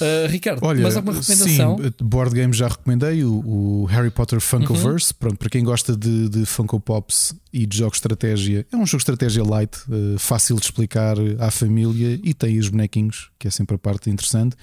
Uh, 0.01 0.27
Ricardo, 0.27 0.59
Olha, 0.63 0.81
mais 0.81 0.95
alguma 0.95 1.13
recomendação? 1.17 1.77
Sim, 1.77 1.93
board 2.01 2.35
game 2.35 2.53
já 2.53 2.67
recomendei 2.67 3.23
o, 3.23 3.33
o 3.45 3.85
Harry 3.85 4.09
Potter 4.09 4.39
Funkoverse. 4.41 5.11
Uhum. 5.11 5.17
Pronto, 5.19 5.37
para 5.37 5.49
quem 5.49 5.63
gosta 5.63 5.95
de, 5.95 6.29
de 6.29 6.45
Funko 6.45 6.79
Pops 6.79 7.33
e 7.53 7.65
de 7.65 7.77
jogos 7.77 7.93
de 7.93 7.99
estratégia, 7.99 8.65
é 8.71 8.75
um 8.75 8.85
jogo 8.85 8.97
de 8.97 9.11
estratégia 9.11 9.43
light, 9.43 9.75
eh, 9.89 10.15
fácil 10.17 10.57
de 10.57 10.65
explicar 10.65 11.15
à 11.39 11.49
família 11.49 12.19
e 12.21 12.33
tem 12.33 12.59
os 12.59 12.67
bonequinhos, 12.67 13.29
que 13.39 13.47
é 13.47 13.51
sempre 13.51 13.75
a 13.75 13.79
parte 13.79 14.09
interessante. 14.09 14.55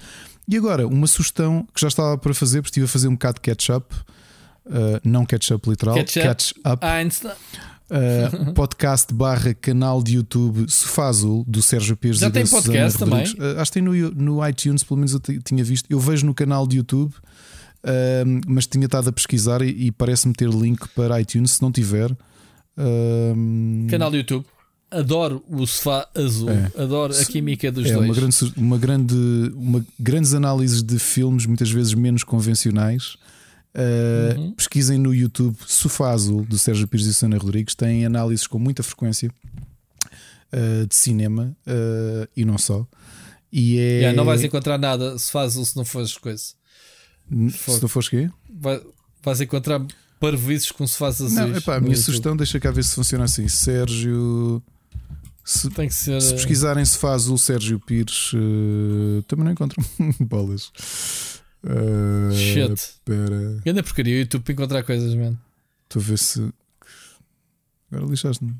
E 0.47 0.55
agora, 0.55 0.87
uma 0.87 1.07
sugestão 1.07 1.67
que 1.73 1.81
já 1.81 1.87
estava 1.87 2.17
para 2.17 2.33
fazer, 2.33 2.61
porque 2.61 2.69
estive 2.69 2.85
a 2.85 2.89
fazer 2.89 3.07
um 3.07 3.13
bocado 3.13 3.35
de 3.35 3.41
catch-up, 3.41 3.95
eh, 4.69 5.01
não 5.03 5.25
catch-up 5.25 5.67
literal, 5.69 5.95
Catch 5.95 6.17
up. 6.17 6.25
catch 6.27 6.51
Uh, 7.89 8.53
podcast 8.55 9.13
barra 9.13 9.53
canal 9.53 10.01
de 10.01 10.15
YouTube 10.15 10.65
Sofá 10.71 11.07
Azul 11.07 11.43
do 11.47 11.61
Sérgio 11.61 11.95
Pires 11.97 12.17
Já 12.19 12.27
e 12.27 12.31
tem 12.31 12.47
podcast 12.47 13.03
Rodrigues. 13.03 13.33
Uh, 13.33 13.59
acho 13.59 13.71
que 13.71 13.79
tem 13.79 13.83
no, 13.83 14.11
no 14.11 14.47
iTunes, 14.47 14.83
pelo 14.83 14.97
menos 14.97 15.13
eu 15.13 15.19
tinha 15.43 15.63
visto. 15.63 15.85
Eu 15.89 15.99
vejo 15.99 16.25
no 16.25 16.33
canal 16.33 16.65
de 16.65 16.77
YouTube, 16.77 17.11
uh, 17.11 18.41
mas 18.47 18.65
tinha 18.67 18.85
estado 18.85 19.09
a 19.09 19.11
pesquisar 19.11 19.61
e, 19.61 19.87
e 19.87 19.91
parece-me 19.91 20.33
ter 20.33 20.49
link 20.49 20.87
para 20.89 21.19
iTunes. 21.21 21.51
Se 21.51 21.61
não 21.61 21.71
tiver, 21.71 22.15
Canal 23.89 24.09
do 24.11 24.17
YouTube. 24.17 24.45
Adoro 24.89 25.43
o 25.49 25.65
sofá 25.65 26.07
azul, 26.15 26.51
É. 26.51 26.71
adoro 26.77 27.13
a 27.17 27.25
química 27.25 27.71
dos 27.71 27.89
é 27.89 27.93
dois. 27.93 28.05
uma 28.05 28.13
grande, 28.15 28.53
uma 28.55 28.77
grande, 28.77 29.15
uma 29.55 29.85
grandes 29.99 30.33
análises 30.35 30.83
de 30.83 30.99
filmes, 30.99 31.47
muitas 31.47 31.71
vezes 31.71 31.95
menos 31.95 32.23
convencionais. 32.23 33.15
Uh, 33.75 34.37
Uhum. 34.39 34.51
Pesquisem 34.53 34.99
no 34.99 35.13
YouTube 35.13 35.57
Sofá 35.65 36.11
Azul 36.11 36.45
do 36.45 36.57
Sérgio 36.59 36.87
Pires 36.87 37.07
e 37.07 37.13
Susana 37.13 37.37
Rodrigues. 37.37 37.73
Tem 37.73 38.05
análises 38.05 38.45
com 38.45 38.59
muita 38.59 38.83
frequência 38.83 39.31
uh, 40.53 40.87
de 40.87 40.95
cinema 40.95 41.55
uh, 41.67 42.27
e 42.35 42.45
não 42.45 42.57
só. 42.57 42.85
E 43.51 43.77
é. 43.79 43.81
Yeah, 43.99 44.17
não 44.17 44.25
vais 44.25 44.43
encontrar 44.43 44.77
nada 44.77 45.17
se 45.17 45.31
faz 45.31 45.53
se 45.53 45.75
não 45.75 45.85
fores 45.85 46.17
coisa. 46.17 46.43
Se 47.51 47.81
não 47.81 47.87
fores 47.89 48.09
quê? 48.09 48.29
Vai- 48.49 48.81
vais 49.23 49.41
encontrar 49.41 49.81
parvoices 50.19 50.71
com 50.71 50.85
sofás 50.85 51.15
azuis. 51.21 51.33
Não, 51.33 51.55
epá, 51.55 51.75
a 51.75 51.79
minha 51.79 51.91
YouTube. 51.93 52.03
sugestão, 52.05 52.37
deixa 52.37 52.59
cá 52.59 52.71
ver 52.71 52.83
se 52.83 52.95
funciona 52.95 53.23
assim. 53.25 53.47
Sérgio. 53.47 54.61
Se, 55.45 55.69
tem 55.71 55.87
que 55.87 55.95
ser. 55.95 56.21
se 56.21 56.33
pesquisarem 56.33 56.85
Sofá 56.85 57.13
Azul 57.13 57.37
Sérgio 57.37 57.79
Pires, 57.79 58.31
também 59.27 59.45
não 59.45 59.51
encontram 59.51 59.83
bolas. 60.21 60.71
Uh, 61.63 62.31
Shit. 62.33 62.73
Espera. 62.73 63.59
Grande 63.63 63.83
porcaria 63.83 64.15
o 64.15 64.19
YouTube 64.19 64.43
para 64.43 64.53
encontrar 64.53 64.83
coisas, 64.83 65.15
mano. 65.15 65.39
Estou 65.85 66.01
a 66.01 66.05
ver 66.05 66.17
se. 66.17 66.49
Agora 67.91 68.09
lixaste-me. 68.09 68.53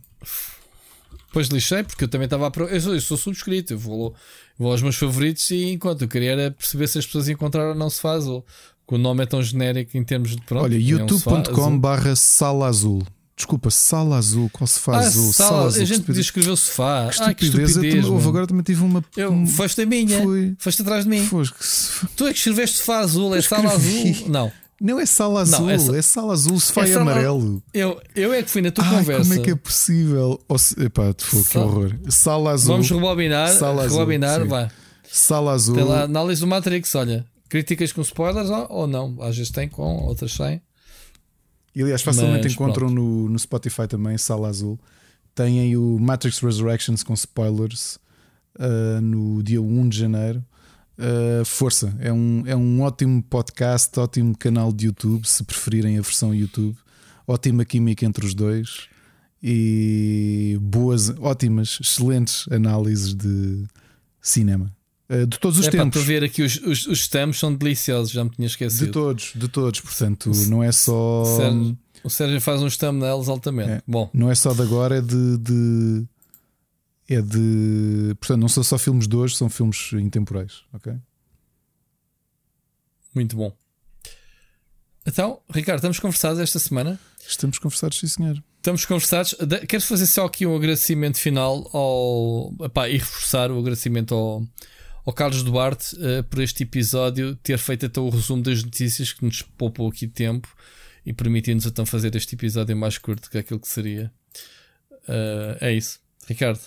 Depois 1.27 1.47
lixei 1.47 1.83
porque 1.83 2.03
eu 2.03 2.07
também 2.07 2.25
estava 2.25 2.47
a. 2.47 2.51
pro- 2.51 2.67
Eu 2.67 2.79
sou, 2.79 2.93
eu 2.93 3.01
sou 3.01 3.17
subscrito, 3.17 3.73
eu 3.73 3.79
vou, 3.79 4.15
vou 4.57 4.71
aos 4.71 4.81
meus 4.81 4.95
favoritos 4.95 5.49
e 5.49 5.71
enquanto 5.71 6.03
eu 6.03 6.07
queria 6.07 6.31
era 6.31 6.51
perceber 6.51 6.87
se 6.87 6.99
as 6.99 7.05
pessoas 7.05 7.27
encontraram 7.27 7.69
ou 7.69 7.75
não 7.75 7.89
se 7.89 7.99
faz 7.99 8.17
azul. 8.23 8.45
Que 8.87 8.95
o 8.95 8.97
nome 8.97 9.23
é 9.23 9.25
tão 9.25 9.41
genérico 9.41 9.97
em 9.97 10.03
termos 10.03 10.35
de 10.35 10.41
pronto. 10.43 10.63
Olha, 10.65 10.75
é 10.75 11.03
um 11.03 11.07
sofá 11.09 11.31
youtube.com 11.31 11.61
azul. 11.65 11.79
barra 11.79 12.15
sala 12.15 12.67
azul. 12.67 13.01
Desculpa, 13.35 13.71
sala 13.71 14.17
azul. 14.17 14.47
Qual 14.53 14.67
se 14.67 14.79
faz 14.79 15.05
Ah, 15.05 15.07
azul? 15.07 15.33
sala, 15.33 15.65
azul. 15.65 15.81
a 15.81 15.85
gente 15.85 15.99
que 16.01 16.05
podia 16.05 16.21
escrever 16.21 16.55
sofá. 16.55 17.07
estupidez. 17.09 17.19
Ah, 17.29 17.33
que 17.33 17.43
Eu 17.45 17.47
estupidez. 17.47 17.73
também- 17.73 17.95
houve, 17.97 18.09
mano. 18.11 18.29
agora 18.29 18.47
também 18.47 18.63
tive 18.63 18.83
uma. 18.83 19.03
Eu, 19.17 19.45
foste 19.47 19.81
a 19.81 19.85
minha, 19.87 20.21
Foi. 20.21 20.55
foste 20.59 20.81
atrás 20.83 21.03
de 21.03 21.09
mim. 21.09 21.27
Que 21.27 21.65
se- 21.67 22.07
Tu 22.15 22.27
é 22.27 22.31
que 22.31 22.37
escreveste 22.37 22.77
sofá 22.77 22.99
azul, 22.99 23.35
é 23.35 23.41
sala 23.41 23.71
azul. 23.73 24.15
Não, 24.29 24.51
Não 24.81 24.99
é 24.99 25.05
sala 25.05 25.41
azul, 25.41 25.61
Não, 25.61 25.69
é 25.69 25.75
é, 25.75 25.77
sa- 25.79 26.01
sala 26.01 26.33
azul, 26.33 26.59
se 26.59 26.71
é 26.79 26.85
sala- 26.87 27.01
amarelo. 27.01 27.63
eu, 27.73 28.01
eu 28.15 28.33
é 28.33 28.43
que 28.43 28.49
fui 28.49 28.61
na 28.61 28.69
tua 28.69 28.83
Ah, 28.85 28.89
conversa. 28.89 29.21
como 29.29 29.33
é 29.33 29.43
que 29.43 29.51
é 29.51 29.55
possível? 29.55 30.39
Se- 30.57 30.79
epá, 30.83 31.13
tu, 31.13 31.25
que 31.25 31.37
Sal- 31.53 31.63
horror. 31.67 31.95
Sala 32.09 32.51
azul. 32.51 32.73
Vamos 32.73 32.89
rebobinar, 32.89 33.47
Sala 33.57 33.83
azul, 33.85 33.99
rebobinar, 33.99 34.41
sim. 34.41 34.47
vai. 34.47 34.67
Sala 35.09 35.53
azul. 35.53 35.75
Tem 35.75 35.83
lá 35.85 36.03
análise 36.03 36.41
do 36.41 36.47
Matrix, 36.47 36.93
olha. 36.95 37.25
Críticas 37.49 37.93
com 37.93 38.01
spoilers 38.01 38.49
ou 38.49 38.67
ou 38.69 38.87
não? 38.87 39.15
Às 39.21 39.37
vezes 39.37 39.51
tem 39.51 39.69
com, 39.69 39.83
outras 40.05 40.33
sem. 40.33 40.61
E 41.75 41.81
aliás, 41.81 42.01
facilmente 42.01 42.43
Mas, 42.43 42.53
encontram 42.53 42.89
no, 42.89 43.29
no 43.29 43.39
Spotify 43.39 43.87
também, 43.87 44.17
Sala 44.17 44.47
Azul. 44.47 44.79
Têm 45.33 45.75
o 45.75 45.97
Matrix 45.99 46.39
Resurrections 46.39 47.01
com 47.03 47.13
spoilers 47.13 47.97
uh, 48.59 49.01
no 49.01 49.41
dia 49.41 49.61
1 49.61 49.89
de 49.89 49.97
janeiro. 49.97 50.43
Uh, 50.97 51.43
força, 51.43 51.95
é 51.99 52.13
um, 52.13 52.43
é 52.45 52.55
um 52.55 52.81
ótimo 52.81 53.23
podcast, 53.23 53.99
ótimo 53.99 54.37
canal 54.37 54.71
de 54.71 54.85
YouTube, 54.85 55.27
se 55.27 55.43
preferirem 55.43 55.97
a 55.97 56.01
versão 56.01 56.33
YouTube. 56.33 56.77
Ótima 57.25 57.65
química 57.65 58.05
entre 58.05 58.25
os 58.25 58.35
dois 58.35 58.87
e 59.41 60.57
boas, 60.61 61.09
ótimas, 61.19 61.77
excelentes 61.81 62.45
análises 62.49 63.13
de 63.13 63.65
cinema. 64.21 64.73
Uh, 65.13 65.27
de 65.27 65.37
todos 65.39 65.59
os 65.59 65.67
é 65.67 65.71
para 65.71 65.83
tempos. 65.83 66.01
tu 66.01 66.05
ver 66.05 66.23
aqui 66.23 66.41
os, 66.41 66.57
os, 66.57 66.87
os 66.87 66.99
stamps 67.01 67.39
são 67.39 67.53
deliciosos, 67.53 68.11
já 68.11 68.23
me 68.23 68.29
tinha 68.29 68.47
esquecido. 68.47 68.85
De 68.85 68.91
todos, 68.91 69.31
de 69.35 69.47
todos, 69.47 69.79
portanto, 69.81 70.31
não 70.49 70.63
é 70.63 70.71
só. 70.71 71.21
O 71.21 71.37
Sérgio, 71.37 71.77
o 72.03 72.09
Sérgio 72.09 72.41
faz 72.41 72.61
uns 72.61 72.77
thumbnails 72.77 73.27
altamente. 73.29 73.69
É. 73.71 73.81
Bom, 73.87 74.09
Não 74.13 74.29
é 74.31 74.35
só 74.35 74.53
de 74.53 74.61
agora, 74.61 74.97
é 74.97 75.01
de, 75.01 75.37
de- 75.37 76.05
É 77.09 77.21
de. 77.21 78.15
Portanto, 78.19 78.39
não 78.41 78.47
são 78.49 78.63
só 78.63 78.77
filmes 78.77 79.07
de 79.07 79.15
hoje, 79.15 79.35
são 79.35 79.49
filmes 79.49 79.91
intemporais. 79.93 80.61
Ok? 80.73 80.93
muito 83.15 83.35
bom. 83.35 83.55
Então, 85.05 85.39
Ricardo, 85.53 85.77
estamos 85.79 85.99
conversados 85.99 86.39
esta 86.39 86.57
semana. 86.59 86.99
Estamos 87.27 87.59
conversados, 87.59 87.99
sim, 87.99 88.07
senhor. 88.07 88.41
Estamos 88.57 88.85
conversados. 88.85 89.35
Quero 89.67 89.83
fazer 89.83 90.07
só 90.07 90.25
aqui 90.25 90.45
um 90.45 90.55
agradecimento 90.55 91.17
final 91.19 91.69
ao. 91.73 92.53
Epá, 92.65 92.89
e 92.89 92.93
reforçar 92.97 93.51
o 93.51 93.59
agradecimento 93.59 94.15
ao, 94.15 94.43
ao 95.05 95.13
Carlos 95.13 95.43
Duarte 95.43 95.95
eh, 95.99 96.21
por 96.23 96.41
este 96.41 96.63
episódio 96.63 97.35
ter 97.37 97.57
feito 97.57 97.85
até 97.85 97.99
o 97.99 98.09
resumo 98.09 98.41
das 98.41 98.63
notícias 98.63 99.11
que 99.11 99.25
nos 99.25 99.41
poupou 99.41 99.89
aqui 99.89 100.07
tempo 100.07 100.47
e 101.05 101.11
permitiu-nos 101.11 101.65
então 101.65 101.85
fazer 101.85 102.15
este 102.15 102.35
episódio 102.35 102.75
mais 102.75 102.97
curto 102.97 103.29
que 103.29 103.37
aquilo 103.37 103.59
que 103.59 103.67
seria. 103.67 104.11
Eh, 105.07 105.57
é 105.61 105.73
isso. 105.73 105.99
Ricardo, 106.27 106.61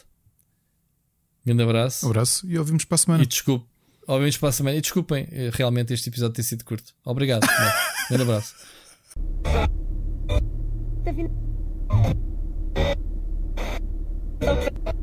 grande 1.44 1.62
abraço. 1.62 2.06
Um 2.06 2.10
abraço 2.10 2.46
e 2.46 2.58
ouvimos 2.58 2.84
para 2.84 2.96
a 2.96 2.98
semana. 2.98 3.22
E 3.22 3.26
desculpe, 3.26 3.66
obviamente 4.06 4.38
para 4.38 4.50
a 4.50 4.52
semana. 4.52 4.76
E 4.76 4.80
desculpem 4.80 5.26
eh, 5.30 5.50
realmente 5.52 5.94
este 5.94 6.10
episódio 6.10 6.34
ter 6.34 6.42
sido 6.42 6.64
curto. 6.64 6.94
Obrigado. 7.04 7.46
Grande 8.08 8.22
abraço. 8.22 8.54
Tá. 14.38 14.96